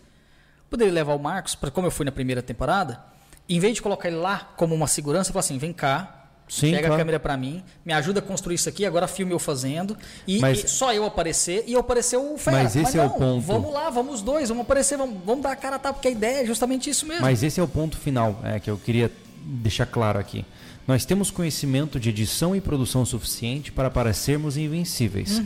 Poderia 0.70 0.92
levar 0.92 1.14
o 1.14 1.18
Marcos, 1.18 1.54
pra, 1.54 1.70
como 1.70 1.86
eu 1.86 1.90
fui 1.90 2.04
na 2.06 2.12
primeira 2.12 2.40
temporada, 2.42 3.00
em 3.48 3.58
vez 3.58 3.74
de 3.74 3.82
colocar 3.82 4.08
ele 4.08 4.16
lá 4.16 4.50
como 4.56 4.74
uma 4.74 4.86
segurança, 4.86 5.28
eu 5.30 5.32
falar 5.32 5.40
assim: 5.40 5.58
vem 5.58 5.72
cá, 5.72 6.26
Sim, 6.48 6.70
pega 6.70 6.82
claro. 6.86 6.94
a 6.94 6.98
câmera 6.98 7.20
pra 7.20 7.36
mim, 7.36 7.62
me 7.84 7.92
ajuda 7.92 8.20
a 8.20 8.22
construir 8.22 8.54
isso 8.54 8.68
aqui, 8.68 8.86
agora 8.86 9.06
filme 9.08 9.32
eu 9.32 9.38
fazendo, 9.38 9.96
e, 10.26 10.38
Mas- 10.38 10.64
e 10.64 10.68
só 10.68 10.92
eu 10.94 11.04
aparecer 11.04 11.64
e 11.66 11.72
eu 11.74 11.80
aparecer 11.80 12.16
o 12.16 12.38
Fera. 12.38 12.62
Mas 12.62 12.76
esse 12.76 12.96
é 12.98 13.02
o 13.04 13.10
ponto. 13.10 13.40
Vamos 13.42 13.72
lá, 13.72 13.90
vamos 13.90 14.16
os 14.16 14.22
dois, 14.22 14.48
vamos 14.48 14.62
aparecer, 14.64 14.96
vamos, 14.96 15.18
vamos 15.24 15.42
dar 15.42 15.52
a 15.52 15.56
cara 15.56 15.76
a 15.76 15.78
tapa, 15.78 15.94
porque 15.94 16.08
a 16.08 16.12
ideia 16.12 16.42
é 16.42 16.46
justamente 16.46 16.88
isso 16.88 17.04
mesmo. 17.06 17.22
Mas 17.22 17.42
esse 17.42 17.58
é 17.60 17.62
o 17.62 17.68
ponto 17.68 17.96
final 17.98 18.40
é, 18.44 18.58
que 18.60 18.70
eu 18.70 18.78
queria 18.78 19.10
deixar 19.44 19.86
claro 19.86 20.18
aqui. 20.18 20.44
Nós 20.90 21.04
temos 21.04 21.30
conhecimento 21.30 22.00
de 22.00 22.08
edição 22.08 22.56
e 22.56 22.60
produção 22.60 23.06
suficiente 23.06 23.70
para 23.70 23.88
parecermos 23.88 24.56
invencíveis. 24.56 25.40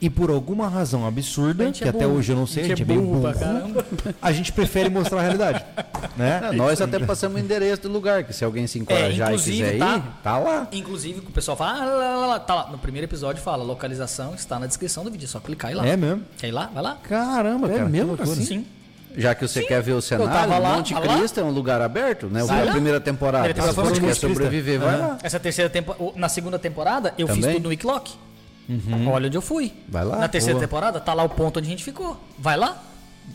E 0.00 0.08
por 0.08 0.30
alguma 0.30 0.68
razão 0.68 1.04
A 1.04 1.08
absurda, 1.08 1.66
gente 1.66 1.82
que 1.82 1.84
é 1.84 1.90
até 1.90 2.06
burro. 2.06 2.16
hoje 2.16 2.32
eu 2.32 2.36
não 2.36 2.46
sei, 2.46 2.64
a 2.64 2.68
gente 2.68 2.80
é 2.80 2.84
burro 2.86 3.00
bem 3.02 3.06
burro, 3.10 3.20
pra 3.20 3.34
caramba. 3.34 3.86
a 4.22 4.32
gente 4.32 4.52
prefere 4.52 4.88
mostrar 4.88 5.18
a 5.18 5.22
realidade. 5.22 5.64
Né? 6.16 6.40
É, 6.50 6.52
nós 6.52 6.80
até 6.80 6.98
passamos 6.98 7.36
o 7.36 7.44
endereço 7.44 7.82
do 7.82 7.88
lugar, 7.90 8.24
que 8.24 8.32
se 8.32 8.42
alguém 8.42 8.66
se 8.66 8.78
encorajar 8.78 9.28
e 9.28 9.34
inclusive, 9.34 9.56
quiser 9.58 9.76
ir, 9.76 9.78
tá? 9.78 9.98
tá 10.22 10.38
lá. 10.38 10.68
Inclusive, 10.72 11.18
o 11.20 11.30
pessoal 11.30 11.58
fala, 11.58 11.72
ah, 11.72 11.84
lá, 11.84 12.16
lá, 12.16 12.26
lá, 12.26 12.40
tá 12.40 12.54
lá. 12.54 12.70
No 12.70 12.78
primeiro 12.78 13.06
episódio 13.06 13.42
fala, 13.42 13.62
localização 13.62 14.34
está 14.34 14.58
na 14.58 14.66
descrição 14.66 15.04
do 15.04 15.10
vídeo, 15.10 15.26
é 15.26 15.28
só 15.28 15.40
clicar 15.40 15.70
e 15.70 15.74
ir 15.74 15.76
lá. 15.76 15.86
É 15.86 15.94
mesmo? 15.94 16.22
Quer 16.38 16.48
ir 16.48 16.52
lá? 16.52 16.70
Vai 16.72 16.82
lá. 16.82 16.98
Caramba, 17.02 17.68
cara. 17.68 17.84
que 17.84 17.90
mesmo 17.90 18.08
loucura. 18.08 18.30
assim? 18.30 18.44
Sim. 18.44 18.66
Já 19.16 19.34
que 19.34 19.46
você 19.48 19.62
quer 19.62 19.82
ver 19.82 19.92
o 19.92 20.02
cenário, 20.02 20.50
lá, 20.60 20.76
Monte. 20.76 20.94
Cristo 20.94 21.40
é 21.40 21.42
um 21.42 21.50
lugar 21.50 21.80
aberto, 21.80 22.26
né? 22.26 22.44
Vai 22.44 22.60
a 22.60 22.64
lá. 22.64 22.72
primeira 22.72 23.00
temporada. 23.00 23.44
Primeira 23.44 23.62
Se 23.62 23.68
temporada 23.74 23.94
você 23.94 24.00
quer 24.00 24.06
Monte 24.06 24.20
Cristo. 24.20 24.34
sobreviver, 24.34 24.80
vai 24.80 24.94
Aham. 24.94 25.06
lá. 25.08 25.18
Essa 25.22 25.40
terceira 25.40 25.70
temporada, 25.70 26.12
na 26.16 26.28
segunda 26.28 26.58
temporada, 26.58 27.14
eu 27.16 27.26
fiz 27.26 27.36
Também? 27.38 27.54
tudo 27.56 27.64
no 27.64 27.68
Wicklock. 27.70 28.12
Olha 29.10 29.26
onde 29.28 29.36
eu 29.36 29.42
fui. 29.42 29.72
Vai 29.88 30.04
lá. 30.04 30.16
Na 30.16 30.28
terceira 30.28 30.58
Boa. 30.58 30.66
temporada, 30.66 31.00
tá 31.00 31.14
lá 31.14 31.22
o 31.22 31.28
ponto 31.28 31.58
onde 31.58 31.68
a 31.68 31.70
gente 31.70 31.84
ficou. 31.84 32.20
Vai 32.38 32.56
lá. 32.56 32.82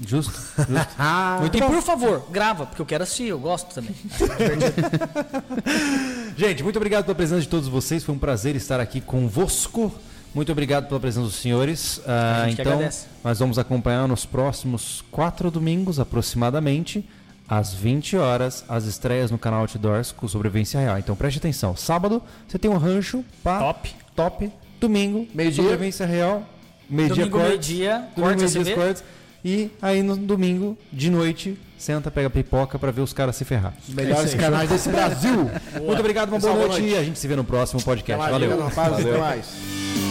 Justo, 0.08 0.32
justo. 0.32 0.54
e 1.54 1.62
por 1.62 1.82
favor, 1.82 2.24
grava, 2.32 2.66
porque 2.66 2.82
eu 2.82 2.86
quero 2.86 3.04
assistir, 3.04 3.28
eu 3.28 3.40
gosto 3.40 3.74
também. 3.74 3.94
Gente, 6.38 6.64
muito 6.64 6.78
obrigado 6.78 7.06
pela 7.06 7.16
presença 7.16 7.42
de 7.42 7.48
todos 7.48 7.68
vocês. 7.68 8.04
Foi 8.04 8.16
um 8.16 8.20
prazer 8.20 8.56
estar 8.56 8.80
aqui 8.80 9.02
convosco. 9.02 9.92
Muito 10.34 10.52
obrigado 10.52 10.88
pela 10.88 11.00
presença 11.00 11.26
dos 11.26 11.36
senhores. 11.36 12.02
A 12.08 12.46
gente 12.46 12.56
que 12.56 12.62
então, 12.62 12.74
agradece. 12.74 13.08
nós 13.24 13.40
vamos 13.40 13.60
acompanhar 13.60 14.08
nos 14.08 14.26
próximos 14.26 15.04
quatro 15.12 15.52
domingos, 15.52 16.00
aproximadamente, 16.00 17.04
às 17.50 17.74
20 17.74 18.16
horas, 18.16 18.64
as 18.70 18.86
estreias 18.86 19.30
no 19.30 19.38
canal 19.38 19.62
Outdoors 19.62 20.14
com 20.14 20.26
Sobrevivência 20.28 20.80
Real. 20.80 20.98
Então 20.98 21.16
preste 21.18 21.38
atenção. 21.38 21.76
Sábado, 21.76 22.22
você 22.48 22.58
tem 22.58 22.72
um 22.72 22.78
rancho. 22.78 23.26
Pá, 23.44 23.60
Top. 23.60 23.94
Top. 24.16 24.52
Domingo, 24.80 25.28
Meio-dia. 25.34 25.62
Sobrevivência 25.64 26.06
Real. 26.06 26.44
Meio-dia 26.90 27.26
Domingo, 27.26 27.38
cortes. 27.38 27.68
meio-dia, 27.70 28.76
cortes. 28.76 29.04
E 29.44 29.70
aí 29.82 30.02
no 30.04 30.16
domingo, 30.16 30.78
de 30.94 31.10
noite, 31.10 31.58
senta, 31.78 32.10
pega 32.12 32.30
pipoca 32.30 32.78
pra 32.80 32.92
ver 32.92 33.02
os 33.02 33.12
caras 33.12 33.36
se 33.36 33.44
ferrar. 33.44 33.74
melhores 33.90 34.34
canais 34.36 34.70
desse 34.70 34.88
Brasil. 34.90 35.50
Muito 35.84 36.00
obrigado, 36.00 36.30
uma 36.30 36.40
boa 36.40 36.54
Pessoal, 36.54 36.56
boa 36.56 36.68
noite. 36.68 36.82
noite. 36.82 36.96
e 36.96 36.98
a 36.98 37.04
gente 37.04 37.18
se 37.20 37.28
vê 37.28 37.36
no 37.36 37.44
próximo 37.44 37.82
podcast. 37.84 38.30
Valeu. 38.32 38.36
obrigado, 38.54 38.70
rapaz. 38.70 39.06
Até 39.06 39.18
mais. 39.18 40.11